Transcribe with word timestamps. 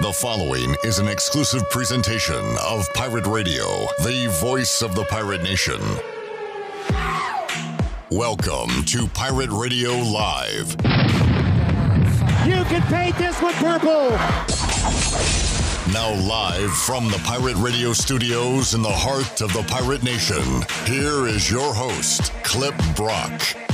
The 0.00 0.12
following 0.14 0.74
is 0.82 0.98
an 0.98 1.08
exclusive 1.08 1.68
presentation 1.68 2.56
of 2.64 2.90
Pirate 2.94 3.26
Radio, 3.26 3.86
the 4.02 4.34
voice 4.40 4.80
of 4.80 4.94
the 4.94 5.04
Pirate 5.04 5.42
Nation. 5.42 5.78
Welcome 8.10 8.82
to 8.86 9.06
Pirate 9.08 9.50
Radio 9.50 9.90
Live. 9.90 10.70
You 12.46 12.64
can 12.64 12.80
paint 12.88 13.18
this 13.18 13.42
with 13.42 13.54
purple. 13.56 14.08
Now, 15.92 16.14
live 16.26 16.72
from 16.72 17.08
the 17.10 17.20
Pirate 17.22 17.56
Radio 17.56 17.92
studios 17.92 18.72
in 18.72 18.80
the 18.80 18.88
heart 18.88 19.42
of 19.42 19.52
the 19.52 19.64
Pirate 19.64 20.02
Nation, 20.02 20.62
here 20.86 21.26
is 21.26 21.50
your 21.50 21.74
host, 21.74 22.32
Clip 22.42 22.74
Rock. 22.98 23.69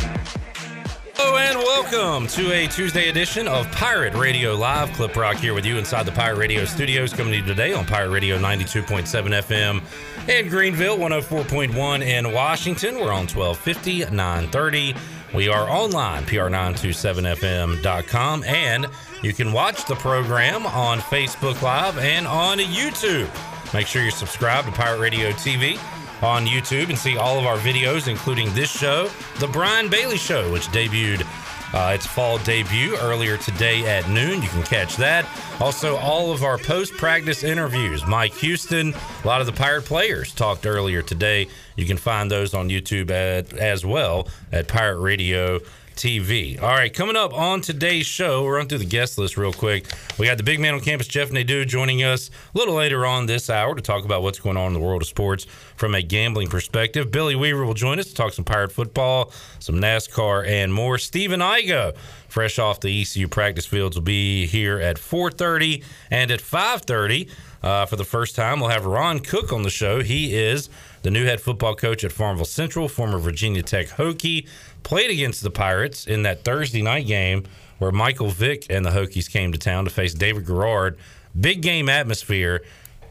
Hello 1.19 1.38
and 1.38 1.56
welcome 1.59 2.27
to 2.29 2.52
a 2.52 2.66
Tuesday 2.66 3.09
edition 3.09 3.48
of 3.48 3.73
Pirate 3.73 4.12
Radio 4.12 4.55
Live. 4.55 4.93
Clip 4.93 5.17
Rock 5.17 5.36
here 5.36 5.55
with 5.55 5.64
you 5.64 5.78
inside 5.78 6.05
the 6.05 6.12
Pirate 6.12 6.36
Radio 6.36 6.67
studios, 6.67 7.14
coming 7.14 7.33
to 7.33 7.39
you 7.39 7.45
today 7.45 7.73
on 7.73 7.86
Pirate 7.86 8.11
Radio 8.11 8.39
92.7 8.39 9.06
FM 9.42 9.81
in 10.28 10.50
Greenville, 10.50 10.98
104.1 10.98 12.03
in 12.03 12.34
Washington. 12.34 12.97
We're 12.97 13.14
on 13.14 13.27
1250, 13.28 14.14
930. 14.14 14.95
We 15.34 15.48
are 15.48 15.70
online, 15.70 16.25
pr927fm.com, 16.25 18.45
and 18.45 18.86
you 19.23 19.33
can 19.33 19.55
watch 19.55 19.86
the 19.86 19.95
program 19.95 20.67
on 20.67 20.98
Facebook 20.98 21.62
Live 21.62 21.97
and 21.98 22.27
on 22.27 22.58
YouTube. 22.58 23.30
Make 23.73 23.86
sure 23.86 24.03
you're 24.03 24.11
subscribed 24.11 24.69
to 24.69 24.75
Pirate 24.75 25.01
Radio 25.01 25.30
TV 25.30 25.78
on 26.22 26.47
YouTube 26.47 26.89
and 26.89 26.98
see 26.98 27.17
all 27.17 27.39
of 27.39 27.47
our 27.47 27.59
videos, 27.59 28.09
including 28.09 28.53
this 28.55 28.70
show, 28.70 29.09
The 29.39 29.48
Brian 29.48 29.89
Bailey 29.89 30.17
Show, 30.17 30.50
which 30.53 30.67
debuted 30.69 31.27
uh, 31.75 31.92
its 31.92 32.06
fall 32.06 32.39
debut 32.39 32.97
earlier 32.98 33.36
today 33.36 33.84
at 33.86 34.08
noon. 34.08 34.42
You 34.42 34.48
can 34.48 34.62
catch 34.62 34.97
that. 34.97 35.27
Also, 35.61 35.97
all 35.97 36.33
of 36.33 36.42
our 36.42 36.58
post 36.58 36.95
practice 36.95 37.42
interviews. 37.45 38.06
Mike 38.06 38.34
Houston, 38.36 38.95
a 38.95 39.27
lot 39.27 39.41
of 39.41 39.47
the 39.47 39.53
Pirate 39.53 39.84
players 39.84 40.33
talked 40.33 40.67
earlier 40.67 41.03
today. 41.03 41.48
You 41.77 41.84
can 41.84 41.97
find 41.97 42.30
those 42.30 42.55
on 42.55 42.69
YouTube 42.69 43.11
at, 43.11 43.53
as 43.55 43.84
well 43.84 44.28
at 44.53 44.69
Pirate 44.69 45.01
Radio. 45.01 45.61
TV. 45.97 46.61
All 46.62 46.69
right, 46.69 46.92
coming 46.92 47.16
up 47.16 47.33
on 47.33 47.62
today's 47.62 48.06
show, 48.06 48.42
we'll 48.42 48.52
run 48.52 48.69
through 48.69 48.78
the 48.78 48.84
guest 48.84 49.16
list 49.16 49.36
real 49.39 49.52
quick. 49.52 49.86
We 50.19 50.27
got 50.27 50.36
the 50.36 50.42
big 50.42 50.61
man 50.61 50.75
on 50.75 50.80
campus, 50.80 51.08
Jeff 51.08 51.33
Nadeau, 51.33 51.64
joining 51.64 52.05
us 52.05 52.30
a 52.55 52.58
little 52.58 52.75
later 52.75 53.06
on 53.06 53.25
this 53.25 53.48
hour 53.48 53.75
to 53.75 53.80
talk 53.80 54.05
about 54.05 54.22
what's 54.22 54.39
going 54.39 54.58
on 54.58 54.69
in 54.69 54.72
the 54.74 54.80
world 54.80 55.00
of 55.00 55.08
sports 55.08 55.44
from 55.77 55.94
a 55.94 56.02
gambling 56.02 56.48
perspective. 56.48 57.11
Billy 57.11 57.34
Weaver 57.34 57.64
will 57.64 57.74
join 57.74 57.98
us 57.98 58.06
to 58.08 58.14
talk 58.14 58.34
some 58.34 58.44
pirate 58.44 58.72
football, 58.72 59.33
some 59.58 59.77
NASCAR, 59.77 60.47
and 60.47 60.72
more. 60.72 60.98
Stephen 60.98 61.41
Igo, 61.41 61.97
fresh 62.28 62.58
off 62.58 62.80
the 62.80 63.00
ECU 63.00 63.27
practice 63.27 63.64
fields, 63.64 63.97
will 63.97 64.05
be 64.05 64.47
here 64.47 64.78
at 64.78 64.98
4:30 64.98 65.83
and 66.11 66.30
at 66.30 66.41
5:30. 66.41 67.30
Uh, 67.62 67.86
for 67.86 67.97
the 67.97 68.05
first 68.05 68.36
time, 68.36 68.61
we'll 68.61 68.69
have 68.69 68.84
Ron 68.84 69.18
Cook 69.18 69.52
on 69.52 69.63
the 69.63 69.70
show. 69.70 70.01
He 70.01 70.36
is 70.36 70.68
the 71.02 71.11
new 71.11 71.24
head 71.24 71.40
football 71.40 71.74
coach 71.74 72.05
at 72.05 72.13
Farmville 72.13 72.45
Central, 72.45 72.89
former 72.89 73.18
Virginia 73.18 73.63
Tech 73.63 73.89
Hokie, 73.89 74.46
played 74.86 75.11
against 75.11 75.42
the 75.42 75.51
Pirates 75.51 76.07
in 76.07 76.23
that 76.23 76.45
Thursday 76.45 76.80
night 76.80 77.08
game 77.08 77.42
where 77.79 77.91
Michael 77.91 78.29
Vick 78.29 78.67
and 78.70 78.86
the 78.86 78.91
Hokies 78.91 79.29
came 79.29 79.51
to 79.51 79.58
town 79.58 79.85
to 79.85 79.91
face 79.91 80.14
David 80.14 80.47
Garrard. 80.47 80.97
Big 81.39 81.61
game 81.61 81.89
atmosphere. 81.89 82.63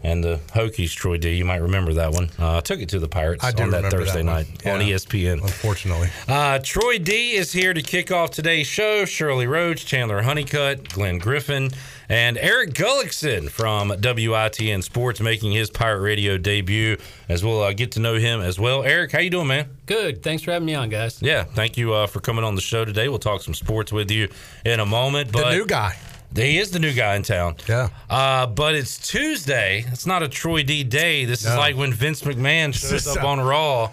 And 0.06 0.24
the 0.24 0.40
Hokies, 0.54 0.92
Troy 0.94 1.18
D, 1.18 1.32
you 1.34 1.46
might 1.46 1.64
remember 1.64 1.94
that 1.96 2.12
one. 2.12 2.30
Uh, 2.38 2.62
took 2.62 2.80
it 2.80 2.90
to 2.90 3.00
the 3.00 3.08
Pirates 3.08 3.44
I 3.44 3.52
do 3.52 3.64
on 3.64 3.72
that 3.72 3.90
Thursday 3.90 4.20
that 4.20 4.24
night 4.24 4.46
Yeah. 4.64 4.76
on 4.76 4.82
ESPN. 4.82 5.42
Unfortunately. 5.42 6.10
Uh, 6.28 6.60
Troy 6.60 7.00
D 7.00 7.32
is 7.32 7.52
here 7.52 7.74
to 7.74 7.82
kick 7.82 8.12
off 8.12 8.30
today's 8.30 8.68
show. 8.68 9.06
Shirley 9.06 9.48
Rhodes, 9.48 9.84
Chandler 9.84 10.22
Honeycutt, 10.22 10.90
Glenn 10.90 11.18
Griffin, 11.18 11.72
and 12.08 12.38
Eric 12.38 12.76
Gullickson 12.76 13.50
from 13.50 13.90
WITN 13.90 14.84
Sports 14.84 15.20
making 15.22 15.54
his 15.54 15.72
Pirate 15.72 16.02
Radio 16.02 16.38
debut. 16.38 16.98
As 17.28 17.44
we'll 17.44 17.64
uh, 17.64 17.74
get 17.74 17.94
to 17.94 18.00
know 18.00 18.14
him 18.20 18.42
as 18.42 18.60
well. 18.60 18.84
Eric, 18.84 19.12
how 19.12 19.20
you 19.20 19.32
doing, 19.32 19.48
man? 19.48 19.70
Good. 19.88 20.22
Thanks 20.22 20.44
for 20.44 20.52
having 20.52 20.68
me 20.68 20.76
on, 20.76 20.90
guys. 20.90 21.20
Yeah, 21.20 21.46
thank 21.46 21.78
you 21.78 21.96
uh, 21.96 22.06
for 22.06 22.20
coming 22.20 22.44
on 22.44 22.54
the 22.54 22.62
show 22.62 22.86
today. 22.86 23.10
We'll 23.10 23.18
talk 23.18 23.42
some 23.42 23.56
sports 23.56 23.92
with 23.92 24.12
you 24.12 24.30
in 24.64 24.80
a 24.80 24.86
moment. 24.86 25.32
But 25.32 25.46
the 25.50 25.56
new 25.58 25.66
guy. 25.66 25.98
He 26.36 26.58
is 26.58 26.72
the 26.72 26.80
new 26.80 26.94
guy 26.94 27.16
in 27.16 27.24
town. 27.24 27.56
Yeah. 27.68 27.90
Uh, 28.10 28.48
but 28.48 28.76
it's 28.76 28.98
Tuesday. 28.98 29.86
It's 29.88 30.06
not 30.06 30.24
a 30.24 30.28
Troy 30.28 30.64
D 30.64 30.84
day. 30.84 31.26
This 31.26 31.42
is 31.46 31.56
like 31.56 31.76
when 31.76 31.94
Vince 31.94 32.22
McMahon 32.22 32.74
shows 32.74 33.08
up 33.08 33.24
on 33.24 33.40
Raw. 33.40 33.92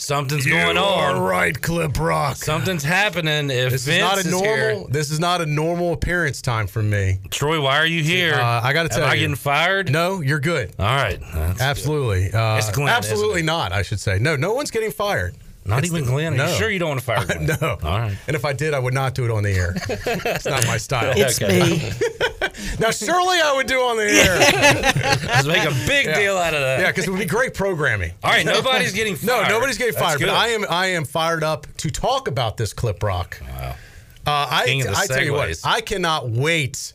Something's 0.00 0.46
going 0.46 0.78
on. 0.78 1.16
are 1.16 1.20
right, 1.20 1.60
Clip 1.60 1.98
Rock. 1.98 2.36
Something's 2.36 2.84
happening. 2.84 3.50
If 3.50 3.72
this 3.72 3.84
Vince 3.84 3.96
is 3.96 4.00
not 4.00 4.16
a 4.16 4.20
is 4.20 4.30
normal. 4.30 4.46
here, 4.54 4.84
This 4.90 5.10
is 5.10 5.18
not 5.18 5.40
a 5.40 5.46
normal 5.46 5.92
appearance 5.92 6.40
time 6.40 6.68
for 6.68 6.80
me. 6.84 7.18
Troy, 7.30 7.60
why 7.60 7.78
are 7.78 7.86
you 7.86 8.04
here? 8.04 8.34
Uh, 8.34 8.60
I 8.62 8.72
gotta 8.72 8.88
tell 8.88 8.98
Am 8.98 9.02
tell 9.02 9.10
I 9.10 9.14
you. 9.14 9.20
getting 9.22 9.34
fired? 9.34 9.90
No, 9.90 10.20
you're 10.20 10.38
good. 10.38 10.72
All 10.78 10.86
right. 10.86 11.20
Absolutely. 11.60 12.32
Uh, 12.32 12.58
It's 12.58 12.70
Glenn, 12.70 12.88
absolutely 12.88 13.42
not. 13.42 13.72
I 13.72 13.82
should 13.82 13.98
say. 13.98 14.20
No, 14.20 14.36
no 14.36 14.52
one's 14.54 14.70
getting 14.70 14.92
fired. 14.92 15.34
Not 15.68 15.80
It's 15.84 15.92
even 15.92 16.04
the- 16.06 16.10
Glenn. 16.10 16.34
Are 16.34 16.36
no. 16.36 16.48
you 16.50 16.56
sure 16.56 16.70
you 16.70 16.78
don't 16.78 16.88
want 16.88 17.00
to 17.00 17.06
fire 17.06 17.24
Glenn? 17.26 17.46
No. 17.60 17.78
All 17.82 17.98
right. 17.98 18.16
And 18.26 18.34
if 18.34 18.44
I 18.44 18.52
did, 18.52 18.74
I 18.74 18.78
would 18.78 18.94
not 18.94 19.14
do 19.14 19.24
it 19.24 19.30
on 19.30 19.42
the 19.42 19.52
air. 19.52 19.74
it's 19.76 20.44
not 20.46 20.66
my 20.66 20.78
style. 20.78 21.12
It's 21.16 21.40
Okay. 21.42 21.60
me. 21.60 21.92
Now, 22.80 22.90
surely 22.90 23.38
I 23.40 23.52
would 23.54 23.68
do 23.68 23.78
on 23.80 23.96
the 23.96 24.02
air. 24.04 24.38
Let's 25.26 25.46
make 25.46 25.64
a 25.64 25.70
big 25.86 26.06
Yeah. 26.06 26.18
deal 26.18 26.36
out 26.36 26.54
of 26.54 26.60
that. 26.60 26.80
yeah, 26.80 26.86
because 26.88 27.06
it 27.06 27.10
would 27.10 27.20
be 27.20 27.24
great 27.24 27.54
programming. 27.54 28.12
All 28.24 28.30
right. 28.32 28.44
Nobody's 28.44 28.92
getting 28.92 29.14
fired. 29.14 29.44
No, 29.44 29.48
nobody's 29.48 29.78
getting 29.78 29.94
That's 29.94 30.04
fired, 30.04 30.20
but. 30.20 30.30
I 30.30 30.48
am 30.48 30.64
I 30.68 30.86
am 30.88 31.04
fired 31.04 31.44
up 31.44 31.66
to 31.78 31.90
talk 31.90 32.26
about 32.26 32.56
this 32.56 32.72
clip 32.72 33.00
rock. 33.02 33.40
Wow. 33.48 33.76
Uh, 34.26 34.48
I, 34.50 34.64
King 34.66 34.80
of 34.82 34.88
the 34.88 34.96
I 34.98 35.06
tell 35.06 35.22
you 35.22 35.32
what. 35.34 35.56
I 35.64 35.80
cannot 35.80 36.30
wait 36.30 36.92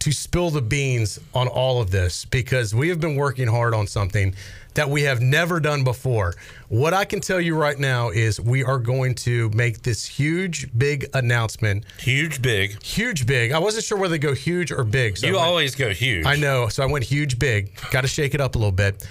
to 0.00 0.12
spill 0.12 0.50
the 0.50 0.62
beans 0.62 1.20
on 1.34 1.46
all 1.46 1.80
of 1.80 1.90
this 1.92 2.24
because 2.24 2.74
we 2.74 2.88
have 2.88 3.00
been 3.00 3.14
working 3.16 3.46
hard 3.46 3.74
on 3.74 3.86
something 3.86 4.34
that 4.74 4.88
we 4.88 5.02
have 5.02 5.20
never 5.20 5.58
done 5.60 5.82
before. 5.84 6.34
What 6.68 6.94
I 6.94 7.04
can 7.04 7.20
tell 7.20 7.40
you 7.40 7.56
right 7.56 7.78
now 7.78 8.10
is 8.10 8.40
we 8.40 8.62
are 8.64 8.78
going 8.78 9.14
to 9.16 9.50
make 9.50 9.82
this 9.82 10.06
huge, 10.06 10.68
big 10.78 11.06
announcement. 11.14 11.84
Huge, 11.98 12.40
big. 12.40 12.80
Huge, 12.82 13.26
big. 13.26 13.52
I 13.52 13.58
wasn't 13.58 13.84
sure 13.84 13.98
whether 13.98 14.14
to 14.14 14.18
go 14.18 14.32
huge 14.34 14.70
or 14.70 14.84
big. 14.84 15.16
So 15.18 15.26
You 15.26 15.34
went- 15.34 15.44
always 15.46 15.74
go 15.74 15.90
huge. 15.90 16.24
I 16.26 16.36
know. 16.36 16.68
So 16.68 16.82
I 16.82 16.86
went 16.86 17.04
huge, 17.04 17.38
big. 17.38 17.72
Got 17.90 18.02
to 18.02 18.08
shake 18.08 18.34
it 18.34 18.40
up 18.40 18.54
a 18.54 18.58
little 18.58 18.70
bit. 18.72 19.06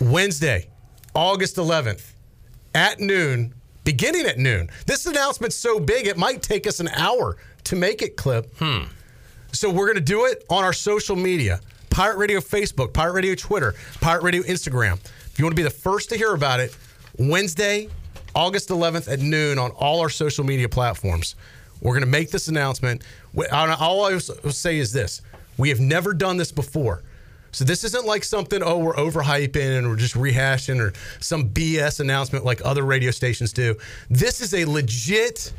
Wednesday, 0.00 0.68
August 1.14 1.56
11th, 1.56 2.12
at 2.74 3.00
noon, 3.00 3.52
beginning 3.84 4.26
at 4.26 4.38
noon. 4.38 4.70
This 4.86 5.06
announcement's 5.06 5.56
so 5.56 5.80
big, 5.80 6.06
it 6.06 6.16
might 6.16 6.42
take 6.42 6.66
us 6.66 6.80
an 6.80 6.88
hour 6.88 7.36
to 7.64 7.76
make 7.76 8.00
it 8.02 8.16
clip. 8.16 8.54
Hmm. 8.58 8.84
So 9.52 9.68
we're 9.68 9.86
going 9.86 9.96
to 9.96 10.00
do 10.00 10.26
it 10.26 10.44
on 10.48 10.62
our 10.62 10.72
social 10.72 11.16
media 11.16 11.60
Pirate 11.90 12.16
Radio 12.16 12.40
Facebook, 12.40 12.92
Pirate 12.92 13.12
Radio 13.12 13.34
Twitter, 13.34 13.74
Pirate 14.00 14.22
Radio 14.22 14.42
Instagram. 14.42 14.94
If 15.26 15.38
you 15.38 15.44
want 15.44 15.52
to 15.52 15.56
be 15.56 15.62
the 15.62 15.70
first 15.70 16.08
to 16.10 16.16
hear 16.16 16.34
about 16.34 16.60
it, 16.60 16.76
Wednesday, 17.18 17.88
August 18.34 18.68
11th 18.68 19.12
at 19.12 19.20
noon 19.20 19.58
on 19.58 19.70
all 19.72 20.00
our 20.00 20.08
social 20.08 20.44
media 20.44 20.68
platforms. 20.68 21.34
We're 21.80 21.92
going 21.92 22.04
to 22.04 22.10
make 22.10 22.30
this 22.30 22.48
announcement. 22.48 23.02
All 23.52 24.04
I 24.04 24.12
will 24.12 24.20
say 24.20 24.78
is 24.78 24.92
this 24.92 25.22
we 25.58 25.68
have 25.68 25.80
never 25.80 26.14
done 26.14 26.36
this 26.36 26.52
before. 26.52 27.02
So 27.52 27.64
this 27.64 27.82
isn't 27.82 28.06
like 28.06 28.22
something, 28.22 28.62
oh, 28.62 28.78
we're 28.78 28.94
overhyping 28.94 29.78
and 29.78 29.88
we're 29.88 29.96
just 29.96 30.14
rehashing 30.14 30.78
or 30.78 30.92
some 31.18 31.48
BS 31.48 31.98
announcement 31.98 32.44
like 32.44 32.64
other 32.64 32.84
radio 32.84 33.10
stations 33.10 33.52
do. 33.52 33.76
This 34.08 34.40
is 34.40 34.54
a 34.54 34.64
legit, 34.64 35.52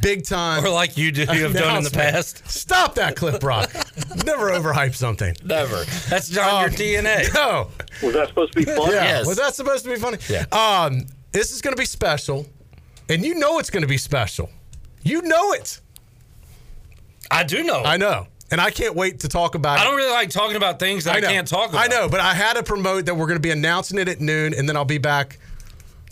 big 0.00 0.24
time. 0.24 0.64
Or 0.64 0.68
like 0.70 0.96
you 0.96 1.12
do, 1.12 1.22
you 1.22 1.42
have 1.44 1.52
done 1.52 1.78
in 1.78 1.84
the 1.84 1.90
past. 1.90 2.48
Stop 2.48 2.94
that, 2.96 3.16
Clip 3.16 3.42
Rock. 3.42 3.72
Never 4.24 4.50
overhype 4.50 4.94
something. 4.94 5.34
Never. 5.44 5.84
That's 6.08 6.30
not 6.34 6.60
your 6.60 7.02
DNA. 7.02 7.24
No. 7.34 7.70
Was 8.02 8.14
that 8.14 8.28
supposed 8.28 8.52
to 8.52 8.58
be 8.58 8.64
funny? 8.64 8.94
Yeah. 8.94 9.04
Yes. 9.04 9.26
Was 9.26 9.36
that 9.36 9.54
supposed 9.54 9.84
to 9.84 9.90
be 9.90 9.96
funny? 9.96 10.18
Yeah. 10.28 10.44
Um, 10.52 11.06
this 11.32 11.50
is 11.52 11.60
going 11.60 11.74
to 11.74 11.78
be 11.80 11.84
special, 11.86 12.46
and 13.08 13.24
you 13.24 13.34
know 13.34 13.58
it's 13.58 13.70
going 13.70 13.82
to 13.82 13.88
be 13.88 13.98
special. 13.98 14.50
You 15.02 15.22
know 15.22 15.52
it. 15.52 15.80
I 17.30 17.42
do 17.42 17.64
know. 17.64 17.82
I 17.82 17.96
know, 17.96 18.28
and 18.50 18.60
I 18.60 18.70
can't 18.70 18.94
wait 18.94 19.20
to 19.20 19.28
talk 19.28 19.54
about. 19.54 19.78
it. 19.78 19.82
I 19.82 19.84
don't 19.84 19.96
really 19.96 20.12
like 20.12 20.30
talking 20.30 20.56
about 20.56 20.78
things 20.78 21.04
that 21.04 21.16
I, 21.16 21.20
know. 21.20 21.28
can't 21.28 21.48
talk 21.48 21.70
about. 21.70 21.84
I 21.84 21.86
know, 21.88 22.08
but 22.08 22.20
I 22.20 22.34
had 22.34 22.54
to 22.54 22.62
promote 22.62 23.06
that 23.06 23.14
we're 23.14 23.26
going 23.26 23.36
to 23.36 23.42
be 23.42 23.50
announcing 23.50 23.98
it 23.98 24.08
at 24.08 24.20
noon, 24.20 24.54
and 24.54 24.68
then 24.68 24.76
I'll 24.76 24.84
be 24.84 24.98
back 24.98 25.38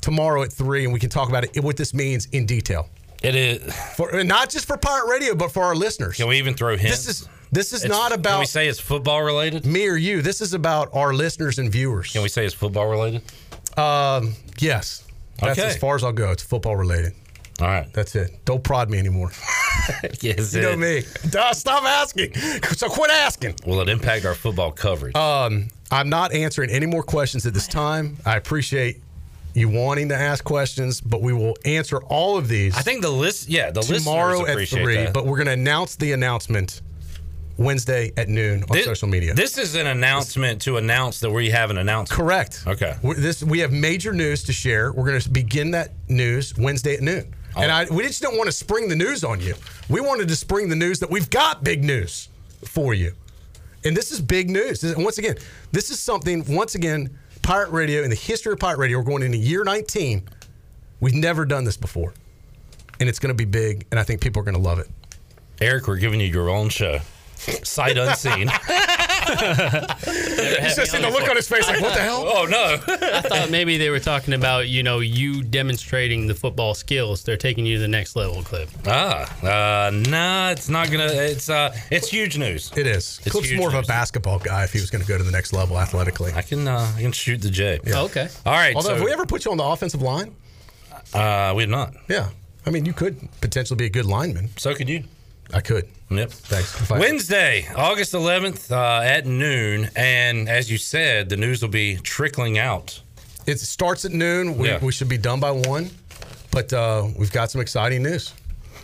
tomorrow 0.00 0.42
at 0.42 0.52
three, 0.52 0.84
and 0.84 0.92
we 0.92 0.98
can 1.00 1.10
talk 1.10 1.28
about 1.28 1.44
it 1.44 1.62
what 1.62 1.76
this 1.76 1.94
means 1.94 2.26
in 2.32 2.46
detail. 2.46 2.88
It 3.22 3.34
is. 3.34 3.74
For 3.96 4.24
not 4.24 4.50
just 4.50 4.66
for 4.66 4.76
Pirate 4.76 5.08
Radio, 5.08 5.34
but 5.34 5.52
for 5.52 5.62
our 5.62 5.74
listeners. 5.74 6.16
Can 6.16 6.28
we 6.28 6.38
even 6.38 6.54
throw 6.54 6.76
hints? 6.76 7.04
This 7.06 7.20
is 7.22 7.28
this 7.52 7.72
is 7.72 7.84
It's- 7.84 7.96
not 7.98 8.12
about. 8.12 8.30
Can 8.32 8.40
we 8.40 8.46
say 8.46 8.66
it's 8.68 8.80
football 8.80 9.22
related? 9.22 9.64
me 9.66 9.86
or 9.86 9.96
you. 9.96 10.22
This 10.22 10.40
is 10.40 10.54
about 10.54 10.90
our 10.94 11.12
listeners 11.12 11.58
and 11.58 11.70
viewers. 11.70 12.10
Can 12.12 12.22
we 12.22 12.28
say 12.28 12.44
it's 12.44 12.54
football 12.54 12.86
related? 12.88 13.22
Um, 13.78 14.34
yes. 14.58 15.04
That's 15.40 15.58
Okay. 15.58 15.68
as 15.68 15.76
far 15.76 15.94
as 15.96 16.04
I'll 16.04 16.12
go. 16.12 16.30
It's 16.30 16.42
football 16.42 16.76
related. 16.76 17.12
All 17.60 17.66
right. 17.66 17.86
That's 17.92 18.14
it. 18.16 18.44
Don't 18.44 18.62
prod 18.64 18.90
me 18.90 18.98
anymore. 18.98 19.30
Yes, 20.20 20.54
You 20.54 20.60
know 20.62 20.70
it- 20.72 20.78
me. 20.78 21.02
Duh, 21.30 21.52
Stop 21.54 21.82
asking. 21.84 22.34
So 22.76 22.88
quit 22.88 23.10
asking. 23.10 23.56
Will 23.66 23.80
it 23.80 23.88
impact 23.88 24.24
our 24.24 24.34
football 24.34 24.70
coverage? 24.70 25.16
Um, 25.16 25.68
I'm 25.90 26.08
not 26.08 26.32
answering 26.32 26.70
any 26.70 26.86
more 26.86 27.02
questions 27.02 27.46
at 27.46 27.54
this 27.54 27.66
time. 27.66 28.16
I 28.24 28.36
appreciate 28.36 29.00
you 29.54 29.68
wanting 29.68 30.08
to 30.08 30.16
ask 30.16 30.44
questions, 30.44 31.00
but 31.00 31.20
we 31.20 31.32
will 31.32 31.56
answer 31.64 31.98
all 32.04 32.38
of 32.38 32.48
these 32.48 32.76
I 32.76 32.82
think 32.82 33.02
the 33.02 33.10
list. 33.10 33.48
Yeah, 33.48 33.70
the 33.70 33.80
list 33.80 34.04
tomorrow 34.04 34.46
at 34.46 34.68
three. 34.68 34.96
that. 34.96 35.12
But 35.12 35.26
we're 35.26 35.36
going 35.36 35.46
to 35.46 35.52
announce 35.52 35.96
the 35.96 36.12
announcement 36.12 36.80
Wednesday 37.58 38.12
at 38.16 38.28
noon 38.28 38.62
on 38.64 38.68
Thi- 38.68 38.82
social 38.82 39.08
media. 39.08 39.34
This 39.34 39.58
is 39.58 39.74
an 39.74 39.86
announcement 39.86 40.62
to 40.62 40.78
announce 40.78 41.20
that 41.20 41.30
we 41.30 41.50
have 41.50 41.70
an 41.70 41.78
announcement. 41.78 42.18
Correct. 42.18 42.64
Okay. 42.66 42.96
we 43.02 43.14
this 43.14 43.42
we 43.42 43.58
have 43.60 43.72
major 43.72 44.12
news 44.12 44.42
to 44.44 44.52
share. 44.52 44.92
We're 44.92 45.06
going 45.06 45.20
to 45.20 45.30
begin 45.30 45.72
that 45.72 45.92
news 46.08 46.56
Wednesday 46.56 46.94
at 46.94 47.02
noon. 47.02 47.34
And 47.54 47.70
oh. 47.70 47.74
I, 47.74 47.86
we 47.90 48.02
just 48.04 48.22
don't 48.22 48.36
want 48.38 48.46
to 48.46 48.52
spring 48.52 48.88
the 48.88 48.96
news 48.96 49.24
on 49.24 49.40
you. 49.40 49.54
We 49.90 50.00
wanted 50.00 50.28
to 50.28 50.36
spring 50.36 50.68
the 50.68 50.76
news 50.76 51.00
that 51.00 51.10
we've 51.10 51.28
got 51.28 51.62
big 51.62 51.84
news 51.84 52.30
for 52.64 52.94
you. 52.94 53.12
And 53.84 53.96
this 53.96 54.12
is 54.12 54.20
big 54.20 54.48
news. 54.48 54.80
This- 54.80 54.96
once 54.96 55.18
again, 55.18 55.36
this 55.70 55.90
is 55.90 56.00
something, 56.00 56.44
once 56.54 56.74
again, 56.74 57.18
Pirate 57.42 57.70
Radio, 57.70 58.02
in 58.02 58.10
the 58.10 58.16
history 58.16 58.52
of 58.52 58.60
Pirate 58.60 58.78
Radio, 58.78 58.98
we're 58.98 59.04
going 59.04 59.22
into 59.22 59.36
year 59.36 59.64
19. 59.64 60.28
We've 61.00 61.14
never 61.14 61.44
done 61.44 61.64
this 61.64 61.76
before. 61.76 62.14
And 63.00 63.08
it's 63.08 63.18
going 63.18 63.34
to 63.34 63.34
be 63.34 63.44
big, 63.44 63.84
and 63.90 63.98
I 63.98 64.04
think 64.04 64.20
people 64.20 64.40
are 64.40 64.44
going 64.44 64.54
to 64.54 64.60
love 64.60 64.78
it. 64.78 64.88
Eric, 65.60 65.88
we're 65.88 65.96
giving 65.96 66.20
you 66.20 66.26
your 66.26 66.48
own 66.48 66.68
show, 66.68 67.00
sight 67.36 67.98
unseen. 67.98 68.48
He's 69.32 70.76
just 70.76 70.90
seeing 70.90 71.02
the 71.02 71.10
look 71.10 71.28
on 71.28 71.36
his 71.36 71.48
face 71.48 71.66
like, 71.66 71.80
what 71.80 71.94
the 71.94 72.00
hell? 72.00 72.24
oh 72.26 72.46
no! 72.46 72.78
I 72.88 73.20
thought 73.20 73.50
maybe 73.50 73.78
they 73.78 73.90
were 73.90 74.00
talking 74.00 74.34
about 74.34 74.68
you 74.68 74.82
know 74.82 75.00
you 75.00 75.42
demonstrating 75.42 76.26
the 76.26 76.34
football 76.34 76.74
skills. 76.74 77.22
They're 77.22 77.36
taking 77.36 77.66
you 77.66 77.76
to 77.76 77.80
the 77.80 77.88
next 77.88 78.16
level, 78.16 78.42
Clip. 78.42 78.68
ah, 78.86 79.86
uh, 79.86 79.90
nah, 79.90 80.50
it's 80.50 80.68
not 80.68 80.90
gonna. 80.90 81.06
It's 81.06 81.48
uh, 81.48 81.74
it's 81.90 82.08
huge 82.08 82.38
news. 82.38 82.72
It 82.76 82.86
is. 82.86 83.20
It's 83.22 83.30
Clip's 83.30 83.48
huge 83.48 83.58
more 83.58 83.68
of 83.68 83.74
a 83.74 83.82
basketball 83.82 84.38
guy 84.38 84.64
if 84.64 84.72
he 84.72 84.80
was 84.80 84.90
going 84.90 85.02
to 85.02 85.08
go 85.08 85.18
to 85.18 85.24
the 85.24 85.32
next 85.32 85.52
level 85.52 85.78
athletically. 85.78 86.32
I 86.34 86.42
can 86.42 86.68
uh, 86.68 86.92
I 86.96 87.00
can 87.02 87.12
shoot 87.12 87.40
the 87.40 87.50
J. 87.50 87.80
Oh, 87.94 88.06
okay. 88.06 88.28
All 88.46 88.52
right. 88.52 88.74
Although, 88.74 88.90
so, 88.90 88.96
if 88.96 89.04
we 89.04 89.12
ever 89.12 89.26
put 89.26 89.44
you 89.44 89.50
on 89.50 89.56
the 89.56 89.64
offensive 89.64 90.02
line, 90.02 90.34
uh, 91.14 91.52
we 91.56 91.62
have 91.62 91.70
not. 91.70 91.94
yeah. 92.08 92.28
I 92.64 92.70
mean, 92.70 92.84
you 92.84 92.92
could 92.92 93.28
potentially 93.40 93.76
be 93.76 93.86
a 93.86 93.90
good 93.90 94.06
lineman. 94.06 94.50
So 94.56 94.74
could 94.74 94.88
you. 94.88 95.04
I 95.52 95.60
could. 95.60 95.88
Yep. 96.10 96.30
Thanks. 96.30 96.80
If 96.80 96.90
Wednesday, 96.90 97.66
August 97.74 98.12
11th 98.12 98.70
uh, 98.70 99.02
at 99.02 99.26
noon, 99.26 99.88
and 99.96 100.48
as 100.48 100.70
you 100.70 100.78
said, 100.78 101.28
the 101.28 101.36
news 101.36 101.62
will 101.62 101.68
be 101.70 101.96
trickling 101.96 102.58
out. 102.58 103.00
It 103.46 103.58
starts 103.60 104.04
at 104.04 104.12
noon. 104.12 104.56
We, 104.58 104.68
Yeah. 104.68 104.78
we 104.82 104.92
should 104.92 105.08
be 105.08 105.18
done 105.18 105.40
by 105.40 105.50
one, 105.50 105.90
but 106.50 106.72
uh, 106.72 107.08
we've 107.18 107.32
got 107.32 107.50
some 107.50 107.60
exciting 107.60 108.02
news. 108.02 108.32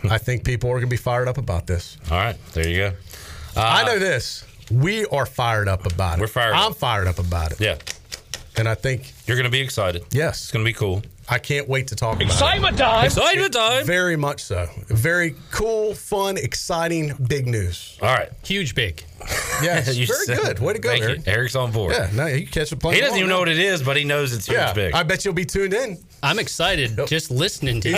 I 0.09 0.17
think 0.17 0.43
people 0.43 0.69
are 0.69 0.73
going 0.79 0.85
to 0.89 0.89
be 0.89 0.97
fired 0.97 1.27
up 1.27 1.37
about 1.37 1.67
this. 1.67 1.97
All 2.09 2.17
right, 2.17 2.37
there 2.53 2.67
you 2.67 2.77
go. 2.77 2.93
I 3.55 3.83
know 3.83 3.99
this. 3.99 4.45
We 4.71 5.05
are 5.07 5.25
fired 5.25 5.67
up 5.67 5.85
about 5.91 6.17
it. 6.17 6.21
We're 6.21 6.27
fired 6.27 6.53
I'm 6.53 6.71
up. 6.71 6.77
fired 6.77 7.07
up 7.07 7.19
about 7.19 7.51
it. 7.51 7.59
Yeah, 7.59 7.77
And 8.55 8.67
I 8.69 8.75
think, 8.75 9.11
you're 9.27 9.35
going 9.37 9.45
to 9.45 9.51
be 9.51 9.59
excited. 9.61 10.03
Yes. 10.11 10.43
It's 10.43 10.51
going 10.51 10.63
to 10.63 10.69
be 10.69 10.73
cool. 10.73 11.01
I 11.31 11.37
can't 11.39 11.67
wait 11.69 11.87
to 11.89 11.95
talk 11.95 12.15
about 12.15 12.23
it. 12.23 12.25
Excitement 12.27 12.77
time. 13.53 13.81
it. 13.81 13.85
Very 13.85 14.15
much 14.15 14.43
so. 14.43 14.67
Very 14.87 15.35
cool, 15.51 15.93
fun, 15.93 16.37
exciting, 16.37 17.13
big 17.27 17.47
news. 17.47 17.97
All 18.01 18.07
right. 18.13 18.29
Huge, 18.43 18.73
big. 18.75 19.03
Yes, 19.61 19.93
You 19.97 20.07
very 20.07 20.25
said- 20.25 20.37
good. 20.37 20.59
Way 20.59 20.71
to 20.73 20.79
go, 20.79 20.89
Thank 20.89 21.03
Eric. 21.03 21.17
you. 21.27 21.31
Eric's 21.33 21.55
on 21.55 21.71
board. 21.73 21.91
Yeah, 21.93 22.09
no, 22.13 22.27
you 22.27 22.47
catch 22.47 22.69
the 22.69 22.77
play. 22.77 22.95
He 22.95 23.01
doesn't 23.01 23.17
even 23.17 23.27
know 23.29 23.39
what 23.39 23.49
it 23.49 23.59
is, 23.59 23.83
but 23.83 23.97
he 23.97 24.05
knows 24.05 24.31
it's 24.33 24.45
huge 24.47 24.57
Yeah, 24.57 24.71
big. 24.71 24.93
I 24.93 25.03
bet 25.03 25.25
you'll 25.25 25.33
be 25.33 25.43
tuned 25.43 25.73
in. 25.73 25.97
I'm 26.23 26.39
excited 26.39 26.97
just 27.07 27.29
listening 27.29 27.81
to 27.81 27.89
you. 27.89 27.95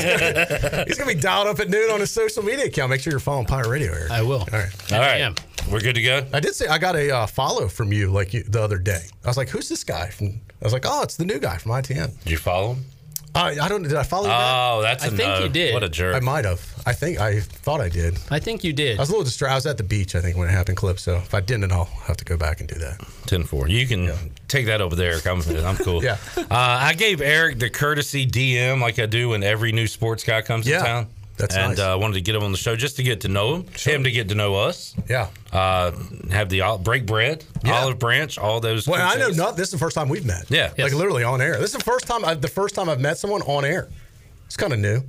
He's 0.87 0.97
gonna 0.97 1.13
be 1.13 1.19
dialed 1.19 1.47
up 1.47 1.59
at 1.59 1.69
noon 1.69 1.91
on 1.91 1.99
his 1.99 2.09
social 2.09 2.41
media 2.43 2.65
account. 2.65 2.89
Make 2.89 3.01
sure 3.01 3.11
you're 3.11 3.19
following 3.19 3.45
Pirate 3.45 3.69
Radio, 3.69 3.91
Eric. 3.93 4.09
I 4.11 4.23
will. 4.23 4.39
All 4.39 4.47
right. 4.51 4.91
All 4.91 4.99
right. 4.99 5.21
I 5.21 5.71
We're 5.71 5.81
good 5.81 5.93
to 5.95 6.01
go. 6.01 6.25
I 6.33 6.39
did 6.39 6.55
say 6.55 6.65
I 6.67 6.79
got 6.79 6.95
a 6.95 7.11
uh, 7.15 7.27
follow 7.27 7.67
from 7.67 7.93
you 7.93 8.09
like 8.11 8.33
you, 8.33 8.41
the 8.43 8.61
other 8.61 8.79
day. 8.79 9.03
I 9.23 9.27
was 9.27 9.37
like, 9.37 9.49
"Who's 9.49 9.69
this 9.69 9.83
guy?" 9.83 10.09
From, 10.09 10.27
I 10.61 10.63
was 10.63 10.73
like, 10.73 10.85
"Oh, 10.87 11.03
it's 11.03 11.15
the 11.17 11.25
new 11.25 11.37
guy 11.39 11.57
from 11.57 11.73
ITN." 11.73 12.19
Did 12.23 12.31
you 12.31 12.37
follow 12.37 12.73
him? 12.73 12.85
I, 13.33 13.57
I 13.59 13.69
don't. 13.69 13.83
Did 13.83 13.95
I 13.95 14.03
follow 14.03 14.25
you? 14.25 14.29
back? 14.29 14.53
Oh, 14.55 14.81
that's 14.81 15.03
I 15.03 15.07
a 15.07 15.09
think 15.11 15.19
no. 15.29 15.39
you 15.43 15.49
did. 15.49 15.73
What 15.73 15.83
a 15.83 15.89
jerk. 15.89 16.15
I 16.15 16.19
might 16.19 16.43
have. 16.45 16.59
I 16.85 16.93
think 16.93 17.19
I 17.19 17.39
thought 17.39 17.79
I 17.79 17.87
did. 17.87 18.17
I 18.29 18.39
think 18.39 18.63
you 18.63 18.73
did. 18.73 18.97
I 18.97 19.01
was 19.01 19.09
a 19.09 19.13
little 19.13 19.23
distracted. 19.23 19.53
I 19.53 19.55
was 19.55 19.65
at 19.67 19.77
the 19.77 19.83
beach, 19.83 20.15
I 20.15 20.21
think, 20.21 20.35
when 20.35 20.49
it 20.49 20.51
happened, 20.51 20.77
clip. 20.77 20.99
So 20.99 21.15
if 21.15 21.33
I 21.33 21.39
didn't, 21.39 21.71
I'll 21.71 21.85
have 21.85 22.17
to 22.17 22.25
go 22.25 22.35
back 22.35 22.59
and 22.59 22.67
do 22.67 22.75
that. 22.79 22.99
10 23.27 23.43
4. 23.43 23.69
You 23.69 23.87
can 23.87 24.11
take 24.47 24.65
that 24.65 24.81
over 24.81 24.95
there. 24.95 25.13
Eric. 25.13 25.27
I'm, 25.27 25.41
I'm 25.65 25.77
cool. 25.77 26.03
Yeah. 26.03 26.17
Uh, 26.37 26.45
I 26.49 26.93
gave 26.93 27.21
Eric 27.21 27.59
the 27.59 27.69
courtesy 27.69 28.25
DM 28.27 28.81
like 28.81 28.99
I 28.99 29.05
do 29.05 29.29
when 29.29 29.43
every 29.43 29.71
new 29.71 29.87
sports 29.87 30.23
guy 30.23 30.41
comes 30.41 30.67
Yeah, 30.67 30.79
to 30.79 30.83
town. 30.83 31.07
That's 31.37 31.55
and 31.55 31.69
nice. 31.77 31.79
uh, 31.79 31.97
wanted 31.99 32.13
to 32.15 32.21
get 32.21 32.35
him 32.35 32.43
on 32.43 32.51
the 32.51 32.57
show 32.57 32.75
just 32.75 32.97
to 32.97 33.03
get 33.03 33.21
to 33.21 33.27
know 33.27 33.55
him, 33.55 33.65
him 33.75 34.03
to 34.03 34.11
get 34.11 34.29
to 34.29 34.35
know 34.35 34.55
us. 34.55 34.93
Yeah. 35.09 35.27
Uh, 35.51 35.91
have 36.31 36.49
the 36.49 36.61
ol- 36.61 36.77
break 36.77 37.05
bread, 37.05 37.43
Yeah. 37.63 37.79
olive 37.81 37.97
branch, 37.99 38.37
all 38.37 38.59
those. 38.59 38.87
Well, 38.87 39.01
I 39.01 39.15
know 39.15 39.29
not. 39.29 39.57
This 39.57 39.67
is 39.69 39.71
the 39.71 39.77
first 39.79 39.95
time 39.95 40.07
we've 40.09 40.25
met. 40.25 40.45
Yeah. 40.49 40.67
Like 40.69 40.77
Yes. 40.77 40.93
literally 40.93 41.23
on 41.23 41.41
air. 41.41 41.53
This 41.57 41.71
is 41.71 41.77
the 41.77 41.83
first 41.83 42.05
time. 42.07 42.23
I, 42.25 42.35
the 42.35 42.47
first 42.47 42.75
time 42.75 42.89
I've 42.89 42.99
met 43.01 43.17
someone 43.17 43.41
on 43.43 43.65
air. 43.65 43.87
It's 44.45 44.57
kind 44.57 44.73
of 44.73 44.79
new. 44.79 45.01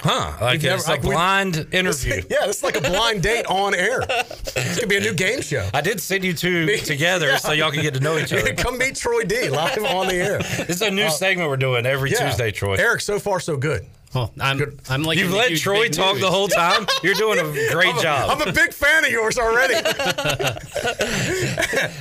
Huh? 0.00 0.32
Like 0.40 0.62
never- 0.62 0.74
it's 0.76 0.86
a 0.86 0.90
like 0.90 1.02
we- 1.02 1.10
blind 1.10 1.66
interview. 1.72 2.22
yeah, 2.30 2.46
this 2.46 2.58
is 2.58 2.62
like 2.62 2.76
a 2.76 2.80
blind 2.80 3.22
date 3.22 3.46
on 3.46 3.74
air. 3.74 4.02
It's 4.08 4.76
gonna 4.76 4.86
be 4.86 4.96
a 4.96 5.00
new 5.00 5.14
game 5.14 5.40
show. 5.40 5.68
I 5.72 5.80
did 5.80 6.00
send 6.00 6.24
you 6.24 6.32
two 6.34 6.66
together 6.78 7.38
so 7.38 7.52
y'all 7.52 7.70
can 7.70 7.82
get 7.82 7.94
to 7.94 8.00
know 8.00 8.18
each 8.18 8.32
other. 8.32 8.54
Come 8.54 8.76
meet 8.78 8.96
Troy 8.96 9.22
D 9.24 9.48
live 9.48 9.78
on 9.84 10.08
the 10.08 10.14
air. 10.14 10.38
This 10.38 10.76
is 10.76 10.82
a 10.82 10.90
new 10.90 11.08
segment 11.10 11.48
we're 11.48 11.56
doing 11.56 11.86
every 11.86 12.10
Yeah. 12.10 12.26
Tuesday, 12.28 12.50
Troy. 12.50 12.74
Eric, 12.74 13.00
so 13.00 13.18
far 13.18 13.40
so 13.40 13.56
good. 13.56 13.86
Well, 14.14 14.32
I'm, 14.40 14.78
I'm 14.88 15.02
like 15.02 15.18
You've 15.18 15.32
let 15.32 15.56
Troy 15.56 15.88
talk 15.88 16.20
the 16.20 16.30
whole 16.30 16.46
time. 16.48 16.86
You're 17.02 17.14
doing 17.14 17.38
a 17.40 17.72
great 17.72 17.96
job. 17.96 18.30
I'm 18.30 18.40
a 18.48 18.52
big 18.52 18.72
fan 18.72 19.04
of 19.04 19.10
yours 19.10 19.38
already. 19.38 19.74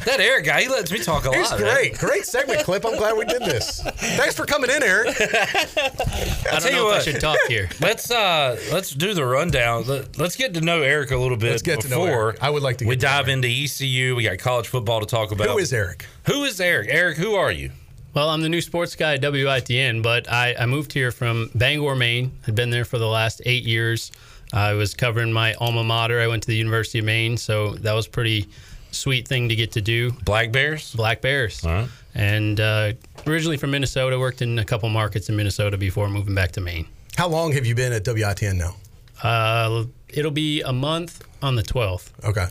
that 0.03 0.17
Eric 0.19 0.45
guy, 0.45 0.61
he 0.61 0.69
lets 0.69 0.91
me 0.91 0.99
talk 0.99 1.25
a 1.25 1.29
lot. 1.29 1.37
He's 1.37 1.49
man. 1.51 1.59
great. 1.59 1.97
Great 1.97 2.25
segment 2.25 2.63
clip. 2.63 2.85
I'm 2.85 2.97
glad 2.97 3.17
we 3.17 3.25
did 3.25 3.41
this. 3.41 3.81
Thanks 3.81 4.35
for 4.35 4.45
coming 4.45 4.69
in, 4.69 4.83
Eric. 4.83 5.15
I 5.19 5.25
tell 5.25 6.59
don't 6.59 6.65
you 6.65 6.71
know 6.71 6.91
if 6.91 6.95
I 6.95 6.99
should 6.99 7.19
talk 7.19 7.39
here. 7.47 7.69
Let's 7.81 8.11
uh 8.11 8.59
let's 8.71 8.91
do 8.91 9.13
the 9.13 9.25
rundown. 9.25 9.85
Let, 9.85 10.19
us 10.19 10.35
get 10.35 10.53
to 10.53 10.61
know 10.61 10.81
Eric 10.81 11.11
a 11.11 11.17
little 11.17 11.37
bit 11.37 11.51
Let's 11.51 11.61
get 11.61 11.81
to 11.81 11.89
know 11.89 12.05
before 12.05 12.23
Eric. 12.23 12.37
I 12.43 12.49
would 12.49 12.63
like 12.63 12.77
to 12.77 12.85
we 12.85 12.95
get 12.95 13.01
to 13.01 13.07
know 13.07 13.11
dive 13.11 13.29
into 13.29 13.47
ECU. 13.47 14.15
We 14.15 14.23
got 14.23 14.37
college 14.37 14.67
football 14.67 14.99
to 14.99 15.05
talk 15.05 15.31
about. 15.31 15.47
Who 15.49 15.57
is 15.57 15.73
Eric? 15.73 16.05
Who 16.27 16.43
is 16.43 16.61
Eric? 16.61 16.87
Eric, 16.91 17.17
who 17.17 17.35
are 17.35 17.51
you? 17.51 17.71
Well, 18.13 18.29
I'm 18.29 18.41
the 18.41 18.49
new 18.49 18.61
sports 18.61 18.95
guy 18.95 19.15
at 19.15 19.21
WITN, 19.21 20.03
but 20.03 20.31
I, 20.31 20.53
I 20.53 20.67
moved 20.67 20.93
here 20.93 21.11
from 21.11 21.49
Bangor, 21.55 21.95
Maine. 21.95 22.31
I've 22.47 22.53
been 22.53 22.69
there 22.69 22.85
for 22.85 22.99
the 22.99 23.07
last 23.07 23.41
eight 23.43 23.63
years. 23.63 24.11
I 24.53 24.73
was 24.73 24.93
covering 24.93 25.33
my 25.33 25.55
alma 25.55 25.83
mater. 25.83 26.21
I 26.21 26.27
went 26.27 26.43
to 26.43 26.47
the 26.47 26.55
University 26.55 26.99
of 26.99 27.05
Maine, 27.05 27.37
so 27.37 27.73
that 27.77 27.93
was 27.93 28.07
pretty 28.07 28.47
sweet 28.91 29.27
thing 29.27 29.49
to 29.49 29.55
get 29.55 29.71
to 29.71 29.81
do. 29.81 30.11
Black 30.25 30.51
Bears. 30.51 30.93
Black 30.93 31.21
Bears. 31.21 31.65
All 31.65 31.71
right. 31.71 31.89
And 32.13 32.59
uh, 32.59 32.93
originally 33.25 33.57
from 33.57 33.71
Minnesota, 33.71 34.19
worked 34.19 34.43
in 34.43 34.59
a 34.59 34.65
couple 34.65 34.89
markets 34.89 35.29
in 35.29 35.35
Minnesota 35.35 35.75
before 35.75 36.07
moving 36.07 36.35
back 36.35 36.51
to 36.51 36.61
Maine. 36.61 36.85
How 37.17 37.27
long 37.27 37.51
have 37.53 37.65
you 37.65 37.73
been 37.73 37.93
at 37.93 38.03
WITN 38.03 38.57
now? 38.57 38.75
Uh, 39.23 39.85
it'll 40.09 40.29
be 40.29 40.61
a 40.61 40.73
month 40.73 41.23
on 41.41 41.55
the 41.55 41.63
12th. 41.63 42.11
Okay. 42.23 42.45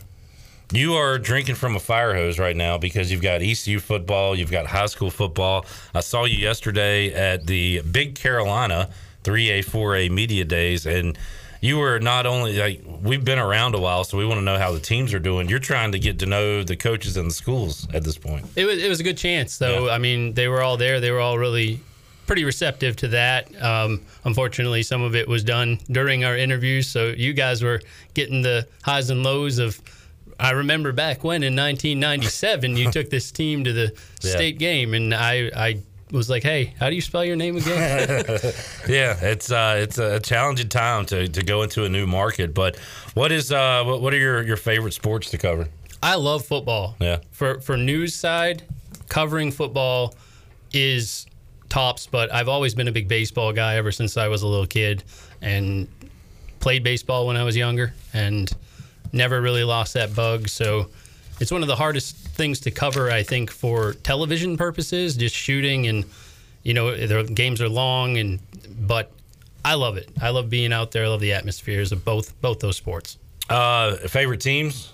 You 0.73 0.95
are 0.95 1.19
drinking 1.19 1.57
from 1.57 1.77
a 1.77 1.81
fire 1.81 2.15
hose 2.15 2.39
right 2.39 2.57
now 2.57 2.79
because 2.79 3.13
you've 3.13 3.21
got 3.21 3.43
ECU 3.43 3.79
football, 3.79 4.35
you've 4.35 4.51
got 4.51 4.67
high 4.67 4.87
school 4.87 5.11
football. 5.11 5.67
I 5.95 6.01
saw 6.01 6.25
you 6.25 6.39
yesterday 6.39 7.13
at 7.13 7.47
the 7.47 7.83
Big 7.83 8.15
Carolina 8.15 8.89
3A, 9.25 9.67
4A 9.67 10.11
media 10.11 10.47
days, 10.47 10.87
and 10.87 11.19
you 11.61 11.77
were 11.79 11.99
not 12.01 12.25
only 12.25 12.59
like 12.59 12.83
we've 13.03 13.25
been 13.25 13.39
around 13.39 13.75
a 13.75 13.79
while, 13.79 14.03
so 14.05 14.17
we 14.17 14.25
want 14.25 14.39
to 14.39 14.45
know 14.45 14.59
how 14.59 14.73
the 14.73 14.81
teams 14.81 15.13
are 15.13 15.19
doing. 15.19 15.47
You're 15.47 15.59
trying 15.59 15.93
to 15.93 15.99
get 15.99 16.19
to 16.21 16.27
know 16.27 16.63
the 16.65 16.75
coaches 16.75 17.19
and 17.19 17.29
the 17.29 17.35
schools 17.35 17.87
at 17.93 18.03
this 18.03 18.17
point. 18.17 18.47
It 18.57 18.65
was 18.65 18.83
it 18.83 18.89
was 18.89 18.99
a 18.99 19.05
good 19.05 19.19
chance, 19.19 19.59
though. 19.59 19.87
Yeah. 19.87 19.93
I 19.93 19.99
mean, 19.99 20.33
they 20.33 20.49
were 20.49 20.63
all 20.63 20.79
there. 20.79 21.01
They 21.01 21.11
were 21.11 21.21
all 21.21 21.39
really 21.39 21.81
pretty 22.27 22.45
receptive 22.45 22.97
to 22.97 23.09
that. 23.09 23.63
Um, 23.63 24.01
unfortunately, 24.25 24.83
some 24.83 25.03
of 25.03 25.15
it 25.15 25.29
was 25.29 25.45
done 25.45 25.79
during 25.91 26.25
our 26.25 26.37
interviews, 26.37 26.89
so 26.89 27.09
you 27.09 27.35
guys 27.35 27.63
were 27.63 27.83
getting 28.15 28.41
the 28.41 28.67
highs 28.83 29.11
and 29.11 29.23
lows 29.23 29.59
of. 29.59 29.81
I 30.43 30.51
remember 30.51 30.93
back 30.93 31.23
when 31.25 31.43
in 31.43 31.55
1997 31.57 32.77
you 32.77 32.91
took 32.91 33.09
this 33.11 33.31
team 33.31 33.65
to 33.65 33.73
the 33.73 33.93
Yeah. 34.23 34.31
state 34.33 34.59
game, 34.59 34.95
and 34.95 35.15
I 35.15 35.51
I 35.55 35.79
was 36.11 36.29
like, 36.29 36.43
"Hey, 36.43 36.75
how 36.79 36.89
do 36.91 36.95
you 36.95 37.01
spell 37.01 37.25
your 37.25 37.37
name 37.37 37.57
again?" 37.57 38.25
Yeah, 38.89 39.17
it's 39.23 39.51
uh, 39.51 39.77
it's 39.79 39.99
a 39.99 40.21
challenging 40.21 40.69
time 40.69 41.07
to, 41.07 41.27
to 41.29 41.43
go 41.43 41.63
into 41.63 41.85
a 41.85 41.89
new 41.89 42.07
market. 42.07 42.53
But 42.55 42.77
what 43.15 43.33
is 43.33 43.51
uh, 43.53 43.85
what, 43.85 44.01
what 44.03 44.13
are 44.13 44.19
your, 44.19 44.43
your 44.43 44.57
favorite 44.57 44.93
sports 44.95 45.31
to 45.31 45.39
cover? 45.39 45.69
I 46.03 46.17
love 46.17 46.45
football. 46.45 46.97
Yeah. 47.01 47.19
For 47.31 47.61
for 47.61 47.77
news 47.77 48.15
side, 48.15 48.65
covering 49.09 49.53
football 49.53 50.15
is 50.73 51.27
tops, 51.69 52.07
but 52.07 52.33
I've 52.33 52.49
always 52.49 52.75
been 52.75 52.89
a 52.89 52.93
big 52.93 53.09
baseball 53.09 53.53
guy 53.53 53.77
ever 53.77 53.93
since 53.93 54.17
I 54.17 54.29
was 54.29 54.43
a 54.43 54.47
little 54.47 54.67
kid. 54.67 55.05
and 55.41 55.89
played 56.61 56.85
baseball 56.85 57.27
when 57.27 57.37
I 57.37 57.43
was 57.43 57.57
younger 57.57 57.93
and 58.15 58.49
never 59.13 59.41
really 59.41 59.65
lost 59.65 59.95
that 59.95 60.15
bug. 60.15 60.49
So 60.49 60.89
it's 61.41 61.51
one 61.51 61.63
of 61.63 61.69
the 61.69 61.77
hardest 61.77 62.17
things 62.17 62.61
to 62.61 62.71
cover, 62.71 63.11
I 63.11 63.23
think, 63.23 63.51
for 63.51 63.95
television 63.95 64.57
purposes, 64.57 65.17
just 65.17 65.35
shooting 65.35 65.87
and 65.87 66.05
you 66.63 66.75
know 66.75 66.95
the 66.95 67.25
games 67.25 67.61
are 67.61 67.69
long 67.69 68.19
and 68.19 68.39
but 68.87 69.11
I 69.65 69.75
love 69.75 69.97
it. 69.97 70.09
I 70.21 70.31
love 70.31 70.51
being 70.51 70.73
out 70.73 70.91
there. 70.93 71.05
I 71.05 71.09
love 71.09 71.21
the 71.21 71.33
atmospheres 71.33 71.93
of 71.93 72.05
both 72.05 72.41
both 72.41 72.61
those 72.61 72.77
sports. 72.77 73.19
Uh, 73.49 73.97
favorite 73.97 74.41
teams? 74.41 74.93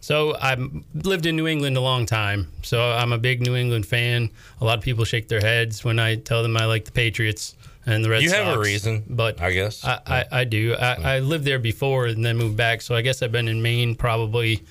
So 0.00 0.36
I've 0.40 0.62
lived 0.94 1.26
in 1.26 1.36
New 1.36 1.46
England 1.46 1.76
a 1.76 1.80
long 1.80 2.06
time, 2.06 2.50
so 2.62 2.80
I'm 2.80 3.12
a 3.12 3.18
big 3.18 3.42
New 3.42 3.56
England 3.56 3.84
fan. 3.84 4.30
A 4.60 4.64
lot 4.64 4.78
of 4.78 4.84
people 4.84 5.04
shake 5.04 5.28
their 5.28 5.40
heads 5.40 5.84
when 5.84 5.98
I 5.98 6.14
tell 6.14 6.42
them 6.42 6.56
I 6.56 6.64
like 6.64 6.84
the 6.84 6.92
Patriots 6.92 7.56
and 7.88 8.04
the 8.04 8.10
Red 8.10 8.22
You 8.22 8.28
Sox. 8.28 8.40
have 8.42 8.56
a 8.56 8.58
reason, 8.60 9.02
but 9.08 9.40
I 9.40 9.50
guess. 9.52 9.84
I, 9.84 10.00
I, 10.06 10.24
I 10.40 10.44
do. 10.44 10.74
I, 10.74 11.16
I 11.16 11.18
lived 11.20 11.44
there 11.44 11.58
before 11.58 12.06
and 12.06 12.24
then 12.24 12.36
moved 12.36 12.56
back, 12.56 12.82
so 12.82 12.94
I 12.94 13.02
guess 13.02 13.22
I've 13.22 13.32
been 13.32 13.48
in 13.48 13.62
Maine 13.62 13.94
probably 13.96 14.62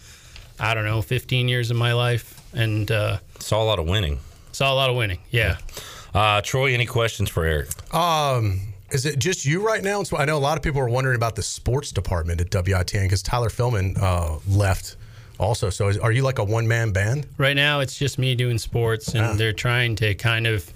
I 0.60 0.74
don't 0.74 0.86
know 0.86 1.02
15 1.02 1.48
years 1.48 1.70
of 1.72 1.78
my 1.78 1.94
life, 1.94 2.42
and 2.54 2.90
uh, 2.92 3.18
Saw 3.40 3.62
a 3.62 3.66
lot 3.66 3.80
of 3.80 3.88
winning. 3.88 4.20
saw 4.52 4.74
a 4.74 4.76
lot 4.76 4.90
of 4.90 4.96
winning. 4.96 5.20
Yeah. 5.32 5.58
Uh, 6.14 6.42
Troy, 6.42 6.74
any 6.74 6.86
questions 6.86 7.30
for 7.30 7.46
Eric? 7.46 7.68
Um, 7.94 8.62
is 8.90 9.06
it 9.06 9.20
just 9.20 9.46
you 9.46 9.66
right 9.66 9.84
now? 9.84 10.02
So 10.04 10.18
I 10.18 10.26
know 10.26 10.38
a 10.38 10.40
lot 10.40 10.58
of 10.58 10.64
people 10.64 10.80
are 10.82 10.90
wondering 10.90 11.16
about 11.16 11.36
the 11.36 11.44
sports 11.44 11.92
department 11.92 12.42
at 12.42 12.50
WITN 12.50 13.04
because 13.04 13.22
Tyler 13.22 13.50
Philman 13.50 13.98
uh, 14.02 14.40
left 14.48 14.96
also. 15.38 15.70
So 15.70 15.90
is, 15.90 15.98
are 16.00 16.12
you 16.12 16.24
like 16.24 16.40
a 16.40 16.44
one 16.44 16.68
man 16.68 16.92
band? 16.92 17.28
Right 17.38 17.56
now, 17.56 17.82
it's 17.82 17.98
just 18.00 18.18
me 18.18 18.34
doing 18.34 18.58
sports, 18.58 19.14
and 19.14 19.38
they're 19.40 19.54
trying 19.54 19.96
to 19.98 20.16
kind 20.16 20.48
of 20.48 20.72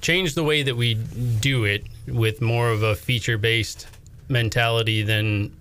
change 0.00 0.34
the 0.34 0.44
way 0.44 0.62
that 0.62 0.76
we 0.76 0.94
do 0.94 1.64
it 1.64 1.84
with 2.06 2.40
more 2.40 2.70
of 2.70 2.82
a 2.82 2.94
feature 2.94 3.38
based 3.38 3.86
mentality 4.28 5.02
than 5.02 5.56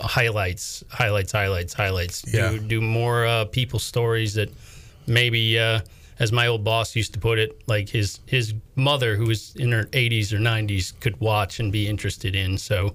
highlights, 0.00 0.84
highlights, 0.90 1.32
highlights, 1.32 1.72
highlights. 1.72 2.24
Yeah. 2.32 2.50
Do, 2.50 2.58
do 2.58 2.80
more 2.80 3.26
uh, 3.26 3.44
people 3.46 3.78
stories 3.78 4.34
that 4.34 4.50
maybe, 5.06 5.58
uh, 5.58 5.80
as 6.18 6.32
my 6.32 6.46
old 6.46 6.64
boss 6.64 6.94
used 6.94 7.14
to 7.14 7.18
put 7.18 7.38
it, 7.38 7.62
like 7.66 7.88
his 7.88 8.20
his 8.26 8.54
mother, 8.76 9.16
who 9.16 9.26
was 9.26 9.54
in 9.56 9.72
her 9.72 9.84
80s 9.84 10.32
or 10.32 10.38
90s, 10.38 10.98
could 11.00 11.18
watch 11.20 11.60
and 11.60 11.72
be 11.72 11.88
interested 11.88 12.34
in. 12.34 12.58
So. 12.58 12.94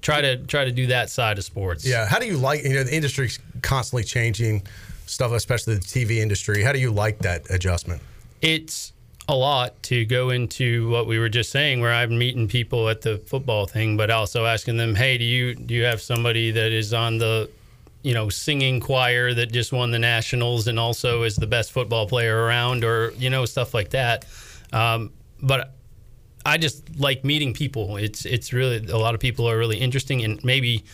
Try 0.00 0.20
to 0.20 0.36
try 0.36 0.64
to 0.64 0.72
do 0.72 0.88
that 0.88 1.10
side 1.10 1.38
of 1.38 1.44
sports. 1.44 1.86
Yeah. 1.86 2.08
How 2.08 2.18
do 2.18 2.26
you 2.26 2.36
like, 2.36 2.64
you 2.64 2.70
know, 2.70 2.82
the 2.82 2.92
industry's 2.92 3.38
constantly 3.62 4.02
changing 4.02 4.66
stuff, 5.06 5.30
especially 5.30 5.76
the 5.76 5.80
TV 5.80 6.16
industry. 6.16 6.60
How 6.60 6.72
do 6.72 6.80
you 6.80 6.90
like 6.90 7.20
that 7.20 7.48
adjustment? 7.50 8.02
it's 8.42 8.91
a 9.28 9.34
lot 9.34 9.80
to 9.84 10.04
go 10.04 10.30
into 10.30 10.88
what 10.90 11.06
we 11.06 11.18
were 11.18 11.28
just 11.28 11.50
saying 11.50 11.80
where 11.80 11.92
i'm 11.92 12.18
meeting 12.18 12.48
people 12.48 12.88
at 12.88 13.02
the 13.02 13.18
football 13.18 13.66
thing 13.66 13.96
but 13.96 14.10
also 14.10 14.46
asking 14.46 14.76
them 14.76 14.94
hey 14.94 15.16
do 15.16 15.24
you 15.24 15.54
do 15.54 15.74
you 15.74 15.84
have 15.84 16.00
somebody 16.00 16.50
that 16.50 16.72
is 16.72 16.92
on 16.92 17.18
the 17.18 17.48
you 18.02 18.14
know 18.14 18.28
singing 18.28 18.80
choir 18.80 19.32
that 19.32 19.52
just 19.52 19.72
won 19.72 19.90
the 19.90 19.98
nationals 19.98 20.66
and 20.66 20.78
also 20.78 21.22
is 21.22 21.36
the 21.36 21.46
best 21.46 21.72
football 21.72 22.06
player 22.06 22.44
around? 22.44 22.84
Or 22.84 23.12
you 23.12 23.30
know 23.30 23.44
stuff 23.44 23.74
like 23.74 23.90
that. 23.90 24.24
Um, 24.72 25.12
but 25.40 25.74
i 26.44 26.56
just 26.58 26.98
like 26.98 27.24
meeting 27.24 27.54
people. 27.54 27.96
It's 27.96 28.24
it's 28.24 28.52
really 28.52 28.86
a 28.88 28.98
lot 28.98 29.14
of 29.14 29.20
people 29.20 29.48
are 29.48 29.56
really 29.56 29.78
interesting 29.78 30.22
and 30.24 30.42
maybe 30.44 30.84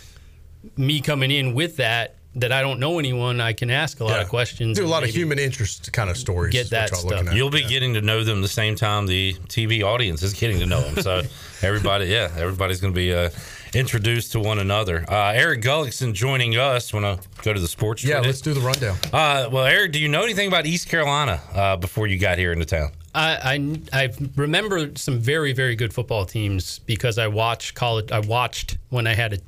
me 0.76 1.00
coming 1.00 1.30
in 1.30 1.54
with 1.54 1.76
that 1.76 2.16
that 2.36 2.52
i 2.52 2.60
don't 2.60 2.78
know 2.78 2.98
anyone 2.98 3.40
i 3.40 3.52
can 3.52 3.70
ask 3.70 4.00
a 4.00 4.04
lot 4.04 4.16
Yeah. 4.16 4.22
of 4.22 4.28
questions 4.28 4.78
Do 4.78 4.84
a 4.84 4.86
lot 4.86 5.02
of 5.02 5.08
human 5.10 5.38
interest 5.38 5.92
kind 5.92 6.10
of 6.10 6.16
stories. 6.16 6.52
Get 6.52 6.70
that 6.70 6.90
y'all 6.90 7.02
looking 7.04 7.18
stuff. 7.18 7.28
at. 7.30 7.34
You'll 7.36 7.50
be 7.50 7.64
getting 7.64 7.94
to 7.94 8.00
know 8.02 8.22
them 8.22 8.42
the 8.42 8.48
same 8.48 8.76
time 8.76 9.06
the 9.06 9.34
TV 9.48 9.82
audience 9.82 10.22
is 10.22 10.34
getting 10.34 10.58
to 10.60 10.66
know 10.66 10.80
them. 10.82 11.02
So 11.02 11.22
everybody, 11.62 12.06
yeah, 12.06 12.30
everybody's 12.36 12.80
going 12.80 12.92
to 12.92 12.96
be 12.98 13.12
uh, 13.14 13.30
introduced 13.74 14.32
to 14.32 14.40
one 14.40 14.58
another. 14.58 15.04
Uh, 15.08 15.32
Eric 15.34 15.62
Gullickson 15.62 16.12
joining 16.14 16.56
us. 16.56 16.92
Want 16.92 17.22
to 17.22 17.28
go 17.42 17.52
to 17.52 17.60
the 17.60 17.68
sports? 17.68 18.04
Yeah, 18.04 18.20
let's 18.20 18.40
do 18.40 18.54
the 18.54 18.60
rundown. 18.60 18.96
Uh, 19.12 19.48
well, 19.50 19.64
Eric, 19.64 19.92
do 19.92 19.98
you 19.98 20.08
know 20.08 20.22
anything 20.22 20.48
about 20.48 20.66
East 20.66 20.88
Carolina 20.88 21.40
uh, 21.54 21.76
before 21.76 22.06
you 22.06 22.18
got 22.18 22.38
here 22.38 22.52
into 22.52 22.64
town? 22.64 22.92
I, 23.14 23.80
I 23.92 24.04
I 24.04 24.10
remember 24.36 24.90
some 24.96 25.18
very 25.18 25.52
very 25.52 25.74
good 25.74 25.92
football 25.94 26.24
teams 26.26 26.78
because 26.80 27.18
I 27.18 27.26
watched 27.26 27.74
college. 27.74 28.12
I 28.12 28.20
watched 28.20 28.76
when 28.90 29.06
I 29.06 29.14
had 29.14 29.32
a 29.32 29.38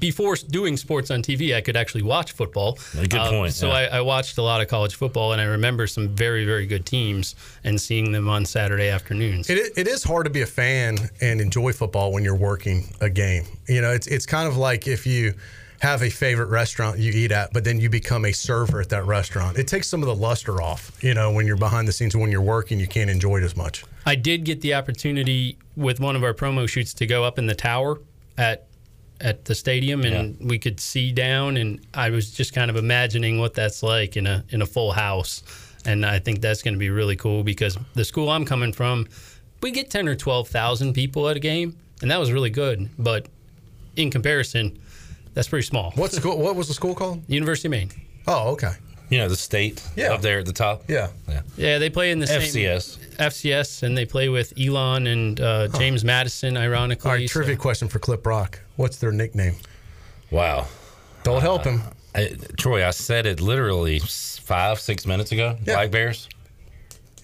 before 0.00 0.34
doing 0.50 0.76
sports 0.76 1.10
on 1.12 1.22
TV. 1.22 1.54
I 1.54 1.60
could 1.60 1.76
actually 1.76 2.02
watch 2.02 2.32
football. 2.32 2.78
A 2.98 3.06
good 3.06 3.20
Uh, 3.20 3.30
point, 3.30 3.54
So 3.54 3.68
yeah. 3.68 3.74
I, 3.74 3.98
I 3.98 4.00
watched 4.00 4.36
a 4.38 4.42
lot 4.42 4.60
of 4.60 4.66
college 4.68 4.96
football, 4.96 5.32
and 5.32 5.40
I 5.40 5.44
remember 5.44 5.86
some 5.86 6.08
very 6.08 6.44
very 6.44 6.66
good 6.66 6.84
teams 6.84 7.34
and 7.64 7.80
seeing 7.80 8.10
them 8.12 8.28
on 8.28 8.44
Saturday 8.44 8.88
afternoons. 8.88 9.48
It, 9.48 9.72
it 9.76 9.86
is 9.88 10.02
hard 10.04 10.24
to 10.26 10.30
be 10.30 10.42
a 10.42 10.46
fan 10.46 10.98
and 11.20 11.40
enjoy 11.56 11.72
football 11.72 12.12
when 12.12 12.22
you're 12.22 12.36
working 12.36 12.84
a 13.00 13.08
game. 13.08 13.44
You 13.66 13.80
know, 13.80 13.90
it's 13.90 14.06
it's 14.06 14.26
kind 14.26 14.46
of 14.46 14.56
like 14.56 14.86
if 14.86 15.06
you 15.06 15.34
have 15.80 16.02
a 16.02 16.10
favorite 16.10 16.48
restaurant 16.48 16.98
you 16.98 17.12
eat 17.12 17.32
at, 17.32 17.52
but 17.52 17.64
then 17.64 17.80
you 17.80 17.88
become 17.88 18.24
a 18.24 18.32
server 18.32 18.80
at 18.80 18.88
that 18.90 19.04
restaurant. 19.04 19.58
It 19.58 19.66
takes 19.66 19.88
some 19.88 20.02
of 20.02 20.06
the 20.06 20.14
luster 20.14 20.60
off. 20.60 20.92
You 21.02 21.14
know, 21.14 21.32
when 21.32 21.46
you're 21.46 21.56
behind 21.56 21.88
the 21.88 21.92
scenes, 21.92 22.16
when 22.16 22.30
you're 22.30 22.42
working, 22.42 22.78
you 22.80 22.86
can't 22.86 23.10
enjoy 23.10 23.38
it 23.38 23.42
as 23.42 23.56
much. 23.56 23.84
I 24.04 24.14
did 24.14 24.44
get 24.44 24.60
the 24.60 24.74
opportunity 24.74 25.58
with 25.76 25.98
one 26.00 26.16
of 26.16 26.22
our 26.22 26.34
promo 26.34 26.68
shoots 26.68 26.92
to 26.94 27.06
go 27.06 27.24
up 27.24 27.38
in 27.38 27.46
the 27.46 27.54
tower 27.54 28.00
at 28.36 28.66
at 29.18 29.46
the 29.46 29.54
stadium 29.54 30.04
and 30.04 30.36
we 30.46 30.58
could 30.58 30.78
see 30.78 31.10
down 31.10 31.56
and 31.56 31.80
I 31.94 32.10
was 32.10 32.30
just 32.30 32.52
kind 32.52 32.70
of 32.70 32.76
imagining 32.76 33.40
what 33.40 33.54
that's 33.54 33.82
like 33.82 34.14
in 34.14 34.26
a 34.26 34.44
in 34.50 34.60
a 34.60 34.66
full 34.66 34.92
house 34.92 35.42
and 35.86 36.04
I 36.04 36.18
think 36.18 36.42
that's 36.42 36.62
going 36.62 36.74
to 36.74 36.78
be 36.78 36.90
really 36.90 37.16
cool 37.16 37.42
because 37.42 37.78
the 37.94 38.04
school 38.04 38.28
I'm 38.28 38.44
coming 38.44 38.74
from 38.74 39.06
we 39.62 39.70
get 39.70 39.90
10 39.90 40.08
or 40.08 40.14
12,000 40.14 40.92
people 40.92 41.28
at 41.28 41.36
a 41.36 41.40
game 41.40 41.76
and 42.02 42.10
that 42.10 42.18
was 42.20 42.30
really 42.32 42.50
good 42.50 42.88
but 42.98 43.26
in 43.96 44.10
comparison 44.10 44.78
that's 45.34 45.48
pretty 45.48 45.66
small. 45.66 45.90
What 45.96 46.12
school? 46.12 46.38
What 46.38 46.56
was 46.56 46.66
the 46.68 46.72
school 46.72 46.94
called? 46.94 47.22
University 47.28 47.68
of 47.68 47.72
Maine. 47.72 47.90
Oh, 48.26 48.52
okay. 48.52 48.72
You 49.10 49.18
know, 49.18 49.28
the 49.28 49.36
state 49.36 49.82
Yeah. 49.94 50.14
up 50.14 50.22
there 50.22 50.38
at 50.38 50.46
the 50.46 50.52
top. 50.54 50.84
Yeah. 50.88 51.08
Yeah. 51.28 51.42
Yeah, 51.58 51.78
they 51.78 51.90
play 51.90 52.10
in 52.10 52.20
the 52.20 52.26
same 52.26 52.40
FCS. 52.40 52.96
FCS 53.18 53.82
and 53.82 53.96
they 53.98 54.06
play 54.06 54.30
with 54.30 54.54
Elon 54.58 55.06
and 55.06 55.38
uh, 55.38 55.68
James 55.78 56.04
Madison 56.04 56.56
ironically. 56.56 57.10
All 57.10 57.16
right, 57.18 57.28
so- 57.28 57.32
trivia 57.34 57.56
question 57.56 57.86
for 57.86 57.98
Clip 57.98 58.26
Rock. 58.26 58.60
What's 58.76 58.96
their 58.96 59.12
nickname? 59.12 59.56
Wow. 60.30 60.66
Don't 61.22 61.42
help 61.42 61.64
him. 61.64 61.82
I, 62.14 62.34
Troy, 62.56 62.86
I 62.86 62.90
said 62.92 63.26
it 63.26 63.40
literally 63.42 63.98
five, 63.98 64.80
six 64.80 65.04
minutes 65.06 65.32
ago. 65.32 65.58
Yeah. 65.66 65.74
Black 65.74 65.90
Bears. 65.90 66.28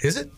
Is 0.03 0.19
it? 0.19 0.31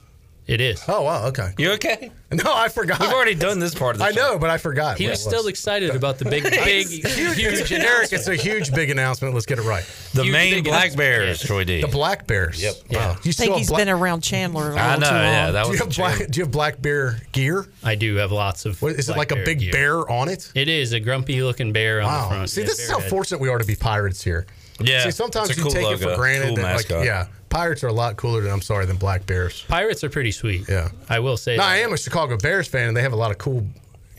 It 0.47 0.61
is. 0.61 0.83
Oh, 0.89 1.03
wow. 1.03 1.27
Okay. 1.29 1.53
You 1.59 1.73
okay? 1.73 2.11
No, 2.35 2.53
I 2.53 2.69
forgot. 2.69 2.99
We've 2.99 3.13
already 3.13 3.37
done 3.37 3.61
this 3.61 3.77
part 3.77 3.95
of 3.95 4.01
the 4.01 4.07
I 4.07 4.11
show. 4.11 4.33
know, 4.33 4.39
but 4.41 4.51
I 4.51 4.59
forgot. 4.59 4.99
He 4.99 5.05
what 5.05 5.11
was 5.13 5.23
still 5.23 5.47
excited 5.47 5.91
about 5.95 6.19
the 6.19 6.25
big, 6.25 6.43
big, 6.51 6.89
huge, 6.89 7.71
Eric, 7.71 8.13
it's 8.13 8.27
a 8.27 8.35
huge, 8.35 8.75
big 8.75 8.91
announcement. 8.91 9.35
Let's 9.35 9.47
get 9.47 9.61
it 9.61 9.63
right. 9.63 9.85
The 10.15 10.25
Huge 10.25 10.33
Maine 10.33 10.65
Black. 10.65 10.97
Bears, 10.97 11.41
Yeah. 11.41 11.47
Troy 11.47 11.63
D. 11.63 11.81
The 11.81 11.87
Black 11.87 12.27
Bears. 12.27 12.61
Yep. 12.61 12.75
Wow. 12.91 12.99
You 12.99 13.11
I 13.11 13.15
think 13.23 13.33
still 13.35 13.57
he's 13.59 13.69
have 13.69 13.77
been 13.79 13.89
around 13.89 14.23
Chandler 14.23 14.71
a 14.71 14.75
little 14.75 14.81
I 14.81 14.97
know, 14.97 15.09
too 15.09 15.15
long. 15.15 15.23
yeah. 15.23 15.51
That 15.53 15.63
do 15.65 15.71
was 15.71 15.79
you, 15.79 15.87
have 15.87 15.97
black, 15.97 16.29
do 16.29 16.39
you 16.41 16.45
have 16.45 16.51
black 16.53 16.83
bear 16.83 17.21
gear? 17.31 17.67
I 17.85 17.95
do 17.95 18.17
have 18.17 18.33
lots 18.33 18.65
of. 18.67 18.83
What, 18.83 18.95
is 18.95 19.09
it 19.09 19.15
black 19.15 19.31
like 19.31 19.41
a 19.41 19.45
big 19.45 19.61
gear. 19.61 19.71
bear 19.73 20.11
on 20.11 20.29
it? 20.29 20.51
It 20.57 20.69
is 20.69 20.93
a 20.93 20.99
grumpy 20.99 21.41
looking 21.41 21.73
bear 21.73 22.01
on 22.03 22.11
the 22.13 22.19
Wow. 22.19 22.29
front. 22.31 22.51
See, 22.51 22.63
Yeah, 22.63 22.67
this 22.67 22.81
is 22.81 22.91
how 22.91 22.99
head. 22.99 23.11
fortunate 23.11 23.41
we 23.41 23.49
are 23.49 23.59
to 23.59 23.65
be 23.65 23.77
pirates 23.77 24.25
here. 24.25 24.45
Yeah. 24.81 25.05
See, 25.05 25.13
sometimes 25.13 25.57
you 25.57 25.63
cool 25.63 25.71
take 25.71 25.87
it 25.87 25.99
for 26.01 26.17
granted. 26.17 26.47
cool 26.49 26.57
that, 26.57 26.75
like, 26.77 26.89
yeah, 27.07 27.27
pirates 27.55 27.85
are 27.85 27.89
a 27.89 27.93
lot 27.93 28.17
cooler 28.17 28.41
than 28.43 28.51
I'm 28.53 28.61
sorry 28.61 28.85
than 28.87 28.97
black 28.97 29.27
bears. 29.27 29.65
Pirates 29.69 30.03
are 30.05 30.11
pretty 30.11 30.33
sweet. 30.33 30.69
Yeah. 30.69 30.89
I 31.09 31.21
will 31.21 31.37
say. 31.37 31.57
No, 31.57 31.63
that. 31.63 31.69
I 31.71 31.77
am 31.79 31.93
a 31.93 31.97
Chicago 31.99 32.37
Bears 32.37 32.69
fan, 32.69 32.89
and 32.89 32.97
they 32.97 33.03
have 33.03 33.13
a 33.13 33.17
lot 33.17 33.31
of 33.31 33.39
cool 33.39 33.67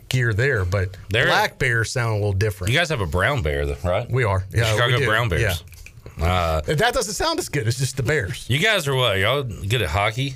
gear 0.10 0.34
there, 0.34 0.64
but 0.66 0.96
They're- 1.10 1.26
black 1.28 1.60
bears 1.60 1.92
sound 1.92 2.12
a 2.12 2.16
little 2.16 2.34
different. 2.34 2.72
You 2.74 2.80
guys 2.80 2.90
have 2.90 3.02
a 3.02 3.06
brown 3.08 3.42
bear, 3.42 3.66
though, 3.66 3.78
right? 3.84 4.10
we 4.10 4.24
are. 4.24 4.46
Yeah, 4.54 4.72
Chicago 4.74 5.00
do. 5.00 5.06
Brown 5.06 5.30
Bears. 5.30 5.64
Uh, 6.22 6.62
Yeah. 6.68 6.76
That 6.76 6.94
doesn't 6.94 7.14
sound 7.14 7.40
as 7.40 7.50
good. 7.50 7.68
It's 7.68 7.78
just 7.78 7.98
the 7.98 8.04
Bears. 8.04 8.46
you 8.50 8.60
guys 8.60 8.88
are 8.88 8.96
what? 8.96 9.18
Y'all 9.20 9.44
good 9.44 9.82
at 9.82 9.90
hockey? 9.90 10.36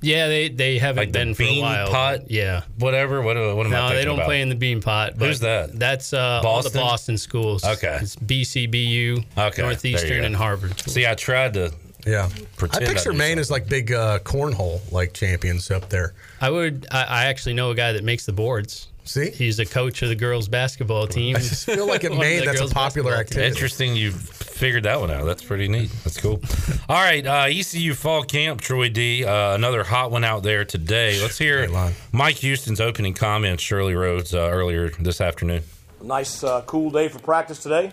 Yeah, 0.00 0.28
they 0.28 0.48
they 0.48 0.78
haven't 0.78 1.02
Like 1.02 1.12
the 1.12 1.18
been 1.18 1.34
for 1.34 1.42
a 1.42 1.60
while. 1.60 1.88
pot? 1.90 2.30
Yeah. 2.30 2.62
Whatever. 2.78 3.20
What, 3.20 3.34
what 3.36 3.66
am 3.66 3.72
I 3.74 3.76
No, 3.76 3.80
thinking 3.88 3.96
they 3.96 4.04
don't 4.04 4.14
about? 4.14 4.26
play 4.26 4.42
in 4.42 4.48
the 4.48 4.54
Beanpot. 4.54 5.18
But 5.18 5.26
Who's 5.26 5.40
that? 5.40 5.76
That's 5.76 6.12
uh, 6.12 6.40
all 6.44 6.62
the 6.62 6.68
Boston? 6.70 6.80
Boston 6.80 7.18
schools. 7.18 7.64
Okay. 7.64 7.98
It's 8.00 8.14
BC 8.14 8.70
BU, 8.70 9.24
Okay, 9.36 9.60
Northeastern, 9.62 10.22
and 10.22 10.36
Harvard. 10.36 10.78
See, 10.88 11.04
I 11.04 11.14
tried 11.14 11.54
to. 11.54 11.72
Yeah. 12.08 12.28
Pretend 12.56 12.84
I 12.84 12.90
I 12.90 12.94
picture 12.94 13.12
Maine 13.12 13.38
as 13.38 13.50
like 13.50 13.68
big 13.68 13.92
uh, 13.92 14.18
cornhole 14.20 14.80
like 14.90 15.12
champions 15.12 15.70
up 15.70 15.90
there. 15.90 16.14
I 16.40 16.50
would. 16.50 16.86
I, 16.90 17.02
I 17.04 17.24
actually 17.26 17.54
know 17.54 17.70
a 17.70 17.74
guy 17.74 17.92
that 17.92 18.04
makes 18.04 18.24
the 18.24 18.32
boards. 18.32 18.88
See? 19.04 19.30
He's 19.30 19.58
a 19.58 19.64
coach 19.64 20.02
of 20.02 20.10
the 20.10 20.14
girls 20.14 20.48
basketball 20.48 21.06
team. 21.06 21.36
I 21.36 21.40
just 21.40 21.64
feel 21.64 21.86
like 21.86 22.04
at 22.04 22.12
Maine 22.16 22.44
that's 22.44 22.60
a 22.60 22.68
popular 22.68 23.14
activity. 23.14 23.46
Interesting, 23.46 23.96
you 23.96 24.10
figured 24.12 24.82
that 24.82 25.00
one 25.00 25.10
out. 25.10 25.24
That's 25.24 25.42
pretty 25.42 25.66
neat. 25.68 25.90
That's 26.04 26.20
cool. 26.20 26.42
All 26.88 27.02
right, 27.02 27.26
uh, 27.26 27.46
ECU 27.48 27.94
Fall 27.94 28.22
Camp, 28.22 28.60
Troy 28.60 28.90
D. 28.90 29.24
Uh, 29.24 29.54
another 29.54 29.82
hot 29.82 30.10
one 30.10 30.24
out 30.24 30.42
there 30.42 30.64
today. 30.66 31.20
Let's 31.22 31.38
hear 31.38 31.68
Great. 31.68 31.94
Mike 32.12 32.36
Houston's 32.36 32.80
opening 32.80 33.14
comments, 33.14 33.62
Shirley 33.62 33.94
Rhodes, 33.94 34.34
uh, 34.34 34.40
earlier 34.40 34.90
this 34.90 35.20
afternoon. 35.22 35.62
nice, 36.02 36.44
uh, 36.44 36.62
cool 36.66 36.90
day 36.90 37.08
for 37.08 37.18
practice 37.18 37.62
today. 37.62 37.92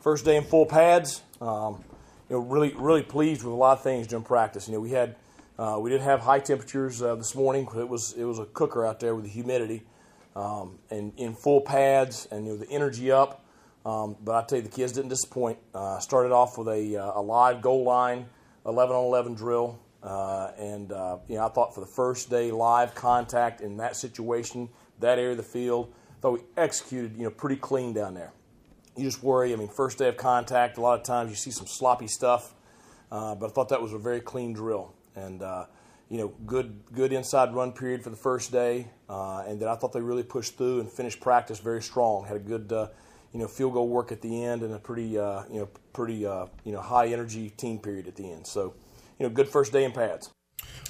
First 0.00 0.24
day 0.24 0.36
in 0.36 0.44
full 0.44 0.66
pads. 0.66 1.22
Um, 1.40 1.82
you 2.28 2.36
know, 2.36 2.42
really, 2.42 2.74
really 2.74 3.02
pleased 3.02 3.42
with 3.42 3.52
a 3.52 3.56
lot 3.56 3.78
of 3.78 3.82
things 3.82 4.06
during 4.06 4.24
practice. 4.24 4.68
You 4.68 4.74
know, 4.74 4.80
we 4.80 4.90
had, 4.90 5.16
uh, 5.58 5.78
we 5.80 5.90
did 5.90 6.00
have 6.00 6.20
high 6.20 6.40
temperatures 6.40 7.02
uh, 7.02 7.14
this 7.16 7.34
morning. 7.34 7.68
It 7.76 7.88
was, 7.88 8.12
it 8.14 8.24
was 8.24 8.38
a 8.38 8.46
cooker 8.46 8.84
out 8.84 9.00
there 9.00 9.14
with 9.14 9.24
the 9.24 9.30
humidity. 9.30 9.82
um, 10.36 10.78
and 10.90 11.12
in 11.16 11.34
full 11.34 11.62
pads 11.62 12.28
and 12.30 12.46
you 12.46 12.52
know 12.52 12.58
the 12.58 12.70
energy 12.70 13.10
up. 13.10 13.44
Um, 13.84 14.16
but 14.22 14.34
I 14.34 14.46
tell 14.46 14.58
you, 14.58 14.64
the 14.64 14.70
kids 14.70 14.92
didn't 14.92 15.08
disappoint. 15.10 15.58
Uh, 15.74 15.98
started 16.00 16.32
off 16.32 16.58
with 16.58 16.68
a, 16.68 16.96
uh, 16.96 17.20
a 17.20 17.22
live 17.22 17.62
goal 17.62 17.84
line, 17.84 18.26
11 18.66 18.94
on 18.96 19.04
11 19.04 19.34
drill, 19.34 19.78
uh, 20.02 20.50
and 20.58 20.92
uh, 20.92 21.18
you 21.28 21.36
know 21.36 21.46
I 21.46 21.48
thought 21.48 21.74
for 21.74 21.80
the 21.80 21.86
first 21.86 22.28
day 22.28 22.50
live 22.50 22.94
contact 22.94 23.60
in 23.60 23.78
that 23.78 23.96
situation, 23.96 24.68
that 25.00 25.18
area 25.18 25.32
of 25.32 25.36
the 25.38 25.42
field, 25.42 25.92
thought 26.20 26.32
we 26.32 26.40
executed 26.56 27.16
you 27.16 27.24
know 27.24 27.30
pretty 27.30 27.56
clean 27.56 27.92
down 27.92 28.14
there. 28.14 28.32
You 28.96 29.04
just 29.04 29.22
worry. 29.22 29.52
I 29.52 29.56
mean, 29.56 29.68
first 29.68 29.98
day 29.98 30.08
of 30.08 30.16
contact, 30.16 30.78
a 30.78 30.80
lot 30.80 30.98
of 30.98 31.04
times 31.04 31.30
you 31.30 31.36
see 31.36 31.50
some 31.50 31.66
sloppy 31.66 32.06
stuff, 32.06 32.54
uh, 33.10 33.34
but 33.34 33.46
I 33.46 33.48
thought 33.50 33.68
that 33.68 33.82
was 33.82 33.92
a 33.92 33.98
very 33.98 34.20
clean 34.20 34.52
drill 34.52 34.94
and 35.14 35.42
uh, 35.42 35.66
you 36.08 36.18
know 36.18 36.28
good 36.46 36.80
good 36.92 37.12
inside 37.12 37.54
run 37.54 37.72
period 37.72 38.02
for 38.02 38.10
the 38.10 38.16
first 38.16 38.52
day, 38.52 38.88
and 39.08 39.60
then 39.60 39.68
I 39.68 39.74
thought 39.74 39.92
they 39.92 40.00
really 40.00 40.22
pushed 40.22 40.56
through 40.56 40.80
and 40.80 40.90
finished 40.90 41.20
practice 41.20 41.58
very 41.58 41.82
strong. 41.82 42.24
Had 42.24 42.36
a 42.36 42.40
good 42.40 42.72
you 43.36 43.42
know 43.42 43.48
field 43.48 43.74
goal 43.74 43.88
work 43.88 44.12
at 44.12 44.22
the 44.22 44.44
end 44.44 44.62
and 44.62 44.72
a 44.72 44.78
pretty 44.78 45.18
uh, 45.18 45.42
you 45.50 45.60
know 45.60 45.68
pretty 45.92 46.26
uh, 46.26 46.46
you 46.64 46.72
know 46.72 46.80
high 46.80 47.08
energy 47.08 47.50
team 47.50 47.78
period 47.78 48.08
at 48.08 48.16
the 48.16 48.30
end. 48.30 48.46
So 48.46 48.74
you 49.18 49.26
know 49.26 49.28
good 49.28 49.46
first 49.46 49.72
day 49.72 49.84
in 49.84 49.92
pads. 49.92 50.30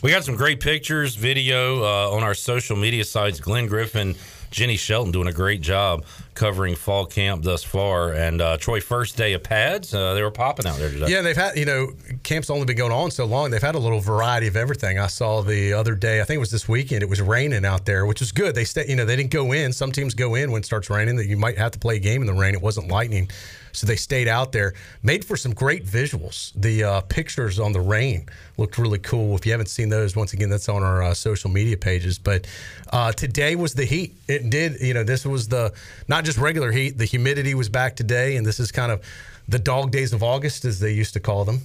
We 0.00 0.12
got 0.12 0.24
some 0.24 0.36
great 0.36 0.60
pictures, 0.60 1.16
video 1.16 1.82
uh, 1.82 2.14
on 2.14 2.22
our 2.22 2.34
social 2.34 2.76
media 2.76 3.02
sites. 3.02 3.40
Glenn 3.40 3.66
Griffin, 3.66 4.14
Jenny 4.50 4.76
Shelton 4.76 5.10
doing 5.10 5.26
a 5.26 5.32
great 5.32 5.60
job 5.60 6.04
covering 6.36 6.76
fall 6.76 7.06
camp 7.06 7.42
thus 7.42 7.64
far. 7.64 8.12
And 8.12 8.40
uh, 8.40 8.56
Troy, 8.58 8.80
first 8.80 9.16
day 9.16 9.32
of 9.32 9.42
pads, 9.42 9.92
uh, 9.92 10.14
they 10.14 10.22
were 10.22 10.30
popping 10.30 10.66
out 10.66 10.78
there 10.78 10.90
today. 10.90 11.06
Yeah, 11.08 11.22
they've 11.22 11.36
had, 11.36 11.56
you 11.56 11.64
know, 11.64 11.88
camp's 12.22 12.50
only 12.50 12.66
been 12.66 12.76
going 12.76 12.92
on 12.92 13.10
so 13.10 13.24
long. 13.24 13.50
They've 13.50 13.60
had 13.60 13.74
a 13.74 13.80
little 13.80 14.00
variety 14.00 14.46
of 14.46 14.56
everything. 14.56 14.98
I 14.98 15.08
saw 15.08 15.42
the 15.42 15.72
other 15.72 15.94
day, 15.94 16.20
I 16.20 16.24
think 16.24 16.36
it 16.36 16.40
was 16.40 16.50
this 16.50 16.68
weekend, 16.68 17.02
it 17.02 17.08
was 17.08 17.20
raining 17.20 17.64
out 17.64 17.86
there, 17.86 18.06
which 18.06 18.20
was 18.20 18.30
good. 18.30 18.54
They 18.54 18.64
stay, 18.64 18.86
you 18.88 18.94
know, 18.94 19.04
they 19.04 19.16
didn't 19.16 19.30
go 19.32 19.52
in. 19.52 19.72
Some 19.72 19.90
teams 19.90 20.14
go 20.14 20.34
in 20.36 20.52
when 20.52 20.60
it 20.60 20.66
starts 20.66 20.88
raining 20.90 21.16
that 21.16 21.26
you 21.26 21.36
might 21.36 21.58
have 21.58 21.72
to 21.72 21.78
play 21.78 21.96
a 21.96 22.00
game 22.00 22.20
in 22.20 22.26
the 22.26 22.34
rain. 22.34 22.54
It 22.54 22.62
wasn't 22.62 22.88
lightning. 22.88 23.30
So 23.76 23.86
they 23.86 23.96
stayed 23.96 24.26
out 24.26 24.52
there, 24.52 24.72
made 25.02 25.24
for 25.24 25.36
some 25.36 25.52
great 25.52 25.84
visuals. 25.84 26.52
The 26.56 26.82
uh, 26.82 27.00
pictures 27.02 27.60
on 27.60 27.72
the 27.72 27.80
rain 27.80 28.26
looked 28.56 28.78
really 28.78 28.98
cool. 28.98 29.36
If 29.36 29.44
you 29.44 29.52
haven't 29.52 29.68
seen 29.68 29.90
those, 29.90 30.16
once 30.16 30.32
again, 30.32 30.48
that's 30.48 30.68
on 30.68 30.82
our 30.82 31.02
uh, 31.02 31.14
social 31.14 31.50
media 31.50 31.76
pages. 31.76 32.18
But 32.18 32.46
uh, 32.92 33.12
today 33.12 33.54
was 33.54 33.74
the 33.74 33.84
heat. 33.84 34.16
It 34.28 34.48
did, 34.48 34.80
you 34.80 34.94
know, 34.94 35.04
this 35.04 35.26
was 35.26 35.48
the 35.48 35.74
not 36.08 36.24
just 36.24 36.38
regular 36.38 36.72
heat. 36.72 36.96
The 36.96 37.04
humidity 37.04 37.54
was 37.54 37.68
back 37.68 37.96
today, 37.96 38.36
and 38.36 38.46
this 38.46 38.58
is 38.58 38.72
kind 38.72 38.90
of 38.90 39.04
the 39.46 39.58
dog 39.58 39.90
days 39.90 40.12
of 40.12 40.22
August, 40.22 40.64
as 40.64 40.80
they 40.80 40.92
used 40.92 41.12
to 41.12 41.20
call 41.20 41.44
them 41.44 41.60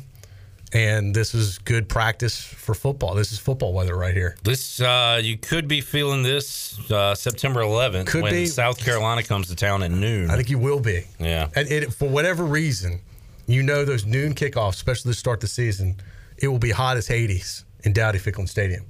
and 0.74 1.14
this 1.14 1.36
is 1.36 1.58
good 1.60 1.90
practice 1.90 2.42
for 2.42 2.74
football. 2.74 3.14
This 3.16 3.32
is 3.32 3.40
football 3.40 3.74
weather 3.74 3.96
right 3.96 4.14
here. 4.14 4.36
This 4.44 4.80
uh, 4.80 5.20
you 5.22 5.38
could 5.38 5.68
be 5.68 5.82
feeling 5.82 6.24
this 6.24 6.80
uh, 6.90 7.14
September 7.16 7.62
11th 7.62 8.08
Could 8.08 8.24
when 8.24 8.34
be. 8.34 8.46
South 8.46 8.80
Carolina 8.80 9.24
comes 9.24 9.48
to 9.50 9.56
town 9.56 9.84
at 9.84 9.92
noon. 9.92 10.30
I 10.30 10.36
think 10.36 10.50
you 10.50 10.60
will 10.60 10.80
be. 10.80 11.06
Yeah. 11.20 11.50
And 11.56 11.70
it, 11.70 11.94
for 11.94 12.08
whatever 12.08 12.46
reason, 12.46 13.02
you 13.48 13.64
know 13.64 13.84
those 13.84 14.06
noon 14.06 14.34
kickoffs, 14.34 14.76
especially 14.76 15.12
to 15.12 15.18
start 15.18 15.42
the 15.42 15.48
season, 15.48 15.98
it 16.38 16.48
will 16.48 16.60
be 16.60 16.72
hot 16.72 16.98
as 16.98 17.08
Hades 17.08 17.66
in 17.84 17.94
Dowdy 17.94 18.20
Ficklen 18.20 18.48
Stadium. 18.48 18.86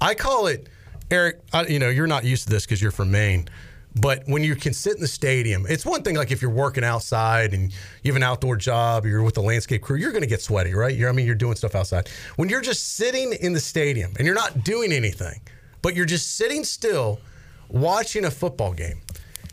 I 0.00 0.14
call 0.14 0.46
it, 0.46 0.68
Eric. 1.10 1.40
I, 1.52 1.66
you 1.66 1.78
know, 1.78 1.90
you're 1.90 2.06
not 2.06 2.24
used 2.24 2.44
to 2.44 2.50
this 2.50 2.64
because 2.66 2.82
you're 2.82 2.90
from 2.90 3.10
Maine. 3.10 3.48
But 3.96 4.22
when 4.26 4.44
you 4.44 4.54
can 4.54 4.72
sit 4.72 4.94
in 4.94 5.00
the 5.00 5.08
stadium, 5.08 5.66
it's 5.68 5.84
one 5.84 6.02
thing 6.02 6.16
like 6.16 6.30
if 6.30 6.40
you're 6.40 6.50
working 6.50 6.84
outside 6.84 7.52
and 7.52 7.72
you 8.02 8.12
have 8.12 8.16
an 8.16 8.22
outdoor 8.22 8.56
job, 8.56 9.04
or 9.04 9.08
you're 9.08 9.22
with 9.22 9.34
the 9.34 9.42
landscape 9.42 9.82
crew, 9.82 9.96
you're 9.96 10.12
going 10.12 10.22
to 10.22 10.28
get 10.28 10.40
sweaty, 10.40 10.74
right? 10.74 10.94
You're, 10.94 11.08
I 11.08 11.12
mean, 11.12 11.26
you're 11.26 11.34
doing 11.34 11.56
stuff 11.56 11.74
outside. 11.74 12.08
When 12.36 12.48
you're 12.48 12.60
just 12.60 12.96
sitting 12.96 13.32
in 13.32 13.52
the 13.52 13.60
stadium 13.60 14.12
and 14.16 14.26
you're 14.26 14.36
not 14.36 14.62
doing 14.62 14.92
anything, 14.92 15.40
but 15.82 15.96
you're 15.96 16.06
just 16.06 16.36
sitting 16.36 16.62
still 16.62 17.20
watching 17.68 18.24
a 18.24 18.30
football 18.30 18.72
game 18.72 19.00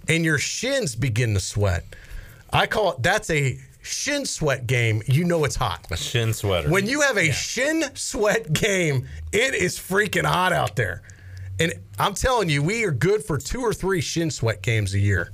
and 0.08 0.24
your 0.24 0.38
shins 0.38 0.96
begin 0.96 1.34
to 1.34 1.39
sweat, 1.39 1.84
I 2.51 2.67
call 2.67 2.94
it 2.94 3.03
that's 3.03 3.29
a 3.32 3.60
shin 3.82 4.25
sweat 4.25 4.67
game. 4.67 5.01
You 5.08 5.24
know 5.24 5.46
it's 5.46 5.56
hot. 5.56 5.88
a 5.89 5.97
shin 5.97 6.34
sweater. 6.34 6.69
When 6.69 6.86
you 6.86 7.02
have 7.02 7.17
a 7.17 7.32
shin 7.32 7.84
sweat 7.95 8.54
game, 8.54 9.08
it 9.32 9.56
is 9.56 9.78
freaking 9.78 10.26
hot 10.26 10.54
out 10.54 10.76
there. 10.76 11.02
And 11.60 11.74
I'm 11.98 12.13
telling 12.13 12.50
you, 12.50 12.62
we 12.62 12.84
are 12.86 12.91
good 12.91 13.24
for 13.24 13.38
two 13.38 13.62
or 13.62 13.74
three 13.74 14.02
shin 14.02 14.30
sweat 14.32 14.62
games 14.62 14.93
a 14.93 15.00
year. 15.00 15.32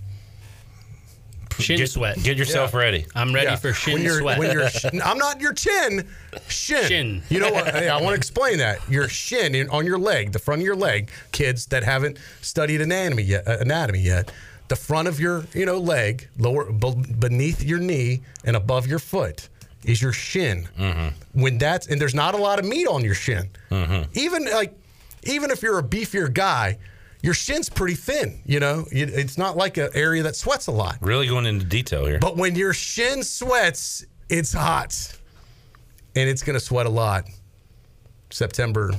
Shin 1.59 1.77
get, 1.77 1.89
sweat. 1.89 2.21
Get 2.23 2.37
yourself 2.37 2.73
ready. 2.73 3.05
I'm 3.13 3.33
ready 3.33 3.45
Yeah. 3.47 3.57
for 3.57 3.73
shin 3.73 3.93
when 3.93 4.03
you're, 4.03 4.19
sweat. 4.21 4.39
When 4.39 4.51
you're, 4.51 4.67
I'm 5.03 5.17
not 5.19 5.39
your 5.39 5.53
chin, 5.53 6.07
shin. 6.47 6.85
Shin. 6.87 7.23
You 7.29 7.39
know 7.41 7.51
what? 7.51 7.67
Hey, 7.67 7.89
I 7.89 7.95
want 8.01 8.09
to 8.09 8.17
explain 8.17 8.57
that. 8.57 8.79
Your 8.89 9.07
shin 9.07 9.53
in, 9.53 9.69
on 9.69 9.85
your 9.85 9.99
leg, 9.99 10.31
the 10.31 10.39
front 10.39 10.61
of 10.61 10.65
your 10.65 10.75
leg, 10.75 11.11
kids 11.31 11.67
that 11.67 11.83
haven't 11.83 12.17
studied 12.41 12.81
anatomy 12.81 13.23
yet, 13.23 13.47
uh, 13.47 13.57
anatomy 13.59 13.99
yet, 13.99 14.31
the 14.69 14.75
front 14.75 15.07
of 15.07 15.19
your 15.19 15.45
you 15.53 15.65
know 15.67 15.77
leg, 15.77 16.27
lower 16.39 16.71
be- 16.71 17.13
beneath 17.19 17.61
your 17.63 17.77
knee 17.79 18.21
and 18.45 18.55
above 18.55 18.87
your 18.87 18.97
foot 18.99 19.47
is 19.83 20.01
your 20.01 20.13
shin. 20.13 20.67
When 21.33 21.59
that's 21.59 21.85
and 21.87 22.01
there's 22.01 22.15
not 22.15 22.33
a 22.33 22.37
lot 22.37 22.57
of 22.57 22.65
meat 22.65 22.87
on 22.87 23.03
your 23.05 23.13
shin. 23.13 23.49
Even 24.13 24.45
like 24.45 24.73
even 25.25 25.51
if 25.51 25.61
you're 25.61 25.79
a 25.79 25.83
beefier 25.83 26.31
guy. 26.33 26.77
Your 27.21 27.33
shin's 27.33 27.69
pretty 27.69 27.93
thin, 27.95 28.41
you 28.45 28.59
know. 28.59 28.85
It's 28.91 29.37
not 29.37 29.55
like 29.55 29.77
an 29.77 29.87
area 29.93 30.23
that 30.23 30.35
sweats 30.35 30.67
a 30.67 30.73
lot. 30.73 30.97
Really 30.99 31.25
going 31.25 31.45
into 31.45 31.63
detail 31.63 32.05
here. 32.05 32.19
But 32.19 32.35
when 32.35 32.55
your 32.55 32.73
shin 32.73 33.23
sweats, 33.23 34.05
it's 34.27 34.51
hot. 34.51 34.93
And 36.17 36.29
it's 36.29 36.43
going 36.43 36.55
to 36.55 36.59
sweat 36.59 36.85
a 36.85 36.89
lot. 36.89 37.23
September 38.29 38.91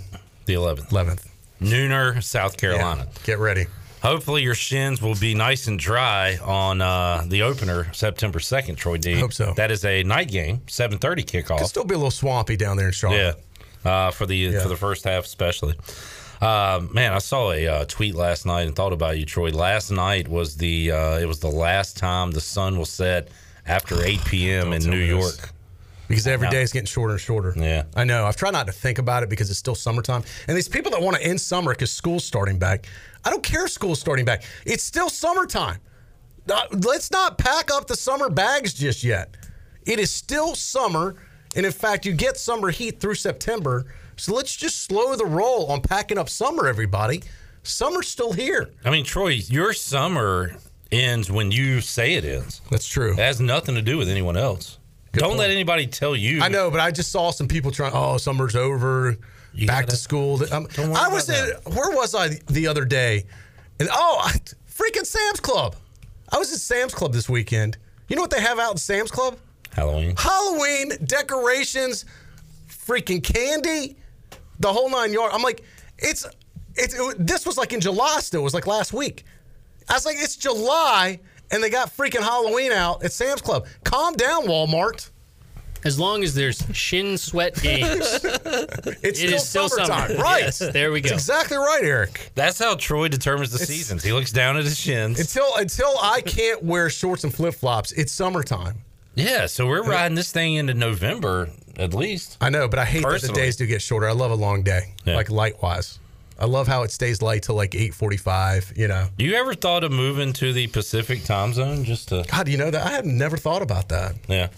the 0.47 0.55
11th. 0.55 0.89
11th. 0.89 1.29
Nooner, 1.61 2.23
South 2.23 2.57
Carolina. 2.57 3.09
Get 3.25 3.39
ready. 3.39 3.67
Hopefully 4.03 4.43
your 4.43 4.55
shins 4.55 5.01
will 5.01 5.15
be 5.15 5.35
nice 5.35 5.67
and 5.67 5.79
dry 5.79 6.37
on 6.45 6.83
uh, 6.83 7.25
the 7.27 7.43
opener 7.43 7.91
September 7.95 8.39
2nd, 8.39 8.77
Troy 8.77 8.99
D. 8.99 9.19
Hope 9.19 9.33
so. 9.33 9.55
That 9.55 9.71
is 9.71 9.83
a 9.85 10.03
night 10.03 10.29
game, 10.29 10.59
7:30 10.67 11.25
kickoff. 11.25 11.57
It'll 11.57 11.69
still 11.69 11.85
be 11.85 11.95
a 11.95 11.99
little 11.99 12.11
swampy 12.11 12.57
down 12.57 12.77
there 12.77 12.89
in 12.89 12.93
Charlotte. 12.93 13.39
Yeah, 13.85 13.91
uh, 13.91 14.11
for 14.11 14.27
the 14.27 14.59
for 14.59 14.69
the 14.69 14.77
first 14.77 15.05
half 15.05 15.25
especially. 15.25 15.75
Uh, 16.44 16.83
man, 16.92 17.14
I 17.14 17.18
saw 17.20 17.52
a 17.52 17.66
uh, 17.66 17.85
tweet 17.87 18.14
last 18.14 18.44
night 18.44 18.66
and 18.66 18.76
thought 18.76 18.92
about 18.92 19.16
you, 19.16 19.24
Troy. 19.24 19.48
Last 19.48 19.90
night 19.90 20.28
was 20.28 20.59
the 20.59 20.92
uh, 20.92 21.18
it 21.18 21.24
was 21.24 21.40
the 21.40 21.50
last 21.50 21.96
time 21.96 22.33
the 22.33 22.40
sun 22.40 22.76
will 22.76 22.85
set 22.85 23.28
after 23.66 24.04
8 24.04 24.22
p.m. 24.26 24.74
in 24.74 24.83
New 24.83 24.98
York. 24.98 25.37
this. 25.37 25.52
Because 26.07 26.26
every 26.26 26.50
day 26.50 26.61
is 26.61 26.70
getting 26.70 26.87
shorter 26.87 27.14
and 27.14 27.20
shorter. 27.20 27.54
Yeah. 27.57 27.85
I 27.96 28.04
know. 28.04 28.26
I've 28.26 28.37
tried 28.37 28.50
not 28.50 28.66
to 28.66 28.74
think 28.74 28.98
about 28.98 29.22
it 29.22 29.30
because 29.30 29.48
it's 29.48 29.59
still 29.59 29.74
summertime. 29.74 30.22
And 30.46 30.54
these 30.54 30.68
people 30.68 30.90
that 30.90 31.00
want 31.00 31.16
to 31.16 31.22
end 31.24 31.40
summer 31.40 31.72
because 31.72 31.90
school's 31.90 32.26
starting 32.26 32.59
back, 32.59 32.85
I 33.24 33.30
don't 33.30 33.42
care 33.42 33.64
if 33.64 33.70
school's 33.70 34.00
starting 34.00 34.26
back. 34.26 34.44
It's 34.66 34.83
still 34.83 35.09
summertime. 35.09 35.78
Uh, 36.46 36.61
Let's 36.72 37.11
not 37.11 37.38
pack 37.38 37.70
up 37.72 37.87
the 37.87 37.96
summer 37.96 38.28
bags 38.28 38.74
just 38.74 39.02
yet. 39.02 39.35
It 39.87 39.98
is 39.98 40.11
still 40.11 40.54
summer. 40.54 41.16
And 41.57 41.64
in 41.64 41.72
fact, 41.72 42.04
you 42.04 42.12
get 42.12 42.37
summer 42.37 42.68
heat 42.68 43.00
through 43.00 43.14
September. 43.14 43.87
So 44.16 44.35
let's 44.35 44.55
just 44.55 44.83
slow 44.83 45.14
the 45.16 45.24
roll 45.27 45.66
on 45.66 45.81
packing 45.81 46.18
up 46.18 46.29
summer, 46.29 46.66
everybody. 46.66 47.22
Summer's 47.62 48.09
still 48.09 48.33
here. 48.33 48.70
I 48.85 48.90
mean, 48.90 49.05
Troy, 49.05 49.29
your 49.29 49.72
summer 49.72 50.57
ends 50.92 51.31
when 51.31 51.50
you 51.50 51.81
say 51.81 52.14
it 52.14 52.24
ends. 52.24 52.61
That's 52.70 52.87
true. 52.87 53.12
It 53.12 53.18
has 53.18 53.40
nothing 53.40 53.74
to 53.74 53.83
do 53.83 53.96
with 53.98 54.09
anyone 54.09 54.37
else. 54.37 54.79
Don't 55.12 55.31
point. 55.31 55.38
let 55.38 55.50
anybody 55.50 55.87
tell 55.87 56.14
you. 56.16 56.42
I 56.42 56.48
know, 56.48 56.70
but 56.70 56.81
I 56.81 56.90
just 56.90 57.11
saw 57.11 57.31
some 57.31 57.48
people 57.48 57.70
trying. 57.70 57.92
Oh, 57.94 58.16
summer's 58.18 58.57
over. 58.57 59.16
You 59.55 59.66
back 59.66 59.85
gotta- 59.87 59.92
to 59.92 59.96
school. 59.96 60.42
Um, 60.53 60.66
I 60.79 61.09
was 61.09 61.29
in. 61.31 61.50
Where 61.72 61.90
was 61.90 62.14
I 62.14 62.29
the 62.48 62.66
other 62.66 62.85
day? 62.85 63.24
And 63.81 63.88
oh, 63.92 64.20
I, 64.24 64.33
freaking 64.68 65.07
Sam's 65.07 65.40
Club. 65.40 65.77
I 66.31 66.38
was 66.38 66.53
at 66.53 66.59
Sam's 66.59 66.94
Club 66.94 67.12
this 67.12 67.29
weekend. 67.29 67.79
You 68.09 68.16
know 68.16 68.22
what 68.22 68.31
they 68.31 68.40
have 68.40 68.59
out 68.59 68.72
in 68.72 68.77
Sam's 68.77 69.11
Club? 69.11 69.38
Halloween. 69.72 70.14
Halloween 70.16 70.92
decorations, 71.05 72.05
freaking 72.68 73.22
candy, 73.22 73.96
the 74.61 74.73
whole 74.73 74.90
nine 74.90 75.12
yard. 75.12 75.33
I'm 75.35 75.43
like, 75.43 75.62
it's 75.99 76.27
it's. 76.77 76.95
It, 76.99 77.27
this 77.27 77.47
was 77.47 77.57
like 77.57 77.73
in 77.73 77.81
July 77.81 78.19
still. 78.21 78.40
It 78.40 78.45
was 78.45 78.55
like 78.55 78.67
last 78.67 78.93
week. 78.93 79.25
I 79.88 79.95
was 79.95 80.07
like, 80.07 80.17
it's 80.19 80.37
July, 80.37 81.21
and 81.51 81.62
they 81.62 81.71
got 81.71 81.95
freaking 81.95 82.23
Halloween 82.23 82.73
out 82.73 83.05
at 83.05 83.12
Sam's 83.12 83.43
Club. 83.43 83.67
Calm 83.85 84.14
down, 84.14 84.45
Walmart. 84.47 85.11
As 85.85 85.99
long 85.99 86.25
as 86.25 86.35
there's 86.35 86.64
shin 86.73 87.19
sweat 87.19 87.55
games, 87.62 88.01
It's 88.25 88.25
it 89.03 89.17
still, 89.17 89.35
is 89.35 89.47
still 89.47 89.69
summertime, 89.69 90.09
summer. 90.12 90.23
right? 90.23 90.45
Yes, 90.45 90.59
there 90.59 90.90
we 90.90 91.03
That's 91.03 91.11
go. 91.11 91.14
exactly 91.17 91.57
right, 91.59 91.83
Eric. 91.85 92.31
That's 92.35 92.59
how 92.59 92.75
Troy 92.77 93.09
determines 93.09 93.51
the 93.51 93.57
It's- 93.57 93.69
seasons. 93.69 94.03
He 94.03 94.11
looks 94.11 94.33
down 94.33 94.57
at 94.57 94.64
his 94.64 94.79
shins. 94.81 95.21
Until 95.21 95.55
until 95.57 95.93
I 96.01 96.23
can't 96.23 96.62
wear 96.62 96.88
shorts 96.88 97.23
and 97.25 97.35
flip 97.35 97.53
flops, 97.55 97.93
it's 97.93 98.12
summertime. 98.12 98.77
yeah, 99.14 99.45
so 99.45 99.67
we're 99.67 99.83
riding 99.83 100.14
this 100.14 100.33
thing 100.33 100.55
into 100.55 100.73
November 100.73 101.51
at 101.79 101.95
least. 101.95 102.37
I 102.41 102.51
know, 102.51 102.69
but 102.69 102.79
I 102.79 102.85
hate 102.85 103.03
that 103.03 103.23
the 103.23 103.33
days 103.33 103.57
do 103.57 103.67
get 103.67 103.83
shorter. 103.83 104.09
I 104.09 104.13
love 104.13 104.31
a 104.31 104.35
long 104.37 104.63
day, 104.63 104.93
Yeah. 105.05 105.17
like 105.17 105.31
light 105.31 105.63
wise. 105.63 105.99
I 106.39 106.47
love 106.47 106.67
how 106.67 106.83
it 106.83 106.91
stays 106.91 107.23
light 107.23 107.45
till 107.45 107.55
like 107.55 107.75
eight 107.77 107.95
forty 107.95 108.17
five. 108.17 108.73
You 108.77 108.89
know, 108.89 109.07
You 109.19 109.35
ever 109.35 109.55
thought 109.55 109.85
of 109.85 109.93
moving 109.93 110.33
to 110.35 110.53
the 110.53 110.67
Pacific 110.67 111.25
time 111.25 111.53
zone 111.53 111.85
just 111.85 112.09
to? 112.09 112.25
God, 112.29 112.49
you 112.49 112.57
know 112.57 112.71
that 112.71 112.85
I 112.85 112.91
have 112.91 113.05
never 113.07 113.37
thought 113.37 113.63
about 113.63 113.89
that. 113.91 114.17
Yeah. 114.29 114.49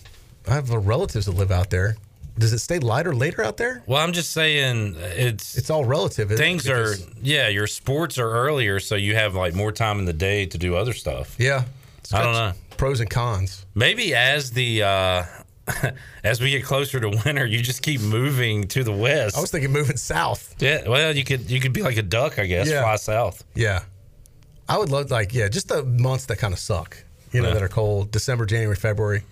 I 0.49 0.55
have 0.55 0.71
uh, 0.73 0.79
relatives 0.79 1.27
that 1.27 1.33
live 1.33 1.51
out 1.51 1.71
there. 1.71 1.97
Does 2.39 2.53
it 2.53 2.59
stay 2.61 2.79
lighter 2.79 3.15
later 3.15 3.43
out 3.43 3.57
there? 3.57 3.83
Well, 3.87 4.03
I'm 4.03 4.13
just 4.13 4.31
saying 4.33 4.95
it's 4.99 5.57
It's 5.57 5.71
all 5.71 5.85
relative. 5.85 6.31
things 6.31 6.69
are 6.69 6.95
yeah. 7.23 7.49
Your 7.49 7.67
sports 7.67 8.19
are 8.19 8.31
earlier, 8.31 8.79
so 8.81 8.95
you 8.95 9.15
have 9.15 9.35
like 9.35 9.55
more 9.55 9.73
time 9.73 9.99
in 9.99 10.05
the 10.07 10.13
day 10.13 10.47
to 10.47 10.57
do 10.59 10.77
other 10.77 10.93
stuff. 10.95 11.35
Yeah. 11.39 11.65
I 12.13 12.23
don't 12.23 12.33
know. 12.35 12.53
Pros 12.77 13.01
and 13.01 13.11
cons. 13.11 13.67
Maybe 13.75 14.15
as 14.15 14.51
the 14.53 14.83
uh, 14.83 15.25
as 16.25 16.41
we 16.41 16.51
get 16.51 16.65
closer 16.65 17.01
to 17.01 17.09
winter, 17.25 17.45
you 17.47 17.61
just 17.61 17.83
keep 17.83 18.01
moving 18.01 18.69
to 18.69 18.85
the 18.85 18.93
west. 18.93 19.37
I 19.37 19.41
was 19.41 19.51
thinking 19.51 19.73
moving 19.73 19.97
south. 19.97 20.55
yeah, 20.59 20.89
well, 20.89 21.15
you 21.15 21.25
could 21.25 21.51
you 21.51 21.61
could 21.61 21.73
be 21.73 21.83
like 21.83 21.97
a 21.97 22.03
duck, 22.03 22.39
I 22.39 22.47
guess, 22.47 22.69
Yeah. 22.69 22.83
fly 22.83 22.97
south. 22.97 23.45
Yeah. 23.55 23.83
I 24.69 24.79
would 24.79 24.91
love 24.91 25.11
like 25.11 25.35
yeah, 25.35 25.49
just 25.49 25.69
the 25.69 25.85
months 25.85 26.27
that 26.27 26.37
kind 26.39 26.53
of 26.53 26.59
suck. 26.61 26.97
You 27.33 27.43
know, 27.43 27.49
Yeah. 27.49 27.55
that 27.55 27.63
are 27.63 27.69
cold. 27.69 28.11
December, 28.13 28.47
January, 28.47 28.77
February. 28.77 29.23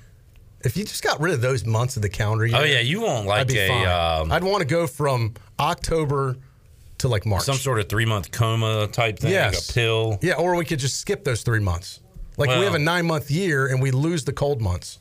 If 0.65 0.77
you 0.77 0.85
just 0.85 1.03
got 1.03 1.21
rid 1.21 1.35
of 1.35 1.41
those 1.43 1.65
months 1.65 1.97
of 1.97 2.03
the 2.03 2.09
calendar 2.09 2.47
year, 2.47 2.57
Oh 2.59 2.65
yeah, 2.65 2.81
you 2.81 3.01
won't 3.03 3.27
like 3.27 3.41
I'd 3.43 3.47
be 3.49 3.59
a 3.59 3.69
fine. 3.69 3.87
um, 4.23 4.33
I'd 4.33 4.43
want 4.45 4.61
to 4.61 4.67
go 4.67 4.87
from 4.87 5.35
October 5.61 6.37
to 6.99 7.09
like 7.09 7.27
March. 7.27 7.43
some 7.45 7.57
sort 7.57 7.79
of 7.81 7.89
three 7.89 8.07
month 8.07 8.31
coma 8.33 8.87
type 8.89 9.19
thing, 9.19 9.31
Yes. 9.33 9.69
a 9.71 9.73
pill. 9.73 10.19
yeah, 10.23 10.35
or 10.35 10.55
we 10.57 10.65
could 10.65 10.79
just 10.79 10.99
skip 10.99 11.23
those 11.25 11.43
three 11.43 11.61
months. 11.61 12.01
Like 12.37 12.49
we 12.49 12.55
Well- 12.57 12.65
have 12.65 12.75
a 12.75 12.79
nine 12.79 13.07
month 13.07 13.31
year 13.31 13.67
and 13.67 13.81
we 13.83 13.91
lose 13.91 14.25
the 14.25 14.33
cold 14.33 14.61
months. 14.61 14.99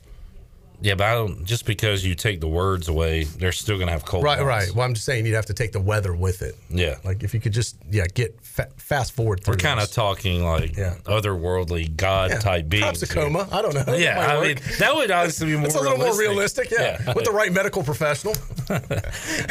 Yeah, 0.84 0.96
but 0.96 1.04
I 1.06 1.14
don't, 1.14 1.46
just 1.46 1.64
because 1.64 2.04
you 2.04 2.14
take 2.14 2.40
the 2.40 2.46
words 2.48 2.88
away, 2.88 3.24
they're 3.24 3.52
still 3.52 3.78
gonna 3.78 3.90
have 3.92 4.04
cold. 4.04 4.22
Right, 4.22 4.38
months. 4.38 4.68
right. 4.68 4.76
Well, 4.76 4.84
I'm 4.86 4.92
just 4.92 5.06
saying 5.06 5.24
you'd 5.24 5.34
have 5.34 5.46
to 5.46 5.54
take 5.54 5.72
the 5.72 5.80
weather 5.80 6.14
with 6.14 6.42
it. 6.42 6.56
Yeah, 6.68 6.96
Like 7.04 7.22
if 7.22 7.32
you 7.32 7.40
could 7.40 7.52
just 7.54 7.76
yeah 7.90 8.06
get 8.12 8.38
fa- 8.42 8.68
fast 8.76 9.12
forward 9.12 9.42
through. 9.42 9.54
It. 9.54 9.62
We're 9.62 9.68
kind 9.68 9.80
of 9.80 9.90
talking 9.90 10.44
like 10.44 10.76
Yeah. 10.76 10.96
otherworldly 11.06 11.96
god 11.96 12.30
yeah. 12.32 12.38
type 12.38 12.68
beings. 12.68 12.82
Perhaps 12.82 13.02
a 13.02 13.06
here. 13.14 13.22
coma. 13.22 13.48
I 13.50 13.62
don't 13.62 13.74
know. 13.74 13.94
Yeah, 13.94 14.20
I 14.20 14.36
work. 14.36 14.46
mean 14.46 14.58
that 14.78 14.94
would 14.94 15.10
honestly 15.10 15.46
be 15.46 15.56
more. 15.56 15.66
It's 15.66 15.74
a 15.74 15.80
little 15.80 15.96
more 15.96 16.18
realistic, 16.18 16.70
yeah. 16.70 17.00
Yeah. 17.06 17.14
With 17.14 17.24
the 17.24 17.32
right 17.32 17.50
medical 17.52 17.82
professional. 17.82 18.34
All 18.70 18.78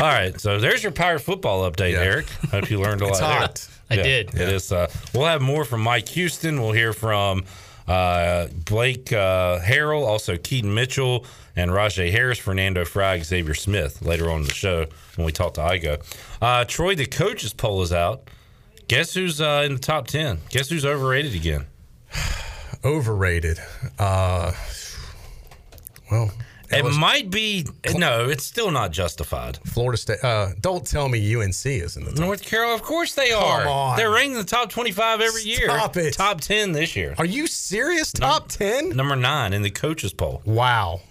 right, 0.07 0.39
so 0.39 0.59
there's 0.59 0.83
your 0.83 0.91
pirate 0.91 1.19
football 1.21 1.69
update, 1.69 1.93
Yeah. 1.93 1.99
Eric. 2.01 2.29
Hope 2.51 2.69
you 2.69 2.79
learned 2.79 3.01
a 3.01 3.07
It's 3.07 3.19
lot. 3.21 3.27
there. 3.29 3.39
hot. 3.39 3.67
I 3.89 3.95
did. 3.97 4.29
It 4.35 4.49
is. 4.49 4.71
Uh, 4.71 4.87
we'll 5.13 5.25
have 5.25 5.41
more 5.41 5.65
from 5.65 5.81
Mike 5.81 6.07
Houston. 6.09 6.61
We'll 6.61 6.71
hear 6.71 6.93
from 6.93 7.43
uh, 7.87 8.47
Blake 8.65 9.11
uh, 9.11 9.59
Harrell, 9.59 10.05
also 10.05 10.37
Keaton 10.37 10.73
Mitchell, 10.73 11.25
and 11.55 11.71
Rahjai 11.71 12.11
Harris, 12.11 12.39
Fernando 12.39 12.85
Fry, 12.85 13.19
Xavier 13.19 13.53
Smith 13.53 14.01
later 14.01 14.29
on 14.29 14.41
in 14.41 14.47
the 14.47 14.53
show 14.53 14.85
when 15.15 15.25
we 15.25 15.31
talk 15.31 15.53
to 15.55 15.61
Igo. 15.61 16.03
Uh, 16.41 16.65
Troy, 16.65 16.95
the 16.95 17.05
coaches 17.05 17.53
poll 17.53 17.81
is 17.81 17.93
out. 17.93 18.29
Guess 18.87 19.13
who's 19.13 19.39
uh, 19.41 19.63
in 19.65 19.73
the 19.73 19.79
top 19.79 20.07
10? 20.07 20.39
Guess 20.49 20.69
who's 20.69 20.85
overrated 20.85 21.35
again? 21.35 21.65
Overrated. 22.85 23.59
Uh, 23.97 24.51
well, 26.11 26.31
It 26.73 26.83
LSU 26.85 26.99
might 26.99 27.29
be. 27.29 27.65
No, 27.95 28.29
it's 28.29 28.45
still 28.45 28.71
not 28.71 28.91
justified. 28.91 29.57
Florida 29.65 29.97
State. 29.97 30.23
Uh, 30.23 30.49
don't 30.61 30.85
tell 30.85 31.07
me 31.09 31.35
UNC 31.35 31.65
is 31.65 31.97
in 31.97 32.05
the 32.05 32.11
top. 32.11 32.19
North 32.19 32.43
Carolina, 32.43 32.75
of 32.75 32.81
course 32.83 33.13
they 33.13 33.31
are. 33.31 33.67
on. 33.67 33.97
They're 33.97 34.11
ranked 34.11 34.31
in 34.33 34.37
the 34.39 34.43
top 34.43 34.69
25 34.69 35.21
every 35.21 35.43
year. 35.43 35.69
Stop 35.69 35.97
it. 35.97 36.13
Top 36.13 36.41
10 36.41 36.71
this 36.71 36.95
year. 36.95 37.15
Are 37.17 37.25
you 37.25 37.47
serious? 37.47 38.11
Top 38.11 38.47
ten? 38.49 38.89
Number 38.89 39.15
nine 39.15 39.53
in 39.53 39.61
the 39.61 39.69
coaches 39.71 40.13
poll. 40.13 40.41
Wow. 40.45 41.01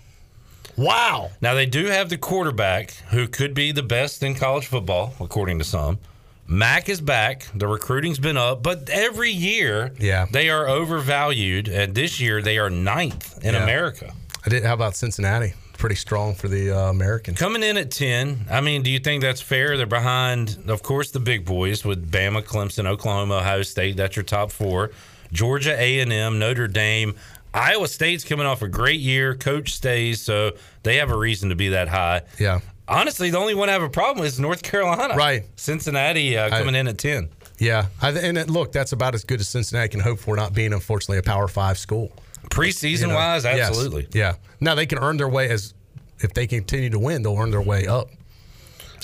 Wow. 0.77 1.31
Now 1.41 1.55
they 1.55 1.67
do 1.67 1.87
have 1.87 2.09
the 2.09 2.17
quarterback 2.19 2.93
who 3.11 3.29
could 3.29 3.55
be 3.55 3.73
the 3.73 3.83
best 3.83 4.23
in 4.23 4.35
college 4.35 4.67
football, 4.67 5.15
according 5.21 5.59
to 5.59 5.65
some. 5.65 5.99
Mac 6.47 6.89
is 6.89 7.01
back. 7.01 7.47
The 7.55 7.67
recruiting's 7.67 8.19
been 8.19 8.37
up, 8.37 8.63
but 8.63 8.91
every 8.91 9.31
year, 9.31 9.93
Yeah. 9.99 10.27
they 10.31 10.51
are 10.51 10.67
overvalued, 10.69 11.69
and 11.69 11.95
this 11.95 12.21
year 12.21 12.43
they 12.43 12.59
are 12.59 12.69
ninth 12.69 13.39
in 13.45 13.55
Yeah. 13.55 13.63
America. 13.63 14.13
I 14.45 14.49
did. 14.49 14.65
How 14.65 14.75
about 14.75 14.97
Cincinnati? 14.97 15.55
Pretty 15.79 15.95
strong 15.97 16.35
for 16.35 16.49
the 16.49 16.71
uh, 16.71 16.91
Americans. 16.91 17.39
Coming 17.39 17.63
in 17.63 17.77
at 17.77 17.91
ten, 17.91 18.47
I 18.51 18.61
mean, 18.61 18.83
do 18.83 18.91
you 18.91 18.99
think 18.99 19.23
that's 19.23 19.41
fair? 19.41 19.77
They're 19.77 19.87
behind, 19.87 20.59
of 20.69 20.83
course, 20.83 21.11
the 21.11 21.21
big 21.21 21.45
boys 21.45 21.85
with 21.85 22.11
Bama, 22.11 22.43
Clemson, 22.43 22.87
Oklahoma, 22.87 23.37
Ohio 23.37 23.63
State. 23.63 23.97
That's 23.97 24.17
your 24.17 24.25
top 24.25 24.51
four. 24.53 24.91
Georgia, 25.33 25.75
A 25.81 26.01
and 26.01 26.13
M, 26.13 26.39
Notre 26.39 26.69
Dame, 26.69 27.15
Iowa 27.55 27.89
State's 27.89 28.25
coming 28.25 28.47
off 28.47 28.63
a 28.63 28.69
great 28.69 29.01
year. 29.01 29.35
Coach 29.35 29.73
stays, 29.75 30.21
so 30.21 30.53
they 30.83 30.97
have 30.97 31.11
a 31.11 31.17
reason 31.17 31.51
to 31.51 31.55
be 31.55 31.71
that 31.71 31.89
high. 31.89 32.23
Yeah. 32.39 32.61
Honestly, 32.89 33.31
the 33.31 33.39
only 33.39 33.55
one 33.55 33.69
I 33.69 33.73
have 33.73 33.83
a 33.83 33.89
problem 33.89 34.21
with 34.21 34.33
is 34.33 34.41
North 34.41 34.63
Carolina. 34.63 35.15
Right. 35.15 35.45
Cincinnati 35.57 36.37
uh, 36.37 36.51
coming 36.51 36.75
in 36.75 36.89
at 36.89 36.99
10. 36.99 37.29
Yeah. 37.59 37.87
I, 38.01 38.11
and 38.11 38.39
it, 38.39 38.51
look, 38.51 38.73
that's 38.73 38.93
about 38.93 39.15
as 39.15 39.25
good 39.25 39.41
as 39.41 39.49
Cincinnati 39.49 39.89
can 39.89 40.01
hope 40.01 40.19
for, 40.19 40.35
not 40.35 40.53
being 40.53 40.73
unfortunately 40.73 41.19
a 41.19 41.23
Power 41.23 41.47
Five 41.49 41.79
school. 41.79 42.13
Preseason 42.53 43.01
You 43.03 43.07
know? 43.09 43.15
wise, 43.15 43.45
Yes. 43.45 43.69
absolutely. 43.69 44.09
Yeah. 44.13 44.35
Now 44.61 44.75
they 44.75 44.87
can 44.87 44.99
earn 44.99 45.17
their 45.17 45.29
way 45.29 45.49
as 45.49 45.75
if 46.21 46.35
they 46.35 46.47
continue 46.47 46.91
to 46.91 46.99
win, 46.99 47.23
they'll 47.23 47.37
earn 47.37 47.51
their 47.51 47.63
way 47.63 47.87
up. 47.87 48.09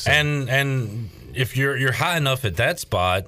And 0.07 0.49
and 0.49 1.11
if 1.35 1.57
you're 1.57 1.77
you're 1.77 1.93
high 1.93 2.17
enough 2.17 2.45
at 2.45 2.57
that 2.57 2.79
spot, 2.79 3.27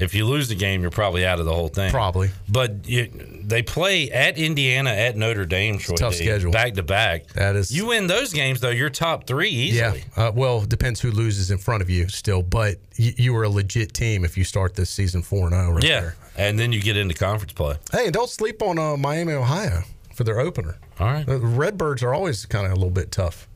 if 0.00 0.14
you 0.14 0.26
lose 0.26 0.48
the 0.48 0.54
game, 0.54 0.82
you're 0.82 0.90
probably 0.90 1.24
out 1.26 1.38
of 1.40 1.46
the 1.46 1.54
whole 1.54 1.68
thing. 1.68 1.90
Probably. 1.90 2.30
But 2.48 2.88
you, 2.88 3.10
they 3.44 3.62
play 3.62 4.10
at 4.10 4.38
Indiana, 4.38 4.90
at 4.90 5.16
Notre 5.16 5.44
Dame, 5.46 5.78
Troy 5.78 5.96
tough 5.96 6.12
D, 6.16 6.24
schedule. 6.24 6.52
back 6.52 6.74
to 6.74 6.82
back. 6.82 7.26
That 7.34 7.56
is- 7.56 7.70
You 7.74 7.86
win 7.86 8.06
those 8.06 8.32
games 8.32 8.60
though, 8.60 8.70
you're 8.70 8.90
top 8.90 9.26
three 9.26 9.50
easily. 9.50 10.04
Yeah. 10.16 10.24
Uh, 10.28 10.32
well, 10.34 10.60
depends 10.62 11.00
who 11.00 11.10
loses 11.10 11.50
in 11.50 11.58
front 11.58 11.82
of 11.82 11.90
you 11.90 12.08
still, 12.08 12.42
but 12.42 12.76
you, 12.96 13.12
you 13.16 13.36
are 13.36 13.44
a 13.44 13.48
legit 13.48 13.92
team 13.94 14.24
if 14.24 14.36
you 14.38 14.44
start 14.44 14.74
this 14.74 14.90
season 14.90 15.22
4 15.22 15.50
0 15.50 15.72
right 15.72 15.84
Yeah. 15.84 16.00
there. 16.00 16.16
And 16.36 16.58
then 16.58 16.72
you 16.72 16.80
get 16.80 16.96
into 16.96 17.14
conference 17.14 17.52
play. 17.52 17.76
Hey, 17.92 18.04
and 18.04 18.12
don't 18.14 18.30
sleep 18.30 18.62
on 18.62 18.78
uh, 18.78 18.96
Miami, 18.96 19.32
Ohio 19.34 19.82
for 20.14 20.24
their 20.24 20.38
opener. 20.40 20.76
All 20.98 21.06
right. 21.06 21.26
The 21.26 21.38
Redbirds 21.38 22.02
are 22.02 22.14
always 22.14 22.46
kind 22.46 22.66
of 22.66 22.72
a 22.72 22.74
little 22.76 22.90
bit 22.90 23.10
tough. 23.10 23.48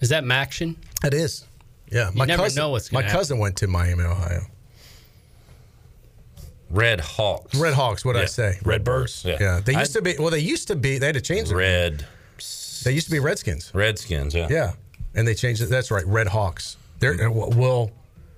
Is 0.00 0.10
that 0.10 0.22
MACtion? 0.24 0.76
It 1.04 1.14
is. 1.14 1.44
Yeah. 1.90 2.10
my 2.14 2.24
never 2.26 2.42
cousin, 2.44 2.60
know 2.60 2.68
what's 2.70 2.92
My 2.92 3.00
gonna 3.00 3.12
cousin 3.12 3.38
went 3.38 3.56
to 3.56 3.66
Miami, 3.66 4.04
Ohio. 4.04 4.42
Red 6.70 7.00
Hawks. 7.00 7.54
Red 7.58 7.74
Hawks, 7.74 8.04
what 8.04 8.12
did 8.14 8.18
I 8.20 8.22
Yeah. 8.22 8.26
say? 8.26 8.58
Redbirds. 8.64 9.24
Yeah. 9.24 9.36
Yeah. 9.40 9.60
They 9.64 9.74
I- 9.74 9.80
used 9.80 9.92
to 9.94 10.02
be, 10.02 10.14
well, 10.18 10.30
they 10.30 10.38
used 10.40 10.68
to 10.68 10.76
be, 10.76 10.98
they 10.98 11.06
had 11.06 11.14
to 11.14 11.20
change 11.20 11.50
it. 11.50 11.54
Red 11.54 12.06
They 12.84 12.92
used 12.92 13.06
to 13.06 13.10
be 13.12 13.18
Redskins. 13.18 13.70
Redskins, 13.74 14.34
yeah. 14.34 14.46
Yeah. 14.50 14.72
And 15.14 15.26
they 15.26 15.34
changed 15.34 15.62
it. 15.62 15.66
That's 15.66 15.90
right. 15.90 16.06
Red 16.06 16.28
Hawks. 16.28 16.76
They're, 17.00 17.28
uh, 17.28 17.30
well, 17.30 17.90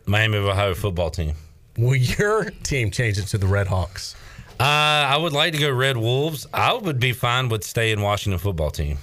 Miami 0.06 0.38
of 0.38 0.44
Ohio 0.44 0.74
football 0.74 1.10
team. 1.10 1.34
will 1.76 1.96
your 1.96 2.44
team 2.62 2.90
change 2.90 3.18
it 3.18 3.26
to 3.28 3.38
the 3.38 3.46
Red 3.46 3.66
Hawks? 3.66 4.14
Uh, 4.58 4.62
I 4.64 5.16
would 5.16 5.32
like 5.32 5.52
to 5.54 5.58
go 5.58 5.70
Red 5.70 5.96
Wolves. 5.96 6.46
I 6.52 6.72
would 6.74 7.00
be 7.00 7.12
fine 7.12 7.48
with 7.48 7.64
staying 7.64 8.00
Washington 8.00 8.38
football 8.38 8.70
team. 8.70 8.98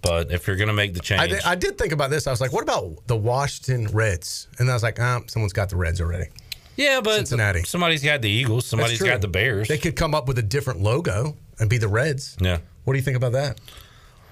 But 0.00 0.30
if 0.30 0.46
you're 0.46 0.56
going 0.56 0.68
to 0.68 0.74
make 0.74 0.94
the 0.94 1.00
change, 1.00 1.20
I 1.20 1.26
did, 1.26 1.42
I 1.44 1.54
did 1.54 1.76
think 1.76 1.92
about 1.92 2.08
this. 2.10 2.26
I 2.26 2.30
was 2.30 2.40
like, 2.40 2.52
what 2.52 2.62
about 2.62 3.06
the 3.06 3.16
Washington 3.16 3.88
Reds? 3.88 4.48
And 4.58 4.70
I 4.70 4.74
was 4.74 4.82
like, 4.82 4.98
ah, 5.00 5.20
someone's 5.26 5.52
got 5.52 5.68
the 5.70 5.76
Reds 5.76 6.00
already. 6.00 6.26
Yeah, 6.78 7.00
but 7.02 7.16
Cincinnati. 7.16 7.64
somebody's 7.64 8.02
got 8.02 8.22
the 8.22 8.30
Eagles, 8.30 8.64
That's 8.64 8.70
somebody's 8.70 8.98
true. 8.98 9.08
got 9.08 9.20
the 9.20 9.28
Bears. 9.28 9.68
They 9.68 9.76
could 9.76 9.96
come 9.96 10.14
up 10.14 10.26
with 10.26 10.38
a 10.38 10.42
different 10.42 10.80
logo 10.80 11.36
and 11.60 11.68
be 11.68 11.76
the 11.76 11.88
Reds. 11.88 12.36
yeah, 12.40 12.58
What 12.84 12.94
do 12.94 12.98
you 12.98 13.04
think 13.04 13.16
about 13.18 13.32
that? 13.32 13.60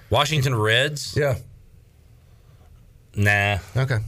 Washington 0.09 0.55
Reds. 0.55 1.15
Yeah. 1.17 1.37
Nah, 3.15 3.59
Okay. 3.77 3.99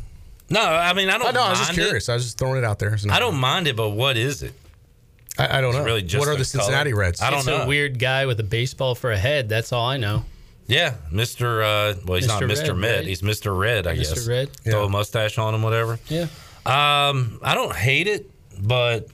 no. 0.50 0.60
I 0.60 0.92
mean, 0.92 1.08
I 1.08 1.16
don't. 1.18 1.28
I 1.28 1.30
know. 1.32 1.42
I 1.42 1.50
was 1.50 1.58
just 1.58 1.70
mind 1.70 1.78
it. 1.80 1.84
curious. 1.84 2.08
I 2.08 2.14
was 2.14 2.24
just 2.24 2.38
throwing 2.38 2.58
it 2.58 2.64
out 2.64 2.78
there. 2.78 2.96
I 3.10 3.18
don't 3.18 3.36
mind 3.38 3.66
it, 3.66 3.74
but 3.76 3.90
what 3.90 4.16
is 4.16 4.42
it? 4.42 4.52
I, 5.38 5.58
I 5.58 5.60
don't 5.60 5.72
know. 5.74 5.82
really 5.84 6.02
just 6.02 6.18
what 6.20 6.28
are 6.28 6.34
a 6.34 6.36
the 6.36 6.44
Cincinnati 6.44 6.90
color? 6.90 7.02
Reds? 7.02 7.22
I 7.22 7.30
don't 7.30 7.38
it's 7.38 7.46
know. 7.48 7.62
a 7.62 7.66
weird 7.66 7.98
guy 7.98 8.26
with 8.26 8.38
a 8.40 8.44
baseball 8.44 8.94
for 8.94 9.10
a 9.12 9.16
head. 9.18 9.48
That's 9.48 9.72
all 9.72 9.86
I 9.86 9.96
know. 9.96 10.24
Yeah, 10.66 10.94
Mister. 11.10 11.62
Uh, 11.62 11.94
well, 12.04 12.18
he's 12.18 12.28
not 12.28 12.42
Mr. 12.42 12.48
Mister 12.48 12.72
Red, 12.74 12.80
Med. 12.80 12.96
right? 12.98 13.06
He's 13.06 13.22
Mister 13.22 13.54
Red, 13.54 13.86
I 13.86 13.94
Mr. 13.94 13.98
guess. 13.98 14.12
Mr. 14.14 14.28
Red? 14.28 14.50
Throw 14.64 14.80
Yeah. 14.80 14.86
a 14.86 14.88
mustache 14.90 15.38
on 15.38 15.54
him, 15.54 15.62
whatever. 15.62 15.98
Yeah. 16.08 16.26
Um, 16.68 17.38
I 17.42 17.54
don't 17.54 17.74
hate 17.74 18.06
it, 18.06 18.30
but 18.60 19.08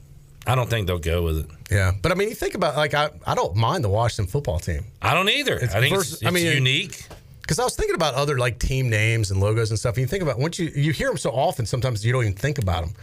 I 0.46 0.54
don't 0.54 0.68
think 0.68 0.86
they'll 0.86 0.98
go 0.98 1.22
with 1.22 1.38
it. 1.38 1.46
Yeah, 1.70 1.92
but 2.02 2.12
I 2.12 2.14
mean, 2.14 2.28
you 2.28 2.34
think 2.34 2.54
about 2.54 2.76
like 2.76 2.94
I, 2.94 3.10
I 3.26 3.34
don't 3.34 3.56
mind 3.56 3.84
the 3.84 3.88
Washington 3.88 4.30
football 4.30 4.58
team 4.58 4.84
I 5.00 5.14
don't 5.14 5.28
either. 5.28 5.56
It's 5.56 5.74
I 5.74 5.80
think 5.80 5.94
vers- 5.94 6.14
it's, 6.14 6.26
I 6.26 6.30
mean, 6.30 6.46
unique. 6.52 7.06
because 7.40 7.58
I 7.58 7.64
was 7.64 7.76
thinking 7.76 7.94
about 7.94 8.14
other 8.14 8.38
like 8.38 8.58
team 8.58 8.90
names 8.90 9.30
and 9.30 9.40
logos 9.40 9.70
and 9.70 9.78
stuff. 9.78 9.94
And 9.94 10.02
you 10.02 10.06
think 10.06 10.22
about 10.22 10.38
once 10.38 10.58
you 10.58 10.70
you 10.74 10.92
hear 10.92 11.08
them 11.08 11.16
so 11.16 11.30
often, 11.30 11.64
sometimes 11.64 12.04
you 12.04 12.12
don't 12.12 12.22
even 12.22 12.34
think 12.34 12.58
about 12.58 12.84
them, 12.84 12.94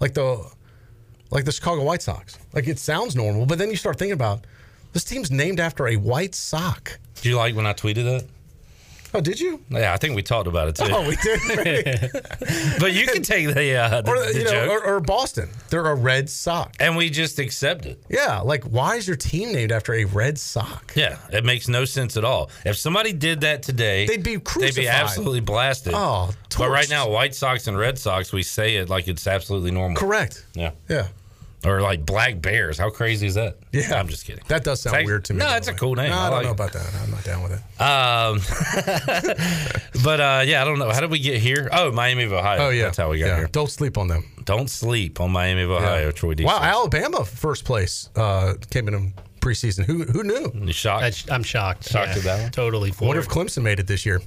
like 0.00 0.14
the 0.14 0.44
like 1.30 1.44
the 1.44 1.52
Chicago 1.52 1.84
White 1.84 2.02
Sox. 2.02 2.38
Like 2.52 2.66
it 2.66 2.78
sounds 2.78 3.14
normal, 3.14 3.46
but 3.46 3.58
then 3.58 3.70
you 3.70 3.76
start 3.76 3.98
thinking 3.98 4.14
about 4.14 4.44
this 4.92 5.04
team's 5.04 5.30
named 5.30 5.60
after 5.60 5.86
a 5.86 5.96
white 5.96 6.34
sock. 6.34 6.98
Do 7.20 7.28
you 7.28 7.36
like 7.36 7.54
when 7.54 7.66
I 7.66 7.72
tweeted 7.74 8.04
that? 8.04 8.26
Oh, 9.14 9.20
did 9.20 9.40
you? 9.40 9.62
Yeah, 9.70 9.92
I 9.92 9.96
think 9.96 10.14
we 10.14 10.22
talked 10.22 10.46
about 10.46 10.68
it 10.68 10.76
too. 10.76 10.84
Oh, 10.90 11.06
we 11.08 11.16
did. 11.16 12.10
but 12.78 12.92
you 12.92 13.06
can 13.06 13.22
take 13.22 13.54
the, 13.54 13.74
uh, 13.76 14.02
the, 14.02 14.10
or 14.10 14.18
the 14.32 14.38
you 14.38 14.44
know, 14.44 14.50
joke, 14.50 14.70
or, 14.70 14.84
or 14.84 15.00
Boston. 15.00 15.48
They're 15.70 15.86
a 15.86 15.94
red 15.94 16.28
sock. 16.28 16.76
and 16.78 16.96
we 16.96 17.08
just 17.10 17.38
accept 17.38 17.86
it. 17.86 18.02
Yeah, 18.08 18.40
like 18.40 18.64
why 18.64 18.96
is 18.96 19.06
your 19.06 19.16
team 19.16 19.52
named 19.52 19.72
after 19.72 19.94
a 19.94 20.04
red 20.04 20.38
sock? 20.38 20.92
Yeah, 20.94 21.18
it 21.32 21.44
makes 21.44 21.68
no 21.68 21.84
sense 21.84 22.16
at 22.16 22.24
all. 22.24 22.50
If 22.64 22.76
somebody 22.76 23.12
did 23.12 23.40
that 23.42 23.62
today, 23.62 24.06
They'd 24.06 24.22
be 24.22 24.36
They'd 24.36 24.74
be 24.74 24.88
absolutely 24.88 25.40
blasted. 25.40 25.92
Oh, 25.96 26.30
but 26.58 26.70
right 26.70 26.88
now, 26.90 27.08
White 27.08 27.34
Sox 27.34 27.66
and 27.66 27.78
Red 27.78 27.98
Sox, 27.98 28.32
we 28.32 28.42
say 28.42 28.76
it 28.76 28.88
like 28.88 29.08
it's 29.08 29.26
absolutely 29.26 29.70
normal. 29.70 29.96
Correct. 29.98 30.44
Yeah. 30.54 30.72
Yeah. 30.88 31.08
Or 31.64 31.80
like 31.80 32.06
Black 32.06 32.40
Bears. 32.40 32.78
How 32.78 32.88
crazy 32.88 33.26
is 33.26 33.34
that? 33.34 33.56
Yeah. 33.72 33.98
I'm 33.98 34.06
just 34.06 34.24
kidding. 34.24 34.44
That 34.46 34.62
does 34.62 34.80
sound 34.80 34.94
Take- 34.94 35.06
weird 35.06 35.24
to 35.24 35.34
me. 35.34 35.40
No, 35.40 35.56
it's 35.56 35.66
a 35.66 35.74
cool 35.74 35.96
name. 35.96 36.10
No, 36.10 36.16
I 36.16 36.26
I, 36.26 36.30
don't 36.30 36.32
like 36.32 36.42
know 36.44 36.50
it. 36.50 36.52
about 36.52 36.72
that. 36.72 36.94
I'm 37.02 37.10
not 37.10 37.24
down 37.24 37.42
with 37.42 37.52
it. 37.52 37.80
Um, 37.80 38.40
but 40.04 40.20
uh, 40.20 40.42
yeah, 40.46 40.62
I 40.62 40.64
don't 40.64 40.78
know. 40.78 40.90
How 40.90 41.00
did 41.00 41.10
we 41.10 41.18
get 41.18 41.40
here? 41.40 41.68
Oh, 41.72 41.90
Miami 41.90 42.24
of 42.24 42.32
Ohio. 42.32 42.66
Oh 42.66 42.70
yeah, 42.70 42.84
that's 42.84 42.96
how 42.96 43.10
we 43.10 43.18
got 43.18 43.26
yeah. 43.26 43.36
here. 43.38 43.46
Don't 43.48 43.70
sleep 43.70 43.98
on 43.98 44.06
them. 44.06 44.24
Don't 44.44 44.70
sleep 44.70 45.20
on 45.20 45.32
Miami 45.32 45.62
of 45.62 45.70
Ohio. 45.70 46.06
Yeah. 46.06 46.12
Troy 46.12 46.34
D. 46.34 46.44
Wow, 46.44 46.60
Alabama 46.62 47.24
first 47.24 47.64
place 47.64 48.08
uh, 48.14 48.54
came 48.70 48.86
in 48.86 48.94
in 48.94 49.12
preseason. 49.40 49.84
Who 49.84 50.04
who 50.04 50.22
knew? 50.22 50.52
You 50.54 50.72
shocked? 50.72 51.26
I'm 51.30 51.42
shocked. 51.42 51.88
Shocked 51.88 52.18
at 52.18 52.22
that 52.22 52.42
one? 52.42 52.50
Totally. 52.52 52.92
I 53.00 53.04
wonder 53.04 53.20
if. 53.20 53.28
Clemson 53.28 53.62
made 53.62 53.80
it 53.80 53.88
this 53.88 54.06
year. 54.06 54.22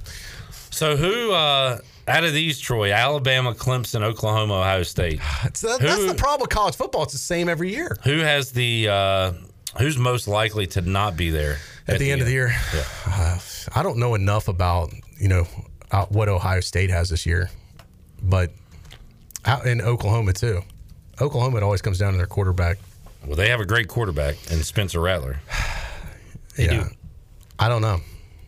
So 0.70 0.96
who 0.96 1.32
uh, 1.32 1.78
out 2.08 2.24
of 2.24 2.32
these, 2.32 2.58
Troy? 2.58 2.92
Alabama, 2.92 3.54
Clemson, 3.54 4.02
Oklahoma, 4.02 4.60
Ohio 4.60 4.82
State. 4.82 5.20
It's, 5.44 5.60
that's 5.60 5.80
Who- 5.80 6.06
the 6.06 6.14
problem 6.14 6.42
with 6.42 6.50
college 6.50 6.76
football. 6.76 7.02
It's 7.04 7.12
the 7.12 7.18
same 7.18 7.48
every 7.48 7.70
year. 7.70 7.96
Who 8.04 8.18
has 8.18 8.52
the? 8.52 8.88
Uh, 8.88 9.32
who's 9.78 9.98
most 9.98 10.28
likely 10.28 10.66
to 10.68 10.80
not 10.80 11.16
be 11.16 11.30
there 11.30 11.58
At, 11.88 11.98
the, 11.98 12.10
end, 12.10 12.20
of 12.20 12.26
the 12.26 12.32
year, 12.32 12.54
uh, 13.06 13.38
I 13.74 13.82
don't 13.82 13.98
know 13.98 14.14
enough 14.14 14.48
about 14.48 14.92
you 15.18 15.28
know 15.28 15.46
uh, 15.90 16.06
what 16.06 16.28
Ohio 16.28 16.60
State 16.60 16.90
has 16.90 17.08
this 17.10 17.26
year, 17.26 17.50
but 18.22 18.50
out 19.44 19.66
in 19.66 19.80
Oklahoma 19.80 20.32
too. 20.32 20.62
Oklahoma 21.20 21.58
it 21.58 21.62
always 21.62 21.82
comes 21.82 21.98
down 21.98 22.12
to 22.12 22.16
their 22.16 22.26
quarterback. 22.26 22.78
Well, 23.26 23.36
they 23.36 23.48
have 23.50 23.60
a 23.60 23.66
great 23.66 23.88
quarterback 23.88 24.34
in 24.50 24.62
Spencer 24.62 25.00
Rattler. 25.00 25.40
yeah, 26.58 26.88
I 27.58 27.68
don't 27.68 27.82
know. 27.82 28.00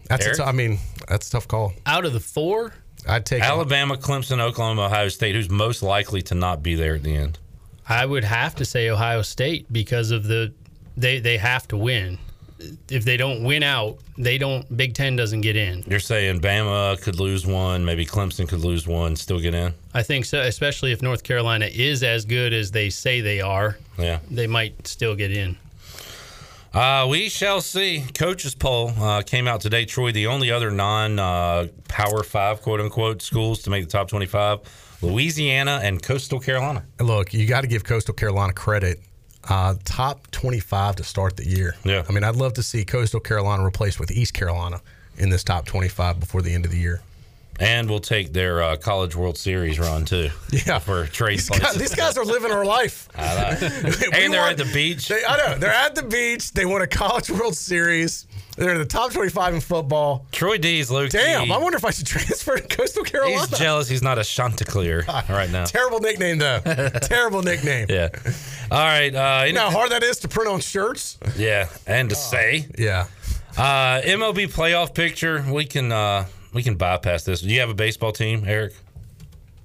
That's 0.08 0.26
a 0.26 0.34
t- 0.34 0.42
I 0.42 0.52
mean 0.52 0.78
that's 1.08 1.28
a 1.28 1.32
tough 1.32 1.48
call. 1.48 1.72
Out 1.86 2.04
of 2.04 2.12
the 2.12 2.20
four, 2.20 2.74
I'd 3.06 3.26
take 3.26 3.42
Alabama, 3.42 3.96
Clemson, 3.96 4.40
Oklahoma, 4.40 4.86
Ohio 4.86 5.08
State. 5.08 5.34
Who's 5.34 5.50
most 5.50 5.82
likely 5.82 6.22
to 6.22 6.34
not 6.34 6.62
be 6.62 6.74
there 6.74 6.94
at 6.94 7.02
the 7.02 7.16
end? 7.16 7.38
I 7.88 8.06
would 8.06 8.24
have 8.24 8.54
to 8.56 8.64
say 8.64 8.88
Ohio 8.88 9.22
State 9.22 9.70
because 9.72 10.10
of 10.10 10.24
the 10.24 10.52
they 10.96 11.18
they 11.20 11.36
have 11.36 11.68
to 11.68 11.76
win. 11.76 12.18
If 12.88 13.04
they 13.04 13.18
don't 13.18 13.44
win 13.44 13.62
out, 13.62 13.98
they 14.16 14.38
don't. 14.38 14.74
Big 14.74 14.94
Ten 14.94 15.16
doesn't 15.16 15.42
get 15.42 15.56
in. 15.56 15.84
You're 15.86 16.00
saying 16.00 16.40
Bama 16.40 17.00
could 17.02 17.20
lose 17.20 17.46
one, 17.46 17.84
maybe 17.84 18.06
Clemson 18.06 18.48
could 18.48 18.60
lose 18.60 18.86
one, 18.86 19.16
still 19.16 19.40
get 19.40 19.54
in. 19.54 19.74
I 19.92 20.02
think 20.02 20.24
so, 20.24 20.40
especially 20.40 20.92
if 20.92 21.02
North 21.02 21.24
Carolina 21.24 21.66
is 21.66 22.02
as 22.02 22.24
good 22.24 22.54
as 22.54 22.70
they 22.70 22.90
say 22.90 23.20
they 23.20 23.40
are. 23.40 23.76
Yeah. 23.98 24.20
They 24.30 24.46
might 24.46 24.86
still 24.86 25.14
get 25.14 25.30
in. 25.30 25.58
Uh, 26.74 27.06
we 27.08 27.28
shall 27.28 27.60
see. 27.60 28.04
Coaches 28.14 28.56
poll 28.56 28.90
uh, 28.98 29.22
came 29.22 29.46
out 29.46 29.60
today. 29.60 29.84
Troy, 29.84 30.10
the 30.10 30.26
only 30.26 30.50
other 30.50 30.72
non 30.72 31.20
uh, 31.20 31.68
Power 31.86 32.24
Five, 32.24 32.62
quote 32.62 32.80
unquote, 32.80 33.22
schools 33.22 33.62
to 33.62 33.70
make 33.70 33.84
the 33.84 33.90
top 33.90 34.08
25 34.08 34.98
Louisiana 35.00 35.80
and 35.84 36.02
Coastal 36.02 36.40
Carolina. 36.40 36.84
Look, 36.98 37.32
you 37.32 37.46
got 37.46 37.60
to 37.60 37.68
give 37.68 37.84
Coastal 37.84 38.14
Carolina 38.14 38.52
credit. 38.52 38.98
Uh, 39.48 39.74
top 39.84 40.28
25 40.32 40.96
to 40.96 41.04
start 41.04 41.36
the 41.36 41.46
year. 41.46 41.76
Yeah. 41.84 42.02
I 42.08 42.12
mean, 42.12 42.24
I'd 42.24 42.36
love 42.36 42.54
to 42.54 42.62
see 42.62 42.84
Coastal 42.84 43.20
Carolina 43.20 43.62
replaced 43.62 44.00
with 44.00 44.10
East 44.10 44.34
Carolina 44.34 44.80
in 45.16 45.28
this 45.28 45.44
top 45.44 45.66
25 45.66 46.18
before 46.18 46.42
the 46.42 46.52
end 46.52 46.64
of 46.64 46.72
the 46.72 46.78
year. 46.78 47.02
And 47.60 47.88
we'll 47.88 48.00
take 48.00 48.32
their 48.32 48.62
uh, 48.62 48.76
College 48.76 49.14
World 49.14 49.38
Series 49.38 49.78
run, 49.78 50.04
too. 50.04 50.30
Yeah. 50.50 50.80
For 50.80 51.06
trade 51.06 51.38
These 51.38 51.50
guys, 51.50 51.74
these 51.76 51.94
guys 51.94 52.18
are 52.18 52.24
living 52.24 52.50
our 52.50 52.64
life. 52.64 53.08
and 53.14 54.32
they're 54.32 54.40
at 54.50 54.56
the 54.56 54.68
beach. 54.72 55.06
They, 55.08 55.24
I 55.24 55.36
know. 55.36 55.58
They're 55.58 55.70
at 55.70 55.94
the 55.94 56.02
beach. 56.02 56.52
They 56.52 56.66
won 56.66 56.82
a 56.82 56.86
College 56.88 57.30
World 57.30 57.56
Series. 57.56 58.26
They're 58.56 58.72
in 58.72 58.78
the 58.78 58.84
top 58.84 59.12
25 59.12 59.54
in 59.54 59.60
football. 59.60 60.26
Troy 60.32 60.58
D's 60.58 60.90
low 60.90 61.04
key. 61.06 61.18
Damn, 61.18 61.50
I 61.50 61.58
wonder 61.58 61.76
if 61.76 61.84
I 61.84 61.90
should 61.90 62.06
transfer 62.08 62.56
to 62.56 62.76
Coastal 62.76 63.02
Carolina. 63.04 63.40
He's 63.48 63.58
jealous 63.58 63.88
he's 63.88 64.02
not 64.02 64.18
a 64.18 64.22
Chanticleer 64.24 65.04
right 65.28 65.50
now. 65.50 65.64
Terrible 65.64 66.00
nickname, 66.00 66.38
though. 66.38 66.60
Terrible 67.02 67.42
nickname. 67.42 67.86
Yeah. 67.88 68.10
All 68.70 68.78
right. 68.78 69.14
Uh, 69.14 69.44
You 69.46 69.52
know 69.52 69.62
how 69.62 69.70
hard 69.70 69.90
that 69.90 70.02
is 70.02 70.18
to 70.20 70.28
print 70.28 70.48
on 70.50 70.60
shirts? 70.60 71.18
yeah. 71.36 71.68
And 71.86 72.08
to 72.10 72.16
say. 72.16 72.66
Yeah. 72.78 73.06
Uh, 73.56 74.00
MLB 74.02 74.52
playoff 74.52 74.94
picture. 74.94 75.44
We 75.48 75.64
can 75.64 75.90
uh, 75.92 76.26
we 76.54 76.62
can 76.62 76.76
bypass 76.76 77.24
this. 77.24 77.40
Do 77.40 77.48
you 77.48 77.60
have 77.60 77.70
a 77.70 77.74
baseball 77.74 78.12
team, 78.12 78.44
Eric? 78.46 78.72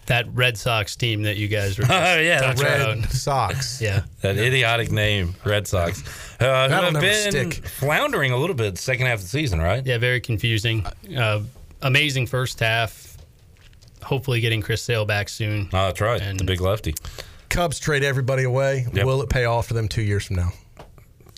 That 0.08 0.26
Red 0.34 0.58
Sox 0.58 0.96
team 0.96 1.22
that 1.24 1.38
you 1.38 1.48
guys 1.48 1.78
were. 1.78 1.86
Oh 1.90 2.20
yeah, 2.20 2.42
that's 2.42 2.60
talking 2.62 2.80
right. 2.82 2.98
about. 2.98 3.12
Sox. 3.12 3.80
Yeah. 3.82 4.04
That 4.22 4.38
idiotic 4.38 4.92
name, 4.92 5.36
Red 5.46 5.68
Sox, 5.68 6.02
uh, 6.02 6.04
who 6.04 6.46
That'll 6.70 6.84
have 6.86 6.94
never 6.94 7.00
been 7.06 7.32
stick. 7.52 7.66
floundering 7.66 8.32
a 8.32 8.38
little 8.38 8.56
bit 8.56 8.78
second 8.80 9.06
half 9.06 9.20
of 9.20 9.22
the 9.24 9.28
season, 9.30 9.62
right? 9.62 9.86
Yeah, 9.86 10.00
very 10.00 10.20
confusing. 10.20 10.84
Uh, 11.16 11.42
amazing 11.84 12.26
first 12.26 12.60
half. 12.60 13.18
Hopefully, 14.02 14.40
getting 14.42 14.62
Chris 14.62 14.82
Sale 14.82 15.06
back 15.06 15.30
soon. 15.30 15.70
Oh, 15.74 15.86
that's 15.88 16.02
right. 16.02 16.20
And- 16.22 16.40
the 16.40 16.44
big 16.46 16.60
lefty. 16.62 16.96
Cubs 17.50 17.80
trade 17.80 18.04
everybody 18.04 18.44
away. 18.44 18.88
Yep. 18.94 19.06
Will 19.06 19.22
it 19.22 19.30
pay 19.30 19.46
off 19.46 19.68
for 19.68 19.74
them 19.76 19.88
two 19.88 20.02
years 20.04 20.26
from 20.26 20.38
now? 20.38 20.52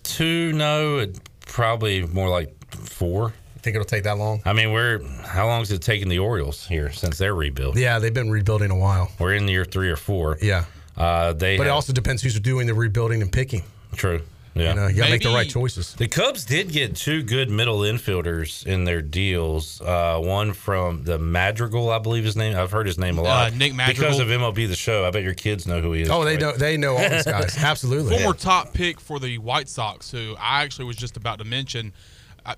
Two, 0.04 0.52
no, 0.54 1.06
probably 1.46 2.02
more 2.06 2.30
like 2.30 2.54
four. 2.74 3.34
Think 3.64 3.76
it'll 3.76 3.86
take 3.86 4.04
that 4.04 4.18
long? 4.18 4.42
I 4.46 4.54
mean, 4.54 4.72
we're 4.72 5.04
how 5.24 5.46
long 5.48 5.60
has 5.60 5.72
it 5.72 5.82
taken 5.82 6.10
the 6.10 6.20
Orioles 6.20 6.66
here 6.68 6.92
since 6.92 7.18
their 7.18 7.36
rebuild? 7.36 7.78
Yeah, 7.78 8.00
they've 8.00 8.14
been 8.14 8.32
rebuilding 8.32 8.72
a 8.72 8.76
while. 8.78 9.12
We're 9.20 9.34
in 9.34 9.48
year 9.48 9.66
three 9.66 9.90
or 9.90 9.96
four. 9.98 10.38
Yeah. 10.42 10.66
Uh, 10.98 11.34
they 11.34 11.58
But 11.58 11.68
it 11.68 11.72
also 11.72 11.94
depends 11.94 12.22
who's 12.22 12.40
doing 12.40 12.68
the 12.68 12.74
rebuilding 12.74 13.22
and 13.22 13.32
picking. 13.32 13.64
true. 13.96 14.22
Yeah. 14.54 14.70
You 14.72 14.76
know, 14.76 14.88
you 14.88 14.96
got 14.98 15.06
to 15.06 15.12
make 15.12 15.22
the 15.24 15.30
right 15.30 15.50
choices. 15.50 15.94
The 15.94 16.10
Cubs 16.10 16.44
did 16.44 16.74
get 16.74 16.94
two 16.94 17.24
good 17.24 17.50
middle 17.50 17.80
infielders 17.80 18.66
in 18.66 18.84
their 18.84 19.02
deals. 19.02 19.80
Uh, 19.80 20.20
one 20.20 20.52
from 20.52 21.06
the 21.06 21.18
Madrigal, 21.18 21.90
I 21.90 22.00
believe 22.00 22.26
his 22.26 22.36
name. 22.36 22.58
I've 22.58 22.70
heard 22.72 22.86
his 22.86 22.98
name 22.98 23.18
a 23.18 23.22
lot. 23.22 23.54
Uh, 23.54 23.56
Nick 23.56 23.74
Madrigal. 23.74 24.04
Because 24.04 24.20
of 24.20 24.28
MLB 24.28 24.68
The 24.68 24.76
Show. 24.76 25.08
I 25.08 25.12
bet 25.12 25.24
your 25.24 25.36
kids 25.36 25.66
know 25.66 25.80
who 25.80 25.94
he 25.94 26.02
is. 26.02 26.10
Oh, 26.10 26.26
they 26.26 26.32
right? 26.32 26.40
know 26.42 26.52
they 26.52 26.76
know 26.76 26.98
all 26.98 27.10
these 27.10 27.24
guys. 27.38 27.58
Absolutely. 27.58 28.18
former 28.18 28.34
top 28.38 28.74
pick 28.74 29.00
for 29.00 29.20
the 29.20 29.38
White 29.38 29.70
Sox, 29.70 30.12
who 30.12 30.36
I 30.38 30.64
actually 30.64 30.84
was 30.86 30.98
just 30.98 31.16
about 31.16 31.38
to 31.40 31.46
mention. 31.46 31.94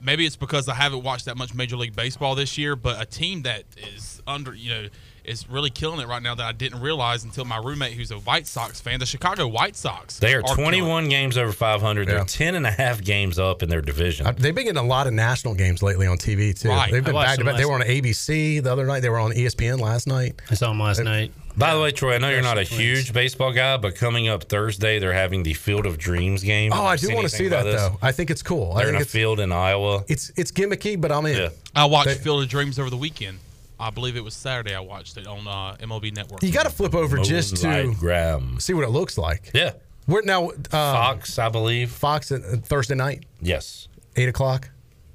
Maybe 0.02 0.26
it's 0.26 0.36
because 0.36 0.69
I 0.69 0.76
haven't 0.76 1.04
watched 1.04 1.26
that 1.26 1.38
much 1.38 1.54
Major 1.54 1.76
League 1.76 1.96
Baseball 1.96 2.36
this 2.36 2.58
year, 2.58 2.76
but 2.76 3.02
a 3.02 3.06
team 3.06 3.41
that 3.43 3.63
is 3.96 4.22
under, 4.26 4.54
you 4.54 4.69
know, 4.69 4.88
is 5.26 5.50
really 5.50 5.69
killing 5.69 6.00
it 6.02 6.08
right 6.08 6.22
now 6.22 6.36
that 6.36 6.43
I 6.43 6.52
didn't 6.52 6.82
realize 6.82 7.24
until 7.24 7.46
my 7.46 7.58
roommate, 7.58 7.93
who's 7.93 8.12
a 8.12 8.17
White 8.17 8.46
Sox 8.48 8.82
fan, 8.82 9.00
the 9.00 9.06
Chicago 9.06 9.48
White 9.48 9.76
Sox. 9.76 10.19
They 10.19 10.34
are 10.34 10.41
killing 10.41 10.60
it. 10.60 10.63
21 10.63 11.10
games 11.10 11.38
over 11.38 11.52
500. 11.52 12.08
Yeah. 12.08 12.15
They're 12.15 12.26
10 12.26 12.56
and 12.56 12.65
a 12.67 12.72
half 12.72 13.02
games 13.02 13.39
up 13.39 13.63
in 13.63 13.69
their 13.69 13.82
division. 13.82 14.28
Uh, 14.28 14.34
They've 14.34 14.54
been 14.54 14.65
getting 14.65 14.84
a 14.84 14.88
lot 14.88 15.08
of 15.08 15.13
national 15.13 15.56
games 15.56 15.82
lately 15.82 16.08
on 16.08 16.17
TV 16.17 16.58
too. 16.58 16.69
Right. 16.69 16.91
They've 16.91 17.04
been 17.04 17.13
back 17.13 17.38
to 17.39 17.46
back. 17.46 17.58
They 17.58 17.65
were 17.65 17.74
on 17.76 17.82
ABC 17.82 18.62
the 18.63 18.72
other 18.72 18.86
night. 18.86 19.00
They 19.02 19.10
were 19.10 19.19
on 19.19 19.32
ESPN 19.32 19.80
last 19.80 20.08
night. 20.08 20.41
I 20.50 20.56
saw 20.56 20.69
them 20.69 20.80
last 20.80 21.02
night. 21.04 21.32
By 21.55 21.73
the 21.75 21.79
way, 21.81 21.91
Troy, 21.91 22.15
I 22.15 22.17
know 22.17 22.29
you're 22.29 22.41
not 22.41 22.57
a 22.57 22.63
huge 22.63 23.13
baseball 23.13 23.51
guy, 23.51 23.77
but 23.77 23.95
coming 23.95 24.27
up 24.27 24.45
Thursday, 24.45 24.97
they're 24.99 25.13
having 25.13 25.43
the 25.43 25.53
Field 25.53 25.85
of 25.85 25.97
Dreams 25.99 26.41
game. 26.43 26.73
Oh, 26.73 26.83
I 26.83 26.95
do 26.95 27.13
want 27.13 27.29
to 27.29 27.35
see 27.35 27.47
that 27.49 27.63
this? 27.63 27.79
though. 27.81 27.97
I 28.01 28.11
think 28.11 28.31
it's 28.31 28.41
cool. 28.41 28.73
They're 28.73 28.87
in 28.89 28.95
think 28.95 29.05
a 29.05 29.09
field 29.09 29.39
in 29.39 29.51
Iowa. 29.51 30.03
it's 30.07 30.31
it's 30.35 30.51
gimmicky, 30.51 30.99
but 30.99 31.11
I'm 31.11 31.25
in. 31.27 31.37
Yeah. 31.37 31.49
I 31.75 31.85
watched 31.85 32.07
They- 32.09 32.15
Field 32.15 32.41
of 32.43 32.49
Dreams 32.49 32.79
over 32.79 32.89
the 32.89 32.97
weekend. 32.97 33.37
I 33.79 33.89
believe 33.89 34.15
it 34.15 34.23
was 34.23 34.33
Saturday. 34.33 34.73
I 34.73 34.79
watched 34.79 35.17
it 35.17 35.27
on 35.27 35.45
uh, 35.47 35.75
MLB 35.81 36.15
Network. 36.15 36.41
You 36.41 36.51
got 36.51 36.63
to 36.63 36.69
flip 36.69 36.95
over 36.95 37.17
just 37.17 37.57
to 37.57 37.67
Moonlight 37.67 37.97
Graham. 37.99 38.59
see 38.59 38.73
what 38.73 38.83
it 38.85 38.89
looks 38.91 39.17
like. 39.17 39.51
Yeah. 39.53 39.71
We're 40.07 40.21
now 40.21 40.49
uh, 40.49 40.53
Fox, 40.69 41.37
I 41.37 41.49
believe. 41.49 41.91
Fox 41.91 42.31
uh, 42.31 42.39
Thursday 42.63 42.95
night, 42.95 43.25
Yes. 43.41 43.87
eight 44.15 44.29
o'clock. 44.29 44.69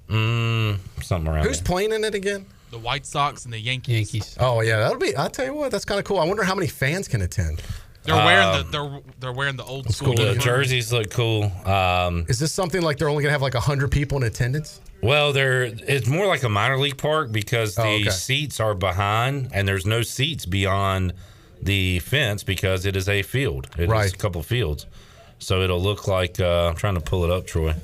Mm, 0.09 0.79
something 1.03 1.33
around 1.33 1.45
Who's 1.47 1.59
there. 1.59 1.65
playing 1.67 1.93
in 1.93 2.05
it 2.05 2.15
again? 2.15 2.47
The 2.71 2.79
White 2.79 3.07
Sox 3.07 3.45
and 3.45 3.53
the 3.53 3.59
Yankees. 3.59 4.13
Yankees. 4.15 4.37
Oh 4.41 4.61
yeah, 4.61 4.79
that'll 4.79 4.99
be. 4.99 5.15
I'll 5.17 5.31
tell 5.31 5.45
you 5.47 5.55
what, 5.55 5.71
that's 5.71 5.85
kind 5.85 5.99
of 5.99 6.05
cool. 6.05 6.19
I 6.19 6.25
wonder 6.25 6.43
how 6.43 6.55
many 6.55 6.67
fans 6.69 7.09
can 7.09 7.23
attend. 7.23 7.63
They're 8.05 8.15
wearing 8.17 8.57
the 8.65 8.71
they're 8.71 9.01
they're 9.21 9.33
wearing 9.33 9.57
the 9.57 9.65
old 9.65 9.93
school. 9.93 10.15
The 10.15 10.23
uniforms. 10.23 10.45
jerseys 10.45 10.93
look 10.93 11.11
cool. 11.11 11.53
Um, 11.67 12.25
Is 12.29 12.39
this 12.39 12.53
something 12.53 12.81
like 12.81 12.97
they're 12.99 13.09
only 13.11 13.23
gonna 13.23 13.33
have 13.33 13.43
like 13.43 13.55
hundred 13.55 13.91
people 13.91 14.17
in 14.19 14.25
attendance? 14.25 14.81
well, 15.03 15.33
they're 15.33 15.65
it's 15.65 16.07
more 16.09 16.27
like 16.27 16.43
a 16.43 16.49
minor 16.49 16.79
league 16.79 16.97
park 16.97 17.31
because 17.33 17.75
the 17.75 17.83
Oh, 17.83 17.95
okay. 17.97 18.11
seats 18.11 18.61
are 18.61 18.75
behind, 18.75 19.51
and 19.53 19.69
there's 19.69 19.85
no 19.87 20.03
seats 20.03 20.47
beyond 20.47 21.13
the 21.63 21.99
fence 22.01 22.43
because 22.45 22.87
it 22.87 22.97
is 22.97 23.09
a 23.09 23.23
field. 23.23 23.69
It 23.77 23.83
is 23.85 23.89
Right. 23.91 24.13
a 24.13 24.17
couple 24.17 24.41
of 24.41 24.47
fields, 24.47 24.87
so 25.39 25.61
it'll 25.61 25.81
look 25.83 26.09
like 26.09 26.41
uh, 26.41 26.69
I'm 26.69 26.77
trying 26.77 26.95
to 26.95 27.01
pull 27.01 27.25
it 27.25 27.31
up, 27.31 27.47
Troy. 27.47 27.75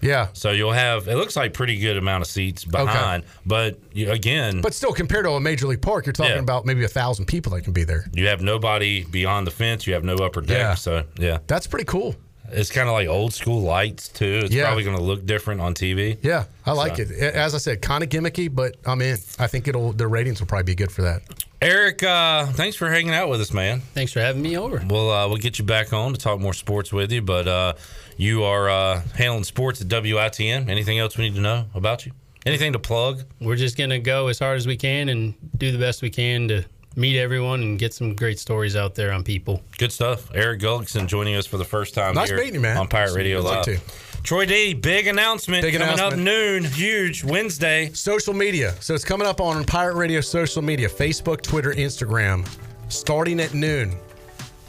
Yeah, 0.00 0.28
So 0.32 0.50
you'll 0.50 0.72
have 0.72 1.08
it 1.08 1.16
looks 1.16 1.36
like 1.36 1.52
pretty 1.52 1.78
good 1.78 1.96
amount 1.96 2.22
of 2.22 2.28
seats 2.28 2.64
behind, 2.64 3.24
but 3.44 3.78
you, 3.92 4.10
again, 4.10 4.60
but 4.60 4.74
still, 4.74 4.92
compared 4.92 5.24
to 5.26 5.32
a 5.32 5.40
major 5.40 5.66
league 5.66 5.82
park, 5.82 6.06
you're 6.06 6.12
talking 6.12 6.32
Yeah. 6.32 6.38
about 6.40 6.64
maybe 6.66 6.84
a 6.84 6.88
thousand 6.88 7.26
people 7.26 7.52
that 7.52 7.62
can 7.62 7.72
be 7.72 7.84
there. 7.84 8.06
you 8.14 8.26
have 8.28 8.40
nobody 8.42 9.04
beyond 9.04 9.46
the 9.46 9.50
fence. 9.50 9.86
You 9.86 9.94
have 9.94 10.04
no 10.04 10.14
upper 10.16 10.40
deck. 10.40 10.58
Yeah. 10.58 10.74
So 10.74 11.04
yeah, 11.18 11.38
That's 11.46 11.66
pretty 11.66 11.84
cool. 11.84 12.16
it's 12.52 12.70
kind 12.70 12.88
of 12.88 12.94
like 12.94 13.08
old 13.08 13.32
school 13.34 13.60
lights 13.62 14.08
too. 14.08 14.40
It's 14.44 14.54
Yeah. 14.54 14.64
probably 14.64 14.84
going 14.84 14.96
to 14.96 15.02
look 15.02 15.24
different 15.26 15.60
on 15.60 15.74
TV. 15.74 16.16
Yeah, 16.22 16.44
I 16.66 16.72
like 16.72 16.96
So- 16.96 17.02
it. 17.02 17.10
As 17.12 17.54
I 17.54 17.58
said, 17.58 17.80
kind 17.82 18.02
of 18.02 18.08
gimmicky, 18.08 18.52
but 18.52 18.76
I'm 18.86 19.00
in. 19.02 19.18
I 19.38 19.46
think 19.46 19.68
it'll. 19.68 19.92
The 19.92 20.06
ratings 20.08 20.40
will 20.40 20.46
probably 20.48 20.64
be 20.64 20.74
good 20.74 20.90
for 20.90 21.02
that. 21.02 21.22
Eric, 21.62 22.02
uh, 22.02 22.46
thanks 22.46 22.74
for 22.74 22.88
hanging 22.90 23.12
out 23.12 23.28
with 23.28 23.38
us, 23.42 23.52
man. 23.52 23.80
Thanks 23.92 24.12
for 24.14 24.20
having 24.20 24.40
me 24.40 24.56
over. 24.56 24.82
We'll 24.88 25.10
uh, 25.12 25.28
we'll 25.28 25.36
get 25.36 25.58
you 25.58 25.64
back 25.66 25.92
on 25.92 26.14
to 26.14 26.18
talk 26.18 26.40
more 26.40 26.54
sports 26.54 26.90
with 26.90 27.12
you, 27.12 27.20
but 27.20 27.46
uh, 27.46 27.74
you 28.20 28.44
are 28.44 28.68
uh, 28.68 29.00
handling 29.16 29.44
sports 29.44 29.80
at 29.80 29.88
WITN. 29.88 30.68
Anything 30.68 30.98
else 30.98 31.16
we 31.16 31.24
need 31.24 31.34
to 31.36 31.40
know 31.40 31.64
about 31.74 32.04
you? 32.04 32.12
Anything 32.44 32.72
to 32.74 32.78
plug? 32.78 33.22
We're 33.40 33.56
just 33.56 33.76
gonna 33.78 33.98
go 33.98 34.28
as 34.28 34.38
hard 34.38 34.56
as 34.58 34.66
we 34.66 34.76
can 34.76 35.08
and 35.08 35.34
do 35.58 35.72
the 35.72 35.78
best 35.78 36.02
we 36.02 36.10
can 36.10 36.48
to 36.48 36.64
meet 36.96 37.18
everyone 37.18 37.62
and 37.62 37.78
get 37.78 37.94
some 37.94 38.14
great 38.14 38.38
stories 38.38 38.76
out 38.76 38.94
there 38.94 39.12
on 39.12 39.22
people. 39.24 39.62
Good 39.78 39.92
stuff. 39.92 40.30
Eric 40.34 40.60
Gullickson 40.60 41.06
joining 41.06 41.34
us 41.36 41.46
for 41.46 41.56
the 41.56 41.64
first 41.64 41.94
time 41.94 42.14
Nice 42.14 42.28
here 42.28 42.38
meeting 42.38 42.54
you, 42.54 42.60
man. 42.60 42.76
on 42.76 42.88
Pirate 42.88 43.14
Radio 43.14 43.40
Good 43.40 43.48
luck 43.48 43.66
Live. 43.66 43.86
to. 43.86 44.22
Troy 44.22 44.44
D, 44.44 44.74
big 44.74 45.06
announcement 45.06 45.62
Big 45.62 45.72
coming 45.72 45.88
announcement. 45.88 46.12
up 46.12 46.18
noon, 46.18 46.64
huge 46.64 47.24
Wednesday. 47.24 47.90
Social 47.94 48.34
media. 48.34 48.74
So 48.80 48.94
it's 48.94 49.04
coming 49.04 49.26
up 49.26 49.40
on 49.40 49.64
Pirate 49.64 49.94
Radio 49.96 50.20
social 50.20 50.60
media 50.60 50.88
Facebook, 50.90 51.40
Twitter, 51.40 51.72
Instagram, 51.72 52.46
starting 52.90 53.40
at 53.40 53.54
noon. 53.54 53.94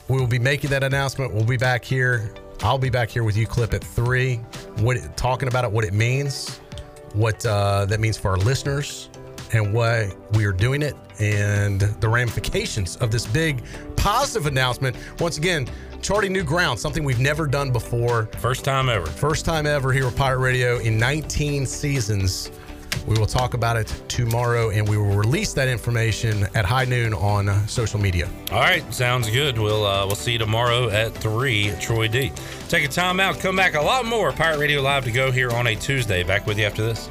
We 0.08 0.18
will 0.20 0.28
be 0.28 0.40
making 0.40 0.70
that 0.70 0.84
announcement. 0.84 1.34
We'll 1.34 1.44
be 1.46 1.58
back 1.58 1.84
here. 1.84 2.34
I'll 2.63 2.78
be 2.78 2.91
back 2.91 3.10
here 3.10 3.24
with 3.24 3.36
you, 3.36 3.47
Clip, 3.47 3.74
at 3.74 3.84
three, 3.84 4.36
what 4.78 5.17
talking 5.17 5.47
about 5.47 5.65
it, 5.65 5.71
what 5.71 5.84
it 5.84 5.93
means, 5.93 6.60
what 7.13 7.43
uh, 7.43 7.86
that 7.86 8.00
means 8.00 8.17
for 8.17 8.30
our 8.30 8.38
listeners, 8.38 9.10
and 9.52 9.74
why 9.74 10.12
we 10.34 10.45
are 10.45 10.52
doing 10.52 10.84
it, 10.84 10.95
and 11.19 11.82
the 11.82 12.08
ramifications 12.08 12.97
of 12.97 13.10
this 13.10 13.26
big 13.26 13.63
positive 13.95 14.45
announcement. 14.45 14.95
Once 15.19 15.39
again, 15.39 15.67
charting 16.04 16.34
new 16.34 16.43
ground, 16.43 16.80
something 16.80 17.04
we've 17.04 17.19
never 17.19 17.47
done 17.47 17.71
before. 17.71 18.28
First 18.38 18.63
time 18.63 18.89
ever. 18.89 19.08
First 19.08 19.43
time 19.43 19.65
ever 19.65 19.91
here 19.91 20.06
with 20.06 20.15
Pirate 20.15 20.39
Radio 20.39 20.78
in 20.78 21.00
19 21.00 21.65
seasons. 21.65 22.52
We 23.08 23.18
will 23.18 23.26
talk 23.26 23.54
about 23.54 23.78
it 23.78 23.88
tomorrow 24.08 24.70
and 24.70 24.88
we 24.88 24.98
will 24.98 25.16
release 25.16 25.54
that 25.54 25.68
information 25.68 26.48
at 26.56 26.66
high 26.66 26.86
noon 26.86 27.14
on 27.14 27.68
social 27.68 28.00
media. 28.00 28.30
All 28.52 28.60
right, 28.60 28.94
sounds 28.94 29.30
good. 29.30 29.58
We'll 29.58 29.86
uh, 29.86 30.06
we'll 30.06 30.16
see 30.16 30.34
you 30.34 30.40
tomorrow 30.40 30.90
at 30.90 31.14
three. 31.14 31.74
Troy 31.80 32.08
D. 32.08 32.32
Take 32.70 32.86
a 32.86 32.88
time 32.88 33.20
out. 33.20 33.40
Come 33.40 33.56
back. 33.56 33.76
A 33.76 33.82
lot 33.82 34.06
more 34.06 34.32
Pirate 34.32 34.60
Radio 34.60 34.82
Live 34.82 35.04
to 35.06 35.12
go 35.12 35.32
here 35.32 35.52
on 35.52 35.68
a 35.68 35.76
Tuesday. 35.76 36.24
Back 36.24 36.48
with 36.48 36.58
you 36.58 36.66
after 36.66 36.84
this. 36.84 37.10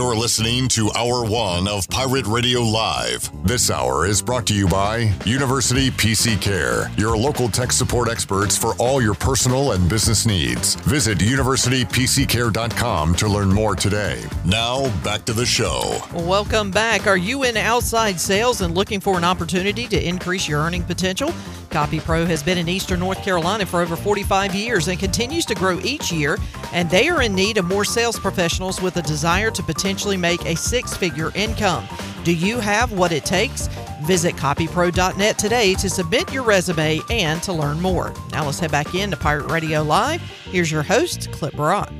You're 0.00 0.16
listening 0.16 0.66
to 0.68 0.90
Hour 0.92 1.26
One 1.26 1.68
of 1.68 1.86
Pirate 1.90 2.26
Radio 2.26 2.62
Live. 2.62 3.30
This 3.46 3.70
hour 3.70 4.06
is 4.06 4.22
brought 4.22 4.46
to 4.46 4.54
you 4.54 4.66
by 4.66 5.12
University 5.26 5.90
PC 5.90 6.40
Care, 6.40 6.90
your 6.96 7.18
local 7.18 7.50
tech 7.50 7.70
support 7.70 8.08
experts 8.08 8.56
for 8.56 8.72
all 8.78 9.02
your 9.02 9.12
personal 9.12 9.72
and 9.72 9.90
business 9.90 10.24
needs. 10.24 10.76
Visit 10.76 11.18
universitypccare.com 11.18 13.14
to 13.16 13.28
learn 13.28 13.52
more 13.52 13.76
today. 13.76 14.24
Now, 14.46 14.88
back 15.04 15.26
to 15.26 15.34
the 15.34 15.44
show. 15.44 16.00
Welcome 16.14 16.70
back. 16.70 17.06
Are 17.06 17.18
you 17.18 17.44
in 17.44 17.58
outside 17.58 18.18
sales 18.18 18.62
and 18.62 18.74
looking 18.74 19.00
for 19.00 19.18
an 19.18 19.24
opportunity 19.24 19.86
to 19.88 20.02
increase 20.02 20.48
your 20.48 20.60
earning 20.60 20.82
potential? 20.82 21.30
Copy 21.68 22.00
Pro 22.00 22.26
has 22.26 22.42
been 22.42 22.58
in 22.58 22.68
Eastern 22.68 22.98
North 22.98 23.22
Carolina 23.22 23.64
for 23.64 23.80
over 23.80 23.94
45 23.94 24.56
years 24.56 24.88
and 24.88 24.98
continues 24.98 25.46
to 25.46 25.54
grow 25.54 25.78
each 25.84 26.10
year, 26.10 26.36
and 26.72 26.90
they 26.90 27.08
are 27.08 27.22
in 27.22 27.32
need 27.32 27.58
of 27.58 27.64
more 27.64 27.84
sales 27.84 28.18
professionals 28.18 28.82
with 28.82 28.96
a 28.96 29.02
desire 29.02 29.52
to 29.52 29.62
potentially 29.62 29.89
make 30.16 30.44
a 30.46 30.56
six 30.56 30.96
figure 30.96 31.32
income. 31.34 31.86
Do 32.24 32.34
you 32.34 32.60
have 32.60 32.92
what 32.92 33.12
it 33.12 33.24
takes? 33.24 33.68
Visit 34.02 34.34
copypro.net 34.36 35.38
today 35.38 35.74
to 35.74 35.90
submit 35.90 36.32
your 36.32 36.42
resume 36.42 37.00
and 37.10 37.42
to 37.42 37.52
learn 37.52 37.80
more. 37.80 38.14
Now 38.32 38.46
let's 38.46 38.58
head 38.58 38.70
back 38.70 38.94
in 38.94 39.10
to 39.10 39.16
Pirate 39.16 39.50
Radio 39.50 39.82
Live. 39.82 40.20
Here's 40.20 40.70
your 40.70 40.82
host, 40.82 41.30
Clip 41.32 41.56
Rock. 41.58 41.92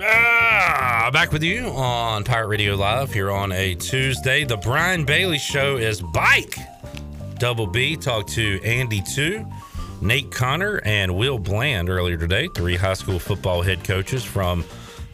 Ah, 0.00 1.10
back 1.12 1.32
with 1.32 1.42
you 1.42 1.66
on 1.68 2.22
Pirate 2.22 2.48
Radio 2.48 2.74
Live 2.74 3.12
here 3.12 3.30
on 3.30 3.50
a 3.52 3.74
Tuesday. 3.74 4.44
The 4.44 4.56
Brian 4.58 5.04
Bailey 5.04 5.38
Show 5.38 5.78
is 5.78 6.00
bike. 6.00 6.56
Double 7.38 7.66
B 7.66 7.96
talked 7.96 8.30
to 8.30 8.60
Andy 8.62 9.02
Two, 9.02 9.46
Nate 10.00 10.30
Connor, 10.30 10.80
and 10.84 11.16
Will 11.16 11.38
Bland 11.38 11.88
earlier 11.88 12.16
today. 12.16 12.48
Three 12.54 12.76
high 12.76 12.94
school 12.94 13.18
football 13.18 13.62
head 13.62 13.84
coaches 13.84 14.22
from 14.22 14.64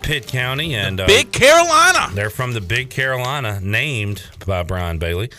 Pitt 0.02 0.26
County 0.26 0.74
and 0.74 1.00
uh, 1.00 1.06
Big 1.06 1.32
Carolina. 1.32 2.12
they're 2.14 2.30
from 2.30 2.52
the 2.52 2.60
Big 2.60 2.90
Carolina, 2.90 3.60
named 3.60 4.22
by 4.46 4.62
Brian 4.62 4.98
Bailey. 4.98 5.30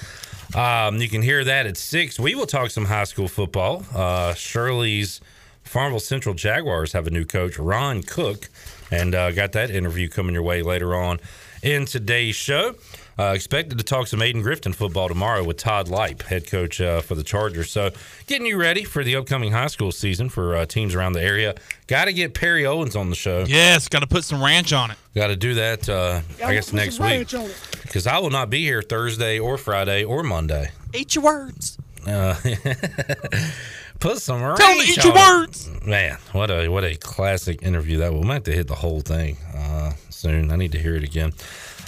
Um, 0.56 0.98
you 0.98 1.10
can 1.10 1.22
hear 1.22 1.44
that 1.44 1.66
at 1.66 1.78
six. 1.78 2.20
We 2.20 2.36
will 2.36 2.46
talk 2.46 2.70
some 2.70 2.86
high 2.86 3.04
school 3.04 3.28
football. 3.28 3.84
Uh, 3.94 4.34
Shirley's 4.36 5.20
Farmville 5.64 6.00
Central 6.00 6.36
Jaguars 6.36 6.94
have 6.94 7.08
a 7.08 7.10
new 7.10 7.26
coach, 7.26 7.58
Ron 7.58 8.04
Cook, 8.04 8.50
and 8.92 9.14
uh, 9.16 9.32
got 9.32 9.52
that 9.54 9.70
interview 9.70 10.08
coming 10.08 10.34
your 10.34 10.44
way 10.44 10.62
later 10.62 10.96
on 10.96 11.20
in 11.62 11.86
today's 11.86 12.36
show. 12.36 12.76
Uh, 13.20 13.34
expected 13.36 13.78
to 13.78 13.84
talk 13.84 14.08
some 14.08 14.20
Ayden-Grifton 14.22 14.74
football 14.74 15.08
tomorrow 15.08 15.44
with 15.44 15.58
Todd 15.58 15.88
Lipe, 15.88 16.24
head 16.24 16.48
coach 16.48 16.82
uh, 16.82 17.00
for 17.02 17.14
the 17.14 17.24
Chargers. 17.24 17.70
So, 17.70 17.92
getting 18.26 18.48
you 18.48 18.58
ready 18.60 18.84
for 18.84 19.04
the 19.04 19.16
upcoming 19.16 19.52
high 19.52 19.68
school 19.68 19.92
season 19.92 20.30
for 20.30 20.56
uh, 20.56 20.66
teams 20.66 20.96
around 20.96 21.14
the 21.14 21.22
area. 21.22 21.54
Got 21.86 22.06
to 22.06 22.14
get 22.14 22.34
Perry 22.34 22.66
Owens 22.66 22.96
on 22.96 23.10
the 23.12 23.16
show. 23.16 23.46
Yes, 23.48 23.88
got 23.88 24.00
to 24.00 24.08
put 24.08 24.24
some 24.24 24.44
ranch 24.44 24.74
on 24.74 24.90
it. 24.90 24.98
Got 25.14 25.28
to 25.28 25.36
do 25.36 25.54
that, 25.54 25.88
uh, 25.88 26.22
I 26.44 26.54
guess, 26.56 26.74
next 26.74 27.00
week. 27.00 27.28
Because 27.84 28.08
I 28.08 28.18
will 28.18 28.32
not 28.32 28.50
be 28.50 28.64
here 28.64 28.82
Thursday 28.82 29.38
or 29.38 29.58
Friday 29.60 30.04
or 30.04 30.24
Monday. 30.24 30.72
Eat 30.94 31.14
your 31.16 31.24
words. 31.24 31.78
Uh, 32.08 32.36
put 34.00 34.18
some 34.20 34.40
Tell 34.40 34.56
them 34.56 34.78
ranch 34.78 34.86
to 34.86 34.92
eat 34.92 35.04
your 35.04 35.18
on 35.18 35.18
it. 35.18 35.40
words. 35.48 35.70
Man, 35.86 36.18
what 36.32 36.50
a 36.52 36.68
what 36.68 36.84
a 36.84 36.96
classic 36.96 37.64
interview 37.64 38.00
that 38.00 38.12
was. 38.12 38.22
We 38.22 38.28
might 38.28 38.34
have 38.36 38.44
to 38.44 38.54
hit 38.54 38.68
the 38.68 38.76
whole 38.76 39.02
thing 39.02 39.38
uh, 39.56 39.73
soon. 40.10 40.52
I 40.52 40.56
need 40.56 40.72
to 40.74 40.80
hear 40.80 40.96
it 40.96 41.04
again. 41.04 41.34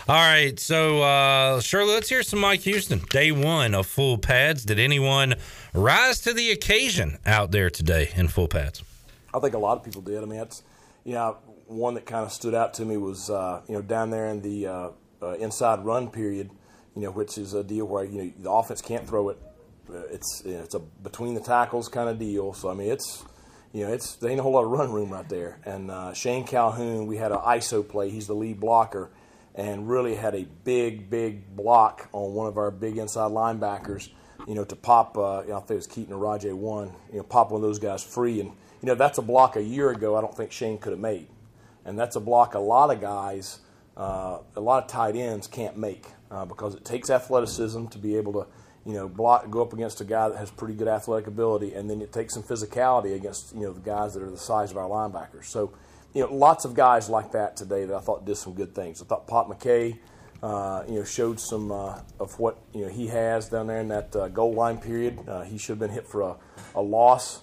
All 0.08 0.15
right, 0.15 0.60
so 0.60 1.02
uh, 1.02 1.60
Shirley, 1.62 1.94
let's 1.94 2.10
hear 2.10 2.22
some 2.22 2.39
Mike 2.39 2.60
Houston. 2.62 3.00
Day 3.10 3.32
one 3.32 3.74
of 3.74 3.88
full 3.88 4.20
pads. 4.20 4.63
Did 4.63 4.78
anyone 4.78 5.34
rise 5.74 6.22
to 6.22 6.34
the 6.34 6.52
occasion 6.52 7.18
out 7.26 7.50
there 7.50 7.72
today 7.72 8.12
in 8.15 8.28
full 8.28 8.48
pads? 8.48 8.84
I 9.34 9.39
think 9.39 9.56
a 9.56 9.58
lot 9.58 9.78
of 9.78 9.84
people 9.84 10.02
did. 10.02 10.22
I 10.22 10.26
mean, 10.26 10.38
that's 10.38 10.62
you 11.04 11.13
know 11.13 11.38
one 11.65 11.96
that 11.96 12.06
kind 12.06 12.24
of 12.24 12.32
stood 12.32 12.54
out 12.54 12.76
to 12.76 12.86
me 12.86 12.98
was 12.98 13.30
uh, 13.30 13.62
you 13.68 13.74
know 13.74 13.82
down 13.82 14.12
there 14.12 14.28
in 14.28 14.41
the 14.41 14.68
uh, 14.68 14.89
uh, 15.24 15.34
inside 15.39 15.84
run 15.84 16.10
period, 16.12 16.52
you 16.96 17.02
know, 17.02 17.12
which 17.12 17.38
is 17.38 17.54
a 17.54 17.63
deal 17.63 17.86
where 17.86 18.04
you 18.04 18.24
know 18.24 18.32
the 18.39 18.52
offense 18.52 18.82
can't 18.82 19.08
throw 19.08 19.30
it. 19.30 19.38
It's 20.12 20.44
it's 20.46 20.76
a 20.76 20.80
between 20.80 21.34
the 21.34 21.41
tackles 21.41 21.88
kind 21.88 22.10
of 22.10 22.20
deal. 22.20 22.54
So 22.54 22.70
I 22.70 22.76
mean, 22.76 22.91
it's 22.91 23.24
you 23.76 23.86
know 23.86 23.92
it's 23.92 24.16
there 24.16 24.32
ain't 24.32 24.40
a 24.40 24.44
whole 24.44 24.54
lot 24.54 24.64
of 24.64 24.72
run 24.72 24.94
room 24.94 25.10
right 25.12 25.28
there. 25.28 25.60
And 25.66 25.92
uh, 25.92 26.14
Shane 26.14 26.46
Calhoun, 26.46 27.08
we 27.08 27.18
had 27.18 27.34
an 27.34 27.40
ISO 27.40 27.86
play. 27.86 28.10
He's 28.10 28.26
the 28.26 28.34
lead 28.34 28.58
blocker, 28.58 29.10
and 29.54 29.90
really 29.90 30.16
had 30.16 30.34
a 30.34 30.46
big 30.64 31.10
big 31.10 31.54
block 31.58 32.08
on 32.14 32.34
one 32.34 32.48
of 32.48 32.58
our 32.58 32.72
big 32.72 32.98
inside 32.98 33.32
linebackers. 33.32 34.08
You 34.48 34.56
know, 34.56 34.64
to 34.64 34.78
pop, 34.78 35.18
uh, 35.18 35.42
you 35.44 35.50
know, 35.50 35.58
I 35.58 35.60
think 35.60 35.72
it 35.72 35.76
was 35.76 35.88
Keaton 35.88 36.14
or 36.14 36.22
Rahjai 36.22 36.54
one. 36.54 36.94
You 37.12 37.18
know, 37.18 37.24
pop 37.24 37.52
one 37.52 37.62
of 37.62 37.68
those 37.68 37.80
guys 37.80 38.02
free, 38.02 38.40
and 38.40 38.50
you 38.82 38.88
know 38.88 38.96
that's 38.96 39.18
a 39.18 39.22
block 39.22 39.58
a 39.58 39.64
year 39.64 39.90
ago. 39.90 40.16
I 40.16 40.22
don't 40.22 40.36
think 40.36 40.54
Shane 40.54 40.78
could 40.78 40.94
have 40.94 41.02
made, 41.02 41.28
and 41.84 42.00
that's 42.00 42.16
a 42.16 42.22
block 42.22 42.54
a 42.54 42.60
lot 42.60 42.92
of 42.92 43.02
guys, 43.02 43.60
uh, 43.98 44.40
a 44.56 44.62
lot 44.62 44.84
of 44.86 44.90
tight 44.90 45.18
ends 45.18 45.48
can't 45.48 45.78
make 45.78 46.06
uh, 46.32 46.46
because 46.46 46.76
it 46.76 46.86
takes 46.86 47.10
athleticism 47.10 47.88
to 47.88 47.98
be 47.98 48.16
able 48.16 48.32
to, 48.32 48.48
you 48.86 48.93
know, 48.93 49.08
block 49.08 49.50
go 49.50 49.62
up 49.62 49.74
against 49.74 50.02
a 50.02 50.06
guy 50.06 50.30
that 50.30 50.38
has 50.38 50.52
pretty 50.52 50.76
good 50.76 50.88
athletic 50.88 51.28
ability, 51.28 51.74
and 51.74 51.89
then 51.89 52.02
it 52.02 52.12
takes 52.12 52.34
some 52.34 52.43
physicality 52.43 53.15
against 53.15 53.54
you 53.54 53.62
know 53.62 53.74
the 53.74 53.82
guys 53.82 54.13
that 54.13 54.24
are 54.24 54.32
the 54.32 54.38
size 54.38 54.71
of 54.71 54.78
our 54.78 54.88
linebackers. 54.88 55.45
So, 55.45 55.74
you 56.13 56.21
know, 56.21 56.34
lots 56.34 56.65
of 56.65 56.74
guys 56.74 57.10
like 57.10 57.32
that 57.32 57.58
today 57.58 57.86
that 57.86 57.95
I 57.95 58.00
thought 58.00 58.26
did 58.26 58.38
some 58.38 58.54
good 58.54 58.76
things. 58.76 59.02
I 59.02 59.06
thought 59.06 59.28
Pop 59.28 59.48
McKay 59.50 59.98
uh, 60.45 60.84
you 60.88 60.95
know, 60.95 61.04
showed 61.04 61.39
some 61.39 61.71
uh, 61.71 62.00
of 62.19 62.38
what 62.39 62.58
you 62.74 62.82
know 62.82 62.89
he 62.89 63.08
has 63.08 63.50
down 63.50 63.67
there 63.67 63.80
in 63.80 63.88
that 63.88 64.15
uh, 64.15 64.28
goal 64.28 64.54
line 64.54 64.78
period. 64.78 65.19
Uh, 65.28 65.41
he 65.41 65.58
should 65.58 65.71
have 65.74 65.80
been 65.80 65.89
hit 65.89 66.08
for 66.08 66.21
a, 66.21 66.36
a 66.76 66.82
loss 66.82 67.41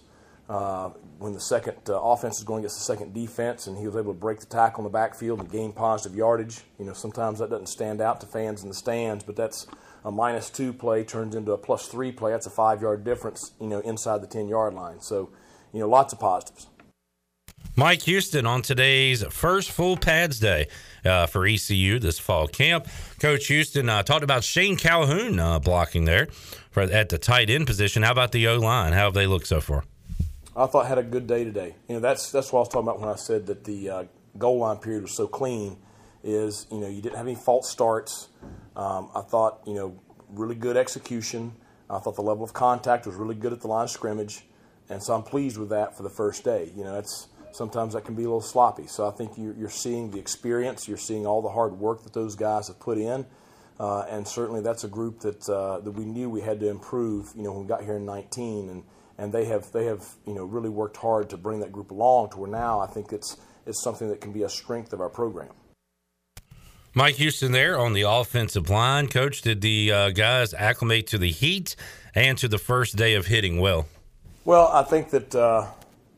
uh, 0.49 0.91
when 1.19 1.33
the 1.33 1.41
second 1.41 1.77
uh, 1.89 2.01
offense 2.01 2.39
is 2.39 2.45
going 2.45 2.61
against 2.61 2.79
the 2.79 2.85
second 2.85 3.13
defense, 3.13 3.67
and 3.67 3.77
he 3.77 3.87
was 3.87 3.97
able 3.97 4.13
to 4.13 4.19
break 4.19 4.41
the 4.41 4.47
tackle 4.47 4.83
in 4.83 4.85
the 4.85 4.97
backfield 4.97 5.41
and 5.41 5.51
gain 5.51 5.73
positive 5.73 6.17
yardage. 6.17 6.61
You 6.79 6.85
know, 6.85 6.93
sometimes 6.93 7.39
that 7.39 7.51
doesn't 7.51 7.69
stand 7.69 8.01
out 8.01 8.21
to 8.21 8.27
fans 8.27 8.63
in 8.63 8.69
the 8.69 8.75
stands, 8.75 9.25
but 9.25 9.35
that's 9.37 9.67
a 10.05 10.11
minus 10.11 10.51
two 10.51 10.73
play 10.73 11.05
turns 11.05 11.35
into 11.35 11.53
a 11.53 11.59
plus 11.59 11.87
three 11.87 12.13
play. 12.13 12.33
That's 12.33 12.47
a 12.47 12.51
five 12.51 12.83
yard 12.83 13.05
difference. 13.05 13.53
You 13.61 13.69
know, 13.69 13.81
inside 13.81 14.23
the 14.23 14.27
ten 14.27 14.49
yard 14.49 14.75
line. 14.75 15.01
So, 15.01 15.31
you 15.73 15.81
know, 15.81 15.89
lots 15.89 16.13
of 16.13 16.21
positives. 16.21 16.67
Mike 17.75 18.03
Houston 18.03 18.45
on 18.45 18.61
today's 18.61 19.25
first 19.31 19.71
full 19.71 19.97
pads 19.97 20.39
day 20.39 20.69
uh, 21.07 21.27
for 21.27 21.47
ECU 21.47 21.99
this 21.99 22.19
fall 22.19 22.47
camp. 22.47 22.87
Coach 23.19 23.47
Houston 23.47 23.89
uh, 23.89 24.03
talked 24.03 24.25
about 24.25 24.45
Shane 24.45 24.77
Calhoun 24.77 25.39
uh, 25.39 25.59
blocking 25.59 26.05
there 26.05 26.27
for, 26.71 26.83
at 26.83 27.09
the 27.09 27.17
tight 27.17 27.49
end 27.49 27.67
position. 27.67 28.03
How 28.03 28.13
about 28.13 28.33
the 28.33 28.47
O 28.49 28.59
line? 28.59 28.93
How 28.93 29.05
have 29.05 29.15
they 29.15 29.27
looked 29.27 29.47
so 29.47 29.61
far? 29.61 29.85
I 30.55 30.67
thought 30.67 30.87
had 30.87 30.99
a 30.99 31.03
good 31.03 31.27
day 31.27 31.45
today. 31.45 31.75
You 31.89 31.95
know, 31.95 32.01
that's 32.01 32.31
that's 32.31 32.53
what 32.53 32.59
I 32.59 32.63
was 32.63 32.69
talking 32.69 32.89
about 32.89 33.01
when 33.01 33.09
I 33.09 33.17
said 33.17 33.47
that 33.47 33.65
the 33.65 33.89
uh, 33.89 34.05
goal 34.37 34.59
line 34.59 34.77
period 34.77 35.03
was 35.03 35.17
so 35.17 35.27
clean. 35.27 35.79
Is 36.23 36.67
you 36.71 36.79
know 36.79 36.89
you 36.89 37.01
didn't 37.01 37.17
have 37.17 37.27
any 37.27 37.35
false 37.35 37.71
starts. 37.71 38.29
Um, 38.77 39.11
I 39.15 39.21
thought 39.21 39.61
you 39.67 39.75
know 39.75 39.99
really 40.31 40.55
good 40.55 40.77
execution. 40.77 41.53
I 41.91 41.99
thought 41.99 42.17
the 42.17 42.23
level 42.23 42.45
of 42.45 42.53
contact 42.53 43.07
was 43.07 43.17
really 43.17 43.35
good 43.35 43.53
at 43.53 43.61
the 43.61 43.69
line 43.69 43.85
of 43.85 43.91
scrimmage, 43.91 44.45
and 44.89 45.03
so 45.03 45.15
I'm 45.15 45.23
pleased 45.23 45.59
with 45.59 45.69
that 45.71 45.97
for 45.97 46.03
the 46.03 46.11
first 46.11 46.45
day. 46.45 46.71
You 46.75 46.85
know, 46.85 46.99
it's 46.99 47.29
sometimes 47.53 47.95
that 47.95 48.05
can 48.05 48.15
be 48.15 48.23
a 48.23 48.27
little 48.27 48.41
sloppy. 48.41 48.87
So 48.87 49.07
I 49.07 49.11
think 49.11 49.33
you're, 49.37 49.55
you're 49.55 49.71
seeing 49.71 50.11
the 50.11 50.19
experience, 50.19 50.89
you're 50.89 50.97
seeing 50.97 51.27
all 51.27 51.43
the 51.43 51.51
hard 51.51 51.79
work 51.79 52.03
that 52.05 52.15
those 52.15 52.35
guys 52.35 52.69
have 52.69 52.81
put 52.81 52.99
in. 52.99 53.27
Uh, 53.79 54.03
and 54.03 54.27
certainly 54.27 54.61
that's 54.61 54.85
a 54.85 54.89
group 54.89 55.21
that 55.21 55.49
uh, 55.49 55.81
that 55.81 55.91
we 55.91 56.05
knew 56.05 56.31
we 56.31 56.41
had 56.41 56.61
to 56.61 56.69
improve. 56.69 57.33
You 57.37 57.43
know, 57.43 57.53
when 57.53 57.63
we 57.63 57.69
got 57.69 57.83
here 57.83 57.97
in 57.97 58.05
19, 58.05 58.69
and 58.69 58.85
and 59.19 59.33
they 59.33 59.47
have 59.47 59.71
they 59.73 59.87
have 59.87 60.07
you 60.27 60.35
know 60.35 60.45
really 60.45 60.69
worked 60.69 60.97
hard 60.97 61.31
to 61.31 61.37
bring 61.37 61.61
that 61.61 61.73
group 61.73 61.91
along 61.91 62.31
to 62.31 62.39
where 62.39 62.51
now 62.51 62.81
I 62.81 62.87
think 62.87 63.13
it's 63.13 63.37
it's 63.67 63.83
something 63.83 64.09
that 64.09 64.21
can 64.21 64.33
be 64.33 64.43
a 64.43 64.49
strength 64.49 64.93
of 64.93 65.01
our 65.01 65.09
program. 65.09 65.51
Mike 66.95 67.15
Houston 67.15 67.53
there 67.53 67.79
on 67.79 67.95
the 67.95 68.03
offensive 68.03 68.69
line. 68.69 69.09
Coach, 69.09 69.41
did 69.41 69.63
the 69.63 69.91
uh, 69.91 70.11
guys 70.11 70.53
acclimate 70.53 71.07
to 71.09 71.19
the 71.19 71.31
heat 71.31 71.75
and 72.15 72.37
to 72.37 72.49
the 72.49 72.59
first 72.59 72.97
day 72.97 73.15
of 73.15 73.27
hitting 73.27 73.59
well? 73.61 73.87
Well, 74.45 74.69
I 74.69 74.83
think 74.83 75.11
that, 75.11 75.35
uh, 75.35 75.69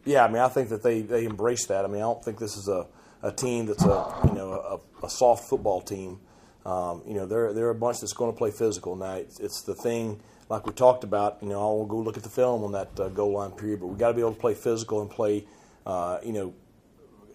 yeah, 0.04 0.24
I 0.24 0.28
mean, 0.28 0.38
I 0.38 0.48
think 0.48 0.70
that 0.70 0.82
they, 0.82 1.02
they 1.02 1.26
embrace 1.26 1.66
that. 1.66 1.84
I 1.84 1.88
mean, 1.88 1.98
I 1.98 2.04
don't 2.04 2.24
think 2.24 2.38
this 2.38 2.56
is 2.56 2.68
a, 2.68 2.86
a 3.22 3.30
team 3.30 3.66
that's 3.66 3.84
a, 3.84 4.14
you 4.26 4.34
know, 4.34 4.80
a, 5.02 5.06
a 5.06 5.10
soft 5.10 5.44
football 5.48 5.80
team. 5.80 6.18
Um, 6.66 7.02
you 7.06 7.14
know, 7.14 7.26
they're, 7.26 7.52
they're 7.52 7.70
a 7.70 7.74
bunch 7.74 8.00
that's 8.00 8.12
going 8.12 8.32
to 8.32 8.36
play 8.36 8.50
physical. 8.50 8.96
Now, 8.96 9.14
it's, 9.14 9.38
it's, 9.38 9.62
the 9.62 9.74
thing, 9.74 10.18
like 10.48 10.66
we 10.66 10.72
talked 10.72 11.04
about, 11.04 11.38
you 11.40 11.50
know, 11.50 11.60
I'll 11.60 11.84
go 11.84 11.98
look 11.98 12.16
at 12.16 12.22
the 12.22 12.28
film 12.30 12.64
on 12.64 12.72
that 12.72 12.98
uh, 12.98 13.10
goal 13.10 13.32
line 13.32 13.52
period, 13.52 13.80
but 13.80 13.88
we 13.88 13.96
got 13.96 14.08
to 14.08 14.14
be 14.14 14.20
able 14.20 14.34
to 14.34 14.40
play 14.40 14.54
physical 14.54 15.02
and 15.02 15.10
play, 15.10 15.44
uh, 15.86 16.18
you 16.24 16.32
know, 16.32 16.54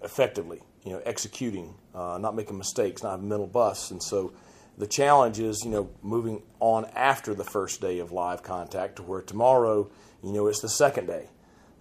effectively, 0.03 0.61
you 0.83 0.91
know, 0.91 1.01
executing, 1.05 1.75
uh, 1.93 2.17
not 2.19 2.35
making 2.35 2.57
mistakes, 2.57 3.03
not 3.03 3.11
having 3.11 3.29
mental 3.29 3.47
busts. 3.47 3.91
And 3.91 4.01
so 4.01 4.33
the 4.77 4.87
challenge 4.87 5.39
is, 5.39 5.63
you 5.63 5.71
know, 5.71 5.89
moving 6.01 6.41
on 6.59 6.85
after 6.95 7.33
the 7.33 7.43
first 7.43 7.81
day 7.81 7.99
of 7.99 8.11
live 8.11 8.43
contact 8.43 8.97
to 8.97 9.03
where 9.03 9.21
tomorrow, 9.21 9.89
you 10.23 10.31
know, 10.31 10.47
it's 10.47 10.61
the 10.61 10.69
second 10.69 11.07
day. 11.07 11.29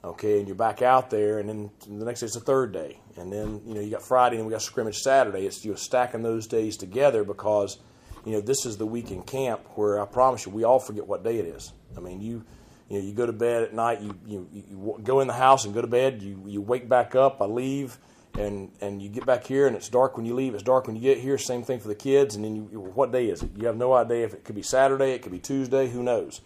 Okay, 0.04 0.38
and 0.38 0.46
you're 0.46 0.54
back 0.54 0.80
out 0.80 1.10
there, 1.10 1.40
and 1.40 1.48
then 1.48 1.70
the 1.88 2.04
next 2.04 2.20
day 2.20 2.26
it's 2.26 2.34
the 2.34 2.40
third 2.40 2.72
day, 2.72 3.00
and 3.16 3.32
then 3.32 3.60
you 3.66 3.74
know 3.74 3.80
you 3.80 3.90
got 3.90 4.02
Friday 4.02 4.36
and 4.36 4.46
we 4.46 4.52
got 4.52 4.62
scrimmage 4.62 4.98
Saturday. 4.98 5.44
It's 5.44 5.64
you're 5.64 5.76
stacking 5.76 6.22
those 6.22 6.46
days 6.46 6.76
together 6.76 7.24
because 7.24 7.78
you 8.24 8.30
know 8.30 8.40
this 8.40 8.64
is 8.64 8.76
the 8.76 8.86
week 8.86 9.10
in 9.10 9.22
camp 9.22 9.60
where 9.74 10.00
I 10.00 10.06
promise 10.06 10.46
you 10.46 10.52
we 10.52 10.62
all 10.62 10.78
forget 10.78 11.04
what 11.08 11.24
day 11.24 11.38
it 11.38 11.46
is. 11.46 11.72
I 11.96 12.00
mean 12.00 12.20
you 12.20 12.44
you 12.88 12.98
know 12.98 13.04
you 13.04 13.12
go 13.12 13.26
to 13.26 13.32
bed 13.32 13.64
at 13.64 13.74
night, 13.74 14.00
you 14.00 14.16
you, 14.24 14.48
you 14.52 15.00
go 15.02 15.18
in 15.18 15.26
the 15.26 15.34
house 15.34 15.64
and 15.64 15.74
go 15.74 15.80
to 15.80 15.88
bed, 15.88 16.22
you 16.22 16.44
you 16.46 16.60
wake 16.60 16.88
back 16.88 17.16
up, 17.16 17.42
I 17.42 17.46
leave, 17.46 17.98
and 18.38 18.70
and 18.80 19.02
you 19.02 19.08
get 19.08 19.26
back 19.26 19.44
here 19.44 19.66
and 19.66 19.76
it's 19.76 19.88
dark 19.88 20.16
when 20.16 20.26
you 20.26 20.34
leave, 20.34 20.54
it's 20.54 20.62
dark 20.62 20.86
when 20.86 20.96
you 20.96 21.02
get 21.02 21.18
here. 21.18 21.38
Same 21.38 21.62
thing 21.62 21.80
for 21.80 21.88
the 21.88 21.94
kids, 21.94 22.36
and 22.36 22.44
then 22.44 22.56
you 22.56 22.62
what 22.80 23.12
day 23.12 23.28
is 23.28 23.42
it? 23.42 23.50
You 23.56 23.66
have 23.66 23.76
no 23.76 23.92
idea 23.92 24.24
if 24.24 24.34
it 24.34 24.44
could 24.44 24.54
be 24.54 24.62
Saturday, 24.62 25.12
it 25.12 25.22
could 25.22 25.32
be 25.32 25.38
Tuesday, 25.38 25.88
who 25.88 26.02
knows. 26.02 26.40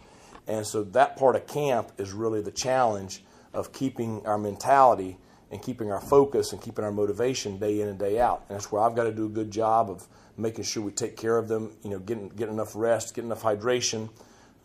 And 0.47 0.65
so 0.65 0.83
that 0.83 1.15
part 1.17 1.35
of 1.35 1.47
camp 1.47 1.91
is 1.97 2.11
really 2.11 2.41
the 2.41 2.51
challenge 2.51 3.23
of 3.53 3.71
keeping 3.71 4.25
our 4.25 4.37
mentality 4.37 5.17
and 5.51 5.61
keeping 5.61 5.91
our 5.91 6.01
focus 6.01 6.51
and 6.51 6.61
keeping 6.61 6.83
our 6.83 6.91
motivation 6.91 7.59
day 7.59 7.79
in 7.81 7.87
and 7.87 7.99
day 7.99 8.19
out. 8.19 8.43
And 8.49 8.55
that's 8.55 8.71
where 8.71 8.81
I've 8.81 8.95
got 8.95 9.03
to 9.03 9.11
do 9.11 9.27
a 9.27 9.29
good 9.29 9.51
job 9.51 9.89
of 9.89 10.07
making 10.35 10.63
sure 10.63 10.83
we 10.83 10.91
take 10.91 11.15
care 11.15 11.37
of 11.37 11.47
them, 11.47 11.71
you 11.83 11.91
know, 11.91 11.99
getting, 11.99 12.29
getting 12.29 12.55
enough 12.55 12.75
rest, 12.75 13.13
getting 13.13 13.29
enough 13.29 13.43
hydration, 13.43 14.09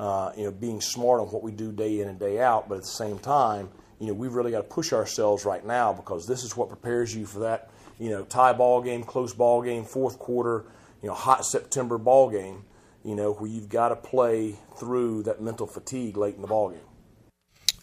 uh, 0.00 0.32
you 0.36 0.44
know, 0.44 0.50
being 0.50 0.80
smart 0.80 1.20
on 1.20 1.26
what 1.26 1.42
we 1.42 1.52
do 1.52 1.70
day 1.70 2.00
in 2.00 2.08
and 2.08 2.18
day 2.18 2.40
out. 2.40 2.68
But 2.68 2.76
at 2.76 2.80
the 2.82 2.88
same 2.88 3.18
time, 3.18 3.68
you 4.00 4.06
know, 4.06 4.14
we've 4.14 4.34
really 4.34 4.50
got 4.50 4.58
to 4.58 4.74
push 4.74 4.92
ourselves 4.92 5.44
right 5.44 5.64
now 5.64 5.92
because 5.92 6.26
this 6.26 6.44
is 6.44 6.56
what 6.56 6.68
prepares 6.68 7.14
you 7.14 7.26
for 7.26 7.40
that, 7.40 7.70
you 7.98 8.10
know, 8.10 8.24
tie 8.24 8.52
ball 8.52 8.80
game, 8.80 9.02
close 9.02 9.34
ball 9.34 9.62
game, 9.62 9.84
fourth 9.84 10.18
quarter, 10.18 10.64
you 11.02 11.08
know, 11.08 11.14
hot 11.14 11.44
September 11.44 11.98
ball 11.98 12.30
game 12.30 12.64
you 13.04 13.14
know, 13.14 13.32
where 13.32 13.48
you've 13.48 13.68
got 13.68 13.88
to 13.88 13.96
play 13.96 14.56
through 14.78 15.22
that 15.24 15.40
mental 15.40 15.66
fatigue 15.66 16.16
late 16.16 16.34
in 16.34 16.42
the 16.42 16.46
ball 16.46 16.70
game. 16.70 16.80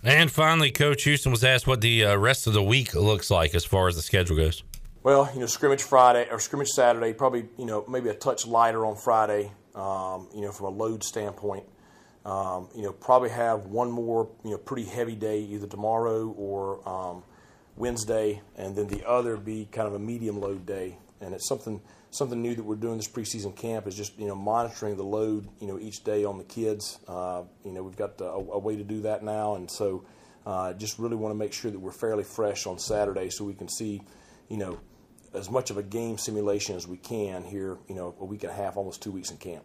And 0.03 0.31
finally, 0.31 0.69
Coach 0.69 1.03
Houston 1.03 1.31
was 1.31 1.43
asked 1.43 1.65
what 1.65 1.81
the 1.81 2.05
uh, 2.05 2.15
rest 2.15 2.45
of 2.45 2.53
the 2.53 2.61
week 2.61 2.93
looks 2.93 3.31
like 3.31 3.55
as 3.55 3.65
far 3.65 3.87
as 3.87 3.95
the 3.95 4.03
schedule 4.03 4.37
goes. 4.37 4.63
Well, 5.01 5.29
you 5.33 5.39
know, 5.39 5.45
scrimmage 5.47 5.81
Friday 5.81 6.27
or 6.29 6.39
scrimmage 6.39 6.69
Saturday, 6.69 7.13
probably 7.13 7.47
you 7.57 7.65
know 7.65 7.85
maybe 7.87 8.09
a 8.09 8.13
touch 8.13 8.45
lighter 8.45 8.85
on 8.85 8.95
Friday. 8.95 9.51
Um, 9.73 10.27
you 10.33 10.41
know, 10.41 10.51
from 10.51 10.67
a 10.67 10.69
load 10.69 11.03
standpoint, 11.03 11.65
um, 12.25 12.69
you 12.75 12.81
know, 12.81 12.91
probably 12.91 13.29
have 13.29 13.67
one 13.67 13.91
more 13.91 14.29
you 14.43 14.51
know 14.51 14.57
pretty 14.57 14.85
heavy 14.85 15.15
day 15.15 15.41
either 15.41 15.67
tomorrow 15.67 16.27
or 16.29 16.87
um, 16.89 17.23
Wednesday, 17.75 18.41
and 18.55 18.75
then 18.75 18.87
the 18.87 19.07
other 19.07 19.37
be 19.37 19.67
kind 19.71 19.87
of 19.87 19.93
a 19.93 19.99
medium 19.99 20.41
load 20.41 20.65
day. 20.65 20.97
And 21.21 21.33
it's 21.33 21.47
something 21.47 21.81
something 22.09 22.41
new 22.41 22.55
that 22.55 22.63
we're 22.63 22.75
doing 22.75 22.97
this 22.97 23.07
preseason 23.07 23.55
camp 23.55 23.87
is 23.87 23.95
just 23.95 24.17
you 24.17 24.27
know 24.27 24.35
monitoring 24.35 24.95
the 24.97 25.03
load 25.03 25.47
you 25.59 25.67
know 25.67 25.77
each 25.77 26.03
day 26.03 26.25
on 26.25 26.37
the 26.37 26.43
kids. 26.43 26.99
Uh, 27.07 27.43
you 27.63 27.71
know 27.71 27.83
we've 27.83 27.95
got 27.95 28.19
a, 28.19 28.25
a, 28.25 28.59
way 28.59 28.75
to 28.75 28.83
do 28.83 29.01
that 29.01 29.23
now, 29.23 29.55
and 29.55 29.69
so 29.69 30.03
uh, 30.47 30.73
just 30.73 30.97
really 30.97 31.15
want 31.15 31.31
to 31.31 31.37
make 31.37 31.53
sure 31.53 31.69
that 31.69 31.79
we're 31.79 31.91
fairly 31.91 32.23
fresh 32.23 32.65
on 32.65 32.79
Saturday 32.79 33.29
so 33.29 33.45
we 33.45 33.53
can 33.53 33.69
see 33.69 34.01
you 34.49 34.57
know 34.57 34.79
as 35.35 35.49
much 35.51 35.69
of 35.69 35.77
a 35.77 35.83
game 35.83 36.17
simulation 36.17 36.75
as 36.75 36.87
we 36.87 36.97
can 36.97 37.43
here. 37.43 37.77
You 37.87 37.95
know 37.95 38.15
a 38.19 38.25
week 38.25 38.43
and 38.43 38.51
a 38.51 38.55
half, 38.55 38.77
almost 38.77 39.03
two 39.03 39.11
weeks 39.11 39.29
in 39.29 39.37
camp. 39.37 39.63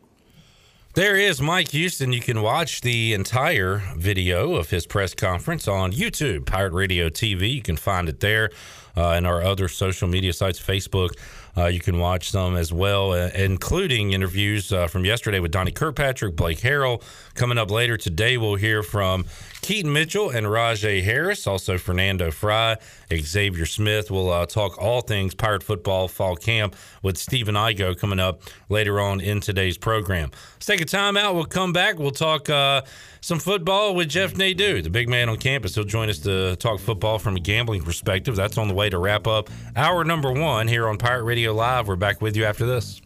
There 0.95 1.15
is 1.15 1.41
Mike 1.41 1.71
Houston. 1.71 2.13
You 2.13 2.21
can 2.21 2.43
watch 2.43 2.81
the 2.81 3.15
entire 3.15 3.81
video 3.97 4.57
of 4.57 4.71
his 4.71 4.89
press 4.89 5.15
conference 5.15 5.69
on 5.69 5.93
YouTube, 5.93 6.47
Pirate 6.47 6.73
Radio 6.73 7.09
TV. 7.09 7.55
You 7.55 7.63
can 7.63 7.77
find 7.77 8.09
it 8.09 8.19
there 8.19 8.51
uh, 8.97 9.11
and 9.11 9.25
our 9.25 9.41
other 9.41 9.69
social 9.69 10.09
media 10.09 10.33
sites, 10.33 10.61
Facebook. 10.61 11.11
Uh, 11.57 11.67
you 11.67 11.81
can 11.81 11.99
watch 11.99 12.33
them 12.33 12.57
as 12.57 12.73
well, 12.73 13.13
uh, 13.13 13.31
including 13.35 14.13
interviews 14.13 14.73
uh, 14.73 14.87
from 14.87 15.05
yesterday 15.05 15.41
with 15.41 15.51
Donnie 15.51 15.73
Kirkpatrick, 15.73 16.37
Blake 16.37 16.59
Harrell. 16.59 17.03
Coming 17.35 17.59
up 17.59 17.71
later 17.71 17.97
today, 17.97 18.37
we'll 18.37 18.57
hear 18.57 18.83
from 18.83 19.25
Keaton 19.63 19.93
Mitchell 19.93 20.31
and 20.31 20.47
Rahjai 20.47 21.03
Harris, 21.03 21.47
also 21.47 21.79
Fernando 21.79 22.31
Fry, 22.31 22.77
Xavier 23.13 23.67
Smith. 23.67 24.11
We'll 24.11 24.31
uh, 24.31 24.47
talk 24.47 24.79
all 24.79 25.01
things 25.01 25.35
Pirate 25.35 25.63
football 25.63 26.09
fall 26.09 26.37
camp 26.37 26.77
with 27.03 27.17
Stephen 27.17 27.55
Igo 27.55 27.97
coming 27.97 28.21
up 28.21 28.43
later 28.69 29.01
on 29.01 29.21
in 29.21 29.41
today's 29.41 29.79
program. 29.79 30.31
Let's 30.55 30.67
take 30.67 30.81
a 30.81 30.85
time 30.85 31.17
out. 31.17 31.35
We'll 31.35 31.45
come 31.45 31.73
back. 31.73 31.99
We'll 31.99 32.11
talk 32.11 32.51
uh, 32.51 32.83
some 33.21 33.39
football 33.39 33.95
with 33.95 34.09
Jeff 34.09 34.37
Nadeau, 34.37 34.83
the 34.83 34.91
big 34.91 35.09
man 35.09 35.29
on 35.29 35.39
campus. 35.39 35.75
He'll 35.75 35.85
join 35.85 36.09
us 36.09 36.19
to 36.21 36.57
talk 36.57 36.81
football 36.81 37.19
from 37.19 37.37
a 37.37 37.41
gambling 37.41 37.83
perspective. 37.83 38.37
That's 38.37 38.59
on 38.59 38.69
the 38.69 38.75
way 38.75 38.91
to 38.91 38.99
wrap 38.99 39.27
up 39.27 39.49
hour 39.77 40.05
number 40.05 40.33
one 40.33 40.69
here 40.69 40.89
on 40.89 40.99
Pirate 40.99 41.25
Radio 41.25 41.40
Live. 41.49 41.89
We're 41.89 41.97
back 41.97 42.21
with 42.21 42.37
you 42.37 42.45
after 42.45 42.67
this. 42.67 43.01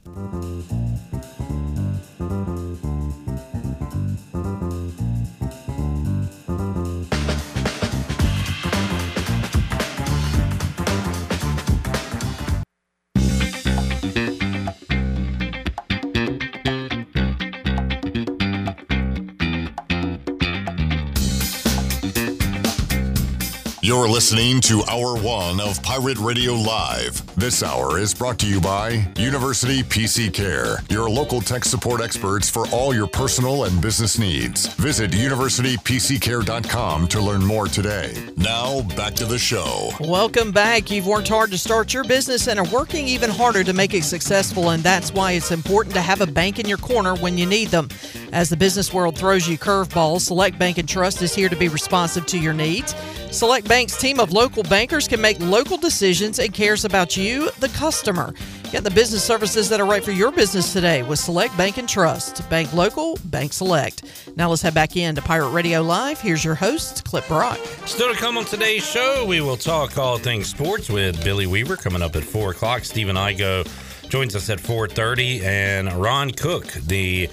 You're 23.94 24.08
listening 24.08 24.60
to 24.62 24.82
Hour 24.90 25.16
One 25.16 25.60
of 25.60 25.80
Pirate 25.84 26.18
Radio 26.18 26.54
Live. 26.54 27.24
This 27.36 27.62
hour 27.62 27.96
is 28.00 28.12
brought 28.12 28.40
to 28.40 28.46
you 28.46 28.60
by 28.60 29.06
University 29.16 29.84
PC 29.84 30.34
Care, 30.34 30.78
your 30.90 31.08
local 31.08 31.40
tech 31.40 31.64
support 31.64 32.00
experts 32.00 32.50
for 32.50 32.66
all 32.70 32.92
your 32.92 33.06
personal 33.06 33.64
and 33.64 33.80
business 33.80 34.18
needs. 34.18 34.66
Visit 34.74 35.12
universitypccare.com 35.12 37.06
to 37.06 37.20
learn 37.20 37.44
more 37.44 37.68
today. 37.68 38.12
Now, 38.36 38.82
back 38.96 39.14
to 39.14 39.26
the 39.26 39.38
show. 39.38 39.90
Welcome 40.00 40.50
back. 40.50 40.90
You've 40.90 41.06
worked 41.06 41.28
hard 41.28 41.52
to 41.52 41.58
start 41.58 41.94
your 41.94 42.02
business 42.02 42.48
and 42.48 42.58
are 42.58 42.68
working 42.70 43.06
even 43.06 43.30
harder 43.30 43.62
to 43.62 43.72
make 43.72 43.94
it 43.94 44.02
successful, 44.02 44.70
and 44.70 44.82
that's 44.82 45.12
why 45.12 45.32
it's 45.32 45.52
important 45.52 45.94
to 45.94 46.00
have 46.00 46.20
a 46.20 46.26
bank 46.26 46.58
in 46.58 46.66
your 46.66 46.78
corner 46.78 47.14
when 47.14 47.38
you 47.38 47.46
need 47.46 47.68
them. 47.68 47.88
As 48.32 48.48
the 48.48 48.56
business 48.56 48.92
world 48.92 49.16
throws 49.16 49.46
you 49.46 49.56
curveballs, 49.56 50.22
Select 50.22 50.58
Bank 50.58 50.78
and 50.78 50.88
Trust 50.88 51.22
is 51.22 51.32
here 51.32 51.48
to 51.48 51.54
be 51.54 51.68
responsive 51.68 52.26
to 52.26 52.38
your 52.40 52.54
needs. 52.54 52.92
Select 53.34 53.68
Bank's 53.68 53.96
team 53.96 54.20
of 54.20 54.30
local 54.30 54.62
bankers 54.62 55.08
can 55.08 55.20
make 55.20 55.40
local 55.40 55.76
decisions 55.76 56.38
and 56.38 56.54
cares 56.54 56.84
about 56.84 57.16
you, 57.16 57.50
the 57.58 57.68
customer. 57.70 58.32
Get 58.70 58.84
the 58.84 58.92
business 58.92 59.24
services 59.24 59.68
that 59.70 59.80
are 59.80 59.86
right 59.86 60.04
for 60.04 60.12
your 60.12 60.30
business 60.30 60.72
today 60.72 61.02
with 61.02 61.18
Select 61.18 61.56
Bank 61.56 61.76
and 61.76 61.88
Trust. 61.88 62.48
Bank 62.48 62.72
local, 62.72 63.18
bank 63.24 63.52
select. 63.52 64.04
Now 64.36 64.50
let's 64.50 64.62
head 64.62 64.72
back 64.72 64.96
in 64.96 65.16
to 65.16 65.22
Pirate 65.22 65.50
Radio 65.50 65.82
Live. 65.82 66.20
Here's 66.20 66.44
your 66.44 66.54
host, 66.54 67.04
Clip 67.04 67.28
Rock. 67.28 67.58
Still 67.86 68.14
to 68.14 68.18
come 68.18 68.38
on 68.38 68.44
today's 68.44 68.86
show, 68.86 69.24
we 69.26 69.40
will 69.40 69.56
talk 69.56 69.98
all 69.98 70.16
things 70.16 70.48
sports 70.48 70.88
with 70.88 71.22
Billy 71.24 71.48
Weaver 71.48 71.76
coming 71.76 72.02
up 72.02 72.14
at 72.14 72.22
4 72.22 72.52
o'clock. 72.52 72.84
Steve 72.84 73.08
Stephen 73.08 73.16
Igo 73.16 74.08
joins 74.08 74.36
us 74.36 74.48
at 74.48 74.60
4.30 74.60 75.42
and 75.42 75.92
Ron 75.92 76.30
Cook, 76.30 76.66
the 76.72 77.28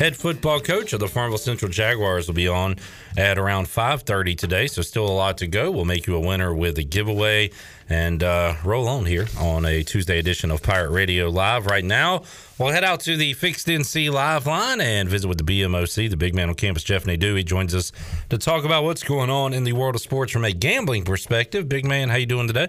head 0.00 0.16
football 0.16 0.58
coach 0.60 0.94
of 0.94 0.98
the 0.98 1.06
Farmville 1.06 1.36
Central 1.36 1.70
Jaguars, 1.70 2.26
will 2.26 2.34
be 2.34 2.48
on 2.48 2.76
at 3.18 3.38
around 3.38 3.66
5:30 3.66 4.34
today. 4.34 4.66
So 4.66 4.80
still 4.80 5.06
a 5.06 5.12
lot 5.12 5.36
to 5.38 5.46
go. 5.46 5.70
We'll 5.70 5.84
make 5.84 6.06
you 6.06 6.16
a 6.16 6.20
winner 6.20 6.54
with 6.54 6.78
a 6.78 6.82
giveaway 6.82 7.50
and 7.86 8.22
uh, 8.22 8.54
roll 8.64 8.88
on 8.88 9.04
here 9.04 9.26
on 9.38 9.66
a 9.66 9.82
Tuesday 9.82 10.18
edition 10.18 10.50
of 10.50 10.62
Pirate 10.62 10.90
Radio 10.90 11.28
Live. 11.28 11.66
Right 11.66 11.84
now, 11.84 12.22
we'll 12.58 12.70
head 12.70 12.82
out 12.82 13.00
to 13.00 13.16
the 13.18 13.34
Fixed 13.34 13.66
NC 13.66 14.10
Live 14.10 14.46
line 14.46 14.80
and 14.80 15.06
visit 15.06 15.28
with 15.28 15.36
the 15.36 15.44
BMOC. 15.44 16.08
The 16.08 16.16
big 16.16 16.34
man 16.34 16.48
on 16.48 16.54
campus, 16.54 16.82
Jeff 16.82 17.04
Nadeau, 17.04 17.34
he 17.34 17.44
joins 17.44 17.74
us 17.74 17.92
to 18.30 18.38
talk 18.38 18.64
about 18.64 18.84
what's 18.84 19.02
going 19.02 19.28
on 19.28 19.52
in 19.52 19.64
the 19.64 19.74
world 19.74 19.96
of 19.96 20.00
sports 20.00 20.32
from 20.32 20.46
a 20.46 20.52
gambling 20.52 21.04
perspective. 21.04 21.68
Big 21.68 21.84
man, 21.84 22.08
how 22.08 22.16
you 22.16 22.26
doing 22.26 22.46
today? 22.46 22.68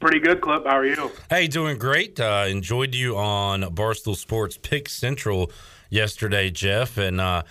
Pretty 0.00 0.20
good, 0.20 0.40
Clip. 0.40 0.64
How 0.64 0.78
are 0.78 0.86
you? 0.86 1.12
Hey, 1.28 1.48
doing 1.48 1.78
great. 1.78 2.18
Uh, 2.18 2.46
enjoyed 2.48 2.94
you 2.94 3.16
on 3.16 3.60
Barstool 3.74 4.16
Sports 4.16 4.58
Pick 4.60 4.88
Central 4.88 5.52
yesterday, 5.92 6.50
Jeff, 6.50 6.96
and 6.96 7.20
uh, 7.20 7.42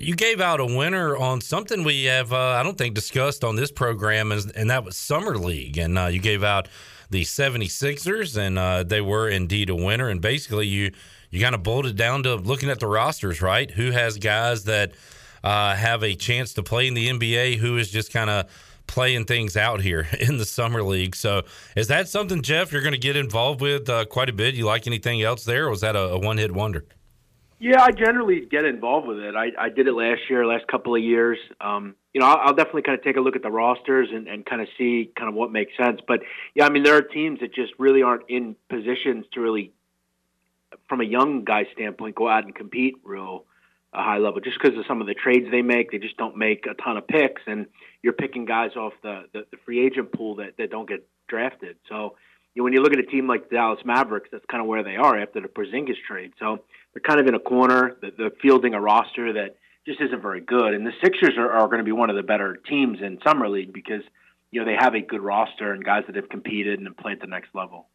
you 0.00 0.16
gave 0.16 0.40
out 0.40 0.60
a 0.60 0.64
winner 0.64 1.16
on 1.16 1.40
something 1.40 1.84
we 1.84 2.04
have, 2.04 2.32
uh, 2.32 2.36
I 2.36 2.62
don't 2.62 2.78
think, 2.78 2.94
discussed 2.94 3.44
on 3.44 3.54
this 3.56 3.70
program, 3.70 4.32
and, 4.32 4.70
that 4.70 4.84
was 4.84 4.96
Summer 4.96 5.36
League. 5.36 5.76
And 5.76 5.98
uh, 5.98 6.06
you 6.06 6.18
gave 6.18 6.42
out 6.42 6.68
the 7.10 7.22
76ers, 7.22 8.36
and 8.36 8.58
uh, 8.58 8.82
they 8.82 9.00
were 9.00 9.28
indeed 9.28 9.68
a 9.68 9.74
winner. 9.74 10.08
And 10.08 10.20
basically, 10.20 10.66
you, 10.66 10.92
you 11.30 11.40
kind 11.40 11.54
of 11.54 11.62
boiled 11.62 11.86
it 11.86 11.96
down 11.96 12.22
to 12.22 12.36
looking 12.36 12.70
at 12.70 12.80
the 12.80 12.86
rosters, 12.86 13.42
right? 13.42 13.70
Who 13.70 13.90
has 13.90 14.16
guys 14.16 14.64
that 14.64 14.92
uh, 15.44 15.74
have 15.74 16.02
a 16.02 16.14
chance 16.14 16.54
to 16.54 16.62
play 16.62 16.88
in 16.88 16.94
the 16.94 17.08
NBA, 17.08 17.56
who 17.56 17.76
is 17.76 17.90
just 17.90 18.10
kind 18.12 18.30
of 18.30 18.46
playing 18.86 19.26
things 19.26 19.56
out 19.56 19.82
here 19.82 20.08
in 20.20 20.38
the 20.38 20.46
summer 20.46 20.82
league. 20.82 21.14
So, 21.14 21.42
is 21.76 21.88
that 21.88 22.08
something, 22.08 22.40
Jeff, 22.40 22.72
you're 22.72 22.82
going 22.82 22.92
to 22.92 22.98
get 22.98 23.16
involved 23.16 23.60
with 23.60 23.90
uh, 23.90 24.06
quite 24.06 24.30
a 24.30 24.32
bit? 24.32 24.54
You 24.54 24.64
like 24.64 24.86
anything 24.86 25.20
else 25.20 25.44
there, 25.44 25.66
or 25.66 25.70
was 25.70 25.82
that 25.82 25.96
a, 25.96 26.12
a 26.12 26.18
one 26.18 26.38
hit 26.38 26.52
wonder? 26.52 26.86
Yeah, 27.62 27.80
I 27.80 27.92
generally 27.92 28.40
get 28.40 28.64
involved 28.64 29.06
with 29.06 29.20
it. 29.20 29.36
I, 29.36 29.52
I 29.56 29.68
did 29.68 29.86
it 29.86 29.92
last 29.92 30.22
year, 30.28 30.44
last 30.44 30.66
couple 30.66 30.96
of 30.96 31.00
years. 31.00 31.38
Um, 31.60 31.94
you 32.12 32.20
know, 32.20 32.26
I'll, 32.26 32.48
I'll 32.48 32.54
definitely 32.54 32.82
kind 32.82 32.98
of 32.98 33.04
take 33.04 33.16
a 33.16 33.20
look 33.20 33.36
at 33.36 33.42
the 33.42 33.52
rosters 33.52 34.08
and, 34.12 34.26
and 34.26 34.44
kind 34.44 34.60
of 34.60 34.66
see 34.76 35.12
kind 35.16 35.28
of 35.28 35.36
what 35.36 35.52
makes 35.52 35.70
sense. 35.76 36.00
But 36.04 36.22
yeah, 36.56 36.66
I 36.66 36.70
mean, 36.70 36.82
there 36.82 36.96
are 36.96 37.02
teams 37.02 37.38
that 37.38 37.54
just 37.54 37.72
really 37.78 38.02
aren't 38.02 38.28
in 38.28 38.56
positions 38.68 39.26
to 39.34 39.40
really, 39.40 39.70
from 40.88 41.02
a 41.02 41.04
young 41.04 41.44
guy 41.44 41.68
standpoint, 41.72 42.16
go 42.16 42.28
out 42.28 42.42
and 42.42 42.52
compete 42.52 42.96
real 43.04 43.44
a 43.92 44.02
high 44.02 44.18
level 44.18 44.40
just 44.40 44.58
because 44.60 44.76
of 44.76 44.84
some 44.88 45.00
of 45.00 45.06
the 45.06 45.14
trades 45.14 45.46
they 45.52 45.62
make. 45.62 45.92
They 45.92 45.98
just 45.98 46.16
don't 46.16 46.36
make 46.36 46.66
a 46.66 46.74
ton 46.74 46.96
of 46.96 47.06
picks, 47.06 47.42
and 47.46 47.66
you're 48.02 48.12
picking 48.12 48.44
guys 48.44 48.74
off 48.74 48.94
the, 49.04 49.26
the, 49.32 49.46
the 49.52 49.56
free 49.64 49.86
agent 49.86 50.10
pool 50.10 50.34
that, 50.36 50.56
that 50.58 50.72
don't 50.72 50.88
get 50.88 51.06
drafted. 51.28 51.76
So 51.88 52.16
you 52.54 52.60
know, 52.60 52.64
when 52.64 52.72
you 52.72 52.82
look 52.82 52.92
at 52.92 52.98
a 52.98 53.06
team 53.06 53.28
like 53.28 53.48
the 53.48 53.56
Dallas 53.56 53.80
Mavericks, 53.84 54.30
that's 54.32 54.44
kind 54.50 54.60
of 54.60 54.66
where 54.66 54.82
they 54.82 54.96
are 54.96 55.16
after 55.18 55.40
the 55.40 55.48
Porzingis 55.48 55.96
trade. 56.06 56.32
So 56.38 56.64
they're 56.92 57.02
kind 57.02 57.20
of 57.20 57.26
in 57.26 57.34
a 57.34 57.40
corner. 57.40 57.96
They're 58.00 58.30
fielding 58.42 58.74
a 58.74 58.80
roster 58.80 59.32
that 59.34 59.56
just 59.86 60.00
isn't 60.00 60.22
very 60.22 60.40
good. 60.40 60.74
And 60.74 60.86
the 60.86 60.92
Sixers 61.02 61.36
are, 61.38 61.50
are 61.50 61.66
going 61.66 61.78
to 61.78 61.84
be 61.84 61.92
one 61.92 62.10
of 62.10 62.16
the 62.16 62.22
better 62.22 62.56
teams 62.56 62.98
in 63.00 63.18
summer 63.26 63.48
league 63.48 63.72
because 63.72 64.02
you 64.50 64.60
know 64.60 64.66
they 64.66 64.76
have 64.78 64.94
a 64.94 65.00
good 65.00 65.20
roster 65.20 65.72
and 65.72 65.84
guys 65.84 66.04
that 66.06 66.16
have 66.16 66.28
competed 66.28 66.78
and 66.78 66.86
have 66.86 66.96
played 66.96 67.20
the 67.20 67.26
next 67.26 67.54
level. 67.54 67.86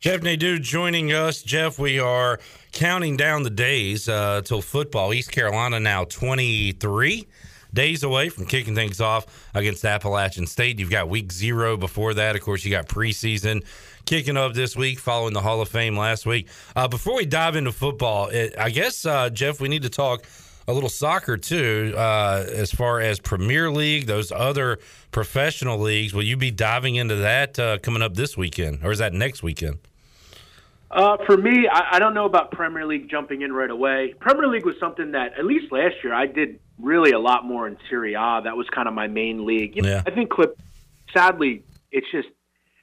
Jeff 0.00 0.22
Nadeau 0.22 0.56
joining 0.56 1.12
us. 1.12 1.42
Jeff, 1.42 1.78
we 1.78 2.00
are 2.00 2.40
counting 2.72 3.18
down 3.18 3.42
the 3.42 3.50
days 3.50 4.08
uh, 4.08 4.40
till 4.42 4.62
football. 4.62 5.12
East 5.12 5.30
Carolina 5.30 5.78
now 5.78 6.04
23 6.04 7.26
days 7.72 8.02
away 8.02 8.30
from 8.30 8.46
kicking 8.46 8.74
things 8.74 9.00
off 9.00 9.50
against 9.54 9.84
Appalachian 9.84 10.46
State. 10.46 10.78
You've 10.78 10.90
got 10.90 11.08
week 11.08 11.30
zero 11.30 11.76
before 11.76 12.14
that. 12.14 12.34
Of 12.34 12.42
course, 12.42 12.64
you 12.64 12.70
got 12.70 12.88
preseason 12.88 13.64
kicking 14.10 14.36
off 14.36 14.54
this 14.54 14.74
week 14.74 14.98
following 14.98 15.32
the 15.32 15.40
Hall 15.40 15.60
of 15.60 15.68
Fame 15.68 15.96
last 15.96 16.26
week. 16.26 16.48
Uh, 16.74 16.88
before 16.88 17.14
we 17.14 17.24
dive 17.24 17.54
into 17.54 17.70
football, 17.70 18.26
it, 18.26 18.56
I 18.58 18.70
guess, 18.70 19.06
uh, 19.06 19.30
Jeff, 19.30 19.60
we 19.60 19.68
need 19.68 19.82
to 19.82 19.88
talk 19.88 20.24
a 20.66 20.72
little 20.72 20.88
soccer 20.88 21.36
too, 21.36 21.94
uh, 21.96 22.44
as 22.48 22.72
far 22.72 23.00
as 23.00 23.20
Premier 23.20 23.70
League, 23.70 24.08
those 24.08 24.32
other 24.32 24.80
professional 25.12 25.78
leagues. 25.78 26.12
Will 26.12 26.24
you 26.24 26.36
be 26.36 26.50
diving 26.50 26.96
into 26.96 27.14
that 27.14 27.56
uh, 27.56 27.78
coming 27.78 28.02
up 28.02 28.14
this 28.14 28.36
weekend, 28.36 28.80
or 28.82 28.90
is 28.90 28.98
that 28.98 29.12
next 29.12 29.44
weekend? 29.44 29.78
Uh, 30.90 31.16
for 31.24 31.36
me, 31.36 31.68
I, 31.68 31.90
I 31.92 31.98
don't 32.00 32.12
know 32.12 32.24
about 32.24 32.50
Premier 32.50 32.86
League 32.86 33.08
jumping 33.08 33.42
in 33.42 33.52
right 33.52 33.70
away. 33.70 34.14
Premier 34.18 34.48
League 34.48 34.66
was 34.66 34.74
something 34.80 35.12
that, 35.12 35.38
at 35.38 35.44
least 35.44 35.70
last 35.70 35.94
year, 36.02 36.12
I 36.12 36.26
did 36.26 36.58
really 36.80 37.12
a 37.12 37.20
lot 37.20 37.44
more 37.44 37.68
in 37.68 37.76
Serie 37.88 38.14
A. 38.14 38.40
That 38.42 38.56
was 38.56 38.68
kind 38.70 38.88
of 38.88 38.94
my 38.94 39.06
main 39.06 39.46
league. 39.46 39.76
You 39.76 39.82
know, 39.82 39.88
yeah. 39.88 40.02
I 40.04 40.10
think 40.10 40.30
Clip. 40.30 40.58
Sadly, 41.14 41.62
it's 41.92 42.10
just 42.10 42.28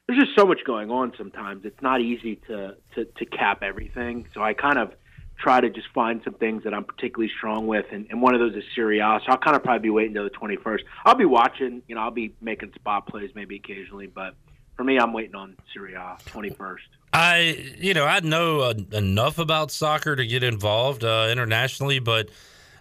there's 0.07 0.19
just 0.19 0.35
so 0.37 0.45
much 0.45 0.63
going 0.65 0.89
on. 0.89 1.13
Sometimes 1.17 1.65
it's 1.65 1.81
not 1.81 2.01
easy 2.01 2.37
to 2.47 2.75
to, 2.95 3.05
to 3.05 3.25
cap 3.25 3.61
everything. 3.61 4.27
So 4.33 4.41
I 4.41 4.53
kind 4.53 4.79
of 4.79 4.93
try 5.37 5.61
to 5.61 5.69
just 5.69 5.87
find 5.93 6.21
some 6.23 6.33
things 6.33 6.63
that 6.63 6.73
I'm 6.73 6.83
particularly 6.83 7.31
strong 7.37 7.67
with, 7.67 7.85
and, 7.91 8.07
and 8.09 8.21
one 8.21 8.33
of 8.33 8.39
those 8.39 8.55
is 8.55 8.63
Serie 8.73 8.99
A. 8.99 9.19
So 9.23 9.31
I'll 9.31 9.37
kind 9.37 9.55
of 9.55 9.63
probably 9.63 9.83
be 9.83 9.89
waiting 9.89 10.17
until 10.17 10.23
the 10.23 10.55
21st. 10.57 10.79
I'll 11.05 11.15
be 11.15 11.25
watching. 11.25 11.83
You 11.87 11.95
know, 11.95 12.01
I'll 12.01 12.11
be 12.11 12.33
making 12.41 12.73
spot 12.73 13.07
plays 13.07 13.31
maybe 13.35 13.55
occasionally, 13.55 14.07
but 14.07 14.33
for 14.75 14.83
me, 14.83 14.97
I'm 14.97 15.11
waiting 15.11 15.35
on 15.35 15.57
Serie 15.73 15.95
A 15.95 16.17
21st. 16.27 16.77
I, 17.13 17.73
you 17.77 17.93
know, 17.93 18.05
I 18.05 18.19
know 18.19 18.61
uh, 18.61 18.73
enough 18.93 19.39
about 19.39 19.71
soccer 19.71 20.15
to 20.15 20.25
get 20.25 20.43
involved 20.43 21.03
uh, 21.03 21.29
internationally, 21.31 21.99
but 21.99 22.29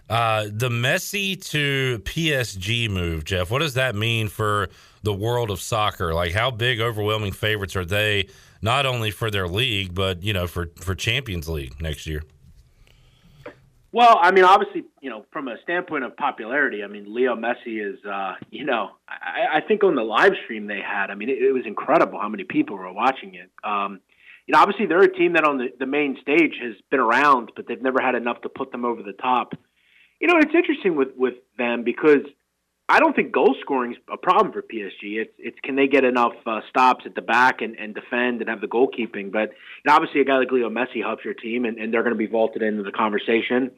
uh, 0.09 0.45
the 0.51 0.69
Messi 0.69 1.41
to 1.49 1.99
PSG 2.05 2.89
move, 2.89 3.25
Jeff, 3.25 3.51
what 3.51 3.59
does 3.59 3.73
that 3.73 3.95
mean 3.95 4.29
for 4.29 4.69
the 5.03 5.13
world 5.13 5.51
of 5.51 5.59
soccer? 5.59 6.13
Like, 6.13 6.33
how 6.33 6.51
big, 6.51 6.79
overwhelming 6.79 7.33
favorites 7.33 7.75
are 7.75 7.85
they, 7.85 8.27
not 8.61 8.85
only 8.85 9.11
for 9.11 9.29
their 9.29 9.47
league, 9.47 9.93
but, 9.93 10.23
you 10.23 10.33
know, 10.33 10.47
for, 10.47 10.69
for 10.77 10.95
Champions 10.95 11.49
League 11.49 11.81
next 11.81 12.07
year? 12.07 12.23
Well, 13.91 14.19
I 14.21 14.31
mean, 14.31 14.43
obviously, 14.43 14.83
you 15.01 15.09
know, 15.09 15.25
from 15.31 15.47
a 15.47 15.55
standpoint 15.63 16.03
of 16.03 16.15
popularity, 16.17 16.83
I 16.83 16.87
mean, 16.87 17.13
Leo 17.13 17.35
Messi 17.35 17.83
is, 17.83 17.97
uh, 18.05 18.33
you 18.51 18.65
know, 18.65 18.91
I, 19.07 19.57
I 19.57 19.61
think 19.61 19.83
on 19.83 19.95
the 19.95 20.03
live 20.03 20.33
stream 20.43 20.67
they 20.67 20.81
had, 20.81 21.09
I 21.09 21.15
mean, 21.15 21.29
it, 21.29 21.41
it 21.41 21.51
was 21.51 21.63
incredible 21.65 22.19
how 22.19 22.29
many 22.29 22.43
people 22.43 22.77
were 22.77 22.91
watching 22.91 23.35
it. 23.35 23.49
Um, 23.63 23.99
you 24.45 24.53
know, 24.53 24.59
obviously 24.59 24.85
they're 24.85 25.01
a 25.01 25.13
team 25.13 25.33
that 25.33 25.45
on 25.45 25.57
the, 25.57 25.67
the 25.79 25.85
main 25.85 26.17
stage 26.21 26.53
has 26.61 26.75
been 26.89 26.99
around, 26.99 27.51
but 27.55 27.67
they've 27.67 27.81
never 27.81 28.01
had 28.01 28.15
enough 28.15 28.41
to 28.41 28.49
put 28.49 28.71
them 28.71 28.85
over 28.85 29.03
the 29.03 29.13
top. 29.13 29.53
You 30.19 30.27
know, 30.27 30.37
it's 30.37 30.53
interesting 30.53 30.95
with 30.95 31.09
with 31.15 31.35
them 31.57 31.83
because 31.83 32.25
I 32.89 32.99
don't 32.99 33.15
think 33.15 33.33
goal 33.33 33.55
scoring 33.61 33.91
is 33.91 33.97
a 34.11 34.17
problem 34.17 34.53
for 34.53 34.61
PSG. 34.61 35.19
It's 35.19 35.33
it's 35.37 35.57
can 35.63 35.75
they 35.75 35.87
get 35.87 36.05
enough 36.05 36.33
uh, 36.45 36.61
stops 36.69 37.03
at 37.05 37.15
the 37.15 37.21
back 37.21 37.61
and, 37.61 37.75
and 37.77 37.93
defend 37.93 38.41
and 38.41 38.49
have 38.49 38.61
the 38.61 38.67
goalkeeping. 38.67 39.31
But 39.31 39.51
obviously, 39.87 40.21
a 40.21 40.25
guy 40.25 40.37
like 40.37 40.51
Leo 40.51 40.69
Messi 40.69 41.03
helps 41.03 41.25
your 41.25 41.33
team, 41.33 41.65
and, 41.65 41.77
and 41.77 41.93
they're 41.93 42.03
going 42.03 42.15
to 42.15 42.17
be 42.17 42.27
vaulted 42.27 42.61
into 42.61 42.83
the 42.83 42.91
conversation. 42.91 43.71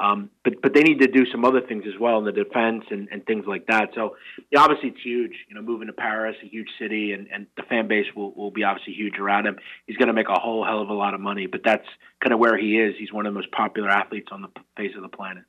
Um, 0.00 0.30
but 0.42 0.54
but 0.62 0.74
they 0.74 0.82
need 0.82 1.00
to 1.00 1.06
do 1.06 1.24
some 1.30 1.44
other 1.44 1.60
things 1.60 1.84
as 1.86 2.00
well 2.00 2.18
in 2.18 2.24
the 2.24 2.32
defense 2.32 2.84
and, 2.90 3.08
and 3.12 3.24
things 3.26 3.44
like 3.46 3.66
that. 3.66 3.90
So 3.94 4.16
yeah, 4.50 4.60
obviously 4.60 4.88
it's 4.88 5.02
huge. 5.02 5.34
You 5.48 5.54
know, 5.54 5.62
moving 5.62 5.86
to 5.88 5.92
Paris, 5.92 6.34
a 6.42 6.48
huge 6.48 6.68
city, 6.80 7.12
and, 7.12 7.28
and 7.32 7.46
the 7.56 7.62
fan 7.64 7.86
base 7.86 8.06
will, 8.16 8.34
will 8.34 8.50
be 8.50 8.64
obviously 8.64 8.94
huge 8.94 9.18
around 9.18 9.46
him. 9.46 9.56
He's 9.86 9.96
going 9.98 10.08
to 10.08 10.14
make 10.14 10.28
a 10.28 10.40
whole 10.40 10.64
hell 10.64 10.80
of 10.80 10.88
a 10.88 10.94
lot 10.94 11.14
of 11.14 11.20
money. 11.20 11.46
But 11.46 11.60
that's 11.64 11.86
kind 12.22 12.32
of 12.32 12.40
where 12.40 12.56
he 12.56 12.78
is. 12.78 12.94
He's 12.98 13.12
one 13.12 13.26
of 13.26 13.32
the 13.32 13.38
most 13.38 13.52
popular 13.52 13.90
athletes 13.90 14.28
on 14.32 14.42
the 14.42 14.48
face 14.76 14.92
of 14.96 15.02
the 15.02 15.14
planet. 15.14 15.44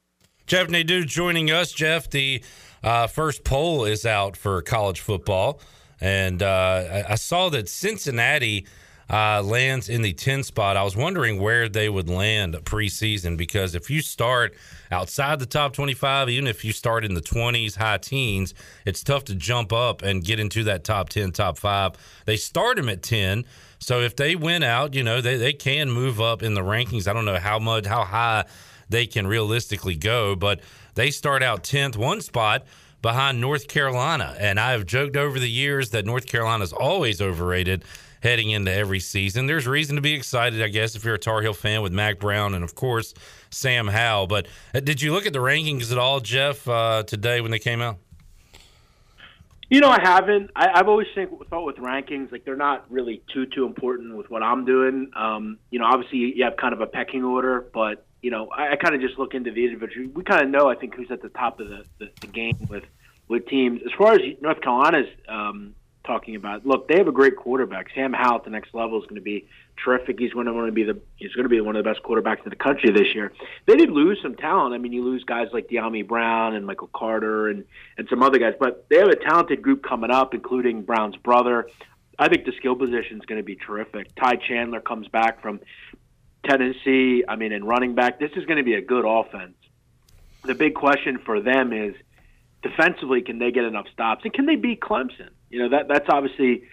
Jeff 0.46 0.70
Nadeau 0.70 1.02
joining 1.02 1.50
us. 1.50 1.72
Jeff, 1.72 2.10
the 2.10 2.44
uh, 2.84 3.08
first 3.08 3.44
poll 3.44 3.84
is 3.86 4.06
out 4.06 4.38
for 4.38 4.62
college 4.62 5.00
football, 5.00 5.60
and 6.00 6.44
uh, 6.44 7.04
I, 7.10 7.16
saw 7.16 7.50
that 7.50 7.68
Cincinnati 7.68 8.68
uh, 9.10 9.42
lands 9.42 9.90
in 9.90 10.04
the 10.04 10.14
10 10.14 10.44
spot. 10.44 10.78
I 10.78 10.84
was 10.84 10.96
wondering 10.96 11.42
where 11.42 11.68
they 11.68 11.90
would 11.90 12.08
land 12.08 12.54
preseason 12.64 13.38
because 13.38 13.74
if 13.74 13.90
you 13.90 14.02
start 14.02 14.54
outside 14.92 15.40
the 15.40 15.48
top 15.48 15.74
25, 15.74 16.30
even 16.30 16.46
if 16.46 16.64
you 16.64 16.74
start 16.74 17.04
in 17.04 17.16
the 17.16 17.22
20s, 17.22 17.78
high 17.78 17.98
teens, 17.98 18.54
it's 18.86 19.04
tough 19.04 19.24
to 19.26 19.36
jump 19.36 19.74
up 19.74 20.04
and 20.04 20.24
get 20.24 20.40
into 20.40 20.64
that 20.66 20.84
top 20.84 21.10
10, 21.10 21.32
top 21.32 21.58
five. 21.58 21.94
They 22.26 22.38
start 22.38 22.78
them 22.78 22.90
at 22.90 23.02
10. 23.02 23.46
So 23.80 24.02
if 24.02 24.16
they 24.16 24.36
win 24.36 24.62
out, 24.62 24.94
you 24.94 25.02
know, 25.02 25.22
they, 25.22 25.38
they 25.38 25.54
can 25.54 25.90
move 25.90 26.22
up 26.22 26.44
in 26.44 26.54
the 26.54 26.62
rankings. 26.62 27.08
I 27.08 27.14
don't 27.14 27.26
know 27.26 27.40
how 27.40 27.58
much, 27.58 27.88
how 27.88 28.04
high 28.04 28.46
they 28.90 29.06
can 29.06 29.28
realistically 29.28 29.96
go. 29.96 30.36
But 30.36 30.62
they 30.96 31.12
start 31.12 31.44
out 31.44 31.64
10th, 31.64 31.98
one 31.98 32.22
spot 32.22 32.66
behind 33.02 33.40
North 33.40 33.68
Carolina. 33.68 34.36
And 34.40 34.60
I 34.60 34.72
have 34.72 34.86
joked 34.86 35.16
over 35.16 35.40
the 35.40 35.50
years 35.50 35.92
that 35.92 36.06
North 36.06 36.26
Carolina 36.26 36.64
is 36.64 36.74
always 36.74 37.22
overrated 37.22 37.84
heading 38.24 38.50
into 38.50 38.74
every 38.74 39.00
season. 39.00 39.46
There's 39.46 39.68
reason 39.68 39.96
to 39.98 40.02
be 40.02 40.14
excited, 40.14 40.62
I 40.64 40.70
guess, 40.70 40.96
if 40.96 41.06
you're 41.06 41.14
a 41.14 41.20
Tar 41.20 41.44
Heel 41.44 41.54
fan 41.54 41.84
with 41.84 41.94
Mack 41.94 42.20
Brown 42.20 42.56
and, 42.56 42.64
of 42.64 42.74
course, 42.74 43.14
Sam 43.52 43.88
Howell. 43.88 44.26
But 44.26 44.48
uh, 44.74 44.80
did 44.80 45.02
you 45.02 45.14
look 45.14 45.28
at 45.28 45.34
the 45.34 45.40
rankings 45.40 45.92
at 45.92 46.00
all, 46.00 46.20
Jeff, 46.20 46.68
uh, 46.68 47.04
today 47.04 47.42
when 47.42 47.52
they 47.52 47.60
came 47.60 47.82
out? 47.82 47.98
You 49.70 49.80
know, 49.80 49.90
I 49.90 50.00
haven't. 50.02 50.52
I, 50.56 50.70
I've 50.74 50.88
always 50.88 51.08
think, 51.14 51.30
thought 51.50 51.66
with 51.66 51.78
rankings, 51.78 52.32
like 52.32 52.46
they're 52.46 52.56
not 52.56 52.90
really 52.92 53.22
too 53.34 53.48
too 53.48 53.66
important 53.66 54.16
with 54.16 54.30
what 54.30 54.44
I'm 54.44 54.64
doing. 54.64 55.12
Um, 55.16 55.58
you 55.72 55.80
know, 55.80 55.86
obviously 55.86 56.20
you 56.36 56.44
have 56.44 56.56
kind 56.58 56.74
of 56.74 56.82
a 56.82 56.86
pecking 56.86 57.24
order, 57.24 57.66
but 57.74 58.06
you 58.26 58.32
know, 58.32 58.48
I, 58.48 58.72
I 58.72 58.76
kind 58.76 58.96
of 58.96 59.02
just 59.02 59.20
look 59.20 59.36
into 59.36 59.52
the 59.52 59.66
individual. 59.66 60.10
We 60.16 60.24
kind 60.24 60.44
of 60.44 60.50
know, 60.50 60.68
I 60.68 60.74
think, 60.74 60.96
who's 60.96 61.12
at 61.12 61.22
the 61.22 61.30
top 61.30 61.60
of 61.60 61.70
the, 61.70 61.86
the, 62.00 62.10
the 62.22 62.28
game 62.28 62.58
with 62.68 62.84
with 63.28 63.48
teams. 63.48 63.82
As 63.86 63.92
far 63.96 64.14
as 64.14 64.22
North 64.42 64.62
Carolina's 64.62 65.10
um, 65.28 65.76
talking 66.04 66.36
about. 66.36 66.66
Look, 66.66 66.88
they 66.88 66.98
have 66.98 67.08
a 67.08 67.12
great 67.12 67.36
quarterback. 67.36 67.88
Sam 67.94 68.14
Howell 68.14 68.38
at 68.38 68.44
the 68.44 68.50
next 68.50 68.74
level 68.74 69.00
is 69.00 69.06
going 69.06 69.16
to 69.16 69.22
be 69.22 69.48
terrific. 69.84 70.18
He's 70.18 70.34
going 70.34 70.48
to 70.48 70.72
be 70.72 70.84
the 70.84 71.00
he's 71.18 71.34
going 71.34 71.44
to 71.44 71.50
be 71.50 71.62
one 71.62 71.76
of 71.76 71.84
the 71.84 71.88
best 71.88 72.02
quarterbacks 72.04 72.44
in 72.44 72.50
the 72.50 72.56
country 72.56 72.92
this 72.92 73.14
year. 73.14 73.32
They 73.68 73.76
did 73.76 73.92
lose 73.92 74.20
some 74.24 74.34
talent. 74.34 74.74
I 74.74 74.80
mean, 74.80 74.92
you 74.92 75.04
lose 75.04 75.24
guys 75.24 75.50
like 75.54 75.68
Dyami 75.68 76.08
Brown 76.08 76.56
and 76.56 76.66
Michael 76.66 76.90
Carter 76.96 77.50
and 77.50 77.64
and 77.98 78.08
some 78.10 78.24
other 78.24 78.40
guys, 78.40 78.56
but 78.60 78.88
they 78.90 78.98
have 78.98 79.10
a 79.10 79.16
talented 79.16 79.62
group 79.62 79.84
coming 79.84 80.10
up, 80.10 80.34
including 80.34 80.82
Brown's 80.82 81.18
brother. 81.18 81.68
I 82.18 82.30
think 82.30 82.46
the 82.46 82.54
skill 82.54 82.76
position 82.76 83.18
is 83.18 83.26
going 83.26 83.40
to 83.40 83.44
be 83.44 83.56
terrific. 83.56 84.16
Ty 84.16 84.38
Chandler 84.38 84.80
comes 84.80 85.08
back 85.10 85.42
from 85.42 85.60
Tennessee. 86.46 87.24
I 87.28 87.36
mean, 87.36 87.52
in 87.52 87.64
running 87.64 87.96
back, 87.96 88.20
this 88.20 88.32
is 88.36 88.46
going 88.46 88.58
to 88.58 88.64
be 88.64 88.76
a 88.76 88.82
good 88.82 89.06
offense. 89.06 89.56
The 90.44 90.56
big 90.56 90.76
question 90.76 91.18
for 91.18 91.42
them 91.42 91.74
is 91.74 91.96
defensively, 92.62 93.22
can 93.22 93.40
they 93.40 93.52
get 93.52 93.66
enough 93.66 93.88
stops 93.92 94.24
and 94.24 94.34
can 94.34 94.46
they 94.46 94.56
beat 94.56 94.80
Clemson? 94.80 95.30
You 95.50 95.60
know 95.60 95.70
that 95.70 95.88
that's 95.88 96.10
obviously 96.10 96.64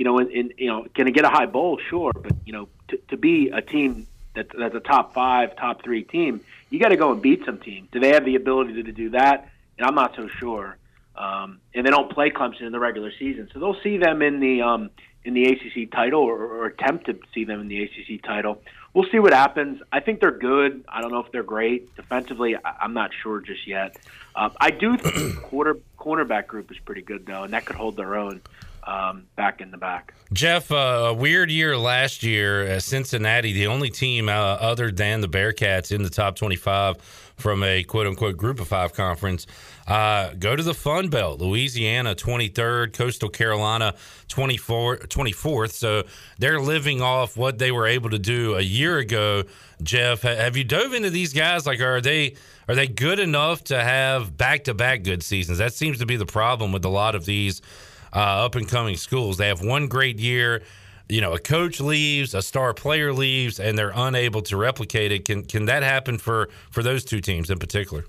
you 0.00 0.04
know, 0.04 0.18
in, 0.18 0.30
in 0.30 0.52
you 0.56 0.66
know, 0.68 0.86
can 0.94 1.08
it 1.08 1.10
get 1.10 1.26
a 1.26 1.28
high 1.28 1.44
bowl? 1.44 1.78
Sure, 1.90 2.10
but 2.14 2.32
you 2.46 2.54
know, 2.54 2.70
to, 2.88 2.96
to 3.10 3.18
be 3.18 3.50
a 3.50 3.60
team 3.60 4.06
that, 4.34 4.48
that's 4.48 4.74
a 4.74 4.80
top 4.80 5.12
five, 5.12 5.54
top 5.56 5.84
three 5.84 6.04
team, 6.04 6.40
you 6.70 6.80
got 6.80 6.88
to 6.88 6.96
go 6.96 7.12
and 7.12 7.20
beat 7.20 7.44
some 7.44 7.58
teams. 7.58 7.86
Do 7.92 8.00
they 8.00 8.08
have 8.14 8.24
the 8.24 8.34
ability 8.34 8.72
to, 8.72 8.84
to 8.84 8.92
do 8.92 9.10
that? 9.10 9.50
And 9.76 9.86
I'm 9.86 9.94
not 9.94 10.16
so 10.16 10.26
sure. 10.26 10.78
Um, 11.14 11.60
and 11.74 11.84
they 11.84 11.90
don't 11.90 12.10
play 12.10 12.30
Clemson 12.30 12.62
in 12.62 12.72
the 12.72 12.80
regular 12.80 13.12
season, 13.18 13.50
so 13.52 13.60
they'll 13.60 13.80
see 13.82 13.98
them 13.98 14.22
in 14.22 14.40
the 14.40 14.62
um, 14.62 14.88
in 15.22 15.34
the 15.34 15.44
ACC 15.44 15.90
title 15.92 16.22
or, 16.22 16.46
or 16.46 16.64
attempt 16.64 17.04
to 17.04 17.18
see 17.34 17.44
them 17.44 17.60
in 17.60 17.68
the 17.68 17.82
ACC 17.82 18.22
title. 18.22 18.62
We'll 18.92 19.08
see 19.12 19.20
what 19.20 19.32
happens. 19.32 19.80
I 19.92 20.00
think 20.00 20.20
they're 20.20 20.36
good. 20.36 20.84
I 20.88 21.00
don't 21.00 21.12
know 21.12 21.20
if 21.20 21.30
they're 21.30 21.44
great 21.44 21.94
defensively. 21.94 22.56
I, 22.56 22.60
I'm 22.80 22.92
not 22.92 23.12
sure 23.22 23.40
just 23.40 23.66
yet. 23.66 23.96
Uh, 24.34 24.50
I 24.60 24.70
do 24.70 24.96
think 24.96 25.14
the 25.14 25.40
quarter 25.42 25.76
cornerback 25.98 26.48
group 26.48 26.70
is 26.72 26.78
pretty 26.78 27.02
good 27.02 27.26
though, 27.26 27.44
and 27.44 27.52
that 27.52 27.66
could 27.66 27.76
hold 27.76 27.96
their 27.96 28.16
own 28.16 28.40
um, 28.84 29.26
back 29.36 29.60
in 29.60 29.70
the 29.70 29.76
back. 29.76 30.14
Jeff, 30.32 30.70
uh, 30.70 30.74
a 31.08 31.14
weird 31.14 31.50
year 31.50 31.76
last 31.76 32.22
year. 32.22 32.66
Uh, 32.66 32.80
Cincinnati, 32.80 33.52
the 33.52 33.66
only 33.66 33.90
team 33.90 34.28
uh, 34.28 34.32
other 34.32 34.90
than 34.90 35.20
the 35.20 35.28
Bearcats 35.28 35.92
in 35.92 36.02
the 36.02 36.10
top 36.10 36.36
25 36.36 36.96
from 37.36 37.62
a 37.62 37.82
quote 37.84 38.06
unquote 38.06 38.36
group 38.36 38.60
of 38.60 38.68
five 38.68 38.92
conference. 38.92 39.46
Uh, 39.86 40.34
go 40.38 40.54
to 40.54 40.62
the 40.62 40.74
Sun 40.74 41.08
Belt. 41.08 41.40
Louisiana 41.40 42.14
23rd, 42.14 42.92
Coastal 42.92 43.28
Carolina 43.28 43.94
24, 44.28 44.98
24th. 44.98 45.72
So 45.72 46.04
they're 46.38 46.60
living 46.60 47.02
off 47.02 47.36
what 47.36 47.58
they 47.58 47.72
were 47.72 47.86
able 47.86 48.10
to 48.10 48.18
do 48.18 48.54
a 48.54 48.60
year 48.60 48.98
ago. 48.98 49.44
Jeff, 49.82 50.22
have 50.22 50.56
you 50.56 50.64
dove 50.64 50.94
into 50.94 51.10
these 51.10 51.32
guys? 51.32 51.66
Like, 51.66 51.80
are 51.80 52.00
they 52.00 52.36
are 52.68 52.74
they 52.76 52.86
good 52.86 53.18
enough 53.18 53.64
to 53.64 53.82
have 53.82 54.36
back 54.36 54.64
to 54.64 54.74
back 54.74 55.02
good 55.02 55.24
seasons? 55.24 55.58
That 55.58 55.72
seems 55.72 55.98
to 55.98 56.06
be 56.06 56.16
the 56.16 56.26
problem 56.26 56.70
with 56.70 56.84
a 56.84 56.88
lot 56.88 57.16
of 57.16 57.24
these 57.24 57.60
uh, 58.12 58.44
up 58.44 58.54
and 58.54 58.68
coming 58.68 58.96
schools. 58.96 59.36
They 59.36 59.48
have 59.48 59.62
one 59.62 59.86
great 59.86 60.18
year. 60.18 60.62
You 61.08 61.20
know, 61.20 61.32
a 61.32 61.40
coach 61.40 61.80
leaves, 61.80 62.34
a 62.34 62.42
star 62.42 62.72
player 62.72 63.12
leaves, 63.12 63.58
and 63.58 63.76
they're 63.76 63.92
unable 63.94 64.42
to 64.42 64.56
replicate 64.56 65.10
it. 65.10 65.24
Can 65.24 65.44
can 65.44 65.64
that 65.66 65.82
happen 65.82 66.18
for 66.18 66.48
for 66.70 66.82
those 66.82 67.04
two 67.04 67.20
teams 67.20 67.50
in 67.50 67.58
particular? 67.58 68.04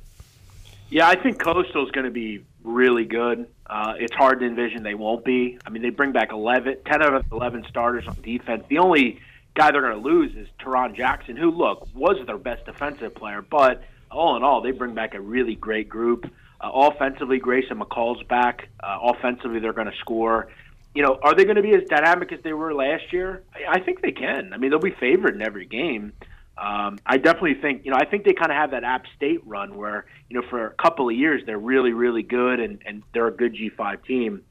Yeah, 0.92 1.08
I 1.08 1.16
think 1.16 1.40
Coastal 1.40 1.86
is 1.86 1.92
going 1.92 2.06
to 2.06 2.12
be 2.12 2.44
really 2.64 3.06
good. 3.06 3.48
Uh, 3.66 3.94
it's 3.98 4.14
hard 4.14 4.42
to 4.42 4.46
envision 4.46 4.84
they 4.84 4.94
won't 4.94 5.24
be. 5.24 5.58
I 5.66 5.70
mean, 5.70 5.82
they 5.82 5.90
bring 5.90 6.12
back 6.12 6.34
11, 6.34 6.80
10 6.86 7.02
out 7.02 7.14
of 7.14 7.32
11 7.32 7.66
starters 7.70 8.06
on 8.08 8.18
defense. 8.22 8.66
The 8.68 8.80
only 8.80 9.22
guy 9.54 9.72
they're 9.72 9.82
going 9.82 9.94
to 9.94 10.00
lose 10.00 10.36
is 10.36 10.50
Tarron 10.60 10.94
Jackson, 10.94 11.38
who, 11.38 11.50
look, 11.50 11.88
was 11.96 12.18
their 12.26 12.38
best 12.38 12.66
defensive 12.66 13.16
player. 13.16 13.42
But 13.42 13.84
all 14.12 14.36
in 14.36 14.44
all, 14.44 14.62
they 14.62 14.72
bring 14.72 14.94
back 14.94 15.14
a 15.14 15.22
really 15.22 15.56
great 15.56 15.88
group. 15.88 16.30
Uh, 16.62 16.70
offensively, 16.74 17.40
Grayson 17.40 17.80
McCall's 17.80 18.24
back. 18.24 18.70
Uh, 18.82 19.00
offensively, 19.02 19.60
they're 19.60 19.74
going 19.74 19.90
to 19.90 19.98
score. 19.98 20.48
You 20.94 21.04
know, 21.04 21.20
are 21.24 21.34
they 21.34 21.44
going 21.44 21.56
to 21.56 21.62
be 21.62 21.74
as 21.74 21.84
dynamic 21.90 22.32
as 22.32 22.40
they 22.44 22.54
were 22.54 22.74
last 22.74 23.12
year? 23.12 23.44
I, 23.54 23.78
I 23.78 23.80
think 23.80 24.02
they 24.02 24.12
can. 24.12 24.54
I 24.54 24.58
mean, 24.58 24.70
they'll 24.70 24.80
be 24.80 24.96
favored 25.00 25.34
in 25.34 25.42
every 25.42 25.66
game. 25.66 26.14
Um, 26.58 27.00
I 27.06 27.18
definitely 27.18 27.56
think, 27.56 27.86
you 27.86 27.92
know, 27.92 27.98
I 27.98 28.06
think 28.06 28.24
they 28.24 28.34
kind 28.34 28.52
of 28.52 28.58
have 28.58 28.72
that 28.72 28.84
App 28.84 29.06
State 29.16 29.42
run 29.48 29.76
where, 29.76 30.06
you 30.30 30.40
know, 30.40 30.48
for 30.48 30.68
a 30.68 30.74
couple 30.74 31.10
of 31.10 31.16
years 31.16 31.42
they're 31.46 31.58
really, 31.58 31.92
really 31.94 32.22
good 32.22 32.60
and, 32.60 32.84
and 32.86 33.02
they're 33.14 33.28
a 33.28 33.36
good 33.36 33.56
G5 33.56 34.06
team. 34.06 34.44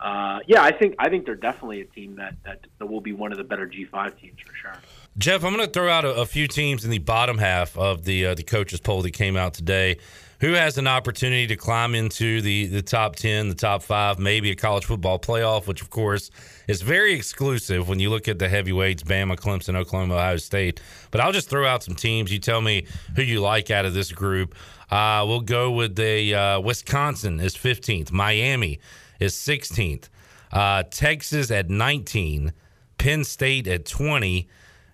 Uh, 0.00 0.40
yeah, 0.46 0.62
I 0.62 0.72
think 0.72 0.94
I 0.98 1.08
think 1.08 1.24
they're 1.24 1.34
definitely 1.34 1.80
a 1.80 1.86
team 1.86 2.16
that, 2.16 2.36
that, 2.44 2.66
that 2.78 2.86
will 2.86 3.00
be 3.00 3.14
one 3.14 3.32
of 3.32 3.38
the 3.38 3.44
better 3.44 3.66
G5 3.66 4.20
teams 4.20 4.36
for 4.46 4.54
sure. 4.54 4.76
Jeff, 5.16 5.42
I'm 5.42 5.54
going 5.54 5.66
to 5.66 5.72
throw 5.72 5.88
out 5.88 6.04
a, 6.04 6.14
a, 6.16 6.26
few 6.26 6.46
teams 6.46 6.84
in 6.84 6.90
the 6.90 6.98
bottom 6.98 7.38
half 7.38 7.76
of 7.78 8.04
the 8.04 8.26
uh, 8.26 8.34
the 8.34 8.42
coaches 8.42 8.78
poll 8.78 9.00
that 9.00 9.12
came 9.12 9.38
out 9.38 9.54
today 9.54 9.96
who 10.40 10.52
has 10.52 10.76
an 10.78 10.86
opportunity 10.86 11.46
to 11.46 11.56
climb 11.56 11.94
into 11.94 12.40
the, 12.42 12.66
the 12.66 12.82
top 12.82 13.16
10, 13.16 13.48
the 13.48 13.54
top 13.54 13.82
five, 13.82 14.18
maybe 14.18 14.50
a 14.50 14.54
college 14.54 14.84
football 14.84 15.18
playoff, 15.18 15.66
which, 15.66 15.80
of 15.80 15.90
course, 15.90 16.30
is 16.68 16.82
very 16.82 17.14
exclusive 17.14 17.88
when 17.88 17.98
you 18.00 18.10
look 18.10 18.28
at 18.28 18.38
the 18.38 18.48
heavyweights 18.48 19.02
Bama, 19.02 19.36
Clemson, 19.36 19.76
Oklahoma, 19.76 20.14
Ohio 20.14 20.36
State. 20.36 20.80
But 21.10 21.20
I'll 21.20 21.32
just 21.32 21.48
throw 21.48 21.66
out 21.66 21.82
some 21.82 21.94
teams. 21.94 22.32
You 22.32 22.38
tell 22.38 22.60
me 22.60 22.86
who 23.14 23.22
you 23.22 23.40
like 23.40 23.70
out 23.70 23.86
of 23.86 23.94
this 23.94 24.12
group. 24.12 24.54
Uh, 24.90 25.24
we'll 25.26 25.40
go 25.40 25.70
with 25.70 25.96
the 25.96 26.34
uh, 26.34 26.60
Wisconsin 26.60 27.40
is 27.40 27.56
15th, 27.56 28.12
Miami 28.12 28.78
is 29.18 29.34
16th, 29.34 30.08
uh, 30.52 30.84
Texas 30.90 31.50
at 31.50 31.68
19, 31.70 32.52
Penn 32.98 33.24
State 33.24 33.66
at 33.66 33.84
20 33.84 34.48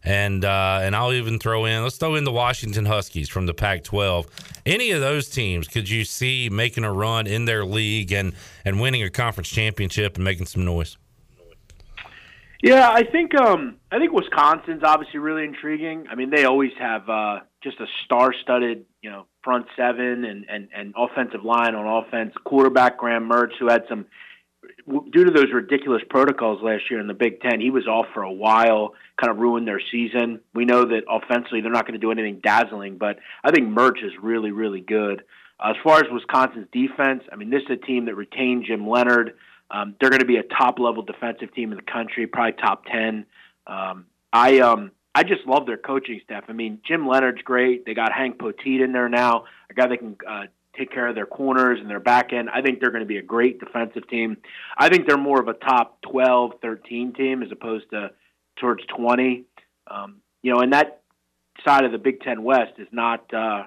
and 0.04 0.44
uh, 0.44 0.80
and 0.82 0.96
I'll 0.96 1.12
even 1.12 1.38
throw 1.38 1.64
in 1.64 1.82
let's 1.82 1.96
throw 1.96 2.14
in 2.14 2.24
the 2.24 2.32
Washington 2.32 2.86
Huskies 2.86 3.28
from 3.28 3.46
the 3.46 3.54
Pac-12. 3.54 4.26
Any 4.66 4.90
of 4.90 5.00
those 5.00 5.28
teams 5.28 5.68
could 5.68 5.88
you 5.88 6.04
see 6.04 6.48
making 6.50 6.84
a 6.84 6.92
run 6.92 7.26
in 7.26 7.44
their 7.44 7.64
league 7.64 8.12
and 8.12 8.32
and 8.64 8.80
winning 8.80 9.02
a 9.02 9.10
conference 9.10 9.48
championship 9.48 10.16
and 10.16 10.24
making 10.24 10.46
some 10.46 10.64
noise? 10.64 10.96
Yeah, 12.62 12.90
I 12.90 13.02
think 13.02 13.34
um, 13.40 13.76
I 13.90 13.98
think 13.98 14.12
Wisconsin's 14.12 14.82
obviously 14.84 15.18
really 15.18 15.44
intriguing. 15.44 16.06
I 16.08 16.14
mean, 16.14 16.30
they 16.30 16.44
always 16.44 16.70
have 16.78 17.08
uh, 17.08 17.40
just 17.60 17.80
a 17.80 17.86
star-studded, 18.04 18.84
you 19.02 19.10
know, 19.10 19.26
front 19.42 19.66
seven 19.76 20.24
and, 20.24 20.46
and, 20.48 20.68
and 20.72 20.94
offensive 20.96 21.44
line 21.44 21.74
on 21.74 22.04
offense. 22.04 22.32
Quarterback 22.44 22.98
Graham 22.98 23.28
Mertz, 23.28 23.56
who 23.58 23.68
had 23.68 23.82
some 23.88 24.06
due 24.88 25.24
to 25.24 25.30
those 25.30 25.52
ridiculous 25.52 26.02
protocols 26.08 26.62
last 26.62 26.90
year 26.90 27.00
in 27.00 27.06
the 27.06 27.14
Big 27.14 27.40
Ten, 27.40 27.60
he 27.60 27.70
was 27.70 27.86
off 27.86 28.06
for 28.14 28.22
a 28.22 28.32
while, 28.32 28.94
kind 29.20 29.30
of 29.30 29.38
ruined 29.38 29.66
their 29.66 29.80
season. 29.90 30.40
We 30.54 30.64
know 30.64 30.84
that 30.84 31.02
offensively 31.08 31.60
they're 31.60 31.72
not 31.72 31.86
going 31.86 32.00
to 32.00 32.04
do 32.04 32.10
anything 32.10 32.40
dazzling, 32.42 32.98
but 32.98 33.18
I 33.44 33.50
think 33.50 33.68
Mertz 33.68 34.04
is 34.04 34.12
really, 34.20 34.50
really 34.50 34.80
good. 34.80 35.22
As 35.64 35.76
far 35.84 35.98
as 35.98 36.04
Wisconsin's 36.10 36.66
defense, 36.72 37.22
I 37.32 37.36
mean, 37.36 37.50
this 37.50 37.62
is 37.62 37.78
a 37.82 37.86
team 37.86 38.06
that 38.06 38.16
retained 38.16 38.64
Jim 38.66 38.88
Leonhard. 38.88 39.34
Um, 39.70 39.94
they're 40.00 40.10
going 40.10 40.20
to 40.20 40.26
be 40.26 40.36
a 40.36 40.42
top 40.42 40.78
level 40.78 41.02
defensive 41.02 41.54
team 41.54 41.70
in 41.70 41.76
the 41.76 41.92
country, 41.92 42.26
probably 42.26 42.60
top 42.60 42.84
ten. 42.86 43.26
Um, 43.66 44.06
I 44.32 44.58
um, 44.58 44.90
I 45.14 45.22
just 45.22 45.46
love 45.46 45.66
their 45.66 45.76
coaching 45.76 46.20
staff. 46.24 46.44
I 46.48 46.52
mean, 46.52 46.80
Jim 46.86 47.06
Leonhard's 47.06 47.42
great. 47.42 47.86
They 47.86 47.94
got 47.94 48.12
Hank 48.12 48.38
Poteat 48.38 48.82
in 48.82 48.92
there 48.92 49.08
now, 49.08 49.44
a 49.70 49.74
guy 49.74 49.86
that 49.86 49.98
can 49.98 50.16
uh, 50.28 50.44
take 50.76 50.90
care 50.92 51.06
of 51.06 51.14
their 51.14 51.26
corners 51.26 51.78
and 51.80 51.88
their 51.88 52.00
back 52.00 52.32
end. 52.32 52.48
I 52.50 52.62
think 52.62 52.80
they're 52.80 52.90
going 52.90 53.02
to 53.02 53.06
be 53.06 53.18
a 53.18 53.22
great 53.22 53.60
defensive 53.60 54.08
team. 54.08 54.38
I 54.76 54.88
think 54.88 55.06
they're 55.06 55.18
more 55.18 55.40
of 55.40 55.48
a 55.48 55.54
top 55.54 56.00
12, 56.02 56.52
13 56.62 57.12
team 57.12 57.42
as 57.42 57.52
opposed 57.52 57.90
to 57.90 58.10
towards 58.56 58.84
20. 58.86 59.44
Um, 59.86 60.16
you 60.42 60.52
know, 60.52 60.60
and 60.60 60.72
that 60.72 61.02
side 61.64 61.84
of 61.84 61.92
the 61.92 61.98
Big 61.98 62.20
Ten 62.20 62.42
West 62.42 62.72
is 62.78 62.88
not 62.90 63.32
uh, 63.34 63.64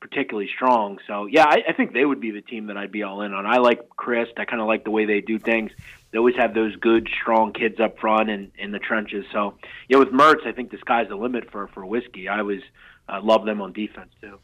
particularly 0.00 0.48
strong. 0.54 0.98
So, 1.06 1.26
yeah, 1.26 1.44
I, 1.46 1.62
I 1.68 1.72
think 1.72 1.92
they 1.92 2.04
would 2.04 2.20
be 2.20 2.30
the 2.30 2.42
team 2.42 2.66
that 2.66 2.76
I'd 2.76 2.92
be 2.92 3.02
all 3.02 3.22
in 3.22 3.32
on. 3.32 3.46
I 3.46 3.58
like 3.58 3.88
Chryst. 3.90 4.38
I 4.38 4.44
kind 4.44 4.60
of 4.60 4.66
like 4.68 4.84
the 4.84 4.90
way 4.90 5.04
they 5.04 5.20
do 5.20 5.38
things. 5.38 5.70
They 6.10 6.18
always 6.18 6.36
have 6.36 6.54
those 6.54 6.74
good, 6.76 7.08
strong 7.20 7.52
kids 7.52 7.80
up 7.80 7.98
front 7.98 8.30
and 8.30 8.50
in 8.58 8.72
the 8.72 8.78
trenches. 8.78 9.24
So, 9.32 9.54
yeah, 9.88 9.98
with 9.98 10.08
Mertz, 10.08 10.46
I 10.46 10.52
think 10.52 10.70
the 10.70 10.78
sky's 10.78 11.08
the 11.08 11.16
limit 11.16 11.50
for 11.50 11.68
for 11.68 11.84
whiskey. 11.84 12.28
I 12.28 12.42
was 12.42 12.60
uh, 13.08 13.20
love 13.22 13.44
them 13.44 13.60
on 13.60 13.72
defense 13.72 14.10
too. 14.20 14.38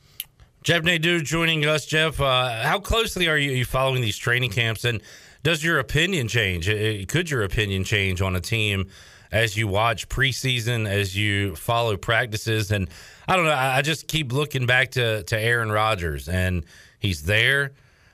Jeff 0.65 0.83
Nadeau 0.83 1.21
joining 1.21 1.67
us. 1.67 1.85
Jeff, 1.85 2.19
uh, 2.23 2.63
how 2.63 2.79
closely 2.79 3.29
are 3.29 3.37
you 3.37 3.67
following 3.67 4.01
these 4.01 4.17
training 4.17 4.49
camps, 4.49 4.87
and 4.87 5.03
does 5.43 5.63
your 5.63 5.79
opinion 5.79 6.27
change? 6.27 6.67
Could 7.07 7.29
your 7.31 7.43
opinion 7.43 7.85
change 7.85 8.23
on 8.23 8.35
a 8.35 8.41
team 8.41 8.89
as 9.31 9.59
you 9.59 9.69
watch 9.69 10.09
preseason, 10.09 10.89
as 10.89 11.15
you 11.15 11.55
follow 11.55 11.99
practices? 11.99 12.71
And 12.73 12.89
I 13.29 13.37
don't 13.37 13.45
know. 13.45 13.53
I 13.53 13.83
just 13.83 14.09
keep 14.09 14.33
looking 14.33 14.65
back 14.65 14.93
to 14.93 15.23
to 15.25 15.39
Aaron 15.39 15.71
Rodgers, 15.71 16.31
and 16.31 16.65
he's 16.99 17.25
there. 17.25 17.73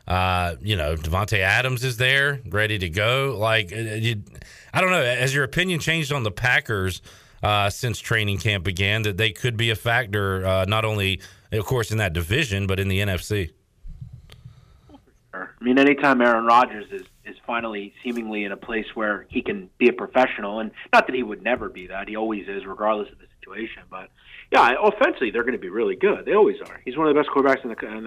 Uh, 0.09 0.57
you 0.61 0.75
know, 0.75 0.97
Davante 0.97 1.39
Adams 1.39 1.85
is 1.85 1.99
there, 1.99 2.41
ready 2.49 2.79
to 2.79 2.89
go. 2.89 3.37
Like, 3.39 3.73
uh, 3.73 3.77
you, 3.77 4.25
I 4.75 4.81
don't 4.81 4.91
know. 4.91 5.05
Has 5.05 5.33
your 5.33 5.45
opinion 5.45 5.79
changed 5.79 6.13
on 6.13 6.25
the 6.25 6.33
Packers 6.33 7.01
uh, 7.45 7.71
since 7.71 8.01
training 8.01 8.39
camp 8.39 8.65
began? 8.65 9.03
That 9.03 9.19
they 9.19 9.31
could 9.31 9.57
be 9.57 9.71
a 9.71 9.77
factor, 9.77 10.45
uh, 10.45 10.65
not 10.65 10.85
only 10.85 11.21
of 11.53 11.65
course, 11.65 11.91
in 11.91 11.99
that 11.99 12.13
division, 12.13 12.67
but 12.67 12.79
in 12.79 12.89
the 12.89 13.01
NFC. 13.01 13.53
I 15.33 15.47
mean, 15.61 15.79
anytime 15.79 16.21
Aaron 16.21 16.45
Rodgers 16.45 16.87
is 16.91 17.07
is 17.25 17.37
finally 17.47 17.95
seemingly 18.03 18.45
in 18.45 18.53
a 18.53 18.57
place 18.57 18.87
where 18.95 19.27
he 19.29 19.43
can 19.43 19.71
be 19.79 19.89
a 19.89 19.93
professional, 19.93 20.59
and 20.59 20.71
not 20.93 21.07
that 21.07 21.15
he 21.15 21.23
would 21.23 21.43
never 21.43 21.69
be 21.69 21.87
that, 21.87 22.09
he 22.09 22.17
always 22.17 22.49
is, 22.49 22.67
regardless 22.67 23.11
of 23.13 23.19
the 23.19 23.27
situation. 23.39 23.83
But 23.91 24.09
yeah, 24.51 24.75
offensively, 24.83 25.31
they're 25.31 25.45
going 25.45 25.53
to 25.53 25.59
be 25.59 25.69
really 25.69 25.97
good. 25.97 26.25
They 26.25 26.35
always 26.35 26.61
are. 26.61 26.81
He's 26.85 26.97
one 26.97 27.07
of 27.07 27.15
the 27.15 27.21
best 27.21 27.31
quarterbacks 27.31 27.63
in 27.63 27.71
the 27.71 27.97
in 27.97 28.05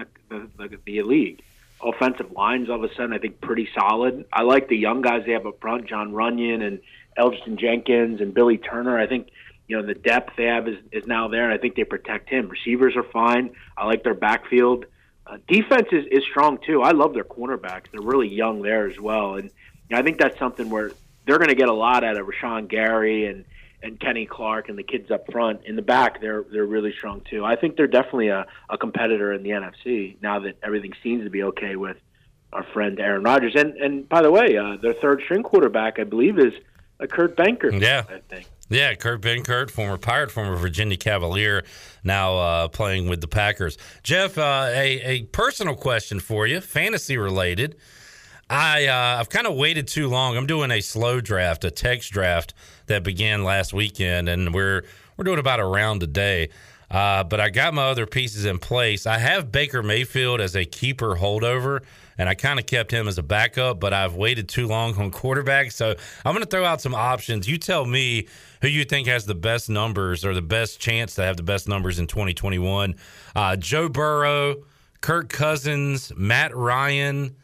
the, 0.58 0.68
the, 0.68 0.78
the, 0.84 1.02
league. 1.02 1.42
offensive 1.82 2.32
lines 2.32 2.68
all 2.68 2.84
of 2.84 2.90
a 2.90 2.94
sudden 2.94 3.12
I 3.12 3.18
think 3.18 3.40
pretty 3.40 3.68
solid. 3.74 4.24
I 4.32 4.42
like 4.42 4.68
the 4.68 4.76
young 4.76 5.00
guys 5.00 5.24
they 5.24 5.32
have 5.32 5.46
up 5.46 5.60
front, 5.60 5.86
Jon 5.86 6.12
Runyan 6.12 6.62
and 6.66 6.80
Elgton 7.16 7.56
Jenkins 7.56 8.20
and 8.20 8.34
Billy 8.34 8.58
Turner. 8.58 8.98
I 8.98 9.06
think 9.06 9.28
you 9.66 9.76
know 9.76 9.86
the 9.86 9.94
depth 9.94 10.36
they 10.36 10.44
have 10.44 10.68
is, 10.68 10.78
is 10.92 11.06
now 11.06 11.28
there, 11.28 11.44
and 11.44 11.52
I 11.52 11.58
think 11.58 11.74
they 11.74 11.84
protect 11.84 12.28
him. 12.28 12.48
Receivers 12.48 12.96
are 12.96 13.02
fine. 13.02 13.54
I 13.76 13.86
like 13.86 14.04
their 14.04 14.14
backfield. 14.14 14.86
Uh, 15.26 15.38
defense 15.48 15.88
is, 15.90 16.04
is 16.10 16.22
strong 16.24 16.58
too. 16.66 16.82
I 16.82 16.90
love 16.90 17.14
their 17.14 17.24
cornerbacks. 17.24 17.84
They're 17.90 18.02
really 18.02 18.28
young 18.28 18.62
there 18.62 18.86
as 18.86 18.98
well, 18.98 19.36
and 19.36 19.44
you 19.44 19.50
know, 19.96 19.98
I 19.98 20.02
think 20.02 20.18
that's 20.18 20.38
something 20.38 20.70
where 20.70 20.92
they're 21.26 21.38
going 21.38 21.48
to 21.48 21.54
get 21.54 21.68
a 21.68 21.74
lot 21.74 22.04
out 22.04 22.16
of 22.18 22.26
Rashan 22.26 22.68
Gary 22.68 23.26
and 23.26 23.44
and 23.82 24.00
Kenny 24.00 24.24
Clark 24.24 24.70
and 24.70 24.78
the 24.78 24.82
kids 24.82 25.10
up 25.10 25.30
front. 25.30 25.64
In 25.66 25.76
the 25.76 25.82
back, 25.82 26.20
they're 26.20 26.44
they're 26.50 26.66
really 26.66 26.92
strong 26.92 27.20
too. 27.28 27.44
I 27.44 27.56
think 27.56 27.76
they're 27.76 27.86
definitely 27.86 28.28
a, 28.28 28.46
a 28.70 28.78
competitor 28.78 29.32
in 29.32 29.42
the 29.42 29.50
NFC 29.50 30.16
now 30.22 30.40
that 30.40 30.56
everything 30.62 30.92
seems 31.02 31.24
to 31.24 31.30
be 31.30 31.42
okay 31.44 31.76
with 31.76 31.98
our 32.52 32.64
friend 32.72 32.98
Aaron 32.98 33.22
Rodgers. 33.22 33.54
And 33.54 33.74
and 33.76 34.08
by 34.08 34.22
the 34.22 34.30
way, 34.30 34.56
uh, 34.56 34.76
their 34.80 34.94
third 34.94 35.22
string 35.24 35.42
quarterback, 35.42 35.98
I 35.98 36.04
believe, 36.04 36.38
is 36.38 36.54
a 36.98 37.06
Kurt 37.06 37.36
Benkert. 37.36 37.80
Yeah, 37.80 38.04
I 38.08 38.20
think. 38.28 38.46
Yeah, 38.70 38.94
Kurt 38.94 39.20
Benkert, 39.20 39.70
former 39.70 39.98
Pirate, 39.98 40.30
former 40.30 40.56
Virginia 40.56 40.96
Cavalier, 40.96 41.64
now 42.02 42.36
uh, 42.38 42.68
playing 42.68 43.08
with 43.08 43.20
the 43.20 43.28
Packers. 43.28 43.76
Jeff, 44.02 44.38
uh, 44.38 44.68
a, 44.70 45.00
a 45.02 45.22
personal 45.24 45.74
question 45.74 46.18
for 46.18 46.46
you, 46.46 46.60
fantasy 46.60 47.18
related. 47.18 47.76
I 48.48 48.86
uh, 48.86 49.20
I've 49.20 49.28
kind 49.28 49.46
of 49.46 49.54
waited 49.56 49.88
too 49.88 50.08
long. 50.08 50.36
I'm 50.36 50.46
doing 50.46 50.70
a 50.70 50.80
slow 50.80 51.20
draft, 51.20 51.64
a 51.64 51.70
text 51.70 52.12
draft 52.12 52.54
that 52.86 53.02
began 53.02 53.42
last 53.44 53.72
weekend, 53.72 54.28
and 54.28 54.54
we're 54.54 54.84
we're 55.16 55.24
doing 55.24 55.38
about 55.38 55.60
a 55.60 55.64
round 55.64 56.02
a 56.02 56.06
day. 56.06 56.50
Uh, 56.90 57.24
but 57.24 57.40
I 57.40 57.50
got 57.50 57.74
my 57.74 57.88
other 57.88 58.06
pieces 58.06 58.44
in 58.44 58.58
place. 58.58 59.06
I 59.06 59.18
have 59.18 59.50
Baker 59.50 59.82
Mayfield 59.82 60.40
as 60.40 60.54
a 60.54 60.64
keeper 60.64 61.16
holdover, 61.16 61.82
and 62.18 62.28
I 62.28 62.34
kind 62.34 62.58
of 62.58 62.66
kept 62.66 62.90
him 62.90 63.08
as 63.08 63.18
a 63.18 63.22
backup. 63.22 63.80
But 63.80 63.92
I've 63.92 64.14
waited 64.14 64.48
too 64.48 64.66
long 64.66 64.94
on 64.96 65.10
quarterback, 65.10 65.72
so 65.72 65.94
I'm 66.24 66.32
going 66.32 66.44
to 66.44 66.50
throw 66.50 66.64
out 66.64 66.80
some 66.80 66.94
options. 66.94 67.48
You 67.48 67.58
tell 67.58 67.84
me 67.84 68.28
who 68.62 68.68
you 68.68 68.84
think 68.84 69.08
has 69.08 69.26
the 69.26 69.34
best 69.34 69.68
numbers 69.68 70.24
or 70.24 70.34
the 70.34 70.42
best 70.42 70.80
chance 70.80 71.14
to 71.16 71.22
have 71.22 71.36
the 71.36 71.42
best 71.42 71.68
numbers 71.68 71.98
in 71.98 72.06
2021. 72.06 72.94
Uh, 73.34 73.56
Joe 73.56 73.88
Burrow, 73.88 74.56
Kirk 75.00 75.28
Cousins, 75.28 76.12
Matt 76.16 76.56
Ryan. 76.56 77.36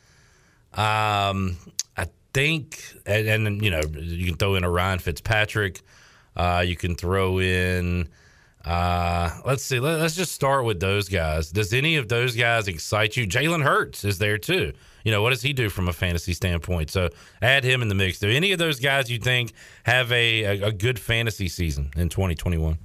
Um, 0.73 1.57
I 1.97 2.07
think, 2.33 2.83
and, 3.07 3.47
and, 3.47 3.65
you 3.65 3.71
know, 3.71 3.83
you 3.93 4.27
can 4.27 4.37
throw 4.37 4.55
in 4.55 4.65
a 4.65 4.71
Ryan 4.71 4.99
Fitzpatrick. 4.99 5.83
Uh, 6.37 6.65
you 6.67 6.77
can 6.77 6.95
throw 6.95 7.41
in. 7.41 8.09
Uh, 8.65 9.31
let's 9.47 9.63
see. 9.63 9.81
Let, 9.81 10.01
us 10.01 10.15
just 10.15 10.33
start 10.33 10.65
with 10.65 10.81
those 10.81 11.09
guys. 11.09 11.51
Does 11.51 11.73
any 11.73 11.97
of 11.97 12.09
those 12.09 12.37
guys 12.37 12.69
excite 12.69 13.17
you? 13.17 13.27
Jalen 13.27 13.63
Hurts 13.63 14.05
is 14.05 14.19
there 14.19 14.39
too. 14.39 14.73
You 15.05 15.11
know, 15.11 15.23
what 15.23 15.31
does 15.31 15.41
he 15.41 15.55
do 15.55 15.71
from 15.71 15.89
a 15.89 15.95
fantasy 15.95 16.35
standpoint? 16.35 16.91
So 16.91 17.09
add 17.41 17.65
him 17.65 17.81
in 17.81 17.89
the 17.89 17.95
mix. 17.95 18.19
Do 18.19 18.29
any 18.29 18.53
of 18.53 18.59
those 18.59 18.79
guys 18.79 19.11
you 19.11 19.19
think 19.19 19.53
have 19.85 20.13
a, 20.13 20.45
a, 20.45 20.67
a 20.69 20.73
good 20.73 20.99
fantasy 20.99 21.49
season 21.49 21.91
in 21.97 22.11
2021? 22.11 22.79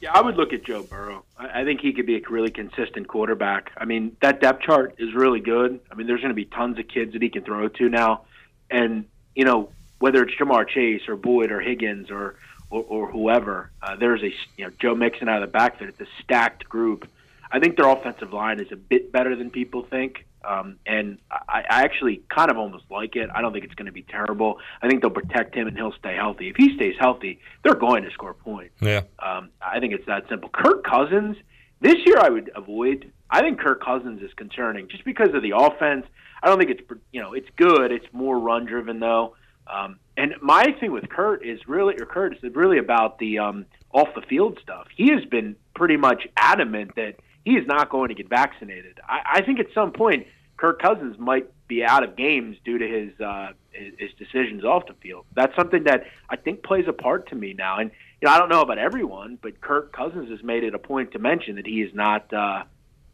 Yeah, 0.00 0.12
I 0.12 0.20
would 0.20 0.36
look 0.36 0.52
at 0.52 0.62
Joe 0.62 0.84
Burrow. 0.84 1.24
I, 1.36 1.62
I 1.62 1.64
think 1.64 1.80
he 1.80 1.92
could 1.92 2.06
be 2.06 2.16
a 2.16 2.20
really 2.30 2.50
consistent 2.50 3.08
quarterback. 3.08 3.72
I 3.76 3.84
mean, 3.84 4.16
that 4.22 4.40
depth 4.40 4.62
chart 4.62 4.94
is 4.98 5.12
really 5.14 5.40
good. 5.40 5.80
I 5.90 5.94
mean, 5.96 6.06
there's 6.06 6.20
going 6.20 6.30
to 6.30 6.34
be 6.34 6.44
tons 6.44 6.78
of 6.78 6.86
kids 6.86 7.14
that 7.14 7.22
he 7.22 7.28
can 7.28 7.42
throw 7.42 7.66
to 7.68 7.88
now, 7.88 8.22
and 8.70 9.04
you 9.34 9.44
know 9.44 9.70
whether 9.98 10.22
it's 10.22 10.34
Ja'Marr 10.36 10.68
Chase 10.68 11.08
or 11.08 11.16
Boyd 11.16 11.50
or 11.50 11.60
Higgins 11.60 12.10
or 12.10 12.36
or, 12.70 12.84
or 12.88 13.10
whoever, 13.10 13.70
uh, 13.82 13.96
there's 13.96 14.22
a 14.22 14.32
you 14.56 14.64
know 14.64 14.70
Joe 14.80 14.94
Mixon 14.94 15.28
out 15.28 15.42
of 15.42 15.48
the 15.48 15.52
backfield. 15.52 15.90
It's 15.90 16.00
a 16.00 16.22
stacked 16.22 16.68
group. 16.68 17.08
I 17.50 17.60
think 17.60 17.76
their 17.76 17.88
offensive 17.88 18.32
line 18.32 18.60
is 18.60 18.70
a 18.72 18.76
bit 18.76 19.10
better 19.10 19.34
than 19.34 19.50
people 19.50 19.86
think. 19.88 20.26
Um, 20.44 20.76
and 20.86 21.18
I, 21.30 21.64
I 21.68 21.82
actually 21.82 22.22
kind 22.28 22.50
of 22.50 22.58
almost 22.58 22.84
like 22.90 23.16
it. 23.16 23.28
I 23.34 23.42
don't 23.42 23.52
think 23.52 23.64
it's 23.64 23.74
going 23.74 23.86
to 23.86 23.92
be 23.92 24.02
terrible. 24.02 24.58
I 24.80 24.88
think 24.88 25.02
they'll 25.02 25.10
protect 25.10 25.54
him 25.54 25.66
and 25.66 25.76
he'll 25.76 25.94
stay 25.98 26.14
healthy. 26.14 26.48
If 26.48 26.56
he 26.56 26.76
stays 26.76 26.94
healthy, 26.98 27.40
they're 27.64 27.74
going 27.74 28.04
to 28.04 28.10
score 28.12 28.34
points. 28.34 28.74
Yeah. 28.80 29.02
Um, 29.18 29.50
I 29.60 29.80
think 29.80 29.94
it's 29.94 30.06
that 30.06 30.28
simple. 30.28 30.48
Kirk 30.50 30.84
Cousins, 30.84 31.36
this 31.80 31.96
year 32.06 32.18
I 32.18 32.28
would 32.28 32.50
avoid. 32.54 33.10
I 33.30 33.40
think 33.40 33.58
Kirk 33.58 33.82
Cousins 33.82 34.22
is 34.22 34.32
concerning 34.34 34.88
just 34.88 35.04
because 35.04 35.34
of 35.34 35.42
the 35.42 35.52
offense. 35.56 36.06
I 36.42 36.46
don't 36.48 36.58
think 36.58 36.70
it's 36.70 36.82
you 37.12 37.20
know 37.20 37.32
it's 37.32 37.48
good. 37.56 37.90
It's 37.90 38.06
more 38.12 38.38
run 38.38 38.64
driven 38.64 39.00
though. 39.00 39.34
Um, 39.66 39.98
and 40.18 40.34
my 40.42 40.74
thing 40.80 40.90
with 40.90 41.08
Kurt 41.08 41.46
is 41.46 41.60
really, 41.68 41.94
or 41.94 42.04
Kurt 42.04 42.36
is 42.36 42.54
really 42.54 42.78
about 42.78 43.18
the 43.18 43.38
um, 43.38 43.66
off 43.92 44.08
the 44.14 44.22
field 44.22 44.58
stuff. 44.62 44.88
He 44.94 45.12
has 45.12 45.24
been 45.24 45.54
pretty 45.74 45.96
much 45.96 46.26
adamant 46.36 46.96
that 46.96 47.16
he 47.44 47.52
is 47.52 47.66
not 47.66 47.88
going 47.88 48.08
to 48.08 48.14
get 48.14 48.28
vaccinated. 48.28 48.98
I, 49.08 49.20
I 49.34 49.42
think 49.42 49.60
at 49.60 49.66
some 49.72 49.92
point 49.92 50.26
Kirk 50.56 50.82
Cousins 50.82 51.16
might 51.18 51.46
be 51.68 51.84
out 51.84 52.02
of 52.02 52.16
games 52.16 52.56
due 52.64 52.78
to 52.78 52.86
his, 52.86 53.20
uh, 53.20 53.52
his 53.70 53.94
his 53.98 54.10
decisions 54.18 54.64
off 54.64 54.86
the 54.88 54.94
field. 54.94 55.24
That's 55.36 55.54
something 55.54 55.84
that 55.84 56.04
I 56.28 56.36
think 56.36 56.64
plays 56.64 56.86
a 56.88 56.92
part 56.92 57.28
to 57.28 57.36
me 57.36 57.54
now. 57.54 57.78
And 57.78 57.92
you 58.20 58.26
know, 58.26 58.34
I 58.34 58.38
don't 58.38 58.48
know 58.48 58.62
about 58.62 58.78
everyone, 58.78 59.38
but 59.40 59.60
Kirk 59.60 59.92
Cousins 59.92 60.30
has 60.30 60.42
made 60.42 60.64
it 60.64 60.74
a 60.74 60.80
point 60.80 61.12
to 61.12 61.20
mention 61.20 61.56
that 61.56 61.66
he 61.66 61.80
is 61.82 61.94
not 61.94 62.32
uh, 62.32 62.64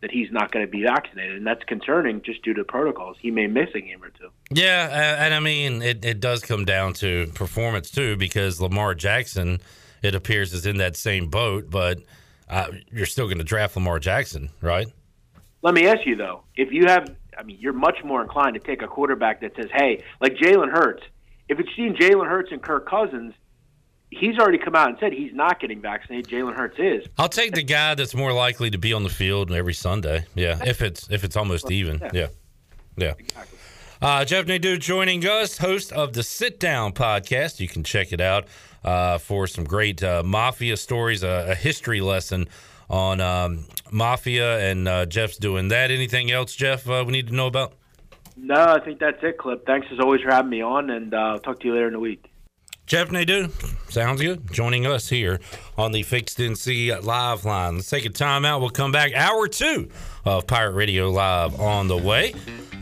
that 0.05 0.11
he's 0.11 0.31
not 0.31 0.53
going 0.53 0.63
to 0.63 0.71
be 0.71 0.83
vaccinated, 0.83 1.35
and 1.35 1.47
that's 1.47 1.65
concerning 1.65 2.21
just 2.21 2.43
due 2.43 2.53
to 2.53 2.63
protocols. 2.63 3.17
He 3.19 3.31
may 3.31 3.47
miss 3.47 3.71
a 3.75 3.81
game 3.81 4.05
or 4.05 4.11
two. 4.11 4.29
Yeah, 4.51 5.25
and 5.25 5.33
I 5.33 5.41
mean 5.41 5.81
it, 5.81 6.05
it 6.05 6.21
does 6.21 6.43
come 6.43 6.67
down 6.67 6.93
to 6.95 7.27
performance 7.35 7.91
too, 7.91 8.15
because 8.19 8.61
Lamar 8.61 8.95
Jackson, 8.95 9.61
it 10.03 10.15
appears, 10.15 10.53
is 10.53 10.67
in 10.67 10.77
that 10.77 10.95
same 10.95 11.29
boat, 11.29 11.71
but 11.71 12.01
uh, 12.51 12.67
you're 12.93 13.07
still 13.07 13.25
going 13.29 13.39
to 13.39 13.45
draft 13.45 13.77
Lamar 13.77 13.99
Jackson, 13.99 14.51
right? 14.61 14.89
Let 15.63 15.73
me 15.73 15.87
ask 15.87 16.01
you 16.05 16.17
though, 16.17 16.43
if 16.55 16.71
you 16.71 16.85
have, 16.87 17.09
I 17.39 17.43
mean, 17.43 17.57
you're 17.59 17.73
much 17.73 17.97
more 18.05 18.21
inclined 18.21 18.53
to 18.53 18.61
take 18.61 18.83
a 18.83 18.87
quarterback 18.87 19.41
that 19.41 19.57
says, 19.57 19.71
"Hey, 19.73 20.05
like 20.21 20.35
Jalen 20.35 20.71
Hurts." 20.71 21.03
If 21.49 21.59
it's 21.61 21.75
seen 21.75 21.97
Jalen 21.97 22.29
Hurts 22.29 22.53
and 22.53 22.61
Kirk 22.61 22.87
Cousins, 22.87 23.33
he's 24.19 24.39
already 24.39 24.59
come 24.59 24.75
out 24.75 24.89
and 24.89 24.99
said 24.99 25.12
he's 25.12 25.35
not 25.35 25.61
getting 25.61 25.81
vaccinated. 25.81 26.29
Jalen 26.29 26.55
Hurts 26.55 26.79
is. 26.79 27.07
I'll 27.19 27.29
take 27.29 27.55
the 27.55 27.62
guy 27.62 27.95
that's 27.95 28.15
more 28.15 28.33
likely 28.33 28.71
to 28.71 28.79
be 28.79 28.93
on 28.93 29.03
the 29.03 29.09
field 29.09 29.53
every 29.53 29.75
Sunday. 29.75 30.27
Yeah, 30.35 30.59
if 30.65 30.83
it's 30.83 31.09
if 31.11 31.25
it's 31.25 31.37
almost 31.37 31.71
even. 31.71 32.01
Yeah, 32.12 32.29
yeah. 32.97 33.15
Exactly. 33.19 33.59
Uh, 34.03 34.25
Jeff 34.25 34.47
Nadeau 34.47 34.77
joining 34.77 35.25
us, 35.25 35.59
host 35.59 35.93
of 35.93 36.12
the 36.12 36.23
Sit 36.23 36.61
Down 36.61 36.93
podcast. 36.93 37.61
You 37.61 37.69
can 37.69 37.85
check 37.85 38.12
it 38.12 38.21
out 38.21 38.47
uh, 38.85 39.19
for 39.19 39.47
some 39.47 39.65
great 39.65 40.03
uh, 40.03 40.23
mafia 40.23 40.77
stories, 40.77 41.23
a 41.23 41.55
history 41.55 42.01
lesson 42.01 42.49
on 42.91 43.21
um, 43.21 43.65
mafia, 43.91 44.59
and 44.71 44.87
uh, 44.87 45.07
Jeff's 45.07 45.39
doing 45.39 45.69
that. 45.69 45.91
Anything 45.91 46.31
else, 46.31 46.55
Jeff? 46.55 46.89
Uh, 46.89 47.03
we 47.07 47.12
need 47.12 47.29
to 47.29 47.35
know 47.35 47.47
about? 47.47 47.73
No, 48.37 48.57
I 48.57 48.81
think 48.81 48.99
that's 48.99 49.23
it, 49.23 49.39
Clip. 49.39 49.65
Thanks 49.65 49.87
as 49.93 50.01
always 50.01 50.21
for 50.21 50.31
having 50.31 50.51
me 50.51 50.61
on, 50.61 50.91
and 50.91 51.15
uh, 51.15 51.17
I'll 51.17 51.39
talk 51.39 51.61
to 51.61 51.67
you 51.67 51.73
later 51.73 51.87
in 51.87 51.93
the 51.93 52.01
week. 52.01 52.31
Jeff 52.87 53.11
Nadeau, 53.11 53.49
sounds 53.89 54.20
good. 54.20 54.53
Joining 54.53 54.87
us 54.87 55.09
here 55.09 55.41
on 55.78 55.93
the 55.93 56.03
Fixed 56.03 56.39
NC 56.39 57.03
Live 57.03 57.47
line. 57.47 57.76
Let's 57.76 57.89
take 57.89 58.05
a 58.05 58.11
timeout. 58.11 58.61
We'll 58.61 58.68
come 58.68 58.93
back. 58.93 59.14
Hour 59.14 59.49
two 59.49 59.91
of 60.26 60.47
Pirate 60.47 60.72
Radio 60.72 61.11
Live 61.11 61.59
on 61.59 61.89
the 61.89 61.97
way. 61.97 62.35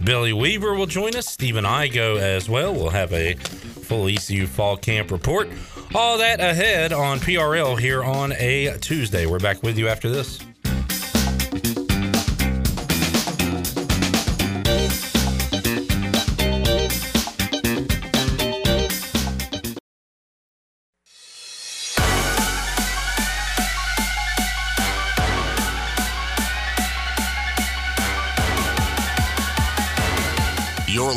Billy 0.02 0.32
Weaver 0.32 0.74
will 0.74 0.86
join 0.86 1.14
us. 1.14 1.26
Stephen 1.26 1.64
Igo 1.64 2.18
as 2.18 2.48
well. 2.48 2.74
We'll 2.74 2.90
have 2.90 3.12
a 3.12 3.34
full 3.34 4.08
ECU 4.08 4.48
fall 4.48 4.76
camp 4.76 5.12
report. 5.12 5.48
All 5.94 6.18
that 6.18 6.40
ahead 6.40 6.92
on 6.92 7.20
PRL 7.20 7.78
here 7.78 8.02
on 8.02 8.32
a 8.32 8.76
Tuesday. 8.78 9.26
We're 9.26 9.38
back 9.38 9.62
with 9.62 9.78
you 9.78 9.86
after 9.86 10.10
this. 10.10 10.40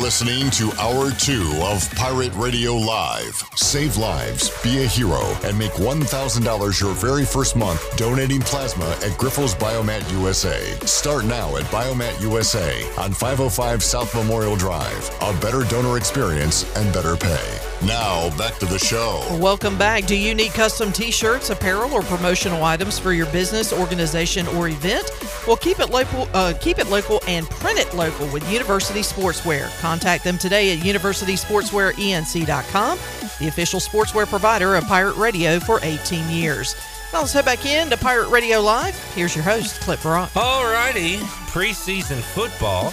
Listening 0.06 0.48
to 0.50 0.70
Hour 0.78 1.10
2 1.10 1.62
of 1.62 1.92
Pirate 1.96 2.32
Radio 2.36 2.76
Live. 2.76 3.42
Save 3.56 3.96
lives, 3.96 4.52
be 4.62 4.84
a 4.84 4.86
hero, 4.86 5.20
and 5.42 5.58
make 5.58 5.72
$1,000 5.72 6.80
your 6.80 6.94
very 6.94 7.24
first 7.24 7.56
month 7.56 7.96
donating 7.96 8.40
plasma 8.40 8.88
at 9.02 9.18
Grifols 9.18 9.56
Biomat 9.56 10.08
USA. 10.12 10.60
Start 10.86 11.24
now 11.24 11.56
at 11.56 11.64
Biomat 11.64 12.20
USA 12.20 12.84
on 12.98 13.10
505 13.12 13.82
South 13.82 14.14
Memorial 14.14 14.54
Drive. 14.54 15.10
A 15.22 15.32
better 15.40 15.64
donor 15.64 15.96
experience 15.96 16.72
and 16.76 16.94
better 16.94 17.16
pay. 17.16 17.58
Now, 17.84 18.34
back 18.38 18.54
to 18.58 18.66
the 18.66 18.78
show. 18.78 19.26
Welcome 19.38 19.76
back. 19.76 20.06
Do 20.06 20.16
you 20.16 20.34
need 20.34 20.52
custom 20.52 20.92
t 20.92 21.10
shirts, 21.10 21.50
apparel, 21.50 21.92
or 21.92 22.02
promotional 22.02 22.64
items 22.64 22.98
for 22.98 23.12
your 23.12 23.26
business, 23.26 23.72
organization, 23.72 24.46
or 24.48 24.68
event? 24.68 25.10
Well, 25.46 25.56
keep 25.56 25.78
it 25.80 25.90
local, 25.90 26.26
uh, 26.32 26.54
keep 26.60 26.78
it 26.78 26.86
local, 26.86 27.20
and 27.28 27.48
print 27.50 27.78
it 27.78 27.92
local 27.94 28.26
with 28.28 28.50
University 28.50 29.00
Sportswear. 29.00 29.68
Them 30.00 30.38
today 30.38 30.76
at 30.76 30.84
universitysportswearenc.com, 30.84 32.98
the 33.38 33.48
official 33.48 33.80
sportswear 33.80 34.26
provider 34.26 34.76
of 34.76 34.84
Pirate 34.84 35.16
Radio 35.16 35.58
for 35.60 35.80
18 35.82 36.30
years. 36.30 36.74
Now 37.12 37.20
let's 37.20 37.32
head 37.32 37.44
back 37.44 37.66
in 37.66 37.90
to 37.90 37.96
Pirate 37.96 38.28
Radio 38.28 38.60
Live. 38.60 38.96
Here's 39.14 39.34
your 39.34 39.44
host, 39.44 39.80
Clip 39.80 40.04
Rock. 40.04 40.30
All 40.36 40.64
righty. 40.64 41.16
Preseason 41.48 42.20
football 42.20 42.92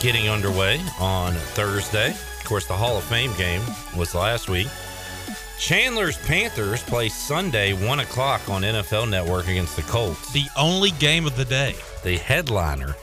getting 0.00 0.28
underway 0.28 0.80
on 0.98 1.34
Thursday. 1.34 2.10
Of 2.10 2.44
course, 2.44 2.66
the 2.66 2.74
Hall 2.74 2.96
of 2.96 3.04
Fame 3.04 3.32
game 3.36 3.62
was 3.96 4.14
last 4.14 4.48
week. 4.48 4.68
Chandler's 5.58 6.18
Panthers 6.18 6.82
play 6.82 7.08
Sunday, 7.08 7.72
1 7.72 8.00
o'clock 8.00 8.48
on 8.48 8.62
NFL 8.62 9.08
Network 9.08 9.46
against 9.46 9.76
the 9.76 9.82
Colts. 9.82 10.32
The 10.32 10.46
only 10.56 10.90
game 10.92 11.24
of 11.24 11.36
the 11.36 11.44
day. 11.44 11.76
The 12.02 12.16
headliner 12.16 12.96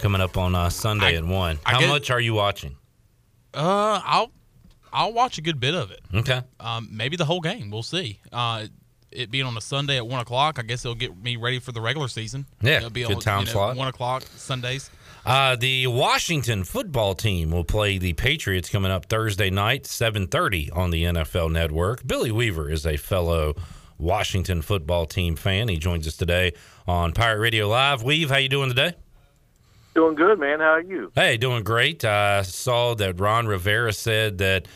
coming 0.00 0.20
up 0.20 0.36
on 0.36 0.54
uh, 0.54 0.70
Sunday 0.70 1.14
I- 1.14 1.18
at 1.18 1.24
1. 1.24 1.58
I 1.64 1.72
How 1.72 1.86
much 1.86 2.10
are 2.10 2.20
you 2.20 2.34
watching? 2.34 2.76
Uh, 3.54 4.00
I'll 4.04 4.32
I'll 4.92 5.12
watch 5.12 5.38
a 5.38 5.42
good 5.42 5.60
bit 5.60 5.74
of 5.74 5.90
it. 5.90 6.00
Okay. 6.14 6.42
Um, 6.58 6.88
maybe 6.90 7.16
the 7.16 7.24
whole 7.24 7.40
game. 7.40 7.70
We'll 7.70 7.82
see. 7.82 8.20
Uh, 8.32 8.66
it 9.12 9.30
being 9.30 9.44
on 9.44 9.56
a 9.56 9.60
Sunday 9.60 9.96
at 9.96 10.06
one 10.06 10.20
o'clock, 10.20 10.58
I 10.58 10.62
guess 10.62 10.84
it'll 10.84 10.94
get 10.94 11.16
me 11.20 11.36
ready 11.36 11.58
for 11.58 11.72
the 11.72 11.80
regular 11.80 12.06
season. 12.08 12.46
Yeah, 12.60 12.78
it'll 12.78 12.90
be 12.90 13.02
good 13.02 13.16
on, 13.16 13.20
time 13.20 13.40
you 13.40 13.46
know, 13.46 13.52
slot. 13.52 13.76
One 13.76 13.88
o'clock 13.88 14.22
Sundays. 14.36 14.88
Uh, 15.26 15.54
the 15.56 15.86
Washington 15.88 16.64
football 16.64 17.14
team 17.14 17.50
will 17.50 17.64
play 17.64 17.98
the 17.98 18.12
Patriots 18.14 18.70
coming 18.70 18.90
up 18.90 19.06
Thursday 19.06 19.50
night, 19.50 19.84
7:30 19.84 20.70
on 20.72 20.90
the 20.90 21.04
NFL 21.04 21.50
Network. 21.50 22.06
Billy 22.06 22.30
Weaver 22.30 22.70
is 22.70 22.86
a 22.86 22.96
fellow 22.96 23.54
Washington 23.98 24.62
football 24.62 25.06
team 25.06 25.36
fan. 25.36 25.68
He 25.68 25.76
joins 25.76 26.06
us 26.06 26.16
today 26.16 26.52
on 26.86 27.12
Pirate 27.12 27.40
Radio 27.40 27.68
Live. 27.68 28.02
Weave, 28.02 28.30
how 28.30 28.38
you 28.38 28.48
doing 28.48 28.68
today? 28.70 28.94
Doing 29.94 30.14
good, 30.14 30.38
man. 30.38 30.60
How 30.60 30.74
are 30.74 30.80
you? 30.80 31.10
Hey, 31.14 31.36
doing 31.36 31.64
great. 31.64 32.04
I 32.04 32.42
saw 32.42 32.94
that 32.94 33.18
Ron 33.18 33.46
Rivera 33.46 33.92
said 33.92 34.38
that 34.38 34.68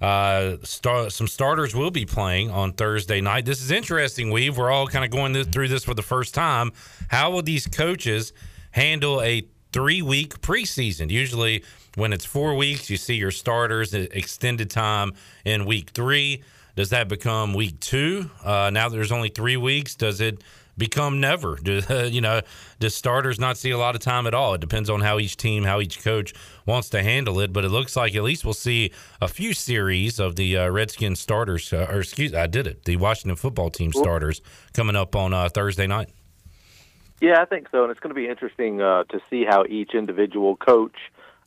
uh, 0.00 0.58
star- 0.62 1.08
some 1.10 1.26
starters 1.26 1.74
will 1.74 1.90
be 1.90 2.04
playing 2.04 2.50
on 2.50 2.72
Thursday 2.72 3.20
night. 3.20 3.46
This 3.46 3.62
is 3.62 3.70
interesting, 3.70 4.30
Weave. 4.30 4.58
We're 4.58 4.70
all 4.70 4.86
kind 4.86 5.04
of 5.04 5.10
going 5.10 5.42
through 5.44 5.68
this 5.68 5.84
for 5.84 5.94
the 5.94 6.02
first 6.02 6.34
time. 6.34 6.72
How 7.08 7.30
will 7.30 7.42
these 7.42 7.66
coaches 7.66 8.32
handle 8.72 9.22
a 9.22 9.48
three 9.72 10.02
week 10.02 10.40
preseason? 10.42 11.10
Usually, 11.10 11.64
when 11.94 12.12
it's 12.12 12.26
four 12.26 12.54
weeks, 12.54 12.90
you 12.90 12.98
see 12.98 13.14
your 13.14 13.30
starters 13.30 13.94
extended 13.94 14.70
time 14.70 15.14
in 15.46 15.64
week 15.64 15.90
three. 15.90 16.42
Does 16.76 16.90
that 16.90 17.08
become 17.08 17.54
week 17.54 17.80
two? 17.80 18.30
Uh, 18.44 18.70
now 18.72 18.88
there's 18.88 19.10
only 19.10 19.30
three 19.30 19.56
weeks, 19.56 19.96
does 19.96 20.20
it 20.20 20.44
become 20.78 21.20
never? 21.20 21.56
Do 21.56 21.80
you 22.10 22.20
know? 22.20 22.40
Does 22.78 22.94
starters 22.94 23.38
not 23.38 23.56
see 23.56 23.70
a 23.70 23.78
lot 23.78 23.94
of 23.94 24.00
time 24.00 24.26
at 24.26 24.34
all? 24.34 24.54
It 24.54 24.60
depends 24.60 24.88
on 24.88 25.00
how 25.00 25.18
each 25.18 25.36
team, 25.36 25.64
how 25.64 25.80
each 25.80 26.02
coach 26.02 26.32
wants 26.64 26.88
to 26.90 27.02
handle 27.02 27.40
it. 27.40 27.52
But 27.52 27.64
it 27.64 27.70
looks 27.70 27.96
like 27.96 28.14
at 28.14 28.22
least 28.22 28.44
we'll 28.44 28.54
see 28.54 28.92
a 29.20 29.28
few 29.28 29.52
series 29.52 30.18
of 30.18 30.36
the 30.36 30.56
uh, 30.56 30.68
Redskins 30.70 31.20
starters, 31.20 31.72
uh, 31.72 31.88
or 31.90 32.00
excuse, 32.00 32.32
I 32.34 32.46
did 32.46 32.66
it, 32.66 32.84
the 32.84 32.96
Washington 32.96 33.36
football 33.36 33.70
team 33.70 33.92
starters 33.92 34.40
coming 34.72 34.96
up 34.96 35.14
on 35.16 35.34
uh, 35.34 35.48
Thursday 35.48 35.86
night. 35.86 36.10
Yeah, 37.20 37.42
I 37.42 37.46
think 37.46 37.68
so, 37.70 37.82
and 37.82 37.90
it's 37.90 37.98
going 37.98 38.14
to 38.14 38.20
be 38.20 38.28
interesting 38.28 38.80
uh, 38.80 39.04
to 39.04 39.20
see 39.28 39.44
how 39.44 39.64
each 39.64 39.94
individual 39.94 40.56
coach 40.56 40.96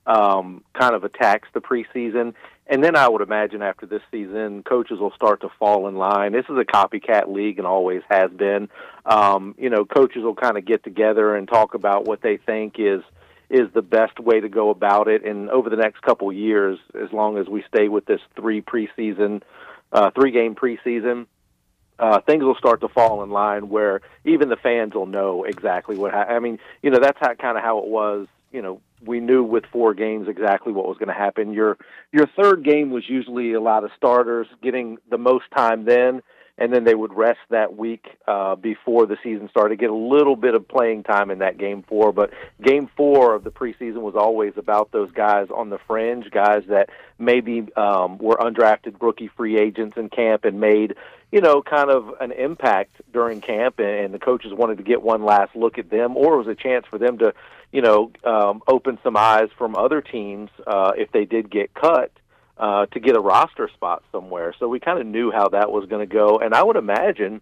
um, 0.06 0.64
kind 0.74 0.96
of 0.96 1.04
attacks 1.04 1.48
the 1.54 1.62
preseason. 1.62 2.34
And 2.68 2.84
then 2.84 2.96
I 2.96 3.10
would 3.10 3.22
imagine 3.22 3.62
after 3.62 3.86
this 3.86 4.02
season, 4.12 4.64
coaches 4.64 5.00
will 5.00 5.12
start 5.12 5.42
to 5.42 5.50
fall 5.60 5.88
in 5.88 5.96
line. 5.96 6.32
This 6.32 6.46
is 6.46 6.58
a 6.58 6.64
copycat 6.64 7.28
league 7.28 7.58
and 7.58 7.68
always 7.68 8.02
has 8.10 8.32
been. 8.32 8.70
Um, 9.06 9.56
you 9.58 9.70
know, 9.70 9.84
coaches 9.84 10.24
will 10.24 10.36
kind 10.36 10.58
of 10.58 10.66
get 10.66 10.84
together 10.84 11.36
and 11.36 11.48
talk 11.48 11.74
about 11.74 12.06
what 12.06 12.22
they 12.22 12.38
think 12.38 12.76
is 12.78 13.02
is 13.50 13.68
the 13.74 13.82
best 13.82 14.18
way 14.18 14.40
to 14.40 14.48
go 14.48 14.70
about 14.70 15.10
it. 15.10 15.26
And 15.26 15.50
over 15.50 15.70
the 15.70 15.76
next 15.76 16.02
couple 16.02 16.32
years, 16.32 16.80
as 16.96 17.12
long 17.12 17.38
as 17.38 17.50
we 17.50 17.66
stay 17.68 17.90
with 17.90 18.06
this 18.06 18.22
three 18.38 18.62
preseason, 18.62 19.42
uh, 19.92 20.12
three 20.12 20.32
game 20.32 20.56
preseason, 20.56 21.26
uh, 22.00 22.22
things 22.22 22.44
will 22.44 22.56
start 22.56 22.80
to 22.82 22.88
fall 22.88 23.24
in 23.24 23.30
line 23.30 23.68
where 23.68 24.02
even 24.24 24.48
the 24.48 24.56
fans 24.56 24.94
will 24.94 25.06
know 25.06 25.44
exactly 25.44 25.98
what. 25.98 26.14
Ha- 26.14 26.28
I 26.30 26.40
mean, 26.40 26.60
you 26.82 26.90
know, 26.90 27.00
that's 27.00 27.18
how 27.20 27.34
kind 27.34 27.58
of 27.58 27.64
how 27.64 27.80
it 27.80 27.88
was. 27.88 28.28
You 28.52 28.62
know, 28.62 28.82
we 29.06 29.20
knew 29.20 29.44
with 29.44 29.64
four 29.72 29.94
games 29.94 30.28
exactly 30.28 30.74
what 30.74 30.88
was 30.88 30.98
going 30.98 31.08
to 31.08 31.14
happen. 31.14 31.54
Your 31.54 31.78
your 32.12 32.28
third 32.42 32.64
game 32.64 32.92
was 32.92 33.04
usually 33.08 33.54
a 33.54 33.62
lot 33.62 33.84
of 33.84 33.92
starters 33.96 34.48
getting 34.62 34.98
the 35.10 35.18
most 35.18 35.46
time 35.56 35.86
then, 35.86 36.22
and 36.58 36.74
then 36.74 36.84
they 36.84 36.94
would 36.94 37.14
rest 37.14 37.40
that 37.50 37.76
week 37.76 38.06
uh, 38.28 38.56
before 38.56 39.06
the 39.06 39.18
season 39.24 39.50
started, 39.50 39.80
get 39.80 39.90
a 39.90 39.96
little 39.96 40.36
bit 40.36 40.54
of 40.54 40.68
playing 40.68 41.04
time 41.04 41.32
in 41.32 41.40
that 41.40 41.58
game 41.58 41.84
four. 41.88 42.12
But 42.12 42.32
game 42.62 42.90
four 42.96 43.34
of 43.34 43.44
the 43.44 43.52
preseason 43.52 44.02
was 44.02 44.16
always 44.16 44.54
about 44.58 44.92
those 44.92 45.12
guys 45.12 45.48
on 45.56 45.70
the 45.70 45.80
fringe, 45.88 46.30
guys 46.30 46.64
that 46.70 46.90
maybe 47.18 47.68
um, 47.76 48.18
were 48.18 48.36
undrafted 48.36 49.02
rookie 49.02 49.32
free 49.36 49.58
agents 49.58 49.98
in 49.98 50.10
camp 50.10 50.46
and 50.46 50.60
made 50.60 50.96
you 51.32 51.42
know, 51.42 51.62
kind 51.62 51.90
of 51.90 52.14
an 52.20 52.32
impact 52.32 53.02
during 53.14 53.42
camp, 53.42 53.80
and, 53.80 54.14
the 54.14 54.20
coaches 54.20 54.52
wanted 54.54 54.78
to 54.78 54.84
get 54.84 55.02
one 55.02 55.24
last 55.24 55.56
look 55.56 55.78
at 55.78 55.90
them, 55.90 56.18
or 56.18 56.36
it 56.36 56.38
was 56.40 56.48
a 56.48 56.56
chance 56.56 56.86
for 56.90 56.98
them 56.98 57.18
to, 57.20 57.34
you 57.72 57.82
know, 57.82 58.12
um, 58.26 58.62
open 58.68 59.00
some 59.04 59.16
eyes 59.16 59.50
from 59.58 59.76
other 59.76 60.02
teams 60.02 60.50
uh, 60.68 60.92
if 60.98 61.12
they 61.12 61.24
did 61.26 61.50
get 61.50 61.74
cut 61.74 62.12
uh, 62.58 62.86
to 62.88 63.00
get 63.00 63.16
a 63.16 63.20
roster 63.22 63.70
spot 63.74 64.04
somewhere. 64.12 64.54
So 64.60 64.68
we 64.68 64.80
kind 64.80 65.00
of 65.00 65.08
knew 65.08 65.32
how 65.32 65.48
that 65.50 65.72
was 65.72 65.88
going 65.88 66.08
to 66.08 66.14
go, 66.14 66.40
and 66.40 66.54
I 66.54 66.64
would 66.64 66.76
imagine. 66.76 67.42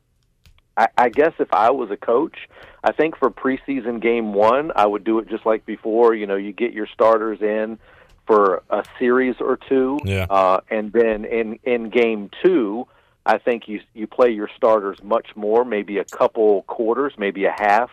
I, 0.78 0.88
I 0.98 1.10
guess 1.10 1.34
if 1.40 1.54
I 1.54 1.72
was 1.72 1.92
a 1.92 1.98
coach, 1.98 2.38
I 2.84 2.94
think 2.94 3.18
for 3.18 3.30
preseason 3.30 4.02
game 4.02 4.34
one, 4.34 4.72
I 4.76 4.86
would 4.86 5.04
do 5.04 5.20
it 5.20 5.28
just 5.28 5.46
like 5.46 5.66
before. 5.66 6.14
You 6.14 6.26
know, 6.26 6.38
you 6.38 6.54
get 6.54 6.72
your 6.72 6.88
starters 6.88 7.42
in 7.42 7.80
for 8.28 8.64
a 8.70 8.86
series 8.98 9.36
or 9.42 9.58
two, 9.58 10.00
Yeah. 10.06 10.28
uh, 10.30 10.62
and 10.70 10.94
then 10.94 11.26
in 11.26 11.60
in 11.64 11.90
game 11.90 12.30
two, 12.46 12.88
I 13.30 13.38
think 13.38 13.68
you 13.68 13.82
you 13.94 14.08
play 14.08 14.32
your 14.32 14.50
starters 14.56 15.04
much 15.04 15.36
more, 15.36 15.64
maybe 15.64 16.00
a 16.00 16.04
couple 16.04 16.64
quarters, 16.64 17.14
maybe 17.18 17.46
a 17.46 17.52
half, 17.56 17.92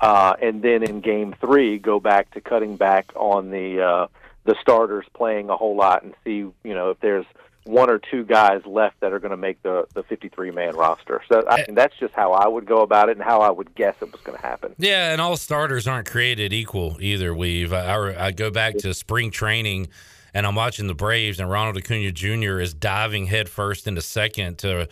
uh, 0.00 0.34
and 0.42 0.62
then 0.62 0.82
in 0.82 1.00
game 1.00 1.34
three, 1.40 1.78
go 1.78 2.00
back 2.00 2.32
to 2.32 2.40
cutting 2.40 2.76
back 2.76 3.12
on 3.14 3.50
the 3.50 3.80
uh, 3.80 4.06
the 4.44 4.56
starters 4.60 5.06
playing 5.14 5.48
a 5.48 5.56
whole 5.56 5.76
lot 5.76 6.02
and 6.02 6.14
see 6.24 6.38
you 6.38 6.74
know 6.74 6.90
if 6.90 6.98
there's 6.98 7.24
one 7.62 7.88
or 7.88 7.98
two 7.98 8.24
guys 8.24 8.60
left 8.66 8.98
that 9.00 9.12
are 9.12 9.20
going 9.20 9.30
to 9.30 9.36
make 9.36 9.62
the 9.62 9.86
the 9.94 10.02
53 10.02 10.50
man 10.50 10.74
roster. 10.74 11.22
So 11.28 11.44
I 11.48 11.64
mean, 11.66 11.76
that's 11.76 11.96
just 11.98 12.12
how 12.12 12.32
I 12.32 12.48
would 12.48 12.66
go 12.66 12.82
about 12.82 13.08
it 13.08 13.16
and 13.16 13.24
how 13.24 13.40
I 13.42 13.50
would 13.50 13.76
guess 13.76 13.94
it 14.02 14.10
was 14.10 14.20
going 14.22 14.36
to 14.36 14.44
happen. 14.44 14.74
Yeah, 14.76 15.12
and 15.12 15.20
all 15.20 15.36
starters 15.36 15.86
aren't 15.86 16.08
created 16.08 16.52
equal 16.52 16.96
either. 17.00 17.32
We've 17.32 17.72
I, 17.72 17.94
I, 17.94 18.26
I 18.26 18.30
go 18.32 18.50
back 18.50 18.76
to 18.78 18.92
spring 18.92 19.30
training, 19.30 19.88
and 20.34 20.46
I'm 20.46 20.56
watching 20.56 20.88
the 20.88 20.94
Braves, 20.94 21.38
and 21.38 21.48
Ronald 21.48 21.76
Acuna 21.78 22.10
Jr. 22.12 22.58
is 22.58 22.74
diving 22.74 23.26
headfirst 23.26 23.86
into 23.86 24.02
second 24.02 24.58
to, 24.58 24.88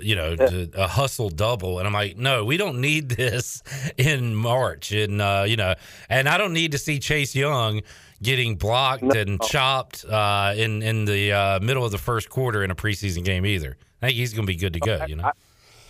you 0.00 0.16
know, 0.16 0.36
to 0.36 0.70
a 0.74 0.88
hustle 0.88 1.30
double, 1.30 1.78
and 1.78 1.86
I'm 1.86 1.94
like, 1.94 2.16
no, 2.16 2.44
we 2.44 2.56
don't 2.56 2.80
need 2.80 3.08
this 3.08 3.62
in 3.96 4.34
March, 4.34 4.92
and 4.92 5.22
uh, 5.22 5.44
you 5.46 5.56
know, 5.56 5.74
and 6.08 6.28
I 6.28 6.36
don't 6.36 6.52
need 6.52 6.72
to 6.72 6.78
see 6.78 6.98
Chase 6.98 7.34
Young 7.34 7.82
getting 8.22 8.56
blocked 8.56 9.02
and 9.02 9.40
chopped 9.42 10.04
uh, 10.04 10.54
in 10.56 10.82
in 10.82 11.04
the 11.04 11.32
uh, 11.32 11.60
middle 11.60 11.84
of 11.84 11.92
the 11.92 11.98
first 11.98 12.28
quarter 12.28 12.62
in 12.64 12.70
a 12.70 12.76
preseason 12.76 13.24
game 13.24 13.46
either. 13.46 13.76
I 14.02 14.06
think 14.06 14.18
he's 14.18 14.34
going 14.34 14.46
to 14.46 14.52
be 14.52 14.58
good 14.58 14.72
to 14.72 14.80
go. 14.80 15.04
You 15.06 15.16
know. 15.16 15.32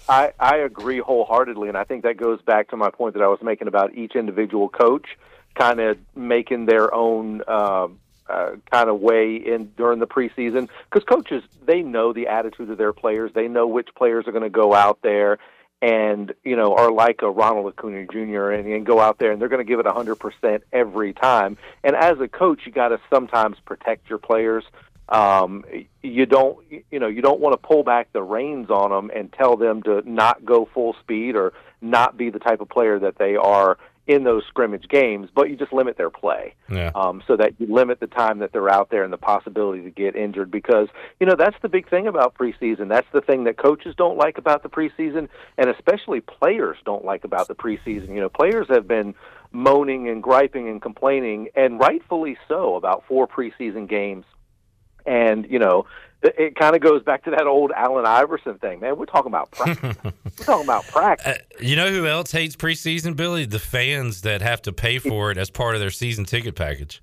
I, 0.08 0.32
I 0.38 0.56
agree 0.56 0.98
wholeheartedly, 0.98 1.68
and 1.68 1.76
I 1.76 1.84
think 1.84 2.02
that 2.02 2.16
goes 2.16 2.42
back 2.42 2.68
to 2.70 2.76
my 2.76 2.90
point 2.90 3.14
that 3.14 3.22
I 3.22 3.28
was 3.28 3.38
making 3.40 3.68
about 3.68 3.94
each 3.94 4.14
individual 4.14 4.68
coach 4.68 5.06
kind 5.54 5.80
of 5.80 5.98
making 6.14 6.66
their 6.66 6.92
own 6.94 7.42
uh, 7.46 7.88
uh, 8.32 8.56
kind 8.70 8.88
of 8.88 9.00
way 9.00 9.36
in 9.36 9.72
during 9.76 9.98
the 9.98 10.06
preseason. 10.06 10.68
Because 10.90 11.04
coaches, 11.04 11.42
they 11.64 11.82
know 11.82 12.12
the 12.12 12.28
attitude 12.28 12.70
of 12.70 12.78
their 12.78 12.92
players. 12.92 13.30
They 13.34 13.48
know 13.48 13.66
which 13.66 13.88
players 13.94 14.26
are 14.26 14.32
going 14.32 14.42
to 14.42 14.50
go 14.50 14.74
out 14.74 15.00
there 15.02 15.38
and 15.82 16.32
you 16.44 16.54
know 16.54 16.76
are 16.76 16.92
like 16.92 17.22
a 17.22 17.30
Ronald 17.30 17.66
Acuna 17.66 18.06
Jr. 18.06 18.50
and, 18.50 18.66
and 18.72 18.86
go 18.86 19.00
out 19.00 19.18
there 19.18 19.32
and 19.32 19.40
they're 19.40 19.48
going 19.48 19.64
to 19.64 19.68
give 19.68 19.80
it 19.80 19.86
a 19.86 19.92
hundred 19.92 20.16
percent 20.16 20.62
every 20.72 21.12
time. 21.12 21.58
And 21.84 21.94
as 21.96 22.20
a 22.20 22.28
coach, 22.28 22.60
you 22.64 22.72
got 22.72 22.88
to 22.88 23.00
sometimes 23.12 23.58
protect 23.66 24.08
your 24.08 24.18
players. 24.18 24.64
Um, 25.08 25.64
you 26.02 26.24
don't, 26.24 26.58
you 26.90 26.98
know, 26.98 27.08
you 27.08 27.20
don't 27.20 27.40
want 27.40 27.52
to 27.52 27.58
pull 27.58 27.82
back 27.82 28.12
the 28.12 28.22
reins 28.22 28.70
on 28.70 28.90
them 28.90 29.10
and 29.14 29.30
tell 29.32 29.56
them 29.56 29.82
to 29.82 30.08
not 30.10 30.44
go 30.44 30.68
full 30.72 30.94
speed 31.00 31.36
or 31.36 31.52
not 31.82 32.16
be 32.16 32.30
the 32.30 32.38
type 32.38 32.60
of 32.60 32.68
player 32.68 32.98
that 33.00 33.18
they 33.18 33.36
are 33.36 33.76
in 34.06 34.24
those 34.24 34.42
scrimmage 34.48 34.88
games, 34.88 35.28
but 35.32 35.48
you 35.48 35.54
just 35.56 35.72
limit 35.72 35.96
their 35.96 36.10
play 36.10 36.54
Yeah. 36.68 36.90
um, 36.94 37.22
so 37.26 37.36
that 37.36 37.54
you 37.60 37.72
limit 37.72 38.00
the 38.00 38.08
time 38.08 38.40
that 38.40 38.52
they're 38.52 38.68
out 38.68 38.90
there 38.90 39.04
and 39.04 39.12
the 39.12 39.16
possibility 39.18 39.82
to 39.82 39.90
get 39.90 40.16
injured. 40.16 40.50
Because 40.50 40.88
you 41.20 41.26
know 41.26 41.36
that's 41.36 41.56
the 41.62 41.68
big 41.68 41.88
thing 41.88 42.08
about 42.08 42.34
preseason. 42.34 42.88
That's 42.88 43.06
the 43.12 43.20
thing 43.20 43.44
that 43.44 43.56
coaches 43.58 43.94
don't 43.96 44.16
like 44.16 44.38
about 44.38 44.64
the 44.64 44.68
preseason, 44.68 45.28
and 45.56 45.70
especially 45.70 46.20
players 46.20 46.78
don't 46.84 47.04
like 47.04 47.22
about 47.24 47.46
the 47.46 47.54
preseason. 47.54 48.08
You 48.08 48.20
know, 48.22 48.28
players 48.28 48.66
have 48.70 48.88
been 48.88 49.14
moaning 49.52 50.08
and 50.08 50.22
griping 50.22 50.68
and 50.68 50.82
complaining, 50.82 51.48
and 51.54 51.78
rightfully 51.78 52.36
so, 52.48 52.74
about 52.74 53.04
four 53.06 53.28
preseason 53.28 53.88
games. 53.88 54.24
And 55.06 55.46
you 55.48 55.58
know, 55.60 55.86
it, 56.22 56.56
kind 56.56 56.74
of 56.74 56.82
goes 56.82 57.02
back 57.02 57.24
to 57.24 57.30
that 57.30 57.46
old 57.46 57.72
Allen 57.76 58.06
Iverson 58.06 58.58
thing, 58.58 58.80
man. 58.80 58.96
We're 58.96 59.06
talking 59.06 59.30
about 59.30 59.50
practice. 59.50 59.96
We're 60.04 60.44
talking 60.44 60.64
about 60.64 60.84
practice. 60.86 61.38
You 61.60 61.76
know 61.76 61.90
who 61.90 62.06
else 62.06 62.32
hates 62.32 62.56
preseason, 62.56 63.16
Billy? 63.16 63.44
The 63.44 63.58
fans 63.58 64.22
that 64.22 64.42
have 64.42 64.62
to 64.62 64.72
pay 64.72 64.98
for 64.98 65.30
it 65.30 65.38
as 65.38 65.50
part 65.50 65.74
of 65.74 65.80
their 65.80 65.90
season 65.90 66.24
ticket 66.24 66.54
package. 66.54 67.02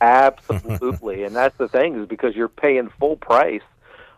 Absolutely, 0.00 1.24
and 1.24 1.34
that's 1.34 1.56
the 1.58 1.68
thing 1.68 2.00
is 2.00 2.08
because 2.08 2.34
you're 2.34 2.48
paying 2.48 2.90
full 2.98 3.16
price 3.16 3.62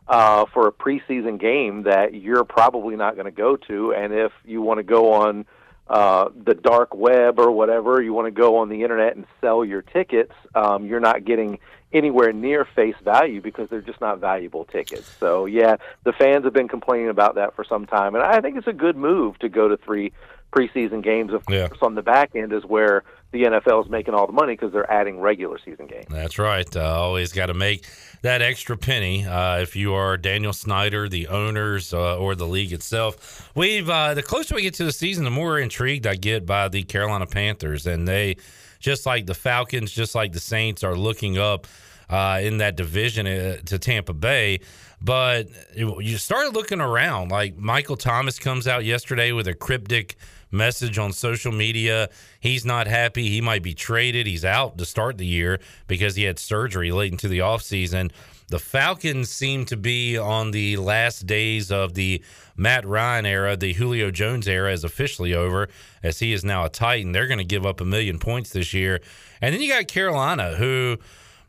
uh, 0.08 0.46
for 0.52 0.66
a 0.66 0.72
preseason 0.72 1.38
game 1.38 1.82
that 1.82 2.14
you're 2.14 2.44
probably 2.44 2.96
not 2.96 3.14
going 3.14 3.26
to 3.26 3.30
go 3.30 3.56
to, 3.56 3.92
and 3.92 4.12
if 4.12 4.32
you 4.44 4.62
want 4.62 4.78
to 4.78 4.82
go 4.82 5.12
on 5.12 5.44
uh, 5.88 6.30
the 6.34 6.54
dark 6.54 6.94
web 6.94 7.38
or 7.38 7.50
whatever. 7.50 8.02
You 8.02 8.12
want 8.12 8.26
to 8.26 8.30
go 8.30 8.56
on 8.56 8.68
the 8.68 8.82
internet 8.82 9.16
and 9.16 9.26
sell 9.40 9.64
your 9.64 9.82
tickets. 9.82 10.32
Um, 10.54 10.86
you're 10.86 11.00
not 11.00 11.24
getting 11.24 11.58
anywhere 11.92 12.32
near 12.32 12.64
face 12.64 12.96
value 13.04 13.40
because 13.40 13.68
they're 13.70 13.80
just 13.80 14.00
not 14.00 14.18
valuable 14.18 14.64
tickets. 14.64 15.08
So 15.20 15.46
yeah, 15.46 15.76
the 16.04 16.12
fans 16.12 16.44
have 16.44 16.52
been 16.52 16.68
complaining 16.68 17.08
about 17.08 17.36
that 17.36 17.54
for 17.54 17.64
some 17.64 17.86
time, 17.86 18.14
and 18.14 18.24
I 18.24 18.40
think 18.40 18.56
it's 18.56 18.66
a 18.66 18.72
good 18.72 18.96
move 18.96 19.38
to 19.40 19.48
go 19.48 19.68
to 19.68 19.76
three 19.76 20.12
preseason 20.54 21.02
games. 21.02 21.32
Of 21.32 21.42
Yeah. 21.48 21.68
course, 21.68 21.80
on 21.82 21.94
the 21.94 22.02
back 22.02 22.30
end 22.34 22.52
is 22.52 22.64
where 22.64 23.02
the 23.32 23.42
NFL 23.44 23.84
is 23.84 23.90
making 23.90 24.14
all 24.14 24.26
the 24.26 24.32
money 24.32 24.52
because 24.54 24.72
they're 24.72 24.90
adding 24.90 25.18
regular 25.20 25.58
season 25.64 25.86
games. 25.86 26.06
That's 26.08 26.38
right. 26.38 26.64
Uh, 26.76 26.80
always 26.82 27.32
got 27.32 27.46
to 27.46 27.54
make 27.54 27.84
that 28.22 28.40
extra 28.42 28.76
penny. 28.76 29.26
Uh, 29.26 29.58
if 29.58 29.74
you 29.74 29.92
are 29.94 30.16
Daniel 30.16 30.52
Snyder, 30.52 31.08
the 31.08 31.26
owners, 31.26 31.92
uh, 31.92 32.16
or 32.16 32.34
the 32.36 32.46
league 32.46 32.72
itself, 32.72 33.50
we've 33.56 33.90
uh, 33.90 34.14
the 34.14 34.22
closer 34.22 34.54
we 34.54 34.62
get 34.62 34.74
to 34.74 34.84
the 34.84 34.92
season, 34.92 35.24
the 35.24 35.30
more 35.30 35.58
intrigued 35.58 36.06
I 36.06 36.14
get 36.14 36.46
by 36.46 36.68
the 36.68 36.84
Carolina 36.84 37.26
Panthers, 37.26 37.86
and 37.86 38.06
they, 38.06 38.36
just 38.78 39.04
like 39.04 39.26
the 39.26 39.34
Falcons, 39.34 39.90
just 39.90 40.14
like 40.14 40.32
the 40.32 40.40
Saints, 40.40 40.84
are 40.84 40.94
looking 40.94 41.36
up 41.36 41.66
uh, 42.08 42.38
in 42.40 42.58
that 42.58 42.76
division 42.76 43.26
uh, 43.26 43.56
to 43.66 43.78
Tampa 43.80 44.12
Bay. 44.12 44.60
But 45.00 45.48
you 45.74 46.16
started 46.18 46.54
looking 46.54 46.80
around. 46.80 47.30
Like 47.30 47.56
Michael 47.58 47.96
Thomas 47.96 48.38
comes 48.38 48.66
out 48.68 48.84
yesterday 48.84 49.32
with 49.32 49.46
a 49.48 49.54
cryptic 49.54 50.16
message 50.54 50.98
on 50.98 51.12
social 51.12 51.52
media. 51.52 52.08
He's 52.40 52.64
not 52.64 52.86
happy. 52.86 53.28
He 53.28 53.40
might 53.40 53.62
be 53.62 53.74
traded. 53.74 54.26
He's 54.26 54.44
out 54.44 54.78
to 54.78 54.84
start 54.84 55.18
the 55.18 55.26
year 55.26 55.60
because 55.86 56.16
he 56.16 56.24
had 56.24 56.38
surgery 56.38 56.92
late 56.92 57.12
into 57.12 57.28
the 57.28 57.40
offseason. 57.40 58.10
The 58.48 58.58
Falcons 58.58 59.30
seem 59.30 59.64
to 59.66 59.76
be 59.76 60.18
on 60.18 60.50
the 60.50 60.76
last 60.76 61.26
days 61.26 61.72
of 61.72 61.94
the 61.94 62.22
Matt 62.56 62.86
Ryan 62.86 63.26
era. 63.26 63.56
The 63.56 63.72
Julio 63.72 64.10
Jones 64.10 64.46
era 64.46 64.72
is 64.72 64.84
officially 64.84 65.34
over 65.34 65.68
as 66.02 66.18
he 66.18 66.32
is 66.32 66.44
now 66.44 66.64
a 66.64 66.68
Titan. 66.68 67.12
They're 67.12 67.26
going 67.26 67.38
to 67.38 67.44
give 67.44 67.64
up 67.64 67.80
a 67.80 67.84
million 67.84 68.18
points 68.18 68.50
this 68.50 68.74
year. 68.74 69.00
And 69.40 69.54
then 69.54 69.62
you 69.62 69.68
got 69.68 69.88
Carolina, 69.88 70.56
who 70.56 70.98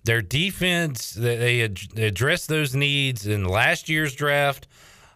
their 0.05 0.21
defense, 0.21 1.11
they, 1.13 1.61
addressed 1.61 2.47
those 2.47 2.75
needs 2.75 3.27
in 3.27 3.43
last 3.43 3.89
year's 3.89 4.15
draft. 4.15 4.67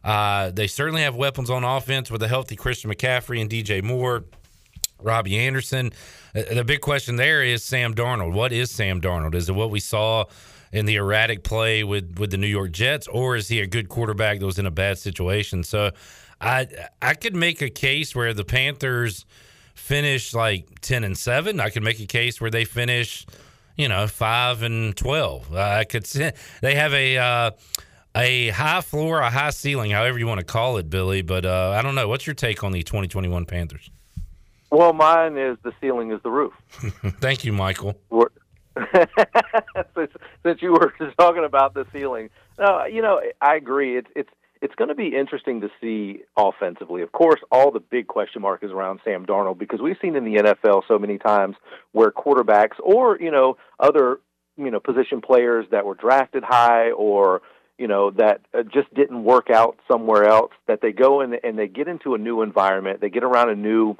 Uh, 0.03 0.51
they 0.51 0.67
certainly 0.67 1.01
have 1.01 1.15
weapons 1.15 1.49
on 1.49 1.63
offense 1.63 2.09
with 2.09 2.23
a 2.23 2.27
healthy 2.27 2.55
Christian 2.55 2.91
McCaffrey 2.91 3.41
and 3.41 3.49
DJ 3.49 3.83
Moore, 3.83 4.23
Robbie 5.01 5.37
Anderson. 5.37 5.91
Uh, 6.35 6.43
The 6.53 6.63
big 6.63 6.81
question 6.81 7.15
there 7.17 7.43
is 7.43 7.63
Sam 7.63 7.93
Darnold. 7.93 8.33
What 8.33 8.51
is 8.51 8.71
Sam 8.71 9.01
Darnold? 9.01 9.35
Is 9.35 9.49
it 9.49 9.53
what 9.55 9.69
we 9.71 9.79
saw 9.79 10.25
in 10.71 10.85
the 10.85 10.95
erratic 10.95 11.43
play 11.43 11.83
with, 11.83 12.19
with 12.19 12.31
the 12.31 12.37
New 12.37 12.47
York 12.47 12.71
Jets, 12.71 13.07
or 13.07 13.35
is 13.35 13.47
he 13.47 13.59
a 13.59 13.67
good 13.67 13.89
quarterback 13.89 14.39
that 14.39 14.45
was 14.45 14.59
in 14.59 14.65
a 14.65 14.71
bad 14.71 14.97
situation? 14.97 15.63
So 15.63 15.91
I 16.39 16.67
I 17.01 17.13
could 17.15 17.35
make 17.35 17.61
a 17.61 17.69
case 17.69 18.15
where 18.15 18.33
the 18.33 18.45
Panthers 18.45 19.25
finish 19.75 20.33
like 20.33 20.79
10 20.81 21.03
and 21.03 21.17
7. 21.17 21.59
I 21.59 21.69
could 21.69 21.83
make 21.83 21.99
a 21.99 22.05
case 22.05 22.39
where 22.39 22.51
they 22.51 22.65
finish, 22.65 23.25
you 23.77 23.87
know, 23.87 24.07
5 24.07 24.61
and 24.63 24.95
12. 24.95 25.53
Uh, 25.53 25.59
I 25.59 25.83
could 25.85 26.05
they 26.61 26.75
have 26.75 26.93
a 26.93 27.17
uh, 27.17 27.51
a 28.15 28.49
high 28.49 28.81
floor, 28.81 29.19
a 29.19 29.29
high 29.29 29.51
ceiling, 29.51 29.91
however 29.91 30.17
you 30.19 30.27
want 30.27 30.39
to 30.39 30.45
call 30.45 30.77
it, 30.77 30.89
Billy, 30.89 31.21
but 31.21 31.45
uh, 31.45 31.71
I 31.77 31.81
don't 31.81 31.95
know. 31.95 32.07
What's 32.07 32.25
your 32.27 32.33
take 32.33 32.63
on 32.63 32.71
the 32.71 32.83
2021 32.83 33.45
Panthers? 33.45 33.89
Well, 34.71 34.93
mine 34.93 35.37
is 35.37 35.57
the 35.63 35.73
ceiling 35.81 36.11
is 36.11 36.21
the 36.23 36.29
roof. 36.29 36.53
Thank 37.19 37.43
you, 37.43 37.53
Michael. 37.53 37.99
Since, 39.95 40.11
since 40.45 40.61
you 40.61 40.71
were 40.71 40.93
just 40.97 41.17
talking 41.19 41.43
about 41.43 41.73
the 41.73 41.85
ceiling, 41.91 42.29
no, 42.57 42.85
you 42.85 43.01
know, 43.01 43.19
I 43.41 43.55
agree. 43.55 43.97
It's 43.97 44.07
it's 44.15 44.29
it's 44.61 44.75
going 44.75 44.87
to 44.87 44.95
be 44.95 45.15
interesting 45.15 45.59
to 45.61 45.69
see 45.81 46.21
offensively. 46.37 47.01
Of 47.01 47.11
course, 47.11 47.41
all 47.51 47.71
the 47.71 47.81
big 47.81 48.07
question 48.07 48.41
mark 48.41 48.63
is 48.63 48.71
around 48.71 49.01
Sam 49.03 49.25
Darnold 49.25 49.57
because 49.57 49.81
we've 49.81 49.97
seen 50.01 50.15
in 50.15 50.23
the 50.23 50.35
NFL 50.35 50.83
so 50.87 50.97
many 50.97 51.17
times 51.17 51.57
where 51.91 52.11
quarterbacks 52.11 52.79
or 52.81 53.19
you 53.19 53.31
know 53.31 53.57
other 53.79 54.19
you 54.55 54.71
know 54.71 54.79
position 54.79 55.19
players 55.19 55.65
that 55.71 55.85
were 55.85 55.95
drafted 55.95 56.43
high 56.43 56.91
or 56.91 57.41
you 57.79 57.87
know 57.87 58.11
that 58.11 58.41
uh, 58.53 58.63
just 58.63 58.93
didn't 58.93 59.23
work 59.23 59.49
out 59.49 59.79
somewhere 59.89 60.25
else 60.25 60.51
that 60.67 60.81
they 60.81 60.91
go 60.91 61.21
in 61.21 61.33
and 61.43 61.57
they 61.57 61.67
get 61.67 61.87
into 61.87 62.13
a 62.13 62.17
new 62.17 62.41
environment, 62.41 63.01
they 63.01 63.09
get 63.09 63.23
around 63.23 63.49
a 63.49 63.55
new 63.55 63.95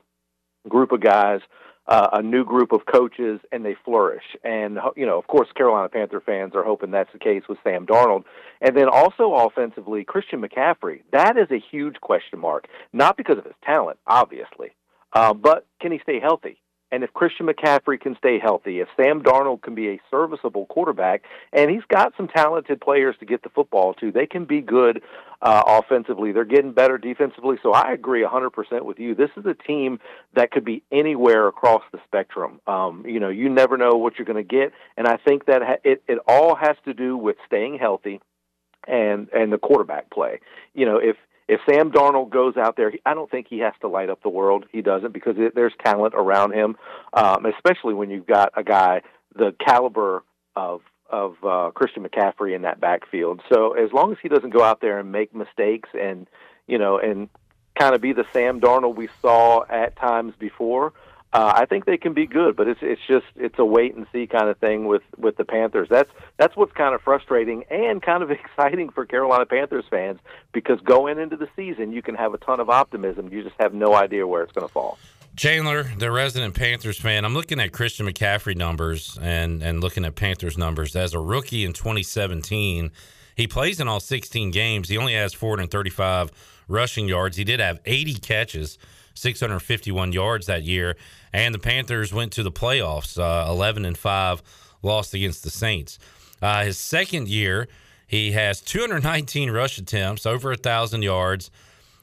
group 0.68 0.92
of 0.92 1.02
guys, 1.02 1.40
uh, 1.88 2.10
a 2.14 2.22
new 2.22 2.44
group 2.44 2.72
of 2.72 2.82
coaches, 2.86 3.40
and 3.52 3.66
they 3.66 3.76
flourish. 3.86 4.24
And 4.44 4.78
you 4.96 5.06
know, 5.06 5.18
of 5.18 5.28
course, 5.28 5.48
Carolina 5.56 5.90
Panther 5.90 6.22
fans 6.24 6.54
are 6.56 6.64
hoping 6.64 6.92
that's 6.92 7.12
the 7.14 7.20
case 7.20 7.44
with 7.48 7.58
Sam 7.64 7.86
Darnold. 7.86 8.26
And 8.62 8.76
then 8.76 8.90
also 8.90 9.34
offensively, 9.34 10.04
Christian 10.04 10.42
McCaffrey. 10.42 11.02
That 11.12 11.38
is 11.38 11.50
a 11.50 11.64
huge 11.72 11.96
question 12.02 12.40
mark, 12.40 12.68
not 12.94 13.18
because 13.18 13.38
of 13.38 13.46
his 13.46 13.56
talent, 13.64 13.98
obviously, 14.06 14.72
uh, 15.14 15.34
but 15.34 15.66
can 15.82 15.92
he 15.92 16.00
stay 16.04 16.20
healthy? 16.20 16.62
And 16.92 17.04
if 17.04 17.14
Christian 17.14 17.48
McCaffrey 17.48 18.00
can 18.00 18.16
stay 18.18 18.40
healthy, 18.40 18.80
if 18.80 18.88
Sam 18.98 19.22
Darnold 19.22 19.62
can 19.62 19.76
be 19.76 19.90
a 19.90 20.02
serviceable 20.10 20.66
quarterback, 20.66 21.24
and 21.54 21.70
he's 21.70 21.84
got 21.88 22.14
some 22.18 22.28
talented 22.28 22.82
players 22.82 23.16
to 23.20 23.26
get 23.26 23.44
the 23.44 23.50
football 23.50 23.94
to, 23.96 24.12
they 24.12 24.26
can 24.26 24.46
be 24.46 24.62
good 24.62 25.02
uh, 25.42 25.64
offensively. 25.68 26.32
They're 26.32 26.46
getting 26.46 26.74
better 26.74 26.98
defensively. 26.98 27.58
So 27.62 27.72
I 27.72 27.94
agree 27.94 28.24
100% 28.24 28.84
with 28.84 29.00
you. 29.00 29.16
This 29.16 29.30
is 29.38 29.46
a 29.46 29.54
team 29.54 30.00
that 30.34 30.52
could 30.52 30.66
be 30.66 30.84
anywhere 30.92 31.48
across 31.48 31.84
the 31.92 32.00
spectrum. 32.06 32.60
Um, 32.68 33.06
you 33.08 33.20
know, 33.20 33.30
you 33.30 33.50
never 33.50 33.78
know 33.78 33.96
what 33.96 34.18
you're 34.18 34.26
going 34.26 34.44
to 34.44 34.44
get, 34.44 34.74
and 34.98 35.08
I 35.08 35.18
think 35.18 35.46
that 35.46 35.62
ha- 35.62 35.82
it 35.84 36.04
it 36.08 36.20
all 36.28 36.56
has 36.56 36.76
to 36.86 36.94
do 36.94 37.16
with 37.16 37.38
staying 37.46 37.78
healthy 37.80 38.20
and 38.88 39.30
and 39.30 39.52
the 39.54 39.58
quarterback 39.58 40.10
play. 40.10 40.40
You 40.74 40.86
know, 40.86 40.98
if 40.98 41.16
if 41.50 41.60
Sam 41.68 41.92
Darnold 41.92 42.30
goes 42.30 42.56
out 42.58 42.76
there, 42.78 42.92
he- 42.92 43.02
I 43.06 43.14
don't 43.16 43.30
think 43.30 43.48
he 43.50 43.60
has 43.60 43.74
to 43.82 43.88
light 43.88 44.10
up 44.10 44.22
the 44.22 44.30
world. 44.30 44.66
He 44.72 44.82
doesn't 44.82 45.12
because 45.14 45.36
it, 45.38 45.56
there's 45.56 45.74
talent 45.84 46.14
around 46.16 46.54
him, 46.54 46.78
um, 47.14 47.46
especially 47.46 47.96
when 47.96 48.10
you've 48.10 48.28
got 48.28 48.54
a 48.56 48.64
guy 48.64 49.02
the 49.36 49.54
caliber 49.60 50.24
of 50.56 50.82
of 51.10 51.44
uh, 51.44 51.72
Christian 51.74 52.04
McCaffrey 52.08 52.56
in 52.56 52.62
that 52.62 52.80
backfield. 52.80 53.42
So 53.52 53.74
as 53.74 53.92
long 53.92 54.12
as 54.12 54.20
he 54.22 54.30
doesn't 54.30 54.52
go 54.52 54.64
out 54.64 54.80
there 54.80 55.00
and 55.00 55.12
make 55.12 55.34
mistakes 55.34 55.90
and 56.00 56.28
you 56.68 56.78
know 56.78 57.00
and 57.00 57.30
kind 57.78 57.96
of 57.96 58.02
be 58.02 58.14
the 58.14 58.26
Sam 58.32 58.62
Darnold 58.62 58.96
we 58.96 59.10
saw 59.22 59.64
at 59.70 59.96
times 59.96 60.34
before, 60.38 60.94
uh, 61.32 61.54
I 61.56 61.66
think 61.66 61.86
they 61.86 61.98
can 61.98 62.14
be 62.14 62.26
good. 62.26 62.56
But 62.56 62.68
it's 62.68 62.80
it's 62.82 63.02
just 63.08 63.26
it's 63.36 63.60
a 63.60 63.66
wait 63.66 63.96
and 63.96 64.08
see 64.12 64.28
kind 64.28 64.50
of 64.50 64.58
thing 64.58 64.86
with 64.86 65.04
with 65.18 65.38
the 65.38 65.46
Panthers. 65.46 65.88
That's 65.90 66.10
that's 66.38 66.56
what's 66.56 66.74
kind 66.74 66.96
of 66.96 67.02
frustrating 67.02 67.64
and 67.70 68.02
kind 68.02 68.24
of 68.24 68.32
exciting 68.32 68.90
for 68.90 69.06
Carolina 69.06 69.46
Panthers 69.46 69.86
fans 69.90 70.20
because 70.52 70.80
going 70.82 71.20
into 71.20 71.38
the 71.38 71.48
season 71.56 71.92
you 71.92 72.02
can 72.02 72.16
have 72.16 72.34
a 72.34 72.38
ton 72.38 72.60
of 72.60 72.70
optimism. 72.70 73.30
You 73.32 73.44
just 73.44 73.56
have 73.60 73.74
no 73.74 73.94
idea 73.94 74.26
where 74.26 74.44
it's 74.44 74.54
going 74.54 74.68
to 74.68 74.74
fall. 74.74 74.98
Chandler, 75.36 75.84
the 75.98 76.12
resident 76.12 76.54
Panthers 76.56 77.00
fan, 77.00 77.24
I'm 77.24 77.34
looking 77.34 77.62
at 77.62 77.72
Christian 77.72 78.08
McCaffrey 78.08 78.58
numbers 78.58 79.18
and 79.22 79.62
and 79.62 79.82
looking 79.82 80.06
at 80.06 80.16
Panthers 80.16 80.58
numbers 80.58 80.96
as 80.96 81.14
a 81.14 81.20
rookie 81.20 81.64
in 81.64 81.74
2017. 81.74 82.92
He 83.36 83.48
plays 83.48 83.80
in 83.80 83.88
all 83.88 84.02
16 84.02 84.52
games. 84.52 84.90
He 84.90 84.98
only 84.98 85.14
has 85.14 85.34
435 85.34 86.32
rushing 86.68 87.08
yards. 87.08 87.38
He 87.38 87.46
did 87.46 87.62
have 87.62 87.80
80 87.86 88.16
catches, 88.16 88.78
651 89.20 90.14
yards 90.14 90.46
that 90.48 90.64
year, 90.64 90.96
and 91.34 91.54
the 91.54 91.60
Panthers 91.60 92.14
went 92.14 92.32
to 92.34 92.44
the 92.44 92.52
playoffs, 92.52 93.20
uh, 93.20 93.50
11 93.52 93.86
and 93.86 93.98
five, 93.98 94.42
lost 94.82 95.14
against 95.14 95.44
the 95.44 95.50
Saints. 95.50 96.00
Uh, 96.42 96.64
his 96.64 96.78
second 96.78 97.28
year, 97.28 97.68
he 98.08 98.32
has 98.32 98.62
219 98.62 99.52
rush 99.52 99.78
attempts, 99.78 100.26
over 100.26 100.52
a 100.52 100.58
thousand 100.58 101.04
yards. 101.04 101.52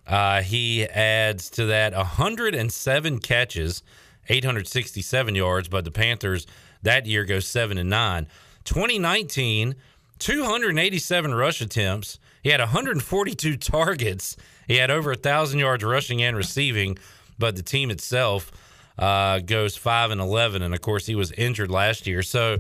Uh, 0.07 0.43
he 0.43 0.85
adds 0.85 1.51
to 1.51 1.67
that 1.67 1.95
107 1.95 3.19
catches, 3.19 3.83
867 4.29 5.35
yards, 5.35 5.69
but 5.69 5.85
the 5.85 5.91
Panthers 5.91 6.47
that 6.83 7.07
year 7.07 7.25
go 7.25 7.41
seven 7.41 7.79
and 7.79 7.91
nine. 7.91 8.29
2019, 8.65 9.75
287 10.19 11.35
rush 11.35 11.61
attempts. 11.61 12.19
He 12.43 12.51
had 12.51 12.61
142 12.61 13.57
targets. 13.57 14.37
He 14.67 14.77
had 14.77 14.91
over 14.91 15.13
a 15.13 15.17
thousand 15.17 15.59
yards 15.61 15.85
rushing 15.85 16.23
and 16.23 16.37
receiving, 16.37 16.99
but 17.39 17.57
the 17.57 17.63
team 17.63 17.91
itself 17.91 18.51
uh, 18.99 19.41
goes 19.41 19.77
five 19.77 20.11
and 20.11 20.21
11, 20.21 20.63
and 20.63 20.75
of 20.75 20.81
course 20.81 21.07
he 21.07 21.15
was 21.15 21.33
injured 21.33 21.71
last 21.71 22.07
year. 22.07 22.23
So 22.23 22.59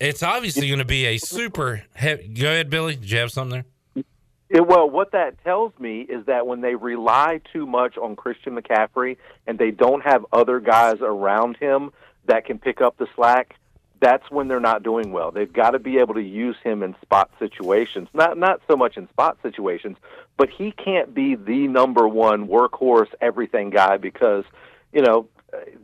it's 0.00 0.22
obviously 0.22 0.68
going 0.68 0.78
to 0.78 0.84
be 0.84 1.06
a 1.06 1.18
super. 1.18 1.82
He- 1.98 2.28
Go 2.28 2.46
ahead, 2.48 2.70
Billy. 2.70 2.96
Did 2.96 3.10
you 3.10 3.18
have 3.18 3.30
something 3.30 3.64
there? 3.94 4.04
It, 4.50 4.66
well, 4.66 4.88
what 4.88 5.12
that 5.12 5.42
tells 5.42 5.72
me 5.78 6.02
is 6.02 6.26
that 6.26 6.46
when 6.46 6.60
they 6.60 6.74
rely 6.74 7.40
too 7.52 7.66
much 7.66 7.96
on 7.96 8.14
Christian 8.14 8.56
McCaffrey 8.56 9.16
and 9.46 9.58
they 9.58 9.70
don't 9.70 10.02
have 10.04 10.24
other 10.32 10.60
guys 10.60 10.96
around 11.00 11.56
him 11.56 11.90
that 12.26 12.44
can 12.44 12.58
pick 12.58 12.80
up 12.80 12.96
the 12.98 13.06
slack, 13.16 13.56
that's 14.04 14.30
when 14.30 14.48
they're 14.48 14.60
not 14.60 14.82
doing 14.82 15.12
well. 15.12 15.30
They've 15.30 15.50
got 15.50 15.70
to 15.70 15.78
be 15.78 15.96
able 15.96 16.12
to 16.12 16.22
use 16.22 16.56
him 16.62 16.82
in 16.82 16.94
spot 17.00 17.30
situations. 17.38 18.08
Not 18.12 18.36
not 18.36 18.60
so 18.68 18.76
much 18.76 18.98
in 18.98 19.08
spot 19.08 19.38
situations, 19.42 19.96
but 20.36 20.50
he 20.50 20.72
can't 20.72 21.14
be 21.14 21.36
the 21.36 21.68
number 21.68 22.06
one 22.06 22.46
workhorse 22.46 23.08
everything 23.22 23.70
guy 23.70 23.96
because, 23.96 24.44
you 24.92 25.00
know, 25.00 25.26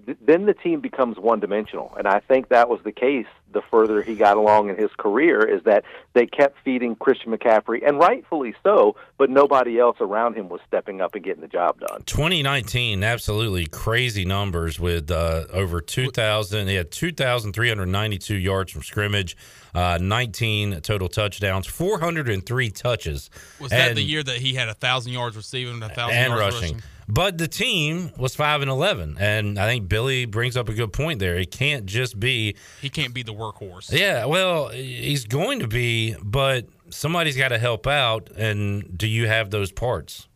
th- 0.07 0.19
then 0.21 0.47
the 0.47 0.55
team 0.55 0.81
becomes 0.81 1.19
one 1.19 1.41
dimensional. 1.41 1.93
And 1.97 2.07
I 2.07 2.21
think 2.21 2.49
that 2.49 2.69
was 2.69 2.81
the 2.85 2.93
case 2.93 3.27
the 3.53 3.63
further 3.63 4.01
he 4.01 4.15
got 4.15 4.37
along 4.37 4.69
in 4.71 4.77
his 4.77 4.91
career 4.97 5.41
is 5.43 5.63
that 5.65 5.83
they 6.13 6.25
kept 6.25 6.57
feeding 6.65 6.95
Christian 6.95 7.33
McCaffrey, 7.37 7.85
and 7.87 7.99
rightfully 7.99 8.55
so, 8.63 8.95
but 9.19 9.29
nobody 9.29 9.79
else 9.79 9.97
around 10.01 10.37
him 10.37 10.49
was 10.49 10.61
stepping 10.69 11.01
up 11.01 11.17
and 11.17 11.25
getting 11.25 11.41
the 11.41 11.49
job 11.49 11.81
done. 11.81 12.03
2019, 12.07 13.03
absolutely 13.03 13.67
crazy 13.67 14.25
numbers 14.25 14.79
with 14.79 15.11
uh, 15.11 15.47
over 15.53 15.81
2,000. 15.81 16.69
He 16.69 16.75
had 16.77 16.93
2,392 16.93 18.35
yards 18.37 18.71
from 18.73 18.83
scrimmage, 18.83 19.37
uh, 19.75 19.99
19 20.01 20.81
total 20.81 21.09
touchdowns, 21.09 21.67
403 21.67 22.71
touches. 22.71 23.31
Was 23.61 23.71
that 23.71 23.89
And- 23.91 23.99
the 23.99 24.03
year 24.03 24.23
that 24.23 24.37
he 24.37 24.55
had 24.55 24.69
a 24.69 24.75
thousand 24.75 25.13
yards 25.13 25.37
receiving, 25.37 25.83
a 25.83 25.89
thousand 25.89 26.17
and 26.19 26.33
yards 26.33 26.55
rushing. 26.55 26.75
rushing? 26.77 26.83
But 27.13 27.39
the 27.39 27.49
team 27.49 28.13
was 28.17 28.35
five 28.35 28.63
and 28.63 28.71
eleven, 28.71 29.17
and 29.19 29.59
I 29.59 29.67
think 29.67 29.89
Billy 29.89 30.25
brings 30.27 30.57
up 30.57 30.69
a 30.69 30.75
good 30.75 30.93
point 30.93 31.19
there. 31.19 31.37
It 31.37 31.51
can't 31.51 31.87
just 31.87 32.19
be 32.21 32.57
He 32.81 32.89
can't 32.89 33.13
be 33.15 33.23
the 33.23 33.35
workhorse. 33.35 33.91
yeah. 33.93 34.27
Well, 34.27 34.69
he's 34.69 35.25
going 35.25 35.61
to 35.61 35.69
be, 35.69 36.15
but 36.23 36.67
somebody's 36.91 37.37
got 37.37 37.49
to 37.49 37.59
help 37.59 37.87
out. 37.87 38.31
And 38.37 38.97
do 38.97 39.07
you 39.07 39.27
have 39.27 39.51
those 39.51 39.73
parts 39.73 40.29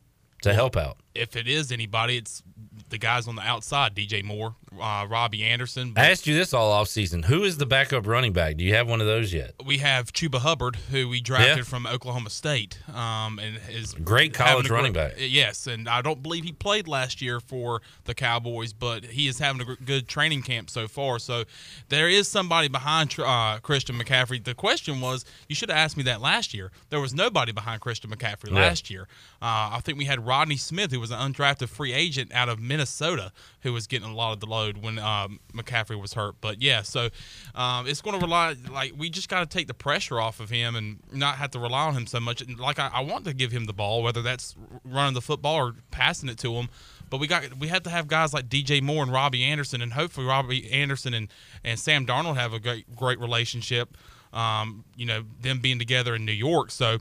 to 0.43 0.53
help 0.53 0.77
out? 0.77 0.97
If 1.15 1.37
it 1.37 1.47
is 1.47 1.71
anybody, 1.71 2.17
it's 2.17 2.43
the 2.91 2.99
guys 2.99 3.29
on 3.29 3.37
the 3.37 3.43
outside: 3.43 3.95
DJ 3.95 4.25
Moore, 4.25 4.57
uh, 4.81 5.07
Robbie 5.09 5.43
Anderson. 5.45 5.93
I 5.97 6.11
asked 6.11 6.27
you 6.27 6.35
this 6.35 6.53
all 6.55 6.71
off 6.73 6.89
season. 6.89 7.25
Who 7.25 7.43
is 7.45 7.57
the 7.59 7.67
backup 7.67 8.07
running 8.07 8.33
back? 8.33 8.57
Do 8.57 8.65
you 8.65 8.75
have 8.75 8.89
one 8.89 9.01
of 9.01 9.07
those 9.07 9.33
yet? 9.33 9.55
we 9.65 9.79
have 9.79 10.13
Chuba 10.13 10.39
Hubbard, 10.41 10.77
who 10.91 11.09
we 11.09 11.21
drafted 11.21 11.57
Yeah. 11.59 11.63
from 11.65 11.87
Oklahoma 11.87 12.31
State, 12.31 12.79
um, 12.95 13.39
and 13.39 13.59
is 13.71 13.95
Great 13.95 14.35
college 14.35 14.69
running 14.71 14.93
back. 14.93 15.15
Yes, 15.19 15.67
and 15.67 15.89
I 15.89 16.03
don't 16.03 16.23
believe 16.23 16.45
he 16.45 16.53
played 16.53 16.87
last 16.89 17.23
year 17.23 17.41
for 17.41 17.81
the 18.05 18.15
Cowboys, 18.15 18.73
but 18.73 19.05
he 19.05 19.27
is 19.29 19.39
having 19.39 19.61
a 19.63 19.77
good 19.77 20.09
training 20.09 20.43
camp 20.43 20.71
so 20.71 20.87
far. 20.89 21.19
So 21.19 21.45
there 21.89 22.09
is 22.09 22.29
somebody 22.29 22.69
behind 22.69 23.15
uh, 23.19 23.59
Christian 23.63 23.99
McCaffrey. 23.99 24.43
The 24.43 24.55
question 24.55 25.01
was, 25.01 25.25
you 25.49 25.55
should 25.55 25.69
have 25.71 25.79
asked 25.79 25.97
me 25.97 26.03
that 26.05 26.21
last 26.21 26.53
year. 26.55 26.71
There 26.91 27.01
was 27.01 27.15
nobody 27.15 27.53
behind 27.53 27.81
Christian 27.81 28.11
McCaffrey 28.11 28.51
Yeah. 28.51 28.61
last 28.61 28.91
year. 28.91 29.09
Uh, 29.43 29.77
I 29.77 29.81
think 29.83 29.99
we 29.99 30.05
had 30.07 30.27
Rodney 30.27 30.57
Smith, 30.57 30.91
who 30.91 31.01
was 31.01 31.11
an 31.11 31.19
undrafted 31.19 31.69
free 31.69 31.93
agent 31.93 32.33
out 32.33 32.49
of 32.49 32.59
Minnesota, 32.59 33.33
who 33.61 33.73
was 33.73 33.87
getting 33.87 34.09
a 34.09 34.15
lot 34.15 34.33
of 34.33 34.41
the 34.41 34.47
when 34.73 34.99
um, 34.99 35.41
McCaffrey 35.53 36.01
was 36.01 36.15
hurt. 36.15 36.37
But 36.41 36.63
yeah, 36.63 36.83
so 36.83 37.09
um, 37.55 37.87
it's 37.87 38.01
going 38.01 38.19
to 38.19 38.25
rely 38.25 38.57
like 38.71 38.93
we 38.97 39.11
just 39.11 39.29
got 39.29 39.41
to 39.41 39.47
take 39.47 39.67
the 39.67 39.75
pressure 39.75 40.21
off 40.21 40.41
of 40.41 40.51
him 40.51 40.77
and 40.77 40.99
not 41.13 41.37
have 41.37 41.51
to 41.53 41.59
rely 41.59 41.87
on 41.87 41.95
him 41.95 42.07
so 42.07 42.21
much. 42.21 42.41
And 42.41 42.59
like 42.59 42.79
I, 42.79 42.91
I 42.93 43.01
want 43.01 43.25
to 43.25 43.35
give 43.35 43.53
him 43.53 43.67
the 43.67 43.73
ball, 43.73 44.03
whether 44.03 44.23
that's 44.23 44.55
running 44.85 45.15
the 45.15 45.21
football 45.21 45.57
or 45.57 45.75
passing 45.91 46.29
it 46.29 46.39
to 46.39 46.55
him. 46.55 46.69
But 47.11 47.21
we 47.21 47.27
got 47.27 47.59
we 47.59 47.69
have 47.69 47.83
to 47.85 47.91
have 47.91 48.09
guys 48.09 48.35
like 48.35 48.49
DJ 48.49 48.83
Moore 48.83 49.03
and 49.03 49.13
Robbie 49.13 49.45
Anderson, 49.45 49.83
and 49.83 49.93
hopefully 49.93 50.27
Robbie 50.27 50.71
Anderson 50.73 51.15
and, 51.15 51.29
and 51.63 51.79
Sam 51.79 52.07
Darnold 52.07 52.37
have 52.37 52.53
a 52.53 52.59
great 52.59 52.97
great 52.97 53.21
relationship. 53.21 53.97
Um, 54.33 54.85
you 54.97 55.07
know, 55.07 55.23
them 55.41 55.61
being 55.61 55.79
together 55.79 56.15
in 56.15 56.25
New 56.25 56.33
York, 56.33 56.71
so. 56.71 56.99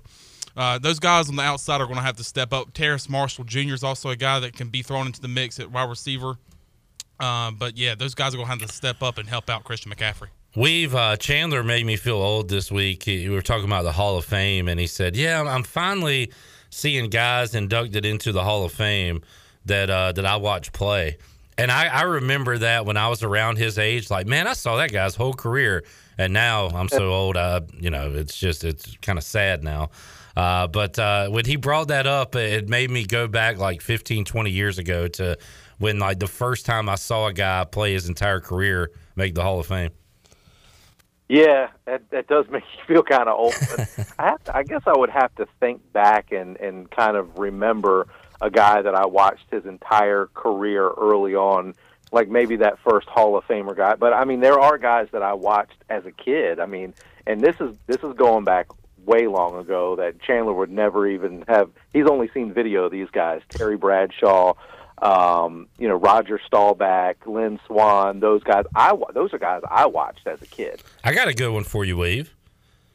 Uh, 0.55 0.77
those 0.77 0.99
guys 0.99 1.29
on 1.29 1.35
the 1.35 1.41
outside 1.41 1.81
are 1.81 1.85
going 1.85 1.97
to 1.97 2.03
have 2.03 2.17
to 2.17 2.23
step 2.23 2.53
up. 2.53 2.73
Terrace 2.73 3.09
Marshall 3.09 3.43
Jr. 3.43 3.73
is 3.73 3.83
also 3.83 4.09
a 4.09 4.15
guy 4.15 4.39
that 4.39 4.53
can 4.53 4.69
be 4.69 4.83
thrown 4.83 5.07
into 5.07 5.19
the 5.19 5.27
mix 5.27 5.59
at 5.59 5.71
wide 5.71 5.89
receiver. 5.89 6.37
Uh, 7.19 7.51
but 7.51 7.77
yeah, 7.77 7.95
those 7.95 8.15
guys 8.15 8.33
are 8.33 8.37
going 8.37 8.47
to 8.47 8.51
have 8.51 8.61
to 8.61 8.67
step 8.73 9.01
up 9.01 9.17
and 9.17 9.27
help 9.29 9.49
out 9.49 9.63
Christian 9.63 9.91
McCaffrey. 9.91 10.27
We've 10.55 10.93
uh, 10.93 11.15
Chandler 11.17 11.63
made 11.63 11.85
me 11.85 11.95
feel 11.95 12.17
old 12.17 12.49
this 12.49 12.71
week. 12.71 13.03
We 13.07 13.29
were 13.29 13.41
talking 13.41 13.65
about 13.65 13.83
the 13.83 13.91
Hall 13.91 14.17
of 14.17 14.25
Fame, 14.25 14.67
and 14.67 14.79
he 14.79 14.85
said, 14.87 15.15
"Yeah, 15.15 15.37
I'm- 15.37 15.47
I'm 15.47 15.63
finally 15.63 16.31
seeing 16.69 17.09
guys 17.09 17.55
inducted 17.55 18.05
into 18.05 18.31
the 18.31 18.43
Hall 18.43 18.63
of 18.63 18.71
Fame 18.71 19.21
that 19.65 19.89
uh, 19.89 20.11
that 20.11 20.25
I 20.25 20.35
watch 20.35 20.71
play." 20.71 21.17
And 21.57 21.71
I, 21.71 21.87
I 21.87 22.01
remember 22.03 22.57
that 22.59 22.85
when 22.85 22.97
I 22.97 23.07
was 23.09 23.21
around 23.23 23.57
his 23.57 23.77
age, 23.77 24.09
like, 24.09 24.25
man, 24.27 24.47
I 24.47 24.53
saw 24.53 24.75
that 24.77 24.91
guy's 24.91 25.15
whole 25.15 25.33
career, 25.33 25.83
and 26.19 26.33
now 26.33 26.67
I'm 26.69 26.89
so 26.89 27.11
old. 27.11 27.35
I, 27.37 27.61
you 27.79 27.89
know, 27.91 28.11
it's 28.13 28.37
just 28.37 28.63
it's 28.63 28.95
kind 29.01 29.17
of 29.17 29.23
sad 29.23 29.63
now. 29.63 29.89
Uh, 30.35 30.65
but 30.67 30.97
uh, 30.97 31.29
when 31.29 31.45
he 31.45 31.55
brought 31.55 31.87
that 31.89 32.05
up, 32.07 32.35
it 32.35 32.67
made 32.69 32.89
me 32.89 33.05
go 33.05 33.27
back 33.27 33.59
like 33.59 33.81
15, 33.81 34.25
20 34.25 34.49
years 34.49 34.79
ago 34.79 35.07
to 35.07 35.37
when 35.79 35.99
like 35.99 36.19
the 36.19 36.27
first 36.27 36.65
time 36.65 36.89
I 36.89 36.95
saw 36.95 37.27
a 37.27 37.33
guy 37.33 37.63
play 37.65 37.93
his 37.93 38.07
entire 38.07 38.39
career 38.39 38.91
make 39.15 39.35
the 39.35 39.43
Hall 39.43 39.59
of 39.59 39.67
Fame. 39.67 39.91
Yeah, 41.29 41.69
that, 41.85 42.09
that 42.11 42.27
does 42.27 42.45
make 42.49 42.63
you 42.75 42.95
feel 42.95 43.03
kind 43.03 43.27
of 43.27 43.37
old. 43.39 43.55
I, 44.19 44.25
have 44.25 44.43
to, 44.43 44.57
I 44.57 44.63
guess 44.63 44.81
I 44.85 44.97
would 44.97 45.09
have 45.09 45.33
to 45.35 45.47
think 45.59 45.91
back 45.93 46.31
and, 46.31 46.57
and 46.57 46.91
kind 46.91 47.17
of 47.17 47.39
remember 47.39 48.07
a 48.41 48.49
guy 48.49 48.81
that 48.81 48.93
I 48.93 49.05
watched 49.05 49.45
his 49.49 49.65
entire 49.65 50.27
career 50.33 50.89
early 50.89 51.33
on, 51.33 51.73
like 52.11 52.29
maybe 52.29 52.57
that 52.57 52.77
first 52.79 53.07
Hall 53.07 53.37
of 53.37 53.45
Famer 53.45 53.75
guy. 53.75 53.95
But 53.95 54.13
I 54.13 54.25
mean, 54.25 54.41
there 54.41 54.59
are 54.59 54.77
guys 54.77 55.07
that 55.13 55.23
I 55.23 55.33
watched 55.33 55.83
as 55.89 56.05
a 56.05 56.11
kid. 56.11 56.59
I 56.59 56.65
mean, 56.65 56.93
and 57.25 57.41
this 57.41 57.55
is 57.61 57.75
this 57.87 58.03
is 58.03 58.13
going 58.15 58.43
back 58.43 58.67
way 59.05 59.27
long 59.27 59.57
ago 59.57 59.95
that 59.95 60.21
Chandler 60.21 60.53
would 60.53 60.71
never 60.71 61.07
even 61.07 61.45
have. 61.47 61.71
He's 61.93 62.05
only 62.05 62.29
seen 62.33 62.53
video 62.53 62.85
of 62.85 62.91
these 62.91 63.09
guys: 63.11 63.41
Terry 63.49 63.77
Bradshaw, 63.77 64.53
um, 65.03 65.67
you 65.77 65.87
know, 65.87 65.95
Roger 65.95 66.39
Staubach, 66.47 67.27
Lynn 67.27 67.59
Swann. 67.67 68.21
Those 68.21 68.41
guys, 68.41 68.63
I 68.73 68.97
those 69.13 69.33
are 69.33 69.37
guys 69.37 69.61
I 69.69 69.85
watched 69.85 70.25
as 70.25 70.41
a 70.41 70.47
kid. 70.47 70.81
I 71.03 71.13
got 71.13 71.27
a 71.27 71.33
good 71.33 71.51
one 71.51 71.65
for 71.65 71.83
you, 71.83 71.97
Weave. 71.97 72.33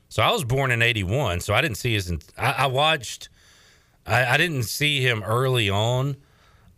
So 0.08 0.22
I 0.22 0.32
was 0.32 0.42
born 0.42 0.70
in 0.70 0.80
'81, 0.80 1.40
so 1.40 1.52
I 1.52 1.60
didn't 1.60 1.76
see 1.76 1.92
his. 1.92 2.10
I, 2.38 2.52
I 2.52 2.66
watched. 2.66 3.28
I, 4.06 4.24
I 4.24 4.36
didn't 4.38 4.62
see 4.62 5.02
him 5.02 5.22
early 5.22 5.68
on. 5.68 6.16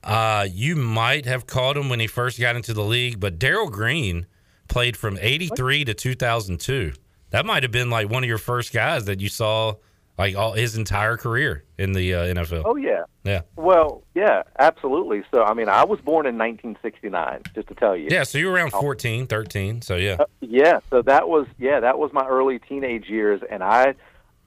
Uh, 0.03 0.49
you 0.51 0.75
might 0.75 1.27
have 1.27 1.47
caught 1.47 1.77
him 1.77 1.89
when 1.89 2.01
he 2.01 2.09
first 2.09 2.41
got 2.41 2.57
into 2.57 2.73
the 2.73 2.83
league, 2.83 3.21
but 3.21 3.39
Darrell 3.39 3.71
Green 3.71 4.27
played 4.67 4.97
from 4.97 5.17
'83 5.21 5.85
to 5.85 5.95
2002. 5.95 6.93
That 7.31 7.47
might 7.47 7.63
have 7.63 7.71
been 7.71 7.89
like 7.89 8.11
one 8.11 8.25
of 8.25 8.29
your 8.29 8.39
first 8.39 8.73
guys 8.73 9.05
that 9.05 9.21
you 9.21 9.29
saw, 9.29 9.75
like 10.21 10.37
all 10.37 10.53
his 10.53 10.77
entire 10.77 11.17
career 11.17 11.65
in 11.79 11.93
the 11.93 12.15
uh, 12.15 12.25
NFL. 12.35 12.63
Oh 12.65 12.77
yeah. 12.77 13.05
Yeah, 13.25 13.43
Well, 13.57 14.03
yeah, 14.15 14.45
absolutely. 14.59 15.25
So, 15.31 15.43
I 15.43 15.53
mean, 15.53 15.69
I 15.69 15.85
was 15.85 16.01
born 16.01 16.25
in 16.25 16.39
1969, 16.39 17.43
just 17.55 17.69
to 17.69 17.75
tell 17.75 17.95
you. 17.95 18.09
yeah. 18.11 18.23
So 18.23 18.39
you 18.39 18.47
were 18.47 18.53
around 18.55 18.71
14, 18.71 19.27
13. 19.27 19.83
So 19.83 19.97
yeah, 19.97 20.17
Uh, 20.21 20.25
yeah, 20.41 20.81
so 20.89 21.03
that 21.03 21.29
was 21.29 21.47
yeah, 21.59 21.81
that 21.81 21.99
was 21.99 22.13
my 22.15 22.27
early 22.27 22.59
teenage 22.59 23.09
years, 23.09 23.43
and 23.51 23.63
I, 23.63 23.95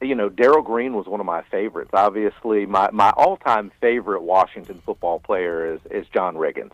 you 0.01 0.15
know, 0.15 0.29
Darrell 0.29 0.63
Green 0.63 0.93
was 0.95 1.05
one 1.05 1.19
of 1.19 1.25
my 1.27 1.43
favorites. 1.51 1.91
Obviously, 1.93 2.65
my 2.65 2.89
my 2.91 3.11
all 3.11 3.37
time 3.37 3.71
favorite 3.79 4.23
Washington 4.23 4.81
football 4.85 5.19
player 5.19 5.73
is 5.73 5.79
is 5.91 6.07
John 6.13 6.35
Riggins. 6.35 6.73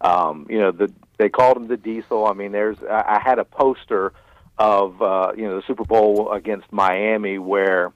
Um, 0.00 0.46
you 0.48 0.58
know, 0.60 0.70
the 0.72 0.92
they 1.18 1.28
called 1.28 1.56
him 1.56 1.66
the 1.68 1.76
Diesel. 1.76 2.26
I 2.26 2.34
mean, 2.34 2.52
there's 2.52 2.78
I, 2.88 3.16
I 3.16 3.20
had 3.20 3.38
a 3.38 3.44
poster 3.44 4.12
of 4.58 5.00
uh, 5.02 5.32
you 5.36 5.42
know 5.42 5.56
the 5.56 5.66
Super 5.66 5.84
Bowl 5.84 6.30
against 6.32 6.72
Miami 6.72 7.38
where 7.38 7.92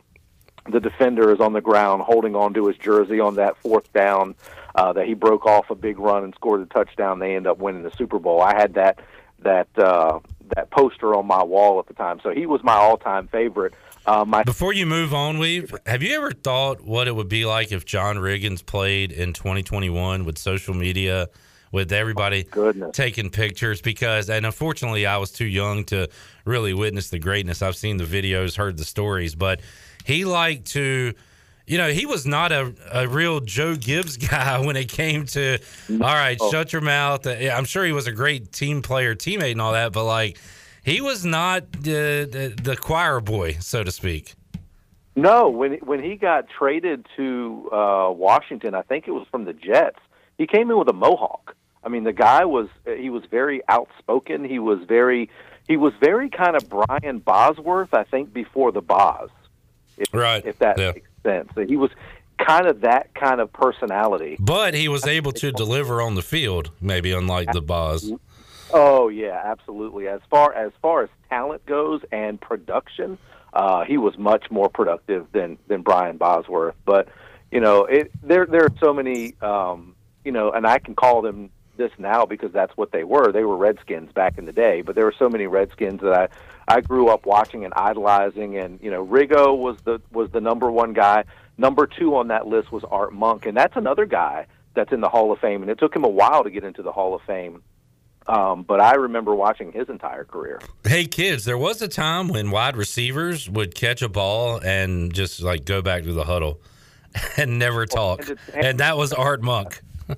the 0.69 0.81
defender 0.81 1.33
is 1.33 1.41
on 1.41 1.53
the 1.53 1.61
ground 1.61 2.03
holding 2.03 2.35
on 2.35 2.55
to 2.55 2.67
his 2.67 2.77
jersey 2.77 3.21
on 3.21 3.37
that 3.37 3.57
fourth 3.59 3.93
down 3.93 4.35
uh, 4.75 4.93
that 4.93 5.07
he 5.07 5.15
broke 5.15 5.47
off 5.47 5.71
a 5.71 5.75
big 5.75 5.99
run 5.99 6.25
and 6.25 6.35
scored 6.35 6.61
a 6.61 6.67
touchdown. 6.67 7.19
They 7.19 7.35
end 7.35 7.47
up 7.47 7.59
winning 7.59 7.83
the 7.83 7.93
Super 7.97 8.19
Bowl. 8.19 8.43
I 8.43 8.55
had 8.55 8.75
that 8.75 8.99
that 9.41 9.69
uh, 9.79 10.21
that 10.55 10.71
poster 10.71 11.15
on 11.15 11.27
my 11.27 11.43
wall 11.43 11.79
at 11.79 11.87
the 11.87 11.95
time, 11.95 12.21
so 12.23 12.31
he 12.31 12.47
was 12.47 12.63
my 12.63 12.75
all 12.75 12.97
time 12.97 13.29
favorite. 13.29 13.75
Uh, 14.07 14.25
my 14.25 14.45
Before 14.45 14.73
you 14.73 14.87
move 14.87 15.13
on, 15.13 15.39
Weave, 15.39 15.75
have 15.85 16.03
you 16.03 16.15
ever 16.15 16.31
thought 16.31 16.81
what 16.85 17.09
it 17.09 17.17
would 17.17 17.29
be 17.29 17.45
like 17.45 17.73
if 17.73 17.85
John 17.85 18.17
Riggins 18.17 18.65
played 18.65 19.11
in 19.11 19.33
2021 19.33 20.25
with 20.25 20.39
social 20.39 20.75
media, 20.75 21.29
with 21.73 21.93
everybody 21.93 22.45
goodness. 22.45 22.95
taking 22.95 23.31
pictures? 23.31 23.81
Because, 23.81 24.31
and 24.31 24.47
unfortunately, 24.47 25.07
I 25.07 25.17
was 25.17 25.33
too 25.33 25.47
young 25.47 25.85
to 25.87 26.09
really 26.45 26.73
witness 26.73 27.11
the 27.11 27.19
greatness. 27.19 27.63
I've 27.63 27.75
seen 27.75 27.97
the 27.97 28.05
videos, 28.05 28.57
heard 28.57 28.77
the 28.77 28.85
stories, 28.85 29.35
but 29.35 29.61
he 30.07 30.25
liked 30.25 30.67
to. 30.73 31.13
You 31.69 31.79
know, 31.79 31.91
he 31.91 32.07
was 32.07 32.25
not 32.25 32.53
a, 32.53 32.73
a 32.93 33.09
real 33.09 33.41
Joe 33.41 33.75
Gibbs 33.75 34.17
guy 34.31 34.65
when 34.65 34.77
it 34.77 34.89
came 34.89 35.27
to, 35.27 35.59
all 35.91 35.99
right, 35.99 36.39
Oh. 36.41 36.49
shut 36.53 36.73
your 36.73 36.81
mouth. 36.81 37.27
I'm 37.27 37.65
sure 37.65 37.85
he 37.85 37.91
was 37.91 38.07
a 38.07 38.13
great 38.13 38.53
team 38.53 38.83
player, 38.83 39.17
teammate, 39.17 39.51
and 39.51 39.61
all 39.61 39.73
that, 39.73 39.93
but 39.93 40.05
like, 40.05 40.39
he 40.85 41.01
was 41.01 41.25
not 41.25 41.73
the, 41.73 42.29
the, 42.31 42.55
the 42.63 42.77
choir 42.77 43.19
boy, 43.19 43.55
so 43.59 43.83
to 43.83 43.91
speak. 43.91 44.35
No, 45.17 45.49
when 45.49 45.73
when 45.79 46.01
he 46.01 46.15
got 46.15 46.47
traded 46.57 47.05
to 47.17 47.69
uh, 47.73 48.11
Washington, 48.13 48.75
I 48.77 48.83
think 48.83 49.09
it 49.09 49.13
was 49.13 49.27
from 49.31 49.45
the 49.45 49.53
Jets. 49.55 49.99
He 50.39 50.47
came 50.47 50.71
in 50.71 50.79
with 50.79 50.89
a 50.89 50.93
mohawk. 50.93 51.57
I 51.83 51.89
mean, 51.89 52.05
the 52.05 52.13
guy 52.13 52.45
was 52.45 52.69
he 52.85 53.11
was 53.11 53.25
very 53.29 53.63
outspoken. 53.69 54.45
He 54.45 54.59
was 54.61 54.79
very 54.87 55.31
he 55.67 55.77
was 55.77 55.95
very 56.01 56.29
kind 56.31 56.55
of 56.55 56.69
Brian 56.69 57.19
Bosworth, 57.19 57.93
I 57.95 58.05
think, 58.05 58.33
before 58.33 58.71
the 58.73 58.83
Boz. 58.83 59.31
If, 59.97 60.13
Right. 60.13 60.45
If 60.45 60.59
that 60.59 60.79
Yeah. 60.79 60.93
makes 60.93 61.09
sense. 61.23 61.51
So 61.55 61.67
he 61.67 61.77
was 61.77 61.91
kind 62.39 62.67
of 62.67 62.83
that 62.83 63.15
kind 63.15 63.41
of 63.41 63.53
personality. 63.53 64.37
But 64.39 64.75
he 64.75 64.89
was 64.89 65.07
able 65.07 65.33
to 65.33 65.53
deliver 65.53 66.03
on 66.03 66.15
the 66.15 66.23
field, 66.23 66.71
maybe 66.81 67.13
unlike 67.13 67.53
the 67.53 67.63
Boz. 67.63 68.13
Oh 68.73 69.09
yeah, 69.09 69.41
absolutely. 69.45 70.09
As 70.09 70.21
far 70.31 70.53
as 70.53 70.73
far 70.83 71.05
as 71.05 71.09
talent 71.29 71.65
goes 71.67 72.01
and 72.11 72.41
production, 72.41 73.17
uh, 73.53 73.85
he 73.85 73.97
was 73.97 74.19
much 74.19 74.51
more 74.51 74.69
productive 74.69 75.27
than 75.33 75.59
than 75.69 75.83
Brian 75.83 76.17
Bosworth. 76.17 76.75
But 76.85 77.09
you 77.51 77.61
know, 77.61 77.85
it 77.85 78.11
there 78.23 78.45
there 78.47 78.65
are 78.65 78.75
so 78.81 78.93
many 78.93 79.35
um, 79.41 79.95
you 80.25 80.33
know, 80.33 80.51
and 80.51 80.67
I 80.67 80.79
can 80.79 80.95
call 80.95 81.23
them 81.23 81.51
this 81.77 81.93
now 81.99 82.25
because 82.25 82.53
that's 82.53 82.77
what 82.77 82.91
they 82.91 83.05
were. 83.05 83.31
They 83.33 83.45
were 83.45 83.57
Redskins 83.57 84.11
back 84.13 84.39
in 84.39 84.47
the 84.47 84.53
day, 84.53 84.83
but 84.83 84.95
there 84.95 85.05
were 85.05 85.15
so 85.19 85.29
many 85.29 85.47
Redskins 85.47 86.01
that 86.01 86.13
I 86.13 86.29
I 86.69 86.81
grew 86.81 87.09
up 87.09 87.27
watching 87.27 87.65
and 87.65 87.73
idolizing. 87.75 88.57
And 88.59 88.81
you 88.83 88.91
know, 88.91 89.05
Riggo 89.05 89.57
was 89.57 89.77
the 89.85 90.01
was 90.13 90.31
the 90.31 90.41
number 90.41 90.71
one 90.71 90.93
guy. 90.93 91.25
Number 91.59 91.87
two 91.87 92.17
on 92.17 92.29
that 92.29 92.47
list 92.47 92.71
was 92.71 92.85
Art 92.85 93.13
Monk, 93.13 93.47
and 93.47 93.57
that's 93.57 93.77
another 93.77 94.05
guy 94.05 94.47
that's 94.75 94.93
in 94.93 95.01
the 95.01 95.09
Hall 95.09 95.33
of 95.33 95.39
Fame. 95.39 95.63
And 95.63 95.71
it 95.71 95.79
took 95.79 95.95
him 95.95 96.05
a 96.05 96.09
while 96.09 96.45
to 96.45 96.51
get 96.51 96.65
into 96.65 96.83
the 96.83 96.93
Hall 96.93 97.15
of 97.15 97.23
Fame. 97.23 97.63
Um, 98.27 98.65
but 98.65 98.81
I 98.81 98.97
remember 98.97 99.35
watching 99.35 99.73
his 99.73 99.89
entire 99.89 100.25
career. 100.25 100.61
Hey 100.85 101.07
kids, 101.07 101.45
there 101.45 101.57
was 101.57 101.81
a 101.81 101.89
time 101.89 102.29
when 102.29 102.51
wide 102.51 102.77
receivers 102.77 103.49
would 103.49 103.75
catch 103.75 104.03
a 104.03 104.09
ball 104.09 104.61
and 104.65 105.15
just 105.15 105.41
like 105.41 105.65
go 105.65 105.81
back 105.81 106.03
to 106.03 106.13
the 106.13 106.25
huddle 106.25 106.61
and 107.37 107.59
never 107.59 107.87
talk, 107.87 108.29
and 108.53 108.81
that 108.81 108.97
was 108.97 109.13
Art 109.13 109.43
Monk. 109.43 109.81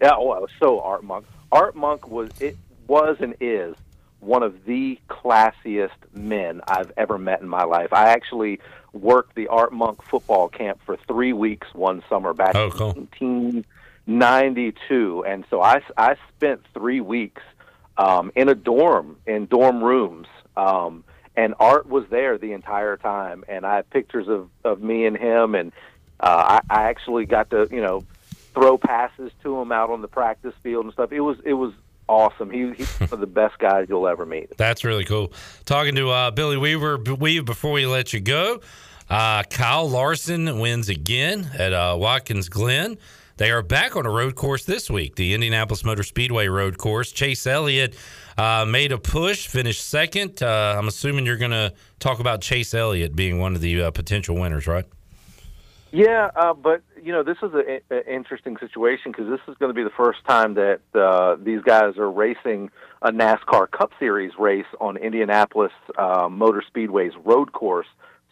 Yeah, 0.00 0.12
oh, 0.16 0.30
I 0.30 0.38
was 0.38 0.50
so 0.60 0.80
Art 0.80 1.02
Monk. 1.02 1.26
Art 1.50 1.74
Monk 1.74 2.08
was 2.08 2.30
it 2.40 2.56
was 2.86 3.16
and 3.20 3.34
is 3.40 3.74
one 4.20 4.42
of 4.42 4.64
the 4.64 4.98
classiest 5.08 5.90
men 6.12 6.60
I've 6.66 6.92
ever 6.96 7.18
met 7.18 7.40
in 7.40 7.48
my 7.48 7.64
life. 7.64 7.92
I 7.92 8.08
actually 8.10 8.60
worked 8.92 9.34
the 9.34 9.48
Art 9.48 9.72
Monk 9.72 10.02
football 10.02 10.48
camp 10.48 10.80
for 10.84 10.96
three 11.06 11.32
weeks 11.32 11.68
one 11.72 12.02
summer 12.08 12.32
back 12.34 12.54
oh, 12.56 12.70
cool. 12.70 12.90
in 12.92 13.08
1992, 14.04 15.24
and 15.26 15.44
so 15.50 15.62
I 15.62 15.82
I 15.96 16.16
spent 16.36 16.62
three 16.74 17.00
weeks 17.00 17.42
um, 17.96 18.32
in 18.34 18.48
a 18.48 18.54
dorm 18.54 19.16
in 19.26 19.46
dorm 19.46 19.82
rooms. 19.82 20.26
Um, 20.56 21.04
and 21.36 21.54
Art 21.60 21.88
was 21.88 22.04
there 22.10 22.36
the 22.36 22.52
entire 22.52 22.96
time, 22.96 23.44
and 23.48 23.64
I 23.64 23.76
have 23.76 23.88
pictures 23.90 24.26
of, 24.26 24.50
of 24.64 24.82
me 24.82 25.06
and 25.06 25.16
him, 25.16 25.54
and 25.54 25.70
uh, 26.18 26.58
I, 26.68 26.80
I 26.80 26.82
actually 26.88 27.26
got 27.26 27.50
to, 27.50 27.68
you 27.70 27.80
know, 27.80 28.04
throw 28.54 28.76
passes 28.76 29.30
to 29.44 29.60
him 29.60 29.70
out 29.70 29.90
on 29.90 30.02
the 30.02 30.08
practice 30.08 30.54
field 30.64 30.86
and 30.86 30.92
stuff. 30.92 31.12
It 31.12 31.20
was 31.20 31.38
it 31.44 31.52
was 31.52 31.72
awesome. 32.08 32.50
He, 32.50 32.72
he's 32.72 32.90
one 33.00 33.10
of 33.12 33.20
the 33.20 33.26
best 33.26 33.58
guys 33.58 33.86
you'll 33.88 34.08
ever 34.08 34.26
meet. 34.26 34.56
That's 34.56 34.84
really 34.84 35.04
cool. 35.04 35.32
Talking 35.64 35.94
to 35.96 36.10
uh, 36.10 36.30
Billy 36.30 36.56
Weaver, 36.56 36.98
Weave 37.18 37.44
before 37.44 37.72
we 37.72 37.86
let 37.86 38.12
you 38.12 38.20
go. 38.20 38.60
Uh, 39.08 39.42
Kyle 39.44 39.88
Larson 39.88 40.58
wins 40.58 40.88
again 40.88 41.50
at 41.58 41.72
uh, 41.72 41.96
Watkins 41.98 42.48
Glen. 42.48 42.98
They 43.38 43.52
are 43.52 43.62
back 43.62 43.94
on 43.94 44.04
a 44.04 44.10
road 44.10 44.34
course 44.34 44.64
this 44.64 44.90
week, 44.90 45.14
the 45.14 45.32
Indianapolis 45.32 45.84
Motor 45.84 46.02
Speedway 46.02 46.48
road 46.48 46.76
course. 46.76 47.12
Chase 47.12 47.46
Elliott 47.46 47.96
uh, 48.36 48.64
made 48.66 48.90
a 48.90 48.98
push, 48.98 49.46
finished 49.46 49.86
second. 49.86 50.42
Uh, 50.42 50.74
I'm 50.76 50.88
assuming 50.88 51.24
you're 51.24 51.36
going 51.36 51.52
to 51.52 51.72
talk 52.00 52.18
about 52.18 52.40
Chase 52.40 52.74
Elliott 52.74 53.14
being 53.14 53.38
one 53.38 53.54
of 53.54 53.60
the 53.60 53.82
uh, 53.84 53.90
potential 53.92 54.34
winners, 54.36 54.66
right? 54.66 54.86
Yeah, 55.90 56.30
uh, 56.36 56.52
but 56.52 56.82
you 57.02 57.12
know 57.12 57.22
this 57.22 57.38
is 57.42 57.50
an 57.54 58.02
interesting 58.06 58.56
situation 58.58 59.10
because 59.12 59.28
this 59.30 59.40
is 59.48 59.56
going 59.58 59.70
to 59.70 59.74
be 59.74 59.84
the 59.84 59.96
first 59.96 60.18
time 60.26 60.54
that 60.54 60.80
uh, 60.94 61.36
these 61.42 61.62
guys 61.62 61.96
are 61.96 62.10
racing 62.10 62.70
a 63.00 63.10
NASCAR 63.10 63.70
Cup 63.70 63.92
Series 63.98 64.32
race 64.38 64.66
on 64.80 64.98
Indianapolis 64.98 65.72
uh, 65.96 66.28
Motor 66.30 66.62
Speedway's 66.66 67.12
road 67.24 67.52
course. 67.52 67.86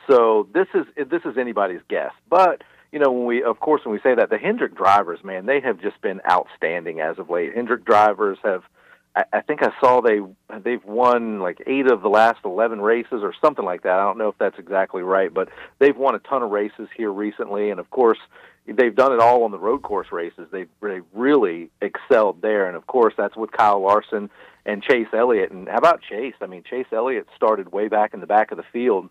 So 0.08 0.48
this 0.52 0.66
is 0.74 0.84
this 1.08 1.22
is 1.24 1.38
anybody's 1.38 1.80
guess. 1.88 2.12
But 2.28 2.62
you 2.92 2.98
know 2.98 3.10
when 3.10 3.24
we, 3.24 3.42
of 3.42 3.58
course, 3.60 3.80
when 3.86 3.94
we 3.94 4.00
say 4.00 4.14
that, 4.14 4.28
the 4.28 4.38
Hendrick 4.38 4.76
drivers, 4.76 5.24
man, 5.24 5.46
they 5.46 5.60
have 5.60 5.80
just 5.80 6.00
been 6.02 6.20
outstanding 6.30 7.00
as 7.00 7.18
of 7.18 7.30
late. 7.30 7.54
Hendrick 7.54 7.86
drivers 7.86 8.38
have 8.44 8.64
I, 9.16 9.24
I 9.32 9.40
think 9.40 9.62
I 9.62 9.72
saw 9.80 10.00
they 10.00 10.20
they've 10.62 10.84
won 10.84 11.40
like 11.40 11.62
eight 11.66 11.90
of 11.90 12.02
the 12.02 12.08
last 12.08 12.38
eleven 12.44 12.80
races 12.80 13.22
or 13.22 13.32
something 13.40 13.64
like 13.64 13.82
that. 13.82 13.98
I 13.98 14.04
don't 14.04 14.18
know 14.18 14.28
if 14.28 14.38
that's 14.38 14.58
exactly 14.58 15.02
right, 15.02 15.32
but 15.32 15.48
they've 15.78 15.96
won 15.96 16.14
a 16.14 16.18
ton 16.20 16.42
of 16.42 16.50
races 16.50 16.88
here 16.96 17.10
recently, 17.10 17.70
and 17.70 17.80
of 17.80 17.90
course 17.90 18.18
they've 18.66 18.94
done 18.94 19.12
it 19.12 19.20
all 19.20 19.44
on 19.44 19.50
the 19.50 19.58
road 19.58 19.82
course 19.82 20.12
races. 20.12 20.48
They've 20.52 20.68
they 20.82 21.00
really 21.14 21.70
excelled 21.80 22.42
there, 22.42 22.68
and 22.68 22.76
of 22.76 22.86
course 22.86 23.14
that's 23.16 23.36
with 23.36 23.50
Kyle 23.52 23.80
Larson 23.80 24.30
and 24.66 24.82
Chase 24.82 25.08
Elliott. 25.12 25.50
And 25.50 25.68
how 25.68 25.78
about 25.78 26.02
Chase? 26.02 26.34
I 26.40 26.46
mean, 26.46 26.62
Chase 26.68 26.86
Elliott 26.92 27.26
started 27.34 27.72
way 27.72 27.88
back 27.88 28.12
in 28.12 28.20
the 28.20 28.26
back 28.26 28.50
of 28.50 28.58
the 28.58 28.64
field. 28.72 29.08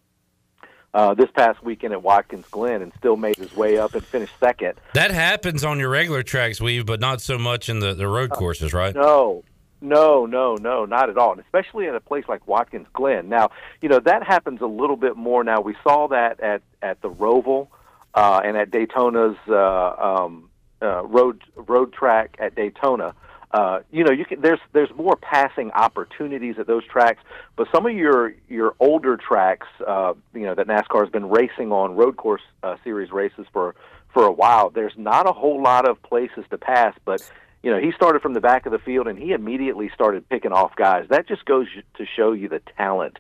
Uh, 0.94 1.14
this 1.14 1.30
past 1.36 1.61
weekend 1.61 1.91
at 1.91 2.02
Watkins 2.02 2.45
Glen 2.52 2.82
and 2.82 2.94
still 2.98 3.18
made 3.18 3.36
his 3.36 3.53
way 3.53 3.77
up 3.77 3.95
and 3.95 4.06
finished 4.06 4.32
second. 4.40 4.76
That 4.94 5.11
happens 5.11 5.65
on 5.65 5.77
your 5.77 5.90
regular 5.90 6.23
tracks, 6.23 6.61
Weave, 6.61 6.86
but 6.86 7.02
not 7.02 7.19
so 7.19 7.38
much 7.38 7.68
in 7.68 7.80
the, 7.80 7.94
the 7.94 8.07
road 8.07 8.30
courses, 8.30 8.73
right? 8.73 8.95
No, 8.95 9.44
no, 9.81 10.26
no, 10.26 10.56
no, 10.56 10.85
not 10.85 11.10
at 11.10 11.18
all. 11.18 11.31
And 11.31 11.41
especially 11.41 11.88
at 11.88 11.95
a 11.95 11.99
place 11.99 12.26
like 12.27 12.47
Watkins 12.47 12.88
Glen. 12.93 13.30
Now, 13.30 13.52
you 13.81 13.89
know, 13.89 13.99
that 13.99 14.23
happens 14.23 14.61
a 14.61 14.68
little 14.68 14.95
bit 14.97 15.15
more 15.15 15.43
now. 15.43 15.61
We 15.61 15.76
saw 15.84 16.07
that 16.07 16.39
at, 16.39 16.61
at 16.81 17.02
the 17.02 17.10
Roval 17.10 17.68
uh, 18.14 18.41
and 18.43 18.57
at 18.57 18.72
Daytona's 18.72 19.38
uh, 19.47 20.23
um, 20.23 20.49
uh, 20.81 21.03
road 21.06 21.41
road 21.56 21.93
track 21.93 22.35
at 22.39 22.56
Daytona. 22.56 23.14
Uh, 23.52 23.80
you 23.91 24.03
know, 24.03 24.11
you 24.11 24.26
can, 24.26 24.41
there's 24.41 24.60
there's 24.73 24.89
more 24.95 25.15
passing 25.15 25.72
opportunities 25.72 26.56
at 26.60 26.68
those 26.68 26.85
tracks, 26.85 27.22
but 27.56 27.68
some 27.73 27.85
of 27.85 27.93
your 27.93 28.34
your 28.49 28.76
older 28.80 29.18
tracks, 29.18 29.68
uh, 29.85 30.14
you 30.34 30.41
know, 30.41 30.56
that 30.56 30.68
NASCAR 30.68 31.03
has 31.03 31.10
been 31.10 31.30
racing 31.30 31.72
on 31.72 31.95
road 31.95 32.18
course 32.18 32.41
uh, 32.64 32.76
series 32.84 33.11
races 33.11 33.45
for 33.53 33.76
for 34.14 34.26
a 34.26 34.31
while. 34.31 34.69
There's 34.69 34.97
not 34.97 35.30
a 35.30 35.31
whole 35.31 35.61
lot 35.61 35.88
of 35.88 36.02
places 36.03 36.45
to 36.49 36.57
pass, 36.57 36.95
but 37.06 37.22
you 37.65 37.71
know, 37.71 37.79
he 37.79 37.91
started 37.93 38.21
from 38.21 38.33
the 38.33 38.39
back 38.39 38.67
of 38.67 38.71
the 38.71 38.77
field 38.77 39.07
and 39.07 39.17
he 39.17 39.31
immediately 39.31 39.89
started 39.91 40.29
picking 40.29 40.51
off 40.51 40.75
guys. 40.75 41.07
That 41.09 41.27
just 41.27 41.45
goes 41.45 41.65
to 41.97 42.05
show 42.05 42.31
you 42.31 42.47
the 42.47 42.61
talent 42.77 43.17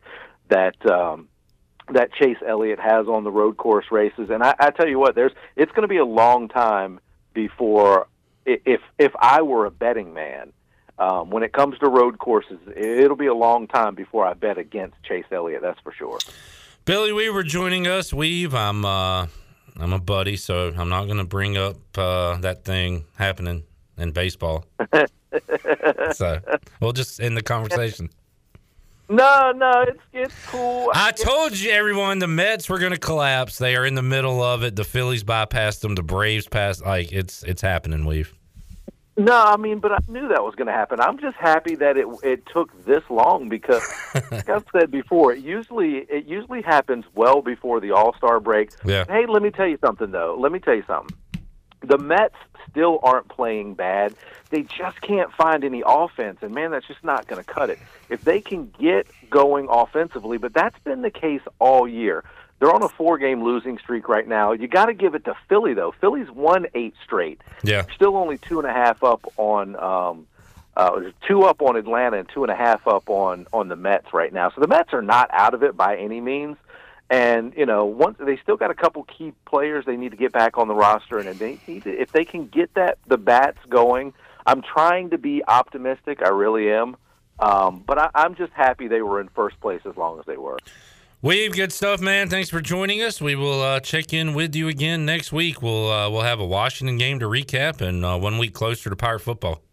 that 0.49 0.75
um, 0.85 1.29
that 1.91 2.13
Chase 2.13 2.37
Elliott 2.47 2.79
has 2.79 3.07
on 3.07 3.23
the 3.23 3.31
road 3.31 3.57
course 3.57 3.87
races. 3.89 4.29
And 4.29 4.43
I, 4.43 4.53
I 4.59 4.69
tell 4.69 4.87
you 4.87 4.99
what, 4.99 5.15
there's 5.15 5.31
it's 5.55 5.71
going 5.71 5.81
to 5.81 5.87
be 5.87 5.97
a 5.97 6.05
long 6.05 6.47
time 6.47 6.99
before 7.33 8.07
if 8.45 8.81
if 8.99 9.13
I 9.19 9.41
were 9.41 9.65
a 9.65 9.71
betting 9.71 10.13
man. 10.13 10.53
Um, 10.99 11.31
when 11.31 11.41
it 11.41 11.51
comes 11.51 11.79
to 11.79 11.89
road 11.89 12.19
courses, 12.19 12.59
it'll 12.77 13.17
be 13.17 13.25
a 13.25 13.33
long 13.33 13.67
time 13.67 13.95
before 13.95 14.27
I 14.27 14.33
bet 14.35 14.59
against 14.59 14.95
Chase 15.01 15.25
Elliott. 15.31 15.63
That's 15.63 15.79
for 15.79 15.91
sure. 15.91 16.19
Billy 16.85 17.11
Weaver 17.11 17.41
joining 17.41 17.87
us. 17.87 18.13
Weave, 18.13 18.53
I'm 18.53 18.85
uh, 18.85 19.25
I'm 19.75 19.91
a 19.91 19.99
buddy, 19.99 20.37
so 20.37 20.71
I'm 20.77 20.89
not 20.89 21.05
going 21.05 21.17
to 21.17 21.25
bring 21.25 21.57
up 21.57 21.77
uh, 21.97 22.37
that 22.37 22.63
thing 22.63 23.05
happening 23.17 23.63
in 23.97 24.11
baseball. 24.11 24.65
so 26.13 26.39
we'll 26.79 26.93
just 26.93 27.21
end 27.21 27.37
the 27.37 27.43
conversation. 27.43 28.09
No, 29.07 29.51
no, 29.55 29.71
it's 29.87 30.01
it's 30.13 30.45
cool. 30.47 30.91
I 30.93 31.11
told 31.11 31.57
you, 31.59 31.71
everyone, 31.71 32.19
the 32.19 32.27
Mets 32.27 32.67
were 32.67 32.79
going 32.79 32.91
to 32.91 32.99
collapse. 32.99 33.59
They 33.59 33.75
are 33.75 33.85
in 33.85 33.93
the 33.93 34.01
middle 34.01 34.41
of 34.41 34.63
it. 34.63 34.75
The 34.75 34.83
Phillies 34.83 35.23
bypassed 35.23 35.81
them. 35.81 35.93
The 35.93 36.03
Braves 36.03 36.47
passed. 36.47 36.83
Like 36.83 37.11
it's 37.11 37.43
it's 37.43 37.61
happening. 37.61 38.05
Weave. 38.05 38.33
No, 39.17 39.33
I 39.33 39.55
mean, 39.55 39.79
but 39.79 39.93
I 39.93 39.99
knew 40.09 40.27
that 40.27 40.43
was 40.43 40.55
going 40.55 40.67
to 40.67 40.73
happen. 40.73 40.99
I'm 40.99 41.17
just 41.19 41.37
happy 41.37 41.75
that 41.75 41.97
it 41.97 42.07
it 42.23 42.45
took 42.51 42.85
this 42.85 43.03
long 43.09 43.47
because, 43.47 43.83
like 44.31 44.49
I've 44.49 44.65
said 44.73 44.91
before, 44.91 45.33
it 45.33 45.43
usually 45.43 45.99
it 46.09 46.25
usually 46.25 46.63
happens 46.63 47.05
well 47.13 47.41
before 47.41 47.79
the 47.79 47.91
All 47.91 48.15
Star 48.17 48.39
break. 48.39 48.71
Yeah. 48.83 49.05
Hey, 49.07 49.25
let 49.27 49.41
me 49.41 49.51
tell 49.51 49.67
you 49.67 49.77
something 49.85 50.11
though. 50.11 50.35
Let 50.37 50.51
me 50.51 50.59
tell 50.59 50.75
you 50.75 50.83
something. 50.87 51.15
The 51.87 51.97
Mets 51.99 52.35
still 52.69 52.99
aren't 53.03 53.27
playing 53.27 53.73
bad. 53.75 54.13
They 54.49 54.63
just 54.63 55.01
can't 55.01 55.31
find 55.33 55.63
any 55.63 55.83
offense, 55.85 56.39
and 56.41 56.53
man, 56.53 56.71
that's 56.71 56.87
just 56.87 57.03
not 57.03 57.27
going 57.27 57.43
to 57.43 57.49
cut 57.49 57.69
it. 57.69 57.79
If 58.09 58.23
they 58.23 58.41
can 58.41 58.71
get 58.79 59.07
going 59.29 59.67
offensively, 59.69 60.37
but 60.37 60.53
that's 60.53 60.77
been 60.83 61.01
the 61.01 61.11
case 61.11 61.41
all 61.59 61.87
year. 61.87 62.23
They're 62.59 62.73
on 62.73 62.83
a 62.83 62.89
four-game 62.89 63.43
losing 63.43 63.77
streak 63.79 64.07
right 64.07 64.27
now. 64.27 64.53
You 64.53 64.67
got 64.67 64.85
to 64.85 64.93
give 64.93 65.13
it 65.13 65.25
to 65.25 65.35
Philly, 65.49 65.73
though. 65.73 65.93
Philly's 65.99 66.31
won 66.31 66.67
eight 66.73 66.95
straight. 67.03 67.41
Yeah, 67.63 67.83
still 67.93 68.15
only 68.15 68.37
two 68.37 68.59
and 68.59 68.67
a 68.67 68.73
half 68.73 69.03
up 69.03 69.25
on. 69.37 69.75
Um, 69.75 70.27
uh, 70.77 71.09
two 71.25 71.43
up 71.43 71.61
on 71.61 71.77
Atlanta 71.77 72.17
and 72.17 72.27
two 72.27 72.43
and 72.43 72.51
a 72.51 72.55
half 72.55 72.85
up 72.85 73.09
on 73.09 73.47
on 73.53 73.69
the 73.69 73.77
Mets 73.77 74.13
right 74.13 74.33
now. 74.33 74.49
So 74.49 74.59
the 74.59 74.67
Mets 74.67 74.91
are 74.91 75.01
not 75.01 75.29
out 75.31 75.53
of 75.53 75.63
it 75.63 75.77
by 75.77 75.95
any 75.95 76.19
means. 76.19 76.57
And 77.09 77.53
you 77.55 77.65
know, 77.65 77.85
once 77.85 78.17
they 78.19 78.37
still 78.37 78.57
got 78.57 78.71
a 78.71 78.75
couple 78.75 79.03
key 79.03 79.33
players 79.45 79.85
they 79.85 79.95
need 79.95 80.09
to 80.09 80.17
get 80.17 80.31
back 80.31 80.57
on 80.57 80.67
the 80.67 80.73
roster, 80.73 81.19
and 81.19 81.37
they 81.37 81.59
need 81.67 81.83
to, 81.83 81.91
if 81.91 82.11
they 82.11 82.25
can 82.25 82.47
get 82.47 82.73
that 82.75 82.97
the 83.07 83.17
bats 83.17 83.59
going. 83.69 84.13
I'm 84.47 84.61
trying 84.61 85.09
to 85.09 85.17
be 85.17 85.43
optimistic. 85.43 86.21
I 86.23 86.29
really 86.29 86.71
am. 86.71 86.97
Um, 87.39 87.83
but 87.85 87.97
I, 87.97 88.09
I'm 88.13 88.35
just 88.35 88.53
happy 88.53 88.87
they 88.87 89.01
were 89.01 89.19
in 89.19 89.27
first 89.29 89.59
place 89.59 89.81
as 89.85 89.97
long 89.97 90.19
as 90.19 90.25
they 90.25 90.37
were. 90.37 90.57
We've 91.21 91.51
good 91.51 91.73
stuff, 91.73 92.01
man. 92.01 92.29
Thanks 92.29 92.49
for 92.49 92.61
joining 92.61 93.01
us. 93.01 93.19
We 93.19 93.35
will 93.35 93.61
uh, 93.61 93.79
check 93.79 94.13
in 94.13 94.35
with 94.35 94.55
you 94.55 94.67
again 94.67 95.05
next 95.05 95.33
week. 95.33 95.61
We'll 95.61 95.91
uh, 95.91 96.09
we'll 96.09 96.21
have 96.21 96.39
a 96.39 96.45
Washington 96.45 96.97
game 96.97 97.19
to 97.19 97.25
recap, 97.25 97.81
and 97.81 98.05
uh, 98.05 98.17
one 98.19 98.37
week 98.37 98.53
closer 98.53 98.91
to 98.91 98.95
Pirate 98.95 99.21
football. 99.21 99.63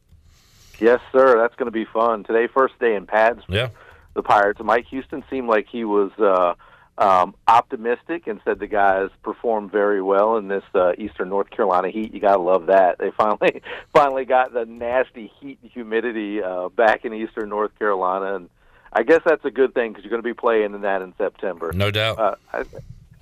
Yes, 0.81 1.01
sir. 1.13 1.37
That's 1.37 1.55
going 1.57 1.67
to 1.67 1.73
be 1.73 1.85
fun. 1.85 2.25
Today, 2.25 2.49
first 2.53 2.79
day 2.79 2.95
in 2.95 3.07
pads. 3.07 3.43
Yeah. 3.49 3.69
The 4.15 4.23
Pirates. 4.23 4.61
Mike 4.65 4.87
Houston 4.89 5.23
seemed 5.29 5.49
like 5.49 5.67
he 5.71 5.85
was 5.85 6.11
uh, 6.19 6.55
um, 6.98 7.35
optimistic 7.48 8.27
and 8.27 8.40
said 8.44 8.59
the 8.59 8.66
guys 8.66 9.09
performed 9.23 9.73
very 9.73 10.02
well 10.02 10.36
in 10.36 10.48
this 10.48 10.64
uh, 10.74 10.93
Eastern 10.98 11.31
North 11.31 11.51
Carolina 11.51 11.89
heat. 11.89 12.12
You 12.12 12.20
gotta 12.20 12.43
love 12.43 12.66
that. 12.66 12.98
They 12.98 13.10
finally 13.16 13.62
finally 13.93 14.24
got 14.24 14.52
the 14.52 14.64
nasty 14.64 15.32
heat 15.40 15.59
and 15.62 15.70
humidity 15.70 16.43
uh, 16.43 16.69
back 16.69 17.05
in 17.05 17.14
Eastern 17.14 17.48
North 17.48 17.77
Carolina, 17.78 18.36
and 18.36 18.51
I 18.93 19.02
guess 19.02 19.20
that's 19.24 19.44
a 19.44 19.51
good 19.51 19.74
thing 19.74 19.93
because 19.93 20.05
you're 20.05 20.10
going 20.10 20.23
to 20.23 20.28
be 20.28 20.35
playing 20.35 20.74
in 20.74 20.82
that 20.82 21.01
in 21.02 21.14
September. 21.16 21.73
No 21.73 21.90
doubt. 21.90 22.19
Uh, 22.19 22.35
I'll 22.52 22.64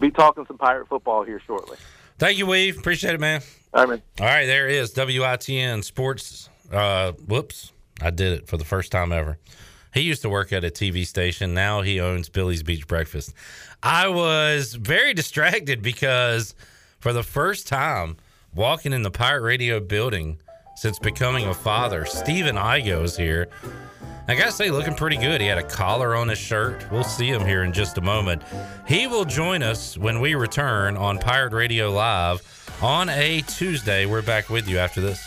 be 0.00 0.10
talking 0.10 0.44
some 0.46 0.58
pirate 0.58 0.88
football 0.88 1.22
here 1.22 1.40
shortly. 1.46 1.76
Thank 2.18 2.38
you, 2.38 2.46
Weave. 2.46 2.76
Appreciate 2.76 3.14
it, 3.14 3.20
man. 3.20 3.40
All 3.72 3.82
right, 3.86 3.90
man. 3.90 4.02
All 4.20 4.26
right, 4.26 4.46
there 4.46 4.66
is 4.66 4.92
WITN 4.94 5.84
Sports 5.84 6.48
Uh, 6.72 7.12
whoops, 7.12 7.72
I 8.00 8.10
did 8.10 8.32
it 8.32 8.48
for 8.48 8.56
the 8.56 8.64
first 8.64 8.90
time 8.92 9.12
ever. 9.12 9.38
He 9.92 10.02
used 10.02 10.22
to 10.22 10.28
work 10.28 10.52
at 10.52 10.64
a 10.64 10.70
TV 10.70 11.06
station. 11.06 11.54
Now 11.54 11.82
he 11.82 12.00
owns 12.00 12.28
Billy's 12.28 12.62
Beach 12.62 12.86
Breakfast. 12.86 13.34
I 13.82 14.08
was 14.08 14.74
very 14.74 15.14
distracted 15.14 15.82
because 15.82 16.54
for 16.98 17.12
the 17.12 17.22
first 17.22 17.66
time 17.66 18.16
walking 18.54 18.92
in 18.92 19.02
the 19.02 19.10
Pirate 19.10 19.42
Radio 19.42 19.80
building 19.80 20.38
since 20.76 20.98
becoming 20.98 21.46
a 21.46 21.54
father, 21.54 22.04
Stephen 22.04 22.56
Igo 22.56 23.02
is 23.02 23.16
here. 23.16 23.48
I 24.28 24.36
gotta 24.36 24.52
say, 24.52 24.70
looking 24.70 24.94
pretty 24.94 25.16
good. 25.16 25.40
He 25.40 25.48
had 25.48 25.58
a 25.58 25.62
collar 25.62 26.14
on 26.14 26.28
his 26.28 26.38
shirt. 26.38 26.88
We'll 26.92 27.02
see 27.02 27.28
him 27.28 27.44
here 27.44 27.64
in 27.64 27.72
just 27.72 27.98
a 27.98 28.00
moment. 28.00 28.42
He 28.86 29.08
will 29.08 29.24
join 29.24 29.62
us 29.62 29.98
when 29.98 30.20
we 30.20 30.36
return 30.36 30.96
on 30.96 31.18
Pirate 31.18 31.52
Radio 31.52 31.90
Live 31.90 32.40
on 32.80 33.08
a 33.08 33.40
Tuesday. 33.42 34.06
We're 34.06 34.22
back 34.22 34.48
with 34.48 34.68
you 34.68 34.78
after 34.78 35.00
this. 35.00 35.20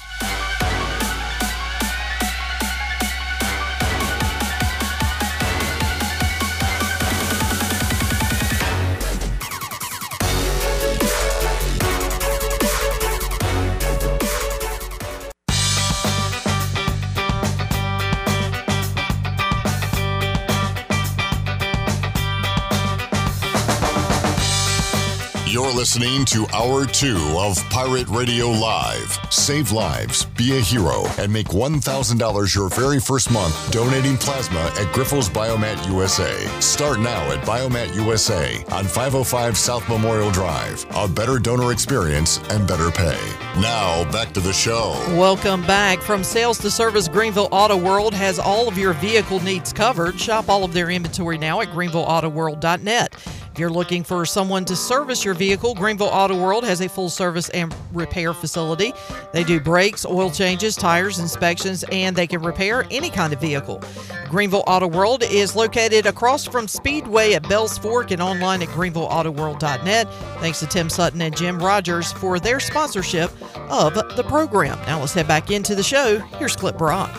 Listening 25.84 26.24
to 26.24 26.48
Hour 26.54 26.86
2 26.86 27.36
of 27.38 27.58
Pirate 27.70 28.08
Radio 28.08 28.48
Live. 28.48 29.20
Save 29.30 29.74
lives, 29.74 30.24
be 30.24 30.58
a 30.58 30.62
hero, 30.62 31.04
and 31.18 31.32
make 31.32 31.48
$1,000 31.48 32.56
your 32.56 32.70
very 32.70 33.02
first 33.02 33.30
month 33.30 33.70
donating 33.70 34.16
plasma 34.16 34.62
at 34.78 34.88
Grifols 34.96 35.30
Biomat 35.30 35.86
USA. 35.90 36.34
Start 36.62 37.02
now 37.02 37.22
at 37.34 37.46
Biomat 37.46 37.94
USA 37.96 38.64
on 38.72 38.86
505 38.86 39.58
South 39.58 39.90
Memorial 39.90 40.32
Drive. 40.32 40.86
A 40.92 41.06
better 41.06 41.38
donor 41.38 41.74
experience 41.74 42.38
and 42.50 42.66
better 42.66 42.90
pay. 42.90 43.20
Now, 43.60 44.10
back 44.10 44.32
to 44.36 44.40
the 44.40 44.54
show. 44.54 44.94
Welcome 45.10 45.64
back. 45.68 46.00
From 46.00 46.24
sales 46.24 46.60
to 46.60 46.72
service, 46.72 47.10
Greenville 47.10 47.50
Auto 47.52 47.76
World 47.76 48.14
has 48.14 48.40
all 48.40 48.70
of 48.70 48.78
your 48.78 48.94
vehicle 48.94 49.42
needs 49.42 49.74
covered. 49.74 50.18
Shop 50.18 50.48
all 50.48 50.64
of 50.64 50.72
their 50.72 50.90
inventory 50.90 51.38
now 51.38 51.60
at 51.60 51.68
greenvilleautoworld.net. 51.68 53.43
If 53.54 53.60
you're 53.60 53.70
looking 53.70 54.04
for 54.04 54.26
someone 54.26 54.66
to 54.66 54.76
service 54.76 55.24
your 55.24 55.36
vehicle, 55.36 55.76
Greenville 55.76 56.08
Auto 56.08 56.36
World 56.36 56.64
has 56.64 56.82
a 56.82 56.90
full 56.90 57.12
service 57.12 57.50
and 57.50 57.72
repair 57.94 58.34
facility. 58.34 58.94
They 59.32 59.44
do 59.44 59.60
brakes, 59.60 60.08
oil 60.08 60.32
changes, 60.32 60.76
tires, 60.76 61.20
inspections, 61.20 61.86
and 61.92 62.16
they 62.16 62.26
can 62.26 62.42
repair 62.42 62.88
any 62.90 63.12
kind 63.12 63.32
of 63.32 63.40
vehicle. 63.40 63.80
Greenville 64.28 64.64
Auto 64.66 64.88
World 64.88 65.22
is 65.22 65.56
located 65.56 66.08
across 66.08 66.48
from 66.48 66.68
Speedway 66.68 67.34
at 67.34 67.48
Bells 67.48 67.78
Fork 67.78 68.10
and 68.10 68.24
online 68.24 68.64
at 68.64 68.70
greenvilleautoworld.net. 68.70 70.12
Thanks 70.40 70.60
to 70.62 70.66
Tim 70.66 70.90
Sutton 70.90 71.22
and 71.22 71.38
Jim 71.38 71.60
Rogers 71.60 72.12
for 72.12 72.40
their 72.40 72.60
sponsorship 72.60 73.30
of 73.70 73.94
the 74.16 74.24
program. 74.28 74.80
Now 74.88 75.00
let's 75.00 75.14
head 75.14 75.28
back 75.28 75.52
into 75.52 75.76
the 75.76 75.84
show. 75.84 76.18
Here's 76.40 76.56
Clip 76.56 76.82
Rock. 76.82 77.14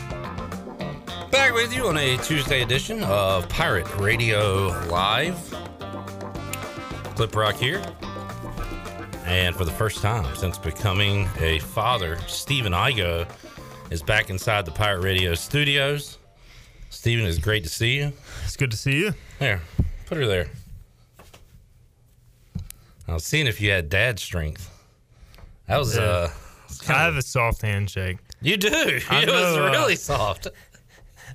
Back 1.30 1.54
with 1.54 1.72
you 1.72 1.86
on 1.86 1.96
a 1.96 2.16
Tuesday 2.16 2.62
edition 2.62 3.04
of 3.04 3.48
Pirate 3.48 3.86
Radio 3.98 4.66
Live. 4.88 5.38
Clip 7.16 7.34
Rock 7.36 7.54
here. 7.56 7.82
And 9.26 9.54
for 9.56 9.64
the 9.64 9.70
first 9.70 10.02
time 10.02 10.34
since 10.36 10.58
becoming 10.58 11.28
a 11.40 11.58
father, 11.60 12.18
Stephen 12.26 12.72
Igo 12.72 13.26
is 13.90 14.02
back 14.02 14.30
inside 14.30 14.64
the 14.66 14.70
Pirate 14.70 15.00
Radio 15.02 15.34
studios. 15.34 16.18
Stephen, 16.90 17.24
it's 17.26 17.38
great 17.38 17.62
to 17.64 17.68
see 17.70 17.96
you. 17.96 18.12
It's 18.44 18.56
good 18.56 18.70
to 18.70 18.76
see 18.76 18.98
you. 18.98 19.14
There, 19.38 19.60
put 20.06 20.18
her 20.18 20.26
there. 20.26 20.46
I 23.08 23.14
was 23.14 23.24
seeing 23.24 23.46
if 23.46 23.60
you 23.60 23.70
had 23.70 23.88
dad 23.88 24.18
strength. 24.18 24.70
That 25.68 25.78
was, 25.78 25.96
Yeah. 25.96 26.02
uh, 26.02 26.30
I 26.88 26.92
have 27.04 27.16
a 27.16 27.22
soft 27.22 27.62
handshake. 27.62 28.18
you 28.40 28.56
do. 28.56 28.68
I 29.10 29.22
It 29.22 29.28
was 29.28 29.56
know, 29.56 29.66
uh, 29.66 29.70
really 29.70 29.96
soft. 29.96 30.48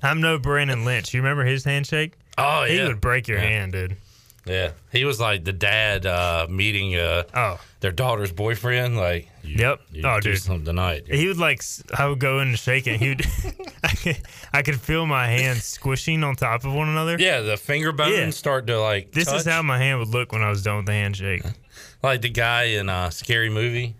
I'm 0.02 0.20
no 0.20 0.38
Brandon 0.38 0.84
Lynch. 0.84 1.12
You 1.12 1.20
remember 1.20 1.44
his 1.44 1.64
handshake? 1.64 2.12
Oh, 2.38 2.64
He 2.64 2.76
yeah. 2.76 2.86
would 2.88 3.00
break 3.00 3.28
your 3.28 3.38
Yeah. 3.38 3.48
hand, 3.48 3.72
dude. 3.72 3.96
Yeah, 4.46 4.72
he 4.90 5.04
was 5.04 5.20
like 5.20 5.44
the 5.44 5.52
dad 5.52 6.06
uh, 6.06 6.46
meeting 6.48 6.96
uh, 6.96 7.24
oh 7.34 7.60
their 7.80 7.92
daughter's 7.92 8.32
boyfriend. 8.32 8.96
Like, 8.96 9.28
you, 9.44 9.56
Yep. 9.58 9.80
you 9.92 10.02
Oh, 10.04 10.18
do 10.20 10.30
dude. 10.32 10.40
something 10.42 10.64
tonight. 10.64 11.04
He 11.06 11.26
would 11.28 11.36
like, 11.38 11.62
I 11.96 12.06
would 12.08 12.18
go 12.20 12.40
in 12.40 12.48
and 12.48 12.58
shake 12.58 12.86
it. 12.86 12.98
He 13.00 13.10
would, 13.10 13.26
I, 13.84 13.88
could, 13.96 14.16
I 14.52 14.62
could 14.62 14.80
feel 14.80 15.06
my 15.06 15.26
hands 15.26 15.64
squishing 15.64 16.22
on 16.24 16.36
top 16.36 16.64
of 16.64 16.72
one 16.74 16.88
another. 16.88 17.16
Yeah, 17.18 17.40
the 17.40 17.56
finger 17.56 17.92
bones 17.92 18.12
Yeah. 18.16 18.30
start 18.30 18.66
to 18.68 18.80
like. 18.80 19.12
This 19.12 19.32
is 19.32 19.44
how 19.46 19.62
my 19.62 19.78
hand 19.78 19.98
would 19.98 20.08
look 20.08 20.32
when 20.32 20.42
I 20.42 20.50
was 20.50 20.62
done 20.62 20.78
with 20.78 20.86
the 20.86 20.92
handshake. 20.92 21.42
like 22.02 22.20
the 22.22 22.28
guy 22.30 22.64
in 22.64 22.88
a 22.88 23.10
Scary 23.10 23.50
Movie. 23.50 23.94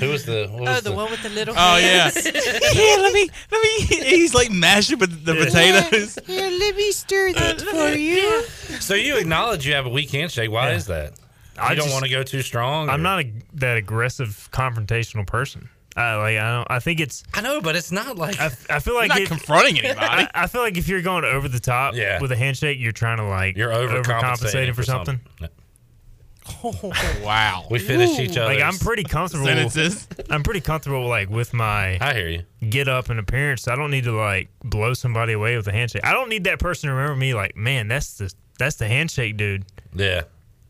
Who 0.00 0.08
was 0.08 0.24
the? 0.24 0.48
What 0.50 0.60
oh, 0.60 0.64
was 0.64 0.78
Oh, 0.86 0.90
the 0.90 0.96
one 0.96 1.10
with 1.10 1.22
the 1.22 1.28
little 1.30 1.54
Oh 1.56 1.76
yeah, 1.76 2.10
hands. 2.10 2.24
yeah. 2.26 2.96
Let 2.98 3.12
me, 3.12 3.30
let 3.52 3.62
me. 3.62 3.80
He's 3.86 4.34
like 4.34 4.50
mashing 4.50 4.98
with 4.98 5.24
the 5.24 5.34
potatoes. 5.34 6.18
Here, 6.26 6.50
let 6.50 6.76
me 6.76 6.90
stir 6.92 7.32
that 7.34 7.60
for 7.60 7.88
you. 7.90 8.42
So 8.80 8.94
you 8.94 9.16
acknowledge 9.16 9.66
you 9.66 9.74
have 9.74 9.86
a 9.86 9.90
weak 9.90 10.10
handshake. 10.10 10.50
Why 10.50 10.70
Yeah. 10.70 10.76
is 10.76 10.86
that? 10.86 11.12
You 11.56 11.62
I 11.62 11.74
don't 11.76 11.90
want 11.90 12.04
to 12.04 12.10
go 12.10 12.24
too 12.24 12.42
strong. 12.42 12.88
I'm 12.88 13.00
or- 13.00 13.02
not 13.04 13.20
a, 13.20 13.32
that 13.54 13.76
aggressive, 13.76 14.48
confrontational 14.52 15.24
person. 15.26 15.68
I 15.96 16.16
like. 16.16 16.38
I 16.38 16.50
don't. 16.50 16.66
I 16.68 16.80
think 16.80 16.98
it's. 16.98 17.22
I 17.32 17.40
know, 17.40 17.60
but 17.60 17.76
it's 17.76 17.92
not 17.92 18.16
like. 18.18 18.40
I, 18.40 18.46
I 18.68 18.80
feel 18.80 18.96
like 18.96 19.10
not 19.10 19.20
if- 19.20 19.28
confronting 19.28 19.78
anybody. 19.78 20.00
I, 20.04 20.28
I 20.34 20.46
feel 20.48 20.62
like 20.62 20.76
if 20.76 20.88
you're 20.88 21.02
going 21.02 21.24
over 21.24 21.46
the 21.46 21.60
top 21.60 21.94
Yeah. 21.94 22.20
with 22.20 22.32
a 22.32 22.36
handshake, 22.36 22.78
you're 22.80 22.90
trying 22.90 23.18
to 23.18 23.24
like 23.26 23.56
You're 23.56 23.70
overcompensating 23.70 24.74
for 24.74 24.82
something. 24.82 25.20
wow. 27.22 27.66
We 27.70 27.78
finish 27.78 28.18
each 28.18 28.36
other. 28.36 28.54
Like 28.54 28.62
I'm 28.62 28.78
pretty 28.78 29.04
comfortable. 29.04 29.46
Sentences. 29.46 30.06
I'm 30.30 30.42
pretty 30.42 30.60
comfortable 30.60 31.06
like 31.06 31.30
with 31.30 31.54
my 31.54 31.98
I 32.00 32.14
hear 32.14 32.28
you. 32.28 32.42
get 32.68 32.88
up 32.88 33.08
and 33.10 33.18
appearance. 33.18 33.66
I 33.68 33.76
don't 33.76 33.90
need 33.90 34.04
to 34.04 34.12
like 34.12 34.48
blow 34.62 34.94
somebody 34.94 35.32
away 35.32 35.56
with 35.56 35.66
a 35.68 35.72
handshake. 35.72 36.04
I 36.04 36.12
don't 36.12 36.28
need 36.28 36.44
that 36.44 36.58
person 36.58 36.88
to 36.88 36.94
remember 36.94 37.16
me 37.16 37.34
like, 37.34 37.56
man, 37.56 37.88
that's 37.88 38.18
the 38.18 38.32
that's 38.58 38.76
the 38.76 38.88
handshake 38.88 39.36
dude. 39.36 39.64
Yeah. 39.94 40.22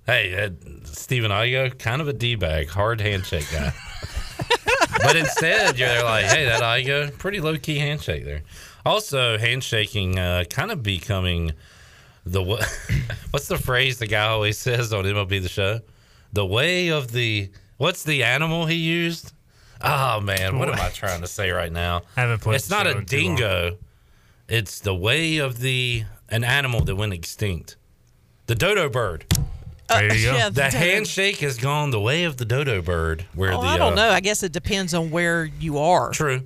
Hey, 0.06 0.34
uh, 0.34 0.50
Stephen 0.84 1.30
Igo, 1.30 1.78
kind 1.78 2.02
of 2.02 2.08
a 2.08 2.12
d 2.12 2.34
bag, 2.34 2.68
hard 2.68 3.00
handshake 3.00 3.46
guy. 3.50 3.72
but 5.02 5.16
instead, 5.16 5.78
you're 5.78 6.04
like, 6.04 6.26
hey, 6.26 6.44
that 6.44 6.62
Igo, 6.62 7.16
pretty 7.16 7.40
low 7.40 7.56
key 7.56 7.78
handshake 7.78 8.24
there. 8.24 8.42
Also, 8.84 9.38
handshaking, 9.38 10.18
uh, 10.18 10.44
kind 10.50 10.70
of 10.70 10.82
becoming 10.82 11.52
the 12.26 12.42
wa- 12.42 12.60
what's 13.30 13.48
the 13.48 13.58
phrase 13.58 13.98
the 13.98 14.06
guy 14.06 14.26
always 14.26 14.58
says 14.58 14.92
on 14.92 15.04
MLB 15.04 15.42
the 15.42 15.48
show? 15.48 15.80
The 16.32 16.44
way 16.46 16.88
of 16.88 17.12
the 17.12 17.50
what's 17.76 18.02
the 18.02 18.22
animal 18.24 18.66
he 18.66 18.76
used? 18.76 19.32
Oh 19.80 20.20
man, 20.20 20.58
what 20.58 20.68
am 20.68 20.80
I 20.80 20.88
trying 20.88 21.20
to 21.20 21.26
say 21.26 21.50
right 21.50 21.70
now? 21.72 22.02
I 22.16 22.22
haven't 22.22 22.40
played 22.40 22.56
It's 22.56 22.68
the 22.68 22.76
not 22.76 22.86
show 22.86 22.92
a 22.92 22.98
in 22.98 23.06
too 23.06 23.16
long. 23.16 23.36
dingo. 23.36 23.78
It's 24.48 24.80
the 24.80 24.94
way 24.94 25.38
of 25.38 25.60
the 25.60 26.04
an 26.28 26.44
animal 26.44 26.82
that 26.84 26.96
went 26.96 27.12
extinct. 27.12 27.76
The 28.46 28.54
dodo 28.54 28.88
bird. 28.88 29.24
There 29.88 30.14
you 30.14 30.26
go. 30.30 30.32
yeah, 30.36 30.48
The 30.48 30.62
dodo- 30.62 30.78
handshake 30.78 31.38
has 31.38 31.58
gone 31.58 31.90
the 31.90 32.00
way 32.00 32.24
of 32.24 32.36
the 32.38 32.44
dodo 32.44 32.80
bird. 32.82 33.26
Where 33.34 33.52
Oh, 33.52 33.60
the 33.60 33.66
I 33.68 33.76
don't 33.76 33.92
uh, 33.92 33.96
know. 33.96 34.10
I 34.10 34.20
guess 34.20 34.42
it 34.42 34.52
depends 34.52 34.94
on 34.94 35.10
where 35.10 35.44
you 35.44 35.78
are. 35.78 36.10
True. 36.10 36.42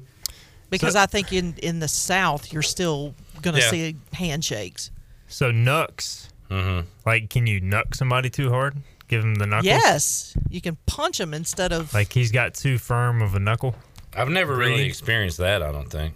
Because 0.70 0.94
So- 0.94 1.00
I 1.00 1.06
think 1.06 1.32
in 1.32 1.55
in 1.62 1.78
the 1.80 1.88
South, 1.88 2.52
you're 2.52 2.62
still 2.62 3.14
going 3.42 3.55
to 3.55 3.62
Yeah. 3.62 3.70
see 3.70 3.96
handshakes. 4.12 4.90
So 5.28 5.50
nucks. 5.50 6.28
Mm-hmm. 6.50 6.88
Like, 7.06 7.30
can 7.30 7.46
you 7.46 7.60
nuck 7.60 7.94
somebody 7.94 8.30
too 8.30 8.50
hard? 8.50 8.76
Give 9.09 9.22
him 9.22 9.36
the 9.36 9.46
knuckles. 9.46 9.66
Yes, 9.66 10.36
you 10.50 10.60
can 10.60 10.76
punch 10.86 11.18
them 11.18 11.32
instead 11.32 11.72
of. 11.72 11.94
Like 11.94 12.12
he's 12.12 12.30
got 12.32 12.55
too 12.55 12.76
firm 12.78 13.22
of 13.22 13.34
a 13.34 13.38
knuckle. 13.38 13.74
I've 14.14 14.28
never 14.28 14.55
really 14.56 14.76
Green. 14.76 14.86
experienced 14.86 15.38
that. 15.38 15.62
I 15.62 15.70
don't 15.72 15.88
think. 15.90 16.14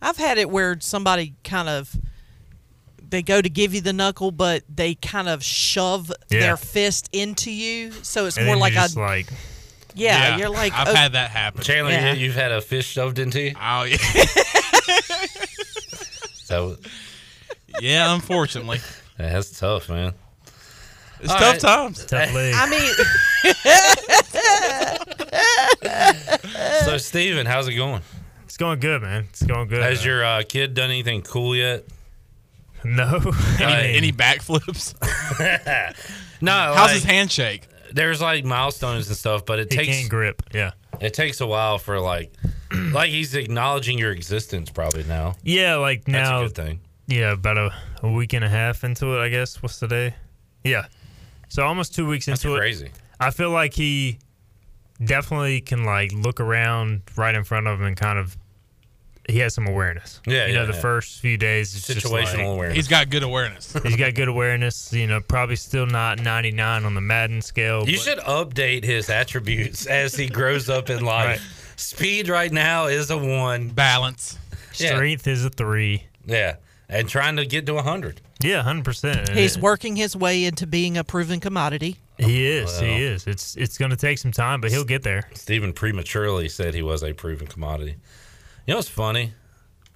I've 0.00 0.16
had 0.16 0.36
it 0.38 0.50
where 0.50 0.78
somebody 0.80 1.34
kind 1.44 1.68
of 1.68 1.94
they 3.08 3.22
go 3.22 3.40
to 3.42 3.48
give 3.48 3.72
you 3.74 3.80
the 3.82 3.92
knuckle, 3.92 4.30
but 4.30 4.62
they 4.74 4.94
kind 4.94 5.28
of 5.28 5.44
shove 5.44 6.10
Yeah. 6.30 6.40
their 6.40 6.56
fist 6.56 7.08
into 7.12 7.50
you, 7.50 7.92
so 8.02 8.26
it's 8.26 8.36
And 8.38 8.46
more 8.46 8.56
like 8.56 8.74
a 8.74 8.88
like 8.98 9.28
yeah, 9.94 10.38
You're 10.38 10.48
like 10.50 10.72
I've 10.72 10.88
oh, 10.88 10.94
had 10.94 11.12
that 11.12 11.30
happen. 11.30 11.62
Chandler, 11.62 11.92
Yeah. 11.92 12.14
you, 12.14 12.24
you've 12.26 12.34
had 12.34 12.50
a 12.52 12.60
fist 12.62 12.88
shoved 12.88 13.18
into 13.18 13.40
you. 13.40 13.54
Oh 13.60 13.84
yeah, 13.84 13.96
So 16.44 16.76
yeah. 17.80 18.14
Unfortunately, 18.14 18.78
that's 19.16 19.58
tough, 19.58 19.88
man. 19.88 20.12
it's 21.20 21.30
All 21.32 21.38
tough 21.38 21.52
right. 21.52 21.60
times. 21.60 22.04
tough 22.06 22.34
leg. 22.34 22.54
I 22.56 22.68
mean, 22.70 22.92
So 26.84 26.98
Steven, 26.98 27.46
how's 27.46 27.68
it 27.68 27.74
going? 27.74 28.02
it's 28.44 28.56
going 28.56 28.80
good, 28.80 29.02
man. 29.02 29.24
It's 29.30 29.42
going 29.42 29.68
good. 29.68 29.82
Has 29.82 30.00
man. 30.00 30.06
your 30.06 30.24
uh, 30.24 30.42
kid 30.46 30.74
done 30.74 30.90
anything 30.90 31.22
cool 31.22 31.56
yet? 31.56 31.84
no? 32.84 33.18
Hey. 33.56 33.94
Any 33.96 34.12
backflips? 34.12 34.94
No. 36.40 36.52
How's 36.52 36.76
like, 36.76 36.90
his 36.94 37.04
handshake? 37.04 37.68
There's 37.92 38.20
like 38.20 38.44
milestones 38.44 39.08
and 39.08 39.16
stuff, 39.16 39.46
but 39.46 39.58
it 39.58 39.70
he 39.72 39.78
takes 39.78 39.96
can't 39.96 40.10
grip. 40.10 40.42
Yeah. 40.52 40.72
it 41.00 41.14
takes 41.14 41.40
a 41.40 41.46
while 41.46 41.78
for 41.78 42.00
like 42.00 42.32
like 42.92 43.10
he's 43.10 43.34
acknowledging 43.34 43.98
your 43.98 44.10
existence 44.12 44.68
probably 44.70 45.04
now. 45.04 45.36
Yeah, 45.42 45.76
like 45.76 46.04
That's 46.04 46.28
now. 46.28 46.40
a 46.40 46.46
good 46.46 46.54
thing. 46.54 46.80
Yeah, 47.06 47.32
about 47.32 47.58
a, 47.58 47.74
a 48.02 48.10
week 48.10 48.32
and 48.32 48.44
a 48.44 48.48
half 48.48 48.84
into 48.84 49.16
it, 49.18 49.20
I 49.22 49.28
guess. 49.28 49.62
What's 49.62 49.78
today? 49.78 50.14
Yeah. 50.64 50.86
So 51.48 51.64
almost 51.64 51.94
two 51.94 52.06
weeks 52.06 52.26
That's 52.26 52.44
into 52.44 52.56
crazy. 52.56 52.86
it. 52.86 52.88
Crazy. 52.92 53.02
I 53.20 53.30
feel 53.30 53.50
like 53.50 53.74
he 53.74 54.18
definitely 55.04 55.60
can 55.60 55.84
like 55.84 56.12
look 56.12 56.40
around 56.40 57.02
right 57.16 57.34
in 57.34 57.44
front 57.44 57.66
of 57.66 57.80
him 57.80 57.86
and 57.86 57.96
kind 57.96 58.18
of 58.18 58.36
he 59.28 59.38
has 59.38 59.54
some 59.54 59.66
awareness. 59.68 60.20
Yeah, 60.26 60.46
you 60.46 60.54
know, 60.54 60.66
the 60.66 60.72
yeah. 60.72 60.80
first 60.80 61.20
few 61.20 61.36
days 61.36 61.76
it's 61.76 61.86
just 61.86 62.04
Situational 62.06 62.38
like- 62.38 62.46
awareness. 62.46 62.76
He's 62.76 62.88
got 62.88 63.08
good 63.10 63.22
awareness. 63.22 63.72
He's 63.82 63.96
got 63.96 64.14
good 64.14 64.28
awareness. 64.28 64.92
You 64.92 65.06
know, 65.06 65.20
probably 65.20 65.56
still 65.56 65.86
not 65.86 66.20
99 66.20 66.84
on 66.84 66.94
the 66.94 67.00
Madden 67.00 67.40
scale. 67.42 67.88
You 67.88 67.96
but- 67.98 68.02
should 68.02 68.18
update 68.20 68.82
his 68.84 69.10
attributes 69.10 69.86
as 69.86 70.14
he 70.14 70.28
grows 70.28 70.68
up 70.68 70.90
in 70.90 71.04
life. 71.04 71.74
Speed 71.76 72.28
right 72.28 72.50
now 72.50 72.86
is 72.86 73.10
a 73.10 73.16
one. 73.18 73.68
Balance. 73.68 74.38
Strength 74.72 75.26
is 75.28 75.44
a 75.44 75.50
three. 75.50 76.04
Yeah. 76.26 76.56
And 76.92 77.08
trying 77.08 77.36
to 77.36 77.46
get 77.46 77.66
to 77.66 77.74
100. 77.74 78.20
Yeah, 78.42 78.62
hundred 78.62 78.84
percent. 78.84 79.30
He's 79.30 79.56
working 79.58 79.96
his 79.96 80.16
way 80.16 80.44
into 80.44 80.66
being 80.66 80.98
a 80.98 81.04
proven 81.04 81.40
commodity. 81.40 81.96
He 82.18 82.46
is. 82.46 82.72
Well. 82.72 82.82
he 82.82 83.02
is. 83.02 83.26
It's 83.26 83.56
it's 83.56 83.78
going 83.78 83.90
to 83.92 83.96
take 83.96 84.18
some 84.18 84.32
time, 84.32 84.60
but 84.60 84.70
he'll 84.70 84.84
get 84.84 85.02
there. 85.02 85.28
Stephen 85.34 85.72
prematurely 85.72 86.48
said 86.48 86.74
he 86.74 86.82
was 86.82 87.02
a 87.02 87.12
proven 87.12 87.46
commodity. 87.46 87.96
You 88.66 88.72
know 88.72 88.76
what's 88.76 88.88
funny? 88.88 89.32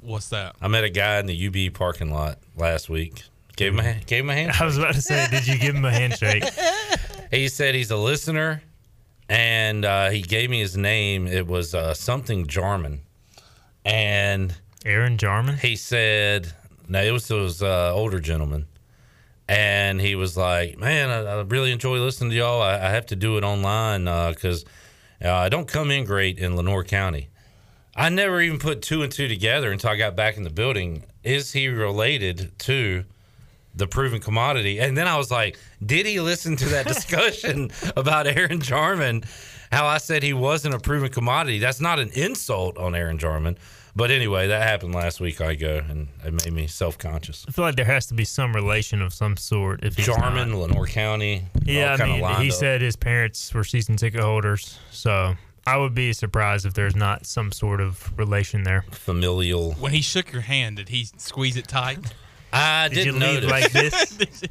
What's 0.00 0.28
that? 0.30 0.56
I 0.60 0.68
met 0.68 0.84
a 0.84 0.90
guy 0.90 1.18
in 1.18 1.26
the 1.26 1.46
UB 1.68 1.74
parking 1.74 2.12
lot 2.12 2.38
last 2.56 2.88
week. 2.88 3.22
Gave 3.56 3.72
him 3.72 3.80
a, 3.80 3.82
ha- 3.94 4.00
gave 4.06 4.22
him 4.24 4.30
a 4.30 4.34
handshake. 4.34 4.60
I 4.60 4.64
was 4.64 4.78
about 4.78 4.94
to 4.94 5.02
say, 5.02 5.26
did 5.30 5.46
you 5.46 5.58
give 5.58 5.74
him 5.74 5.84
a 5.84 5.90
handshake? 5.90 6.44
He 7.30 7.48
said 7.48 7.74
he's 7.74 7.90
a 7.90 7.96
listener, 7.96 8.62
and 9.28 9.84
uh, 9.84 10.10
he 10.10 10.22
gave 10.22 10.48
me 10.48 10.60
his 10.60 10.76
name. 10.76 11.26
It 11.26 11.48
was 11.48 11.74
uh, 11.74 11.92
something 11.92 12.46
Jarman, 12.46 13.00
and 13.84 14.54
Aaron 14.84 15.18
Jarman. 15.18 15.56
He 15.56 15.74
said, 15.74 16.52
"No, 16.88 17.02
it 17.02 17.10
was 17.10 17.28
those 17.28 17.62
uh, 17.62 17.92
older 17.92 18.20
gentleman," 18.20 18.66
and 19.48 20.00
he 20.00 20.14
was 20.14 20.36
like, 20.36 20.78
"Man, 20.78 21.10
I, 21.10 21.22
I 21.30 21.40
really 21.42 21.72
enjoy 21.72 21.98
listening 21.98 22.30
to 22.30 22.36
y'all. 22.36 22.62
I, 22.62 22.74
I 22.74 22.90
have 22.90 23.06
to 23.06 23.16
do 23.16 23.36
it 23.36 23.44
online 23.44 24.04
because 24.32 24.64
uh, 25.24 25.32
I 25.32 25.48
don't 25.48 25.68
come 25.68 25.90
in 25.90 26.04
great 26.04 26.38
in 26.38 26.56
Lenoir 26.56 26.84
County." 26.84 27.28
I 27.96 28.10
never 28.10 28.42
even 28.42 28.58
put 28.58 28.82
two 28.82 29.02
and 29.02 29.10
two 29.10 29.26
together 29.26 29.72
until 29.72 29.88
I 29.88 29.96
got 29.96 30.14
back 30.14 30.36
in 30.36 30.42
the 30.42 30.50
building. 30.50 31.04
Is 31.24 31.52
he 31.52 31.68
related 31.68 32.52
to 32.60 33.04
the 33.74 33.86
proven 33.86 34.20
commodity? 34.20 34.78
And 34.80 34.98
then 34.98 35.08
I 35.08 35.16
was 35.16 35.30
like, 35.30 35.58
did 35.84 36.04
he 36.04 36.20
listen 36.20 36.56
to 36.56 36.64
that 36.66 36.86
discussion 36.86 37.70
about 37.96 38.26
Aaron 38.26 38.60
Jarman? 38.60 39.24
How 39.72 39.86
I 39.86 39.96
said 39.96 40.22
he 40.22 40.34
wasn't 40.34 40.74
a 40.74 40.78
proven 40.78 41.10
commodity. 41.10 41.58
That's 41.58 41.80
not 41.80 41.98
an 41.98 42.10
insult 42.10 42.76
on 42.76 42.94
Aaron 42.94 43.16
Jarman. 43.18 43.56
But 43.96 44.10
anyway, 44.10 44.48
that 44.48 44.62
happened 44.62 44.94
last 44.94 45.20
week. 45.20 45.40
I 45.40 45.54
go 45.54 45.82
and 45.88 46.08
it 46.22 46.32
made 46.44 46.52
me 46.52 46.66
self 46.66 46.98
conscious. 46.98 47.46
I 47.48 47.50
feel 47.50 47.64
like 47.64 47.76
there 47.76 47.86
has 47.86 48.06
to 48.08 48.14
be 48.14 48.24
some 48.26 48.54
relation 48.54 49.00
of 49.00 49.14
some 49.14 49.38
sort. 49.38 49.82
If 49.82 49.96
he's 49.96 50.04
Jarman, 50.04 50.50
not. 50.50 50.58
Lenoir 50.58 50.86
County. 50.86 51.46
Yeah, 51.64 51.92
all 51.92 52.02
I 52.02 52.06
mean, 52.06 52.20
lined 52.20 52.42
he 52.42 52.50
up. 52.50 52.54
said 52.54 52.82
his 52.82 52.94
parents 52.94 53.54
were 53.54 53.64
season 53.64 53.96
ticket 53.96 54.20
holders, 54.20 54.78
so 54.90 55.34
I 55.66 55.78
would 55.78 55.94
be 55.94 56.12
surprised 56.12 56.66
if 56.66 56.74
there's 56.74 56.94
not 56.94 57.24
some 57.24 57.50
sort 57.52 57.80
of 57.80 58.12
relation 58.18 58.64
there. 58.64 58.84
familial. 58.90 59.72
When 59.72 59.92
he 59.92 60.02
shook 60.02 60.30
your 60.30 60.42
hand, 60.42 60.76
did 60.76 60.90
he 60.90 61.08
squeeze 61.16 61.56
it 61.56 61.66
tight? 61.66 62.12
I 62.58 62.88
Did 62.88 62.98
you 63.04 63.12
didn't 63.12 63.20
leave 63.20 63.42
notice. 63.42 63.50
like 63.50 63.72
this? 63.72 64.42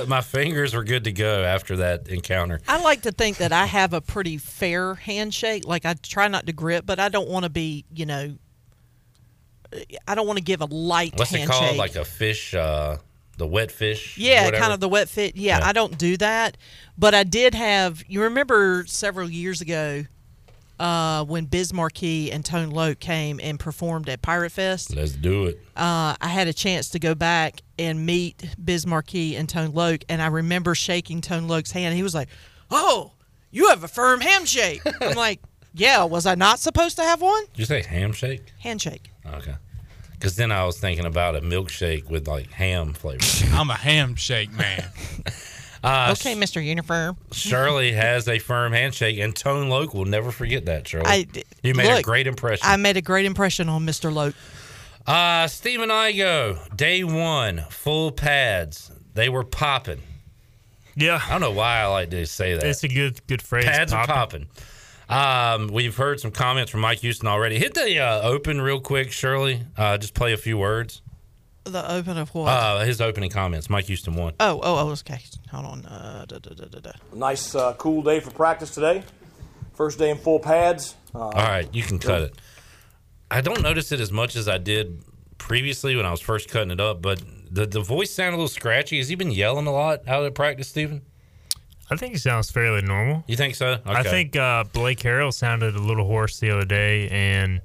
My 0.08 0.20
fingers 0.20 0.74
were 0.74 0.84
good 0.84 1.04
to 1.04 1.12
go 1.12 1.42
after 1.44 1.76
that 1.78 2.08
encounter. 2.08 2.60
I 2.68 2.80
like 2.82 3.02
to 3.02 3.12
think 3.12 3.38
that 3.38 3.52
I 3.52 3.66
have 3.66 3.92
a 3.92 4.00
pretty 4.00 4.38
fair 4.38 4.94
handshake. 4.94 5.66
Like 5.66 5.84
I 5.84 5.94
try 5.94 6.28
not 6.28 6.46
to 6.46 6.52
grip, 6.52 6.86
but 6.86 6.98
I 7.00 7.08
don't 7.08 7.28
want 7.28 7.44
to 7.44 7.50
be, 7.50 7.84
you 7.94 8.06
know, 8.06 8.36
I 10.06 10.14
don't 10.14 10.26
want 10.26 10.38
to 10.38 10.44
give 10.44 10.60
a 10.60 10.66
light 10.66 11.14
What's 11.16 11.32
it 11.32 11.38
handshake. 11.38 11.58
called? 11.60 11.76
Like 11.76 11.96
a 11.96 12.04
fish, 12.04 12.54
uh, 12.54 12.98
the 13.36 13.46
wet 13.46 13.70
fish? 13.72 14.18
Yeah, 14.18 14.50
kind 14.50 14.72
of 14.72 14.80
the 14.80 14.88
wet 14.88 15.08
fit. 15.08 15.36
Yeah, 15.36 15.58
Yeah. 15.60 15.66
I 15.68 15.72
don't 15.72 15.96
do 15.96 16.16
that. 16.18 16.56
But 16.98 17.14
I 17.14 17.24
did 17.24 17.54
have, 17.54 18.02
you 18.08 18.22
remember 18.22 18.84
several 18.86 19.30
years 19.30 19.60
ago 19.60 20.04
uh, 20.80 21.24
when 21.24 21.44
Biz 21.44 21.72
Markie 21.72 22.32
and 22.32 22.44
Tone 22.44 22.70
Loc 22.70 22.98
came 22.98 23.38
and 23.42 23.60
performed 23.60 24.08
at 24.08 24.22
Pirate 24.22 24.50
Fest? 24.50 24.96
Let's 24.96 25.12
do 25.12 25.46
it. 25.46 25.60
uh, 25.76 26.16
I 26.20 26.28
had 26.28 26.48
a 26.48 26.52
chance 26.52 26.88
to 26.90 26.98
go 26.98 27.14
back 27.14 27.60
and 27.78 28.04
meet 28.06 28.42
Biz 28.64 28.86
Markie 28.86 29.36
and 29.36 29.48
Tone 29.48 29.72
Loc, 29.72 30.00
and 30.08 30.20
I 30.20 30.26
remember 30.28 30.74
shaking 30.74 31.20
Tone 31.20 31.46
Loc's 31.46 31.70
hand. 31.70 31.94
He 31.94 32.02
was 32.02 32.14
like, 32.14 32.28
"Oh, 32.70 33.12
you 33.50 33.68
have 33.68 33.84
a 33.84 33.88
firm 33.88 34.20
handshake." 34.20 34.80
I'm 35.00 35.14
like, 35.16 35.40
"Yeah, 35.74 36.04
was 36.04 36.26
I 36.26 36.34
not 36.34 36.58
supposed 36.58 36.96
to 36.96 37.02
have 37.02 37.20
one?" 37.20 37.44
Did 37.52 37.58
you 37.58 37.64
say 37.66 37.82
handshake? 37.82 38.52
Handshake. 38.58 39.10
Okay. 39.34 39.54
Because 40.12 40.36
then 40.36 40.52
I 40.52 40.64
was 40.64 40.78
thinking 40.78 41.06
about 41.06 41.34
a 41.36 41.40
milkshake 41.40 42.10
with 42.10 42.28
like 42.28 42.50
ham 42.50 42.92
flavor. 42.92 43.24
I'm 43.54 43.70
a 43.70 43.74
ham 43.76 44.14
shake 44.16 44.52
man. 44.52 44.84
Uh, 45.82 46.14
okay, 46.18 46.34
Mr. 46.34 46.62
Uniform. 46.64 47.16
Shirley 47.32 47.92
has 47.92 48.28
a 48.28 48.38
firm 48.38 48.72
handshake, 48.72 49.18
and 49.18 49.34
Tone 49.34 49.68
Loc 49.68 49.94
will 49.94 50.04
never 50.04 50.30
forget 50.30 50.66
that, 50.66 50.86
Shirley. 50.86 51.06
I- 51.06 51.26
you 51.62 51.74
made 51.74 51.90
a 51.98 52.02
great 52.02 52.26
impression. 52.26 52.66
I 52.66 52.76
made 52.76 52.96
a 52.96 53.02
great 53.02 53.24
impression 53.26 53.68
on 53.68 53.86
Mr. 53.86 54.12
Loc. 54.12 54.34
Uh, 55.06 55.46
Stephen 55.48 55.88
Igo 55.88 56.76
day 56.76 57.02
one, 57.02 57.64
full 57.70 58.12
pads. 58.12 58.90
They 59.14 59.28
were 59.28 59.44
popping. 59.44 60.02
Yeah, 60.96 61.20
I 61.24 61.30
don't 61.30 61.40
know 61.40 61.50
why 61.52 61.78
I 61.80 61.86
like 61.86 62.10
to 62.10 62.26
say 62.26 62.54
that. 62.54 62.64
It's 62.64 62.84
a 62.84 62.88
good 62.88 63.26
good 63.26 63.40
phrase. 63.40 63.64
Pads 63.64 63.92
are 63.92 64.06
popping. 64.06 64.46
popping. 65.08 65.62
Um, 65.64 65.68
we've 65.72 65.96
heard 65.96 66.20
some 66.20 66.30
comments 66.30 66.70
from 66.70 66.80
Mike 66.80 66.98
Houston 67.00 67.26
already. 67.26 67.58
Hit 67.58 67.74
the 67.74 67.98
uh, 67.98 68.20
open 68.22 68.60
real 68.60 68.80
quick, 68.80 69.10
Shirley. 69.10 69.62
Uh, 69.76 69.96
just 69.98 70.14
play 70.14 70.32
a 70.32 70.36
few 70.36 70.58
words. 70.58 71.00
The 71.64 71.92
open 71.92 72.16
of 72.16 72.34
what? 72.34 72.48
Uh, 72.48 72.78
his 72.80 73.00
opening 73.00 73.30
comments. 73.30 73.68
Mike 73.68 73.84
Houston 73.86 74.14
won. 74.14 74.32
oh, 74.40 74.60
oh, 74.62 74.88
oh, 74.88 74.90
okay. 74.92 75.20
Hold 75.50 75.66
on. 75.66 75.84
Uh, 75.86 76.24
da, 76.26 76.38
da, 76.38 76.54
da, 76.54 76.64
da, 76.64 76.78
da. 76.80 76.92
Nice, 77.14 77.54
uh, 77.54 77.74
cool 77.74 78.02
day 78.02 78.20
for 78.20 78.30
practice 78.30 78.70
today. 78.70 79.02
First 79.74 79.98
day 79.98 80.10
in 80.10 80.16
full 80.18 80.40
pads. 80.40 80.94
Uh, 81.14 81.18
All 81.18 81.30
right, 81.32 81.68
you 81.74 81.82
can 81.82 81.98
cut 81.98 82.22
it. 82.22 82.34
I 83.30 83.40
don't 83.40 83.62
notice 83.62 83.92
it 83.92 84.00
as 84.00 84.10
much 84.10 84.36
as 84.36 84.48
I 84.48 84.58
did 84.58 85.02
previously 85.38 85.96
when 85.96 86.04
I 86.06 86.10
was 86.10 86.20
first 86.20 86.48
cutting 86.48 86.70
it 86.70 86.80
up, 86.80 87.00
but 87.00 87.22
the, 87.50 87.66
the 87.66 87.80
voice 87.80 88.10
sounded 88.10 88.36
a 88.36 88.38
little 88.38 88.48
scratchy. 88.48 88.98
Has 88.98 89.08
he 89.08 89.14
been 89.14 89.30
yelling 89.30 89.66
a 89.66 89.72
lot 89.72 90.06
out 90.08 90.24
at 90.24 90.34
practice, 90.34 90.68
Stephen? 90.68 91.02
I 91.90 91.96
think 91.96 92.12
he 92.12 92.18
sounds 92.18 92.50
fairly 92.50 92.82
normal. 92.82 93.24
You 93.26 93.36
think 93.36 93.54
so? 93.54 93.78
I 93.84 94.02
think 94.02 94.36
uh, 94.36 94.64
Blake 94.72 95.00
Harrell 95.00 95.32
sounded 95.32 95.74
a 95.74 95.80
little 95.80 96.06
hoarse 96.06 96.38
the 96.38 96.50
other 96.50 96.64
day, 96.64 97.08
and 97.08 97.60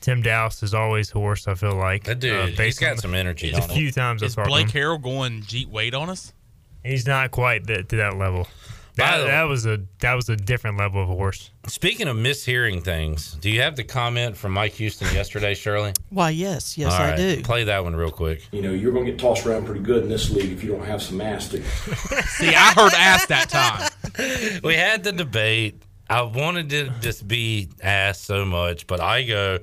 Tim 0.00 0.22
Dowse 0.22 0.62
is 0.62 0.74
always 0.74 1.10
hoarse. 1.10 1.48
I 1.48 1.54
feel 1.54 1.74
like 1.74 2.04
That 2.04 2.20
dude, 2.20 2.34
uh, 2.36 2.46
he's 2.46 2.56
based 2.56 2.80
got 2.80 2.96
the- 2.96 3.02
some 3.02 3.14
energy. 3.14 3.52
A 3.52 3.60
few 3.62 3.86
him. 3.88 3.92
times 3.92 4.22
I've 4.22 4.28
Is 4.28 4.34
talked 4.36 4.48
Blake 4.48 4.70
him. 4.70 4.82
Harrell 4.82 5.02
going 5.02 5.42
Jeet 5.42 5.66
weight 5.68 5.94
on 5.94 6.08
us? 6.10 6.32
He's 6.84 7.06
not 7.06 7.30
quite 7.32 7.66
that, 7.66 7.88
to 7.90 7.96
that 7.96 8.16
level. 8.16 8.46
By 8.96 9.04
That, 9.04 9.18
the- 9.18 9.24
that 9.26 9.42
was 9.44 9.66
a 9.66 9.80
that 10.00 10.14
was 10.14 10.28
a 10.28 10.34
different 10.36 10.76
level 10.76 11.02
of 11.02 11.08
horse. 11.08 11.50
Speaking 11.68 12.08
of 12.08 12.16
mishearing 12.16 12.82
things, 12.82 13.34
do 13.40 13.48
you 13.50 13.60
have 13.60 13.76
the 13.76 13.84
comment 13.84 14.36
from 14.36 14.52
Mike 14.52 14.72
Houston 14.72 15.06
yesterday, 15.14 15.54
Shirley? 15.54 15.92
Why, 16.10 16.30
yes, 16.30 16.76
yes, 16.76 16.92
All 16.92 16.98
I 17.00 17.10
right, 17.10 17.16
do. 17.16 17.42
Play 17.42 17.64
that 17.64 17.84
one 17.84 17.94
real 17.94 18.10
quick. 18.10 18.48
You 18.50 18.62
know, 18.62 18.72
you're 18.72 18.90
going 18.92 19.04
to 19.04 19.12
get 19.12 19.20
tossed 19.20 19.46
around 19.46 19.66
pretty 19.66 19.82
good 19.82 20.02
in 20.02 20.08
this 20.08 20.30
league 20.30 20.50
if 20.50 20.64
you 20.64 20.70
don't 20.72 20.84
have 20.84 21.00
some 21.02 21.20
ass 21.20 21.48
to 21.50 21.62
See, 22.26 22.48
I 22.54 22.72
heard 22.72 22.92
ass 22.94 23.26
that 23.26 23.48
time. 23.50 24.60
we 24.64 24.74
had 24.74 25.04
the 25.04 25.12
debate. 25.12 25.82
I 26.10 26.22
wanted 26.22 26.70
to 26.70 26.90
just 27.00 27.28
be 27.28 27.68
asked 27.82 28.24
so 28.24 28.44
much, 28.46 28.86
but 28.86 28.98
I 29.00 29.22
go. 29.24 29.58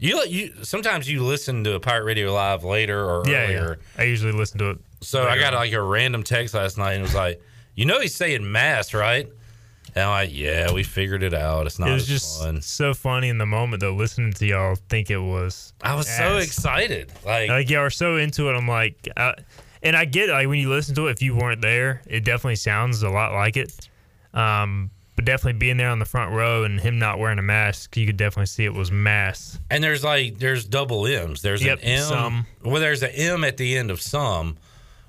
You 0.00 0.24
you 0.24 0.52
sometimes 0.64 1.08
you 1.08 1.22
listen 1.22 1.62
to 1.64 1.74
a 1.74 1.80
Pirate 1.80 2.04
Radio 2.04 2.32
Live 2.32 2.64
later 2.64 3.04
or 3.04 3.22
Yeah, 3.28 3.44
earlier. 3.44 3.78
yeah. 3.96 4.00
I 4.02 4.04
usually 4.06 4.32
listen 4.32 4.58
to 4.58 4.70
it. 4.70 4.78
So 5.02 5.28
I 5.28 5.38
got 5.38 5.54
like 5.54 5.72
a 5.72 5.80
random 5.82 6.22
text 6.22 6.54
last 6.54 6.78
night 6.78 6.94
and 6.94 7.00
it 7.00 7.02
was 7.02 7.14
like, 7.14 7.40
you 7.74 7.84
know, 7.84 8.00
he's 8.00 8.14
saying 8.14 8.50
mass, 8.50 8.92
right? 8.94 9.28
And 9.94 10.04
I'm 10.04 10.10
like, 10.10 10.30
yeah, 10.32 10.72
we 10.72 10.84
figured 10.84 11.22
it 11.22 11.34
out. 11.34 11.66
It's 11.66 11.78
not 11.78 11.90
it 11.90 11.92
was 11.92 12.02
as 12.04 12.08
just 12.08 12.42
fun. 12.42 12.62
so 12.62 12.94
funny 12.94 13.28
in 13.28 13.38
the 13.38 13.46
moment 13.46 13.80
though. 13.80 13.94
Listening 13.94 14.32
to 14.34 14.46
y'all 14.46 14.76
think 14.88 15.10
it 15.10 15.18
was. 15.18 15.74
I 15.82 15.94
was 15.94 16.08
so 16.08 16.38
excited. 16.38 17.12
Like, 17.24 17.48
like 17.50 17.68
y'all 17.70 17.80
are 17.80 17.90
so 17.90 18.16
into 18.16 18.48
it. 18.48 18.54
I'm 18.54 18.68
like, 18.68 19.08
uh, 19.16 19.32
and 19.82 19.96
I 19.96 20.04
get 20.06 20.28
it, 20.28 20.32
like 20.32 20.46
when 20.48 20.58
you 20.60 20.68
listen 20.70 20.94
to 20.94 21.08
it. 21.08 21.12
If 21.12 21.22
you 21.22 21.34
weren't 21.36 21.60
there, 21.60 22.02
it 22.06 22.24
definitely 22.24 22.56
sounds 22.56 23.02
a 23.02 23.10
lot 23.10 23.32
like 23.32 23.56
it. 23.56 23.88
Um, 24.32 24.90
but 25.20 25.26
definitely 25.26 25.58
being 25.58 25.76
there 25.76 25.90
on 25.90 25.98
the 25.98 26.06
front 26.06 26.32
row 26.32 26.64
and 26.64 26.80
him 26.80 26.98
not 26.98 27.18
wearing 27.18 27.38
a 27.38 27.42
mask, 27.42 27.94
you 27.94 28.06
could 28.06 28.16
definitely 28.16 28.46
see 28.46 28.64
it 28.64 28.72
was 28.72 28.90
mass. 28.90 29.58
And 29.70 29.84
there's 29.84 30.02
like 30.02 30.38
there's 30.38 30.64
double 30.64 31.06
M's. 31.06 31.42
There's 31.42 31.62
Yep, 31.62 31.80
an 31.80 31.84
M. 31.84 32.02
some. 32.04 32.46
Well, 32.64 32.80
there's 32.80 33.02
an 33.02 33.10
M 33.10 33.44
at 33.44 33.58
the 33.58 33.76
end 33.76 33.90
of 33.90 34.00
some, 34.00 34.56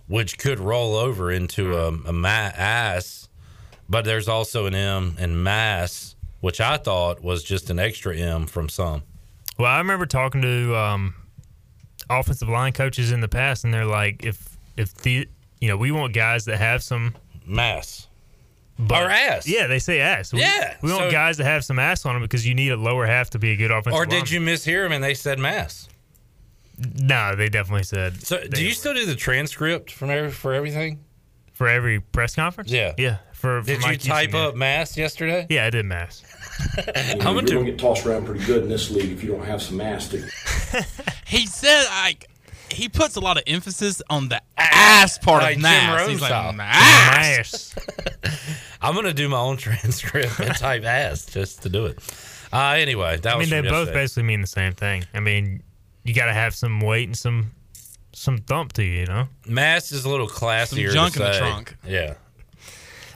which 0.08 0.38
could 0.38 0.60
roll 0.60 0.96
over 0.96 1.32
into 1.32 1.78
a, 1.78 1.88
a 2.10 2.12
ma- 2.12 2.28
ass. 2.28 3.30
But 3.88 4.04
there's 4.04 4.28
also 4.28 4.66
an 4.66 4.76
M 4.76 5.16
in 5.18 5.42
mass, 5.44 6.18
which 6.42 6.60
I 6.60 6.76
thought 6.76 7.24
was 7.24 7.42
just 7.42 7.70
an 7.70 7.80
extra 7.80 8.14
M 8.18 8.48
from 8.48 8.68
some. 8.68 9.04
Well, 9.58 9.72
I 9.72 9.78
remember 9.78 10.06
talking 10.06 10.42
to 10.42 10.76
um, 10.76 11.16
offensive 12.10 12.50
line 12.50 12.74
coaches 12.74 13.14
in 13.14 13.22
the 13.22 13.30
past, 13.30 13.64
and 13.64 13.74
they're 13.74 13.86
like, 13.86 14.26
if 14.26 14.58
if 14.76 14.94
the 14.96 15.26
you 15.62 15.70
know 15.70 15.78
we 15.78 15.90
want 15.92 16.14
guys 16.14 16.44
that 16.46 16.58
have 16.58 16.84
some 16.84 17.16
mass, 17.46 18.08
But, 18.88 19.04
Or 19.04 19.10
ass. 19.10 19.48
Yeah, 19.48 19.68
they 19.68 19.80
say 19.80 20.00
ass. 20.00 20.34
We, 20.34 20.40
Yeah, 20.42 20.76
we 20.82 20.92
want 20.92 21.06
so- 21.06 21.12
guys 21.12 21.38
to 21.38 21.44
have 21.44 21.64
some 21.64 21.78
ass 21.80 22.06
on 22.06 22.16
them 22.16 22.22
because 22.24 22.48
you 22.48 22.56
need 22.56 22.72
a 22.72 22.78
lower 22.78 23.06
half 23.06 23.30
to 23.32 23.40
be 23.40 23.52
a 23.52 23.56
good 23.56 23.70
offensive. 23.72 23.94
Or 23.94 24.06
did 24.06 24.24
lineman. 24.30 24.34
you 24.34 24.40
mishear 24.42 24.84
them 24.86 24.92
and 24.94 25.04
they 25.04 25.14
said 25.14 25.38
mass? 25.40 25.88
No, 27.00 27.36
they 27.36 27.48
definitely 27.50 27.84
said. 27.84 28.24
So, 28.24 28.44
do 28.44 28.64
you 28.66 28.72
still 28.72 28.94
do 28.96 29.06
the 29.06 29.16
transcript 29.16 29.92
from 29.92 30.10
every, 30.10 30.32
for 30.32 30.54
everything? 30.54 31.00
for 31.54 31.68
every 31.68 32.00
press 32.00 32.34
conference? 32.34 32.72
Yeah. 32.72 32.94
yeah. 32.98 33.18
For, 33.34 33.62
for 33.62 33.68
Did 33.68 33.76
you 33.76 33.82
Mike 33.82 33.90
Houston, 34.02 34.12
type 34.12 34.34
yeah. 34.34 34.48
up 34.48 34.56
mass 34.56 34.98
yesterday? 34.98 35.46
Yeah, 35.48 35.66
I 35.66 35.70
did 35.70 35.86
mass. 35.86 36.24
You 36.78 36.84
know, 37.18 37.32
you're 37.34 37.42
going 37.44 37.46
to 37.66 37.72
get 37.72 37.80
tossed 37.80 38.06
around 38.06 38.26
pretty 38.26 38.44
good 38.46 38.64
in 38.64 38.70
this 38.70 38.90
league 38.92 39.12
if 39.12 39.24
you 39.24 39.32
don't 39.32 39.44
have 39.46 39.62
some 39.64 39.82
ass 39.82 40.08
to 40.10 40.18
He 41.26 41.46
said 41.48 41.86
like 42.04 42.30
he 42.72 42.88
puts 42.88 43.16
a 43.16 43.20
lot 43.20 43.38
of 43.38 43.44
emphasis 43.48 44.02
on 44.10 44.30
the 44.30 44.40
ass 44.58 45.18
part 45.18 45.42
Like 45.44 45.56
of 45.58 45.62
mass. 45.64 46.00
Rome 46.02 46.10
He's 46.12 46.22
like 46.22 46.30
style. 46.30 46.54
mass. 46.54 47.76
I'm 48.82 48.96
gonna 48.96 49.14
do 49.14 49.30
my 49.30 49.38
own 49.40 49.58
transcript 49.66 50.40
and 50.40 50.56
type 50.56 50.84
ass 50.84 51.26
just 51.26 51.64
to 51.64 51.70
do 51.70 51.86
it. 51.86 52.00
Uh, 52.54 52.76
anyway, 52.78 53.18
that 53.18 53.34
I 53.34 53.38
was 53.38 53.50
mean, 53.50 53.64
they 53.64 53.70
both 53.70 53.88
yesterday. 53.88 53.94
basically 54.02 54.24
mean 54.24 54.42
the 54.42 54.48
same 54.48 54.74
thing. 54.74 55.06
I 55.14 55.20
mean, 55.20 55.64
you 56.04 56.14
got 56.14 56.26
to 56.26 56.34
have 56.34 56.54
some 56.54 56.82
weight 56.82 57.08
and 57.08 57.18
some 57.18 57.52
some 58.14 58.40
thump 58.40 58.74
to 58.74 58.84
you, 58.84 59.02
you 59.02 59.06
know. 59.06 59.28
Mass 59.48 59.92
is 59.92 60.04
a 60.04 60.10
little 60.10 60.28
classier. 60.28 60.88
Some 60.88 60.94
junk 60.94 61.14
to 61.14 61.26
in 61.26 61.32
the 61.32 61.38
trunk. 61.38 61.76
Yeah. 61.88 62.16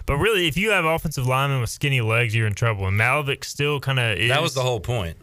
But 0.05 0.17
really, 0.17 0.47
if 0.47 0.55
you 0.55 0.69
have 0.71 0.85
offensive 0.85 1.25
linemen 1.25 1.61
with 1.61 1.69
skinny 1.69 1.99
legs, 1.99 2.35
you're 2.35 2.47
in 2.47 2.53
trouble. 2.53 2.87
And 2.87 2.97
Malovic 2.97 3.43
still 3.43 3.79
kind 3.79 3.99
of 3.99 4.17
is. 4.17 4.29
That 4.29 4.41
was 4.41 4.53
the 4.53 4.61
whole 4.61 4.79
point. 4.79 5.17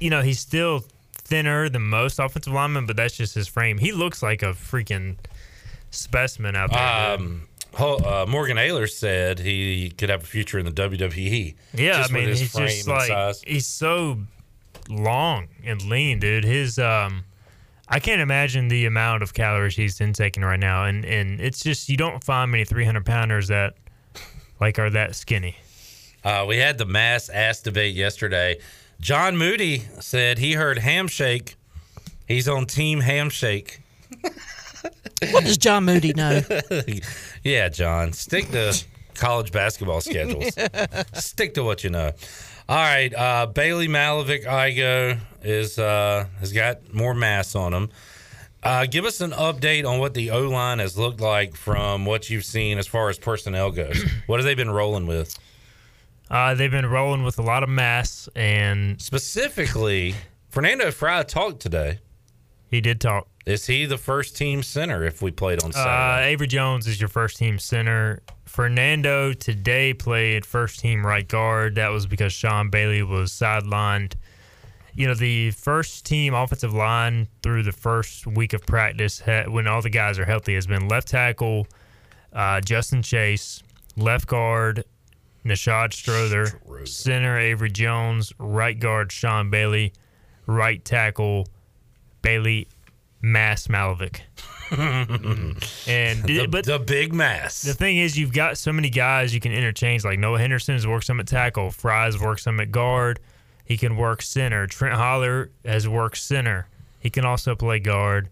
You 0.00 0.10
know, 0.10 0.22
he's 0.22 0.40
still 0.40 0.84
thinner 1.14 1.68
than 1.68 1.82
most 1.82 2.18
offensive 2.18 2.52
linemen, 2.52 2.86
but 2.86 2.96
that's 2.96 3.16
just 3.16 3.34
his 3.34 3.46
frame. 3.46 3.78
He 3.78 3.92
looks 3.92 4.22
like 4.22 4.42
a 4.42 4.52
freaking 4.52 5.16
specimen 5.90 6.56
out 6.56 6.70
there. 6.72 7.14
Um, 7.14 7.42
Ho- 7.42 7.47
uh, 7.76 8.26
Morgan 8.28 8.56
Ayler 8.56 8.88
said 8.90 9.38
he 9.38 9.90
could 9.90 10.08
have 10.10 10.22
a 10.22 10.26
future 10.26 10.58
in 10.58 10.64
the 10.64 10.72
WWE. 10.72 11.54
Yeah, 11.74 11.98
just 11.98 12.10
I 12.10 12.14
mean, 12.14 12.28
his 12.28 12.40
he's 12.40 12.52
frame 12.52 12.68
just 12.68 12.88
like 12.88 13.08
size. 13.08 13.42
he's 13.46 13.66
so 13.66 14.18
long 14.88 15.48
and 15.64 15.82
lean, 15.88 16.18
dude. 16.18 16.44
His 16.44 16.78
um, 16.78 17.24
I 17.88 18.00
can't 18.00 18.20
imagine 18.20 18.68
the 18.68 18.86
amount 18.86 19.22
of 19.22 19.34
calories 19.34 19.76
he's 19.76 20.00
intaking 20.00 20.44
right 20.44 20.60
now, 20.60 20.84
and 20.84 21.04
and 21.04 21.40
it's 21.40 21.62
just 21.62 21.88
you 21.88 21.96
don't 21.96 22.22
find 22.22 22.50
many 22.50 22.64
300 22.64 23.04
pounders 23.04 23.48
that 23.48 23.74
like 24.60 24.78
are 24.78 24.90
that 24.90 25.14
skinny. 25.14 25.56
Uh, 26.24 26.44
we 26.48 26.58
had 26.58 26.78
the 26.78 26.86
mass 26.86 27.28
ass 27.28 27.62
debate 27.62 27.94
yesterday. 27.94 28.58
John 29.00 29.36
Moody 29.36 29.84
said 30.00 30.38
he 30.38 30.54
heard 30.54 30.78
Hamshake. 30.78 31.54
He's 32.26 32.48
on 32.48 32.66
Team 32.66 33.00
Hamshake. 33.00 33.78
What 35.30 35.44
does 35.44 35.58
John 35.58 35.84
Moody 35.84 36.12
know? 36.12 36.40
yeah, 37.44 37.68
John, 37.68 38.12
stick 38.12 38.50
to 38.50 38.74
college 39.14 39.52
basketball 39.52 40.00
schedules. 40.00 40.54
stick 41.14 41.54
to 41.54 41.64
what 41.64 41.84
you 41.84 41.90
know. 41.90 42.12
All 42.68 42.76
right, 42.76 43.12
uh, 43.14 43.46
Bailey 43.46 43.88
Malovic 43.88 44.44
Igo 44.44 45.18
is 45.42 45.78
uh, 45.78 46.26
has 46.40 46.52
got 46.52 46.92
more 46.92 47.14
mass 47.14 47.54
on 47.54 47.72
him. 47.72 47.88
Uh, 48.62 48.86
give 48.86 49.04
us 49.04 49.20
an 49.20 49.30
update 49.30 49.88
on 49.88 50.00
what 50.00 50.14
the 50.14 50.30
O 50.30 50.48
line 50.48 50.78
has 50.78 50.98
looked 50.98 51.20
like 51.20 51.56
from 51.56 52.04
what 52.04 52.28
you've 52.28 52.44
seen 52.44 52.76
as 52.78 52.86
far 52.86 53.08
as 53.08 53.18
personnel 53.18 53.70
goes. 53.70 54.02
what 54.26 54.38
have 54.38 54.44
they 54.44 54.54
been 54.54 54.70
rolling 54.70 55.06
with? 55.06 55.38
Uh, 56.30 56.54
they've 56.54 56.70
been 56.70 56.86
rolling 56.86 57.22
with 57.22 57.38
a 57.38 57.42
lot 57.42 57.62
of 57.62 57.68
mass, 57.68 58.28
and 58.36 59.00
specifically, 59.00 60.14
Fernando 60.50 60.90
Fry 60.90 61.22
talked 61.22 61.60
today. 61.60 62.00
He 62.70 62.80
did 62.80 63.00
talk. 63.00 63.28
Is 63.48 63.66
he 63.66 63.86
the 63.86 63.96
first 63.96 64.36
team 64.36 64.62
center 64.62 65.04
if 65.04 65.22
we 65.22 65.30
played 65.30 65.62
on 65.64 65.70
Uh, 65.70 65.72
Saturday? 65.72 66.28
Avery 66.32 66.46
Jones 66.46 66.86
is 66.86 67.00
your 67.00 67.08
first 67.08 67.38
team 67.38 67.58
center. 67.58 68.20
Fernando 68.44 69.32
today 69.32 69.94
played 69.94 70.44
first 70.44 70.80
team 70.80 71.06
right 71.06 71.26
guard. 71.26 71.76
That 71.76 71.88
was 71.88 72.04
because 72.06 72.34
Sean 72.34 72.68
Bailey 72.68 73.02
was 73.02 73.32
sidelined. 73.32 74.16
You 74.92 75.06
know, 75.06 75.14
the 75.14 75.52
first 75.52 76.04
team 76.04 76.34
offensive 76.34 76.74
line 76.74 77.28
through 77.42 77.62
the 77.62 77.72
first 77.72 78.26
week 78.26 78.52
of 78.52 78.66
practice, 78.66 79.22
when 79.46 79.66
all 79.66 79.80
the 79.80 79.88
guys 79.88 80.18
are 80.18 80.26
healthy, 80.26 80.54
has 80.54 80.66
been 80.66 80.86
left 80.86 81.08
tackle 81.08 81.66
uh, 82.34 82.60
Justin 82.60 83.00
Chase, 83.00 83.62
left 83.96 84.26
guard 84.26 84.84
Nashad 85.42 85.94
Strother, 85.94 86.60
center 86.84 87.38
Avery 87.38 87.70
Jones, 87.70 88.30
right 88.38 88.78
guard 88.78 89.10
Sean 89.10 89.48
Bailey, 89.48 89.94
right 90.44 90.84
tackle 90.84 91.48
Bailey 92.20 92.68
Mass 93.20 93.66
Malovic. 93.66 94.20
and 94.70 96.22
The- 96.24 96.46
but 96.46 96.64
the 96.64 96.78
big 96.78 97.12
mass. 97.12 97.62
The 97.62 97.74
thing 97.74 97.96
is, 97.98 98.18
you've 98.18 98.32
got 98.32 98.58
so 98.58 98.72
many 98.72 98.90
guys 98.90 99.34
you 99.34 99.40
can 99.40 99.52
interchange. 99.52 100.04
Like 100.04 100.18
Noah 100.18 100.38
Henderson 100.38 100.74
has 100.74 100.86
worked 100.86 101.06
some 101.06 101.20
at 101.20 101.26
tackle, 101.26 101.70
Fries 101.70 102.18
works 102.20 102.42
some 102.42 102.60
at 102.60 102.70
guard. 102.70 103.20
He 103.64 103.76
can 103.76 103.96
work 103.96 104.22
center. 104.22 104.66
Trent 104.66 104.94
Holler 104.96 105.50
has 105.64 105.86
worked 105.88 106.16
center. 106.16 106.68
He 107.00 107.10
can 107.10 107.24
also 107.24 107.54
play 107.54 107.78
guard. 107.78 108.28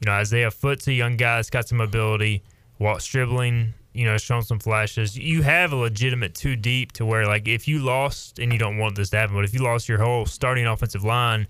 You 0.00 0.06
know, 0.06 0.12
Isaiah 0.12 0.50
Foot's 0.50 0.86
a 0.86 0.92
young 0.92 1.16
guy 1.16 1.36
that's 1.36 1.50
got 1.50 1.66
some 1.68 1.80
ability. 1.80 2.42
Walt 2.78 3.02
Stribling, 3.02 3.74
you 3.94 4.04
know, 4.04 4.16
shown 4.18 4.42
some 4.42 4.58
flashes. 4.60 5.16
You 5.18 5.42
have 5.42 5.72
a 5.72 5.76
legitimate 5.76 6.34
two 6.34 6.54
deep 6.54 6.92
to 6.92 7.06
where, 7.06 7.26
like, 7.26 7.48
if 7.48 7.66
you 7.66 7.78
lost, 7.80 8.38
and 8.38 8.52
you 8.52 8.58
don't 8.58 8.76
want 8.78 8.94
this 8.94 9.10
to 9.10 9.16
happen, 9.16 9.34
but 9.34 9.44
if 9.44 9.54
you 9.54 9.60
lost 9.60 9.88
your 9.88 9.98
whole 9.98 10.24
starting 10.26 10.66
offensive 10.66 11.02
line, 11.02 11.48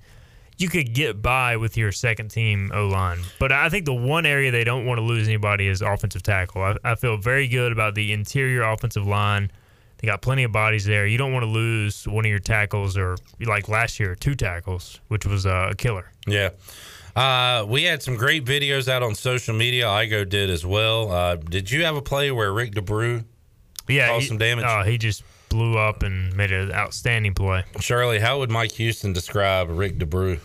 you 0.58 0.68
could 0.68 0.94
get 0.94 1.20
by 1.20 1.56
with 1.56 1.76
your 1.76 1.92
second 1.92 2.30
team 2.30 2.70
O 2.74 2.86
line. 2.86 3.18
But 3.38 3.52
I 3.52 3.68
think 3.68 3.84
the 3.84 3.94
one 3.94 4.24
area 4.26 4.50
they 4.50 4.64
don't 4.64 4.86
want 4.86 4.98
to 4.98 5.02
lose 5.02 5.28
anybody 5.28 5.68
is 5.68 5.82
offensive 5.82 6.22
tackle. 6.22 6.62
I, 6.62 6.76
I 6.84 6.94
feel 6.94 7.16
very 7.16 7.48
good 7.48 7.72
about 7.72 7.94
the 7.94 8.12
interior 8.12 8.62
offensive 8.62 9.06
line. 9.06 9.50
They 9.98 10.06
got 10.06 10.20
plenty 10.22 10.44
of 10.44 10.52
bodies 10.52 10.84
there. 10.84 11.06
You 11.06 11.18
don't 11.18 11.32
want 11.32 11.44
to 11.44 11.50
lose 11.50 12.06
one 12.06 12.24
of 12.24 12.30
your 12.30 12.38
tackles 12.38 12.96
or 12.96 13.16
like 13.40 13.68
last 13.68 13.98
year, 13.98 14.14
two 14.14 14.34
tackles, 14.34 15.00
which 15.08 15.26
was 15.26 15.46
uh, 15.46 15.68
a 15.70 15.74
killer. 15.74 16.10
Yeah. 16.26 16.50
Uh, 17.14 17.64
we 17.66 17.84
had 17.84 18.02
some 18.02 18.14
great 18.16 18.44
videos 18.44 18.88
out 18.88 19.02
on 19.02 19.14
social 19.14 19.54
media. 19.54 19.86
Igo 19.86 20.28
did 20.28 20.50
as 20.50 20.66
well. 20.66 21.10
Uh, 21.10 21.36
did 21.36 21.70
you 21.70 21.84
have 21.84 21.96
a 21.96 22.02
play 22.02 22.30
where 22.30 22.52
Rick 22.52 22.72
D'Abreu 22.74 23.24
Yeah, 23.88 24.08
caused 24.08 24.22
he, 24.22 24.28
some 24.28 24.38
damage? 24.38 24.66
Oh, 24.68 24.82
he 24.82 24.98
just 24.98 25.22
blew 25.56 25.78
up 25.78 26.02
and 26.02 26.34
made 26.36 26.52
an 26.52 26.70
outstanding 26.72 27.32
play. 27.34 27.64
Shirley, 27.80 28.18
how 28.18 28.38
would 28.40 28.50
Mike 28.50 28.72
Houston 28.72 29.12
describe 29.14 29.70
Rick 29.70 29.98
D'Abreu? 29.98 30.38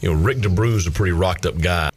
You 0.00 0.12
know, 0.14 0.20
Rick 0.20 0.38
D'Abreu's 0.38 0.86
a 0.86 0.90
pretty 0.90 1.12
rocked 1.12 1.44
up 1.44 1.58
guy. 1.60 1.90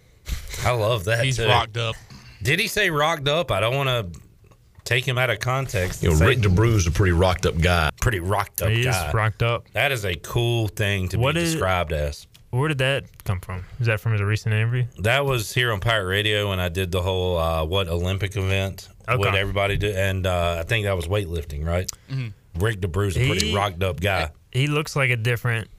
I 0.66 0.72
love 0.72 1.06
that. 1.06 1.24
He's 1.24 1.38
too. 1.38 1.48
rocked 1.48 1.78
up. 1.78 1.96
Did 2.44 2.60
he 2.60 2.68
say 2.68 2.90
rocked 2.90 3.28
up? 3.28 3.52
I 3.52 3.60
don't 3.60 3.76
want 3.76 3.90
to 4.14 4.20
take 4.84 5.08
him 5.08 5.18
out 5.18 5.30
of 5.30 5.40
context. 5.40 6.04
You 6.04 6.10
know, 6.10 6.14
and 6.14 6.20
say 6.20 6.26
Rick 6.28 6.40
D'Abreu's 6.40 6.88
a 6.88 6.92
pretty 6.92 7.14
rocked 7.14 7.46
up 7.46 7.60
guy. 7.60 7.90
pretty 8.02 8.20
rocked 8.20 8.62
up 8.62 8.70
He 8.70 8.82
is 8.82 8.86
guy. 8.88 9.12
rocked 9.14 9.44
up. 9.44 9.66
That 9.74 9.92
is 9.92 10.04
a 10.06 10.16
cool 10.16 10.68
thing 10.68 11.08
to 11.10 11.18
What 11.20 11.36
be 11.36 11.42
is- 11.42 11.52
described 11.54 11.94
as. 11.94 12.28
Where 12.52 12.68
did 12.68 12.80
that 12.80 13.04
come 13.26 13.40
from? 13.42 13.64
Is 13.80 13.86
that 13.86 14.00
from 14.00 14.16
a 14.20 14.26
recent 14.26 14.56
interview? 14.56 14.86
That 14.98 15.24
was 15.24 15.54
here 15.54 15.72
on 15.72 15.80
Pirate 15.80 16.06
Radio 16.08 16.50
when 16.50 16.60
I 16.60 16.68
did 16.68 16.92
the 16.92 17.02
whole 17.04 17.38
uh, 17.38 17.64
what 17.64 17.88
Olympic 17.88 18.36
event. 18.36 18.90
What 19.18 19.36
everybody 19.36 19.78
did, 19.78 19.96
and 19.96 20.26
uh, 20.28 20.58
I 20.60 20.64
think 20.64 20.86
that 20.86 20.96
was 20.96 21.08
weightlifting, 21.08 21.66
right? 21.66 21.90
Mhm. 22.12 22.34
Rick 22.56 22.82
D'Abreu's 22.82 23.16
a 23.18 23.26
pretty 23.28 23.48
He- 23.50 23.56
rocked 23.56 23.84
up 23.84 24.00
guy. 24.02 24.30
he 24.52 24.68
looks 24.68 24.96
like 24.96 25.10
a 25.10 25.16
different 25.18 25.70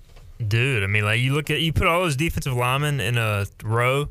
dude. 0.47 0.83
I 0.83 0.87
mean, 0.87 1.05
like 1.05 1.21
you 1.21 1.35
look 1.35 1.51
at 1.51 1.61
you 1.61 1.73
put 1.73 1.87
all 1.87 2.01
those 2.03 2.17
defensive 2.17 2.55
linemen 2.55 3.01
in 3.01 3.19
a 3.19 3.47
row, 3.63 4.09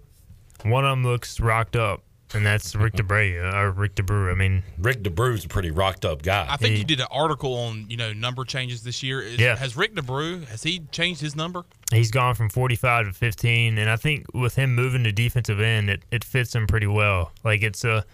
one 0.64 0.86
of 0.86 0.92
them 0.92 1.04
looks 1.04 1.40
rocked 1.40 1.76
up, 1.76 2.04
and 2.34 2.46
that's 2.46 2.76
Rick 2.76 2.94
DeBray 2.94 3.42
or 3.54 3.72
Rick 3.72 3.96
D'Abreu. 3.96 4.32
I 4.32 4.36
mean, 4.36 4.62
Rick 4.78 5.02
D'Abreu's 5.04 5.46
a 5.46 5.48
pretty 5.48 5.72
rocked 5.72 6.06
up 6.06 6.22
guy. 6.22 6.46
I 6.50 6.58
think 6.58 6.74
He- 6.74 6.80
you 6.80 6.86
did 6.86 7.00
an 7.00 7.08
article 7.10 7.56
on 7.56 7.86
you 7.90 7.98
know 7.98 8.14
number 8.14 8.44
changes 8.44 8.84
this 8.84 9.02
year. 9.02 9.22
Is, 9.22 9.40
Yeah. 9.40 9.56
Has 9.56 9.76
Rick 9.76 9.96
D'Abreu 9.96 10.46
has 10.48 10.62
he 10.64 10.82
changed 10.92 11.22
his 11.22 11.36
number? 11.36 11.64
he's 11.92 12.12
gone 12.12 12.36
from 12.36 12.50
45 12.50 13.08
to 13.08 13.14
15, 13.14 13.80
and 13.80 13.90
I 13.90 13.96
think 13.96 14.26
with 14.34 14.56
him 14.56 14.76
moving 14.76 15.04
to 15.06 15.12
defensive 15.12 15.60
end, 15.60 15.90
it, 15.90 16.04
it 16.12 16.24
fits 16.24 16.54
him 16.54 16.68
pretty 16.68 16.86
well. 16.86 17.32
Like 17.44 17.64
it's 17.64 17.84
a, 17.84 18.06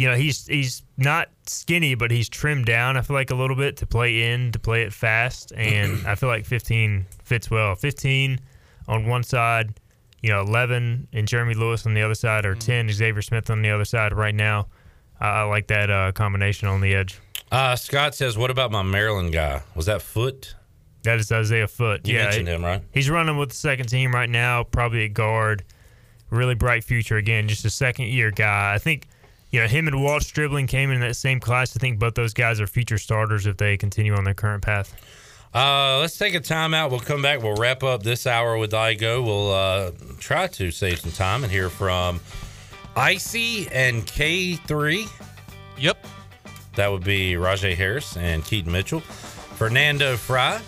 you 0.00 0.08
know, 0.08 0.14
he's 0.14 0.46
he's 0.46 0.82
not 0.96 1.28
skinny, 1.46 1.94
but 1.94 2.10
he's 2.10 2.26
trimmed 2.26 2.64
down. 2.64 2.96
I 2.96 3.02
feel 3.02 3.12
like 3.12 3.30
a 3.30 3.34
little 3.34 3.54
bit 3.54 3.76
to 3.76 3.86
play 3.86 4.32
in, 4.32 4.50
to 4.52 4.58
play 4.58 4.80
it 4.80 4.94
fast, 4.94 5.52
and 5.56 6.06
I 6.06 6.14
feel 6.14 6.30
like 6.30 6.46
15 6.46 7.04
fits 7.22 7.50
well. 7.50 7.74
15 7.74 8.40
on 8.88 9.06
one 9.06 9.22
side, 9.22 9.78
you 10.22 10.30
know, 10.30 10.40
11 10.40 11.08
and 11.12 11.28
Jeremy 11.28 11.52
Lewis 11.52 11.84
on 11.84 11.92
the 11.92 12.00
other 12.00 12.14
side, 12.14 12.46
or 12.46 12.54
10 12.54 12.90
Xavier 12.90 13.20
Smith 13.20 13.50
on 13.50 13.60
the 13.60 13.68
other 13.68 13.84
side. 13.84 14.14
Right 14.14 14.34
now, 14.34 14.68
I, 15.20 15.28
I 15.28 15.42
like 15.42 15.66
that 15.66 15.90
uh, 15.90 16.12
combination 16.12 16.66
on 16.66 16.80
the 16.80 16.94
edge. 16.94 17.20
Uh, 17.52 17.76
Scott 17.76 18.14
says, 18.14 18.38
"What 18.38 18.50
about 18.50 18.70
my 18.70 18.82
Maryland 18.82 19.34
guy? 19.34 19.60
Was 19.74 19.84
that 19.84 20.00
Foot? 20.00 20.54
That 21.02 21.18
is 21.18 21.30
Isaiah 21.30 21.68
Foot. 21.68 22.08
You 22.08 22.14
yeah, 22.14 22.24
mentioned 22.24 22.48
him, 22.48 22.64
right? 22.64 22.80
He's 22.90 23.10
running 23.10 23.36
with 23.36 23.50
the 23.50 23.54
second 23.54 23.90
team 23.90 24.14
right 24.14 24.30
now, 24.30 24.64
probably 24.64 25.04
a 25.04 25.08
guard. 25.08 25.62
Really 26.30 26.54
bright 26.54 26.84
future 26.84 27.18
again, 27.18 27.48
just 27.48 27.66
a 27.66 27.70
second 27.70 28.06
year 28.06 28.30
guy. 28.30 28.72
I 28.72 28.78
think, 28.78 29.08
you 29.50 29.60
know, 29.60 29.66
him 29.66 29.88
and 29.88 30.02
Walt 30.02 30.22
Stribling 30.22 30.66
came 30.66 30.90
in 30.90 31.00
that 31.00 31.16
same 31.16 31.40
class. 31.40 31.76
I 31.76 31.80
think 31.80 31.98
both 31.98 32.14
those 32.14 32.34
guys 32.34 32.60
are 32.60 32.66
future 32.66 32.98
starters 32.98 33.46
if 33.46 33.56
they 33.56 33.76
continue 33.76 34.14
on 34.14 34.24
their 34.24 34.34
current 34.34 34.62
path. 34.62 34.94
Uh, 35.52 35.98
let's 35.98 36.16
take 36.16 36.34
a 36.34 36.40
timeout. 36.40 36.90
We'll 36.90 37.00
come 37.00 37.22
back. 37.22 37.42
We'll 37.42 37.56
wrap 37.56 37.82
up 37.82 38.04
this 38.04 38.26
hour 38.26 38.56
with 38.56 38.70
Igo. 38.70 39.24
We'll 39.24 39.52
uh, 39.52 39.90
try 40.20 40.46
to 40.46 40.70
save 40.70 41.00
some 41.00 41.10
time 41.10 41.42
and 41.42 41.50
hear 41.50 41.68
from 41.68 42.20
Icy 42.94 43.66
and 43.72 44.06
K3. 44.06 45.08
Yep. 45.78 46.06
That 46.76 46.92
would 46.92 47.02
be 47.02 47.32
Rahjai 47.32 47.74
Harris 47.74 48.16
and 48.16 48.44
Keaton 48.44 48.70
Mitchell, 48.70 49.00
Fernando 49.00 50.16
Fry, 50.16 50.60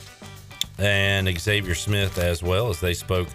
and 0.79 1.29
Xavier 1.39 1.77
Smith 1.77 2.19
as 2.19 2.43
well 2.43 2.69
as 2.69 2.81
they 2.81 2.95
spoke 2.95 3.29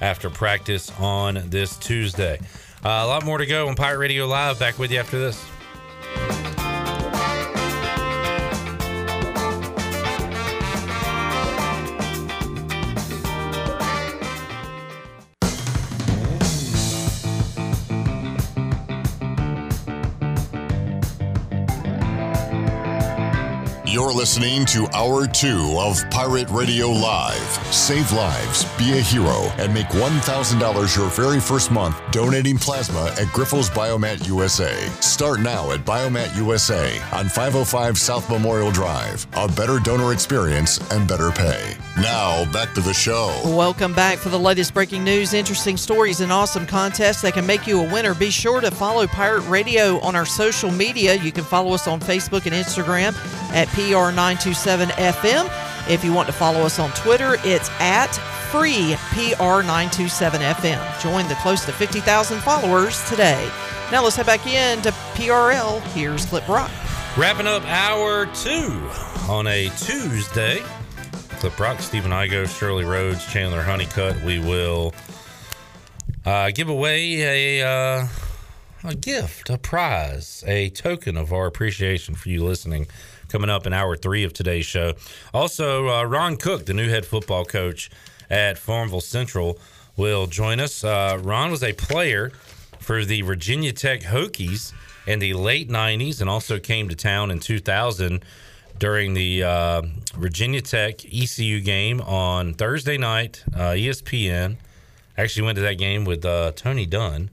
after 0.00 0.30
practice 0.30 0.90
on 0.98 1.42
this 1.50 1.76
Tuesday. 1.76 2.40
Uh, 2.84 3.00
a 3.02 3.06
lot 3.06 3.24
more 3.24 3.38
to 3.38 3.46
go 3.46 3.68
on 3.68 3.74
Pirate 3.74 3.98
Radio 3.98 4.26
Live. 4.26 4.58
Back 4.58 4.78
with 4.78 4.92
you 4.92 4.98
after 4.98 5.18
this. 5.18 5.53
Listening 24.24 24.64
to 24.64 24.88
Hour 24.94 25.26
2 25.26 25.76
of 25.78 26.02
Pirate 26.08 26.48
Radio 26.48 26.88
Live. 26.88 27.38
Save 27.70 28.10
lives, 28.12 28.64
be 28.78 28.92
a 28.92 29.02
hero, 29.02 29.52
and 29.58 29.74
make 29.74 29.88
$1,000 29.88 30.96
your 30.96 31.10
very 31.10 31.38
first 31.38 31.70
month 31.70 32.00
donating 32.10 32.56
plasma 32.56 33.08
at 33.20 33.28
Grifols 33.34 33.68
Biomat 33.68 34.26
USA. 34.26 34.74
Start 35.02 35.40
now 35.40 35.72
at 35.72 35.80
Biomat 35.80 36.34
USA 36.38 36.98
on 37.12 37.28
505 37.28 37.98
South 37.98 38.30
Memorial 38.30 38.70
Drive. 38.70 39.26
A 39.34 39.46
better 39.46 39.78
donor 39.78 40.14
experience 40.14 40.78
and 40.90 41.06
better 41.06 41.30
pay. 41.30 41.76
Now, 41.96 42.44
back 42.50 42.74
to 42.74 42.80
the 42.80 42.92
show. 42.92 43.40
Welcome 43.44 43.94
back 43.94 44.18
for 44.18 44.28
the 44.28 44.38
latest 44.38 44.74
breaking 44.74 45.04
news, 45.04 45.32
interesting 45.32 45.76
stories, 45.76 46.20
and 46.20 46.32
awesome 46.32 46.66
contests 46.66 47.22
that 47.22 47.34
can 47.34 47.46
make 47.46 47.68
you 47.68 47.80
a 47.80 47.92
winner. 47.92 48.14
Be 48.14 48.30
sure 48.30 48.60
to 48.60 48.72
follow 48.72 49.06
Pirate 49.06 49.48
Radio 49.48 50.00
on 50.00 50.16
our 50.16 50.26
social 50.26 50.72
media. 50.72 51.14
You 51.14 51.30
can 51.30 51.44
follow 51.44 51.72
us 51.72 51.86
on 51.86 52.00
Facebook 52.00 52.46
and 52.46 52.54
Instagram 52.54 53.14
at 53.52 53.68
PR927FM. 53.68 55.88
If 55.88 56.04
you 56.04 56.12
want 56.12 56.26
to 56.26 56.32
follow 56.32 56.62
us 56.62 56.80
on 56.80 56.90
Twitter, 56.92 57.36
it's 57.44 57.70
at 57.78 58.08
free 58.50 58.94
PR927FM. 59.14 61.00
Join 61.00 61.28
the 61.28 61.36
close 61.36 61.64
to 61.66 61.72
50,000 61.72 62.40
followers 62.40 63.08
today. 63.08 63.48
Now 63.92 64.02
let's 64.02 64.16
head 64.16 64.26
back 64.26 64.44
in 64.48 64.82
to 64.82 64.90
PRL. 65.14 65.80
Here's 65.92 66.26
Clip 66.26 66.48
Rock. 66.48 66.72
Wrapping 67.16 67.46
up 67.46 67.62
hour 67.66 68.26
two 68.26 68.90
on 69.28 69.46
a 69.46 69.68
Tuesday. 69.76 70.60
Clip 71.44 71.60
Rock, 71.60 71.80
Stephen 71.80 72.10
Igo, 72.10 72.48
Shirley 72.48 72.86
Rhodes, 72.86 73.26
Chandler 73.26 73.60
Honeycutt. 73.60 74.18
We 74.22 74.38
will 74.38 74.94
uh, 76.24 76.50
give 76.52 76.70
away 76.70 77.58
a, 77.60 77.68
uh, 77.68 78.06
a 78.82 78.94
gift, 78.94 79.50
a 79.50 79.58
prize, 79.58 80.42
a 80.46 80.70
token 80.70 81.18
of 81.18 81.34
our 81.34 81.44
appreciation 81.44 82.14
for 82.14 82.30
you 82.30 82.42
listening 82.42 82.86
coming 83.28 83.50
up 83.50 83.66
in 83.66 83.74
hour 83.74 83.94
three 83.94 84.24
of 84.24 84.32
today's 84.32 84.64
show. 84.64 84.94
Also, 85.34 85.86
uh, 85.90 86.04
Ron 86.04 86.38
Cook, 86.38 86.64
the 86.64 86.72
new 86.72 86.88
head 86.88 87.04
football 87.04 87.44
coach 87.44 87.90
at 88.30 88.56
Farmville 88.56 89.02
Central, 89.02 89.58
will 89.98 90.26
join 90.26 90.60
us. 90.60 90.82
Uh, 90.82 91.20
Ron 91.22 91.50
was 91.50 91.62
a 91.62 91.74
player 91.74 92.30
for 92.78 93.04
the 93.04 93.20
Virginia 93.20 93.72
Tech 93.72 94.00
Hokies 94.00 94.72
in 95.06 95.18
the 95.18 95.34
late 95.34 95.68
90s 95.68 96.22
and 96.22 96.30
also 96.30 96.58
came 96.58 96.88
to 96.88 96.96
town 96.96 97.30
in 97.30 97.38
2000 97.38 98.24
during 98.78 99.14
the 99.14 99.42
uh, 99.42 99.82
Virginia 100.16 100.60
Tech 100.60 101.04
ECU 101.04 101.60
game 101.60 102.00
on 102.00 102.54
Thursday 102.54 102.98
night, 102.98 103.44
uh, 103.54 103.70
ESPN. 103.72 104.56
Actually 105.16 105.42
went 105.44 105.56
to 105.56 105.62
that 105.62 105.78
game 105.78 106.04
with 106.04 106.24
uh, 106.24 106.52
Tony 106.56 106.86
Dunn 106.86 107.30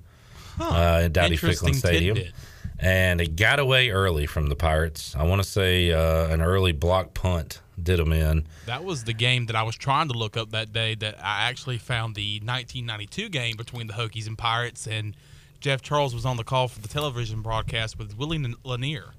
uh, 0.59 1.01
at 1.03 1.13
Dowdy 1.13 1.37
Ficklen 1.37 1.75
Stadium. 1.75 2.15
tidbit. 2.15 2.33
And 2.77 3.21
it 3.21 3.35
got 3.35 3.59
away 3.59 3.89
early 3.89 4.25
from 4.25 4.47
the 4.47 4.55
Pirates. 4.55 5.15
I 5.15 5.23
want 5.23 5.41
to 5.41 5.47
say 5.47 5.91
uh, 5.91 6.27
an 6.27 6.41
early 6.41 6.71
block 6.71 7.13
punt 7.13 7.61
did 7.81 7.99
them 7.99 8.11
in. 8.11 8.45
That 8.65 8.83
was 8.83 9.03
the 9.03 9.13
game 9.13 9.47
that 9.47 9.55
I 9.55 9.63
was 9.63 9.75
trying 9.75 10.07
to 10.09 10.17
look 10.17 10.37
up 10.37 10.51
that 10.51 10.73
day. 10.73 10.95
That 10.95 11.17
I 11.23 11.49
actually 11.49 11.77
found 11.77 12.15
the 12.15 12.39
1992 12.43 13.29
game 13.29 13.55
between 13.55 13.87
the 13.87 13.93
Hokies 13.93 14.27
and 14.27 14.37
Pirates, 14.37 14.87
and 14.87 15.15
Jeff 15.59 15.81
Charles 15.81 16.15
was 16.15 16.25
on 16.25 16.37
the 16.37 16.43
call 16.43 16.67
for 16.67 16.79
the 16.79 16.87
television 16.87 17.41
broadcast 17.41 17.99
with 17.99 18.17
Willie 18.17 18.55
Lanier. 18.63 19.13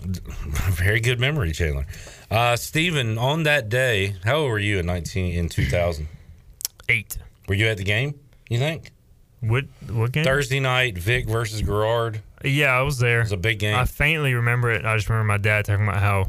Very 0.02 1.00
good 1.00 1.20
memory, 1.20 1.52
Chandler. 1.52 1.86
Uh, 2.30 2.56
Steven, 2.56 3.18
on 3.18 3.42
that 3.44 3.68
day, 3.68 4.14
how 4.24 4.36
old 4.38 4.50
were 4.50 4.58
you 4.58 4.78
in 4.78 4.86
19 4.86 5.34
in 5.34 5.48
2000? 5.48 6.08
Eight. 6.88 7.18
Were 7.48 7.54
you 7.54 7.66
at 7.66 7.76
the 7.76 7.84
game? 7.84 8.18
You 8.48 8.58
think? 8.58 8.90
What 9.40 9.64
what 9.90 10.12
game? 10.12 10.24
Thursday 10.24 10.60
night, 10.60 10.96
Vick 10.96 11.26
versus 11.28 11.62
Garrard. 11.62 12.20
Yeah, 12.44 12.66
I 12.76 12.82
was 12.82 12.98
there. 12.98 13.20
It 13.20 13.24
was 13.24 13.32
a 13.32 13.36
big 13.36 13.58
game. 13.58 13.74
I 13.76 13.84
faintly 13.86 14.34
remember 14.34 14.70
it. 14.70 14.84
I 14.84 14.96
just 14.96 15.08
remember 15.08 15.26
my 15.32 15.38
dad 15.38 15.64
talking 15.64 15.86
about 15.86 16.00
how 16.00 16.26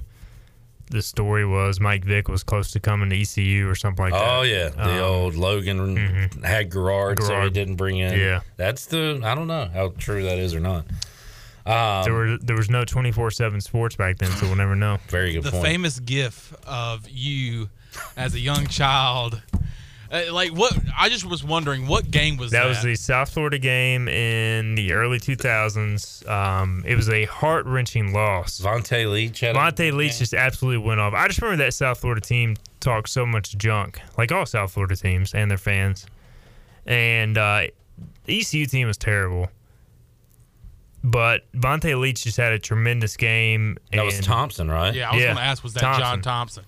the 0.90 1.02
story 1.02 1.46
was 1.46 1.80
Mike 1.80 2.04
Vick 2.06 2.28
was 2.28 2.44
close 2.44 2.72
to 2.72 2.80
coming 2.80 3.10
to 3.12 3.20
ECU 3.20 3.68
or 3.70 3.76
something 3.76 4.04
like 4.04 4.14
that. 4.14 4.38
Oh 4.38 4.42
yeah, 4.42 4.70
the 4.70 5.04
Um, 5.04 5.12
old 5.12 5.36
Logan 5.36 6.30
had 6.44 6.72
Garrard, 6.72 7.20
so 7.20 7.26
he 7.28 7.32
Garrard. 7.34 7.54
didn't 7.54 7.76
bring 7.76 7.98
in. 7.98 8.20
Yeah. 8.20 8.42
that's 8.58 8.86
the. 8.88 9.22
I 9.24 9.36
don't 9.36 9.48
know 9.48 9.70
how 9.74 9.90
true 9.98 10.24
that 10.24 10.38
is 10.40 10.54
or 10.56 10.60
not. 10.60 10.86
Um, 11.66 12.04
there 12.04 12.14
were 12.14 12.38
there 12.38 12.56
was 12.58 12.70
no 12.70 12.84
twenty 12.86 13.12
four 13.12 13.32
seven 13.32 13.62
sports 13.62 13.96
back 13.96 14.18
then, 14.18 14.32
so 14.32 14.48
we'll 14.48 14.56
never 14.56 14.76
know. 14.76 14.98
Very 15.08 15.34
good 15.34 15.44
point. 15.44 15.56
the 15.56 15.62
famous 15.62 16.00
gif 16.00 16.54
of 16.68 17.10
you 17.10 17.70
as 18.18 18.34
a 18.34 18.40
young 18.40 18.68
child. 18.68 19.42
Uh, 20.12 20.32
like 20.32 20.52
what? 20.52 20.78
I 20.96 21.10
just 21.10 21.26
was 21.26 21.44
wondering 21.44 21.88
what 21.88 22.12
game 22.12 22.38
was 22.38 22.52
that? 22.52 22.64
That 22.64 22.68
was 22.70 22.84
the 22.84 22.96
South 22.96 23.32
Florida 23.32 23.58
game 23.58 24.08
in 24.08 24.76
the 24.76 24.94
early 24.94 25.20
2000s. 25.20 26.30
Um, 26.30 26.84
it 26.86 26.96
was 26.96 27.10
a 27.10 27.26
heart 27.26 27.66
wrenching 27.66 28.14
loss. 28.14 28.60
Vonta 28.62 29.10
Leach 29.12 29.40
had 29.40 29.56
Vonta 29.56 29.92
Leach 29.92 30.20
just 30.20 30.36
absolutely 30.36 30.86
went 30.86 31.00
off. 31.00 31.14
I 31.16 31.28
just 31.28 31.42
remember 31.42 31.64
that 31.64 31.74
South 31.74 32.00
Florida 32.00 32.22
team 32.22 32.58
talked 32.80 33.10
so 33.10 33.26
much 33.26 33.58
junk, 33.58 34.02
like 34.18 34.32
all 34.32 34.46
South 34.46 34.72
Florida 34.74 34.96
teams 34.96 35.34
and 35.34 35.50
their 35.50 35.58
fans. 35.58 36.06
And 36.86 37.36
uh, 37.38 37.68
the 38.26 38.40
ECU 38.40 38.66
team 38.68 38.86
was 38.88 38.98
terrible. 38.98 39.50
But 41.04 41.52
Vonta 41.52 42.00
Leach 42.00 42.24
just 42.24 42.38
had 42.38 42.54
a 42.54 42.60
tremendous 42.60 43.18
game. 43.18 43.78
That 43.92 44.06
was 44.06 44.20
Thompson, 44.22 44.70
right? 44.72 44.94
Yeah, 44.94 45.10
I 45.12 45.16
was 45.16 45.24
gonna 45.26 45.40
ask, 45.42 45.64
was 45.64 45.74
that 45.74 45.82
John 46.00 46.22
Thompson? 46.22 46.64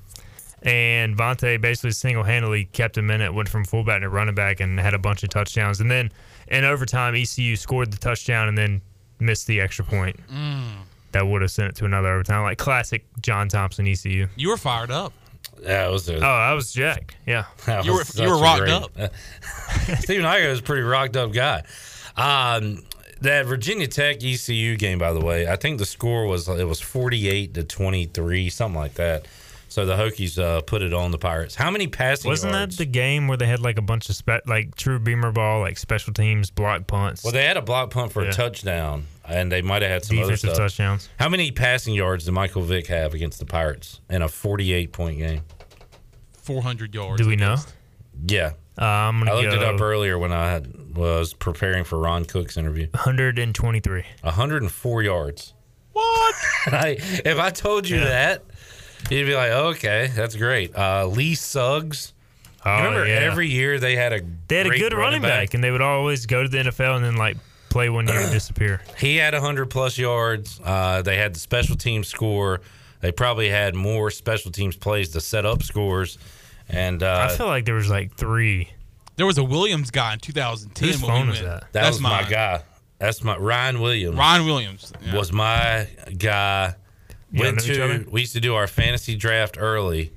And 0.61 1.15
Vonta 1.15 1.61
basically 1.61 1.91
single 1.91 2.23
handedly 2.23 2.65
kept 2.65 2.97
him 2.97 3.11
in 3.11 3.21
it, 3.21 3.33
went 3.33 3.47
from 3.47 3.63
fullback 3.65 4.01
to 4.01 4.09
running 4.09 4.35
back, 4.35 4.59
and 4.59 4.79
had 4.79 4.93
a 4.93 4.99
bunch 4.99 5.23
of 5.23 5.29
touchdowns. 5.29 5.79
And 5.79 5.89
then 5.91 6.11
in 6.47 6.63
overtime, 6.63 7.15
ECU 7.15 7.55
scored 7.55 7.91
the 7.91 7.97
touchdown 7.97 8.47
and 8.47 8.57
then 8.57 8.81
missed 9.19 9.47
the 9.47 9.61
extra 9.61 9.85
point. 9.85 10.17
Mm. 10.27 10.63
That 11.11 11.27
would 11.27 11.41
have 11.43 11.51
sent 11.51 11.69
it 11.69 11.75
to 11.77 11.85
another 11.85 12.09
overtime, 12.09 12.43
like 12.43 12.57
classic 12.57 13.05
John 13.21 13.47
Thompson 13.47 13.87
ECU. 13.87 14.27
You 14.35 14.49
were 14.49 14.57
fired 14.57 14.91
up. 14.91 15.13
Yeah, 15.61 15.87
it 15.87 15.91
was. 15.91 16.09
A, 16.09 16.17
Oh, 16.17 16.27
I 16.27 16.53
was 16.53 16.73
Jack. 16.73 17.15
Yeah, 17.25 17.45
You 17.83 17.91
were- 17.93 17.99
was 17.99 18.19
you 18.19 18.27
were 18.27 18.37
rocked 18.39 18.61
great- 18.63 18.71
up. 18.71 18.91
Stephen 19.99 20.25
Igo 20.25 20.47
is 20.47 20.59
a 20.59 20.63
pretty 20.63 20.81
rocked 20.81 21.15
up 21.15 21.31
guy. 21.31 21.63
Um, 22.17 22.83
that 23.21 23.45
Virginia 23.45 23.87
Tech 23.87 24.23
ECU 24.23 24.75
game, 24.77 24.97
by 24.99 25.13
the 25.13 25.21
way, 25.21 25.47
I 25.47 25.55
think 25.55 25.79
the 25.79 25.85
score 25.85 26.25
was 26.25 26.47
it 26.47 26.67
was 26.67 26.79
forty 26.81 27.29
eight 27.29 27.53
to 27.55 27.63
twenty 27.63 28.05
three, 28.05 28.49
something 28.49 28.79
like 28.79 28.95
that. 28.95 29.27
So 29.67 29.85
the 29.85 29.95
Hokies 29.95 30.41
uh, 30.41 30.61
put 30.61 30.81
it 30.81 30.93
on 30.93 31.11
the 31.11 31.17
Pirates. 31.17 31.55
How 31.55 31.69
many 31.69 31.87
passing 31.87 32.29
Wasn't 32.29 32.53
yards? 32.53 32.77
that 32.77 32.83
the 32.85 32.89
game 32.89 33.27
where 33.27 33.35
they 33.35 33.47
had 33.47 33.59
like 33.59 33.77
a 33.77 33.81
bunch 33.81 34.07
of 34.09 34.15
spe- 34.15 34.45
like 34.47 34.75
true 34.75 34.99
beamer 34.99 35.31
ball, 35.33 35.59
like 35.59 35.77
special 35.77 36.13
teams 36.13 36.49
block 36.49 36.87
punts? 36.87 37.23
Well, 37.25 37.33
they 37.33 37.43
had 37.43 37.57
a 37.57 37.61
block 37.61 37.89
punt 37.89 38.13
for 38.13 38.23
Yeah. 38.23 38.29
a 38.29 38.33
touchdown, 38.33 39.07
and 39.27 39.51
they 39.51 39.61
might 39.61 39.81
have 39.81 39.91
had 39.91 40.05
some 40.05 40.15
Defensive 40.17 40.49
other 40.51 40.55
stuff. 40.55 40.65
touchdowns. 40.69 41.09
How 41.19 41.27
many 41.27 41.51
passing 41.51 41.93
yards 41.93 42.23
did 42.25 42.31
Michael 42.31 42.61
Vick 42.61 42.87
have 42.87 43.13
against 43.13 43.39
the 43.39 43.45
Pirates 43.45 43.99
in 44.09 44.21
a 44.21 44.29
forty-eight 44.29 44.93
point 44.93 45.17
game? 45.17 45.41
400 46.41 46.93
yards. 46.93 47.21
Do 47.21 47.27
we 47.27 47.35
know? 47.35 47.55
Yeah, 48.27 48.51
Uh, 48.79 48.83
I'm 48.85 49.19
gonna 49.19 49.33
looked 49.35 49.53
it 49.53 49.63
up 49.63 49.79
earlier 49.81 50.17
when 50.19 50.31
I 50.31 50.51
had, 50.51 50.95
was 50.95 51.33
preparing 51.33 51.83
for 51.83 51.97
Ron 51.99 52.25
Cook's 52.25 52.57
interview. 52.57 52.87
123. 52.91 54.03
104 54.21 55.03
yards. 55.03 55.53
What? 55.93 56.35
I, 56.67 56.97
if 56.99 57.39
I 57.39 57.49
told 57.51 57.87
you 57.87 57.97
Yeah. 57.97 58.03
that, 58.05 58.43
you'd 59.09 59.25
be 59.25 59.35
like, 59.35 59.51
okay, 59.51 60.09
that's 60.13 60.35
great. 60.35 60.75
Uh, 60.75 61.07
Lee 61.07 61.35
Suggs. 61.35 62.13
Oh, 62.65 62.77
Remember, 62.77 63.05
yeah. 63.07 63.15
every 63.15 63.47
year 63.47 63.79
they 63.79 63.95
had 63.95 64.11
a 64.11 64.21
They 64.47 64.57
had 64.57 64.67
a 64.67 64.77
good 64.77 64.93
running 64.93 65.21
back. 65.21 65.53
and 65.53 65.63
they 65.63 65.69
would 65.71 65.81
always 65.81 66.25
go 66.25 66.41
to 66.43 66.49
the 66.49 66.57
NFL 66.57 66.95
and 66.97 67.05
then 67.05 67.15
like 67.15 67.37
play 67.69 67.89
one 67.89 68.07
year 68.07 68.19
and 68.19 68.31
disappear. 68.31 68.81
He 68.97 69.17
had 69.17 69.33
100 69.33 69.67
plus 69.69 69.97
yards. 69.97 70.59
Uh, 70.63 71.01
they 71.03 71.17
had 71.17 71.35
the 71.35 71.39
special 71.39 71.75
team 71.75 72.03
score. 72.03 72.61
They 73.01 73.11
probably 73.11 73.49
had 73.49 73.75
more 73.75 74.09
special 74.09 74.49
teams 74.51 74.75
plays 74.75 75.09
to 75.09 75.21
set 75.21 75.45
up 75.45 75.61
scores. 75.61 76.17
And 76.69 77.03
uh, 77.03 77.27
I 77.29 77.35
feel 77.35 77.47
like 77.47 77.65
there 77.65 77.75
was 77.75 77.89
like 77.89 78.15
three. 78.15 78.69
There 79.17 79.25
was 79.25 79.37
a 79.37 79.43
Williams 79.43 79.91
guy 79.91 80.13
in 80.13 80.19
2010. 80.19 80.87
Whose 80.87 81.01
when 81.01 81.11
we 81.11 81.17
phone 81.19 81.29
is 81.29 81.41
that? 81.41 81.61
that 81.61 81.73
That's 81.73 81.95
was 81.95 82.01
my 82.01 82.21
mine. 82.21 82.31
guy. 82.31 82.63
That's 82.99 83.23
my 83.23 83.37
Ryan 83.37 83.79
Williams. 83.81 84.17
Ryan 84.17 84.45
Williams. 84.45 84.93
Yeah. 85.05 85.15
was 85.15 85.31
my 85.31 85.87
guy. 86.17 86.75
Y'all 87.31 87.43
Went 87.43 87.59
to 87.61 88.05
we 88.09 88.21
used 88.21 88.33
to 88.33 88.39
do 88.39 88.55
our 88.55 88.67
fantasy 88.67 89.15
draft 89.15 89.57
early, 89.59 90.13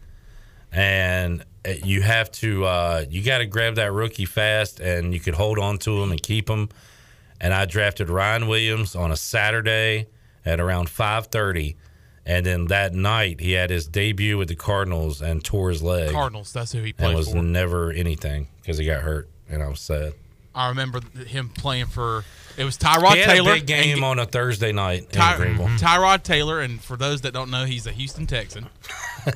and 0.73 1.45
uh, 1.66 1.70
you 1.85 2.03
have 2.03 2.31
to 2.33 2.65
uh, 2.65 3.05
you 3.09 3.23
got 3.23 3.39
to 3.39 3.47
grab 3.47 3.75
that 3.77 3.93
rookie 3.93 4.25
fast, 4.25 4.79
and 4.81 5.12
you 5.12 5.20
could 5.20 5.35
hold 5.35 5.59
on 5.59 5.79
to 5.79 6.03
him 6.03 6.11
and 6.12 6.23
keep 6.23 6.49
him. 6.49 6.69
And 7.41 7.55
I 7.55 7.65
drafted 7.66 8.09
Ryan 8.09 8.47
Williams 8.49 8.95
on 8.95 9.11
a 9.11 9.16
Saturday 9.16 10.07
at 10.45 10.61
around 10.61 10.91
five 10.91 11.27
thirty, 11.29 11.77
And 12.29 12.45
then 12.45 12.67
that 12.67 12.93
night, 12.93 13.41
he 13.41 13.53
had 13.53 13.71
his 13.71 13.89
debut 13.89 14.37
with 14.37 14.49
the 14.49 14.55
Cardinals 14.55 15.23
and 15.23 15.43
tore 15.43 15.71
his 15.71 15.83
leg. 15.83 16.13
Cardinals. 16.13 16.53
That's 16.53 16.71
who 16.73 16.83
he 16.83 16.91
and 16.91 16.97
played 16.99 17.17
was 17.17 17.31
for. 17.33 17.43
never 17.43 17.91
anything 17.91 18.49
because 18.61 18.77
he 18.79 18.85
got 18.85 19.03
hurt, 19.03 19.29
and 19.49 19.63
I 19.63 19.69
was 19.69 19.81
sad. 19.81 20.13
I 20.55 20.69
remember 20.69 21.01
him 21.27 21.49
playing 21.49 21.87
for. 21.87 22.25
It 22.59 22.65
was 22.65 22.77
Tyrod 22.77 23.13
he 23.15 23.21
had 23.21 23.29
Taylor. 23.31 23.53
a 23.53 23.55
big 23.55 23.67
game 23.67 23.97
and- 23.97 24.05
on 24.05 24.19
a 24.19 24.27
Thursday 24.27 24.73
night 24.73 25.11
Ty- 25.11 25.35
in 25.37 25.41
Greenville. 25.41 25.67
Tyrod 25.79 26.23
Taylor, 26.23 26.61
and 26.61 26.83
for 26.83 26.97
those 26.97 27.21
that 27.23 27.33
don't 27.33 27.51
know, 27.51 27.65
he's 27.65 27.87
a 27.87 27.93
Houston 27.93 28.27
Texan. 28.27 28.69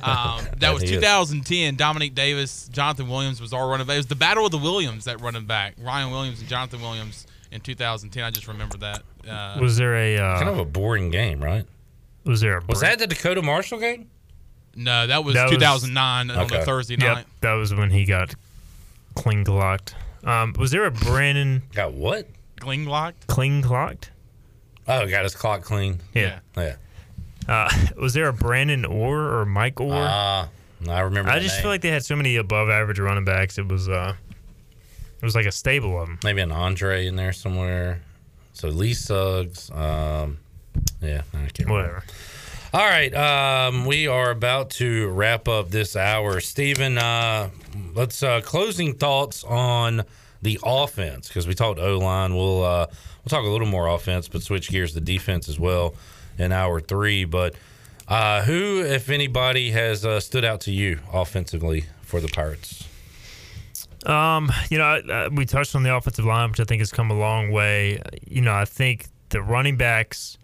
Um, 0.01 0.47
that 0.57 0.73
was 0.73 0.81
He 0.81 0.87
is. 0.89 0.95
2010. 1.01 1.75
Dominique 1.75 2.15
Davis, 2.15 2.67
Jonathan 2.69 3.07
Williams 3.09 3.39
was 3.39 3.53
our 3.53 3.67
running 3.67 3.85
back. 3.85 3.95
It 3.95 3.99
was 3.99 4.07
the 4.07 4.15
battle 4.15 4.43
of 4.43 4.51
the 4.51 4.57
Williams 4.57 5.05
that 5.05 5.21
running 5.21 5.45
back. 5.45 5.75
Ryan 5.79 6.09
Williams 6.09 6.39
and 6.39 6.49
Jonathan 6.49 6.81
Williams 6.81 7.27
in 7.51 7.61
2010. 7.61 8.23
I 8.23 8.31
just 8.31 8.47
remember 8.47 8.77
that. 8.77 9.03
Uh, 9.29 9.59
Was 9.61 9.77
there 9.77 9.95
a 9.95 10.17
uh, 10.17 10.37
kind 10.39 10.49
of 10.49 10.57
a 10.57 10.65
boring 10.65 11.11
game, 11.11 11.43
right? 11.43 11.65
Was 12.25 12.41
there 12.41 12.57
a 12.59 12.61
Was 12.67 12.81
that 12.81 12.99
the 12.99 13.07
Dakota 13.07 13.41
Marshall 13.41 13.79
game? 13.79 14.09
No, 14.75 15.05
that 15.07 15.23
was 15.23 15.35
That 15.35 15.45
was- 15.49 15.53
2009 15.59 16.31
on 16.31 16.37
Okay. 16.45 16.59
the 16.59 16.65
Thursday 16.65 16.95
Yep, 16.99 17.15
night. 17.15 17.25
that 17.41 17.53
was 17.53 17.73
when 17.73 17.91
he 17.91 18.05
got 18.05 18.33
cling 19.15 19.43
locked. 19.43 19.95
Um, 20.23 20.53
was 20.57 20.71
there 20.71 20.85
a 20.85 20.91
Brandon 20.91 21.63
got 21.73 21.93
what? 21.93 22.27
Gling 22.59 22.85
locked. 22.85 23.27
cling 23.27 23.61
locked? 23.61 24.09
Oh, 24.87 25.05
got 25.07 25.23
his 25.23 25.35
clock 25.35 25.63
clean. 25.63 25.99
Yeah. 26.13 26.39
Yeah. 26.57 26.75
Uh, 27.47 27.69
was 28.01 28.13
there 28.13 28.27
a 28.29 28.33
Brandon 28.33 28.85
Ore 28.85 29.19
or 29.39 29.45
Mike 29.45 29.79
Orr? 29.81 29.93
Ah, 29.93 30.47
I 30.89 30.99
remember. 31.01 31.29
I 31.29 31.39
just 31.39 31.55
name. 31.55 31.61
feel 31.63 31.71
like 31.71 31.81
they 31.81 31.89
had 31.91 32.03
so 32.05 32.15
many 32.15 32.37
above 32.37 32.69
average 32.69 32.99
running 32.99 33.25
backs. 33.25 33.57
It 33.57 33.67
was 33.67 33.89
uh, 33.89 34.15
it 35.21 35.25
was 35.25 35.35
like 35.35 35.45
a 35.45 35.51
stable 35.51 35.99
of 36.01 36.07
them. 36.07 36.19
maybe 36.23 36.41
an 36.41 36.51
Andre 36.53 37.05
in 37.05 37.15
there 37.17 37.33
somewhere. 37.33 38.01
So 38.53 38.69
Lee 38.69 38.93
Suggs. 38.93 39.69
Um, 39.71 40.37
yeah, 41.01 41.23
I 41.33 41.47
can't. 41.53 41.69
Whatever. 41.69 42.03
All 42.73 42.85
right, 42.85 43.13
um, 43.13 43.85
we 43.85 44.07
are 44.07 44.31
about 44.31 44.71
to 44.71 45.07
wrap 45.09 45.47
up 45.47 45.69
this 45.69 45.95
hour. 45.95 46.39
Stephen, 46.39 46.97
uh, 46.97 47.49
let's 47.93 48.23
uh, 48.23 48.41
closing 48.41 48.95
thoughts 48.95 49.43
on 49.43 50.03
the 50.41 50.59
offense 50.63 51.27
because 51.27 51.47
we 51.47 51.53
talked 51.53 51.79
O 51.79 51.99
line. 51.99 52.35
We'll 52.35 52.63
uh, 52.63 52.87
we'll 52.89 53.29
talk 53.29 53.45
a 53.45 53.49
little 53.49 53.67
more 53.67 53.87
offense, 53.87 54.27
but 54.27 54.41
switch 54.41 54.69
gears 54.69 54.93
to 54.93 55.01
defense 55.01 55.47
as 55.47 55.59
well 55.59 55.93
in 56.39 56.51
hour 56.51 56.79
three. 56.79 57.25
But 57.25 57.53
uh, 58.07 58.43
who, 58.43 58.81
if 58.83 59.09
anybody, 59.09 59.71
has 59.71 60.03
uh, 60.03 60.19
stood 60.19 60.43
out 60.43 60.61
to 60.61 60.71
you 60.71 60.99
offensively 61.11 61.85
for 62.01 62.19
the 62.19 62.27
Pirates? 62.27 62.87
Um, 64.05 64.51
you 64.69 64.77
know, 64.77 64.85
uh, 64.85 65.29
we 65.31 65.45
touched 65.45 65.75
on 65.75 65.83
the 65.83 65.95
offensive 65.95 66.25
line, 66.25 66.49
which 66.49 66.59
I 66.59 66.65
think 66.65 66.81
has 66.81 66.91
come 66.91 67.09
a 67.09 67.17
long 67.17 67.51
way. 67.51 68.01
You 68.27 68.41
know, 68.41 68.53
I 68.53 68.65
think 68.65 69.07
the 69.29 69.41
running 69.41 69.77
backs. 69.77 70.37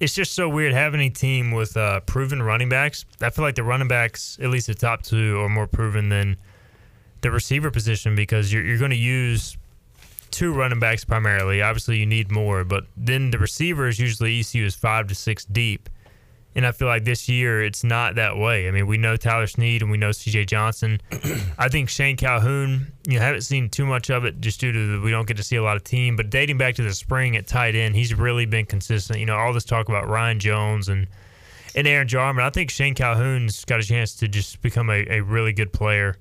It's 0.00 0.14
just 0.14 0.32
so 0.32 0.48
weird 0.48 0.72
having 0.72 1.02
a 1.02 1.10
team 1.10 1.50
with 1.50 1.76
uh, 1.76 2.00
proven 2.00 2.42
running 2.42 2.70
backs. 2.70 3.04
I 3.20 3.28
feel 3.28 3.44
like 3.44 3.54
the 3.54 3.62
running 3.62 3.86
backs, 3.86 4.38
at 4.40 4.48
least 4.48 4.66
the 4.66 4.74
top 4.74 5.02
two, 5.02 5.38
are 5.40 5.48
more 5.50 5.66
proven 5.66 6.08
than 6.08 6.38
the 7.20 7.30
receiver 7.30 7.70
position 7.70 8.16
because 8.16 8.50
you're, 8.50 8.64
you're 8.64 8.78
going 8.78 8.92
to 8.92 8.96
use 8.96 9.58
two 10.30 10.54
running 10.54 10.80
backs 10.80 11.04
primarily. 11.04 11.60
Obviously, 11.60 11.98
you 11.98 12.06
need 12.06 12.30
more, 12.30 12.64
but 12.64 12.84
then 12.96 13.30
the 13.30 13.38
receivers 13.38 13.98
usually 13.98 14.40
ECU 14.40 14.64
is 14.64 14.74
five 14.74 15.06
to 15.08 15.14
six 15.14 15.44
deep. 15.44 15.90
And 16.54 16.66
I 16.66 16.72
feel 16.72 16.88
like 16.88 17.04
this 17.04 17.28
year 17.28 17.62
it's 17.62 17.84
not 17.84 18.16
that 18.16 18.36
way. 18.36 18.66
I 18.66 18.72
mean, 18.72 18.86
we 18.86 18.98
know 18.98 19.16
Tyler 19.16 19.46
Snead 19.46 19.82
and 19.82 19.90
we 19.90 19.98
know 19.98 20.10
CJ 20.10 20.46
Johnson. 20.46 21.00
I 21.58 21.68
think 21.68 21.88
Shane 21.88 22.16
Calhoun, 22.16 22.92
you 23.06 23.20
haven't 23.20 23.42
seen 23.42 23.68
too 23.68 23.86
much 23.86 24.10
of 24.10 24.24
it 24.24 24.40
just 24.40 24.60
due 24.60 24.72
to 24.72 24.92
the, 24.92 25.00
we 25.00 25.10
don't 25.10 25.28
get 25.28 25.36
to 25.36 25.44
see 25.44 25.56
a 25.56 25.62
lot 25.62 25.76
of 25.76 25.84
team. 25.84 26.16
But 26.16 26.28
dating 26.28 26.58
back 26.58 26.74
to 26.76 26.82
the 26.82 26.92
spring 26.92 27.36
at 27.36 27.46
tight 27.46 27.74
end, 27.76 27.94
he's 27.94 28.14
really 28.14 28.46
been 28.46 28.66
consistent. 28.66 29.20
You 29.20 29.26
know, 29.26 29.36
all 29.36 29.52
this 29.52 29.64
talk 29.64 29.88
about 29.88 30.08
Ryan 30.08 30.40
Jones 30.40 30.88
and 30.88 31.06
and 31.76 31.86
Aaron 31.86 32.08
Jarman. 32.08 32.44
I 32.44 32.50
think 32.50 32.70
Shane 32.70 32.94
Calhoun's 32.94 33.64
got 33.64 33.78
a 33.78 33.84
chance 33.84 34.16
to 34.16 34.26
just 34.26 34.60
become 34.60 34.90
a, 34.90 35.06
a 35.08 35.20
really 35.20 35.52
good 35.52 35.72
player 35.72 36.16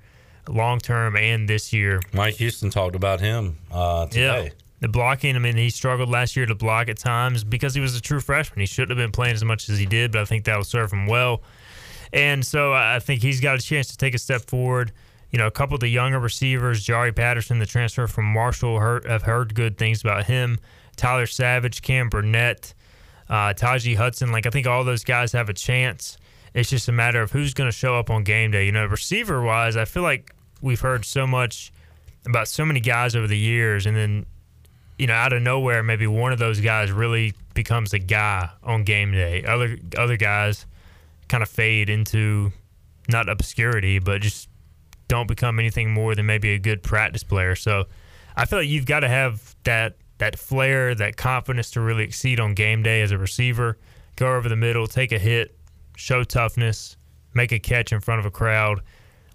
long 0.47 0.79
term 0.79 1.15
and 1.15 1.47
this 1.47 1.73
year. 1.73 2.01
Mike 2.13 2.35
Houston 2.35 2.69
talked 2.69 2.95
about 2.95 3.19
him 3.19 3.57
uh, 3.71 4.05
today. 4.07 4.43
Yeah. 4.45 4.49
The 4.81 4.87
blocking, 4.87 5.35
I 5.35 5.39
mean, 5.39 5.57
he 5.57 5.69
struggled 5.69 6.09
last 6.09 6.35
year 6.35 6.45
to 6.45 6.55
block 6.55 6.87
at 6.87 6.97
times 6.97 7.43
because 7.43 7.73
he 7.73 7.81
was 7.81 7.95
a 7.95 8.01
true 8.01 8.21
freshman. 8.21 8.61
He 8.61 8.65
shouldn't 8.65 8.97
have 8.97 8.97
been 8.97 9.11
playing 9.11 9.35
as 9.35 9.43
much 9.43 9.67
as 9.69 9.77
he 9.77 9.85
did, 9.85 10.11
but 10.11 10.21
I 10.21 10.25
think 10.25 10.45
that 10.45 10.55
will 10.55 10.63
serve 10.63 10.93
him 10.93 11.05
well. 11.05 11.41
And 12.13 12.45
so 12.45 12.73
I 12.73 12.99
think 12.99 13.21
he's 13.21 13.41
got 13.41 13.59
a 13.59 13.61
chance 13.61 13.87
to 13.87 13.97
take 13.97 14.15
a 14.15 14.17
step 14.17 14.41
forward. 14.41 14.91
You 15.31 15.37
know, 15.37 15.47
a 15.47 15.51
couple 15.51 15.75
of 15.75 15.81
the 15.81 15.89
younger 15.89 16.19
receivers, 16.19 16.85
Jari 16.85 17.15
Patterson, 17.15 17.59
the 17.59 17.65
transfer 17.65 18.07
from 18.07 18.25
Marshall, 18.25 18.79
heard, 18.79 19.05
have 19.05 19.23
heard 19.23 19.53
good 19.53 19.77
things 19.77 20.01
about 20.01 20.25
him. 20.25 20.57
Tyler 20.95 21.27
Savage, 21.27 21.81
Cam 21.81 22.09
Burnett, 22.09 22.73
uh, 23.29 23.53
Taji 23.53 23.95
Hudson. 23.95 24.31
Like, 24.31 24.47
I 24.47 24.49
think 24.49 24.65
all 24.65 24.83
those 24.83 25.03
guys 25.03 25.33
have 25.33 25.49
a 25.49 25.53
chance. 25.53 26.17
It's 26.53 26.69
just 26.69 26.87
a 26.87 26.91
matter 26.91 27.21
of 27.21 27.31
who's 27.31 27.53
going 27.53 27.69
to 27.69 27.75
show 27.75 27.95
up 27.95 28.09
on 28.09 28.23
game 28.23 28.51
day. 28.51 28.65
You 28.65 28.71
know, 28.71 28.85
receiver 28.85 29.41
wise, 29.41 29.77
I 29.77 29.85
feel 29.85 30.03
like 30.03 30.33
we've 30.61 30.79
heard 30.79 31.05
so 31.05 31.27
much 31.27 31.71
about 32.25 32.47
so 32.47 32.65
many 32.65 32.79
guys 32.79 33.15
over 33.15 33.27
the 33.27 33.37
years, 33.37 33.85
and 33.85 33.95
then 33.95 34.25
you 34.99 35.07
know, 35.07 35.13
out 35.13 35.31
of 35.31 35.41
nowhere, 35.41 35.81
maybe 35.81 36.05
one 36.05 36.33
of 36.33 36.39
those 36.39 36.59
guys 36.59 36.91
really 36.91 37.33
becomes 37.53 37.93
a 37.93 37.99
guy 37.99 38.49
on 38.61 38.83
game 38.83 39.13
day. 39.13 39.43
Other 39.45 39.77
other 39.97 40.17
guys 40.17 40.65
kind 41.29 41.41
of 41.41 41.49
fade 41.49 41.89
into 41.89 42.51
not 43.07 43.29
obscurity, 43.29 43.99
but 43.99 44.21
just 44.21 44.49
don't 45.07 45.27
become 45.27 45.57
anything 45.57 45.91
more 45.91 46.15
than 46.15 46.25
maybe 46.25 46.53
a 46.53 46.59
good 46.59 46.83
practice 46.83 47.23
player. 47.23 47.55
So 47.55 47.85
I 48.35 48.45
feel 48.45 48.59
like 48.59 48.67
you've 48.67 48.85
got 48.85 48.99
to 48.99 49.07
have 49.07 49.55
that 49.63 49.95
that 50.17 50.37
flair, 50.37 50.93
that 50.93 51.15
confidence 51.15 51.71
to 51.71 51.81
really 51.81 52.03
exceed 52.03 52.41
on 52.41 52.53
game 52.53 52.83
day 52.83 53.01
as 53.01 53.11
a 53.11 53.17
receiver. 53.17 53.77
Go 54.17 54.35
over 54.35 54.49
the 54.49 54.57
middle, 54.57 54.85
take 54.85 55.13
a 55.13 55.19
hit, 55.19 55.57
show 55.95 56.25
toughness, 56.25 56.97
make 57.33 57.53
a 57.53 57.59
catch 57.59 57.93
in 57.93 58.01
front 58.01 58.19
of 58.19 58.25
a 58.25 58.31
crowd. 58.31 58.81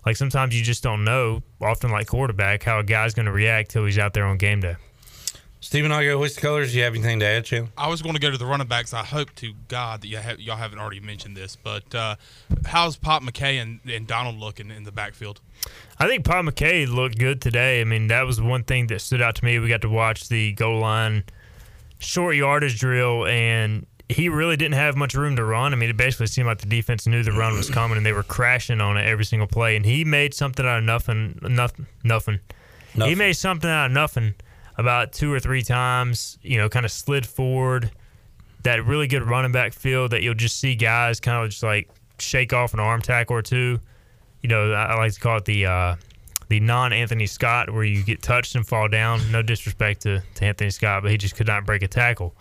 Like 0.05 0.17
sometimes 0.17 0.55
you 0.55 0.63
just 0.63 0.83
don't 0.83 1.05
know, 1.05 1.43
often 1.63 1.91
like 1.91 2.09
quarterback, 2.09 2.63
how 2.63 2.81
a 2.81 2.85
guy's 2.85 3.15
going 3.15 3.25
to 3.25 3.33
react 3.33 3.71
till 3.71 3.87
he's 3.87 3.99
out 3.99 4.13
there 4.13 4.27
on 4.27 4.37
game 4.37 4.61
day. 4.61 4.77
Stephen 5.65 5.91
Igo, 5.91 6.19
Hoist 6.19 6.43
Colors, 6.43 6.73
do 6.73 6.79
you 6.79 6.85
have 6.85 6.93
anything 6.93 7.21
to 7.21 7.25
add, 7.25 7.47
Chan? 7.47 7.71
I 7.79 7.89
was 7.89 8.03
going 8.03 8.15
to 8.15 8.21
go 8.21 8.31
to 8.31 8.37
the 8.37 8.45
running 8.45 8.67
backs. 8.67 8.93
I 8.93 9.03
hope 9.03 9.35
to 9.37 9.55
God 9.69 10.03
that 10.03 10.09
you 10.09 10.19
have, 10.19 10.39
y'all 10.39 10.57
haven't 10.57 10.79
already 10.79 11.01
mentioned 11.01 11.35
this, 11.35 11.57
but 11.57 11.95
uh, 11.95 12.17
how's 12.67 12.99
Pop 12.99 13.23
McKay 13.23 13.63
and, 13.63 13.81
and 13.91 14.07
Donald 14.07 14.37
looking 14.37 14.71
in 14.71 14.85
the 14.85 14.93
backfield? 14.93 15.41
I 15.99 16.07
think 16.07 16.27
Pop 16.27 16.45
McKay 16.45 16.87
looked 16.87 17.19
good 17.19 17.41
today. 17.41 17.81
I 17.81 17.85
mean, 17.85 18.09
that 18.09 18.27
was 18.27 18.43
one 18.43 18.63
thing 18.65 18.89
that 18.89 19.01
stood 19.01 19.23
out 19.23 19.37
to 19.37 19.45
me. 19.47 19.59
We 19.59 19.69
got 19.69 19.81
to 19.81 19.89
watch 19.89 20.29
the 20.29 20.53
goal 20.53 20.81
line 20.81 21.25
short 21.99 22.37
yardage 22.37 22.79
drill, 22.79 23.25
and 23.25 23.87
he 24.11 24.29
really 24.29 24.59
didn't 24.59 24.75
have 24.75 24.97
much 24.97 25.15
room 25.15 25.35
to 25.37 25.45
run. 25.45 25.73
I 25.73 25.77
mean, 25.77 25.89
it 25.89 25.97
basically 25.97 26.27
seemed 26.27 26.47
like 26.47 26.59
the 26.59 26.67
defense 26.67 27.07
knew 27.07 27.23
the 27.23 27.33
run 27.33 27.55
was 27.55 27.71
coming, 27.71 27.97
and 27.97 28.05
they 28.05 28.13
were 28.13 28.23
crashing 28.23 28.83
on 28.83 28.99
it 28.99 29.07
every 29.07 29.25
single 29.25 29.49
play. 29.49 29.77
And 29.77 29.87
he 29.87 30.05
made 30.05 30.35
something 30.35 30.67
out 30.67 30.81
of 30.81 30.85
nothing. 30.85 31.39
Nothing. 31.41 31.87
Nothing. 32.05 32.41
He 32.97 33.15
made 33.15 33.33
something 33.33 33.71
out 33.71 33.87
of 33.87 33.93
nothing 33.93 34.35
about 34.77 35.13
two 35.13 35.33
or 35.33 35.41
three 35.41 35.63
times. 35.63 36.39
You 36.43 36.59
know, 36.59 36.69
kind 36.69 36.85
of 36.85 36.93
slid 36.93 37.27
forward. 37.27 37.91
That 38.63 38.85
really 38.85 39.07
good 39.07 39.23
running 39.23 39.53
back 39.53 39.73
feel 39.73 40.09
that 40.09 40.23
you'll 40.23 40.35
just 40.35 40.59
see 40.59 40.75
guys 40.75 41.21
kind 41.21 41.45
of 41.45 41.51
just 41.51 41.63
like 41.63 41.91
shake 42.19 42.53
off 42.53 42.73
an 42.73 42.81
arm 42.81 43.03
tackle 43.03 43.37
or 43.37 43.43
two 43.43 43.79
you 44.45 44.49
know, 44.49 44.73
I 44.73 44.95
like 44.97 45.15
to 45.15 45.21
call 45.21 45.39
it 45.39 45.47
the 45.47 45.65
uh, 45.65 45.97
the 46.49 46.61
non 46.61 46.93
Anthony 46.93 47.25
Scott, 47.25 47.73
where 47.73 47.83
you 47.83 48.05
get 48.05 48.21
touched 48.21 48.55
and 48.55 48.67
fall 48.67 48.89
down. 48.89 49.21
No 49.33 49.41
disrespect 49.41 50.03
to, 50.03 50.23
to 50.35 50.45
Anthony 50.45 50.69
Scott, 50.69 51.03
but 51.03 51.11
he 51.11 51.17
just 51.17 51.35
could 51.35 51.47
not 51.47 51.65
break 51.65 51.83
a 51.83 51.89
tackle. 51.89 52.37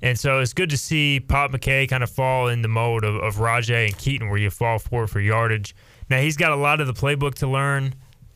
And 0.00 0.18
so 0.18 0.40
it's 0.40 0.54
good 0.54 0.70
to 0.70 0.78
see 0.78 1.20
Pop 1.20 1.52
McKay 1.52 1.86
kind 1.86 2.02
of 2.02 2.08
fall 2.08 2.48
in 2.48 2.62
the 2.62 2.68
mold 2.68 3.04
of, 3.04 3.16
of 3.16 3.36
Rahjai 3.36 3.88
and 3.88 3.98
Keaton, 3.98 4.30
where 4.30 4.38
you 4.38 4.48
fall 4.48 4.78
forward 4.78 5.08
for 5.08 5.20
yardage. 5.20 5.76
Now 6.08 6.18
he's 6.18 6.38
got 6.38 6.50
a 6.50 6.56
lot 6.56 6.80
of 6.80 6.86
the 6.86 6.94
playbook 6.94 7.34
to 7.36 7.46
learn, 7.46 7.94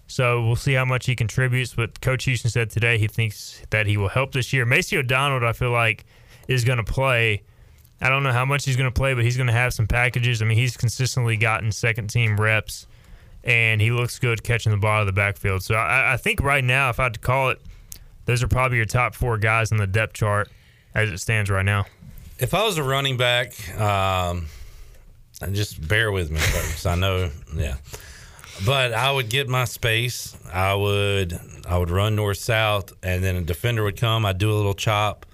so 0.08 0.44
we'll 0.44 0.56
see 0.56 0.72
how 0.72 0.84
much 0.84 1.06
he 1.06 1.14
contributes. 1.14 1.74
But 1.74 2.00
Coach 2.00 2.24
Houston 2.24 2.50
said 2.50 2.70
today 2.70 2.98
he 2.98 3.06
thinks 3.06 3.62
that 3.70 3.86
he 3.86 3.96
will 3.96 4.08
help 4.08 4.32
this 4.32 4.52
year. 4.52 4.66
Macy 4.66 4.96
O'Donnell, 4.96 5.46
I 5.46 5.52
feel 5.52 5.70
like, 5.70 6.04
is 6.48 6.64
going 6.64 6.78
to 6.78 6.84
play. 6.84 7.42
I 8.00 8.08
don't 8.08 8.22
know 8.22 8.32
how 8.32 8.44
much 8.44 8.64
he's 8.64 8.76
going 8.76 8.90
to 8.90 8.94
play, 8.94 9.14
but 9.14 9.24
he's 9.24 9.36
going 9.36 9.48
to 9.48 9.52
have 9.52 9.74
some 9.74 9.86
packages. 9.86 10.40
I 10.40 10.46
mean, 10.46 10.56
he's 10.56 10.76
consistently 10.76 11.36
gotten 11.36 11.70
second 11.70 12.08
team 12.08 12.40
reps, 12.40 12.86
and 13.44 13.80
he 13.80 13.90
looks 13.90 14.18
good 14.18 14.42
catching 14.42 14.72
the 14.72 14.78
ball 14.78 14.96
out 14.96 15.00
of 15.00 15.06
the 15.06 15.12
backfield. 15.12 15.62
So 15.62 15.74
I, 15.74 16.14
I 16.14 16.16
think 16.16 16.40
right 16.40 16.64
now, 16.64 16.90
if 16.90 16.98
I 16.98 17.04
had 17.04 17.14
to 17.14 17.20
call 17.20 17.50
it, 17.50 17.60
those 18.24 18.42
are 18.42 18.48
probably 18.48 18.76
your 18.76 18.86
top 18.86 19.14
four 19.14 19.36
guys 19.36 19.72
on 19.72 19.78
the 19.78 19.86
depth 19.86 20.14
chart 20.14 20.48
as 20.94 21.10
it 21.10 21.18
stands 21.18 21.50
right 21.50 21.64
now. 21.64 21.86
If 22.38 22.54
I 22.54 22.64
was 22.64 22.78
a 22.78 22.82
running 22.82 23.16
back, 23.16 23.52
um, 23.78 24.46
just 25.52 25.86
bear 25.86 26.12
with 26.12 26.30
me, 26.30 26.38
folks. 26.38 26.86
I 26.86 26.94
know, 26.94 27.30
yeah. 27.54 27.76
But 28.66 28.92
I 28.92 29.10
would 29.10 29.28
get 29.28 29.48
my 29.48 29.64
space. 29.64 30.36
I 30.52 30.74
would 30.74 31.38
I 31.66 31.78
would 31.78 31.90
run 31.90 32.16
north 32.16 32.38
south, 32.38 32.92
and 33.02 33.22
then 33.22 33.36
a 33.36 33.42
defender 33.42 33.84
would 33.84 33.96
come. 33.96 34.26
I'd 34.26 34.38
do 34.38 34.52
a 34.52 34.56
little 34.56 34.74
chop, 34.74 35.26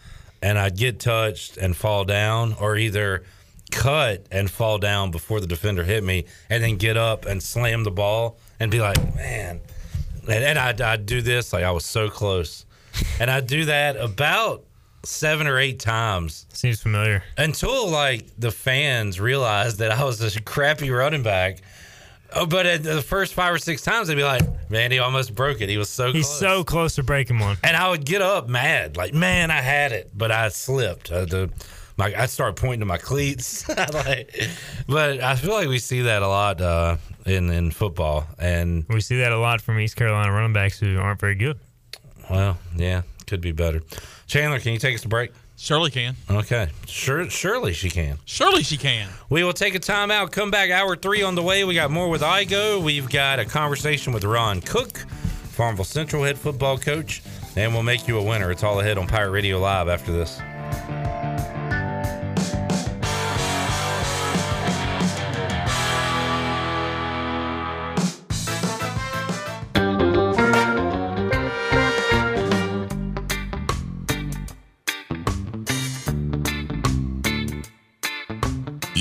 and 0.43 0.59
I'd 0.59 0.77
get 0.77 1.01
touched 1.01 1.57
and 1.57 1.77
fall 1.77 2.05
down, 2.05 2.55
or 2.61 2.77
either 2.77 3.25
cut 3.71 4.27
and 4.31 4.51
fall 4.51 4.79
down 4.79 5.11
before 5.11 5.41
the 5.41 5.47
defender 5.47 5.85
hit 5.85 6.05
me, 6.05 6.27
and 6.51 6.63
then 6.63 6.77
get 6.77 6.97
up 6.97 7.25
and 7.25 7.43
slam 7.43 7.85
the 7.85 7.91
ball 7.91 8.39
and 8.61 8.71
be 8.71 8.81
like, 8.81 8.97
man. 9.17 9.61
And, 10.29 10.45
and 10.45 10.59
I'd, 10.59 10.81
I'd 10.81 11.07
do 11.07 11.23
this 11.23 11.53
like 11.53 11.65
I 11.65 11.71
was 11.71 11.85
so 11.85 12.09
close, 12.09 12.67
and 13.21 13.31
I'd 13.31 13.47
do 13.47 13.65
that 13.67 13.97
about 13.97 14.65
seven 15.05 15.47
or 15.47 15.59
eight 15.59 15.81
times. 15.81 16.47
Seems 16.53 16.81
familiar. 16.81 17.23
Until 17.37 17.89
like 17.89 18.27
the 18.39 18.51
fans 18.51 19.21
realized 19.21 19.79
that 19.79 19.93
I 19.93 20.05
was 20.05 20.21
a 20.37 20.41
crappy 20.41 20.91
running 20.91 21.23
back. 21.23 21.59
Oh, 22.37 22.47
but 22.47 22.67
at 22.67 22.83
the 22.83 23.01
first 23.03 23.35
five 23.35 23.55
or 23.55 23.59
six 23.59 23.83
times, 23.83 24.09
they'd 24.09 24.15
be 24.17 24.25
like, 24.25 24.43
"Man, 24.71 24.91
he 24.91 24.99
almost 24.99 25.35
broke 25.35 25.61
it. 25.61 25.69
He 25.69 25.79
was 25.79 25.89
so 25.89 26.13
He's 26.13 26.27
close." 26.27 26.39
so 26.41 26.65
close 26.65 26.95
to 26.97 27.03
breaking 27.03 27.39
one. 27.39 27.57
And 27.63 27.77
I 27.77 27.89
would 27.91 28.05
get 28.05 28.23
up 28.23 28.49
mad, 28.49 28.97
like, 28.97 29.15
"Man, 29.15 29.51
I 29.51 29.61
had 29.61 29.93
it, 29.93 30.11
but 30.15 30.31
I 30.33 30.49
slipped." 30.49 31.13
Uh, 31.13 31.25
the, 31.27 31.51
my, 31.97 32.13
I'd 32.17 32.31
start 32.31 32.57
pointing 32.57 32.81
to 32.81 32.87
my 32.87 32.99
cleats. 32.99 33.69
like, 33.93 34.35
but 34.89 35.21
I 35.21 35.37
feel 35.37 35.53
like 35.53 35.69
we 35.69 35.79
see 35.79 36.03
that 36.03 36.23
a 36.23 36.29
lot 36.29 36.61
uh, 36.61 36.97
in 37.25 37.51
in 37.51 37.71
football, 37.71 38.27
and 38.39 38.85
We 38.89 39.01
see 39.01 39.19
that 39.19 39.31
a 39.33 39.39
lot 39.39 39.61
from 39.61 39.79
East 39.79 39.95
Carolina 39.97 40.33
running 40.33 40.53
backs 40.53 40.79
who 40.79 40.99
aren't 40.99 41.21
very 41.21 41.37
good. 41.37 41.59
well, 42.31 42.59
yeah, 42.75 43.03
could 43.27 43.41
be 43.41 43.53
better. 43.53 43.81
Chandler, 44.27 44.59
can 44.59 44.73
you 44.73 44.79
take 44.79 44.95
us 44.97 45.03
to 45.03 45.09
break? 45.09 45.31
Surely 45.65 45.91
can. 45.91 46.15
Okay, 46.31 46.69
sure, 46.87 47.31
surely 47.31 47.73
she 47.73 47.89
can. 47.89 48.19
Surely 48.27 48.63
she 48.63 48.77
can. 48.77 49.09
We 49.31 49.45
will 49.45 49.55
take 49.55 49.75
a 49.75 49.81
timeout. 49.81 50.31
Come 50.31 50.51
back 50.51 50.69
hour 50.69 50.95
three 50.95 51.23
on 51.23 51.37
the 51.37 51.43
way. 51.43 51.65
We 51.65 51.73
got 51.75 51.91
more 51.91 52.11
with 52.11 52.21
Igo. 52.21 52.85
We've 52.85 53.09
got 53.09 53.39
a 53.39 53.47
conversation 53.47 54.13
with 54.13 54.25
Ron 54.25 54.61
Cook, 54.61 54.99
Farmville 55.53 55.87
Central 55.87 56.23
head 56.23 56.37
football 56.37 56.77
coach, 56.77 57.23
and 57.57 57.73
we'll 57.73 57.83
make 57.83 58.07
you 58.07 58.19
a 58.19 58.23
winner. 58.23 58.51
It's 58.51 58.63
all 58.63 58.79
ahead 58.79 58.99
on 58.99 59.07
Pirate 59.07 59.31
Radio 59.31 59.59
Live 59.59 59.89
after 59.89 60.13
this. 60.13 60.39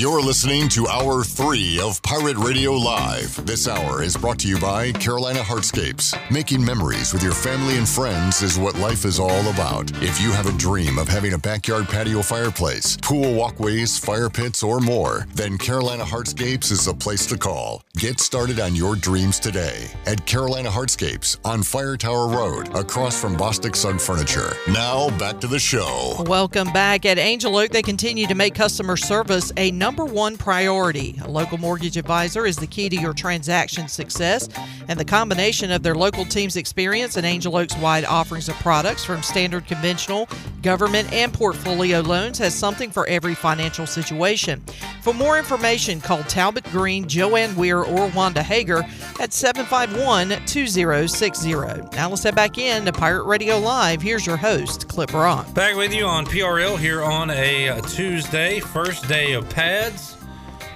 You're 0.03 0.21
listening 0.21 0.67
to 0.67 0.85
Hour 0.89 1.23
3 1.23 1.80
of 1.80 2.01
Pirate 2.01 2.35
Radio 2.35 2.73
Live. 2.73 3.45
This 3.45 3.69
hour 3.69 4.03
is 4.03 4.17
brought 4.17 4.38
to 4.39 4.49
you 4.49 4.59
by 4.59 4.91
Carolina 4.91 5.39
Hardscapes. 5.39 6.13
Making 6.30 6.61
memories 6.65 7.13
with 7.13 7.23
your 7.23 7.31
family 7.31 7.77
and 7.77 7.88
friends 7.88 8.41
is 8.41 8.59
what 8.59 8.75
life 8.75 9.05
is 9.05 9.17
all 9.17 9.49
about. 9.49 9.89
If 10.03 10.19
you 10.19 10.34
have 10.34 10.45
a 10.45 10.57
dream 10.57 10.97
of 10.97 11.07
having 11.07 11.31
a 11.31 11.38
backyard 11.38 11.88
patio 11.88 12.21
fireplace, 12.21 12.97
pool 12.97 13.34
walkways, 13.34 13.97
fire 13.97 14.30
pits, 14.30 14.61
or 14.61 14.81
more, 14.81 15.25
then 15.35 15.57
Carolina 15.57 16.03
Hardscapes 16.03 16.69
is 16.69 16.84
the 16.84 16.93
place 16.93 17.25
to 17.27 17.38
call. 17.38 17.81
Get 17.95 18.19
started 18.19 18.59
on 18.59 18.75
your 18.75 18.97
dreams 18.97 19.39
today 19.39 19.88
at 20.05 20.25
Carolina 20.25 20.69
Hardscapes 20.69 21.38
on 21.45 21.63
Fire 21.63 21.95
Tower 21.95 22.27
Road, 22.27 22.75
across 22.75 23.17
from 23.21 23.38
Bostic 23.38 23.73
Sugg 23.73 24.01
Furniture. 24.01 24.51
Now, 24.67 25.17
back 25.17 25.39
to 25.39 25.47
the 25.47 25.59
show. 25.59 26.21
Welcome 26.25 26.73
back. 26.73 27.05
At 27.05 27.17
Angel 27.17 27.55
Oak, 27.55 27.69
they 27.69 27.81
continue 27.81 28.27
to 28.27 28.35
make 28.35 28.53
customer 28.53 28.97
service 28.97 29.53
a 29.55 29.71
number 29.71 29.93
one 30.02 30.38
priority. 30.38 31.20
A 31.24 31.28
local 31.28 31.60
mortgage 31.60 31.98
advisor 31.98 32.48
is 32.48 32.56
the 32.56 32.65
key 32.65 32.90
to 32.90 32.95
your 32.95 33.14
transaction 33.14 33.88
success, 33.88 34.49
and 34.88 34.99
the 34.99 35.06
combination 35.06 35.72
of 35.72 35.84
their 35.84 35.94
local 35.94 36.26
team's 36.26 36.56
experience 36.56 37.18
and 37.18 37.26
Angel 37.26 37.56
Oak's 37.56 37.78
wide 37.78 38.06
offerings 38.06 38.49
of 38.49 38.56
products 38.56 39.06
from 39.06 39.22
standard 39.22 39.68
conventional, 39.68 40.28
government, 40.64 41.11
and 41.14 41.32
portfolio 41.32 42.02
loans 42.02 42.40
has 42.40 42.56
something 42.56 42.90
for 42.90 43.06
every 43.07 43.36
financial 43.36 43.86
situation. 43.86 44.61
For 45.02 45.14
more 45.14 45.38
information, 45.38 46.02
call 46.02 46.24
Talbot 46.24 46.64
Green, 46.72 47.07
Joanne 47.07 47.56
Weir, 47.56 47.84
or 47.84 48.07
Wanda 48.07 48.41
Hager 48.41 48.84
at 49.20 49.34
751 49.34 50.30
2060. 50.45 51.53
Now 51.53 52.10
let's 52.10 52.24
head 52.24 52.36
back 52.36 52.57
in 52.57 52.86
to 52.86 52.91
Pirate 52.94 53.26
Radio 53.26 53.60
Live. 53.60 54.02
Here's 54.02 54.26
your 54.26 54.38
host, 54.38 54.88
Clip 54.88 55.14
Rock. 55.14 55.53
Back 55.53 55.76
with 55.76 55.94
you 55.94 56.06
on 56.06 56.26
PRL 56.26 56.78
here 56.78 57.03
on 57.03 57.30
a 57.30 57.70
uh, 57.70 57.82
Tuesday, 57.82 58.60
first 58.60 59.07
day 59.07 59.34
of 59.34 59.49
pads, 59.84 60.15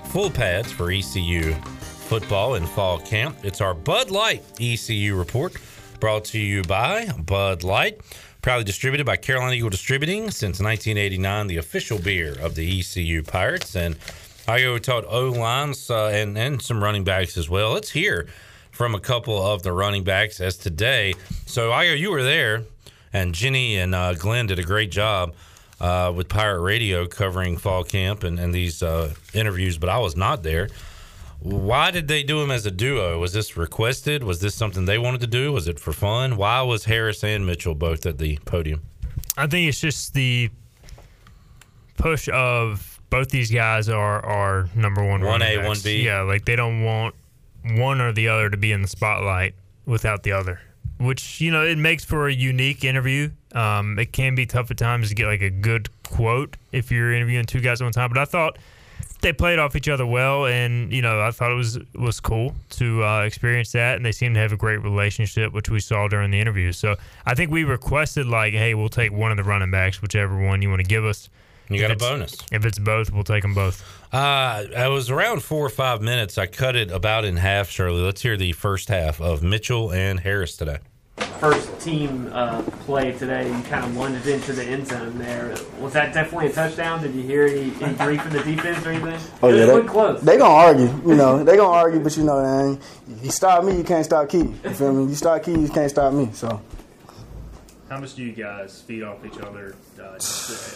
full 0.08 0.30
pads 0.30 0.70
for 0.70 0.92
ECU 0.92 1.54
football 1.54 2.56
in 2.56 2.68
fall 2.68 3.00
camp. 3.00 3.38
It's 3.42 3.62
our 3.62 3.74
Bud 3.74 4.12
Light 4.12 4.44
ECU 4.60 5.16
report 5.16 5.56
brought 6.02 6.26
to 6.26 6.40
you 6.40 6.62
by 6.64 7.06
Bud 7.12 7.64
Light, 7.64 8.02
proudly 8.42 8.66
distributed 8.66 9.06
by 9.06 9.16
Carolina 9.16 9.54
Eagle 9.54 9.70
Distributing 9.70 10.24
since 10.30 10.60
1989, 10.60 11.48
the 11.48 11.56
official 11.56 12.00
beer 12.00 12.38
of 12.42 12.56
the 12.56 12.80
ECU 12.82 13.24
Pirates. 13.24 13.78
And 13.78 13.96
I 14.46 14.78
taught 14.80 15.06
O 15.08 15.30
lines 15.30 15.90
uh, 15.90 16.08
and, 16.08 16.38
and 16.38 16.62
some 16.62 16.84
running 16.84 17.06
backs 17.06 17.38
as 17.38 17.50
well. 17.50 17.72
Let's 17.72 17.92
hear 17.92 18.28
from 18.72 18.94
a 18.94 19.00
couple 19.00 19.42
of 19.42 19.64
the 19.64 19.72
running 19.72 20.04
backs 20.04 20.42
as 20.42 20.58
today. 20.58 21.14
So, 21.46 21.72
I 21.72 21.86
you 21.94 22.12
were 22.12 22.24
there, 22.24 22.64
and 23.14 23.34
Jenny 23.34 23.78
and 23.78 23.96
uh, 23.96 24.16
Glenn 24.16 24.48
did 24.48 24.60
a 24.60 24.64
great 24.64 24.92
job 24.92 25.34
uh, 25.80 26.12
with 26.16 26.28
Pirate 26.30 26.62
Radio 26.62 27.06
covering 27.08 27.58
fall 27.58 27.84
camp 27.84 28.24
and, 28.24 28.40
and 28.40 28.54
these 28.54 28.82
uh, 28.82 29.14
interviews, 29.34 29.78
but 29.78 29.90
I 29.90 30.00
was 30.00 30.16
not 30.16 30.44
there. 30.44 30.70
Why 31.40 31.92
did 31.92 32.08
they 32.08 32.24
do 32.24 32.40
them 32.40 32.50
as 32.50 32.66
a 32.66 32.72
duo? 32.72 33.20
Was 33.20 33.32
this 33.32 33.56
requested? 33.56 34.24
Was 34.24 34.42
this 34.42 34.56
something 34.56 34.86
they 34.86 34.98
wanted 34.98 35.22
to 35.22 35.28
do? 35.28 35.52
Was 35.52 35.68
it 35.68 35.80
for 35.80 35.94
fun? 35.94 36.36
Why 36.36 36.62
was 36.64 36.86
Harris 36.86 37.24
and 37.24 37.46
Mitchell 37.46 37.76
both 37.76 38.06
at 38.06 38.18
the 38.18 38.38
podium? 38.46 38.82
I 39.38 39.46
think 39.46 39.70
it's 39.70 39.80
just 39.80 40.16
the 40.16 40.50
push 41.96 42.28
of 42.34 43.00
both 43.10 43.30
these 43.30 43.52
guys 43.52 43.88
are 43.88 44.26
are 44.26 44.70
number 44.76 45.08
one. 45.08 45.22
1A, 45.22 45.60
1B. 45.60 46.04
Yeah, 46.04 46.22
like 46.22 46.46
they 46.46 46.56
don't 46.56 46.84
want 46.84 47.16
one 47.64 48.02
or 48.02 48.12
the 48.12 48.30
other 48.30 48.50
to 48.50 48.58
be 48.58 48.72
in 48.72 48.82
the 48.82 48.88
spotlight 48.88 49.54
without 49.86 50.24
the 50.24 50.32
other. 50.32 50.60
Which 51.00 51.40
you 51.40 51.52
know 51.52 51.64
it 51.64 51.78
makes 51.78 52.04
for 52.04 52.28
a 52.28 52.34
unique 52.34 52.84
interview. 52.84 53.30
Um, 53.54 53.98
it 53.98 54.12
can 54.12 54.36
be 54.36 54.46
tough 54.46 54.70
at 54.72 54.78
times 54.78 55.10
to 55.10 55.16
get 55.16 55.28
like 55.28 55.42
a 55.42 55.50
good 55.50 55.90
quote 56.04 56.58
if 56.72 56.92
you're 56.92 57.14
interviewing 57.14 57.46
two 57.46 57.62
guys 57.62 57.82
at 57.82 57.86
one 57.86 57.94
time. 57.94 58.10
But 58.10 58.18
I 58.20 58.26
thought 58.26 58.58
they 59.22 59.34
played 59.34 59.60
off 59.60 59.76
each 59.76 59.90
other 59.90 60.06
well, 60.06 60.46
and 60.46 60.92
you 60.92 61.02
know 61.02 61.22
I 61.22 61.32
thought 61.32 61.52
it 61.52 61.56
was 61.56 61.80
was 61.96 62.20
cool 62.20 62.56
to 62.72 63.04
uh, 63.04 63.22
experience 63.22 63.72
that, 63.72 63.96
and 63.96 64.06
they 64.06 64.12
seem 64.12 64.34
to 64.34 64.40
have 64.40 64.52
a 64.52 64.58
great 64.58 64.82
relationship, 64.84 65.54
which 65.54 65.70
we 65.70 65.80
saw 65.80 66.08
during 66.08 66.32
the 66.32 66.40
interview. 66.40 66.72
So 66.72 66.96
I 67.26 67.34
think 67.34 67.52
we 67.52 67.64
requested 67.64 68.28
like, 68.28 68.54
hey, 68.54 68.74
we'll 68.74 68.90
take 68.90 69.12
one 69.12 69.32
of 69.32 69.38
the 69.38 69.44
running 69.44 69.72
backs, 69.72 70.02
whichever 70.02 70.38
one 70.38 70.62
you 70.62 70.70
want 70.70 70.82
to 70.82 70.88
give 70.88 71.06
us. 71.06 71.30
You 71.70 71.82
got 71.82 71.92
a 71.92 71.98
bonus. 71.98 72.38
If 72.52 72.66
it's 72.66 72.80
both, 72.80 73.12
we'll 73.12 73.26
take 73.26 73.42
them 73.42 73.54
both. 73.54 73.84
Uh, 74.14 74.64
I 74.78 74.88
was 74.88 75.10
around 75.10 75.44
four 75.44 75.66
or 75.66 75.70
five 75.70 76.02
minutes. 76.02 76.38
I 76.38 76.46
cut 76.46 76.78
it 76.78 76.92
about 76.92 77.26
in 77.26 77.36
half, 77.36 77.70
Shirley. 77.70 78.02
Let's 78.02 78.22
hear 78.22 78.38
the 78.38 78.54
first 78.54 78.88
half 78.88 79.20
of 79.20 79.44
Mitchell 79.44 79.92
and 79.92 80.22
Harris 80.22 80.56
today. 80.56 80.78
First 81.18 81.80
team 81.82 82.30
uh, 82.34 82.62
play 82.86 83.12
today, 83.14 83.48
you 83.48 83.64
kind 83.64 83.86
of 83.86 83.96
lunged 83.96 84.28
into 84.28 84.54
the 84.54 84.64
end 84.64 84.88
zone 84.88 85.18
there. 85.18 85.56
Was 85.80 85.94
that 85.94 86.14
definitely 86.14 86.48
a 86.48 86.54
touchdown? 86.54 87.02
Did 87.02 87.14
you 87.16 87.22
hear 87.22 87.46
any, 87.46 87.74
any 87.82 87.96
grief 87.96 88.22
from 88.22 88.34
the 88.34 88.44
defense 88.44 88.86
or 88.86 88.90
anything? 88.92 89.20
Oh 89.42 89.50
yeah, 89.50 89.66
they, 89.66 89.74
pretty 89.74 89.88
close. 89.88 90.22
they 90.22 90.38
gonna 90.38 90.54
argue. 90.54 90.88
You 91.06 91.16
know, 91.16 91.44
they 91.44 91.56
gonna 91.56 91.70
argue, 91.76 92.00
but 92.00 92.16
you 92.18 92.24
know, 92.24 92.42
man, 92.42 92.80
you 93.22 93.32
stop 93.32 93.64
me, 93.64 93.78
you 93.78 93.84
can't 93.84 94.06
stop 94.06 94.30
Key. 94.30 94.40
You 94.40 94.74
feel 94.74 94.94
me? 94.94 95.10
You 95.10 95.16
stop 95.16 95.44
Key, 95.44 95.60
you 95.60 95.70
can't 95.70 95.90
stop 95.90 96.14
me. 96.14 96.30
So 96.34 96.62
How 97.90 98.00
much 98.00 98.16
do 98.16 98.24
you 98.24 98.34
guys 98.34 98.82
feed 98.82 99.04
off 99.04 99.26
each 99.26 99.38
other 99.40 99.76
uh, 100.00 100.14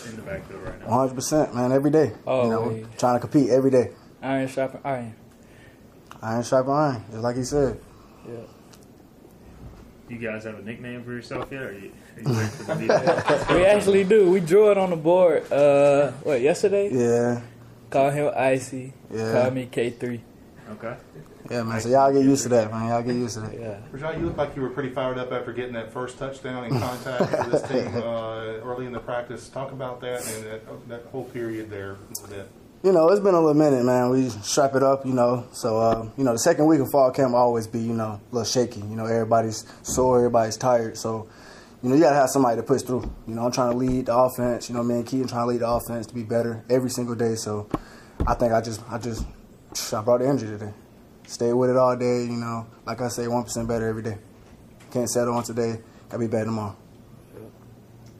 in 0.09 0.15
the 0.15 0.23
backfield 0.25 0.63
right 0.63 0.79
now? 0.79 0.87
100, 0.87 1.15
percent 1.15 1.55
man, 1.55 1.71
every 1.71 1.91
day. 1.91 2.13
Oh, 2.25 2.43
you 2.43 2.49
know, 2.49 2.69
yeah. 2.71 2.85
trying 2.97 3.15
to 3.15 3.19
compete 3.27 3.49
every 3.49 3.71
day. 3.71 3.91
Iron 4.21 4.47
sharpen 4.47 4.79
iron. 4.83 5.15
Iron 6.21 6.43
sharp 6.43 6.67
iron, 6.67 7.03
just 7.09 7.23
like 7.23 7.35
he 7.35 7.43
said. 7.43 7.79
Yeah. 8.27 8.35
You 10.11 10.17
guys 10.17 10.43
have 10.43 10.59
a 10.59 10.61
nickname 10.61 11.05
for 11.05 11.13
yourself 11.13 11.47
yet? 11.49 11.61
Or 11.61 11.69
are 11.69 11.71
you, 11.71 11.91
are 12.25 12.81
you 12.81 12.89
for 12.89 13.55
we 13.55 13.63
actually 13.63 14.03
do. 14.03 14.29
We 14.29 14.41
drew 14.41 14.69
it 14.69 14.77
on 14.77 14.89
the 14.89 14.97
board. 14.97 15.49
Uh, 15.49 16.11
what 16.23 16.41
yesterday? 16.41 16.89
Yeah. 16.91 17.39
Call 17.89 18.09
him 18.09 18.29
Icy. 18.35 18.91
Yeah. 19.09 19.31
Call 19.31 19.51
me 19.51 19.69
K 19.71 19.89
three. 19.91 20.19
Okay. 20.71 20.97
Yeah, 21.49 21.63
man. 21.63 21.79
So 21.79 21.87
y'all 21.87 22.11
get 22.11 22.25
used 22.25 22.43
to 22.43 22.49
that, 22.49 22.69
man. 22.71 22.89
Y'all 22.89 23.01
get 23.01 23.15
used 23.15 23.35
to 23.35 23.39
that. 23.41 23.57
Yeah. 23.57 23.79
Rashad, 23.93 24.19
you 24.19 24.25
look 24.25 24.35
like 24.35 24.53
you 24.53 24.61
were 24.61 24.69
pretty 24.69 24.89
fired 24.89 25.17
up 25.17 25.31
after 25.31 25.53
getting 25.53 25.73
that 25.73 25.93
first 25.93 26.17
touchdown 26.17 26.65
in 26.65 26.77
contact 26.77 27.29
for 27.29 27.49
this 27.49 27.61
team 27.69 27.87
uh, 27.95 28.59
early 28.63 28.85
in 28.87 28.91
the 28.91 28.99
practice. 28.99 29.47
Talk 29.47 29.71
about 29.71 30.01
that 30.01 30.27
and 30.27 30.43
that, 30.45 30.89
that 30.89 31.05
whole 31.05 31.23
period 31.23 31.69
there 31.69 31.93
a 31.93 32.21
little 32.21 32.27
bit. 32.27 32.51
You 32.83 32.91
know, 32.91 33.09
it's 33.09 33.19
been 33.19 33.35
a 33.35 33.39
little 33.39 33.53
minute, 33.53 33.85
man. 33.85 34.09
We 34.09 34.29
strap 34.29 34.73
it 34.73 34.81
up, 34.81 35.05
you 35.05 35.13
know. 35.13 35.45
So, 35.51 35.79
uh, 35.79 36.09
you 36.17 36.23
know, 36.23 36.31
the 36.31 36.39
second 36.39 36.65
week 36.65 36.79
of 36.79 36.89
fall 36.89 37.11
camp 37.11 37.33
will 37.33 37.39
always 37.39 37.67
be, 37.67 37.77
you 37.77 37.93
know, 37.93 38.19
a 38.19 38.21
little 38.31 38.43
shaky. 38.43 38.79
You 38.79 38.95
know, 38.95 39.05
everybody's 39.05 39.65
sore, 39.83 40.17
everybody's 40.17 40.57
tired. 40.57 40.97
So, 40.97 41.29
you 41.83 41.89
know, 41.89 41.95
you 41.95 42.01
got 42.01 42.09
to 42.09 42.15
have 42.15 42.31
somebody 42.31 42.55
to 42.57 42.63
push 42.63 42.81
through. 42.81 43.01
You 43.27 43.35
know, 43.35 43.45
I'm 43.45 43.51
trying 43.51 43.73
to 43.73 43.77
lead 43.77 44.07
the 44.07 44.17
offense. 44.17 44.67
You 44.67 44.73
know, 44.73 44.81
me 44.81 44.95
and 44.95 45.05
Keaton 45.05 45.27
trying 45.27 45.43
to 45.43 45.51
lead 45.51 45.61
the 45.61 45.69
offense 45.69 46.07
to 46.07 46.15
be 46.15 46.23
better 46.23 46.63
every 46.71 46.89
single 46.89 47.13
day. 47.13 47.35
So, 47.35 47.69
I 48.25 48.33
think 48.33 48.51
I 48.51 48.61
just, 48.61 48.81
I 48.89 48.97
just, 48.97 49.27
I 49.93 50.01
brought 50.01 50.21
the 50.21 50.27
energy 50.27 50.47
today. 50.47 50.73
Stay 51.27 51.53
with 51.53 51.69
it 51.69 51.77
all 51.77 51.95
day, 51.95 52.23
you 52.23 52.31
know. 52.31 52.65
Like 52.87 52.99
I 52.99 53.09
say, 53.09 53.25
1% 53.25 53.67
better 53.67 53.87
every 53.87 54.01
day. 54.01 54.17
Can't 54.89 55.07
settle 55.07 55.35
on 55.35 55.43
today. 55.43 55.79
Got 56.09 56.13
to 56.13 56.17
be 56.17 56.25
better 56.25 56.45
tomorrow. 56.45 56.75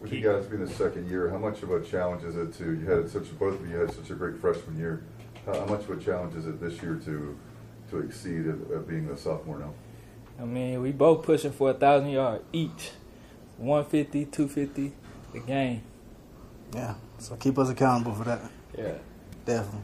With 0.01 0.11
you 0.11 0.21
guys 0.21 0.45
being 0.47 0.65
the 0.65 0.71
second 0.71 1.09
year, 1.09 1.29
how 1.29 1.37
much 1.37 1.61
of 1.61 1.71
a 1.71 1.83
challenge 1.83 2.23
is 2.23 2.35
it 2.35 2.53
to, 2.55 2.73
you 2.73 2.89
had 2.89 3.07
such, 3.07 3.37
both 3.37 3.59
of 3.59 3.69
you 3.69 3.77
had 3.77 3.93
such 3.93 4.09
a 4.09 4.15
great 4.15 4.39
freshman 4.39 4.77
year. 4.77 5.03
How, 5.45 5.53
how 5.53 5.65
much 5.65 5.81
of 5.81 5.91
a 5.91 5.97
challenge 5.97 6.35
is 6.35 6.47
it 6.47 6.59
this 6.59 6.81
year 6.81 6.99
to, 7.05 7.37
to 7.91 7.99
exceed 7.99 8.47
at, 8.47 8.55
at 8.75 8.87
being 8.87 9.07
a 9.09 9.17
sophomore 9.17 9.59
now? 9.59 9.73
I 10.39 10.45
mean, 10.45 10.81
we 10.81 10.91
both 10.91 11.23
pushing 11.23 11.51
for 11.51 11.69
a 11.69 11.73
thousand 11.73 12.09
yards 12.09 12.43
each. 12.51 12.91
150, 13.57 14.25
250 14.25 14.91
a 15.35 15.39
game. 15.39 15.83
Yeah. 16.73 16.95
So 17.19 17.35
keep 17.35 17.59
us 17.59 17.69
accountable 17.69 18.15
for 18.15 18.23
that. 18.23 18.41
Yeah. 18.75 18.93
Definitely. 19.45 19.81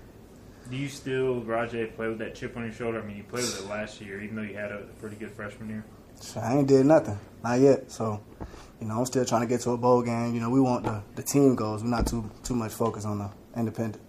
Do 0.70 0.76
you 0.76 0.90
still, 0.90 1.42
Rahjai, 1.42 1.96
play 1.96 2.08
with 2.08 2.18
that 2.18 2.36
chip 2.36 2.58
on 2.58 2.64
your 2.64 2.74
shoulder? 2.74 3.02
I 3.02 3.06
mean, 3.06 3.18
you 3.18 3.24
played 3.24 3.44
with 3.44 3.64
it 3.64 3.70
last 3.70 4.02
year, 4.02 4.22
even 4.22 4.36
though 4.36 4.42
you 4.42 4.56
had 4.56 4.72
a 4.72 4.80
pretty 5.00 5.16
good 5.16 5.32
freshman 5.32 5.70
year. 5.70 5.86
I 6.36 6.56
ain't 6.58 6.68
did 6.68 6.86
nothing, 6.86 7.18
not 7.44 7.60
yet. 7.60 7.92
So, 7.92 8.22
you 8.80 8.88
know, 8.88 9.00
I'm 9.00 9.06
still 9.06 9.26
trying 9.26 9.42
to 9.42 9.48
get 9.48 9.62
to 9.62 9.72
a 9.72 9.78
bowl 9.78 10.02
game. 10.02 10.34
You 10.34 10.42
know, 10.42 10.50
we 10.50 10.60
want 10.60 10.84
the, 10.84 11.02
the 11.16 11.24
team 11.24 11.56
goals. 11.56 11.84
We're 11.84 11.90
not 11.90 12.08
too 12.08 12.30
too 12.44 12.56
much 12.56 12.74
focus 12.74 13.06
on 13.06 13.20
the 13.20 13.30
independent. 13.56 14.04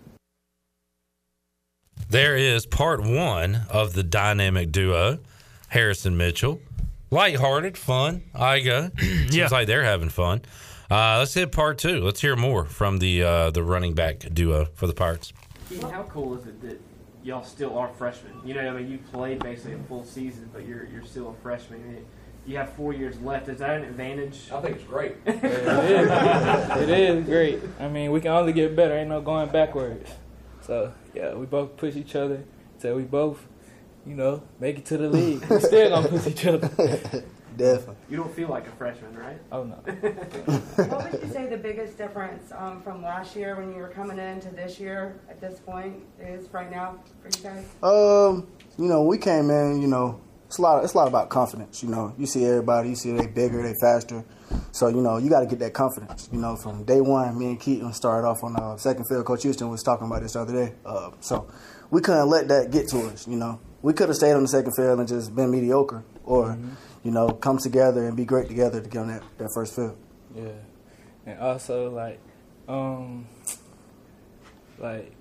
There 2.10 2.36
is 2.36 2.64
part 2.64 3.00
one 3.00 3.62
of 3.68 3.92
the 3.92 4.02
dynamic 4.02 4.72
duo, 4.72 5.18
Harrison 5.68 6.16
Mitchell. 6.16 6.60
Lighthearted, 7.10 7.76
fun. 7.76 8.22
Igo. 8.34 8.98
Seems 9.30 9.52
like 9.52 9.66
they're 9.66 9.84
having 9.84 10.08
fun. 10.08 10.42
Uh, 10.90 11.18
let's 11.18 11.34
hit 11.34 11.52
part 11.52 11.78
two. 11.78 12.02
Let's 12.02 12.20
hear 12.20 12.36
more 12.36 12.64
from 12.64 12.98
the 12.98 13.22
uh, 13.22 13.50
the 13.50 13.62
running 13.62 13.94
back 13.94 14.20
duo 14.32 14.66
for 14.74 14.86
the 14.86 14.94
Pirates. 14.94 15.32
How 15.82 16.04
cool 16.04 16.38
is 16.38 16.46
it 16.46 16.62
that 16.62 16.80
y'all 17.22 17.44
still 17.44 17.76
are 17.78 17.88
freshmen? 17.88 18.32
You 18.44 18.54
know, 18.54 18.60
I 18.60 18.70
mean, 18.72 18.90
you 18.90 18.98
played 19.12 19.40
basically 19.40 19.74
a 19.74 19.78
full 19.80 20.04
season, 20.04 20.48
but 20.52 20.66
you're 20.66 20.84
you're 20.86 21.04
still 21.04 21.30
a 21.30 21.34
freshman. 21.42 21.82
I 21.82 21.92
mean, 21.92 22.06
you 22.48 22.56
have 22.56 22.72
four 22.72 22.94
years 22.94 23.20
left. 23.20 23.48
Is 23.48 23.58
that 23.58 23.76
an 23.76 23.84
advantage? 23.84 24.50
I 24.50 24.60
think 24.62 24.76
it's 24.76 24.84
great. 24.84 25.16
it 25.26 25.44
is. 25.44 26.80
It 26.80 26.88
is 26.88 27.26
great. 27.26 27.60
I 27.78 27.88
mean, 27.88 28.10
we 28.10 28.20
can 28.20 28.30
only 28.30 28.54
get 28.54 28.74
better. 28.74 28.94
Ain't 28.94 29.10
no 29.10 29.20
going 29.20 29.50
backwards. 29.50 30.10
So 30.62 30.92
yeah, 31.14 31.34
we 31.34 31.44
both 31.44 31.76
push 31.76 31.94
each 31.94 32.16
other 32.16 32.42
till 32.80 32.96
we 32.96 33.02
both, 33.02 33.46
you 34.06 34.14
know, 34.14 34.42
make 34.58 34.78
it 34.78 34.86
to 34.86 34.96
the 34.96 35.10
league. 35.10 35.44
We 35.44 35.60
still 35.60 35.90
gonna 35.90 36.08
push 36.08 36.26
each 36.26 36.46
other. 36.46 36.68
Definitely. 37.56 37.96
You 38.08 38.18
don't 38.18 38.34
feel 38.34 38.48
like 38.48 38.68
a 38.68 38.70
freshman, 38.70 39.16
right? 39.16 39.38
Oh 39.50 39.64
no. 39.64 39.74
What 40.86 41.12
would 41.12 41.22
you 41.22 41.28
say 41.28 41.48
the 41.48 41.56
biggest 41.56 41.98
difference 41.98 42.52
um, 42.52 42.80
from 42.82 43.02
last 43.02 43.34
year 43.34 43.56
when 43.56 43.72
you 43.72 43.78
were 43.78 43.88
coming 43.88 44.18
in 44.18 44.40
to 44.42 44.48
this 44.50 44.78
year 44.78 45.18
at 45.28 45.40
this 45.40 45.58
point 45.58 45.96
is 46.20 46.50
right 46.52 46.70
now 46.70 46.98
for 47.20 47.36
you 47.36 47.44
guys? 47.44 47.64
Um, 47.82 48.46
you 48.78 48.86
know, 48.86 49.02
we 49.02 49.18
came 49.18 49.50
in. 49.50 49.82
You 49.82 49.88
know, 49.88 50.20
it's 50.48 50.56
a 50.56 50.62
lot. 50.62 50.82
It's 50.82 50.94
a 50.94 50.96
lot 50.96 51.08
about 51.08 51.28
confidence. 51.28 51.82
You 51.82 51.90
know, 51.90 52.14
you 52.16 52.24
see 52.24 52.42
everybody. 52.46 52.88
You 52.88 52.96
see 52.96 53.12
they 53.12 53.26
bigger, 53.26 53.62
they 53.62 53.74
faster. 53.82 54.24
So 54.72 54.88
you 54.88 55.02
know, 55.02 55.18
you 55.18 55.28
got 55.28 55.40
to 55.40 55.46
get 55.46 55.58
that 55.58 55.74
confidence. 55.74 56.30
You 56.32 56.40
know, 56.40 56.56
from 56.56 56.84
day 56.84 57.02
one, 57.02 57.38
me 57.38 57.48
and 57.48 57.60
Keaton 57.60 57.92
started 57.92 58.26
off 58.26 58.42
on 58.42 58.54
the 58.54 58.78
second 58.78 59.04
field. 59.08 59.26
Coach 59.26 59.42
Houston 59.42 59.68
was 59.68 59.82
talking 59.82 60.06
about 60.06 60.22
this 60.22 60.32
the 60.32 60.40
other 60.40 60.54
day. 60.54 60.74
Uh, 60.86 61.10
so 61.20 61.46
we 61.90 62.00
couldn't 62.00 62.30
let 62.30 62.48
that 62.48 62.70
get 62.70 62.88
to 62.88 63.00
us. 63.08 63.28
You 63.28 63.36
know, 63.36 63.60
we 63.82 63.92
could 63.92 64.08
have 64.08 64.16
stayed 64.16 64.32
on 64.32 64.40
the 64.40 64.48
second 64.48 64.72
field 64.74 64.98
and 64.98 65.06
just 65.06 65.36
been 65.36 65.50
mediocre, 65.50 66.02
or 66.24 66.58
you 67.04 67.10
know, 67.10 67.28
come 67.28 67.58
together 67.58 68.06
and 68.06 68.16
be 68.16 68.24
great 68.24 68.48
together 68.48 68.80
to 68.80 68.88
get 68.88 69.00
on 69.00 69.08
that, 69.08 69.22
that 69.36 69.50
first 69.54 69.76
field. 69.76 69.98
Yeah, 70.34 70.48
and 71.26 71.38
also 71.40 71.90
like, 71.90 72.20
um, 72.66 73.26
like, 74.78 75.12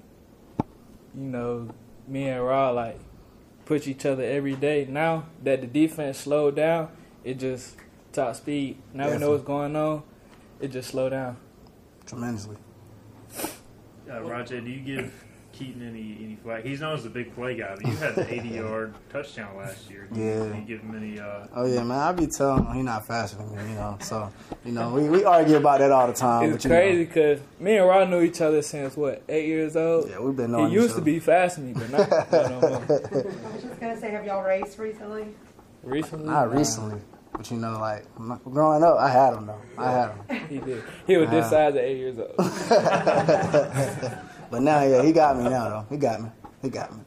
you 1.14 1.24
know, 1.24 1.68
me 2.08 2.30
and 2.30 2.46
Raw 2.46 2.70
like 2.70 2.98
push 3.68 3.86
each 3.86 4.06
other 4.06 4.24
every 4.24 4.56
day. 4.56 4.88
Now 4.90 5.26
that 5.44 5.62
the 5.62 5.68
defense 5.68 6.20
slowed 6.20 6.56
down, 6.56 6.90
it 7.24 7.38
just 7.38 7.76
top 8.14 8.36
speed. 8.36 8.78
Now 8.94 9.12
we 9.12 9.18
know 9.18 9.32
what's 9.32 9.44
going 9.44 9.76
on. 9.76 10.04
It 10.60 10.70
just 10.70 10.90
slowed 10.90 11.12
down 11.12 11.38
tremendously. 12.06 12.56
Uh, 14.10 14.22
Rahjai, 14.22 14.64
do 14.64 14.72
you 14.72 14.80
give 14.80 15.26
Keaton 15.58 15.82
any 15.82 16.18
any 16.24 16.38
flack? 16.44 16.64
He's 16.64 16.82
known 16.82 16.94
as 16.96 17.04
the 17.04 17.10
big 17.10 17.34
play 17.34 17.56
guy, 17.58 17.76
but 17.76 17.86
you 17.88 17.96
had 17.98 18.16
the 18.16 18.32
80 18.40 18.50
yard 18.50 18.94
touchdown 19.10 19.58
last 19.58 19.90
year. 19.90 20.08
Do 20.12 20.20
you, 20.20 20.26
Yeah. 20.28 20.56
you 20.56 20.62
give 20.62 20.82
him 20.82 20.96
any? 20.96 21.20
Uh, 21.20 21.48
Oh 21.56 21.66
yeah, 21.66 21.84
man. 21.84 22.00
I 22.00 22.12
be 22.12 22.28
telling 22.28 22.66
him 22.66 22.74
he 22.76 22.82
not 22.84 23.06
faster 23.08 23.38
than 23.38 23.56
me. 23.56 23.62
You 23.72 23.76
know, 23.76 23.98
so 24.02 24.32
you 24.64 24.72
know 24.72 24.92
we, 24.92 25.10
we 25.10 25.24
argue 25.24 25.58
about 25.58 25.80
that 25.80 25.92
all 25.92 26.08
the 26.08 26.14
time. 26.14 26.52
It's 26.54 26.64
but, 26.64 26.70
crazy 26.70 27.06
because 27.06 27.40
me 27.60 27.78
and 27.78 27.88
Raw 27.88 28.06
knew 28.06 28.22
each 28.22 28.40
other 28.42 28.62
since 28.62 28.96
what 28.96 29.24
eight 29.28 29.48
years 29.48 29.76
old. 29.76 30.10
Yeah, 30.10 30.20
we've 30.20 30.36
been 30.36 30.52
knowing 30.52 30.70
He 30.70 30.76
each 30.76 30.82
used 30.84 30.96
to 30.96 31.02
be 31.02 31.20
faster 31.20 31.62
than 31.62 31.74
me, 31.74 31.80
but 31.80 31.90
not, 31.92 32.10
not 32.32 32.50
no 32.52 32.60
more. 32.62 32.70
I 32.78 33.54
was 33.54 33.64
just 33.64 33.80
gonna 33.80 34.00
say, 34.00 34.12
have 34.12 34.26
y'all 34.26 34.44
raced 34.44 34.78
recently? 34.78 35.28
Recently, 35.84 36.26
Not 36.28 36.54
recently, 36.54 37.00
but 37.32 37.50
you 37.50 37.58
know, 37.58 37.80
like 37.80 38.06
growing 38.44 38.84
up, 38.84 38.98
I 38.98 39.10
had 39.10 39.34
him 39.36 39.46
though. 39.48 39.62
I 39.78 39.92
had 39.92 40.12
him. 40.12 40.48
He 40.50 40.58
did. 40.60 40.84
He 41.08 41.18
was 41.18 41.30
this 41.30 41.50
size 41.50 41.76
at 41.76 41.84
eight 41.84 41.98
years 41.98 42.18
old. 42.20 42.36
But 44.50 44.62
now, 44.62 44.84
yeah, 44.84 45.04
he 45.04 45.12
got 45.12 45.38
me 45.38 45.44
now 45.44 45.70
though. 45.70 45.86
He 45.90 45.98
got 45.98 46.22
me. 46.22 46.30
He 46.62 46.70
got 46.70 46.96
me. 46.96 47.02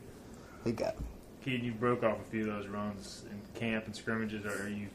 He 0.65 0.73
got 0.73 0.99
me. 0.99 1.07
Keaton, 1.45 1.65
you 1.65 1.73
broke 1.73 2.03
off 2.03 2.19
a 2.21 2.31
few 2.31 2.43
of 2.43 2.47
those 2.55 2.67
runs 2.67 3.25
in 3.31 3.41
camp 3.59 3.87
and 3.87 3.97
scrimmages. 3.97 4.45
Are 4.45 4.69
you 4.69 4.89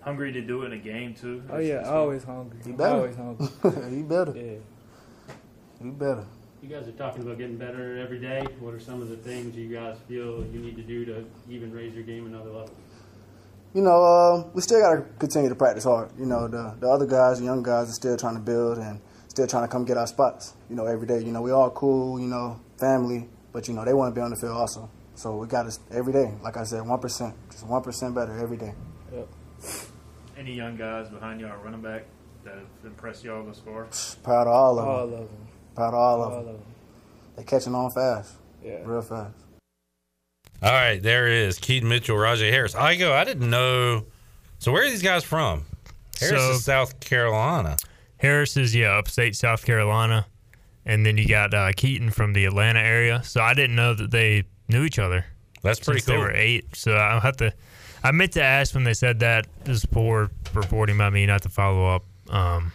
hungry 0.00 0.32
to 0.32 0.40
do 0.40 0.62
it 0.62 0.66
in 0.66 0.72
a 0.72 0.78
game 0.78 1.14
too? 1.14 1.42
Oh 1.50 1.58
yeah, 1.58 1.88
always 1.88 2.24
hungry. 2.24 2.60
You 2.64 2.72
better. 2.72 2.96
Always 2.96 3.16
hungry. 3.16 3.48
you 3.96 4.04
better. 4.04 4.32
Yeah. 4.34 5.84
You 5.84 5.92
better. 5.92 6.24
You 6.62 6.68
guys 6.68 6.86
are 6.86 6.92
talking 6.92 7.22
about 7.22 7.38
getting 7.38 7.56
better 7.56 7.98
every 7.98 8.20
day. 8.20 8.46
What 8.60 8.72
are 8.72 8.80
some 8.80 9.02
of 9.02 9.08
the 9.08 9.16
things 9.16 9.56
you 9.56 9.68
guys 9.68 9.96
feel 10.06 10.46
you 10.46 10.60
need 10.60 10.76
to 10.76 10.82
do 10.82 11.04
to 11.04 11.24
even 11.50 11.72
raise 11.72 11.92
your 11.92 12.04
game 12.04 12.26
another 12.26 12.50
level? 12.50 12.74
You 13.74 13.82
know, 13.82 14.04
uh, 14.04 14.44
we 14.54 14.62
still 14.62 14.80
got 14.80 14.94
to 14.94 15.02
continue 15.18 15.48
to 15.48 15.54
practice 15.54 15.84
hard. 15.84 16.10
You 16.18 16.26
know, 16.26 16.46
the 16.46 16.74
the 16.78 16.88
other 16.88 17.06
guys, 17.06 17.38
the 17.38 17.44
young 17.44 17.62
guys, 17.62 17.90
are 17.90 17.94
still 17.94 18.16
trying 18.16 18.34
to 18.34 18.40
build 18.40 18.78
and 18.78 19.00
still 19.32 19.46
trying 19.46 19.64
to 19.64 19.68
come 19.68 19.86
get 19.86 19.96
our 19.96 20.06
spots. 20.06 20.52
You 20.68 20.76
know, 20.76 20.84
every 20.86 21.06
day. 21.06 21.18
You 21.20 21.32
know, 21.32 21.40
we 21.40 21.50
all 21.52 21.70
cool. 21.70 22.20
You 22.20 22.26
know, 22.28 22.60
family, 22.78 23.28
but 23.52 23.66
you 23.66 23.72
know 23.74 23.84
they 23.84 23.94
want 23.94 24.14
to 24.14 24.18
be 24.18 24.22
on 24.22 24.30
the 24.30 24.36
field 24.36 24.56
also. 24.56 24.90
So 25.14 25.36
we 25.36 25.46
got 25.46 25.70
to 25.70 25.78
every 25.90 26.12
day. 26.12 26.32
Like 26.42 26.56
I 26.58 26.64
said, 26.64 26.86
one 26.86 26.98
percent, 27.00 27.34
just 27.50 27.66
one 27.66 27.82
percent 27.82 28.14
better 28.14 28.38
every 28.38 28.56
day. 28.58 28.74
Yep. 29.12 29.28
Any 30.38 30.54
young 30.54 30.76
guys 30.76 31.08
behind 31.08 31.40
y'all 31.40 31.56
running 31.62 31.80
back 31.82 32.04
that 32.44 32.54
have 32.54 32.66
impressed 32.84 33.24
y'all 33.24 33.44
thus 33.44 33.58
far? 33.60 33.86
Proud 34.22 34.46
of 34.46 34.52
all 34.52 34.78
of 34.78 34.84
them. 34.84 34.88
All 34.94 35.02
of 35.04 35.10
them. 35.10 35.28
Proud 35.74 35.88
of 35.88 35.94
all, 35.94 36.22
All 36.22 36.32
of 36.32 36.38
of 36.38 36.44
them. 36.46 36.54
them. 36.56 36.62
They 37.36 37.44
catching 37.44 37.74
on 37.74 37.90
fast. 37.90 38.34
Yeah. 38.62 38.78
Real 38.84 39.00
fast. 39.02 39.34
All 40.62 40.70
right, 40.70 41.02
there 41.02 41.26
is 41.26 41.58
Keaton 41.58 41.88
Mitchell, 41.88 42.16
Rahjai 42.16 42.50
Harris. 42.50 42.74
Igo. 42.74 43.10
I 43.12 43.24
didn't 43.24 43.50
know. 43.50 44.04
So 44.58 44.70
where 44.72 44.84
are 44.84 44.90
these 44.90 45.02
guys 45.02 45.24
from? 45.24 45.64
Harris 46.20 46.40
So- 46.40 46.50
is 46.52 46.64
South 46.64 47.00
Carolina. 47.00 47.76
Harris 48.22 48.56
is 48.56 48.74
yeah, 48.74 48.96
upstate 48.96 49.34
South 49.34 49.64
Carolina, 49.66 50.26
and 50.86 51.04
then 51.04 51.18
you 51.18 51.26
got 51.26 51.52
uh, 51.52 51.72
Keaton 51.76 52.10
from 52.10 52.32
the 52.32 52.44
Atlanta 52.44 52.78
area. 52.78 53.20
So 53.24 53.40
I 53.40 53.52
didn't 53.52 53.74
know 53.74 53.94
that 53.94 54.12
they 54.12 54.44
knew 54.68 54.84
each 54.84 55.00
other. 55.00 55.26
That's 55.62 55.80
pretty 55.80 56.00
since 56.00 56.06
They 56.06 56.12
cool. 56.14 56.22
were 56.22 56.32
eight, 56.32 56.74
so 56.76 56.92
I'll 56.94 57.20
have 57.20 57.36
to. 57.38 57.52
I 58.04 58.12
meant 58.12 58.32
to 58.32 58.42
ask 58.42 58.74
when 58.74 58.84
they 58.84 58.94
said 58.94 59.18
that. 59.20 59.46
This 59.64 59.78
is 59.78 59.86
poor 59.86 60.30
reporting 60.54 60.96
by 60.98 61.10
me, 61.10 61.26
not 61.26 61.42
to 61.42 61.48
follow 61.48 61.94
up. 61.94 62.04
Um, 62.30 62.72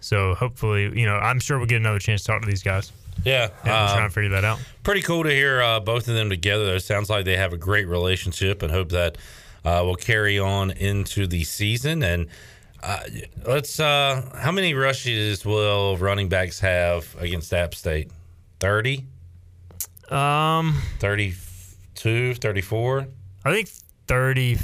so 0.00 0.34
hopefully, 0.34 0.98
you 0.98 1.06
know, 1.06 1.16
I'm 1.16 1.40
sure 1.40 1.58
we'll 1.58 1.66
get 1.66 1.76
another 1.76 1.98
chance 1.98 2.22
to 2.22 2.26
talk 2.28 2.40
to 2.42 2.48
these 2.48 2.62
guys. 2.62 2.90
Yeah, 3.24 3.48
and 3.62 3.70
um, 3.72 3.88
try 3.96 4.04
and 4.04 4.12
figure 4.12 4.30
that 4.30 4.44
out. 4.44 4.58
Pretty 4.82 5.02
cool 5.02 5.24
to 5.24 5.30
hear 5.30 5.62
uh, 5.62 5.80
both 5.80 6.08
of 6.08 6.14
them 6.14 6.28
together. 6.30 6.74
It 6.74 6.80
sounds 6.80 7.08
like 7.10 7.24
they 7.26 7.36
have 7.36 7.52
a 7.52 7.58
great 7.58 7.86
relationship, 7.86 8.62
and 8.62 8.72
hope 8.72 8.88
that 8.90 9.16
uh, 9.64 9.82
will 9.84 9.94
carry 9.96 10.38
on 10.38 10.70
into 10.72 11.26
the 11.26 11.44
season. 11.44 12.02
And 12.02 12.26
uh, 12.84 13.00
let's. 13.46 13.80
Uh, 13.80 14.22
how 14.36 14.52
many 14.52 14.74
rushes 14.74 15.44
will 15.44 15.96
running 15.96 16.28
backs 16.28 16.60
have 16.60 17.14
against 17.18 17.52
App 17.52 17.74
State? 17.74 18.10
Thirty. 18.60 19.04
Um, 20.10 20.80
32, 20.98 22.34
34? 22.34 23.06
I 23.46 23.52
think 23.52 23.68
30, 24.06 24.58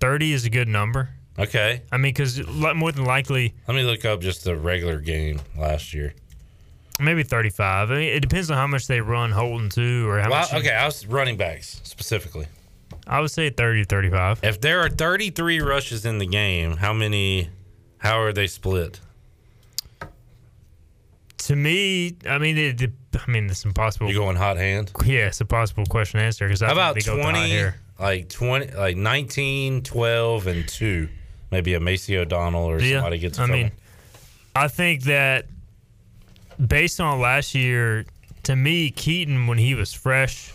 30 0.00 0.32
is 0.32 0.44
a 0.44 0.50
good 0.50 0.68
number. 0.68 1.08
Okay. 1.38 1.82
I 1.90 1.96
mean, 1.96 2.10
because 2.14 2.46
more 2.46 2.92
than 2.92 3.04
likely, 3.04 3.54
Let 3.66 3.74
me 3.74 3.82
look 3.82 4.04
up 4.04 4.20
just 4.20 4.44
the 4.44 4.56
regular 4.56 5.00
game 5.00 5.40
last 5.58 5.92
year. 5.92 6.14
maybe 7.00 7.22
35. 7.24 7.90
I 7.90 7.94
mean, 7.94 8.02
it 8.04 8.20
depends 8.20 8.50
on 8.50 8.56
how 8.56 8.66
much 8.68 8.86
they 8.86 9.00
run 9.00 9.32
Holton 9.32 9.68
too, 9.68 10.08
or 10.08 10.20
how 10.20 10.30
Well, 10.30 10.40
much. 10.42 10.54
okay, 10.54 10.70
I 10.74 10.84
was 10.86 11.04
running 11.06 11.36
backs 11.36 11.80
specifically. 11.82 12.46
I 13.06 13.20
would 13.20 13.30
say 13.30 13.50
30 13.50 13.84
35. 13.84 14.40
If 14.42 14.60
there 14.60 14.80
are 14.80 14.88
33 14.88 15.60
rushes 15.60 16.04
in 16.06 16.18
the 16.18 16.26
game, 16.26 16.76
how 16.76 16.92
many? 16.92 17.48
How 17.98 18.20
are 18.20 18.32
they 18.32 18.46
split? 18.46 19.00
To 21.38 21.56
me, 21.56 22.16
I 22.28 22.38
mean, 22.38 22.58
it, 22.58 22.80
it- 22.82 22.90
I 23.26 23.28
mean, 23.30 23.50
it's 23.50 23.64
impossible. 23.64 24.08
You 24.08 24.14
going 24.14 24.36
hot 24.36 24.56
hand? 24.56 24.92
Yeah, 25.04 25.26
it's 25.26 25.40
a 25.40 25.44
possible 25.44 25.84
question 25.86 26.20
answer 26.20 26.46
because 26.46 26.60
How 26.60 26.68
I 26.68 26.72
about 26.72 26.94
think 26.94 27.06
they 27.06 27.10
go 27.12 27.16
with 27.16 27.24
the 27.26 27.32
hot 27.32 27.38
20, 27.38 27.50
hair. 27.50 27.76
like 27.98 28.28
20, 28.28 28.66
like 28.76 28.96
19, 28.96 29.82
12, 29.82 30.46
and 30.46 30.68
2? 30.68 31.08
Maybe 31.50 31.74
a 31.74 31.80
Macy 31.80 32.16
O'Donnell 32.16 32.62
or 32.64 32.78
Yeah, 32.80 32.98
somebody 32.98 33.18
gets 33.18 33.36
a 33.38 33.42
I 33.42 33.46
couple. 33.46 33.62
mean, 33.62 33.72
I 34.54 34.68
think 34.68 35.02
that 35.04 35.46
based 36.64 37.00
on 37.00 37.20
last 37.20 37.52
year, 37.56 38.04
to 38.44 38.54
me, 38.54 38.90
Keaton 38.92 39.48
when 39.48 39.58
he 39.58 39.74
was 39.74 39.92
fresh, 39.92 40.52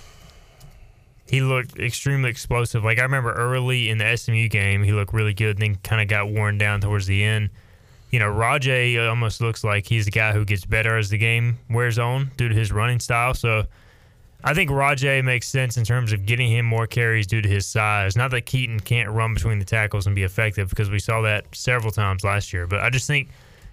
he 1.27 1.41
looked 1.41 1.79
extremely 1.79 2.29
explosive. 2.29 2.83
Like 2.83 2.99
I 2.99 3.03
remember 3.03 3.33
early 3.33 3.89
in 3.89 3.97
the 3.97 4.15
SMU 4.15 4.47
game, 4.47 4.83
he 4.83 4.91
looked 4.91 5.13
really 5.13 5.33
good. 5.33 5.59
And 5.59 5.75
then 5.75 5.75
kind 5.83 6.01
of 6.01 6.07
got 6.07 6.29
worn 6.29 6.57
down 6.57 6.81
towards 6.81 7.07
the 7.07 7.23
end. 7.23 7.49
You 8.11 8.19
know, 8.19 8.31
Rahjai 8.31 9.09
almost 9.09 9.41
looks 9.41 9.63
like 9.63 9.87
he's 9.87 10.05
the 10.05 10.11
guy 10.11 10.31
who 10.31 10.45
gets 10.45 10.65
better 10.65 10.97
as 10.97 11.09
the 11.09 11.17
game 11.17 11.57
wears 11.69 11.99
on 11.99 12.31
due 12.37 12.47
to 12.47 12.55
his 12.55 12.71
running 12.71 12.99
style. 12.99 13.33
So 13.33 13.65
I 14.43 14.53
think 14.53 14.69
Rahjai 14.69 15.23
makes 15.23 15.47
sense 15.47 15.75
in 15.75 15.83
terms 15.83 16.13
of 16.13 16.25
getting 16.25 16.49
him 16.49 16.67
more 16.67 16.85
carries 16.85 17.25
due 17.25 17.41
to 17.41 17.49
his 17.49 17.65
size. 17.65 18.15
Not 18.15 18.29
that 18.31 18.45
Keaton 18.45 18.79
can't 18.79 19.09
run 19.09 19.33
between 19.33 19.57
the 19.57 19.65
tackles 19.65 20.05
and 20.05 20.15
be 20.15 20.23
effective 20.23 20.69
because 20.69 20.91
we 20.91 20.99
saw 20.99 21.21
that 21.21 21.45
several 21.53 21.91
times 21.91 22.23
last 22.23 22.53
year. 22.53 22.67
But 22.67 22.81
I 22.81 22.91
just 22.91 23.07
think 23.07 23.29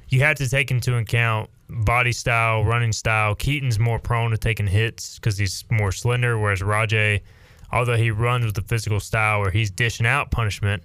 you 0.09 0.21
have 0.21 0.39
to 0.39 0.49
take 0.49 0.71
into 0.71 0.97
account 0.97 1.51
body 1.69 2.13
style, 2.13 2.65
running 2.65 2.93
style. 2.93 3.35
Keaton's 3.35 3.79
more 3.79 3.99
prone 3.99 4.31
to 4.31 4.39
taking 4.39 4.67
hits 4.67 5.17
because 5.17 5.37
he's 5.37 5.65
more 5.71 5.93
slender, 5.93 6.39
whereas 6.39 6.61
Rahjai, 6.61 7.21
although 7.73 7.97
he 7.97 8.11
runs 8.11 8.45
with 8.45 8.55
the 8.55 8.63
physical 8.63 9.01
style 9.01 9.41
where 9.41 9.51
he's 9.51 9.71
dishing 9.71 10.07
out 10.07 10.31
punishment, 10.31 10.83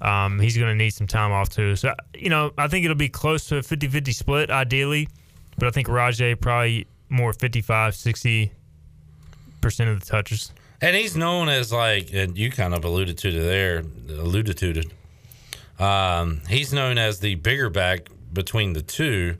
um, 0.00 0.38
he's 0.38 0.56
going 0.56 0.68
to 0.68 0.74
need 0.74 0.90
some 0.90 1.06
time 1.06 1.32
off 1.32 1.48
too. 1.48 1.74
So, 1.74 1.94
you 2.14 2.28
know, 2.28 2.52
I 2.56 2.68
think 2.68 2.84
it'll 2.84 2.96
be 2.96 3.08
close 3.08 3.46
to 3.48 3.56
a 3.56 3.62
50 3.62 3.88
50 3.88 4.12
split 4.12 4.50
ideally, 4.50 5.08
but 5.58 5.66
I 5.66 5.70
think 5.70 5.88
Rahjai 5.88 6.40
probably 6.40 6.86
more 7.08 7.32
55, 7.32 7.94
60% 7.94 8.50
of 9.62 10.00
the 10.00 10.06
touches. 10.06 10.52
And 10.80 10.94
he's 10.94 11.16
known 11.16 11.48
as 11.48 11.72
like, 11.72 12.12
you 12.12 12.50
kind 12.50 12.74
of 12.74 12.84
alluded 12.84 13.18
to 13.18 13.32
there, 13.32 13.82
alluded 14.08 14.56
to 14.58 14.70
it. 14.70 15.82
Um, 15.82 16.42
he's 16.48 16.72
known 16.72 16.98
as 16.98 17.20
the 17.20 17.36
bigger 17.36 17.70
back 17.70 18.08
between 18.32 18.72
the 18.72 18.82
two. 18.82 19.36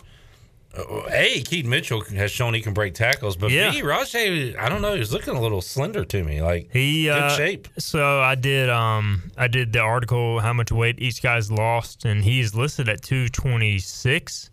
A, 1.11 1.43
Keaton 1.43 1.71
Mitchell 1.71 2.03
has 2.03 2.31
shown 2.31 2.55
he 2.55 2.61
can 2.61 2.73
break 2.75 2.95
tackles, 2.95 3.37
but 3.37 3.51
Yeah. 3.51 3.71
B, 3.71 3.83
Rahjai, 3.83 4.57
I 4.59 4.69
don't 4.69 4.83
know, 4.83 4.95
he's 4.95 5.13
looking 5.13 5.35
a 5.35 5.41
little 5.41 5.61
slender 5.61 6.05
to 6.05 6.25
me. 6.25 6.41
Like 6.43 6.71
He 6.73 7.05
good 7.05 7.13
uh, 7.13 7.37
shape. 7.37 7.69
So 7.79 8.21
I 8.21 8.35
did 8.35 8.71
um 8.71 9.31
I 9.37 9.49
did 9.49 9.73
the 9.73 9.81
article 9.81 10.41
how 10.41 10.53
much 10.53 10.71
weight 10.71 11.01
each 11.01 11.23
guy's 11.23 11.51
lost 11.51 12.05
and 12.05 12.23
he's 12.25 12.55
listed 12.55 12.89
at 12.89 13.03
226 13.03 14.51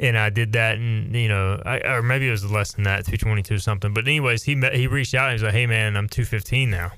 and 0.00 0.16
I 0.16 0.30
did 0.30 0.52
that 0.52 0.76
and 0.76 1.14
you 1.14 1.28
know 1.28 1.60
I, 1.64 1.80
or 1.80 2.02
maybe 2.02 2.28
it 2.28 2.30
was 2.30 2.48
less 2.50 2.72
than 2.72 2.84
that 2.84 3.04
222 3.04 3.58
something 3.58 3.92
but 3.92 4.06
anyways 4.06 4.42
he 4.44 4.54
met, 4.54 4.74
he 4.74 4.86
reached 4.86 5.14
out 5.14 5.30
and 5.30 5.32
he 5.32 5.34
was 5.34 5.42
like 5.42 5.54
hey 5.54 5.66
man 5.66 5.96
I'm 5.96 6.08
215 6.08 6.70
now 6.70 6.92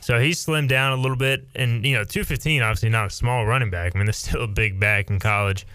so 0.00 0.20
he's 0.20 0.44
slimmed 0.44 0.68
down 0.68 0.92
a 0.96 1.00
little 1.00 1.16
bit 1.16 1.46
and 1.54 1.84
you 1.84 1.94
know 1.94 2.04
215 2.04 2.62
obviously 2.62 2.88
not 2.88 3.06
a 3.06 3.10
small 3.10 3.44
running 3.46 3.70
back 3.70 3.94
I 3.94 3.98
mean 3.98 4.06
there's 4.06 4.16
still 4.16 4.44
a 4.44 4.48
big 4.48 4.78
back 4.78 5.10
in 5.10 5.18
college 5.18 5.66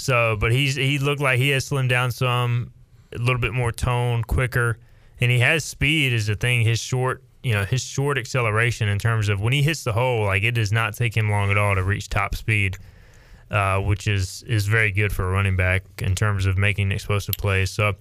so 0.00 0.36
but 0.40 0.52
he's 0.52 0.76
he 0.76 0.98
looked 0.98 1.20
like 1.20 1.38
he 1.38 1.50
has 1.50 1.68
slimmed 1.68 1.88
down 1.88 2.10
some 2.10 2.72
a 3.12 3.18
little 3.18 3.38
bit 3.38 3.52
more 3.52 3.72
tone 3.72 4.22
quicker 4.22 4.78
and 5.20 5.30
he 5.30 5.38
has 5.38 5.64
speed 5.64 6.12
is 6.12 6.26
the 6.26 6.34
thing 6.34 6.62
his 6.62 6.78
short 6.78 7.22
you 7.42 7.52
know 7.52 7.64
his 7.64 7.82
short 7.82 8.18
acceleration 8.18 8.88
in 8.88 8.98
terms 8.98 9.28
of 9.28 9.40
when 9.40 9.52
he 9.52 9.62
hits 9.62 9.84
the 9.84 9.92
hole 9.92 10.24
like 10.24 10.42
it 10.42 10.52
does 10.52 10.72
not 10.72 10.94
take 10.94 11.16
him 11.16 11.30
long 11.30 11.50
at 11.50 11.58
all 11.58 11.74
to 11.74 11.82
reach 11.82 12.08
top 12.08 12.34
speed 12.34 12.76
uh, 13.50 13.78
which 13.80 14.06
is 14.06 14.42
is 14.44 14.66
very 14.66 14.92
good 14.92 15.12
for 15.12 15.28
a 15.28 15.30
running 15.30 15.56
back 15.56 15.82
in 15.98 16.14
terms 16.14 16.46
of 16.46 16.56
making 16.56 16.92
explosive 16.92 17.34
plays. 17.36 17.70
So 17.70 17.94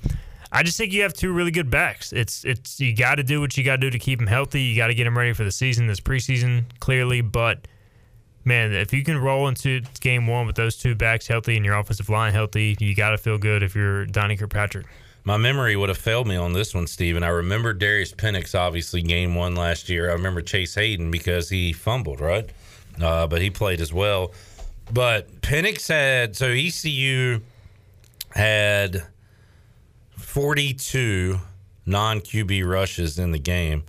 I 0.52 0.64
just 0.64 0.78
think 0.78 0.94
you 0.94 1.02
have 1.02 1.14
two 1.14 1.34
really 1.34 1.52
good 1.52 1.70
backs. 1.70 2.14
It's 2.14 2.46
it's 2.46 2.80
you 2.80 2.96
got 2.96 3.16
to 3.16 3.24
do 3.24 3.42
what 3.42 3.58
you 3.58 3.64
got 3.64 3.78
to 3.78 3.82
do 3.82 3.90
to 3.90 4.00
keep 4.00 4.20
them 4.20 4.28
healthy. 4.28 4.62
You 4.62 4.76
got 4.76 4.88
to 4.88 4.94
get 4.94 5.06
them 5.06 5.18
ready 5.18 5.34
for 5.34 5.44
the 5.44 5.52
season, 5.52 5.88
this 5.88 6.00
preseason 6.00 6.66
clearly, 6.80 7.22
but. 7.22 7.68
Man, 8.46 8.74
if 8.74 8.94
you 8.94 9.04
can 9.04 9.18
roll 9.18 9.48
into 9.48 9.82
game 10.00 10.26
one 10.26 10.48
with 10.48 10.56
those 10.56 10.78
two 10.78 10.96
backs 10.96 11.28
healthy 11.28 11.56
and 11.56 11.66
your 11.66 11.76
offensive 11.76 12.10
line 12.10 12.34
healthy, 12.34 12.76
you 12.80 12.96
got 12.96 13.10
to 13.12 13.18
feel 13.18 13.38
good 13.38 13.64
if 13.64 13.76
you're 13.76 14.06
Donnie 14.06 14.38
Kirkpatrick. 14.38 14.86
My 15.26 15.38
memory 15.38 15.76
would 15.76 15.90
have 15.90 15.98
failed 15.98 16.28
me 16.28 16.38
on 16.38 16.54
this 16.54 16.74
one, 16.74 16.88
Steven. 16.88 17.24
I 17.24 17.28
remember 17.28 17.74
Darius 17.74 18.14
Pinnix, 18.14 18.58
obviously, 18.58 19.02
game 19.02 19.36
one 19.36 19.56
last 19.56 19.90
year. 19.90 20.10
I 20.10 20.14
remember 20.14 20.42
Chase 20.42 20.76
Hayden 20.76 21.12
because 21.12 21.50
he 21.50 21.74
fumbled, 21.74 22.22
right? 22.22 22.50
Uh, 23.02 23.28
but 23.28 23.42
he 23.42 23.50
played 23.50 23.82
as 23.82 23.94
well. 23.94 24.32
But 24.92 25.42
Pinnix 25.42 25.88
had, 25.88 26.36
so 26.36 26.48
ECU 26.48 27.42
had 28.32 29.04
42 30.18 31.40
non 31.86 32.22
QB 32.22 32.68
rushes 32.68 33.20
in 33.20 33.32
the 33.32 33.40
game. 33.40 33.84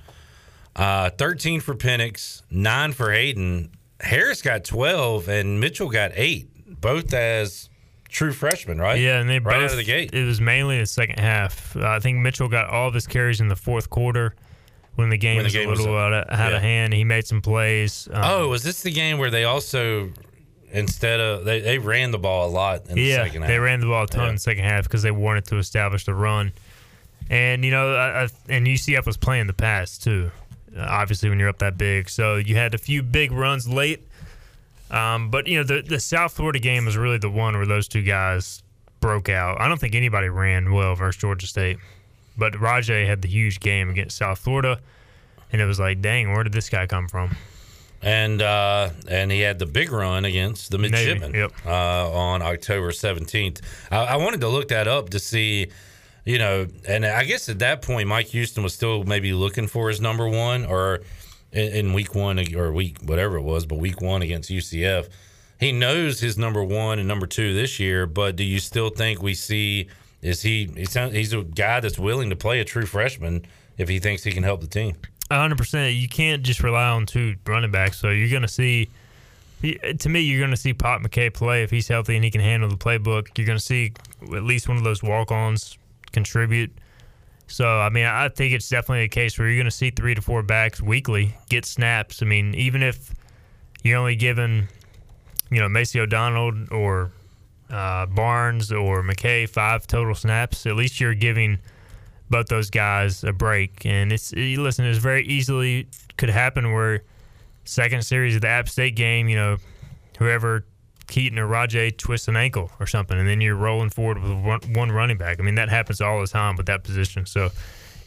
Uh, 0.77 1.11
13 1.11 1.61
for 1.61 1.75
Pinnix, 1.75 2.43
9 2.51 2.93
for 2.93 3.13
Hayden. 3.13 3.71
Harris 4.01 4.43
got 4.43 4.65
12, 4.65 5.29
and 5.29 5.61
Mitchell 5.61 5.89
got 5.89 6.13
8, 6.15 6.81
both 6.81 7.13
as 7.15 7.69
true 8.09 8.33
freshmen, 8.33 8.79
right? 8.79 8.99
Yeah, 9.01 9.21
and 9.21 9.29
they 9.31 9.39
right 9.39 9.57
both, 9.57 9.65
out 9.67 9.71
of 9.73 9.77
the 9.77 9.85
gate. 9.85 10.13
It 10.13 10.25
was 10.25 10.41
mainly 10.41 10.79
the 10.79 10.87
second 10.87 11.19
half. 11.21 11.77
Uh, 11.77 11.87
I 11.89 12.01
think 12.01 12.19
Mitchell 12.19 12.49
got 12.49 12.69
all 12.69 12.89
of 12.89 12.95
his 12.95 13.07
carries 13.07 13.41
in 13.41 13.49
the 13.49 13.57
fourth 13.57 13.89
quarter 13.91 14.35
when 14.97 15.09
the 15.11 15.17
game 15.17 15.37
When 15.37 15.45
the 15.45 15.47
was 15.47 15.53
game 15.53 15.69
a 15.69 15.71
was 15.71 15.81
little 15.81 15.97
up. 15.97 16.13
out 16.13 16.13
of, 16.33 16.41
out 16.41 16.51
Yeah. 16.51 16.57
of 16.57 16.63
hand. 16.63 16.93
He 16.93 17.05
made 17.05 17.27
some 17.27 17.41
plays. 17.41 18.09
Um, 18.13 18.23
oh, 18.25 18.49
was 18.49 18.63
this 18.65 18.83
the 18.83 18.91
game 18.91 19.19
where 19.19 19.31
they 19.31 19.45
also 19.45 20.11
instead 20.73 21.21
of 21.21 21.45
they, 21.45 21.61
they 21.61 21.79
ran 21.79 22.11
the 22.11 22.19
ball 22.19 22.49
a 22.49 22.51
lot 22.51 22.87
in 22.89 22.95
the 22.97 23.03
yeah, 23.03 23.25
second 23.25 23.43
half? 23.43 23.49
they 23.49 23.59
ran 23.59 23.81
the 23.81 23.87
ball 23.87 24.05
a 24.05 24.07
ton 24.07 24.23
Yeah. 24.25 24.29
in 24.31 24.35
the 24.37 24.41
second 24.41 24.65
half 24.65 24.85
because 24.85 25.03
they 25.03 25.11
wanted 25.11 25.45
to 25.47 25.57
establish 25.59 26.05
the 26.05 26.15
run. 26.15 26.53
And 27.29 27.65
you 27.65 27.71
know, 27.71 27.95
I, 27.95 28.25
I, 28.25 28.29
and 28.49 28.67
UCF 28.67 29.07
was 29.07 29.17
playing 29.17 29.47
the 29.47 29.53
pass 29.53 29.97
too. 29.99 30.31
Obviously, 30.79 31.29
when 31.29 31.39
you're 31.39 31.49
up 31.49 31.59
that 31.59 31.77
big, 31.77 32.09
so 32.09 32.37
you 32.37 32.57
had 32.57 32.75
a 32.75 32.79
few 32.79 33.03
big 33.03 33.33
runs 33.33 33.69
late. 33.69 34.07
Um, 34.91 35.31
but 35.31 35.47
you 35.47 35.59
know, 35.59 35.65
the 35.65 35.83
the 35.83 36.01
South 36.01 36.33
Florida 36.33 36.59
game 36.59 36.85
was 36.85 36.97
really 36.97 37.19
the 37.19 37.31
one 37.31 37.57
where 37.57 37.67
those 37.67 37.89
two 37.89 38.03
guys 38.03 38.63
broke 39.01 39.29
out. 39.29 39.61
I 39.61 39.69
don't 39.69 39.81
think 39.81 39.95
anybody 39.95 40.29
ran 40.29 40.73
well 40.73 40.95
versus 40.95 41.21
Georgia 41.21 41.47
State, 41.47 41.79
but 42.37 42.55
Rahjai 42.55 43.07
had 43.07 43.23
the 43.23 43.29
huge 43.29 43.61
game 43.61 43.91
against 43.91 44.17
South 44.17 44.39
Florida, 44.39 44.81
and 45.53 45.61
it 45.61 45.67
was 45.67 45.81
like, 45.81 46.01
dang, 46.01 46.33
where 46.33 46.45
did 46.45 46.53
this 46.53 46.69
guy 46.69 46.87
come 46.87 47.09
from? 47.09 47.37
and 48.03 48.41
uh, 48.41 48.91
and 49.09 49.31
he 49.31 49.41
had 49.41 49.59
the 49.59 49.67
big 49.67 49.93
run 49.93 50.25
against 50.25 50.71
the 50.71 50.79
midshipmen 50.79 51.35
yep. 51.35 51.53
uh, 51.67 52.11
on 52.11 52.43
October 52.43 52.93
seventeenth. 52.93 53.61
I, 53.91 54.05
I 54.05 54.17
wanted 54.17 54.41
to 54.41 54.49
look 54.49 54.69
that 54.69 54.89
up 54.89 55.11
to 55.11 55.19
see, 55.19 55.71
you 56.25 56.39
know, 56.39 56.67
and 56.87 57.05
I 57.05 57.25
guess 57.25 57.49
at 57.49 57.59
that 57.61 57.83
point 57.83 58.09
Mike 58.09 58.27
Houston 58.27 58.63
was 58.63 58.75
still 58.75 59.05
maybe 59.05 59.33
looking 59.33 59.67
for 59.67 59.89
his 59.89 60.01
number 60.01 60.29
one 60.29 60.65
or 60.65 61.01
in, 61.53 61.93
week 61.93 62.15
one 62.15 62.39
or 62.55 62.73
week 62.73 62.99
whatever 63.03 63.37
it 63.37 63.43
was, 63.43 63.67
but 63.67 63.79
week 63.79 64.01
one 64.01 64.23
against 64.23 64.51
UCF. 64.51 65.09
He 65.59 65.73
knows 65.73 66.21
his 66.21 66.39
number 66.39 66.63
one 66.63 66.99
and 66.99 67.07
number 67.07 67.27
two 67.27 67.55
this 67.55 67.79
year, 67.79 68.07
but 68.07 68.37
do 68.37 68.45
you 68.45 68.59
still 68.59 68.91
think 68.91 69.23
we 69.23 69.35
see? 69.35 69.89
Is 70.23 70.43
he? 70.43 70.67
He 70.75 70.87
he's 71.11 71.33
a 71.33 71.43
guy 71.43 71.81
that's 71.81 71.99
willing 71.99 72.31
to 72.31 72.37
play 72.37 72.61
a 72.61 72.65
true 72.65 72.87
freshman 72.87 73.45
if 73.77 73.89
he 73.89 73.99
thinks 73.99 74.23
he 74.23 74.33
can 74.33 74.43
help 74.43 74.61
the 74.61 74.67
team. 74.67 74.97
hundred 75.31 75.59
percent. 75.59 75.95
You 75.95 76.09
can't 76.09 76.43
just 76.43 76.63
rely 76.63 76.89
on 76.89 77.07
two 77.07 77.37
running 77.47 77.71
backs. 77.71 77.99
So 77.99 78.11
you're 78.11 78.31
going 78.31 78.43
to 78.43 78.49
see. 78.49 78.89
To 79.63 80.09
me, 80.09 80.21
you're 80.21 80.41
going 80.41 80.53
to 80.53 80.57
see 80.57 80.73
Pop 80.73 81.03
McKay 81.03 81.33
play 81.33 81.63
if 81.63 81.71
he's 81.71 81.87
healthy 81.87 82.15
and 82.17 82.25
he 82.25 82.31
can 82.31 82.41
handle 82.41 82.71
the 82.71 82.79
playbook. 82.79 83.37
You're 83.37 83.47
going 83.47 83.59
to 83.59 83.65
see 83.65 83.93
at 84.23 84.43
least 84.43 84.69
one 84.69 84.79
of 84.79 84.85
those 84.85 85.03
walk-ons 85.03 85.77
contribute. 86.13 86.73
So 87.47 87.67
I 87.67 87.89
mean, 87.89 88.07
I 88.07 88.29
think 88.29 88.55
it's 88.55 88.69
definitely 88.69 89.05
a 89.05 89.09
case 89.09 89.39
where 89.39 89.49
you're 89.49 89.57
going 89.57 89.65
to 89.65 89.71
see 89.71 89.91
three 89.91 90.15
to 90.15 90.23
four 90.23 90.43
backs 90.43 90.81
weekly 90.81 91.35
get 91.49 91.65
snaps. 91.65 92.23
I 92.23 92.27
mean, 92.27 92.55
even 92.55 92.83
if 92.83 93.13
you're 93.83 93.99
only 93.99 94.17
given, 94.17 94.69
you 95.51 95.61
know, 95.61 95.69
Macy 95.69 95.99
O'Donnell 95.99 96.67
or 96.71 97.11
uh, 97.71 98.07
Barnes 98.07 98.71
or 98.71 99.03
McKay 99.03 99.49
five 99.49 99.87
total 99.87 100.15
snaps, 100.15 100.67
at 100.67 100.77
least 100.77 101.01
you're 101.01 101.15
giving 101.15 101.59
both 102.29 102.47
those 102.47 102.71
guys 102.71 103.25
a 103.25 103.33
break. 103.33 103.85
And 103.85 104.13
it's 104.13 104.33
listen, 104.33 104.85
it's 104.85 104.99
very 104.99 105.27
easily 105.27 105.89
could 106.17 106.31
happen 106.31 106.73
where 106.73 107.03
second 107.65 108.05
series 108.05 108.37
of 108.37 108.43
the 108.43 108.49
App 108.49 108.69
State 108.69 108.95
game, 108.95 109.29
you 109.29 109.37
know, 109.37 109.57
whoever 110.19 110.65
Keaton 111.11 111.39
or 111.39 111.47
Rahjai 111.47 111.97
twists 111.97 112.29
an 112.29 112.37
ankle 112.37 112.71
or 112.81 112.87
something, 112.87 113.19
and 113.19 113.29
then 113.29 113.41
you're 113.41 113.57
rolling 113.57 113.91
forward 113.91 114.23
with 114.23 114.33
one, 114.33 114.61
one 114.73 114.93
running 114.93 115.19
back. 115.19 115.39
I 115.39 115.43
mean, 115.43 115.57
that 115.57 115.69
happens 115.69 116.01
all 116.01 116.21
the 116.21 116.27
time 116.27 116.57
with 116.57 116.67
that 116.67 116.85
position. 116.85 117.27
So 117.27 117.51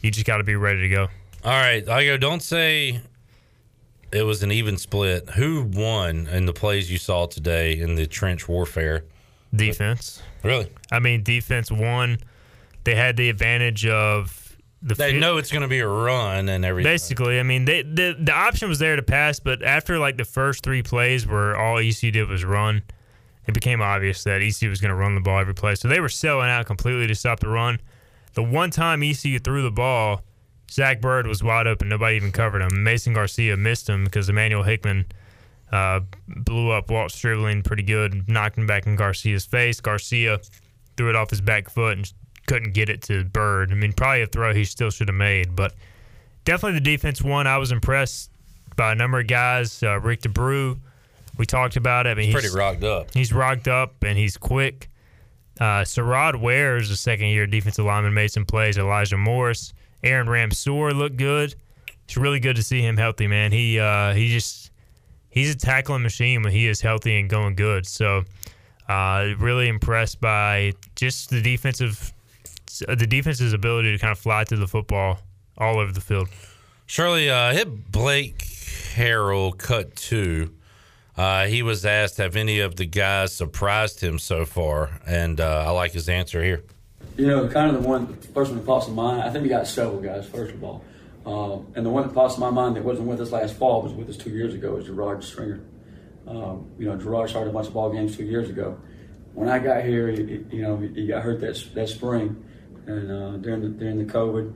you 0.02 0.10
just 0.10 0.26
got 0.26 0.38
to 0.38 0.44
be 0.44 0.56
ready 0.56 0.80
to 0.80 0.88
go. 0.88 1.02
All 1.44 1.52
right, 1.52 1.84
Igo. 1.84 2.18
don't 2.18 2.42
say 2.42 3.00
it 4.10 4.22
was 4.22 4.42
an 4.42 4.50
even 4.50 4.78
split. 4.78 5.28
Who 5.30 5.64
won 5.64 6.26
in 6.28 6.46
the 6.46 6.52
plays 6.52 6.90
you 6.90 6.98
saw 6.98 7.26
today 7.26 7.78
in 7.78 7.94
the 7.94 8.06
trench 8.06 8.48
warfare? 8.48 9.04
Defense. 9.54 10.22
Really? 10.42 10.70
I 10.90 10.98
mean, 10.98 11.22
defense 11.22 11.70
won. 11.70 12.18
They 12.84 12.94
had 12.94 13.16
the 13.16 13.28
advantage 13.28 13.86
of 13.86 14.43
the. 14.84 14.94
They 14.94 15.12
fi- 15.12 15.18
know 15.18 15.38
it's 15.38 15.50
going 15.50 15.62
to 15.62 15.68
be 15.68 15.80
a 15.80 15.88
run 15.88 16.48
and 16.48 16.64
everything. 16.64 16.92
Basically, 16.92 17.40
I 17.40 17.42
mean, 17.42 17.64
they, 17.64 17.82
the 17.82 18.16
the 18.18 18.32
option 18.32 18.68
was 18.68 18.78
there 18.78 18.96
to 18.96 19.02
pass, 19.02 19.40
but 19.40 19.62
after 19.62 19.98
like 19.98 20.16
the 20.16 20.24
first 20.24 20.62
three 20.62 20.82
plays 20.82 21.26
where 21.26 21.56
all 21.56 21.78
ECU 21.78 22.10
did 22.10 22.28
was 22.28 22.44
run, 22.44 22.82
it 23.46 23.54
became 23.54 23.80
obvious 23.80 24.22
that 24.24 24.42
ECU 24.42 24.68
was 24.68 24.80
going 24.80 24.90
to 24.90 24.94
run 24.94 25.14
the 25.14 25.20
ball 25.20 25.38
every 25.38 25.54
play. 25.54 25.74
So 25.74 25.88
they 25.88 26.00
were 26.00 26.08
selling 26.08 26.48
out 26.48 26.66
completely 26.66 27.06
to 27.06 27.14
stop 27.14 27.40
the 27.40 27.48
run. 27.48 27.80
The 28.34 28.42
one 28.42 28.70
time 28.70 29.02
ECU 29.02 29.38
threw 29.38 29.62
the 29.62 29.70
ball, 29.70 30.22
Zach 30.70 31.00
Bird 31.00 31.26
was 31.26 31.42
wide 31.42 31.66
open. 31.66 31.88
Nobody 31.88 32.16
even 32.16 32.32
covered 32.32 32.62
him. 32.62 32.82
Mason 32.82 33.14
Garcia 33.14 33.56
missed 33.56 33.88
him 33.88 34.04
because 34.04 34.28
Emmanuel 34.28 34.62
Hickman 34.62 35.06
uh, 35.72 36.00
blew 36.26 36.70
up 36.70 36.90
Walt 36.90 37.12
Stribling 37.12 37.62
pretty 37.62 37.82
good, 37.82 38.28
knocked 38.28 38.58
him 38.58 38.66
back 38.66 38.86
in 38.86 38.96
Garcia's 38.96 39.44
face. 39.44 39.80
Garcia 39.80 40.40
threw 40.96 41.10
it 41.10 41.16
off 41.16 41.30
his 41.30 41.40
back 41.40 41.68
foot 41.68 41.96
and 41.96 42.12
couldn't 42.46 42.72
get 42.74 42.88
it 42.88 43.02
to 43.02 43.24
Bird. 43.24 43.70
I 43.72 43.74
mean, 43.74 43.92
probably 43.92 44.22
a 44.22 44.26
throw 44.26 44.52
he 44.54 44.64
still 44.64 44.90
should 44.90 45.08
have 45.08 45.16
made, 45.16 45.54
but 45.56 45.74
definitely 46.44 46.78
the 46.78 46.84
defense 46.84 47.22
won. 47.22 47.46
I 47.46 47.58
was 47.58 47.72
impressed 47.72 48.30
by 48.76 48.92
a 48.92 48.94
number 48.94 49.20
of 49.20 49.26
guys. 49.26 49.82
Uh, 49.82 49.98
Rick 50.00 50.22
D'Abreu, 50.22 50.78
we 51.38 51.46
talked 51.46 51.76
about 51.76 52.06
it. 52.06 52.10
I 52.10 52.14
mean, 52.14 52.26
he's 52.26 52.34
Pretty 52.34 52.50
rocked 52.56 52.84
up. 52.84 53.12
He's 53.14 53.32
rocked 53.32 53.68
up 53.68 54.02
and 54.02 54.16
he's 54.18 54.36
quick. 54.36 54.88
Uh, 55.60 55.82
Sarad 55.84 56.40
Ware 56.40 56.76
is 56.76 56.90
a 56.90 56.96
second 56.96 57.26
year 57.26 57.46
defensive 57.46 57.84
lineman, 57.84 58.12
made 58.14 58.32
some 58.32 58.44
plays. 58.44 58.76
Elijah 58.78 59.16
Morris, 59.16 59.72
Aaron 60.02 60.28
Ramseur 60.28 60.92
looked 60.92 61.16
good. 61.16 61.54
It's 62.04 62.16
really 62.16 62.40
good 62.40 62.56
to 62.56 62.62
see 62.62 62.80
him 62.82 62.96
healthy, 62.96 63.26
man. 63.28 63.52
He 63.52 63.78
uh, 63.78 64.12
he 64.14 64.28
just 64.30 64.70
he's 65.30 65.54
a 65.54 65.56
tackling 65.56 66.02
machine 66.02 66.42
when 66.42 66.52
he 66.52 66.66
is 66.66 66.80
healthy 66.80 67.18
and 67.18 67.30
going 67.30 67.54
good. 67.54 67.86
So 67.86 68.24
Uh, 68.86 69.32
really 69.38 69.68
impressed 69.68 70.20
by 70.20 70.72
just 70.94 71.30
the 71.30 71.40
defensive, 71.40 72.12
the 72.80 73.06
defense's 73.06 73.52
ability 73.52 73.92
to 73.92 73.98
kind 73.98 74.12
of 74.12 74.18
fly 74.18 74.44
through 74.44 74.58
the 74.58 74.68
football 74.68 75.18
all 75.56 75.78
over 75.78 75.92
the 75.92 76.00
field. 76.00 76.28
Shirley, 76.86 77.30
uh, 77.30 77.52
hit 77.52 77.90
Blake 77.90 78.38
Harrell 78.94 79.56
cut 79.56 79.96
two. 79.96 80.54
Uh, 81.16 81.46
he 81.46 81.62
was 81.62 81.86
asked, 81.86 82.16
have 82.16 82.34
any 82.36 82.60
of 82.60 82.76
the 82.76 82.86
guys 82.86 83.32
surprised 83.32 84.00
him 84.00 84.18
so 84.18 84.44
far? 84.44 85.00
And 85.06 85.40
uh, 85.40 85.64
I 85.66 85.70
like 85.70 85.92
his 85.92 86.08
answer 86.08 86.42
here. 86.42 86.64
You 87.16 87.28
know, 87.28 87.48
kind 87.48 87.74
of 87.74 87.82
the 87.82 87.88
one, 87.88 88.18
the 88.20 88.28
first 88.28 88.50
one 88.50 88.58
that 88.58 88.66
pops 88.66 88.88
in 88.88 88.94
my 88.94 89.12
mind, 89.12 89.22
I 89.22 89.30
think 89.30 89.44
we 89.44 89.48
got 89.48 89.66
several 89.68 90.00
guys, 90.00 90.26
first 90.26 90.52
of 90.54 90.64
all. 90.64 90.84
Uh, 91.24 91.62
and 91.76 91.86
the 91.86 91.90
one 91.90 92.06
that 92.06 92.14
pops 92.14 92.34
in 92.34 92.40
my 92.40 92.50
mind 92.50 92.76
that 92.76 92.84
wasn't 92.84 93.06
with 93.06 93.20
us 93.20 93.30
last 93.30 93.54
fall 93.54 93.82
was 93.82 93.92
with 93.92 94.08
us 94.10 94.16
two 94.16 94.30
years 94.30 94.54
ago 94.54 94.72
was 94.72 94.86
Gerard 94.86 95.22
Stringer. 95.22 95.60
Um, 96.26 96.70
you 96.78 96.86
know, 96.86 96.96
Gerard 96.96 97.30
started 97.30 97.50
a 97.50 97.52
bunch 97.52 97.68
of 97.68 97.74
ball 97.74 97.90
games 97.90 98.16
two 98.16 98.24
years 98.24 98.50
ago. 98.50 98.78
When 99.34 99.48
I 99.48 99.58
got 99.58 99.84
here, 99.84 100.08
he, 100.08 100.44
you 100.50 100.62
know, 100.62 100.76
he 100.76 101.06
got 101.06 101.22
hurt 101.22 101.40
that, 101.40 101.62
that 101.74 101.88
spring. 101.88 102.44
And 102.86 103.10
uh, 103.10 103.36
during, 103.38 103.62
the, 103.62 103.68
during 103.68 103.98
the 103.98 104.12
COVID, 104.12 104.52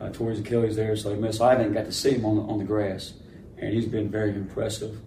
uh, 0.00 0.06
Achilles 0.06 0.76
there, 0.76 0.96
so 0.96 1.14
he 1.14 1.20
missed. 1.20 1.40
I 1.40 1.52
haven't 1.52 1.72
got 1.72 1.86
to 1.86 1.92
see 1.92 2.12
him 2.12 2.24
on 2.24 2.36
the, 2.36 2.42
on 2.42 2.58
the 2.58 2.64
grass. 2.64 3.14
And 3.58 3.72
he's 3.72 3.86
been 3.86 4.10
very 4.10 4.30
impressive 4.30 4.98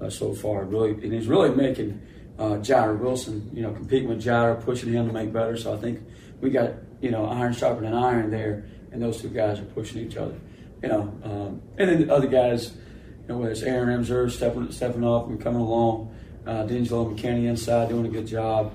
uh, 0.00 0.08
so 0.08 0.32
far. 0.32 0.64
Really, 0.64 0.92
and 0.92 1.12
he's 1.12 1.26
really 1.26 1.54
making 1.54 2.00
uh, 2.38 2.58
Jireh 2.58 2.96
Wilson, 2.96 3.50
you 3.52 3.62
know, 3.62 3.72
competing 3.72 4.08
with 4.08 4.20
Jireh, 4.20 4.56
pushing 4.56 4.92
him 4.92 5.06
to 5.06 5.12
make 5.12 5.32
better. 5.32 5.56
So 5.56 5.74
I 5.74 5.76
think 5.76 6.00
we 6.40 6.50
got 6.50 6.72
you 7.00 7.10
know 7.10 7.26
iron 7.26 7.52
sharpening 7.52 7.94
iron 7.94 8.30
there, 8.30 8.64
and 8.92 9.02
those 9.02 9.20
two 9.20 9.28
guys 9.28 9.58
are 9.58 9.64
pushing 9.64 10.06
each 10.06 10.16
other. 10.16 10.38
You 10.82 10.88
know, 10.88 11.00
um, 11.24 11.62
and 11.76 11.90
then 11.90 12.06
the 12.06 12.14
other 12.14 12.28
guys, 12.28 12.72
you 12.72 13.28
know, 13.28 13.38
whether 13.38 13.52
it's 13.52 13.62
Aaron 13.62 13.88
Ramseur 13.88 14.30
stepping 14.30 14.70
stepping 14.70 15.04
up 15.04 15.28
and 15.28 15.40
coming 15.40 15.60
along, 15.60 16.14
uh, 16.46 16.62
D'Angelo 16.62 17.12
McKinney 17.12 17.46
inside 17.46 17.88
doing 17.88 18.06
a 18.06 18.10
good 18.10 18.26
job. 18.26 18.72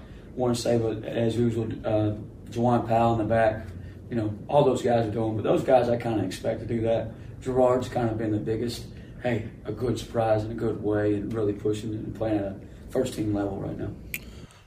Say, 0.54 0.80
but 0.80 1.04
as 1.06 1.38
usual, 1.38 1.70
uh, 1.86 2.14
Jawan 2.54 2.88
Powell 2.88 3.14
in 3.14 3.20
the 3.20 3.24
back. 3.26 3.68
You 4.10 4.16
know, 4.16 4.38
all 4.48 4.64
those 4.64 4.82
guys 4.82 5.08
are 5.08 5.12
doing, 5.12 5.36
but 5.36 5.44
those 5.44 5.64
guys 5.64 5.90
I 5.90 5.98
kind 5.98 6.20
of 6.20 6.26
expect 6.26 6.60
to 6.60 6.66
do 6.66 6.82
that. 6.82 7.12
Gerard's 7.42 7.90
kind 7.90 8.10
of 8.10 8.18
been 8.18 8.32
the 8.32 8.38
biggest 8.38 8.86
hey, 9.24 9.50
a 9.66 9.72
good 9.72 9.98
surprise 9.98 10.44
in 10.44 10.52
a 10.52 10.56
good 10.56 10.84
way 10.84 11.16
and 11.16 11.34
really 11.34 11.54
pushing 11.54 11.94
and 11.94 12.14
playing 12.14 12.40
at 12.40 12.46
a 12.46 12.56
first 12.90 13.14
team 13.14 13.34
level 13.34 13.58
right 13.58 13.78
now. 13.78 13.90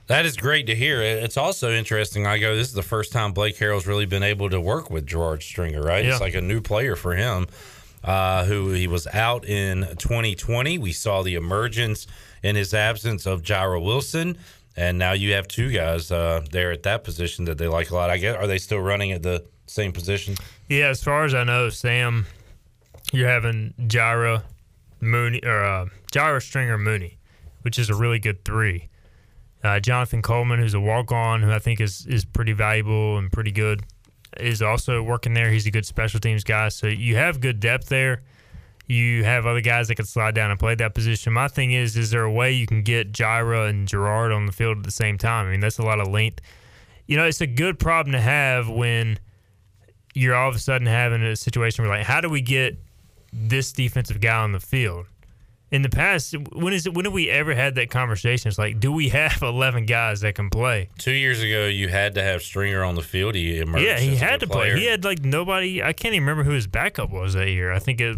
That 0.07 0.25
is 0.25 0.35
great 0.35 0.67
to 0.67 0.75
hear. 0.75 1.01
It's 1.01 1.37
also 1.37 1.71
interesting. 1.71 2.23
Igo, 2.23 2.55
this 2.55 2.67
is 2.67 2.73
the 2.73 2.81
first 2.81 3.11
time 3.11 3.33
Blake 3.33 3.57
Harrell's 3.57 3.85
really 3.85 4.05
been 4.05 4.23
able 4.23 4.49
to 4.49 4.59
work 4.59 4.89
with 4.89 5.05
Gerard 5.05 5.43
Stringer, 5.43 5.81
right? 5.81 6.03
Yeah. 6.03 6.11
It's 6.11 6.21
like 6.21 6.33
a 6.33 6.41
new 6.41 6.61
player 6.61 6.95
for 6.95 7.15
him. 7.15 7.47
Uh, 8.03 8.45
who 8.45 8.69
he 8.69 8.87
was 8.87 9.05
out 9.07 9.43
in 9.43 9.81
2020. 9.97 10.77
We 10.77 10.93
saw 10.93 11.23
the 11.23 11.35
emergence 11.35 12.07
in 12.41 12.55
his 12.55 12.73
absence 12.73 13.25
of 13.25 13.41
Jireh 13.41 13.81
Wilson, 13.81 14.37
and 14.77 14.99
now 14.99 15.13
you 15.13 15.33
have 15.33 15.47
two 15.47 15.71
guys 15.71 16.11
uh, 16.11 16.45
there 16.51 16.71
at 16.71 16.83
that 16.83 17.03
position 17.03 17.45
that 17.45 17.57
they 17.57 17.67
like 17.67 17.89
a 17.89 17.95
lot. 17.95 18.11
I 18.11 18.17
guess 18.17 18.35
are 18.35 18.47
they 18.47 18.59
still 18.59 18.79
running 18.79 19.11
at 19.11 19.23
the 19.23 19.43
same 19.65 19.91
position? 19.91 20.35
Yeah, 20.69 20.89
as 20.89 21.03
far 21.03 21.25
as 21.25 21.33
I 21.33 21.43
know, 21.43 21.69
Sam, 21.69 22.27
you're 23.11 23.27
having 23.27 23.73
Jireh, 23.87 24.43
Mooney, 25.01 25.41
or 25.43 25.63
uh, 25.63 25.87
Jireh 26.11 26.39
Stringer 26.39 26.77
Mooney, 26.77 27.17
which 27.63 27.79
is 27.79 27.89
a 27.89 27.95
really 27.95 28.19
good 28.19 28.45
three. 28.45 28.87
Uh, 29.63 29.79
Jonathan 29.79 30.21
Coleman, 30.21 30.59
who's 30.59 30.75
a 30.75 30.79
walk 30.79 31.11
on, 31.11 31.41
who 31.41 31.51
I 31.51 31.59
think 31.59 31.81
is, 31.81 32.05
is 32.05 32.23
pretty 32.23 32.53
valuable 32.53 33.17
and 33.17 33.31
pretty 33.31 33.51
good, 33.51 33.81
is 34.39 34.61
also 34.61 35.01
working 35.01 35.33
there. 35.33 35.49
He's 35.49 35.65
a 35.65 35.71
good 35.71 35.85
special 35.85 36.19
teams 36.19 36.43
guy. 36.43 36.69
So 36.69 36.85
you 36.85 37.15
have 37.15 37.41
good 37.41 37.59
depth 37.59 37.89
there. 37.89 38.21
You 38.87 39.25
have 39.25 39.45
other 39.45 39.61
guys 39.61 39.89
that 39.89 39.95
can 39.95 40.05
slide 40.05 40.33
down 40.33 40.49
and 40.49 40.59
play 40.59 40.75
that 40.75 40.93
position. 40.93 41.33
My 41.33 41.49
thing 41.49 41.71
is, 41.73 41.97
is 41.97 42.09
there 42.09 42.23
a 42.23 42.31
way 42.31 42.53
you 42.53 42.65
can 42.65 42.83
get 42.83 43.11
Jireh 43.11 43.67
and 43.67 43.87
Gerard 43.87 44.31
on 44.31 44.45
the 44.45 44.53
field 44.53 44.77
at 44.77 44.83
the 44.83 44.91
same 44.91 45.17
time? 45.17 45.47
I 45.47 45.51
mean, 45.51 45.59
that's 45.59 45.77
a 45.77 45.83
lot 45.83 45.99
of 45.99 46.07
length. 46.07 46.41
You 47.05 47.17
know, 47.17 47.25
it's 47.25 47.41
a 47.41 47.47
good 47.47 47.79
problem 47.79 48.13
to 48.13 48.21
have 48.21 48.69
when 48.69 49.19
you're 50.13 50.35
all 50.35 50.49
of 50.49 50.55
a 50.55 50.59
sudden 50.59 50.87
having 50.87 51.21
a 51.21 51.35
situation 51.35 51.83
where, 51.83 51.97
like, 51.97 52.05
how 52.05 52.21
do 52.21 52.29
we 52.29 52.41
get 52.41 52.77
this 53.37 53.71
defensive 53.71 54.19
guy 54.19 54.37
on 54.37 54.51
the 54.51 54.59
field. 54.59 55.05
In 55.69 55.81
the 55.81 55.89
past, 55.89 56.33
when 56.53 56.71
is 56.71 56.85
it? 56.85 56.93
When 56.93 57.03
have 57.03 57.13
we 57.13 57.29
ever 57.29 57.53
had 57.53 57.75
that 57.75 57.89
conversation? 57.89 58.47
It's 58.47 58.57
like, 58.57 58.79
do 58.79 58.89
we 58.89 59.09
have 59.09 59.41
eleven 59.41 59.85
guys 59.85 60.21
that 60.21 60.35
can 60.35 60.49
play? 60.49 60.89
Two 60.97 61.11
years 61.11 61.41
ago, 61.41 61.65
you 61.65 61.89
had 61.89 62.15
to 62.15 62.23
have 62.23 62.41
Stringer 62.41 62.85
on 62.85 62.95
the 62.95 63.01
field. 63.01 63.35
He 63.35 63.59
emerged. 63.59 63.83
Yeah, 63.83 63.99
he 63.99 64.15
had 64.15 64.39
to 64.39 64.47
play. 64.47 64.79
He 64.79 64.85
had 64.85 65.03
like 65.03 65.25
nobody. 65.25 65.83
I 65.83 65.91
can't 65.91 66.15
even 66.15 66.25
remember 66.25 66.45
who 66.49 66.55
his 66.55 66.67
backup 66.67 67.09
was 67.09 67.33
that 67.33 67.49
year. 67.49 67.73
I 67.73 67.79
think 67.79 67.99
it. 67.99 68.17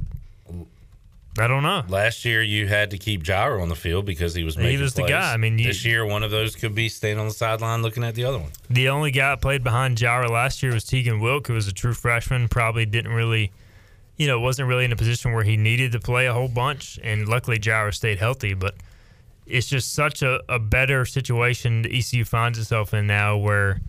I 1.39 1.47
don't 1.47 1.63
know. 1.63 1.83
Last 1.87 2.25
year, 2.25 2.41
you 2.43 2.67
had 2.67 2.91
to 2.91 2.97
keep 2.97 3.23
Jireh 3.23 3.61
on 3.61 3.69
the 3.69 3.75
field 3.75 4.05
because 4.05 4.33
he 4.35 4.43
was 4.43 4.55
He 4.55 4.61
making 4.63 4.81
was 4.81 4.93
the 4.93 5.03
guy. 5.03 5.33
I 5.33 5.37
mean, 5.37 5.57
you- 5.57 5.65
this 5.67 5.85
year, 5.85 6.05
one 6.05 6.23
of 6.23 6.31
those 6.31 6.55
could 6.55 6.75
be 6.75 6.89
staying 6.89 7.17
on 7.19 7.27
the 7.27 7.33
sideline 7.33 7.81
looking 7.81 8.03
at 8.03 8.15
the 8.15 8.25
other 8.25 8.37
one. 8.39 8.51
The 8.69 8.89
only 8.89 9.11
guy 9.11 9.29
that 9.29 9.41
played 9.41 9.63
behind 9.63 9.97
Jireh 9.97 10.29
last 10.29 10.61
year 10.63 10.73
was 10.73 10.83
Tegan 10.83 11.19
Wilk, 11.19 11.47
who 11.47 11.53
was 11.53 11.67
a 11.67 11.73
true 11.73 11.93
freshman. 11.93 12.47
Probably 12.47 12.85
didn't 12.85 13.13
really, 13.13 13.51
you 14.17 14.27
know, 14.27 14.39
wasn't 14.39 14.67
really 14.67 14.85
in 14.85 14.91
a 14.91 14.95
position 14.97 15.31
where 15.33 15.43
he 15.43 15.55
needed 15.57 15.91
to 15.93 15.99
play 15.99 16.25
a 16.27 16.33
whole 16.33 16.47
bunch. 16.49 16.99
And 17.03 17.27
luckily, 17.27 17.57
Jireh 17.59 17.93
stayed 17.93 18.19
healthy. 18.19 18.53
But 18.53 18.75
it's 19.47 19.67
just 19.67 19.93
such 19.93 20.21
a, 20.21 20.41
a 20.47 20.59
better 20.59 21.05
situation 21.05 21.81
that 21.83 21.91
ECU 21.91 22.23
finds 22.25 22.59
itself 22.59 22.93
in 22.93 23.07
now 23.07 23.37
where, 23.37 23.81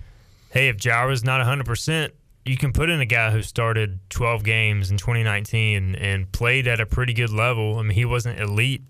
hey, 0.51 0.69
if 0.69 0.77
Jireh's 0.77 1.23
not 1.25 1.45
100%, 1.45 2.11
you 2.45 2.57
can 2.57 2.73
put 2.73 2.89
in 2.89 3.01
a 3.01 3.07
guy 3.07 3.31
who 3.31 3.43
started 3.43 4.01
12 4.11 4.45
games 4.45 4.91
in 4.91 4.97
2019 4.97 5.95
and 5.95 6.31
played 6.33 6.67
at 6.67 6.81
a 6.81 6.87
pretty 6.87 7.13
good 7.13 7.31
level. 7.31 7.79
I 7.79 7.83
mean, 7.83 7.91
he 7.91 8.05
wasn't 8.05 8.41
elite, 8.41 8.83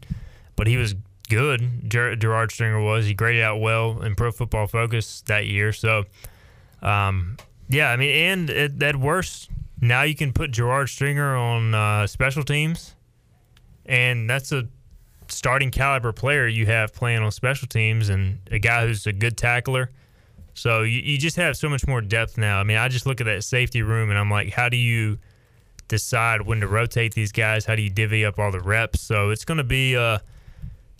but 0.57 0.67
he 0.67 0.77
was 0.77 0.95
good. 1.29 1.91
Ger- 1.91 2.17
Gerard 2.17 2.53
Stringer 2.53 2.81
was. 2.81 3.07
He 3.07 3.15
graded 3.15 3.43
out 3.43 3.61
well 3.61 4.03
in 4.03 4.15
Pro 4.15 4.31
Football 4.31 4.67
Focus 4.67 5.23
that 5.23 5.47
year. 5.47 5.73
So, 5.73 6.05
um, 6.83 7.37
yeah, 7.69 7.91
I 7.91 7.97
mean, 7.97 8.11
and 8.11 8.51
at, 8.51 8.83
at 8.83 8.97
worst, 8.97 9.51
now 9.81 10.03
you 10.03 10.15
can 10.15 10.33
put 10.33 10.51
Gerard 10.51 10.89
Stringer 10.89 11.37
on 11.37 11.75
uh, 11.75 12.07
special 12.07 12.45
teams, 12.45 12.95
and 13.87 14.29
that's 14.29 14.53
a 14.53 14.69
starting 15.29 15.71
caliber 15.71 16.13
player 16.13 16.47
you 16.47 16.67
have 16.67 16.93
playing 16.93 17.23
on 17.23 17.33
special 17.33 17.67
teams, 17.67 18.09
and 18.09 18.39
a 18.51 18.59
guy 18.59 18.87
who's 18.87 19.07
a 19.07 19.13
good 19.13 19.37
tackler. 19.37 19.91
So 20.55 20.83
you, 20.83 21.01
you 21.01 21.19
just 21.19 21.37
have 21.37 21.57
so 21.57 21.69
much 21.69 21.87
more 21.87 22.01
depth 22.01 22.37
now. 22.39 22.59
I 22.61 22.65
mean, 22.65 22.77
I 22.77 22.89
just 22.89 23.07
look 23.07 23.21
at 23.21 23.25
that 23.25 23.45
safety 23.45 23.83
room 23.83 24.11
and 24.11 24.19
I'm 24.19 24.31
like, 24.31 24.53
how 24.53 24.69
do 24.69 24.77
you 24.77 25.19
decide 25.89 26.43
when 26.43 26.61
to 26.61 26.67
rotate 26.69 27.15
these 27.15 27.33
guys? 27.33 27.65
How 27.65 27.75
do 27.75 27.83
you 27.83 27.91
divvy 27.91 28.25
up 28.25 28.39
all 28.39 28.51
the 28.53 28.61
reps? 28.61 29.01
So 29.01 29.31
it's 29.31 29.45
going 29.45 29.59
to 29.59 29.65
be 29.65 29.97
uh, 29.97 30.19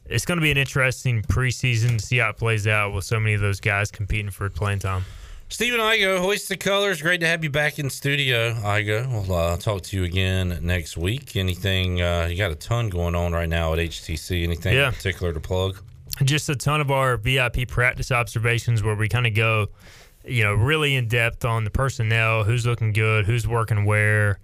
it's 0.07 0.25
going 0.25 0.39
to 0.39 0.43
be 0.43 0.51
an 0.51 0.57
interesting 0.59 1.23
preseason 1.23 1.99
to 1.99 2.05
see 2.05 2.19
how 2.19 2.31
it 2.31 2.37
plays 2.37 2.67
out 2.67 2.93
with 2.93 3.05
so 3.05 3.21
many 3.21 3.35
of 3.35 3.41
those 3.41 3.61
guys 3.61 3.91
competing 3.91 4.31
for 4.31 4.49
playing 4.51 4.79
time. 4.81 5.05
Stephen 5.49 5.81
Igo, 5.81 6.21
hoist 6.21 6.49
the 6.49 6.57
colors. 6.57 7.03
Great 7.03 7.19
to 7.21 7.27
have 7.27 7.43
you 7.43 7.51
back 7.51 7.81
in 7.81 7.91
studio, 7.91 8.55
Igo. 8.55 9.11
We'll 9.29 9.37
uh, 9.37 9.57
talk 9.57 9.83
to 9.83 9.97
you 9.97 10.05
again 10.05 10.61
next 10.63 10.97
week. 10.97 11.35
Anything? 11.35 12.01
Uh, 12.01 12.29
you 12.31 12.37
got 12.37 12.53
a 12.53 12.55
ton 12.55 12.89
going 12.89 13.17
on 13.17 13.33
right 13.33 13.49
now 13.49 13.73
at 13.73 13.81
HTC. 13.81 14.45
Anything 14.45 14.75
Yeah. 14.77 14.89
in 14.89 14.95
particular 14.95 15.33
to 15.33 15.41
plug? 15.41 15.81
Just 16.25 16.49
a 16.49 16.57
ton 16.57 16.81
of 16.81 16.91
our 16.91 17.17
VIP 17.17 17.69
practice 17.69 18.11
observations 18.11 18.83
where 18.83 18.95
we 18.95 19.09
kind 19.09 19.27
of 19.27 19.35
go, 19.35 19.69
you 20.25 20.43
know, 20.43 20.55
really 20.55 20.95
in 20.95 21.09
depth 21.09 21.45
on 21.45 21.65
the 21.65 21.71
personnel, 21.71 22.45
who's 22.45 22.67
looking 22.67 22.93
good, 22.93 23.27
who's 23.27 23.47
working 23.47 23.85
where, 23.85 24.39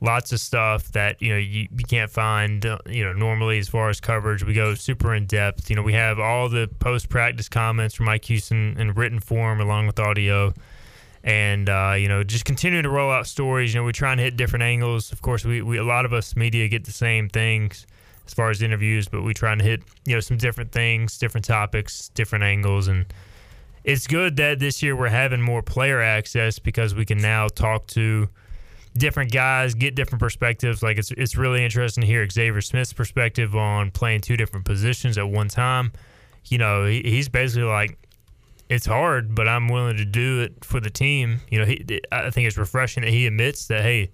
lots 0.00 0.32
of 0.32 0.40
stuff 0.40 0.92
that 0.92 1.20
you 1.20 1.32
know 1.32 1.38
you, 1.38 1.66
you 1.76 1.84
can't 1.84 2.10
find, 2.10 2.64
uh, 2.64 2.78
you 2.86 3.04
know, 3.04 3.12
normally 3.12 3.58
as 3.58 3.68
far 3.68 3.88
as 3.88 4.00
coverage. 4.00 4.44
We 4.44 4.54
go 4.54 4.74
super 4.74 5.14
in 5.14 5.26
depth. 5.26 5.68
You 5.70 5.76
know, 5.76 5.82
we 5.82 5.94
have 5.94 6.18
all 6.18 6.48
the 6.48 6.68
post 6.78 7.08
practice 7.08 7.48
comments 7.48 7.94
from 7.94 8.06
Mike 8.06 8.24
Houston 8.26 8.78
in 8.78 8.92
written 8.92 9.20
form 9.20 9.60
along 9.60 9.86
with 9.86 9.98
audio. 9.98 10.54
And 11.24 11.68
uh, 11.68 11.94
you 11.98 12.08
know, 12.08 12.22
just 12.22 12.44
continue 12.44 12.80
to 12.80 12.88
roll 12.88 13.10
out 13.10 13.26
stories. 13.26 13.74
You 13.74 13.80
know, 13.80 13.84
we 13.84 13.92
try 13.92 14.12
and 14.12 14.20
hit 14.20 14.36
different 14.36 14.62
angles. 14.62 15.12
Of 15.12 15.20
course, 15.20 15.44
we, 15.44 15.60
we 15.62 15.76
a 15.76 15.84
lot 15.84 16.04
of 16.04 16.12
us 16.12 16.36
media 16.36 16.68
get 16.68 16.84
the 16.84 16.92
same 16.92 17.28
things 17.28 17.86
as 18.28 18.34
far 18.34 18.50
as 18.50 18.62
interviews, 18.62 19.08
but 19.08 19.22
we 19.22 19.32
try 19.32 19.52
and 19.52 19.60
hit 19.60 19.82
you 20.04 20.14
know 20.14 20.20
some 20.20 20.36
different 20.36 20.70
things, 20.70 21.16
different 21.18 21.46
topics, 21.46 22.10
different 22.10 22.44
angles, 22.44 22.86
and 22.86 23.06
it's 23.84 24.06
good 24.06 24.36
that 24.36 24.58
this 24.58 24.82
year 24.82 24.94
we're 24.94 25.08
having 25.08 25.40
more 25.40 25.62
player 25.62 26.00
access 26.00 26.58
because 26.58 26.94
we 26.94 27.06
can 27.06 27.18
now 27.18 27.48
talk 27.48 27.86
to 27.88 28.28
different 28.98 29.32
guys, 29.32 29.72
get 29.74 29.94
different 29.94 30.20
perspectives. 30.20 30.82
Like 30.82 30.98
it's 30.98 31.10
it's 31.12 31.36
really 31.36 31.64
interesting 31.64 32.02
to 32.02 32.06
hear 32.06 32.28
Xavier 32.28 32.60
Smith's 32.60 32.92
perspective 32.92 33.56
on 33.56 33.90
playing 33.90 34.20
two 34.20 34.36
different 34.36 34.66
positions 34.66 35.16
at 35.16 35.26
one 35.26 35.48
time. 35.48 35.92
You 36.44 36.58
know, 36.58 36.84
he, 36.84 37.00
he's 37.02 37.30
basically 37.30 37.68
like, 37.68 37.98
it's 38.68 38.86
hard, 38.86 39.34
but 39.34 39.48
I'm 39.48 39.68
willing 39.68 39.96
to 39.96 40.04
do 40.04 40.42
it 40.42 40.64
for 40.66 40.80
the 40.80 40.90
team. 40.90 41.40
You 41.50 41.60
know, 41.60 41.64
he, 41.64 42.00
I 42.12 42.28
think 42.28 42.46
it's 42.46 42.58
refreshing 42.58 43.02
that 43.04 43.10
he 43.10 43.26
admits 43.26 43.68
that 43.68 43.80
hey, 43.80 44.10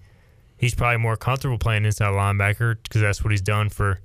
he's 0.64 0.74
probably 0.74 0.96
more 0.96 1.14
comfortable 1.14 1.58
playing 1.58 1.84
inside 1.84 2.12
linebacker 2.14 2.78
because 2.82 3.02
that's 3.02 3.22
what 3.22 3.30
he's 3.30 3.42
done 3.42 3.68
for 3.68 4.00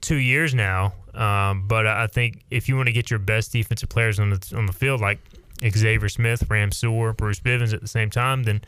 two 0.00 0.16
years 0.16 0.52
now. 0.52 0.92
Um, 1.14 1.68
but 1.68 1.86
I 1.86 2.08
think 2.08 2.42
if 2.50 2.68
you 2.68 2.74
want 2.74 2.88
to 2.88 2.92
get 2.92 3.10
your 3.10 3.20
best 3.20 3.52
defensive 3.52 3.88
players 3.88 4.18
on 4.18 4.30
the 4.30 4.54
on 4.56 4.66
the 4.66 4.72
field, 4.72 5.00
like 5.00 5.20
Xavier 5.64 6.08
Smith, 6.08 6.50
Ramseur, 6.50 7.12
Bruce 7.12 7.38
Bivens 7.38 7.72
at 7.72 7.80
the 7.80 7.86
same 7.86 8.10
time, 8.10 8.42
then 8.42 8.60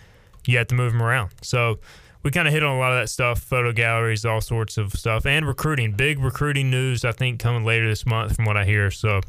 you 0.46 0.56
have 0.58 0.68
to 0.68 0.76
move 0.76 0.92
them 0.92 1.02
around. 1.02 1.30
So 1.42 1.80
we 2.22 2.30
kind 2.30 2.46
of 2.46 2.54
hit 2.54 2.62
on 2.62 2.76
a 2.76 2.78
lot 2.78 2.92
of 2.92 3.02
that 3.02 3.08
stuff, 3.08 3.40
photo 3.40 3.72
galleries, 3.72 4.24
all 4.24 4.40
sorts 4.40 4.78
of 4.78 4.92
stuff, 4.92 5.26
and 5.26 5.44
recruiting. 5.46 5.92
Big 5.92 6.20
recruiting 6.20 6.70
news, 6.70 7.04
I 7.04 7.10
think, 7.10 7.40
coming 7.40 7.64
later 7.64 7.88
this 7.88 8.06
month, 8.06 8.36
from 8.36 8.44
what 8.44 8.56
I 8.56 8.64
hear. 8.64 8.92
So 8.92 9.20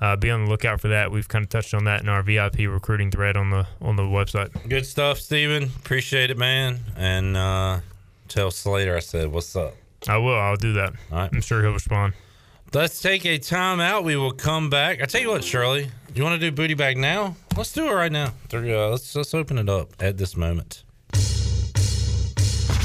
uh, 0.00 0.16
be 0.16 0.30
on 0.30 0.44
the 0.44 0.50
lookout 0.50 0.80
for 0.80 0.88
that. 0.88 1.10
We've 1.10 1.28
kind 1.28 1.44
of 1.44 1.48
touched 1.48 1.74
on 1.74 1.84
that 1.84 2.02
in 2.02 2.08
our 2.08 2.22
VIP 2.22 2.60
recruiting 2.60 3.10
thread 3.10 3.36
on 3.36 3.50
the 3.50 3.66
on 3.80 3.96
the 3.96 4.02
website. 4.02 4.68
Good 4.68 4.86
stuff, 4.86 5.18
Steven. 5.18 5.64
Appreciate 5.64 6.30
it, 6.30 6.38
man. 6.38 6.80
And 6.96 7.36
uh, 7.36 7.80
tell 8.28 8.50
Slater 8.50 8.96
I 8.96 9.00
said, 9.00 9.32
what's 9.32 9.54
up? 9.56 9.74
I 10.08 10.18
will. 10.18 10.38
I'll 10.38 10.56
do 10.56 10.74
that. 10.74 10.92
All 11.10 11.18
right. 11.18 11.30
I'm 11.32 11.40
sure 11.40 11.62
he'll 11.62 11.72
respond. 11.72 12.14
Let's 12.72 13.00
take 13.00 13.24
a 13.24 13.38
time 13.38 13.80
out. 13.80 14.04
We 14.04 14.16
will 14.16 14.32
come 14.32 14.68
back. 14.68 15.00
I 15.00 15.06
tell 15.06 15.20
you 15.20 15.30
what, 15.30 15.44
Shirley, 15.44 15.88
you 16.14 16.22
want 16.22 16.40
to 16.40 16.50
do 16.50 16.54
booty 16.54 16.74
bag 16.74 16.98
now? 16.98 17.36
Let's 17.56 17.72
do 17.72 17.88
it 17.88 17.92
right 17.92 18.12
now. 18.12 18.32
Uh, 18.52 18.90
let's 18.90 19.14
let's 19.16 19.32
open 19.34 19.56
it 19.58 19.68
up 19.68 19.90
at 20.00 20.18
this 20.18 20.36
moment. 20.36 20.82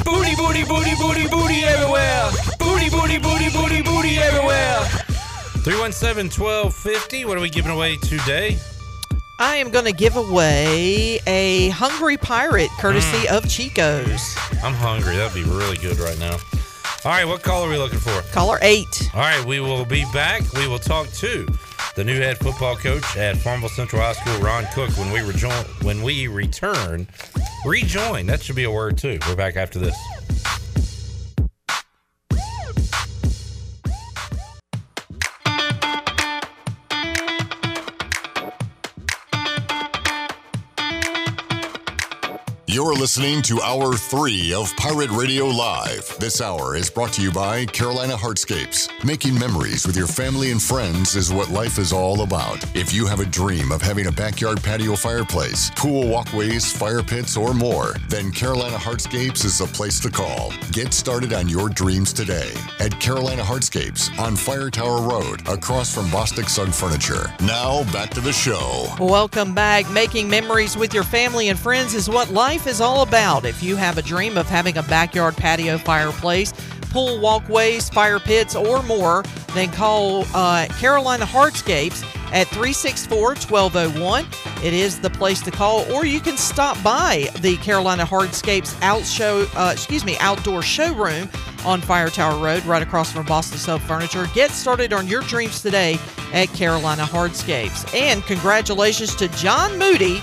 Booty, 0.05 0.35
booty, 0.35 0.63
booty, 0.63 0.95
booty, 0.95 1.27
booty 1.27 1.63
everywhere. 1.63 2.31
Booty, 2.59 2.89
booty, 2.89 3.17
booty, 3.19 3.49
booty, 3.49 3.81
booty 3.81 4.17
everywhere. 4.17 5.10
317 5.63 6.29
1250. 6.43 7.25
What 7.25 7.37
are 7.37 7.41
we 7.41 7.49
giving 7.49 7.71
away 7.71 7.97
today? 7.97 8.57
I 9.39 9.57
am 9.57 9.69
going 9.71 9.85
to 9.85 9.91
give 9.91 10.15
away 10.15 11.19
a 11.27 11.69
Hungry 11.69 12.17
Pirate 12.17 12.69
courtesy 12.79 13.27
Mm. 13.27 13.37
of 13.37 13.49
Chico's. 13.49 14.35
I'm 14.63 14.73
hungry. 14.73 15.15
That'd 15.17 15.33
be 15.33 15.43
really 15.49 15.77
good 15.77 15.97
right 15.99 16.17
now. 16.19 16.37
All 17.03 17.11
right, 17.11 17.25
what 17.25 17.41
call 17.41 17.63
are 17.63 17.69
we 17.69 17.77
looking 17.77 17.97
for? 17.99 18.21
Caller 18.31 18.59
eight. 18.61 19.09
All 19.15 19.21
right, 19.21 19.43
we 19.45 19.59
will 19.59 19.85
be 19.85 20.05
back. 20.13 20.41
We 20.53 20.67
will 20.67 20.77
talk 20.79 21.07
to 21.13 21.47
the 21.95 22.03
new 22.03 22.15
head 22.17 22.37
football 22.37 22.75
coach 22.75 23.17
at 23.17 23.37
Farmville 23.37 23.69
Central 23.69 24.01
High 24.01 24.13
School, 24.13 24.37
Ron 24.39 24.65
Cook, 24.73 24.91
when 24.97 25.11
we 25.11 25.21
rejoin. 25.21 25.65
When 25.81 26.03
we 26.03 26.27
return, 26.27 27.07
rejoin. 27.65 28.27
That 28.27 28.43
should 28.43 28.55
be 28.55 28.65
a 28.65 28.71
word 28.71 28.99
too. 28.99 29.17
We're 29.27 29.35
back 29.35 29.55
after 29.57 29.79
this. 29.79 29.95
You're 42.71 42.93
listening 42.93 43.41
to 43.41 43.61
Hour 43.61 43.95
3 43.95 44.53
of 44.53 44.73
Pirate 44.77 45.09
Radio 45.09 45.45
Live. 45.47 46.15
This 46.19 46.39
hour 46.39 46.77
is 46.77 46.89
brought 46.89 47.11
to 47.11 47.21
you 47.21 47.29
by 47.29 47.65
Carolina 47.65 48.13
Hardscapes. 48.13 48.87
Making 49.03 49.37
memories 49.37 49.85
with 49.85 49.97
your 49.97 50.07
family 50.07 50.51
and 50.51 50.61
friends 50.61 51.17
is 51.17 51.33
what 51.33 51.49
life 51.49 51.77
is 51.77 51.91
all 51.91 52.21
about. 52.21 52.63
If 52.73 52.93
you 52.93 53.05
have 53.07 53.19
a 53.19 53.25
dream 53.25 53.73
of 53.73 53.81
having 53.81 54.07
a 54.07 54.11
backyard 54.13 54.63
patio 54.63 54.95
fireplace, 54.95 55.69
pool 55.75 56.07
walkways, 56.07 56.71
fire 56.71 57.03
pits, 57.03 57.35
or 57.35 57.53
more, 57.53 57.95
then 58.07 58.31
Carolina 58.31 58.77
Hardscapes 58.77 59.43
is 59.43 59.57
the 59.57 59.65
place 59.65 59.99
to 59.99 60.09
call. 60.09 60.53
Get 60.71 60.93
started 60.93 61.33
on 61.33 61.49
your 61.49 61.67
dreams 61.67 62.13
today 62.13 62.53
at 62.79 62.97
Carolina 63.01 63.43
Hardscapes 63.43 64.17
on 64.17 64.37
Fire 64.37 64.69
Tower 64.69 65.01
Road, 65.01 65.45
across 65.49 65.93
from 65.93 66.05
Bostic 66.05 66.47
Sugg 66.47 66.69
Furniture. 66.69 67.33
Now, 67.41 67.83
back 67.91 68.11
to 68.11 68.21
the 68.21 68.31
show. 68.31 68.85
Welcome 68.97 69.53
back. 69.53 69.91
Making 69.91 70.29
memories 70.29 70.77
with 70.77 70.93
your 70.93 71.03
family 71.03 71.49
and 71.49 71.59
friends 71.59 71.95
is 71.95 72.09
what 72.09 72.31
life 72.31 72.60
is 72.67 72.81
all 72.81 73.01
about. 73.01 73.45
If 73.45 73.63
you 73.63 73.75
have 73.75 73.97
a 73.97 74.01
dream 74.01 74.37
of 74.37 74.47
having 74.47 74.77
a 74.77 74.83
backyard 74.83 75.37
patio 75.37 75.77
fireplace, 75.77 76.53
pool 76.91 77.19
walkways, 77.19 77.89
fire 77.89 78.19
pits, 78.19 78.55
or 78.55 78.83
more, 78.83 79.23
then 79.53 79.71
call 79.71 80.25
uh, 80.33 80.67
Carolina 80.79 81.25
Hardscapes 81.25 82.03
at 82.33 82.47
364 82.47 83.35
1201. 83.35 84.25
It 84.63 84.73
is 84.73 84.99
the 84.99 85.09
place 85.09 85.41
to 85.41 85.51
call, 85.51 85.91
or 85.93 86.05
you 86.05 86.19
can 86.19 86.37
stop 86.37 86.81
by 86.83 87.29
the 87.39 87.57
Carolina 87.57 88.05
Hardscapes 88.05 88.79
out 88.81 89.05
show, 89.05 89.47
uh, 89.55 89.71
excuse 89.73 90.05
me, 90.05 90.17
outdoor 90.19 90.61
showroom 90.61 91.29
on 91.65 91.81
Fire 91.81 92.09
Tower 92.09 92.43
Road, 92.43 92.65
right 92.65 92.81
across 92.81 93.11
from 93.11 93.25
Bostic 93.25 93.57
Sugg 93.57 93.81
Furniture. 93.81 94.27
Get 94.33 94.51
started 94.51 94.93
on 94.93 95.07
your 95.07 95.21
dreams 95.21 95.61
today 95.61 95.97
at 96.33 96.47
Carolina 96.49 97.03
Hardscapes. 97.03 97.93
And 97.93 98.23
congratulations 98.23 99.15
to 99.15 99.27
John 99.29 99.77
Moody, 99.77 100.21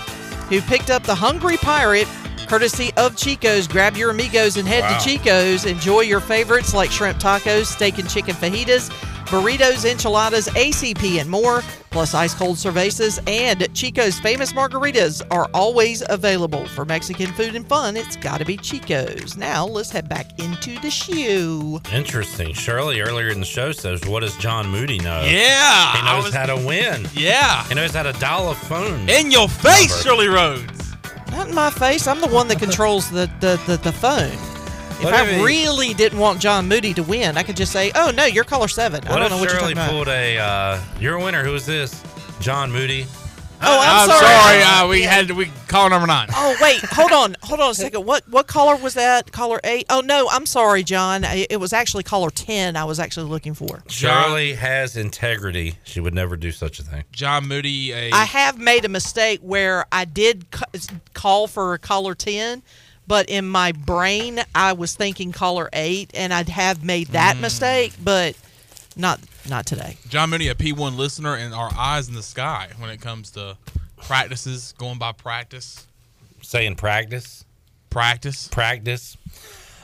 who 0.49 0.61
picked 0.61 0.89
up 0.89 1.03
the 1.03 1.15
Hungry 1.15 1.57
Pirate. 1.57 2.07
Courtesy 2.49 2.91
of 2.97 3.15
Chico's. 3.15 3.67
Grab 3.67 3.95
your 3.95 4.09
amigos 4.09 4.57
and 4.57 4.67
head 4.67 4.81
Wow. 4.81 4.97
to 4.97 5.05
Chico's. 5.05 5.65
Enjoy 5.65 6.01
your 6.01 6.19
favorites 6.19 6.73
like 6.73 6.89
shrimp 6.89 7.19
tacos, 7.19 7.67
steak 7.67 7.99
and 7.99 8.09
chicken 8.09 8.33
fajitas, 8.35 8.89
burritos, 9.27 9.85
enchiladas, 9.85 10.47
ACP, 10.55 11.19
and 11.19 11.29
more. 11.29 11.63
Plus, 11.91 12.15
ice 12.15 12.33
cold 12.33 12.55
cervezas 12.57 13.19
and 13.29 13.71
Chico's 13.75 14.19
famous 14.19 14.53
margaritas 14.53 15.21
are 15.29 15.47
always 15.53 16.01
available. 16.09 16.65
For 16.69 16.85
Mexican 16.85 17.27
food 17.33 17.55
and 17.55 17.67
fun, 17.67 17.95
it's 17.95 18.15
got 18.15 18.39
to 18.39 18.45
be 18.45 18.57
Chico's. 18.57 19.37
Now, 19.37 19.65
let's 19.67 19.91
head 19.91 20.09
back 20.09 20.39
into 20.39 20.79
the 20.81 20.89
shoe. 20.89 21.79
Interesting. 21.93 22.53
Shirley 22.55 22.99
earlier 23.01 23.29
in 23.29 23.39
the 23.39 23.45
show 23.45 23.71
says, 23.71 24.01
"What 24.05 24.21
does 24.21 24.35
John 24.37 24.67
Moody 24.69 24.97
know?" 24.99 25.21
Yeah, 25.23 25.97
he 25.97 26.03
knows 26.05 26.25
was- 26.25 26.33
how 26.33 26.47
to 26.47 26.55
win. 26.55 27.07
Yeah, 27.13 27.63
he 27.67 27.75
knows 27.75 27.91
how 27.93 28.03
to 28.03 28.13
dial 28.13 28.49
a 28.49 28.55
phone 28.55 29.07
In 29.07 29.29
your 29.29 29.47
face, 29.49 29.89
number. 29.91 30.03
Shirley 30.03 30.27
Rhodes. 30.27 30.88
Not 31.31 31.49
in 31.49 31.55
my 31.55 31.69
face. 31.69 32.07
I'm 32.07 32.21
the 32.21 32.27
one 32.27 32.47
that 32.49 32.59
controls 32.59 33.09
the, 33.11 33.29
the, 33.39 33.59
the, 33.67 33.77
the 33.77 33.91
phone. 33.91 34.31
If 34.31 35.03
What 35.05 35.13
I 35.13 35.23
if 35.25 35.37
he- 35.37 35.43
really 35.45 35.93
didn't 35.93 36.19
want 36.19 36.39
John 36.41 36.67
Moody 36.67 36.93
to 36.95 37.03
win, 37.03 37.37
I 37.37 37.43
could 37.43 37.55
just 37.55 37.71
say, 37.71 37.91
"Oh 37.95 38.11
no, 38.11 38.25
you're 38.25 38.43
caller 38.43 38.67
seven. 38.67 39.05
I 39.07 39.09
What 39.11 39.15
don't 39.17 39.25
if 39.27 39.31
know 39.31 39.37
what 39.37 39.49
you're 39.49 39.59
talking 39.59 39.77
about." 39.77 39.89
pulled 39.91 40.07
a? 40.09 40.37
Uh, 40.37 40.79
you're 40.99 41.15
a 41.15 41.23
winner. 41.23 41.43
Who 41.43 41.53
is 41.55 41.65
this? 41.65 42.03
John 42.41 42.69
Moody. 42.71 43.05
Oh, 43.61 43.79
I'm, 43.81 44.09
I'm 44.09 44.09
sorry. 44.09 44.25
sorry. 44.25 44.61
Uh, 44.63 44.87
we 44.89 45.01
had 45.01 45.27
to, 45.27 45.35
we 45.35 45.45
call 45.67 45.89
number 45.89 46.07
nine. 46.07 46.27
Oh 46.33 46.55
wait, 46.61 46.79
hold 46.81 47.11
on, 47.11 47.35
hold 47.43 47.59
on 47.59 47.71
a 47.71 47.73
second. 47.73 48.05
What 48.05 48.27
what 48.29 48.47
caller 48.47 48.75
was 48.77 48.93
that? 48.93 49.31
Caller 49.31 49.59
eight? 49.63 49.85
Oh 49.89 49.99
no, 50.01 50.27
I'm 50.31 50.45
sorry, 50.45 50.83
John. 50.83 51.25
I- 51.25 51.45
It 51.49 51.57
was 51.59 51.73
actually 51.73 52.03
caller 52.03 52.29
ten. 52.29 52.75
I 52.77 52.85
was 52.85 52.99
actually 52.99 53.29
looking 53.29 53.53
for. 53.53 53.83
Charlie 53.87 54.53
has 54.53 54.95
integrity. 54.95 55.75
She 55.83 55.99
would 55.99 56.13
never 56.13 56.37
do 56.37 56.51
such 56.51 56.79
a 56.79 56.83
thing. 56.83 57.03
John 57.11 57.47
Moody, 57.47 57.91
a 57.91 58.11
I 58.11 58.23
have 58.25 58.57
made 58.57 58.85
a 58.85 58.89
mistake 58.89 59.39
where 59.41 59.85
I 59.91 60.05
did 60.05 60.45
c- 60.53 60.95
call 61.13 61.47
for 61.47 61.73
a 61.73 61.79
caller 61.79 62.15
ten, 62.15 62.63
but 63.07 63.27
in 63.29 63.47
my 63.47 63.73
brain 63.73 64.39
I 64.55 64.73
was 64.73 64.95
thinking 64.95 65.31
caller 65.33 65.69
eight, 65.73 66.11
and 66.13 66.33
I'd 66.33 66.49
have 66.49 66.83
made 66.83 67.07
that 67.09 67.35
Mm. 67.35 67.41
mistake, 67.41 67.93
but 68.01 68.35
not 68.95 69.19
not 69.49 69.65
today. 69.65 69.97
John 70.07 70.29
Moody, 70.29 70.47
a 70.47 70.55
P1 70.55 70.97
listener, 70.97 71.35
and 71.35 71.53
our 71.53 71.71
eyes 71.77 72.07
in 72.07 72.13
the 72.13 72.23
sky 72.23 72.69
when 72.77 72.89
it 72.89 73.01
comes 73.01 73.31
to 73.31 73.57
practices, 73.97 74.73
going 74.77 74.97
by 74.97 75.11
practice. 75.11 75.87
Saying 76.41 76.75
practice. 76.75 77.45
Practice. 77.89 78.47
Practice. 78.47 79.17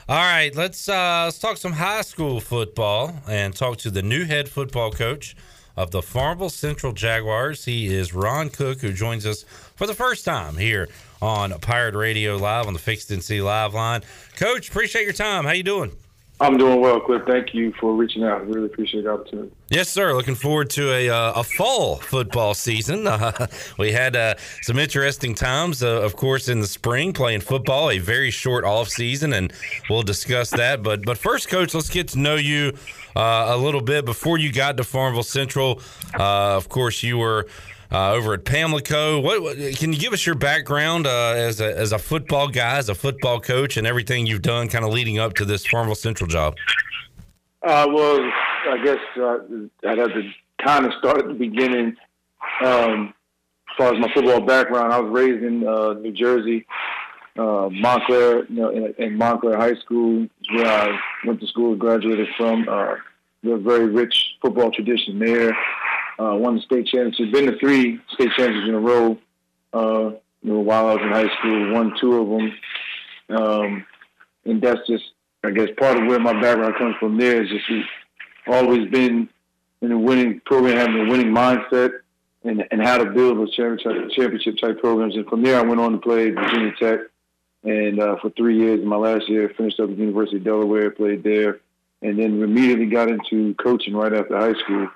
All 0.08 0.16
right, 0.16 0.54
let's 0.54 0.88
uh, 0.88 1.22
let's 1.24 1.40
talk 1.40 1.56
some 1.56 1.72
high 1.72 2.02
school 2.02 2.40
football 2.40 3.12
and 3.28 3.54
talk 3.54 3.78
to 3.78 3.90
the 3.90 4.02
new 4.02 4.24
head 4.24 4.48
football 4.48 4.92
coach 4.92 5.36
of 5.76 5.90
the 5.90 6.00
Farmville 6.00 6.48
Central 6.48 6.92
Jaguars. 6.92 7.64
He 7.64 7.92
is 7.92 8.14
Ron 8.14 8.48
Cook, 8.50 8.80
who 8.80 8.92
joins 8.92 9.26
us 9.26 9.44
for 9.74 9.86
the 9.86 9.94
first 9.94 10.24
time 10.24 10.56
here 10.56 10.88
on 11.20 11.58
Pirate 11.58 11.94
Radio 11.94 12.36
Live 12.36 12.68
on 12.68 12.72
the 12.72 12.78
Fixed 12.78 13.10
NC 13.10 13.42
Live 13.42 13.74
line. 13.74 14.02
Coach, 14.36 14.68
appreciate 14.68 15.02
your 15.04 15.12
time. 15.12 15.44
How 15.44 15.52
you 15.52 15.64
doing? 15.64 15.90
I'm 16.38 16.58
doing 16.58 16.82
well, 16.82 17.00
Clip. 17.00 17.26
Thank 17.26 17.54
you 17.54 17.72
for 17.80 17.94
reaching 17.94 18.22
out. 18.22 18.46
Really 18.46 18.66
appreciate 18.66 19.04
the 19.04 19.10
opportunity. 19.12 19.50
Yes, 19.70 19.88
sir. 19.88 20.12
Looking 20.12 20.34
forward 20.34 20.68
to 20.70 20.92
a 20.92 21.08
uh, 21.08 21.32
a 21.36 21.42
fall 21.42 21.96
football 21.96 22.54
season. 22.54 23.06
Uh, 23.16 23.46
we 23.78 23.92
had 23.92 24.14
uh, 24.14 24.34
some 24.60 24.78
interesting 24.78 25.34
times, 25.34 25.82
uh, 25.82 26.02
of 26.02 26.16
course, 26.16 26.48
in 26.48 26.60
the 26.60 26.66
spring 26.66 27.14
playing 27.14 27.40
football. 27.40 27.90
A 27.90 27.98
very 27.98 28.30
short 28.30 28.64
off 28.64 28.88
season, 28.88 29.32
and 29.32 29.52
we'll 29.88 30.02
discuss 30.02 30.50
that. 30.50 30.82
But 30.82 31.04
but 31.04 31.16
first, 31.16 31.48
coach, 31.48 31.72
let's 31.72 31.88
get 31.88 32.08
to 32.08 32.18
know 32.18 32.34
you 32.34 32.74
uh, 33.16 33.46
a 33.48 33.56
little 33.56 33.80
bit. 33.80 34.04
Before 34.04 34.38
you 34.38 34.52
got 34.52 34.76
to 34.76 34.84
Farmville 34.84 35.22
Central, 35.22 35.80
uh, 36.14 36.56
of 36.56 36.68
course, 36.68 37.02
you 37.02 37.16
were. 37.16 37.46
Uh, 37.96 38.12
over 38.12 38.34
at 38.34 38.44
Pamlico, 38.44 39.22
what, 39.22 39.40
what 39.40 39.56
can 39.56 39.90
you 39.90 39.98
give 39.98 40.12
us 40.12 40.26
your 40.26 40.34
background 40.34 41.06
uh, 41.06 41.32
as 41.34 41.62
a 41.62 41.78
as 41.78 41.92
a 41.92 41.98
football 41.98 42.46
guy, 42.46 42.76
as 42.76 42.90
a 42.90 42.94
football 42.94 43.40
coach, 43.40 43.78
and 43.78 43.86
everything 43.86 44.26
you've 44.26 44.42
done, 44.42 44.68
kind 44.68 44.84
of 44.84 44.92
leading 44.92 45.18
up 45.18 45.32
to 45.32 45.46
this 45.46 45.64
Farmville 45.64 45.94
Central 45.94 46.28
job? 46.28 46.56
Uh, 47.62 47.86
well, 47.90 48.20
I 48.68 48.84
guess 48.84 48.98
uh, 49.16 49.38
I'd 49.88 49.96
have 49.96 50.08
to 50.08 50.30
kind 50.62 50.84
of 50.84 50.92
start 50.98 51.20
at 51.20 51.28
the 51.28 51.32
beginning. 51.32 51.96
Um, 52.62 53.14
as 53.70 53.76
far 53.78 53.94
as 53.94 53.98
my 53.98 54.12
football 54.12 54.42
background, 54.42 54.92
I 54.92 55.00
was 55.00 55.10
raised 55.10 55.42
in 55.42 55.66
uh, 55.66 55.94
New 55.94 56.12
Jersey, 56.12 56.66
uh, 57.38 57.70
Montclair, 57.72 58.44
you 58.50 58.56
know, 58.56 58.68
in, 58.68 58.94
in 58.98 59.16
Montclair 59.16 59.56
High 59.56 59.76
School, 59.76 60.28
where 60.54 60.66
I 60.66 61.00
went 61.26 61.40
to 61.40 61.46
school, 61.46 61.74
graduated 61.74 62.28
from. 62.36 62.68
A 62.68 62.98
very 63.42 63.86
rich 63.86 64.34
football 64.42 64.70
tradition 64.70 65.18
there. 65.18 65.56
Uh, 66.18 66.34
won 66.34 66.56
the 66.56 66.62
state 66.62 66.86
championship, 66.86 67.32
been 67.32 67.46
to 67.46 67.58
three 67.58 68.00
state 68.14 68.30
championships 68.36 68.68
in 68.68 68.74
a 68.74 68.80
row. 68.80 69.18
Uh, 69.72 70.10
you 70.42 70.52
know, 70.52 70.60
while 70.60 70.86
I 70.86 70.94
was 70.94 71.02
in 71.02 71.10
high 71.10 71.38
school, 71.38 71.72
won 71.72 71.92
two 72.00 72.14
of 72.20 72.28
them. 72.28 73.38
Um, 73.38 73.86
and 74.44 74.62
that's 74.62 74.86
just, 74.86 75.04
I 75.44 75.50
guess, 75.50 75.68
part 75.76 75.98
of 75.98 76.06
where 76.06 76.20
my 76.20 76.32
background 76.40 76.76
comes 76.76 76.94
from. 77.00 77.18
There 77.18 77.42
is 77.42 77.50
just 77.50 77.88
always 78.46 78.88
been 78.90 79.28
in 79.82 79.92
a 79.92 79.98
winning 79.98 80.40
program, 80.46 80.76
having 80.76 81.06
a 81.06 81.10
winning 81.10 81.32
mindset, 81.34 81.92
and 82.44 82.64
and 82.70 82.80
how 82.80 82.98
to 82.98 83.10
build 83.10 83.38
those 83.38 83.54
championship 83.54 84.56
type 84.58 84.80
programs. 84.80 85.16
And 85.16 85.26
from 85.26 85.42
there, 85.42 85.58
I 85.58 85.62
went 85.62 85.80
on 85.80 85.92
to 85.92 85.98
play 85.98 86.30
Virginia 86.30 86.72
Tech, 86.78 87.00
and 87.64 88.00
uh, 88.00 88.16
for 88.22 88.30
three 88.30 88.58
years. 88.58 88.80
In 88.80 88.86
my 88.86 88.96
last 88.96 89.28
year, 89.28 89.52
finished 89.56 89.80
up 89.80 89.90
at 89.90 89.96
the 89.96 90.02
University 90.02 90.36
of 90.36 90.44
Delaware, 90.44 90.90
played 90.90 91.24
there, 91.24 91.60
and 92.02 92.18
then 92.18 92.42
immediately 92.42 92.86
got 92.86 93.10
into 93.10 93.54
coaching 93.54 93.94
right 93.94 94.12
after 94.12 94.36
high 94.36 94.58
school. 94.60 94.88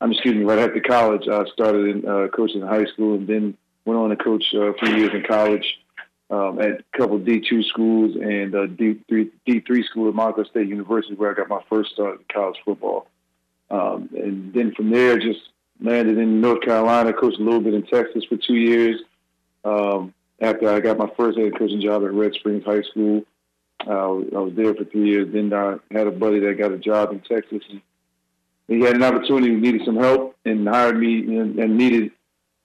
I'm 0.00 0.12
excuse 0.12 0.34
me, 0.34 0.44
right 0.44 0.58
after 0.58 0.80
college, 0.80 1.28
I 1.28 1.44
started 1.52 1.96
in, 1.96 2.08
uh, 2.08 2.28
coaching 2.28 2.62
in 2.62 2.66
high 2.66 2.86
school 2.86 3.14
and 3.14 3.26
then 3.26 3.56
went 3.84 3.98
on 3.98 4.10
to 4.10 4.16
coach 4.16 4.44
uh, 4.54 4.72
a 4.72 4.74
few 4.74 4.96
years 4.96 5.10
in 5.12 5.22
college 5.24 5.78
um, 6.30 6.60
at 6.60 6.70
a 6.70 6.84
couple 6.96 7.18
D2 7.18 7.64
schools 7.64 8.16
and 8.16 8.54
uh, 8.54 8.66
D3, 8.66 9.30
D3 9.46 9.84
school 9.84 10.08
at 10.08 10.14
Montclair 10.14 10.46
State 10.46 10.68
University 10.68 11.14
where 11.14 11.30
I 11.30 11.34
got 11.34 11.48
my 11.48 11.60
first 11.68 11.92
start 11.92 12.20
in 12.20 12.24
college 12.32 12.56
football. 12.64 13.08
Um, 13.70 14.08
and 14.16 14.52
then 14.52 14.72
from 14.74 14.90
there, 14.90 15.18
just 15.18 15.40
landed 15.80 16.18
in 16.18 16.40
North 16.40 16.62
Carolina, 16.62 17.12
coached 17.12 17.38
a 17.38 17.42
little 17.42 17.60
bit 17.60 17.74
in 17.74 17.82
Texas 17.82 18.24
for 18.24 18.36
two 18.36 18.56
years. 18.56 19.00
Um, 19.64 20.14
after 20.40 20.70
I 20.70 20.80
got 20.80 20.98
my 20.98 21.10
first 21.16 21.38
head 21.38 21.58
coaching 21.58 21.80
job 21.80 22.02
at 22.04 22.12
Red 22.12 22.34
Springs 22.34 22.64
High 22.64 22.82
School, 22.82 23.24
uh, 23.86 23.90
I 23.90 24.40
was 24.40 24.52
there 24.54 24.74
for 24.74 24.84
three 24.84 25.10
years. 25.10 25.32
Then 25.32 25.52
I 25.52 25.76
had 25.90 26.06
a 26.06 26.10
buddy 26.10 26.40
that 26.40 26.58
got 26.58 26.72
a 26.72 26.78
job 26.78 27.12
in 27.12 27.20
Texas. 27.20 27.62
And 27.70 27.80
he 28.70 28.80
had 28.82 28.94
an 28.94 29.02
opportunity, 29.02 29.50
needed 29.50 29.82
some 29.84 29.96
help, 29.96 30.36
and 30.44 30.66
hired 30.68 30.96
me 30.96 31.36
and, 31.36 31.58
and 31.58 31.76
needed 31.76 32.12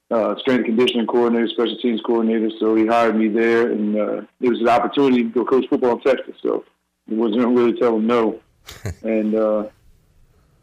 uh, 0.08 0.36
strength 0.38 0.66
and 0.66 0.76
conditioning 0.76 1.06
coordinator, 1.06 1.48
special 1.48 1.76
teams 1.78 2.00
coordinator. 2.00 2.48
So 2.60 2.76
he 2.76 2.86
hired 2.86 3.16
me 3.16 3.26
there, 3.26 3.72
and 3.72 3.96
uh, 3.96 4.22
it 4.40 4.48
was 4.48 4.60
an 4.60 4.68
opportunity 4.68 5.24
to 5.24 5.30
go 5.30 5.44
coach 5.44 5.66
football 5.68 5.96
in 5.96 6.00
Texas. 6.02 6.36
So 6.42 6.64
it 7.10 7.16
wasn't 7.16 7.48
really 7.48 7.78
tell 7.78 7.96
him 7.96 8.06
no. 8.06 8.40
and 9.02 9.34
uh, 9.34 9.66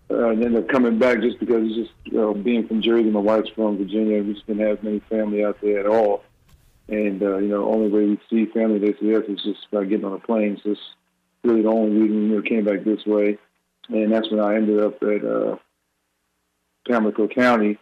uh, 0.09 0.29
and 0.29 0.43
ended 0.43 0.63
up 0.63 0.69
coming 0.69 0.97
back 0.97 1.19
just 1.19 1.39
because 1.39 1.65
it's 1.65 1.75
just 1.75 1.91
you 2.05 2.17
know, 2.17 2.33
being 2.33 2.65
from 2.65 2.81
Jersey. 2.81 3.09
My 3.09 3.19
wife's 3.19 3.49
from 3.49 3.77
Virginia. 3.77 4.23
We 4.23 4.33
just 4.33 4.47
didn't 4.47 4.65
have 4.65 4.81
many 4.81 4.99
family 5.09 5.43
out 5.43 5.59
there 5.61 5.81
at 5.81 5.87
all. 5.87 6.23
And 6.87 7.21
uh, 7.21 7.37
you 7.37 7.49
know, 7.49 7.65
only 7.65 7.89
way 7.89 8.05
we 8.05 8.19
see 8.29 8.49
family 8.51 8.79
this 8.79 9.01
year 9.01 9.21
is 9.21 9.43
just 9.43 9.69
by 9.71 9.83
getting 9.83 10.05
on 10.05 10.13
a 10.13 10.19
plane. 10.19 10.59
So 10.63 10.71
it's 10.71 10.81
really 11.43 11.63
the 11.63 11.69
only 11.69 11.99
reason 11.99 12.33
we 12.33 12.41
came 12.47 12.63
back 12.63 12.85
this 12.85 13.05
way. 13.05 13.37
And 13.89 14.11
that's 14.11 14.29
when 14.31 14.39
I 14.39 14.55
ended 14.55 14.79
up 14.79 15.01
at 15.03 15.25
uh, 15.25 15.57
Pamlico 16.87 17.27
County. 17.27 17.77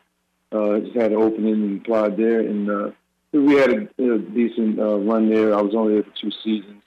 Uh, 0.51 0.79
just 0.79 0.95
had 0.95 1.11
an 1.11 1.21
opening 1.21 1.53
and 1.53 1.81
applied 1.81 2.17
there, 2.17 2.41
and 2.41 2.69
uh, 2.69 2.91
we 3.31 3.53
had 3.53 3.69
a, 3.69 4.13
a 4.13 4.17
decent 4.19 4.77
uh, 4.79 4.99
run 4.99 5.29
there. 5.29 5.55
I 5.55 5.61
was 5.61 5.73
only 5.73 5.93
there 5.93 6.03
for 6.03 6.11
two 6.19 6.31
seasons 6.43 6.83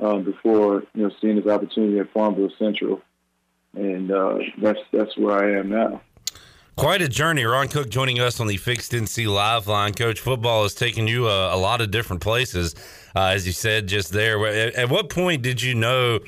um, 0.00 0.24
before 0.24 0.82
you 0.94 1.04
know 1.04 1.10
seeing 1.20 1.36
this 1.36 1.46
opportunity 1.46 2.00
at 2.00 2.12
Farmville 2.12 2.50
Central 2.58 3.00
and 3.74 4.10
uh, 4.10 4.38
that's 4.60 4.80
that's 4.92 5.16
where 5.16 5.38
I 5.38 5.58
am 5.58 5.70
now. 5.70 6.00
Quite 6.76 7.02
a 7.02 7.08
journey. 7.08 7.44
Ron 7.44 7.68
Cook 7.68 7.88
joining 7.88 8.20
us 8.20 8.38
on 8.38 8.46
the 8.46 8.56
Fixed 8.56 8.92
NC 8.92 9.26
Live 9.26 9.66
line. 9.66 9.94
Coach, 9.94 10.20
football 10.20 10.62
has 10.62 10.74
taken 10.74 11.08
you 11.08 11.26
a, 11.26 11.54
a 11.54 11.58
lot 11.58 11.80
of 11.80 11.90
different 11.90 12.22
places, 12.22 12.76
uh, 13.16 13.26
as 13.26 13.46
you 13.46 13.52
said 13.52 13.88
just 13.88 14.12
there. 14.12 14.44
At, 14.46 14.74
at, 14.74 14.88
what 14.88 15.10
point 15.10 15.42
did 15.42 15.60
you 15.60 15.74
know 15.74 16.20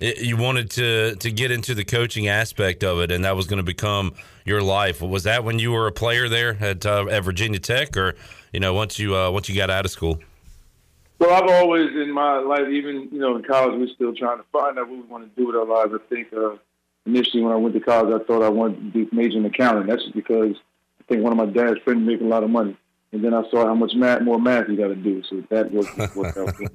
it, 0.00 0.18
you 0.18 0.36
wanted 0.36 0.70
to 0.72 1.16
to 1.16 1.30
get 1.30 1.50
into 1.50 1.74
the 1.74 1.84
coaching 1.84 2.28
aspect 2.28 2.84
of 2.84 3.00
it, 3.00 3.10
and 3.10 3.24
that 3.24 3.36
was 3.36 3.46
going 3.46 3.58
to 3.58 3.64
become 3.64 4.14
your 4.44 4.62
life? 4.62 5.00
Was 5.00 5.24
that 5.24 5.44
when 5.44 5.58
you 5.58 5.72
were 5.72 5.86
a 5.86 5.92
player 5.92 6.28
there 6.28 6.56
at 6.60 6.84
uh, 6.84 7.06
at 7.10 7.24
Virginia 7.24 7.58
Tech, 7.58 7.96
or 7.96 8.14
you 8.52 8.60
know 8.60 8.74
once 8.74 8.98
you 8.98 9.16
uh, 9.16 9.30
once 9.30 9.48
you 9.48 9.54
got 9.54 9.70
out 9.70 9.84
of 9.84 9.90
school? 9.90 10.20
Well, 11.18 11.32
I've 11.32 11.48
always 11.48 11.90
in 11.90 12.12
my 12.12 12.38
life, 12.38 12.68
even 12.68 13.08
you 13.10 13.18
know 13.18 13.36
in 13.36 13.42
college, 13.42 13.78
we're 13.78 13.94
still 13.94 14.14
trying 14.14 14.38
to 14.38 14.44
find 14.52 14.78
out 14.78 14.88
what 14.88 14.98
we 14.98 15.04
want 15.04 15.24
to 15.24 15.40
do 15.40 15.46
with 15.46 15.56
our 15.56 15.64
lives. 15.64 15.92
I 15.94 16.14
think 16.14 16.32
uh, 16.32 16.56
initially 17.06 17.42
when 17.42 17.52
I 17.52 17.56
went 17.56 17.74
to 17.74 17.80
college, 17.80 18.20
I 18.20 18.24
thought 18.24 18.42
I 18.42 18.50
wanted 18.50 18.92
to 18.92 19.06
be 19.06 19.16
major 19.16 19.38
in 19.38 19.46
accounting. 19.46 19.86
That's 19.86 20.02
just 20.02 20.14
because 20.14 20.56
I 21.00 21.04
think 21.08 21.22
one 21.22 21.32
of 21.32 21.38
my 21.38 21.46
dad's 21.46 21.80
friends 21.80 22.06
made 22.06 22.20
a 22.20 22.26
lot 22.26 22.44
of 22.44 22.50
money, 22.50 22.76
and 23.12 23.24
then 23.24 23.32
I 23.32 23.48
saw 23.50 23.66
how 23.66 23.74
much 23.74 23.94
math, 23.94 24.22
more 24.22 24.38
math 24.38 24.68
you 24.68 24.76
got 24.76 24.88
to 24.88 24.96
do. 24.96 25.22
So 25.22 25.42
that 25.48 25.72
was 25.72 25.86
what 26.14 26.36
I 26.36 26.42
was. 26.42 26.54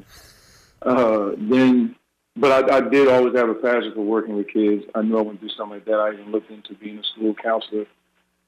Uh, 0.84 1.36
then, 1.38 1.96
but 2.42 2.72
I, 2.72 2.78
I 2.78 2.82
did 2.82 3.08
always 3.08 3.36
have 3.36 3.50
a 3.50 3.54
passion 3.54 3.94
for 3.94 4.02
working 4.02 4.36
with 4.36 4.48
kids. 4.48 4.84
I 4.96 5.04
knew 5.04 5.18
I 5.18 5.24
to 5.24 5.34
do 5.36 5.50
something 5.50 5.78
like 5.78 5.86
that. 5.86 6.00
I 6.00 6.14
even 6.14 6.32
looked 6.32 6.50
into 6.50 6.74
being 6.74 6.98
a 6.98 7.04
school 7.04 7.36
counselor. 7.36 7.86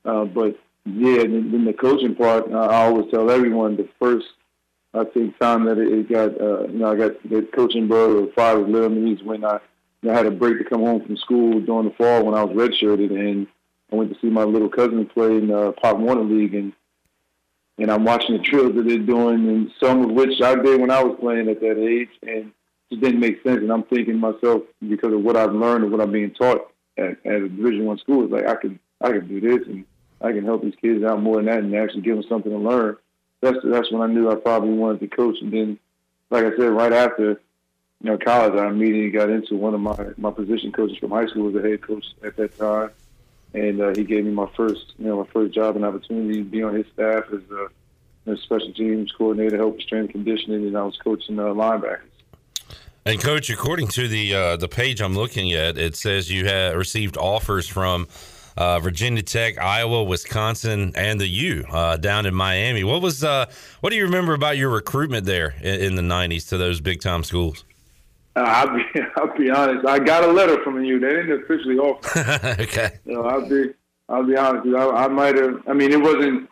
Uh, 0.04 0.26
but 0.26 0.60
yeah, 0.86 1.20
then, 1.20 1.52
then 1.52 1.64
the 1.64 1.74
coaching 1.74 2.16
part, 2.16 2.52
I 2.52 2.86
always 2.86 3.10
tell 3.12 3.30
everyone 3.30 3.78
the 3.78 3.88
first 4.00 4.26
I 4.96 5.04
think 5.06 5.38
time 5.40 5.66
that 5.66 5.78
it, 5.78 6.10
got, 6.10 6.40
uh, 6.40 6.68
you 6.68 6.80
know, 6.80 6.92
I 6.92 6.96
got 6.96 7.24
the 7.30 7.48
coaching 7.56 7.88
bug 7.88 8.12
or 8.12 8.34
fire 8.34 8.60
with 8.60 8.70
little 8.70 8.90
me 8.90 9.16
when 9.24 9.46
I 9.46 9.60
I 10.08 10.14
had 10.14 10.26
a 10.26 10.32
break 10.32 10.58
to 10.58 10.66
come 10.66 10.82
home 10.82 11.06
from 11.06 11.16
school 11.16 11.62
during 11.62 11.88
the 11.88 11.96
fall 11.96 12.26
when 12.26 12.36
I 12.36 12.44
was 12.44 12.56
redshirted, 12.56 13.12
and 13.12 13.48
I 13.92 13.96
went 13.96 14.14
to 14.14 14.20
see 14.20 14.30
my 14.30 14.44
little 14.44 14.68
cousin 14.68 15.06
play 15.06 15.38
in 15.38 15.48
the 15.48 15.72
Pop 15.82 15.98
Warner 15.98 16.24
League, 16.24 16.56
and 16.56 16.74
and 17.78 17.90
I'm 17.90 18.04
watching 18.04 18.38
the 18.38 18.44
drills 18.44 18.76
that 18.76 18.84
they're 18.86 18.98
doing, 18.98 19.48
and 19.48 19.72
some 19.82 20.04
of 20.04 20.12
which 20.12 20.42
I 20.42 20.56
did 20.56 20.82
when 20.82 20.92
I 20.92 21.02
was 21.02 21.18
playing 21.20 21.48
at 21.48 21.62
that 21.62 21.80
age, 21.80 22.10
and 22.22 22.52
it 22.94 23.02
didn't 23.02 23.20
make 23.20 23.44
sense. 23.44 23.58
And 23.58 23.72
I'm 23.72 23.84
thinking 23.84 24.20
myself 24.20 24.64
because 24.88 25.14
of 25.14 25.22
what 25.22 25.38
I've 25.38 25.54
learned 25.54 25.84
and 25.84 25.92
what 25.92 26.02
I'm 26.02 26.12
being 26.12 26.32
taught 26.32 26.72
at, 26.98 27.18
at 27.26 27.34
a 27.34 27.50
Division 27.50 27.86
One 27.86 27.98
school, 27.98 28.26
is 28.26 28.32
like 28.32 28.46
I 28.46 28.56
could 28.56 28.80
I 29.02 29.12
could 29.12 29.28
do 29.28 29.42
this, 29.42 29.68
and 29.68 29.86
I 30.22 30.32
can 30.32 30.46
help 30.46 30.64
these 30.64 30.76
kids 30.82 31.04
out 31.04 31.22
more 31.22 31.38
than 31.38 31.46
that, 31.46 31.60
and 31.60 31.76
actually 31.76 32.02
give 32.02 32.16
them 32.16 32.26
something 32.30 32.52
to 32.52 32.58
learn. 32.58 32.98
That's 33.42 33.58
that's 33.64 33.92
when 33.92 34.02
I 34.02 34.08
knew 34.08 34.32
I 34.32 34.36
probably 34.36 34.74
wanted 34.74 35.02
to 35.02 35.08
coach, 35.08 35.38
and 35.42 35.52
then, 35.52 35.80
like 36.30 36.46
I 36.46 36.56
said, 36.56 36.70
right 36.70 36.94
after 36.94 37.42
you 38.04 38.10
know, 38.10 38.18
college, 38.18 38.54
I 38.60 38.68
immediately 38.68 39.12
got 39.12 39.30
into 39.30 39.56
one 39.56 39.74
of 39.74 39.80
my 39.80 39.96
my 40.18 40.32
position 40.32 40.72
coaches 40.72 40.98
from 40.98 41.12
high 41.12 41.26
school 41.28 41.52
was 41.52 41.56
a 41.56 41.68
head 41.68 41.82
coach 41.82 42.06
at 42.24 42.36
that 42.36 42.58
time, 42.58 42.92
and 43.54 43.82
uh, 43.82 43.94
he 43.96 44.04
gave 44.04 44.26
me 44.26 44.32
my 44.32 44.50
first, 44.56 44.94
you 44.98 45.08
know, 45.08 45.24
my 45.24 45.30
first 45.32 45.54
job 45.54 45.76
and 45.76 45.86
opportunity 45.86 46.40
to 46.40 46.44
be 46.44 46.64
on 46.64 46.76
his 46.76 46.86
staff 46.94 47.24
as 47.34 47.42
a, 47.52 48.32
a 48.32 48.38
special 48.38 48.74
teams 48.74 49.12
coordinator, 49.12 49.58
help 49.58 49.76
with 49.76 49.84
strength 49.84 50.14
and 50.14 50.26
conditioning, 50.26 50.68
and 50.68 50.78
I 50.78 50.84
was 50.84 50.98
coaching 50.98 51.40
uh, 51.40 51.44
linebackers. 51.44 52.13
And 53.06 53.22
coach, 53.22 53.50
according 53.50 53.88
to 53.90 54.08
the 54.08 54.34
uh, 54.34 54.58
the 54.58 54.70
page 54.70 55.02
I'm 55.02 55.14
looking 55.16 55.52
at, 55.54 55.78
it 55.78 55.96
says 55.96 56.32
you 56.32 56.46
have 56.46 56.76
received 56.76 57.18
offers 57.18 57.68
from 57.68 58.08
uh, 58.56 58.80
Virginia 58.80 59.22
Tech, 59.22 59.58
Iowa, 59.58 60.04
Wisconsin, 60.04 60.94
and 60.96 61.20
the 61.20 61.28
U 61.28 61.66
uh, 61.70 61.98
down 61.98 62.26
in 62.26 62.34
Miami. 62.34 62.84
What 62.84 63.02
was 63.02 63.24
uh, 63.24 63.48
what 63.82 63.90
do 63.90 63.98
you 63.98 64.06
remember 64.06 64.34
about 64.34 64.58
your 64.58 64.70
recruitment 64.70 65.26
there 65.26 65.54
in, 65.62 65.82
in 65.82 65.96
the 65.96 66.02
'90s 66.02 66.48
to 66.50 66.58
those 66.58 66.80
big 66.80 67.02
time 67.02 67.24
schools? 67.24 67.66
Uh, 68.36 68.40
I'll 68.40 68.76
be 68.76 68.84
I'll 69.18 69.38
be 69.38 69.50
honest. 69.50 69.86
I 69.86 70.00
got 70.00 70.24
a 70.24 70.32
letter 70.32 70.64
from 70.64 70.84
you. 70.84 71.00
They 71.00 71.10
didn't 71.10 71.44
officially 71.44 71.78
offer. 71.78 72.56
okay. 72.62 73.00
You 73.06 73.16
know, 73.16 73.26
I'll 73.26 73.50
be 73.50 73.74
I'll 74.08 74.26
be 74.26 74.38
honest. 74.38 74.66
With 74.66 74.76
you. 74.76 74.78
I, 74.78 75.06
I 75.06 75.08
might 75.10 75.36
have. 75.36 75.62
I 75.68 75.74
mean, 75.74 75.92
it 75.92 76.02
wasn't 76.02 76.50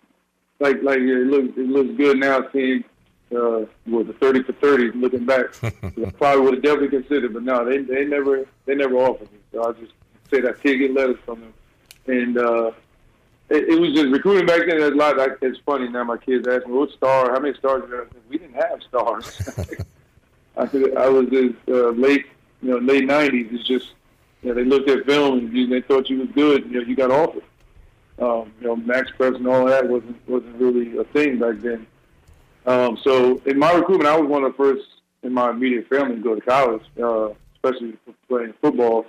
like 0.59 0.83
like 0.83 0.99
it 0.99 1.27
looks 1.27 1.57
it 1.57 1.67
looks 1.67 1.95
good 1.97 2.17
now 2.17 2.41
seeing 2.51 2.83
uh, 3.35 3.65
with 3.85 4.07
the 4.07 4.13
thirty 4.13 4.43
for 4.43 4.53
thirty. 4.53 4.91
Looking 4.91 5.25
back, 5.25 5.45
I 5.63 6.11
probably 6.17 6.41
would 6.41 6.53
have 6.55 6.63
definitely 6.63 6.89
considered. 6.89 7.33
But 7.33 7.43
no, 7.43 7.65
they 7.65 7.79
they 7.79 8.05
never 8.05 8.45
they 8.65 8.75
never 8.75 8.95
offered 8.95 9.31
me. 9.31 9.39
So 9.51 9.67
I 9.67 9.71
just 9.73 9.93
said 10.29 10.45
I 10.45 10.53
did 10.61 10.77
get 10.77 10.93
letters 10.93 11.17
from 11.25 11.41
them, 11.41 11.53
and 12.07 12.37
uh, 12.37 12.71
it, 13.49 13.69
it 13.69 13.79
was 13.79 13.93
just 13.93 14.07
recruiting 14.07 14.45
back 14.45 14.59
then. 14.59 14.79
There's 14.79 14.93
a 14.93 14.95
lot. 14.95 15.17
Like, 15.17 15.37
it's 15.41 15.59
funny 15.65 15.89
now. 15.89 16.03
My 16.03 16.17
kids 16.17 16.47
ask 16.47 16.65
me, 16.65 16.73
"What 16.73 16.91
star? 16.91 17.31
How 17.31 17.39
many 17.39 17.57
stars?" 17.57 17.83
You 17.87 17.95
have? 17.95 18.07
We 18.29 18.37
didn't 18.37 18.55
have 18.55 18.81
stars. 18.83 19.41
I 20.57 20.67
could, 20.67 20.95
I 20.97 21.07
was 21.09 21.27
in 21.29 21.55
uh, 21.67 21.89
late, 21.89 22.25
you 22.61 22.71
know, 22.71 22.77
late 22.77 23.03
'90s. 23.03 23.53
It's 23.53 23.67
just, 23.67 23.93
you 24.41 24.49
know, 24.49 24.55
they 24.55 24.65
looked 24.65 24.89
at 24.89 25.05
film 25.05 25.39
and 25.39 25.53
you, 25.53 25.67
they 25.67 25.81
thought 25.81 26.09
you 26.09 26.19
was 26.19 26.29
good. 26.29 26.65
You 26.65 26.81
know, 26.81 26.87
you 26.87 26.95
got 26.95 27.11
offered. 27.11 27.43
Um, 28.19 28.51
you 28.61 28.67
know, 28.67 28.75
MaxPreps 28.75 29.35
and 29.35 29.47
all 29.47 29.65
that 29.65 29.87
wasn't 29.87 30.17
wasn't 30.29 30.55
really 30.57 30.97
a 30.97 31.03
thing 31.05 31.39
back 31.39 31.57
then. 31.59 31.87
Um, 32.65 32.97
so 33.03 33.41
in 33.45 33.57
my 33.57 33.73
recruitment, 33.73 34.09
I 34.09 34.19
was 34.19 34.29
one 34.29 34.43
of 34.43 34.51
the 34.53 34.57
first 34.57 34.87
in 35.23 35.33
my 35.33 35.49
immediate 35.49 35.87
family 35.87 36.15
to 36.15 36.21
go 36.21 36.35
to 36.35 36.41
college, 36.41 36.83
uh, 37.01 37.29
especially 37.55 37.97
playing 38.27 38.53
football. 38.61 39.05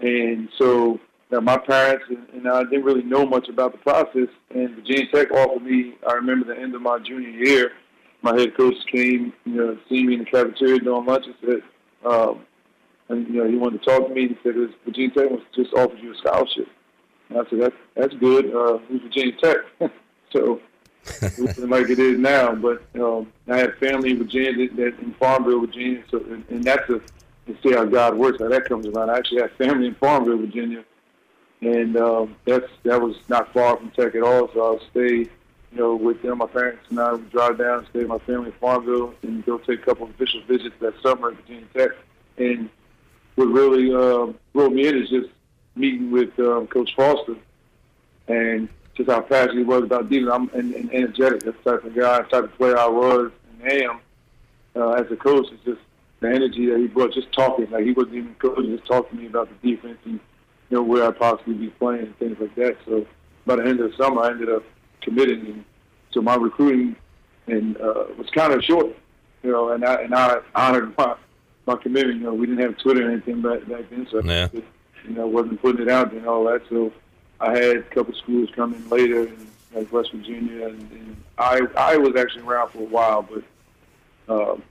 And 0.00 0.48
so 0.58 0.98
uh, 1.32 1.40
my 1.40 1.58
parents 1.58 2.04
and, 2.08 2.26
and 2.32 2.48
I 2.48 2.64
didn't 2.64 2.84
really 2.84 3.02
know 3.02 3.24
much 3.26 3.48
about 3.48 3.72
the 3.72 3.78
process. 3.78 4.28
And 4.50 4.74
Virginia 4.76 5.06
Tech 5.12 5.30
offered 5.32 5.62
me. 5.62 5.94
I 6.08 6.14
remember 6.14 6.52
the 6.52 6.60
end 6.60 6.74
of 6.74 6.82
my 6.82 6.98
junior 6.98 7.30
year 7.30 7.72
my 8.24 8.34
head 8.40 8.56
coach 8.56 8.74
came, 8.90 9.34
you 9.44 9.52
know, 9.52 9.78
see 9.88 10.02
me 10.02 10.14
in 10.14 10.20
the 10.20 10.24
cafeteria 10.24 10.80
during 10.80 11.04
lunch 11.04 11.26
and 11.26 11.34
said, 11.42 12.10
um, 12.10 12.40
and 13.10 13.28
you 13.28 13.34
know, 13.34 13.48
he 13.48 13.56
wanted 13.56 13.82
to 13.82 13.84
talk 13.84 14.08
to 14.08 14.14
me. 14.14 14.28
He 14.28 14.38
said, 14.42 14.54
Virginia 14.86 15.10
Tech 15.10 15.30
wants 15.30 15.44
just 15.54 15.74
offered 15.74 15.98
you 16.00 16.14
a 16.14 16.16
scholarship. 16.16 16.66
And 17.28 17.38
I 17.38 17.50
said, 17.50 17.60
that's 17.60 17.76
that's 17.94 18.14
good. 18.14 18.46
Uh, 18.46 18.78
who's 18.88 19.02
Virginia 19.02 19.34
Tech? 19.42 19.56
so 20.32 20.58
like 21.58 21.90
it 21.90 21.98
is 21.98 22.18
now, 22.18 22.54
but 22.54 22.82
um, 22.94 23.32
I 23.48 23.58
had 23.58 23.76
family 23.76 24.10
in 24.12 24.18
Virginia 24.18 24.52
that, 24.68 24.76
that 24.76 24.98
in 25.00 25.14
Farmville, 25.14 25.60
Virginia. 25.60 26.02
So, 26.10 26.18
and, 26.18 26.44
and 26.48 26.64
that's 26.64 26.88
a 26.90 27.00
see 27.62 27.72
how 27.72 27.84
God 27.84 28.16
works, 28.16 28.38
how 28.40 28.48
that 28.48 28.64
comes 28.64 28.86
around. 28.86 29.10
I 29.10 29.18
actually 29.18 29.42
had 29.42 29.52
family 29.52 29.88
in 29.88 29.94
Farmville, 29.96 30.38
Virginia, 30.38 30.84
and 31.60 31.96
um, 31.96 32.36
that's 32.46 32.68
that 32.84 33.00
was 33.00 33.16
not 33.28 33.52
far 33.52 33.76
from 33.76 33.90
Tech 33.90 34.14
at 34.14 34.22
all. 34.22 34.50
So 34.54 34.64
I'll 34.64 34.80
stay 34.90 35.28
you 35.74 35.80
know, 35.80 35.96
with 35.96 36.22
them, 36.22 36.38
my 36.38 36.46
parents 36.46 36.84
and 36.88 37.00
I 37.00 37.12
would 37.12 37.30
drive 37.30 37.58
down 37.58 37.78
and 37.78 37.88
stay 37.88 38.00
with 38.00 38.08
my 38.08 38.18
family 38.18 38.46
in 38.46 38.52
Farmville 38.52 39.12
and 39.22 39.44
go 39.44 39.58
take 39.58 39.82
a 39.82 39.84
couple 39.84 40.06
of 40.06 40.10
official 40.10 40.40
visits 40.46 40.74
that 40.80 40.94
summer 41.02 41.30
at 41.30 41.36
Virginia 41.36 41.66
Tech. 41.74 41.90
And 42.38 42.70
what 43.34 43.46
really 43.46 43.92
uh, 43.92 44.32
brought 44.52 44.72
me 44.72 44.86
in 44.86 45.02
is 45.02 45.10
just 45.10 45.30
meeting 45.74 46.12
with 46.12 46.38
um, 46.38 46.68
Coach 46.68 46.94
Foster 46.94 47.34
and 48.28 48.68
just 48.96 49.10
how 49.10 49.20
passionate 49.20 49.58
he 49.58 49.64
was 49.64 49.82
about 49.82 50.08
defense. 50.08 50.30
I'm 50.32 50.48
and, 50.50 50.74
and 50.74 50.92
energetic. 50.92 51.42
That's 51.42 51.56
the 51.64 51.72
type 51.72 51.84
of 51.84 51.94
guy, 51.94 52.22
type 52.22 52.44
of 52.44 52.54
player 52.56 52.78
I 52.78 52.88
was 52.88 53.30
and 53.60 53.72
am 53.72 54.00
uh, 54.76 54.90
as 54.92 55.10
a 55.10 55.16
coach. 55.16 55.46
It's 55.52 55.64
just 55.64 55.80
the 56.20 56.28
energy 56.28 56.66
that 56.66 56.78
he 56.78 56.86
brought, 56.86 57.12
just 57.12 57.32
talking. 57.32 57.70
Like 57.70 57.84
he 57.84 57.92
wasn't 57.92 58.16
even 58.16 58.34
coaching, 58.36 58.76
just 58.76 58.88
talking 58.88 59.18
to 59.18 59.22
me 59.22 59.28
about 59.28 59.48
the 59.48 59.70
defense 59.70 59.98
and 60.04 60.20
you 60.70 60.76
know, 60.76 60.82
where 60.82 61.06
I'd 61.06 61.18
possibly 61.18 61.54
be 61.54 61.68
playing 61.68 62.06
and 62.06 62.18
things 62.18 62.36
like 62.40 62.54
that. 62.56 62.76
So 62.86 63.06
by 63.46 63.56
the 63.56 63.64
end 63.64 63.80
of 63.80 63.90
the 63.90 63.96
summer, 63.96 64.22
I 64.22 64.30
ended 64.30 64.50
up 64.50 64.62
committing. 65.02 65.46
And 65.46 65.64
so 66.10 66.22
my 66.22 66.36
recruiting 66.36 66.96
and 67.46 67.76
uh, 67.76 68.06
was 68.16 68.28
kind 68.30 68.52
of 68.52 68.62
short, 68.64 68.96
you 69.42 69.52
know, 69.52 69.70
and 69.70 69.84
I 69.84 70.02
and 70.02 70.14
I 70.14 70.38
honored 70.54 70.96
my 70.96 71.16
my 71.66 71.76
commitment. 71.76 72.18
You 72.18 72.24
know, 72.24 72.34
we 72.34 72.46
didn't 72.46 72.62
have 72.62 72.78
Twitter 72.78 73.06
or 73.06 73.10
anything 73.10 73.42
back 73.42 73.66
back 73.68 73.90
then, 73.90 74.06
so 74.10 74.22
Yeah. 74.22 74.48
I, 74.52 74.62
you 75.06 75.14
know, 75.14 75.26
wasn't 75.26 75.60
putting 75.60 75.82
it 75.82 75.90
out 75.90 76.10
there 76.10 76.20
and 76.20 76.28
all 76.28 76.44
that. 76.44 76.62
So 76.70 76.92
I 77.44 77.56
had 77.56 77.76
a 77.76 77.82
couple 77.82 78.14
schools 78.14 78.48
come 78.54 78.74
in 78.74 78.88
later, 78.88 79.30
like 79.74 79.92
West 79.92 80.12
Virginia, 80.12 80.68
and, 80.68 80.90
and 80.92 81.16
I 81.36 81.60
I 81.76 81.96
was 81.96 82.16
actually 82.16 82.42
around 82.42 82.70
for 82.70 82.78
a 82.78 82.86
while, 82.86 83.22
but 83.22 83.42
um, 84.28 84.62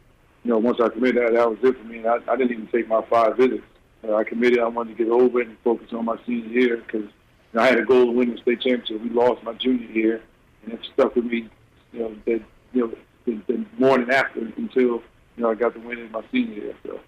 you 0.44 0.52
know, 0.52 0.58
once 0.58 0.80
I 0.82 0.90
committed, 0.90 1.24
that, 1.24 1.34
that 1.34 1.50
was 1.50 1.60
it 1.62 1.78
for 1.78 1.84
me. 1.84 2.00
And 2.00 2.08
I, 2.08 2.18
I 2.28 2.36
didn't 2.36 2.52
even 2.52 2.68
take 2.68 2.88
my 2.88 3.02
five 3.04 3.38
visits. 3.38 3.64
Uh, 4.04 4.16
I 4.16 4.24
committed. 4.24 4.60
I 4.60 4.68
wanted 4.68 4.98
to 4.98 5.04
get 5.04 5.12
over 5.12 5.42
it 5.42 5.48
and 5.48 5.58
focus 5.64 5.94
on 5.94 6.06
my 6.06 6.18
senior 6.26 6.50
year 6.50 6.78
because 6.78 7.04
you 7.04 7.10
know, 7.54 7.62
I 7.62 7.68
had 7.68 7.80
a 7.80 7.86
goal 7.86 8.06
to 8.06 8.12
win 8.12 8.32
the 8.32 8.38
state 8.38 8.62
championship. 8.62 9.02
We 9.02 9.10
lost 9.10 9.44
my 9.44 9.54
junior 9.54 9.90
year, 9.92 10.22
and 10.64 10.74
it 10.74 10.80
stuck 10.94 11.16
with 11.16 11.26
me. 11.26 11.50
You 11.92 12.00
know, 12.00 12.16
that 12.26 12.42
you 12.74 12.88
know, 12.88 12.94
the, 13.26 13.54
the 13.54 13.66
morning 13.78 14.10
after 14.10 14.40
until 14.40 14.82
you 14.82 15.04
know 15.38 15.52
I 15.52 15.56
got 15.56 15.74
the 15.74 15.80
win 15.80 16.00
in 16.00 16.12
my 16.12 16.24
senior 16.32 16.56
year. 16.56 16.76
So. 16.86 17.00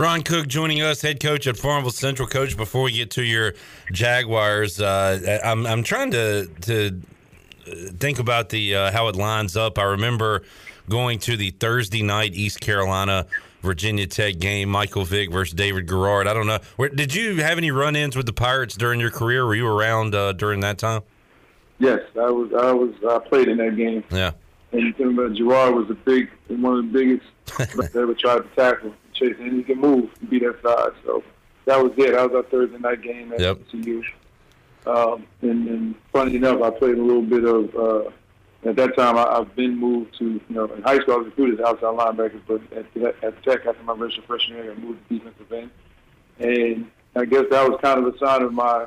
Ron 0.00 0.22
Cook 0.22 0.48
joining 0.48 0.80
us, 0.80 1.02
head 1.02 1.20
coach 1.20 1.46
at 1.46 1.58
Farmville 1.58 1.90
Central. 1.90 2.26
Coach, 2.26 2.56
before 2.56 2.84
we 2.84 2.92
get 2.92 3.10
to 3.10 3.22
your 3.22 3.52
Jaguars, 3.92 4.80
uh, 4.80 5.38
I'm 5.44 5.66
I'm 5.66 5.82
trying 5.82 6.10
to 6.12 6.46
to 6.62 7.02
think 7.98 8.18
about 8.18 8.48
the 8.48 8.76
uh, 8.76 8.92
how 8.92 9.08
it 9.08 9.16
lines 9.16 9.58
up. 9.58 9.78
I 9.78 9.82
remember 9.82 10.42
going 10.88 11.18
to 11.18 11.36
the 11.36 11.50
Thursday 11.50 12.00
night 12.00 12.32
East 12.32 12.60
Carolina 12.60 13.26
Virginia 13.60 14.06
Tech 14.06 14.38
game, 14.38 14.70
Michael 14.70 15.04
Vick 15.04 15.30
versus 15.30 15.52
David 15.52 15.86
Garrard. 15.86 16.26
I 16.26 16.32
don't 16.32 16.46
know. 16.46 16.60
Where, 16.76 16.88
did 16.88 17.14
you 17.14 17.42
have 17.42 17.58
any 17.58 17.70
run-ins 17.70 18.16
with 18.16 18.24
the 18.24 18.32
Pirates 18.32 18.78
during 18.78 19.00
your 19.00 19.10
career? 19.10 19.44
Were 19.44 19.54
you 19.54 19.66
around 19.66 20.14
uh, 20.14 20.32
during 20.32 20.60
that 20.60 20.78
time? 20.78 21.02
Yes, 21.78 22.00
I 22.18 22.30
was. 22.30 22.50
I 22.54 22.72
was. 22.72 22.94
I 23.06 23.18
played 23.18 23.48
in 23.48 23.58
that 23.58 23.76
game. 23.76 24.02
Yeah. 24.10 24.32
And 24.72 24.98
remember, 24.98 25.28
Garrard 25.28 25.74
was 25.74 25.90
a 25.90 25.94
big, 25.94 26.30
one 26.48 26.78
of 26.78 26.86
the 26.86 26.90
biggest 26.90 27.26
that 27.76 27.94
ever 27.94 28.14
tried 28.14 28.38
to 28.38 28.48
tackle, 28.56 28.94
chase, 29.20 29.36
and 29.38 29.52
he 29.52 29.62
can 29.62 29.80
move 29.80 30.10
and 30.20 30.30
be 30.30 30.38
that 30.40 30.56
size. 30.62 30.92
So 31.04 31.22
that 31.66 31.82
was 31.82 31.92
it. 31.96 32.12
That 32.12 32.30
was 32.30 32.44
our 32.44 32.50
Thursday 32.50 32.78
night 32.78 33.02
game 33.02 33.32
at 33.32 33.40
Yep. 33.40 33.58
CU. 33.70 34.02
Um, 34.86 35.26
and, 35.42 35.68
and 35.68 35.94
funny 36.12 36.36
enough, 36.36 36.62
I 36.62 36.70
played 36.70 36.98
a 36.98 37.02
little 37.02 37.22
bit 37.22 37.44
of. 37.44 37.74
Uh, 37.74 38.10
at 38.62 38.76
that 38.76 38.94
time, 38.94 39.16
I, 39.16 39.24
I've 39.24 39.54
been 39.56 39.78
moved 39.78 40.18
to. 40.18 40.24
You 40.24 40.42
know, 40.48 40.64
in 40.66 40.82
high 40.82 40.98
school, 40.98 41.14
I 41.14 41.18
was 41.18 41.26
recruited 41.26 41.60
as 41.60 41.66
outside 41.66 41.96
linebacker, 41.96 42.40
but 42.46 42.60
at, 42.72 43.14
at 43.22 43.42
Tech, 43.42 43.66
after 43.66 43.82
my 43.84 43.96
freshman 44.26 44.58
year, 44.58 44.72
I 44.72 44.74
moved 44.74 45.08
to 45.08 45.18
defensive 45.18 45.52
end. 45.52 45.70
And 46.38 46.90
I 47.14 47.24
guess 47.24 47.44
that 47.50 47.68
was 47.68 47.78
kind 47.82 48.04
of 48.04 48.14
a 48.14 48.18
sign 48.18 48.42
of 48.42 48.52
my 48.52 48.86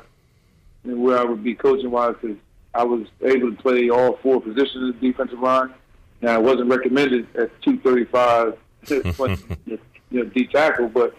and 0.84 1.02
where 1.02 1.18
I 1.18 1.24
would 1.24 1.42
be 1.42 1.54
coaching 1.54 1.90
wise 1.90 2.14
because 2.20 2.36
I 2.74 2.84
was 2.84 3.06
able 3.22 3.50
to 3.50 3.62
play 3.62 3.88
all 3.88 4.18
four 4.18 4.40
positions 4.40 4.90
of 4.90 5.00
the 5.00 5.10
defensive 5.10 5.40
line. 5.40 5.72
Now, 6.20 6.34
I 6.34 6.38
wasn't 6.38 6.70
recommended 6.70 7.26
at 7.36 7.50
235 7.62 8.58
to 8.86 9.12
play, 9.12 9.36
you 10.10 10.22
know, 10.22 10.30
D 10.30 10.46
tackle, 10.46 10.88
but 10.88 11.14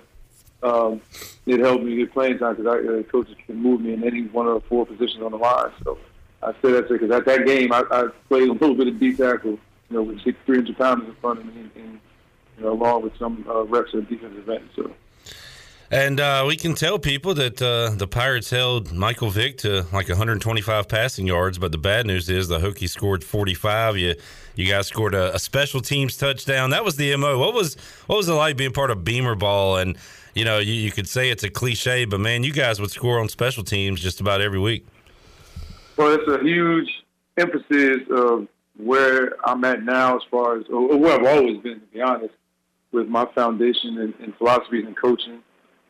um, 0.63 1.01
it 1.45 1.59
helped 1.59 1.83
me 1.83 1.95
get 1.95 2.13
playing 2.13 2.39
time 2.39 2.55
because 2.55 2.85
uh, 2.85 3.03
coaches 3.11 3.35
can 3.45 3.57
move 3.57 3.81
me 3.81 3.93
in 3.93 4.03
any 4.03 4.23
one 4.27 4.47
of 4.47 4.55
the 4.55 4.67
four 4.67 4.85
positions 4.85 5.21
on 5.23 5.31
the 5.31 5.37
line. 5.37 5.71
So 5.83 5.97
I 6.41 6.53
say 6.61 6.71
that 6.71 6.89
because 6.89 7.11
at 7.11 7.25
that 7.25 7.45
game, 7.45 7.71
I, 7.71 7.83
I 7.91 8.07
played 8.27 8.49
a 8.49 8.53
little 8.53 8.75
bit 8.75 8.87
of 8.87 8.99
D 8.99 9.15
tackle, 9.15 9.51
you 9.51 9.59
know, 9.89 10.03
with 10.03 10.21
six, 10.23 10.37
300 10.45 10.77
pounds 10.77 11.07
in 11.07 11.15
front 11.15 11.39
of 11.39 11.45
me, 11.45 11.61
and, 11.61 11.71
and 11.75 11.99
you 12.57 12.63
know, 12.63 12.73
along 12.73 13.03
with 13.03 13.17
some 13.17 13.45
uh, 13.49 13.63
reps 13.63 13.93
at 13.93 14.09
defensive 14.09 14.49
end. 14.49 14.69
So. 14.75 14.91
And 15.91 16.19
uh, 16.19 16.45
we 16.47 16.55
can 16.55 16.73
tell 16.73 16.97
people 16.97 17.35
that 17.35 17.61
uh, 17.61 17.91
the 17.95 18.07
Pirates 18.07 18.49
held 18.49 18.91
Michael 18.91 19.29
Vick 19.29 19.59
to 19.59 19.85
like 19.93 20.09
125 20.09 20.87
passing 20.87 21.27
yards, 21.27 21.59
but 21.59 21.71
the 21.71 21.77
bad 21.77 22.07
news 22.07 22.27
is 22.27 22.47
the 22.47 22.57
Hokies 22.57 22.89
scored 22.89 23.23
45. 23.23 23.97
You 23.97 24.15
you 24.55 24.65
guys 24.65 24.87
scored 24.87 25.13
a, 25.13 25.35
a 25.35 25.39
special 25.39 25.81
teams 25.81 26.17
touchdown. 26.17 26.71
That 26.71 26.83
was 26.83 26.95
the 26.95 27.15
mo. 27.17 27.37
What 27.37 27.53
was 27.53 27.75
what 28.07 28.15
was 28.15 28.27
it 28.27 28.33
like 28.33 28.57
being 28.57 28.71
part 28.71 28.89
of 28.89 29.03
Beamer 29.03 29.35
Ball? 29.35 29.77
And 29.77 29.97
you 30.33 30.43
know, 30.43 30.57
you, 30.57 30.73
you 30.73 30.91
could 30.91 31.07
say 31.07 31.29
it's 31.29 31.43
a 31.43 31.49
cliche, 31.49 32.05
but 32.05 32.19
man, 32.19 32.43
you 32.43 32.51
guys 32.51 32.81
would 32.81 32.91
score 32.91 33.19
on 33.19 33.29
special 33.29 33.63
teams 33.63 34.01
just 34.01 34.19
about 34.21 34.41
every 34.41 34.59
week. 34.59 34.85
Well, 35.97 36.13
it's 36.13 36.27
a 36.27 36.43
huge 36.43 36.89
emphasis 37.37 38.01
of 38.09 38.47
where 38.77 39.35
I'm 39.47 39.63
at 39.63 39.83
now, 39.83 40.17
as 40.17 40.23
far 40.31 40.57
as 40.57 40.65
or 40.67 40.97
where 40.97 41.19
I've 41.19 41.25
always 41.25 41.57
been, 41.61 41.79
to 41.79 41.85
be 41.87 42.01
honest, 42.01 42.33
with 42.91 43.07
my 43.07 43.25
foundation 43.35 43.99
and, 43.99 44.13
in 44.19 44.33
philosophy 44.33 44.83
and 44.83 44.97
coaching, 44.97 45.41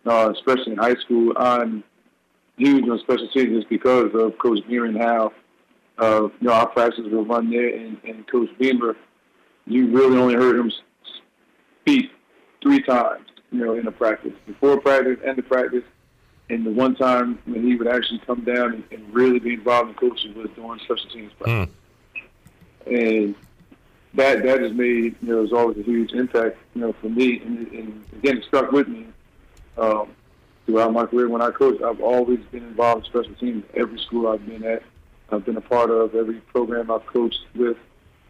uh, 0.06 0.32
especially 0.34 0.73
in 0.73 0.77
high 0.77 0.95
school. 0.95 1.34
I'm 1.38 1.84
huge 2.57 2.88
on 2.88 2.99
special 2.99 3.27
teams 3.30 3.65
because 3.65 4.11
of 4.14 4.38
Coach 4.38 4.65
Beamer 4.68 4.86
and 4.86 4.98
how 4.98 5.34
uh, 5.98 6.23
you 6.23 6.32
know 6.41 6.53
our 6.53 6.68
practices 6.68 7.11
will 7.11 7.26
run 7.26 7.49
there, 7.49 7.76
and, 7.76 7.98
and 8.03 8.27
Coach 8.27 8.49
Beamer, 8.60 8.95
you 9.65 9.88
really 9.88 10.18
only 10.18 10.36
heard 10.36 10.60
him 10.60 10.72
speak 11.82 12.11
three 12.61 12.82
times, 12.82 13.26
you 13.52 13.64
know, 13.64 13.76
in 13.76 13.88
a 13.88 13.91
practice, 13.91 14.34
before 14.45 14.80
practice, 14.80 15.18
end 15.23 15.40
of 15.40 15.48
practice, 15.48 15.84
and 16.49 16.65
the 16.65 16.72
one 16.72 16.95
time 16.95 17.40
when 17.45 17.65
he 17.65 17.76
would 17.76 17.88
actually 17.88 18.19
come 18.26 18.44
down 18.44 18.73
and, 18.73 18.84
and 18.91 19.14
really 19.14 19.40
be 19.40 19.53
involved 19.53 19.90
in 19.90 19.95
coaching 19.95 20.34
was 20.36 20.49
during 20.56 20.80
special 20.80 21.10
teams 21.10 21.32
practice. 21.40 21.76
And 22.86 23.36
that 24.14 24.44
that 24.44 24.61
has 24.61 24.72
made 24.72 25.15
you 25.22 25.30
know 25.30 25.44
it's 25.44 25.52
always 25.52 25.77
a 25.77 25.82
huge 25.82 26.14
impact 26.14 26.57
you 26.73 26.82
know 26.82 26.94
for 27.02 27.10
me, 27.10 27.41
and, 27.41 27.68
and 27.68 28.06
again 28.18 28.38
it 28.38 28.45
stuck 28.45 28.72
with 28.72 28.88
me 28.88 29.07
um, 29.77 30.10
throughout 30.65 30.93
my 30.93 31.06
career. 31.06 31.30
When 31.30 31.41
I 31.41 31.52
coached, 31.52 31.84
I've 31.84 32.02
always 32.02 32.39
been 32.52 32.64
involved 32.64 33.06
in 33.06 33.11
special 33.11 33.35
teams. 33.35 33.64
Every 33.76 33.99
school 33.99 34.27
I've 34.27 34.45
been 34.45 34.64
at, 34.64 34.84
I've 35.31 35.45
been 35.45 35.57
a 35.57 35.61
part 35.61 35.89
of. 35.89 36.15
Every 36.15 36.39
program 36.41 36.91
I've 36.91 37.06
coached 37.06 37.45
with. 37.56 37.77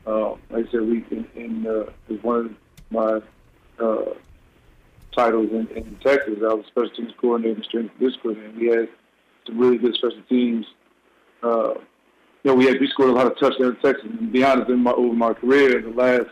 Uh, 0.06 0.32
like 0.50 0.68
I 0.68 0.72
said, 0.72 0.82
we 0.82 1.04
in, 1.12 1.28
in 1.36 1.68
uh, 1.68 1.92
is 2.10 2.22
one 2.24 2.38
of 2.38 2.56
my 2.92 3.22
uh, 3.84 4.14
titles 5.16 5.50
in, 5.52 5.68
in 5.76 5.98
Texas. 6.04 6.38
I 6.42 6.54
was 6.54 6.66
special 6.68 6.90
teams 6.92 7.14
coordinator, 7.20 7.56
and 7.56 7.66
strength 7.66 7.94
and 8.00 8.22
coordinator. 8.22 8.60
We 8.60 8.68
had 8.68 8.90
some 9.48 9.58
really 9.58 9.78
good 9.78 9.96
special 9.96 10.22
teams. 10.30 10.66
Uh, 11.42 11.76
you 12.44 12.52
know, 12.52 12.56
we 12.56 12.66
had 12.66 12.80
we 12.80 12.88
scored 12.88 13.10
a 13.10 13.14
lot 13.14 13.28
of 13.28 13.40
touchdowns 13.40 13.78
in 13.78 13.82
Texas. 13.82 14.06
And 14.06 14.20
to 14.20 14.26
be 14.28 14.44
honest, 14.44 14.70
in 14.70 14.80
my 14.80 14.92
over 14.92 15.16
my 15.16 15.34
career, 15.34 15.82
the 15.82 15.90
last 15.90 16.30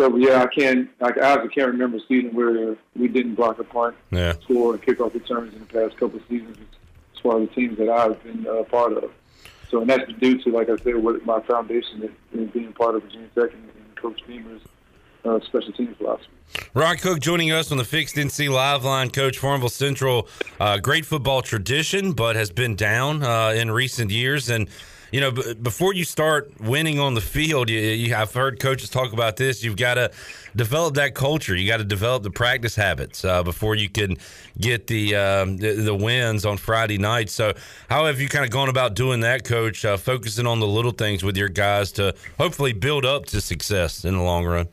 several 0.00 0.20
yeah, 0.20 0.42
I 0.42 0.46
can't, 0.46 0.88
I 1.00 1.12
honestly 1.22 1.48
can't 1.54 1.68
remember 1.68 1.98
a 1.98 2.00
season 2.08 2.34
where 2.34 2.76
we 2.96 3.08
didn't 3.08 3.34
block 3.34 3.58
a 3.58 3.64
punt, 3.64 3.96
Yeah. 4.10 4.34
score, 4.44 4.74
and 4.74 4.82
kickoff 4.82 5.14
returns 5.14 5.52
in 5.54 5.60
the 5.60 5.66
past 5.66 5.96
couple 5.98 6.18
of 6.18 6.22
seasons 6.28 6.56
as 7.14 7.20
far 7.20 7.40
as 7.40 7.48
the 7.48 7.54
teams 7.54 7.78
that 7.78 7.88
I've 7.88 8.22
been 8.22 8.46
uh, 8.46 8.62
part 8.64 8.92
of. 8.94 9.10
So, 9.70 9.80
and 9.80 9.88
that's 9.90 10.10
due 10.14 10.38
to, 10.42 10.50
like 10.50 10.68
I 10.68 10.76
said, 10.82 10.96
what 10.96 11.24
my 11.24 11.40
foundation 11.42 12.10
is 12.32 12.50
being 12.50 12.72
part 12.72 12.96
of 12.96 13.02
Virginia 13.04 13.28
Tech 13.34 13.52
and, 13.52 13.62
and 13.64 13.96
Coach 13.96 14.20
Beamer's 14.26 14.62
uh, 15.24 15.38
special 15.46 15.72
teams 15.72 15.96
philosophy. 15.96 16.28
Ron 16.74 16.96
Cook 16.96 17.20
joining 17.20 17.52
us 17.52 17.70
on 17.70 17.78
the 17.78 17.84
Fixed 17.84 18.16
NC 18.16 18.50
Live 18.50 18.84
Line. 18.84 19.10
Coach 19.10 19.38
Farmville 19.38 19.68
Central, 19.68 20.26
uh, 20.58 20.78
great 20.78 21.06
football 21.06 21.42
tradition, 21.42 22.10
but 22.12 22.34
has 22.34 22.50
been 22.50 22.74
down 22.74 23.22
uh, 23.22 23.50
in 23.50 23.70
recent 23.70 24.10
years. 24.10 24.50
And 24.50 24.68
you 25.12 25.20
know, 25.20 25.30
b- 25.30 25.54
before 25.54 25.94
you 25.94 26.04
start 26.04 26.52
winning 26.60 26.98
on 26.98 27.14
the 27.14 27.20
field, 27.20 27.68
you, 27.68 27.78
you, 27.78 28.14
I've 28.14 28.32
heard 28.32 28.60
coaches 28.60 28.90
talk 28.90 29.12
about 29.12 29.36
this. 29.36 29.62
You've 29.64 29.76
got 29.76 29.94
to 29.94 30.10
develop 30.54 30.94
that 30.94 31.14
culture. 31.14 31.56
You 31.56 31.66
got 31.66 31.78
to 31.78 31.84
develop 31.84 32.22
the 32.22 32.30
practice 32.30 32.74
habits 32.74 33.24
uh, 33.24 33.42
before 33.42 33.74
you 33.74 33.88
can 33.88 34.16
get 34.58 34.86
the, 34.86 35.16
um, 35.16 35.56
the 35.56 35.72
the 35.72 35.94
wins 35.94 36.44
on 36.44 36.56
Friday 36.56 36.98
night. 36.98 37.30
So, 37.30 37.54
how 37.88 38.06
have 38.06 38.20
you 38.20 38.28
kind 38.28 38.44
of 38.44 38.50
gone 38.50 38.68
about 38.68 38.94
doing 38.94 39.20
that, 39.20 39.44
Coach? 39.44 39.84
Uh, 39.84 39.96
focusing 39.96 40.46
on 40.46 40.60
the 40.60 40.66
little 40.66 40.92
things 40.92 41.22
with 41.22 41.36
your 41.36 41.48
guys 41.48 41.92
to 41.92 42.14
hopefully 42.38 42.72
build 42.72 43.04
up 43.04 43.26
to 43.26 43.40
success 43.40 44.04
in 44.04 44.16
the 44.16 44.22
long 44.22 44.44
run. 44.44 44.68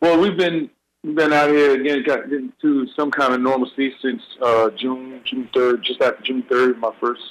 Well, 0.00 0.18
we've 0.18 0.36
been 0.36 0.70
been 1.02 1.32
out 1.32 1.48
here 1.48 1.80
again, 1.80 2.02
got 2.06 2.24
into 2.24 2.86
some 2.94 3.10
kind 3.10 3.32
of 3.32 3.40
normalcy 3.40 3.94
since 4.02 4.22
uh, 4.42 4.70
June 4.70 5.20
June 5.24 5.48
third, 5.54 5.82
just 5.82 6.00
after 6.00 6.22
June 6.22 6.42
third, 6.48 6.78
my 6.78 6.92
first 7.00 7.22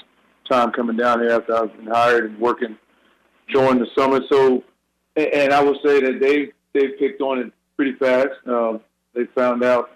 time 0.49 0.71
coming 0.71 0.97
down 0.97 1.19
here 1.19 1.31
after 1.31 1.55
I've 1.55 1.75
been 1.75 1.87
hired 1.87 2.31
and 2.31 2.39
working 2.39 2.77
during 3.51 3.79
the 3.79 3.87
summer. 3.97 4.21
So, 4.29 4.63
and, 5.15 5.53
I 5.53 5.61
will 5.61 5.79
say 5.85 6.01
that 6.01 6.19
they 6.19 6.51
they 6.73 6.89
picked 6.99 7.21
on 7.21 7.39
it 7.39 7.53
pretty 7.75 7.93
fast. 7.93 8.29
Um, 8.45 8.81
they 9.13 9.25
found 9.35 9.63
out 9.63 9.91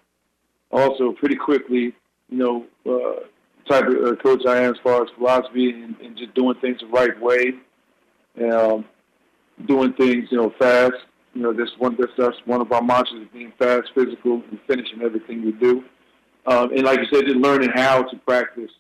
also 0.71 1.13
pretty 1.13 1.35
quickly, 1.35 1.93
you 2.29 2.37
know, 2.37 2.65
uh, 2.85 3.21
type 3.69 3.87
of 3.87 3.95
uh, 3.95 4.15
coach 4.21 4.45
I 4.45 4.63
am 4.63 4.73
as 4.73 4.79
far 4.83 5.03
as 5.03 5.09
philosophy 5.17 5.69
and, 5.69 5.95
and 6.01 6.17
just 6.17 6.33
doing 6.33 6.55
things 6.59 6.79
the 6.81 6.87
right 6.87 7.19
way, 7.21 7.53
um, 8.51 8.85
doing 9.65 9.93
things 9.93 10.27
you 10.31 10.37
know 10.37 10.53
fast. 10.59 10.95
You 11.33 11.41
know, 11.41 11.53
this 11.53 11.69
one 11.77 11.95
that's 11.97 12.11
that's 12.17 12.37
one 12.45 12.61
of 12.61 12.71
our 12.71 12.81
mantras 12.81 13.21
is 13.21 13.27
being 13.33 13.53
fast, 13.57 13.89
physical, 13.95 14.43
and 14.49 14.59
finishing 14.67 15.01
everything 15.01 15.43
we 15.43 15.51
do. 15.53 15.83
Um, 16.45 16.71
and 16.71 16.83
like 16.83 16.99
you 16.99 17.05
said, 17.11 17.25
just 17.25 17.37
learning 17.37 17.69
how 17.73 18.03
to 18.03 18.17
practice 18.17 18.71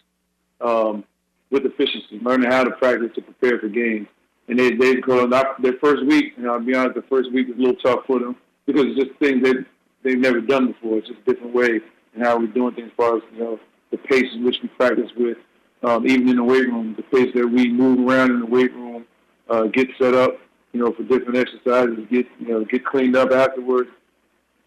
um, 0.59 1.03
with 1.53 1.65
efficiency, 1.65 2.19
learning 2.21 2.51
how 2.51 2.63
to 2.63 2.71
practice 2.71 3.11
to 3.15 3.21
prepare 3.21 3.59
for 3.59 3.69
games. 3.69 4.07
And 4.49 4.59
they 4.59 4.71
they 4.75 4.95
go 4.95 5.25
their 5.27 5.73
first 5.79 6.05
week. 6.05 6.37
Know, 6.37 6.55
I'll 6.55 6.59
be 6.59 6.75
honest, 6.75 6.95
the 6.95 7.03
first 7.03 7.31
week 7.31 7.47
was 7.47 7.57
a 7.57 7.61
little 7.61 7.75
tough 7.77 8.05
for 8.05 8.19
them 8.19 8.35
because 8.65 8.87
it's 8.87 8.99
just 8.99 9.19
things 9.19 9.41
that 9.43 9.63
they've 10.03 10.19
never 10.19 10.41
done 10.41 10.67
before. 10.67 10.97
It's 10.97 11.07
just 11.07 11.21
a 11.21 11.31
different 11.31 11.55
way 11.55 11.79
and 12.13 12.23
how 12.23 12.37
we're 12.37 12.47
doing 12.47 12.75
things 12.75 12.87
as 12.87 12.97
far 12.97 13.17
as 13.17 13.23
you 13.31 13.39
know 13.39 13.59
the 13.91 13.97
pace 13.97 14.25
in 14.33 14.43
which 14.43 14.57
we 14.61 14.67
practice 14.69 15.09
with, 15.15 15.37
um, 15.83 16.05
even 16.07 16.27
in 16.27 16.37
the 16.37 16.43
weight 16.43 16.67
room, 16.67 16.95
the 16.97 17.03
pace 17.03 17.31
that 17.35 17.47
we 17.47 17.71
move 17.71 18.05
around 18.07 18.31
in 18.31 18.39
the 18.39 18.45
weight 18.45 18.73
room, 18.73 19.05
uh, 19.49 19.63
get 19.65 19.87
set 19.99 20.15
up, 20.15 20.39
you 20.73 20.83
know, 20.83 20.91
for 20.91 21.03
different 21.03 21.37
exercises, 21.37 21.99
get 22.11 22.25
you 22.39 22.49
know 22.49 22.65
get 22.65 22.83
cleaned 22.83 23.15
up 23.15 23.31
afterwards. 23.31 23.89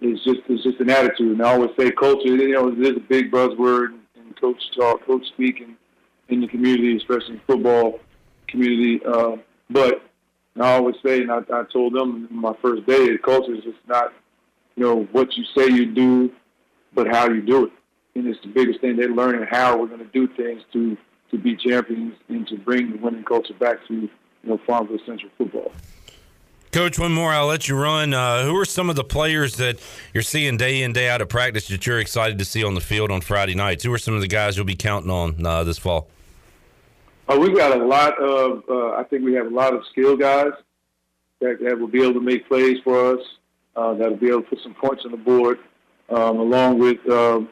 It's 0.00 0.22
just 0.24 0.40
it's 0.48 0.62
just 0.62 0.80
an 0.80 0.88
attitude, 0.88 1.32
and 1.32 1.42
I 1.42 1.52
always 1.52 1.70
say 1.78 1.90
culture. 1.90 2.28
You 2.28 2.52
know, 2.52 2.68
it 2.68 2.78
is 2.78 2.96
a 2.96 3.00
big 3.00 3.30
buzzword 3.30 3.98
in 4.14 4.32
coach 4.40 4.62
talk, 4.74 5.04
coach 5.04 5.26
speaking 5.26 5.76
in 6.28 6.40
the 6.40 6.48
community, 6.48 6.96
especially 6.96 7.40
football 7.46 8.00
community. 8.48 9.00
Uh, 9.04 9.36
but 9.70 10.02
I 10.60 10.74
always 10.74 10.96
say, 11.04 11.20
and 11.22 11.30
I, 11.30 11.38
I 11.52 11.64
told 11.72 11.94
them 11.94 12.28
my 12.30 12.54
first 12.62 12.86
day, 12.86 13.10
the 13.10 13.18
culture 13.18 13.54
is 13.54 13.64
just 13.64 13.78
not, 13.86 14.12
you 14.76 14.84
know, 14.84 15.04
what 15.12 15.36
you 15.36 15.44
say 15.56 15.68
you 15.68 15.86
do, 15.86 16.32
but 16.94 17.06
how 17.08 17.28
you 17.28 17.42
do 17.42 17.66
it. 17.66 17.72
And 18.14 18.26
it's 18.26 18.40
the 18.42 18.48
biggest 18.48 18.80
thing. 18.80 18.96
They're 18.96 19.08
learning 19.08 19.46
how 19.50 19.78
we're 19.78 19.88
going 19.88 20.00
to 20.00 20.06
do 20.06 20.26
things 20.28 20.62
to 20.72 20.96
to 21.32 21.38
be 21.38 21.56
champions 21.56 22.14
and 22.28 22.46
to 22.46 22.56
bring 22.56 22.92
the 22.92 22.98
winning 22.98 23.24
culture 23.24 23.52
back 23.54 23.84
to 23.88 23.94
you 23.94 24.10
know 24.44 24.58
Farmville 24.66 24.98
Central 25.04 25.30
football. 25.36 25.72
Coach, 26.72 26.98
one 26.98 27.12
more. 27.12 27.32
I'll 27.32 27.46
let 27.46 27.68
you 27.68 27.76
run. 27.76 28.14
Uh, 28.14 28.44
who 28.44 28.54
are 28.56 28.64
some 28.64 28.90
of 28.90 28.96
the 28.96 29.04
players 29.04 29.56
that 29.56 29.80
you're 30.12 30.22
seeing 30.22 30.56
day 30.56 30.82
in, 30.82 30.92
day 30.92 31.08
out 31.08 31.20
of 31.20 31.28
practice 31.28 31.68
that 31.68 31.86
you're 31.86 31.98
excited 31.98 32.38
to 32.38 32.44
see 32.44 32.62
on 32.62 32.74
the 32.74 32.80
field 32.80 33.10
on 33.10 33.22
Friday 33.22 33.54
nights? 33.54 33.84
Who 33.84 33.92
are 33.92 33.98
some 33.98 34.14
of 34.14 34.20
the 34.20 34.28
guys 34.28 34.56
you'll 34.56 34.66
be 34.66 34.76
counting 34.76 35.10
on 35.10 35.44
uh, 35.44 35.64
this 35.64 35.78
fall? 35.78 36.08
Uh, 37.28 37.36
we've 37.40 37.56
got 37.56 37.76
a 37.76 37.84
lot 37.84 38.16
of, 38.18 38.62
uh, 38.68 38.92
I 38.92 39.02
think 39.04 39.24
we 39.24 39.34
have 39.34 39.46
a 39.46 39.54
lot 39.54 39.74
of 39.74 39.82
skill 39.90 40.16
guys 40.16 40.52
that, 41.40 41.58
that 41.60 41.78
will 41.78 41.88
be 41.88 42.02
able 42.02 42.14
to 42.14 42.20
make 42.20 42.46
plays 42.48 42.78
for 42.84 43.14
us, 43.14 43.20
uh, 43.74 43.94
that 43.94 44.08
will 44.08 44.16
be 44.16 44.28
able 44.28 44.42
to 44.42 44.48
put 44.48 44.60
some 44.62 44.74
points 44.74 45.04
on 45.04 45.10
the 45.10 45.16
board, 45.16 45.58
um, 46.08 46.38
along 46.38 46.78
with, 46.78 46.98
um, 47.10 47.48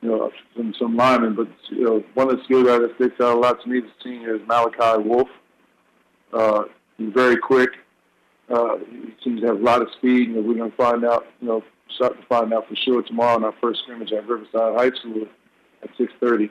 you 0.00 0.10
know, 0.10 0.30
some, 0.56 0.72
some 0.78 0.96
linemen. 0.96 1.34
But, 1.34 1.48
you 1.70 1.84
know, 1.84 2.04
one 2.14 2.30
of 2.30 2.36
the 2.36 2.44
skill 2.44 2.64
guys 2.64 2.80
that 2.80 2.94
sticks 2.94 3.20
out 3.20 3.36
a 3.36 3.40
lot 3.40 3.60
to 3.62 3.68
me 3.68 3.80
this 3.80 3.90
senior 4.02 4.36
is 4.36 4.42
Malachi 4.46 5.02
Wolf. 5.02 5.28
Uh, 6.32 6.64
he's 6.96 7.12
very 7.12 7.36
quick. 7.36 7.70
Uh, 8.48 8.76
he 8.88 9.12
seems 9.24 9.40
to 9.40 9.48
have 9.48 9.56
a 9.56 9.62
lot 9.62 9.82
of 9.82 9.88
speed, 9.98 10.28
and 10.28 10.46
we're 10.46 10.54
going 10.54 10.70
to 10.70 10.76
find 10.76 11.04
out, 11.04 11.26
you 11.40 11.48
know, 11.48 11.64
start 11.96 12.20
to 12.20 12.26
find 12.28 12.54
out 12.54 12.68
for 12.68 12.76
sure 12.76 13.02
tomorrow 13.02 13.36
in 13.36 13.44
our 13.44 13.54
first 13.60 13.80
scrimmage 13.80 14.12
at 14.12 14.28
Riverside 14.28 14.76
High 14.76 14.96
School 15.00 15.26
at 15.82 15.90
6:30. 15.96 16.48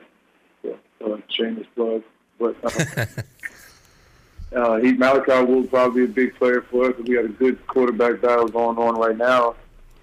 So, 0.62 0.78
uh, 1.04 1.16
shameless 1.30 1.66
plug, 1.74 2.02
but 2.38 2.56
uh, 2.64 3.06
uh, 4.56 4.76
he 4.76 4.92
Malachi 4.92 5.44
will 5.44 5.64
probably 5.64 6.06
be 6.06 6.12
a 6.12 6.14
big 6.14 6.34
player 6.36 6.62
for 6.62 6.90
us. 6.90 6.98
We 6.98 7.14
got 7.14 7.24
a 7.24 7.28
good 7.28 7.66
quarterback 7.66 8.20
battle 8.20 8.48
going 8.48 8.78
on 8.78 8.96
right 8.96 9.16
now 9.16 9.56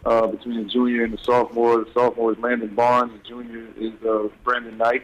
uh, 0.06 0.28
between 0.28 0.64
the 0.64 0.70
junior 0.70 1.04
and 1.04 1.14
the 1.14 1.24
sophomore. 1.24 1.84
The 1.84 1.92
sophomore 1.94 2.34
is 2.34 2.40
Landon 2.40 2.74
Barnes. 2.76 3.14
The 3.14 3.28
junior 3.28 3.68
is 3.78 3.94
uh, 4.04 4.28
Brandon 4.44 4.78
Knight. 4.78 5.04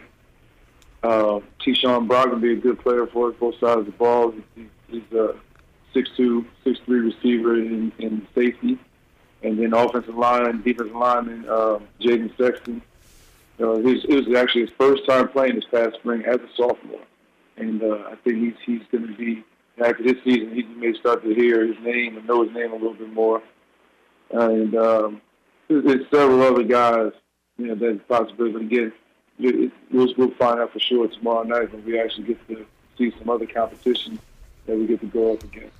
Uh, 1.02 1.40
T-Sean 1.64 2.08
Brock 2.08 2.30
will 2.30 2.40
be 2.40 2.54
a 2.54 2.58
good 2.58 2.80
player 2.80 3.08
for 3.08 3.30
us, 3.30 3.36
both 3.40 3.58
sides 3.60 3.80
of 3.80 3.86
the 3.86 3.92
ball. 3.94 4.34
He, 4.56 4.68
he's 4.90 5.04
a 5.14 5.36
6'2", 5.96 6.46
6'3", 6.66 6.82
receiver 6.88 7.58
in, 7.58 7.92
in 8.00 8.28
safety. 8.36 8.78
And 9.42 9.58
then 9.58 9.74
offensive 9.74 10.16
line, 10.16 10.62
defensive 10.62 10.94
lineman, 10.94 11.46
uh, 11.48 11.80
Jaden 12.02 12.36
Sexton. 12.38 12.82
Uh, 13.58 13.76
his, 13.76 14.04
it 14.06 14.28
was 14.28 14.36
actually 14.36 14.62
his 14.62 14.72
first 14.78 15.06
time 15.08 15.30
playing 15.30 15.56
this 15.56 15.66
past 15.72 15.96
spring 15.96 16.24
as 16.26 16.36
a 16.36 16.50
sophomore. 16.56 17.00
And 17.60 17.84
uh, 17.84 18.10
I 18.10 18.16
think 18.24 18.38
he's, 18.38 18.54
he's 18.66 18.88
going 18.92 19.08
to 19.08 19.16
be, 19.16 19.44
after 19.84 20.04
this 20.04 20.24
season, 20.24 20.54
he 20.54 20.64
may 20.64 20.94
start 20.98 21.24
to 21.24 21.34
hear 21.34 21.68
his 21.68 21.78
name 21.84 22.18
and 22.18 22.28
know 22.28 22.44
his 22.44 22.54
name 22.54 22.72
a 22.72 22.76
little 22.76 22.94
bit 22.94 23.12
more. 23.14 23.42
And 24.32 24.76
um, 24.76 25.22
there's, 25.68 25.84
there's 25.84 26.10
several 26.10 26.42
other 26.42 26.64
guys, 26.64 27.12
you 27.58 27.68
know, 27.68 27.76
that's 27.76 28.00
a 28.00 28.08
possibility. 28.08 28.54
But 28.54 28.62
again, 28.62 28.94
it, 29.40 29.72
we'll, 29.92 30.14
we'll 30.18 30.32
find 30.32 30.60
out 30.60 30.72
for 30.72 30.80
sure 30.80 31.08
tomorrow 31.08 31.44
night 31.44 31.74
when 31.74 31.84
we 31.86 32.00
actually 32.00 32.28
get 32.28 32.48
to 32.48 32.66
see 32.98 33.12
some 33.18 33.30
other 33.30 33.46
competition 33.46 34.20
that 34.66 34.78
we 34.78 34.88
get 34.88 35.02
to 35.02 35.08
go 35.08 35.34
up 35.34 35.44
against. 35.44 35.79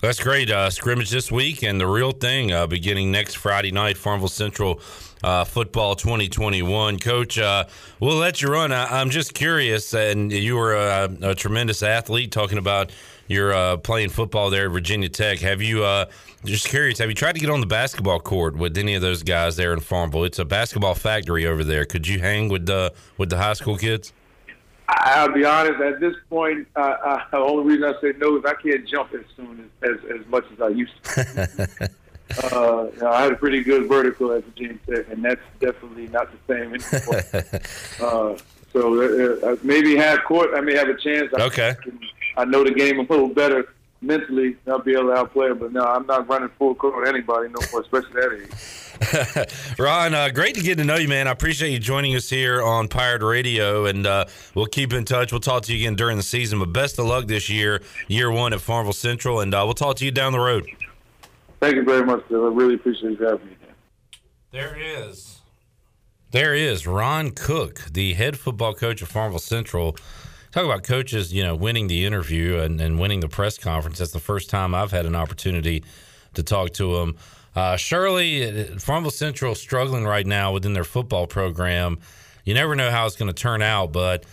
That's 0.00 0.20
great. 0.20 0.48
Uh, 0.48 0.70
scrimmage 0.70 1.10
this 1.10 1.32
week 1.32 1.64
and 1.64 1.80
the 1.80 1.86
real 1.88 2.12
thing 2.12 2.52
uh, 2.52 2.68
beginning 2.68 3.10
next 3.10 3.34
Friday 3.34 3.72
night, 3.72 3.96
Farmville 3.96 4.28
Central 4.28 4.80
uh, 5.24 5.42
football 5.42 5.96
2021. 5.96 7.00
Coach, 7.00 7.36
uh, 7.36 7.64
we'll 7.98 8.16
let 8.16 8.40
you 8.40 8.48
run. 8.48 8.70
I, 8.70 9.00
am 9.00 9.10
just 9.10 9.34
curious, 9.34 9.92
and 9.94 10.30
you 10.30 10.54
were 10.54 10.76
a, 10.76 11.10
a, 11.22 11.34
tremendous 11.34 11.82
athlete 11.82 12.30
talking 12.30 12.58
about 12.58 12.92
your 13.26 13.52
uh, 13.52 13.76
playing 13.78 14.10
football 14.10 14.50
there 14.50 14.66
at 14.66 14.70
Virginia 14.70 15.08
Tech. 15.08 15.40
Have 15.40 15.60
you, 15.60 15.82
uh, 15.82 16.06
just 16.44 16.68
curious, 16.68 16.98
have 16.98 17.08
you 17.08 17.16
tried 17.16 17.34
to 17.34 17.40
get 17.40 17.50
on 17.50 17.58
the 17.58 17.66
basketball 17.66 18.20
court 18.20 18.56
with 18.56 18.78
any 18.78 18.94
of 18.94 19.02
those 19.02 19.24
guys 19.24 19.56
there 19.56 19.72
in 19.72 19.80
Farmville? 19.80 20.22
It's 20.22 20.38
a 20.38 20.44
basketball 20.44 20.94
factory 20.94 21.44
over 21.44 21.64
there. 21.64 21.84
Could 21.84 22.06
you 22.06 22.20
hang 22.20 22.48
with 22.48 22.66
the, 22.66 22.94
with 23.16 23.30
the 23.30 23.38
high 23.38 23.54
school 23.54 23.76
kids? 23.76 24.12
I'll 24.88 25.32
be 25.32 25.44
honest. 25.44 25.80
At 25.80 26.00
this 26.00 26.14
point, 26.30 26.66
uh, 26.74 26.80
uh, 26.80 27.22
the 27.30 27.36
only 27.36 27.64
reason 27.64 27.84
I 27.84 28.00
say 28.00 28.14
no 28.18 28.38
is 28.38 28.44
I 28.44 28.54
can't 28.54 28.86
jump 28.86 29.12
as 29.14 29.24
soon 29.36 29.70
as 29.82 29.90
as, 29.90 30.20
as 30.20 30.26
much 30.26 30.44
as 30.52 30.60
I 30.60 30.68
used 30.68 31.04
to. 31.04 31.68
uh, 32.42 32.90
you 32.92 33.00
know, 33.00 33.10
I 33.10 33.22
had 33.22 33.32
a 33.32 33.36
pretty 33.36 33.62
good 33.62 33.88
vertical 33.88 34.32
at 34.32 34.44
Virginia 34.44 34.78
Tech, 34.86 35.08
and 35.10 35.24
that's 35.24 35.40
definitely 35.60 36.08
not 36.08 36.28
the 36.32 36.54
same 36.54 36.74
anymore. 36.74 37.62
uh, 38.00 38.38
so 38.72 39.02
uh, 39.02 39.46
uh, 39.46 39.56
maybe 39.62 39.96
half 39.96 40.24
court, 40.24 40.50
I 40.54 40.60
may 40.60 40.74
have 40.74 40.88
a 40.88 40.96
chance. 40.96 41.32
I 41.36 41.42
okay. 41.42 41.74
Can, 41.82 41.98
I 42.36 42.44
know 42.44 42.64
the 42.64 42.70
game 42.70 42.98
a 42.98 43.02
little 43.02 43.28
better 43.28 43.72
mentally. 44.00 44.56
I'll 44.66 44.78
be 44.78 44.92
able 44.92 45.08
to 45.08 45.12
outplay 45.12 45.48
it, 45.48 45.58
but 45.58 45.72
no, 45.72 45.82
I'm 45.82 46.06
not 46.06 46.28
running 46.28 46.48
full 46.58 46.74
court 46.74 46.96
with 46.98 47.08
anybody 47.08 47.48
no 47.48 47.60
more, 47.72 47.80
especially 47.80 48.12
that 48.12 48.32
age. 48.42 49.78
Ron, 49.78 50.14
uh, 50.14 50.28
great 50.30 50.54
to 50.56 50.62
get 50.62 50.78
to 50.78 50.84
know 50.84 50.96
you, 50.96 51.08
man. 51.08 51.28
I 51.28 51.30
appreciate 51.30 51.70
you 51.70 51.78
joining 51.78 52.16
us 52.16 52.28
here 52.28 52.62
on 52.62 52.88
Pirate 52.88 53.22
Radio, 53.22 53.86
and 53.86 54.06
uh, 54.06 54.26
we'll 54.54 54.66
keep 54.66 54.92
in 54.92 55.04
touch. 55.04 55.32
We'll 55.32 55.40
talk 55.40 55.62
to 55.64 55.72
you 55.72 55.78
again 55.78 55.94
during 55.94 56.16
the 56.16 56.22
season, 56.22 56.58
but 56.58 56.72
best 56.72 56.98
of 56.98 57.06
luck 57.06 57.26
this 57.26 57.48
year, 57.48 57.82
year 58.08 58.30
one 58.30 58.52
at 58.52 58.60
Farmville 58.60 58.92
Central, 58.92 59.40
and 59.40 59.54
uh, 59.54 59.62
we'll 59.64 59.74
talk 59.74 59.96
to 59.96 60.04
you 60.04 60.10
down 60.10 60.32
the 60.32 60.40
road. 60.40 60.68
Thank 61.60 61.76
you 61.76 61.84
very 61.84 62.04
much, 62.04 62.26
Bill. 62.28 62.46
I 62.46 62.48
really 62.48 62.74
appreciate 62.74 63.18
you 63.18 63.26
having 63.26 63.46
me. 63.46 63.56
There 64.50 64.76
is. 64.78 65.40
There 66.30 66.54
is 66.54 66.86
Ron 66.86 67.30
Cook, 67.30 67.84
the 67.90 68.14
head 68.14 68.38
football 68.38 68.74
coach 68.74 69.00
of 69.02 69.08
Farmville 69.08 69.38
Central. 69.38 69.96
Talk 70.58 70.64
about 70.64 70.82
coaches, 70.82 71.32
you 71.32 71.44
know, 71.44 71.54
winning 71.54 71.86
the 71.86 72.04
interview 72.04 72.58
and, 72.58 72.80
and 72.80 72.98
winning 72.98 73.20
the 73.20 73.28
press 73.28 73.56
conference. 73.56 73.98
That's 73.98 74.10
the 74.10 74.18
first 74.18 74.50
time 74.50 74.74
I've 74.74 74.90
had 74.90 75.06
an 75.06 75.14
opportunity 75.14 75.84
to 76.34 76.42
talk 76.42 76.72
to 76.72 76.96
him. 76.96 77.16
Uh, 77.54 77.76
Shirley, 77.76 78.64
Farmville 78.80 79.12
Central 79.12 79.54
struggling 79.54 80.04
right 80.04 80.26
now 80.26 80.52
within 80.52 80.72
their 80.72 80.82
football 80.82 81.28
program. 81.28 82.00
You 82.44 82.54
never 82.54 82.74
know 82.74 82.90
how 82.90 83.06
it's 83.06 83.14
going 83.14 83.32
to 83.32 83.40
turn 83.40 83.62
out, 83.62 83.92
but 83.92 84.24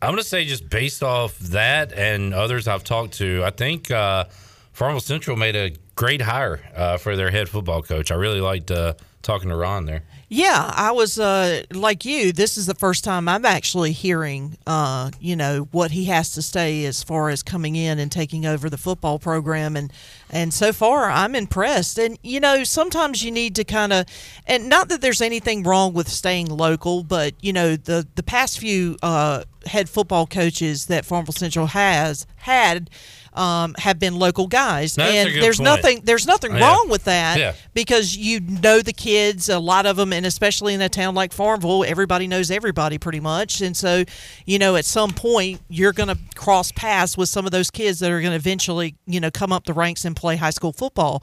I'm 0.00 0.10
going 0.10 0.22
to 0.22 0.28
say 0.28 0.44
just 0.44 0.70
based 0.70 1.02
off 1.02 1.36
that 1.40 1.92
and 1.92 2.32
others 2.32 2.68
I've 2.68 2.84
talked 2.84 3.14
to, 3.14 3.42
I 3.44 3.50
think 3.50 3.90
uh, 3.90 4.26
Farmville 4.72 5.00
Central 5.00 5.36
made 5.36 5.56
a 5.56 5.72
great 5.96 6.22
hire 6.22 6.60
uh, 6.76 6.96
for 6.96 7.16
their 7.16 7.32
head 7.32 7.48
football 7.48 7.82
coach. 7.82 8.12
I 8.12 8.14
really 8.14 8.40
liked 8.40 8.70
uh, 8.70 8.94
talking 9.20 9.48
to 9.48 9.56
Ron 9.56 9.86
there. 9.86 10.04
Yeah, 10.28 10.72
I 10.74 10.90
was 10.90 11.20
uh, 11.20 11.62
like 11.72 12.04
you. 12.04 12.32
This 12.32 12.58
is 12.58 12.66
the 12.66 12.74
first 12.74 13.04
time 13.04 13.28
I'm 13.28 13.44
actually 13.44 13.92
hearing, 13.92 14.58
uh, 14.66 15.12
you 15.20 15.36
know, 15.36 15.68
what 15.70 15.92
he 15.92 16.06
has 16.06 16.32
to 16.32 16.42
say 16.42 16.84
as 16.84 17.04
far 17.04 17.28
as 17.28 17.44
coming 17.44 17.76
in 17.76 18.00
and 18.00 18.10
taking 18.10 18.44
over 18.44 18.68
the 18.68 18.76
football 18.76 19.20
program, 19.20 19.76
and 19.76 19.92
and 20.28 20.52
so 20.52 20.72
far 20.72 21.08
I'm 21.08 21.36
impressed. 21.36 21.96
And 21.96 22.18
you 22.24 22.40
know, 22.40 22.64
sometimes 22.64 23.22
you 23.22 23.30
need 23.30 23.54
to 23.54 23.62
kind 23.62 23.92
of, 23.92 24.06
and 24.48 24.68
not 24.68 24.88
that 24.88 25.00
there's 25.00 25.20
anything 25.20 25.62
wrong 25.62 25.92
with 25.92 26.08
staying 26.08 26.48
local, 26.48 27.04
but 27.04 27.34
you 27.40 27.52
know, 27.52 27.76
the 27.76 28.04
the 28.16 28.24
past 28.24 28.58
few 28.58 28.96
uh, 29.04 29.44
head 29.66 29.88
football 29.88 30.26
coaches 30.26 30.86
that 30.86 31.04
Farmville 31.04 31.34
Central 31.34 31.66
has 31.68 32.26
had 32.38 32.90
um, 33.36 33.74
have 33.78 33.98
been 33.98 34.18
local 34.18 34.46
guys, 34.46 34.96
and 34.98 35.30
there's 35.34 35.58
point. 35.58 35.64
nothing 35.64 36.00
there's 36.04 36.26
nothing 36.26 36.54
Yeah. 36.56 36.60
wrong 36.66 36.88
with 36.88 37.04
that 37.04 37.38
Yeah. 37.38 37.52
because 37.74 38.16
you 38.16 38.40
know 38.40 38.80
the 38.80 38.92
kids, 38.92 39.48
a 39.48 39.58
lot 39.58 39.86
of 39.86 39.96
them, 39.96 40.12
and 40.12 40.24
especially 40.26 40.74
in 40.74 40.80
a 40.80 40.88
town 40.88 41.14
like 41.14 41.32
Farmville, 41.32 41.84
everybody 41.84 42.26
knows 42.26 42.50
everybody 42.50 42.98
pretty 42.98 43.20
much, 43.20 43.60
and 43.60 43.76
so 43.76 44.04
you 44.46 44.58
know 44.58 44.76
at 44.76 44.84
some 44.84 45.10
point 45.12 45.60
you're 45.68 45.92
going 45.92 46.08
to 46.08 46.18
cross 46.34 46.72
paths 46.72 47.16
with 47.16 47.28
some 47.28 47.44
of 47.46 47.52
those 47.52 47.70
kids 47.70 47.98
that 48.00 48.10
are 48.10 48.20
going 48.20 48.32
to 48.32 48.36
eventually 48.36 48.94
you 49.06 49.20
know 49.20 49.30
come 49.30 49.52
up 49.52 49.64
the 49.64 49.74
ranks 49.74 50.04
and 50.04 50.16
play 50.16 50.36
high 50.36 50.50
school 50.50 50.72
football. 50.72 51.22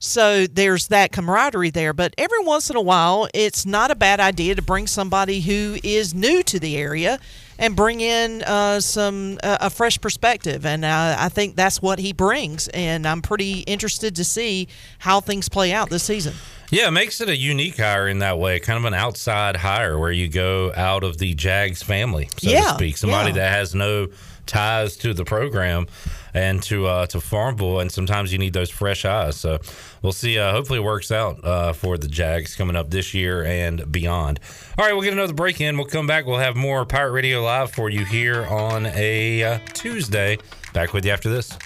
So 0.00 0.46
there's 0.46 0.88
that 0.88 1.12
camaraderie 1.12 1.70
there. 1.70 1.94
But 1.94 2.14
every 2.18 2.40
once 2.44 2.68
in 2.68 2.76
a 2.76 2.80
while, 2.82 3.26
it's 3.32 3.64
not 3.64 3.90
a 3.90 3.94
bad 3.94 4.20
idea 4.20 4.54
to 4.54 4.60
bring 4.60 4.86
somebody 4.86 5.40
who 5.40 5.78
is 5.82 6.12
new 6.12 6.42
to 6.42 6.60
the 6.60 6.76
area 6.76 7.18
and 7.58 7.76
bring 7.76 8.00
in 8.00 8.42
uh, 8.42 8.80
some 8.80 9.38
uh, 9.42 9.58
a 9.60 9.70
fresh 9.70 10.00
perspective. 10.00 10.66
And 10.66 10.84
uh, 10.84 11.16
I 11.18 11.28
think 11.28 11.56
that's 11.56 11.80
what 11.80 11.98
he 11.98 12.12
brings. 12.12 12.68
And 12.68 13.06
I'm 13.06 13.22
pretty 13.22 13.60
interested 13.60 14.16
to 14.16 14.24
see 14.24 14.68
how 14.98 15.20
things 15.20 15.48
play 15.48 15.72
out 15.72 15.90
this 15.90 16.02
season. 16.02 16.34
Yeah, 16.70 16.88
it 16.88 16.92
makes 16.92 17.20
it 17.20 17.28
a 17.28 17.36
unique 17.36 17.76
hire 17.76 18.08
in 18.08 18.18
that 18.20 18.38
way, 18.38 18.58
kind 18.58 18.78
of 18.78 18.84
an 18.84 18.94
outside 18.94 19.56
hire 19.56 19.98
where 19.98 20.10
you 20.10 20.28
go 20.28 20.72
out 20.74 21.04
of 21.04 21.18
the 21.18 21.34
Jags 21.34 21.82
family, 21.82 22.28
so 22.38 22.50
Yeah, 22.50 22.62
to 22.62 22.74
speak. 22.74 22.96
Somebody 22.96 23.30
yeah. 23.30 23.36
that 23.36 23.52
has 23.52 23.74
no 23.74 24.08
ties 24.46 24.96
to 24.98 25.14
the 25.14 25.24
program 25.24 25.86
and 26.32 26.62
to 26.64 26.86
uh, 26.86 27.06
to 27.06 27.20
Farmville, 27.20 27.80
and 27.80 27.92
sometimes 27.92 28.32
you 28.32 28.38
need 28.38 28.54
those 28.54 28.70
fresh 28.70 29.04
eyes. 29.04 29.36
So 29.36 29.58
we'll 30.04 30.12
see. 30.12 30.38
Uh, 30.38 30.52
hopefully, 30.52 30.78
it 30.78 30.82
works 30.82 31.10
out 31.10 31.44
uh, 31.44 31.72
for 31.72 31.98
the 31.98 32.06
Jags 32.06 32.54
coming 32.54 32.76
up 32.76 32.90
this 32.90 33.12
year 33.12 33.44
and 33.44 33.90
beyond. 33.90 34.38
All 34.78 34.84
right, 34.84 34.92
we'll 34.92 35.02
get 35.02 35.12
another 35.12 35.32
break 35.32 35.60
in. 35.60 35.76
We'll 35.76 35.86
come 35.86 36.06
back. 36.06 36.26
We'll 36.26 36.38
have 36.38 36.54
more 36.54 36.84
Pirate 36.84 37.10
Radio 37.10 37.42
Live 37.42 37.72
for 37.72 37.90
you 37.90 38.04
here 38.04 38.44
on 38.46 38.86
a 38.86 39.42
uh, 39.42 39.58
Tuesday. 39.72 40.38
Back 40.72 40.92
with 40.92 41.04
you 41.04 41.10
after 41.10 41.28
this. 41.28 41.58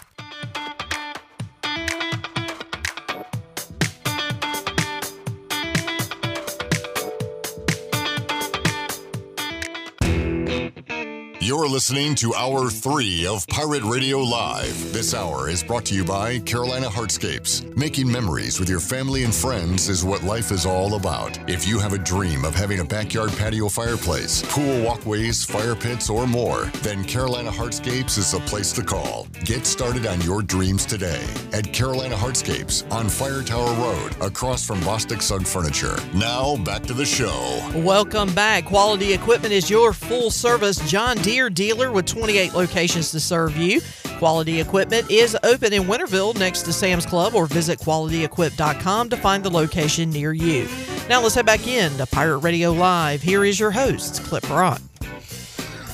You're 11.48 11.66
listening 11.66 12.14
to 12.16 12.34
Hour 12.34 12.68
3 12.68 13.26
of 13.26 13.46
Pirate 13.46 13.82
Radio 13.82 14.18
Live. 14.18 14.92
This 14.92 15.14
hour 15.14 15.48
is 15.48 15.62
brought 15.62 15.86
to 15.86 15.94
you 15.94 16.04
by 16.04 16.40
Carolina 16.40 16.88
Hardscapes. 16.88 17.74
Making 17.74 18.12
memories 18.12 18.60
with 18.60 18.68
your 18.68 18.80
family 18.80 19.24
and 19.24 19.34
friends 19.34 19.88
is 19.88 20.04
what 20.04 20.22
life 20.22 20.52
is 20.52 20.66
all 20.66 20.96
about. 20.96 21.38
If 21.48 21.66
you 21.66 21.78
have 21.78 21.94
a 21.94 21.98
dream 21.98 22.44
of 22.44 22.54
having 22.54 22.80
a 22.80 22.84
backyard 22.84 23.32
patio 23.32 23.70
fireplace, 23.70 24.42
pool 24.42 24.82
walkways, 24.82 25.42
fire 25.42 25.74
pits, 25.74 26.10
or 26.10 26.26
more, 26.26 26.66
then 26.82 27.02
Carolina 27.02 27.50
Hardscapes 27.50 28.18
is 28.18 28.30
the 28.32 28.40
place 28.40 28.70
to 28.72 28.82
call. 28.82 29.26
Get 29.46 29.64
started 29.64 30.04
on 30.06 30.20
your 30.20 30.42
dreams 30.42 30.84
today 30.84 31.24
at 31.54 31.72
Carolina 31.72 32.14
Hardscapes 32.14 32.84
on 32.92 33.08
Fire 33.08 33.42
Tower 33.42 33.72
Road, 33.76 34.14
across 34.20 34.66
from 34.66 34.80
Bostic 34.80 35.22
Sugg 35.22 35.46
Furniture. 35.46 35.96
Now, 36.12 36.58
back 36.58 36.82
to 36.82 36.92
the 36.92 37.06
show. 37.06 37.62
Welcome 37.74 38.34
back. 38.34 38.66
Quality 38.66 39.14
Equipment 39.14 39.54
is 39.54 39.70
your 39.70 39.94
full 39.94 40.30
service 40.30 40.76
John 40.90 41.16
Deere 41.16 41.37
dealer 41.48 41.92
with 41.92 42.06
28 42.06 42.52
locations 42.54 43.12
to 43.12 43.20
serve 43.20 43.56
you. 43.56 43.80
Quality 44.18 44.60
Equipment 44.60 45.08
is 45.10 45.36
open 45.44 45.72
in 45.72 45.84
Winterville 45.84 46.36
next 46.36 46.62
to 46.62 46.72
Sam's 46.72 47.06
Club 47.06 47.34
or 47.34 47.46
visit 47.46 47.78
qualityequip.com 47.78 49.08
to 49.10 49.16
find 49.16 49.44
the 49.44 49.50
location 49.50 50.10
near 50.10 50.32
you. 50.32 50.68
Now 51.08 51.22
let's 51.22 51.36
head 51.36 51.46
back 51.46 51.68
in 51.68 51.92
to 51.98 52.06
Pirate 52.06 52.38
Radio 52.38 52.72
Live. 52.72 53.22
Here 53.22 53.44
is 53.44 53.60
your 53.60 53.70
host, 53.70 54.24
Clip 54.24 54.48
Rock. 54.50 54.82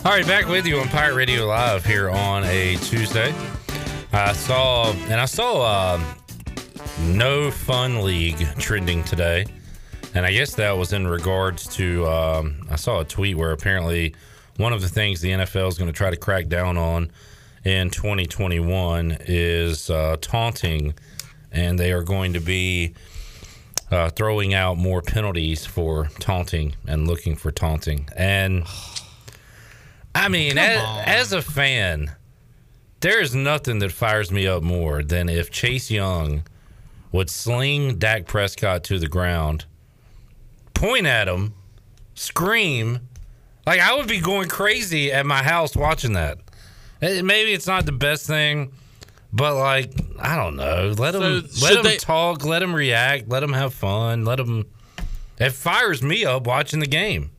All 0.04 0.12
right, 0.12 0.26
back 0.26 0.48
with 0.48 0.66
you 0.66 0.78
on 0.78 0.88
Pirate 0.88 1.14
Radio 1.14 1.46
Live 1.46 1.84
here 1.84 2.10
on 2.10 2.44
a 2.44 2.76
Tuesday. 2.76 3.34
I 4.12 4.32
saw, 4.32 4.92
and 4.92 5.20
I 5.20 5.24
saw 5.24 5.62
uh, 5.62 6.14
No 7.00 7.50
Fun 7.50 8.02
League 8.02 8.46
trending 8.58 9.04
today. 9.04 9.44
And 10.14 10.24
I 10.24 10.32
guess 10.32 10.54
that 10.54 10.78
was 10.78 10.92
in 10.92 11.06
regards 11.08 11.66
to, 11.76 12.06
um, 12.06 12.66
I 12.70 12.76
saw 12.76 13.00
a 13.00 13.04
tweet 13.04 13.36
where 13.36 13.50
apparently 13.50 14.14
one 14.56 14.72
of 14.72 14.80
the 14.80 14.88
things 14.88 15.20
the 15.20 15.30
NFL 15.30 15.68
is 15.68 15.78
going 15.78 15.90
to 15.90 15.96
try 15.96 16.10
to 16.10 16.16
crack 16.16 16.48
down 16.48 16.76
on 16.76 17.10
in 17.64 17.90
2021 17.90 19.18
is 19.26 19.90
uh, 19.90 20.16
taunting. 20.20 20.94
And 21.50 21.78
they 21.78 21.92
are 21.92 22.02
going 22.02 22.32
to 22.32 22.40
be 22.40 22.94
uh, 23.90 24.10
throwing 24.10 24.54
out 24.54 24.76
more 24.76 25.02
penalties 25.02 25.64
for 25.64 26.08
taunting 26.18 26.74
and 26.86 27.06
looking 27.06 27.36
for 27.36 27.50
taunting. 27.50 28.08
And 28.16 28.64
I 30.14 30.28
mean, 30.28 30.58
as, 30.58 30.82
as 31.06 31.32
a 31.32 31.42
fan, 31.42 32.12
there 33.00 33.20
is 33.20 33.34
nothing 33.34 33.80
that 33.80 33.92
fires 33.92 34.30
me 34.30 34.46
up 34.46 34.62
more 34.62 35.02
than 35.02 35.28
if 35.28 35.50
Chase 35.50 35.90
Young 35.90 36.44
would 37.12 37.30
sling 37.30 37.98
Dak 37.98 38.26
Prescott 38.26 38.82
to 38.84 38.98
the 38.98 39.06
ground, 39.06 39.66
point 40.72 41.06
at 41.06 41.28
him, 41.28 41.54
scream. 42.14 43.00
Like, 43.66 43.80
I 43.80 43.94
would 43.94 44.06
be 44.08 44.20
going 44.20 44.48
crazy 44.48 45.10
at 45.12 45.24
my 45.26 45.42
house 45.42 45.74
watching 45.76 46.12
that. 46.14 46.38
Eh, 47.02 47.22
Maybe 47.22 47.52
it's 47.52 47.66
not 47.66 47.86
the 47.86 47.92
best 47.92 48.26
thing, 48.26 48.72
but 49.32 49.54
like, 49.56 49.92
I 50.20 50.36
don't 50.36 50.56
know. 50.56 50.94
Let 50.96 51.14
So 51.14 51.20
them 51.20 51.48
let 51.62 51.74
them 51.74 51.82
they- 51.84 51.96
talk. 51.96 52.44
Let 52.44 52.60
them 52.60 52.74
react. 52.74 53.28
Let 53.28 53.40
them 53.40 53.52
have 53.52 53.72
fun. 53.74 54.24
Let 54.24 54.36
them. 54.36 54.66
It 55.38 55.50
fires 55.52 56.02
me 56.02 56.24
up 56.24 56.46
watching 56.46 56.80
the 56.80 56.86
game. 56.86 57.30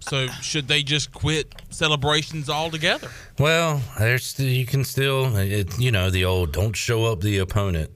So 0.00 0.28
should 0.40 0.66
they 0.68 0.82
just 0.82 1.12
quit 1.12 1.52
celebrations 1.68 2.48
altogether? 2.48 3.10
Well, 3.38 3.82
there's 3.98 4.38
you 4.38 4.64
can 4.64 4.82
still, 4.84 5.36
it, 5.36 5.78
you 5.78 5.90
know, 5.92 6.08
the 6.08 6.24
old 6.24 6.52
"don't 6.52 6.74
show 6.74 7.04
up 7.06 7.20
the 7.20 7.38
opponent." 7.38 7.90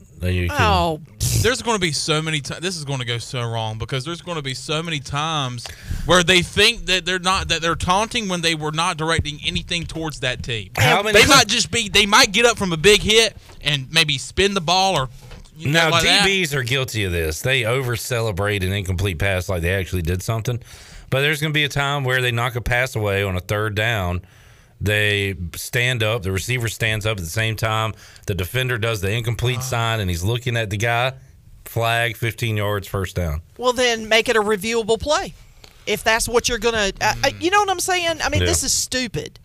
Oh, 0.59 1.01
there's 1.43 1.63
going 1.63 1.77
to 1.77 1.81
be 1.81 1.93
so 1.93 2.23
many 2.23 2.41
times. 2.41 2.61
This 2.61 2.77
is 2.77 2.85
going 2.85 3.01
to 3.01 3.05
go 3.05 3.19
so 3.19 3.43
wrong 3.43 3.79
because 3.79 4.05
there's 4.05 4.23
going 4.23 4.37
to 4.37 4.43
be 4.43 4.55
so 4.55 4.83
many 4.83 4.99
times 5.01 5.67
where 6.07 6.23
they 6.23 6.43
think 6.43 6.87
that 6.87 7.05
they're 7.05 7.19
not 7.19 7.49
that 7.49 7.61
they're 7.61 7.75
taunting 7.75 8.29
when 8.29 8.41
they 8.41 8.55
were 8.55 8.73
not 8.73 8.97
directing 8.97 9.39
anything 9.47 9.85
towards 9.85 10.21
that 10.21 10.43
team. 10.43 10.71
How 10.77 11.03
many 11.03 11.19
they 11.19 11.25
ti- 11.25 11.29
might 11.29 11.49
just 11.49 11.71
be. 11.71 11.89
They 11.89 12.07
might 12.07 12.33
get 12.33 12.47
up 12.47 12.57
from 12.57 12.73
a 12.73 12.77
big 12.77 13.01
hit 13.01 13.37
and 13.61 13.93
maybe 13.93 14.19
spin 14.19 14.55
the 14.55 14.61
ball 14.61 14.97
or. 14.97 15.09
You 15.57 15.69
know, 15.69 15.85
Now 15.85 15.91
like 15.91 16.03
that. 16.03 16.55
Are 16.55 16.65
guilty 16.65 17.05
of 17.05 17.13
this. 17.13 17.41
They 17.41 17.65
over 17.65 17.95
celebrate 17.95 18.65
an 18.65 18.73
incomplete 18.73 19.21
pass 19.21 19.49
like 19.49 19.63
they 19.63 19.73
actually 19.73 20.03
did 20.03 20.21
something. 20.21 20.61
But 21.11 21.21
there's 21.21 21.41
going 21.41 21.53
to 21.53 21.55
be 21.55 21.63
a 21.63 21.69
time 21.69 22.03
where 22.03 22.21
they 22.21 22.33
knock 22.33 22.57
a 22.57 22.61
pass 22.61 22.97
away 22.97 23.23
on 23.23 23.37
a 23.37 23.41
third 23.41 23.77
down. 23.77 24.23
They 24.85 25.35
stand 25.57 26.03
up. 26.03 26.23
The 26.23 26.33
receiver 26.33 26.69
stands 26.69 27.07
up 27.07 27.17
at 27.17 27.25
the 27.25 27.31
same 27.31 27.57
time. 27.57 27.95
The 28.27 28.35
defender 28.35 28.77
does 28.77 29.01
the 29.01 29.11
incomplete 29.11 29.63
sign, 29.63 30.01
and 30.01 30.11
he's 30.11 30.23
looking 30.23 30.57
at 30.57 30.69
the 30.69 30.77
guy. 30.77 31.15
Flag, 31.65 32.17
15 32.19 32.57
yards, 32.59 32.87
first 32.87 33.17
down. 33.17 33.41
Well, 33.57 33.73
then 33.73 34.09
make 34.09 34.29
it 34.29 34.37
a 34.37 34.43
reviewable 34.43 35.01
play. 35.01 35.33
If 35.87 36.05
that's 36.05 36.29
what 36.29 36.49
you're 36.49 36.59
going 36.59 36.75
to, 36.75 36.93
uh, 37.01 37.15
uh, 37.25 37.31
you 37.41 37.51
know 37.51 37.61
what 37.61 37.71
I'm 37.71 37.81
saying? 37.81 38.21
I 38.23 38.29
mean, 38.29 38.43
Yeah. 38.43 38.47
this 38.47 38.63
is 38.63 38.73
stupid. 38.73 39.39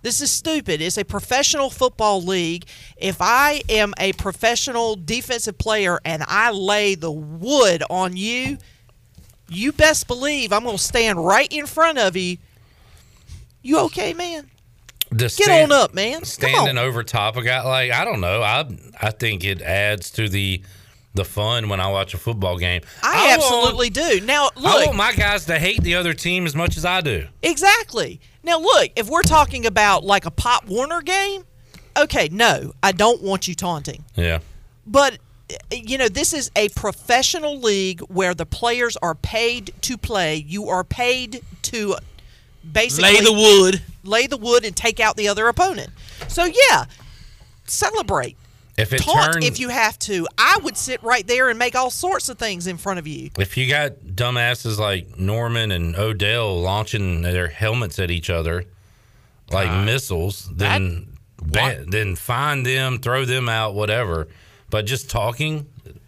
This 0.00 0.20
is 0.22 0.30
stupid. 0.30 0.80
It's 0.80 0.96
a 0.96 1.04
professional 1.04 1.68
football 1.68 2.22
league. 2.22 2.64
If 2.96 3.16
I 3.20 3.62
am 3.68 3.92
a 3.98 4.12
professional 4.14 4.96
defensive 4.96 5.58
player 5.58 6.00
and 6.04 6.22
I 6.26 6.52
lay 6.52 6.94
the 6.94 7.10
wood 7.10 7.82
on 7.90 8.16
you, 8.16 8.56
you 9.48 9.72
best 9.72 10.06
believe 10.06 10.52
I'm 10.52 10.64
going 10.64 10.76
to 10.76 10.82
stand 10.82 11.24
right 11.24 11.50
in 11.52 11.66
front 11.66 11.98
of 11.98 12.16
you. 12.16 12.38
You 13.62 13.78
okay, 13.80 14.14
man? 14.14 14.48
The 15.10 15.24
Get 15.24 15.30
stand- 15.32 15.72
on 15.72 15.78
up, 15.80 15.94
man. 15.94 16.24
Standing 16.24 16.78
over 16.78 17.02
top 17.02 17.36
of 17.36 17.42
a 17.44 17.46
guy, 17.46 17.62
like 17.62 17.92
I 17.92 18.04
don't 18.04 18.20
know. 18.20 18.42
I 18.42 18.66
I 19.00 19.10
think 19.10 19.44
it 19.44 19.62
adds 19.62 20.10
to 20.12 20.28
the 20.28 20.62
the 21.14 21.24
fun 21.24 21.68
when 21.68 21.80
I 21.80 21.88
watch 21.88 22.12
a 22.12 22.18
football 22.18 22.58
game. 22.58 22.82
I, 23.02 23.14
want- 23.16 23.32
absolutely 23.42 23.90
do. 23.90 24.20
Now, 24.20 24.50
look, 24.56 24.66
I 24.66 24.84
want 24.86 24.96
my 24.96 25.12
guys 25.14 25.46
to 25.46 25.58
hate 25.58 25.82
the 25.82 25.94
other 25.94 26.12
team 26.12 26.44
as 26.44 26.54
much 26.54 26.76
as 26.76 26.84
I 26.84 27.00
do. 27.00 27.26
Exactly. 27.42 28.20
Now, 28.42 28.58
look, 28.60 28.90
if 28.96 29.08
we're 29.08 29.22
talking 29.22 29.64
about 29.64 30.04
like 30.04 30.26
a 30.26 30.30
Pop 30.30 30.66
Warner 30.66 31.00
game, 31.00 31.44
okay, 31.96 32.28
no, 32.30 32.72
I 32.82 32.92
don't 32.92 33.22
want 33.22 33.48
you 33.48 33.54
taunting. 33.54 34.04
Yeah. 34.14 34.40
But, 34.86 35.18
uh, 35.50 35.54
you 35.72 35.96
know, 35.96 36.08
this 36.08 36.34
is 36.34 36.50
a 36.54 36.68
professional 36.70 37.58
league 37.60 38.00
where 38.02 38.34
the 38.34 38.44
players 38.46 38.96
are 38.98 39.14
paid 39.14 39.72
to 39.82 39.96
play. 39.96 40.36
You 40.36 40.68
are 40.68 40.84
paid 40.84 41.42
to 41.62 41.96
basically 42.72 43.14
Lay 43.14 43.20
the 43.20 43.32
wood. 43.32 43.82
lay 44.04 44.26
the 44.26 44.36
wood, 44.36 44.64
and 44.64 44.76
take 44.76 45.00
out 45.00 45.16
the 45.16 45.28
other 45.28 45.48
opponent. 45.48 45.90
So, 46.28 46.44
yeah, 46.44 46.84
celebrate. 47.66 48.36
If 48.76 48.92
it 48.92 48.98
Taunt 48.98 49.32
turns, 49.34 49.46
if 49.46 49.58
you 49.58 49.70
have 49.70 49.98
to. 50.00 50.28
I 50.36 50.58
would 50.62 50.76
sit 50.76 51.02
right 51.02 51.26
there 51.26 51.48
and 51.48 51.58
make 51.58 51.74
all 51.74 51.90
sorts 51.90 52.28
of 52.28 52.38
things 52.38 52.66
in 52.66 52.76
front 52.76 52.98
of 52.98 53.06
you. 53.06 53.30
if 53.38 53.56
you 53.56 53.68
got 53.68 53.92
dumbasses 54.04 54.78
like 54.78 55.18
Norman 55.18 55.70
and 55.70 55.96
Odell 55.96 56.60
launching 56.60 57.22
their 57.22 57.48
helmets 57.48 57.98
at 57.98 58.10
each 58.10 58.28
other 58.28 58.66
like 59.50 59.84
missiles, 59.84 60.50
then 60.54 61.08
ba- 61.40 61.84
then 61.86 62.16
find 62.16 62.66
them, 62.66 62.98
throw 62.98 63.24
them 63.24 63.48
out, 63.48 63.74
whatever. 63.74 64.28
But 64.68 64.84
just 64.84 65.08
talking, 65.08 65.66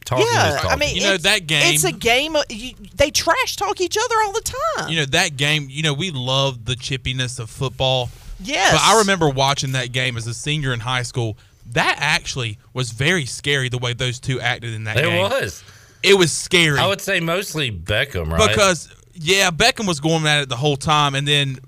talking 0.08 0.26
yeah, 0.32 0.48
is 0.48 0.54
talking. 0.56 0.70
I 0.70 0.76
mean, 0.76 0.96
You 0.96 1.02
know, 1.02 1.16
that 1.18 1.46
game- 1.46 1.74
It's 1.74 1.84
a 1.84 1.92
game. 1.92 2.34
Of, 2.34 2.44
you, 2.50 2.72
they 2.96 3.10
trash 3.10 3.56
talk 3.56 3.80
each 3.80 3.96
other 3.96 4.14
all 4.24 4.32
the 4.32 4.52
time. 4.76 4.88
You 4.88 4.96
know 4.96 5.04
that 5.06 5.36
game. 5.36 5.68
You 5.70 5.82
know 5.82 5.92
we 5.94 6.10
love 6.10 6.64
the 6.64 6.74
chippiness 6.74 7.38
of 7.38 7.50
football. 7.50 8.10
Yes. 8.40 8.72
But 8.72 8.80
I 8.82 8.98
remember 9.00 9.28
watching 9.28 9.72
that 9.72 9.92
game 9.92 10.16
as 10.16 10.26
a 10.26 10.34
senior 10.34 10.72
in 10.72 10.80
high 10.80 11.02
school. 11.02 11.36
That 11.72 11.96
actually 11.98 12.58
was 12.72 12.92
very 12.92 13.26
scary 13.26 13.68
the 13.68 13.78
way 13.78 13.92
those 13.92 14.18
two 14.20 14.40
acted 14.40 14.72
in 14.72 14.84
that 14.84 14.96
it 14.96 15.02
game. 15.02 15.20
was. 15.30 15.62
It 16.02 16.14
was 16.14 16.32
scary. 16.32 16.78
I 16.78 16.86
would 16.86 17.00
say 17.00 17.20
mostly 17.20 17.70
Beckham, 17.70 18.30
right? 18.32 18.48
Because 18.48 18.88
yeah, 19.14 19.50
Beckham 19.50 19.86
was 19.86 20.00
going 20.00 20.26
at 20.26 20.42
it 20.42 20.48
the 20.48 20.56
whole 20.56 20.76
time, 20.76 21.14
and 21.14 21.26
then 21.28 21.58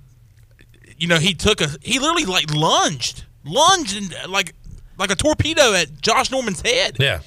you 0.96 1.06
know 1.08 1.18
he 1.18 1.34
took 1.34 1.60
a 1.60 1.68
he 1.82 1.98
literally 1.98 2.24
like 2.24 2.54
lunged, 2.54 3.24
lunged 3.44 3.96
and 3.96 4.14
like 4.30 4.54
like 4.96 5.10
a 5.10 5.16
torpedo 5.16 5.72
at 5.74 6.00
Josh 6.00 6.30
Norman's 6.30 6.60
head. 6.62 6.96
yeah, 7.00 7.20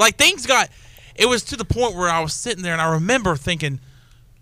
Like 0.00 0.16
things 0.16 0.46
got. 0.46 0.68
It 1.14 1.26
was 1.26 1.44
to 1.44 1.56
the 1.56 1.64
point 1.64 1.94
where 1.94 2.08
I 2.08 2.20
was 2.20 2.32
sitting 2.32 2.62
there 2.62 2.72
and 2.72 2.80
I 2.80 2.94
remember 2.94 3.36
thinking, 3.36 3.78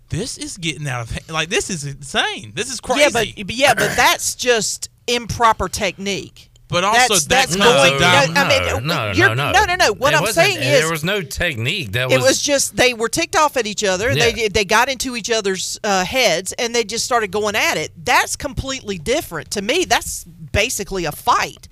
"This 0.09 0.37
is 0.37 0.57
getting 0.57 0.87
out 0.87 1.01
of 1.01 1.11
hand. 1.11 1.25
like 1.29 1.49
this 1.49 1.69
is 1.69 1.85
insane. 1.85 2.53
This 2.55 2.71
is 2.71 2.79
crazy." 2.79 3.01
Yeah, 3.01 3.09
but 3.11 3.27
but 3.47 3.55
yeah, 3.55 3.73
but 3.73 3.95
that's 3.95 4.33
just 4.35 4.89
improper 5.07 5.67
technique. 5.67 6.49
But 6.69 6.83
also 6.83 7.15
that's, 7.15 7.25
that's 7.25 7.55
comes 7.55 7.65
going. 7.65 7.99
down- 7.99 8.33
no, 8.35 8.41
I 8.41 8.47
mean, 8.47 8.61
no, 8.67 8.79
no, 9.07 9.11
you're- 9.11 9.33
no, 9.35 9.51
no, 9.51 9.65
no, 9.65 9.75
no. 9.75 9.91
What 9.93 10.13
It 10.13 10.17
I'm 10.17 10.27
saying 10.27 10.57
is 10.59 10.79
there 10.81 10.91
was 10.91 11.03
no 11.03 11.23
technique. 11.23 11.93
That 11.93 12.05
was, 12.05 12.13
it 12.13 12.17
was, 12.17 12.25
was 12.27 12.41
just 12.43 12.75
they 12.77 12.93
were 12.93 13.09
ticked 13.09 13.35
off 13.35 13.57
at 13.57 13.65
each 13.65 13.83
other. 13.83 14.11
Yeah. 14.11 14.29
They 14.31 14.47
they 14.49 14.65
got 14.65 14.87
into 14.87 15.15
each 15.15 15.31
other's 15.31 15.79
uh, 15.83 16.05
heads 16.05 16.53
and 16.53 16.73
they 16.75 16.83
just 16.83 17.05
started 17.05 17.31
going 17.31 17.55
at 17.55 17.75
it. 17.77 17.91
That's 18.05 18.35
completely 18.35 18.99
different 18.99 19.49
to 19.51 19.63
me. 19.63 19.85
That's 19.85 20.23
basically 20.23 21.05
a 21.05 21.11
fight. 21.11 21.67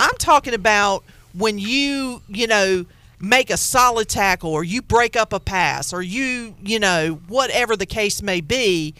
I'm 0.00 0.16
talking 0.18 0.52
about 0.54 1.04
when 1.32 1.60
you, 1.60 2.20
you 2.26 2.48
know, 2.48 2.86
make 3.20 3.50
a 3.50 3.56
solid 3.56 4.08
tackle 4.08 4.50
or 4.50 4.64
you 4.64 4.82
break 4.82 5.16
up 5.16 5.32
a 5.32 5.40
pass 5.40 5.92
or 5.92 6.02
you, 6.02 6.54
you 6.62 6.78
know, 6.78 7.20
whatever 7.28 7.76
the 7.76 7.86
case 7.86 8.22
may 8.22 8.40
be, 8.40 8.94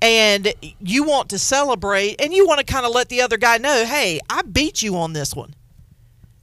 and 0.00 0.52
you 0.80 1.04
want 1.04 1.30
to 1.30 1.38
celebrate 1.38 2.20
and 2.20 2.32
you 2.32 2.46
want 2.46 2.58
to 2.58 2.66
kind 2.66 2.84
of 2.84 2.92
let 2.92 3.08
the 3.08 3.22
other 3.22 3.36
guy 3.36 3.58
know, 3.58 3.84
hey, 3.86 4.18
I 4.28 4.42
beat 4.42 4.82
you 4.82 4.96
on 4.96 5.12
this 5.12 5.34
one. 5.34 5.54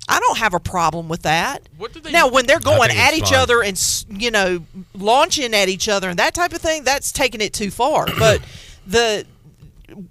I 0.07 0.19
don't 0.19 0.39
have 0.39 0.55
a 0.55 0.59
problem 0.59 1.07
with 1.07 1.21
that. 1.21 1.69
now, 2.09 2.27
when 2.29 2.47
they're 2.47 2.59
going 2.59 2.89
at 2.89 3.13
each 3.13 3.29
fine. 3.29 3.39
other 3.39 3.61
and 3.61 4.05
you 4.09 4.31
know 4.31 4.65
launching 4.95 5.53
at 5.53 5.69
each 5.69 5.87
other 5.87 6.09
and 6.09 6.17
that 6.17 6.33
type 6.33 6.51
of 6.51 6.61
thing, 6.61 6.83
that's 6.83 7.11
taking 7.11 7.41
it 7.41 7.53
too 7.53 7.69
far. 7.69 8.07
But 8.17 8.41
the 8.87 9.27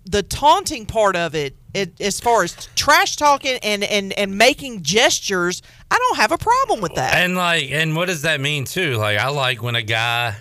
the 0.05 0.23
taunting 0.23 0.87
part 0.87 1.17
of 1.17 1.35
it, 1.35 1.57
it, 1.79 2.01
as 2.01 2.21
far 2.21 2.45
as 2.45 2.55
trash 2.75 3.17
talking 3.17 3.59
and, 3.63 3.85
and, 3.85 4.13
and 4.13 4.37
making 4.37 4.83
gestures, 4.83 5.63
I 5.91 5.97
don't 5.99 6.17
have 6.19 6.33
a 6.33 6.39
problem 6.39 6.81
with 6.81 6.95
that. 6.95 7.15
And 7.15 7.37
like, 7.37 7.71
and 7.71 7.97
what 7.97 8.07
does 8.07 8.23
that 8.23 8.41
mean 8.41 8.65
too? 8.65 8.97
Like, 8.97 9.19
I 9.19 9.29
like 9.29 9.63
when 9.63 9.75
a 9.75 9.83
guy, 9.83 10.37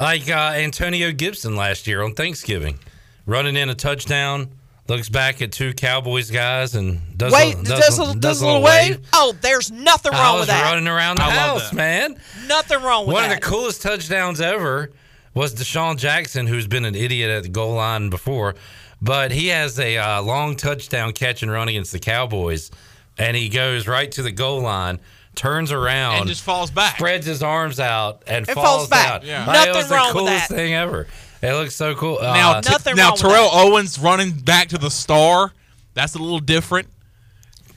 like 0.00 0.28
uh, 0.28 0.52
Antonio 0.56 1.12
Gibson 1.12 1.56
last 1.56 1.86
year 1.86 2.02
on 2.02 2.14
Thanksgiving, 2.14 2.78
running 3.26 3.56
in 3.56 3.70
a 3.70 3.74
touchdown, 3.74 4.50
looks 4.88 5.08
back 5.08 5.40
at 5.40 5.52
two 5.52 5.72
Cowboys 5.72 6.30
guys 6.30 6.74
and 6.74 7.00
does 7.16 7.32
Wait, 7.32 7.54
a, 7.54 7.62
does, 7.62 7.98
a, 7.98 8.14
does 8.16 8.42
a 8.42 8.46
little 8.46 8.62
wave? 8.62 9.06
Oh, 9.12 9.34
there's 9.40 9.70
nothing 9.70 10.12
I 10.12 10.22
wrong 10.22 10.34
was 10.34 10.40
with 10.42 10.48
that. 10.48 10.70
running 10.70 10.88
around 10.88 11.18
the 11.18 11.24
I 11.24 11.30
house, 11.30 11.72
man. 11.72 12.16
Nothing 12.46 12.82
wrong 12.82 13.06
with 13.06 13.14
One 13.14 13.22
that. 13.22 13.28
One 13.28 13.38
of 13.38 13.42
the 13.42 13.48
coolest 13.48 13.82
touchdowns 13.82 14.40
ever 14.40 14.90
was 15.34 15.54
DeSean 15.54 15.96
Jackson, 15.96 16.46
who's 16.46 16.66
been 16.66 16.84
an 16.84 16.94
idiot 16.94 17.30
at 17.30 17.42
the 17.44 17.48
goal 17.48 17.74
line 17.74 18.10
before, 18.10 18.54
but 19.02 19.32
he 19.32 19.48
has 19.48 19.78
a 19.78 19.98
uh, 19.98 20.22
long 20.22 20.56
touchdown 20.56 21.12
catch 21.12 21.42
and 21.42 21.50
run 21.52 21.68
against 21.68 21.92
the 21.92 21.98
Cowboys, 21.98 22.70
and 23.18 23.36
he 23.36 23.48
goes 23.50 23.86
right 23.86 24.10
to 24.12 24.22
the 24.22 24.32
goal 24.32 24.62
line. 24.62 25.00
Turns 25.34 25.72
around 25.72 26.18
And 26.20 26.26
just 26.28 26.42
falls 26.42 26.70
back. 26.70 26.96
spreads 26.96 27.24
his 27.26 27.42
arms 27.42 27.80
out, 27.80 28.22
and 28.26 28.46
It 28.46 28.52
falls, 28.52 28.66
falls 28.66 28.88
back. 28.88 29.10
out. 29.10 29.24
Yeah. 29.24 29.46
Like, 29.46 29.56
it 29.56 29.58
Nothing 29.70 29.74
was 29.76 29.88
the 29.88 29.94
wrong 29.94 30.06
with 30.08 30.14
coolest 30.14 30.48
that. 30.50 30.54
thing 30.54 30.74
ever. 30.74 31.06
It 31.40 31.52
looks 31.54 31.74
so 31.74 31.94
cool. 31.94 32.18
Now, 32.20 32.52
Uh, 32.58 32.60
t- 32.60 32.92
now 32.94 33.12
Terrell 33.12 33.48
Owens 33.50 33.98
running 33.98 34.32
back 34.32 34.68
to 34.68 34.78
the 34.78 34.90
star. 34.90 35.52
That's 35.94 36.14
a 36.14 36.18
little 36.18 36.38
different. 36.38 36.88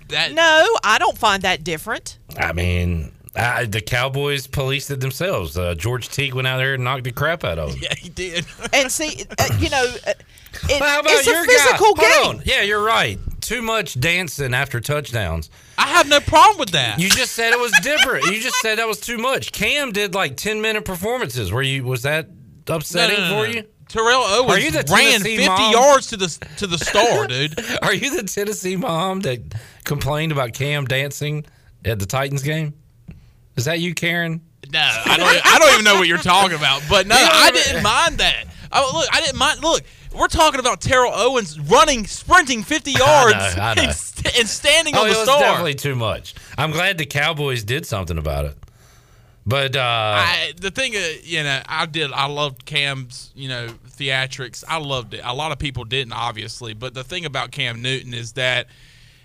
That 0.09 0.33
no, 0.33 0.67
I 0.83 0.97
don't 0.99 1.17
find 1.17 1.41
that 1.43 1.63
different. 1.63 2.19
I 2.37 2.51
mean, 2.51 3.11
uh, 3.35 3.65
the 3.67 3.81
Cowboys 3.81 4.47
policed 4.47 4.89
it 4.91 4.99
themselves. 5.01 5.57
Uh, 5.57 5.75
George 5.75 6.09
Teague 6.09 6.33
went 6.33 6.47
out 6.47 6.57
there 6.57 6.73
and 6.75 6.83
knocked 6.83 7.03
the 7.03 7.11
crap 7.11 7.43
out 7.43 7.59
of 7.59 7.71
him. 7.73 7.79
Yeah, 7.81 7.93
he 7.97 8.09
did. 8.09 8.45
And 8.73 8.91
see, 8.91 9.25
uh, 9.37 9.45
you 9.59 9.69
know, 9.69 9.85
uh, 10.07 10.13
it, 10.69 10.81
How 10.81 10.99
about 11.01 11.11
it's 11.11 11.27
a 11.27 11.31
your 11.31 11.43
physical 11.45 11.93
guy? 11.95 12.03
Hold 12.05 12.31
game. 12.33 12.39
on. 12.39 12.41
Yeah, 12.45 12.61
you're 12.61 12.83
right. 12.83 13.19
Too 13.41 13.61
much 13.61 13.99
dancing 13.99 14.53
after 14.53 14.79
touchdowns. 14.79 15.49
I 15.77 15.87
have 15.87 16.07
no 16.09 16.19
problem 16.19 16.57
with 16.59 16.69
that. 16.71 16.99
You 16.99 17.09
just 17.09 17.33
said 17.33 17.53
it 17.53 17.59
was 17.59 17.71
different. 17.83 18.25
you 18.25 18.39
just 18.41 18.55
said 18.61 18.79
that 18.79 18.87
was 18.87 18.99
too 18.99 19.17
much. 19.17 19.51
Cam 19.51 19.91
did 19.91 20.15
like 20.15 20.35
10 20.37 20.61
minute 20.61 20.83
performances. 20.85 21.51
Were 21.51 21.61
you 21.61 21.83
was 21.83 22.03
that 22.03 22.27
upsetting 22.67 23.17
No, 23.17 23.23
no, 23.23 23.29
no, 23.29 23.43
for 23.43 23.47
no. 23.49 23.53
you? 23.59 23.63
Terrell 23.87 24.23
Owens 24.23 24.51
Are 24.51 24.59
you 24.59 24.71
the 24.71 24.83
ran 24.91 25.11
Tennessee 25.21 25.37
50 25.37 25.47
mom? 25.47 25.71
yards 25.73 26.07
to 26.07 26.17
the 26.17 26.47
to 26.57 26.65
the 26.67 26.77
star, 26.79 27.27
dude. 27.27 27.59
Are 27.83 27.93
you 27.93 28.15
the 28.19 28.23
Tennessee 28.23 28.75
mom 28.75 29.19
that 29.21 29.41
complained 29.83 30.31
about 30.31 30.53
Cam 30.53 30.85
dancing 30.85 31.45
at 31.85 31.99
the 31.99 32.05
Titans 32.07 32.41
game? 32.41 32.73
Is 33.55 33.65
that 33.65 33.79
you, 33.79 33.93
Karen? 33.93 34.41
No, 34.71 34.79
I 34.79 35.17
don't. 35.17 35.45
I 35.45 35.59
don't 35.59 35.73
even 35.73 35.85
know 35.85 35.95
what 35.95 36.07
you're 36.07 36.17
talking 36.17 36.55
about. 36.57 36.81
But 36.89 37.07
no, 37.07 37.15
I 37.19 37.51
didn't 37.51 37.83
mind 37.83 38.17
that. 38.17 38.45
I, 38.71 38.81
look, 38.93 39.07
I 39.11 39.21
didn't 39.21 39.37
mind. 39.37 39.61
Look, 39.61 39.83
we're 40.13 40.27
talking 40.27 40.59
about 40.59 40.81
Terrell 40.81 41.13
Owens 41.13 41.59
running, 41.59 42.05
sprinting 42.07 42.63
50 42.63 42.91
yards 42.91 43.35
I 43.35 43.53
know, 43.55 43.61
I 43.61 43.73
know. 43.75 43.81
And, 43.83 43.93
st- 43.93 44.39
and 44.39 44.47
standing 44.49 44.95
Oh, 44.95 45.01
on 45.01 45.07
it 45.07 45.13
the 45.13 45.19
was 45.19 45.27
star. 45.29 45.39
definitely 45.39 45.75
too 45.75 45.95
much. 45.95 46.33
I'm 46.57 46.71
glad 46.71 46.97
the 46.97 47.05
Cowboys 47.05 47.63
did 47.63 47.85
something 47.85 48.17
about 48.17 48.45
it. 48.45 48.57
But 49.45 49.75
uh, 49.75 49.79
I, 49.81 50.53
the 50.59 50.71
thing, 50.71 50.95
uh, 50.95 50.99
you 51.23 51.43
know, 51.43 51.61
I 51.67 51.85
did. 51.85 52.11
I 52.11 52.25
loved 52.25 52.65
Cam's, 52.65 53.31
you 53.35 53.47
know, 53.47 53.67
theatrics. 53.89 54.63
I 54.67 54.79
loved 54.79 55.13
it. 55.13 55.21
A 55.23 55.33
lot 55.35 55.51
of 55.51 55.59
people 55.59 55.83
didn't, 55.85 56.13
obviously. 56.13 56.73
But 56.73 56.95
the 56.95 57.03
thing 57.03 57.25
about 57.25 57.51
Cam 57.51 57.81
Newton 57.83 58.15
is 58.15 58.33
that 58.33 58.65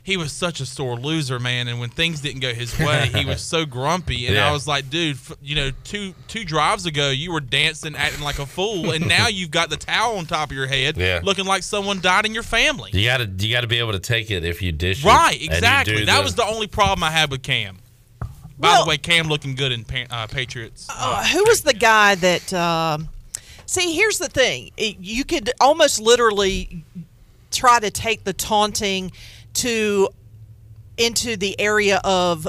he 0.03 0.17
was 0.17 0.33
such 0.33 0.61
a 0.61 0.67
sore 0.67 0.97
loser, 0.97 1.39
man. 1.39 1.69
And 1.69 1.79
when 1.79 1.91
things 1.91 2.20
didn't 2.20 2.41
go 2.41 2.55
his 2.55 2.77
way, 2.79 3.11
he 3.15 3.25
was 3.25 3.43
so 3.43 3.65
grumpy. 3.67 4.27
And 4.27 4.35
Yeah. 4.37 4.49
I 4.49 4.53
was 4.53 4.67
like, 4.67 4.89
dude, 4.91 5.17
f- 5.17 5.33
you 5.43 5.55
know, 5.55 5.70
two 5.85 6.15
two 6.27 6.45
drives 6.45 6.87
ago, 6.87 7.11
you 7.11 7.33
were 7.33 7.41
dancing, 7.41 7.95
acting 7.95 8.23
like 8.25 8.39
a 8.39 8.47
fool, 8.47 8.91
and 8.93 9.07
now 9.07 9.29
you've 9.29 9.51
got 9.51 9.69
the 9.70 9.77
towel 9.77 10.17
on 10.19 10.27
top 10.27 10.51
of 10.51 10.57
your 10.57 10.67
head, 10.67 10.97
Yeah. 10.97 11.20
looking 11.23 11.45
like 11.45 11.62
someone 11.62 12.01
died 12.01 12.25
in 12.27 12.33
your 12.35 12.43
family. 12.43 12.91
you 12.95 13.05
gotta 13.05 13.31
you 13.39 13.53
gotta 13.53 13.67
be 13.67 13.79
able 13.79 13.93
to 13.93 14.01
take 14.01 14.31
it 14.31 14.45
if 14.45 14.62
you 14.62 14.73
dish 14.73 15.05
it. 15.05 15.07
Right, 15.09 15.41
exactly. 15.41 15.97
do 15.99 16.05
That 16.07 16.25
was 16.25 16.35
the 16.35 16.45
only 16.45 16.67
problem 16.67 17.05
I 17.05 17.11
had 17.11 17.31
with 17.31 17.43
Cam. 17.43 17.79
By 18.59 18.79
the 18.83 18.89
way, 18.89 18.99
Cam 18.99 19.27
looking 19.29 19.55
good 19.55 19.73
in 19.73 19.85
pa- 19.85 20.05
uh, 20.11 20.27
Patriots. 20.27 20.87
Uh, 20.91 21.27
who 21.29 21.45
was 21.45 21.62
the 21.62 21.73
guy 21.73 22.15
that? 22.17 22.53
Um, 22.53 23.09
see, 23.67 23.95
here's 23.95 24.19
the 24.19 24.29
thing: 24.29 24.70
It- 24.77 24.99
you 25.01 25.25
could 25.25 25.51
almost 25.61 25.99
literally 26.01 26.85
try 27.51 27.81
to 27.81 27.91
take 27.91 28.25
the 28.25 28.33
taunting 28.35 29.12
to 29.55 30.09
into 30.97 31.37
the 31.37 31.59
area 31.59 32.01
of 32.05 32.47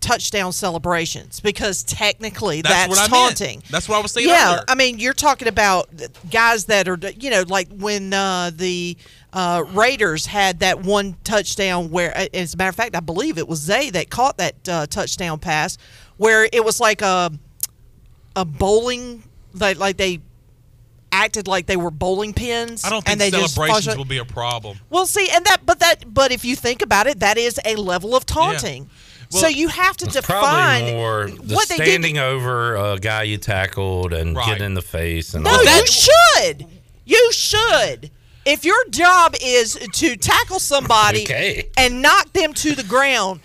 touchdown 0.00 0.52
celebrations 0.52 1.40
because 1.40 1.82
technically 1.82 2.62
That's 2.62 2.74
that's, 2.74 2.88
what 2.88 3.12
I 3.12 3.28
meant. 3.28 3.64
That's 3.68 3.88
what 3.88 3.98
I 3.98 4.02
was 4.02 4.12
saying 4.12 4.28
Yeah, 4.28 4.52
earlier. 4.52 4.64
I 4.68 4.74
mean, 4.74 4.98
you're 4.98 5.12
talking 5.12 5.48
about 5.48 5.88
guys 6.30 6.66
that 6.66 6.88
are, 6.88 6.98
you 7.18 7.30
know, 7.30 7.44
like 7.46 7.68
when 7.70 8.12
uh, 8.12 8.50
the 8.54 8.96
uh, 9.32 9.64
Raiders 9.72 10.26
had 10.26 10.60
that 10.60 10.82
one 10.82 11.16
touchdown 11.24 11.90
where, 11.90 12.16
as 12.32 12.54
a 12.54 12.56
matter 12.56 12.70
of 12.70 12.76
fact, 12.76 12.96
I 12.96 13.00
believe 13.00 13.38
it 13.38 13.48
was 13.48 13.58
Zay 13.60 13.90
that 13.90 14.10
caught 14.10 14.38
that 14.38 14.68
uh, 14.68 14.86
touchdown 14.86 15.38
pass 15.38 15.78
where 16.16 16.48
it 16.52 16.64
was 16.64 16.80
like 16.80 17.02
a 17.02 17.32
a 18.36 18.44
bowling, 18.44 19.24
like, 19.52 19.78
like 19.78 19.96
they 19.96 20.20
acted 21.12 21.46
like 21.48 21.66
they 21.66 21.76
were 21.76 21.90
bowling 21.90 22.32
pins. 22.32 22.84
I 22.84 22.90
don't 22.90 23.04
think 23.04 23.12
and 23.12 23.20
they 23.20 23.30
just 23.30 23.54
celebrations 23.54 23.86
fudged- 23.94 23.96
will 23.96 24.04
be 24.04 24.18
a 24.18 24.24
problem. 24.24 24.78
well, 24.90 25.06
see, 25.06 25.28
and 25.32 25.44
that, 25.46 25.58
but 25.64 25.80
that, 25.80 26.12
but 26.12 26.32
if 26.32 26.44
you 26.44 26.56
think 26.56 26.82
about 26.82 27.06
it, 27.06 27.20
that 27.20 27.38
is 27.38 27.58
a 27.64 27.76
level 27.76 28.14
of 28.16 28.26
taunting. 28.26 28.88
so 29.30 29.42
Well, 29.42 29.50
you 29.50 29.68
have 29.68 29.96
to 29.98 30.06
It's 30.06 30.14
define 30.14 30.80
probably 30.82 30.92
more 30.92 31.26
the 31.30 31.54
what 31.54 31.68
they 31.68 31.76
did. 31.76 31.86
standing 31.86 32.18
over 32.18 32.76
a 32.76 32.98
guy 32.98 33.24
you 33.24 33.36
tackled 33.38 34.12
and 34.12 34.34
getting 34.36 34.64
in 34.64 34.74
the 34.74 34.82
face 34.82 35.34
and 35.34 35.44
No, 35.44 35.50
all 35.50 35.64
that. 35.64 35.80
you 35.80 35.86
should. 35.86 36.66
You 37.04 37.32
should. 37.32 38.10
If 38.46 38.64
your 38.64 38.82
job 38.90 39.34
is 39.42 39.74
to 39.74 40.16
tackle 40.16 40.58
somebody 40.58 41.22
Okay. 41.24 41.68
and 41.76 42.00
knock 42.00 42.32
them 42.32 42.54
to 42.54 42.74
the 42.74 42.82
ground, 42.84 43.40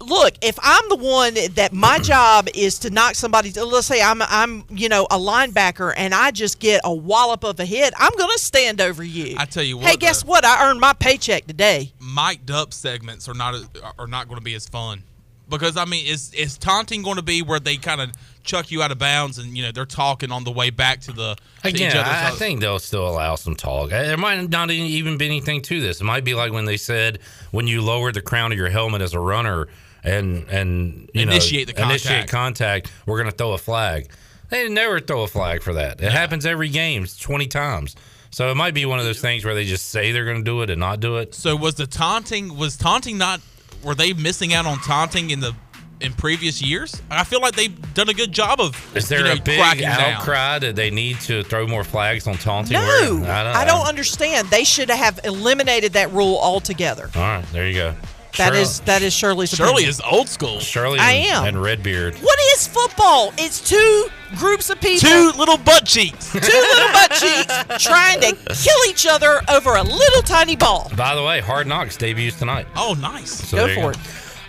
look. 0.00 0.34
If 0.42 0.58
I'm 0.62 0.88
the 0.88 0.96
one 0.96 1.34
that 1.54 1.72
my 1.72 1.98
job 2.02 2.48
is 2.54 2.78
to 2.80 2.90
knock 2.90 3.14
somebody, 3.14 3.52
let's 3.52 3.86
say 3.86 4.02
I'm 4.02 4.22
I'm 4.22 4.64
you 4.70 4.88
know 4.88 5.06
a 5.10 5.18
linebacker 5.18 5.92
and 5.96 6.14
I 6.14 6.30
just 6.30 6.58
get 6.58 6.80
a 6.84 6.94
wallop 6.94 7.44
of 7.44 7.60
a 7.60 7.64
hit, 7.64 7.94
I'm 7.98 8.12
gonna 8.16 8.38
stand 8.38 8.80
over 8.80 9.02
you. 9.02 9.36
I 9.38 9.44
tell 9.44 9.62
you 9.62 9.76
what. 9.76 9.86
hey, 9.86 9.96
guess 9.96 10.24
what? 10.24 10.44
I 10.44 10.68
earned 10.70 10.80
my 10.80 10.92
paycheck 10.92 11.46
today. 11.46 11.92
mic'd 12.00 12.50
up 12.50 12.72
segments 12.72 13.28
are 13.28 13.34
not 13.34 13.54
are 13.98 14.06
not 14.06 14.28
going 14.28 14.38
to 14.38 14.44
be 14.44 14.54
as 14.54 14.66
fun 14.66 15.02
because 15.48 15.76
I 15.76 15.84
mean, 15.84 16.06
is 16.06 16.32
is 16.32 16.56
taunting 16.56 17.02
going 17.02 17.16
to 17.16 17.22
be 17.22 17.42
where 17.42 17.60
they 17.60 17.76
kind 17.76 18.00
of 18.00 18.10
chuck 18.42 18.70
you 18.70 18.82
out 18.82 18.90
of 18.90 18.98
bounds 18.98 19.36
and 19.36 19.54
you 19.56 19.62
know 19.62 19.70
they're 19.72 19.84
talking 19.84 20.32
on 20.32 20.44
the 20.44 20.50
way 20.50 20.70
back 20.70 21.00
to 21.02 21.12
the 21.12 21.36
to 21.62 21.68
Again, 21.68 21.90
each 21.90 21.94
other's 21.94 22.08
I, 22.14 22.28
I 22.28 22.30
think 22.30 22.60
they'll 22.60 22.78
still 22.78 23.06
allow 23.06 23.34
some 23.34 23.54
talk. 23.54 23.92
Uh, 23.92 24.02
There 24.02 24.16
might 24.16 24.48
not 24.48 24.70
even 24.70 25.18
be 25.18 25.26
anything 25.26 25.60
to 25.62 25.80
this. 25.80 26.00
It 26.00 26.04
might 26.04 26.24
be 26.24 26.34
like 26.34 26.52
when 26.52 26.64
they 26.64 26.78
said 26.78 27.18
when 27.50 27.66
you 27.66 27.82
lower 27.82 28.12
the 28.12 28.22
crown 28.22 28.52
of 28.52 28.56
your 28.56 28.70
helmet 28.70 29.02
as 29.02 29.12
a 29.12 29.20
runner 29.20 29.68
and 30.04 30.48
and 30.48 31.10
you 31.14 31.22
Initiate 31.22 31.68
know 31.68 31.74
the 31.74 31.82
initiate 31.90 32.28
contact. 32.28 32.30
contact, 32.30 32.92
we're 33.06 33.18
going 33.18 33.30
to 33.30 33.36
throw 33.36 33.52
a 33.52 33.58
flag. 33.58 34.10
They 34.48 34.68
never 34.68 34.98
throw 35.00 35.22
a 35.22 35.28
flag 35.28 35.62
for 35.62 35.74
that. 35.74 36.00
It 36.00 36.10
happens 36.12 36.44
every 36.46 36.68
game, 36.68 37.06
twenty 37.20 37.46
times. 37.46 37.94
So 38.32 38.50
it 38.50 38.54
might 38.56 38.74
be 38.74 38.86
one 38.86 38.98
of 39.00 39.04
those 39.04 39.20
things 39.20 39.44
where 39.44 39.54
they 39.54 39.64
just 39.64 39.88
say 39.90 40.12
they're 40.12 40.24
going 40.24 40.38
to 40.38 40.44
do 40.44 40.62
it 40.62 40.70
and 40.70 40.78
not 40.78 41.00
do 41.00 41.16
it. 41.16 41.34
So 41.34 41.56
was 41.56 41.74
the 41.74 41.86
taunting 41.86 42.56
was 42.56 42.76
taunting 42.76 43.18
not 43.18 43.40
were 43.82 43.94
they 43.94 44.12
missing 44.12 44.52
out 44.54 44.66
on 44.66 44.78
taunting 44.78 45.30
in 45.30 45.40
the 45.40 45.54
in 46.00 46.12
previous 46.14 46.62
years? 46.62 47.00
I 47.10 47.24
feel 47.24 47.40
like 47.40 47.54
they've 47.56 47.94
done 47.94 48.08
a 48.08 48.14
good 48.14 48.32
job 48.32 48.60
of 48.60 48.96
Is 48.96 49.08
there 49.08 49.18
you 49.20 49.24
know, 49.26 49.32
a 49.32 49.40
big 49.40 49.58
cracking 49.58 49.82
down. 49.82 50.00
outcry 50.00 50.58
that 50.60 50.74
they 50.76 50.90
need 50.90 51.20
to 51.22 51.42
throw 51.44 51.66
more 51.66 51.84
flags 51.84 52.26
on 52.26 52.36
taunting? 52.38 52.74
No, 52.74 52.80
where- 53.20 53.30
I 53.30 53.64
don't, 53.66 53.86
understand. 53.86 54.48
They 54.48 54.64
should 54.64 54.88
have 54.90 55.20
eliminated 55.24 55.92
that 55.94 56.10
rule 56.12 56.38
altogether. 56.38 57.10
All 57.14 57.20
right, 57.20 57.44
there 57.52 57.66
you 57.68 57.74
go. 57.74 57.94
That 58.36 58.48
Shirley- 58.48 58.60
is 58.60 58.80
that 58.80 59.02
is 59.02 59.12
Shirley's. 59.12 59.50
Shirley 59.50 59.70
opinion. 59.84 59.90
is 59.90 60.00
old 60.00 60.28
school. 60.28 60.60
Shirley 60.60 60.98
I 60.98 61.12
and, 61.12 61.26
am. 61.32 61.44
and 61.46 61.62
Redbeard. 61.62 62.14
What 62.16 62.38
is 62.54 62.66
football? 62.68 63.32
It's 63.38 63.60
two 63.60 64.06
groups 64.36 64.70
of 64.70 64.80
people. 64.80 65.08
Two 65.08 65.32
little 65.36 65.58
butt 65.58 65.84
cheeks. 65.84 66.30
two 66.32 66.38
little 66.38 66.92
butt 66.92 67.10
cheeks 67.20 67.84
trying 67.84 68.20
to 68.20 68.36
kill 68.54 68.78
each 68.88 69.06
other 69.06 69.40
over 69.50 69.74
a 69.74 69.82
little 69.82 70.22
tiny 70.22 70.54
ball. 70.56 70.90
By 70.96 71.14
the 71.14 71.22
way, 71.24 71.40
Hard 71.40 71.66
Knocks 71.66 71.96
debuts 71.96 72.38
tonight. 72.38 72.66
Oh, 72.76 72.94
nice. 73.00 73.30
So 73.48 73.56
Go 73.56 73.66
there 73.66 73.74
you 73.76 73.82
for 73.82 73.90
it. 73.90 73.98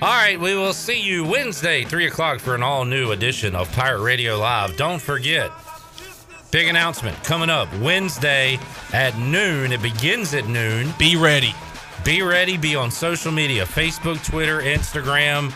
All 0.04 0.08
right, 0.10 0.40
we 0.40 0.56
will 0.56 0.74
see 0.74 1.00
you 1.00 1.24
Wednesday, 1.24 1.84
3 1.84 2.08
o'clock, 2.08 2.40
for 2.40 2.56
an 2.56 2.64
all 2.64 2.86
new 2.86 3.12
edition 3.12 3.56
of 3.56 3.72
Pirate 3.74 4.02
Radio 4.02 4.36
Live. 4.40 4.76
Don't 4.76 5.00
forget, 5.00 5.52
big 6.50 6.68
announcement 6.68 7.24
coming 7.24 7.52
up 7.52 7.68
Wednesday 7.80 8.58
at 8.94 9.16
noon. 9.20 9.72
It 9.72 9.82
begins 9.84 10.34
at 10.34 10.48
noon. 10.48 10.92
Be 10.98 11.16
ready. 11.18 11.54
Be 12.04 12.22
ready. 12.22 12.58
Be 12.58 12.76
on 12.76 12.90
social 12.90 13.32
media: 13.32 13.66
Facebook, 13.66 14.24
Twitter, 14.26 14.62
Instagram. 14.62 15.54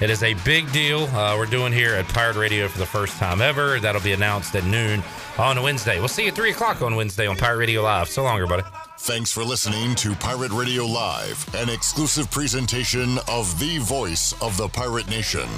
It 0.00 0.10
is 0.10 0.22
a 0.22 0.34
big 0.44 0.70
deal 0.72 1.04
uh, 1.04 1.36
we're 1.38 1.46
doing 1.46 1.72
here 1.72 1.94
at 1.94 2.08
Pirate 2.08 2.36
Radio 2.36 2.66
for 2.66 2.78
the 2.78 2.86
first 2.86 3.16
time 3.18 3.40
ever. 3.40 3.78
That'll 3.78 4.02
be 4.02 4.12
announced 4.12 4.54
at 4.56 4.64
noon 4.64 5.04
on 5.38 5.62
Wednesday. 5.62 5.98
We'll 5.98 6.08
see 6.08 6.22
you 6.22 6.28
at 6.28 6.34
3 6.34 6.50
o'clock 6.50 6.82
on 6.82 6.96
Wednesday 6.96 7.28
on 7.28 7.36
Pirate 7.36 7.58
Radio 7.58 7.82
Live. 7.82 8.08
So 8.08 8.24
long, 8.24 8.34
everybody. 8.34 8.64
Thanks 8.98 9.30
for 9.30 9.44
listening 9.44 9.94
to 9.96 10.14
Pirate 10.16 10.50
Radio 10.50 10.84
Live, 10.84 11.46
an 11.54 11.68
exclusive 11.68 12.28
presentation 12.30 13.18
of 13.28 13.58
the 13.60 13.78
voice 13.78 14.34
of 14.40 14.56
the 14.56 14.68
pirate 14.68 15.08
nation. 15.08 15.48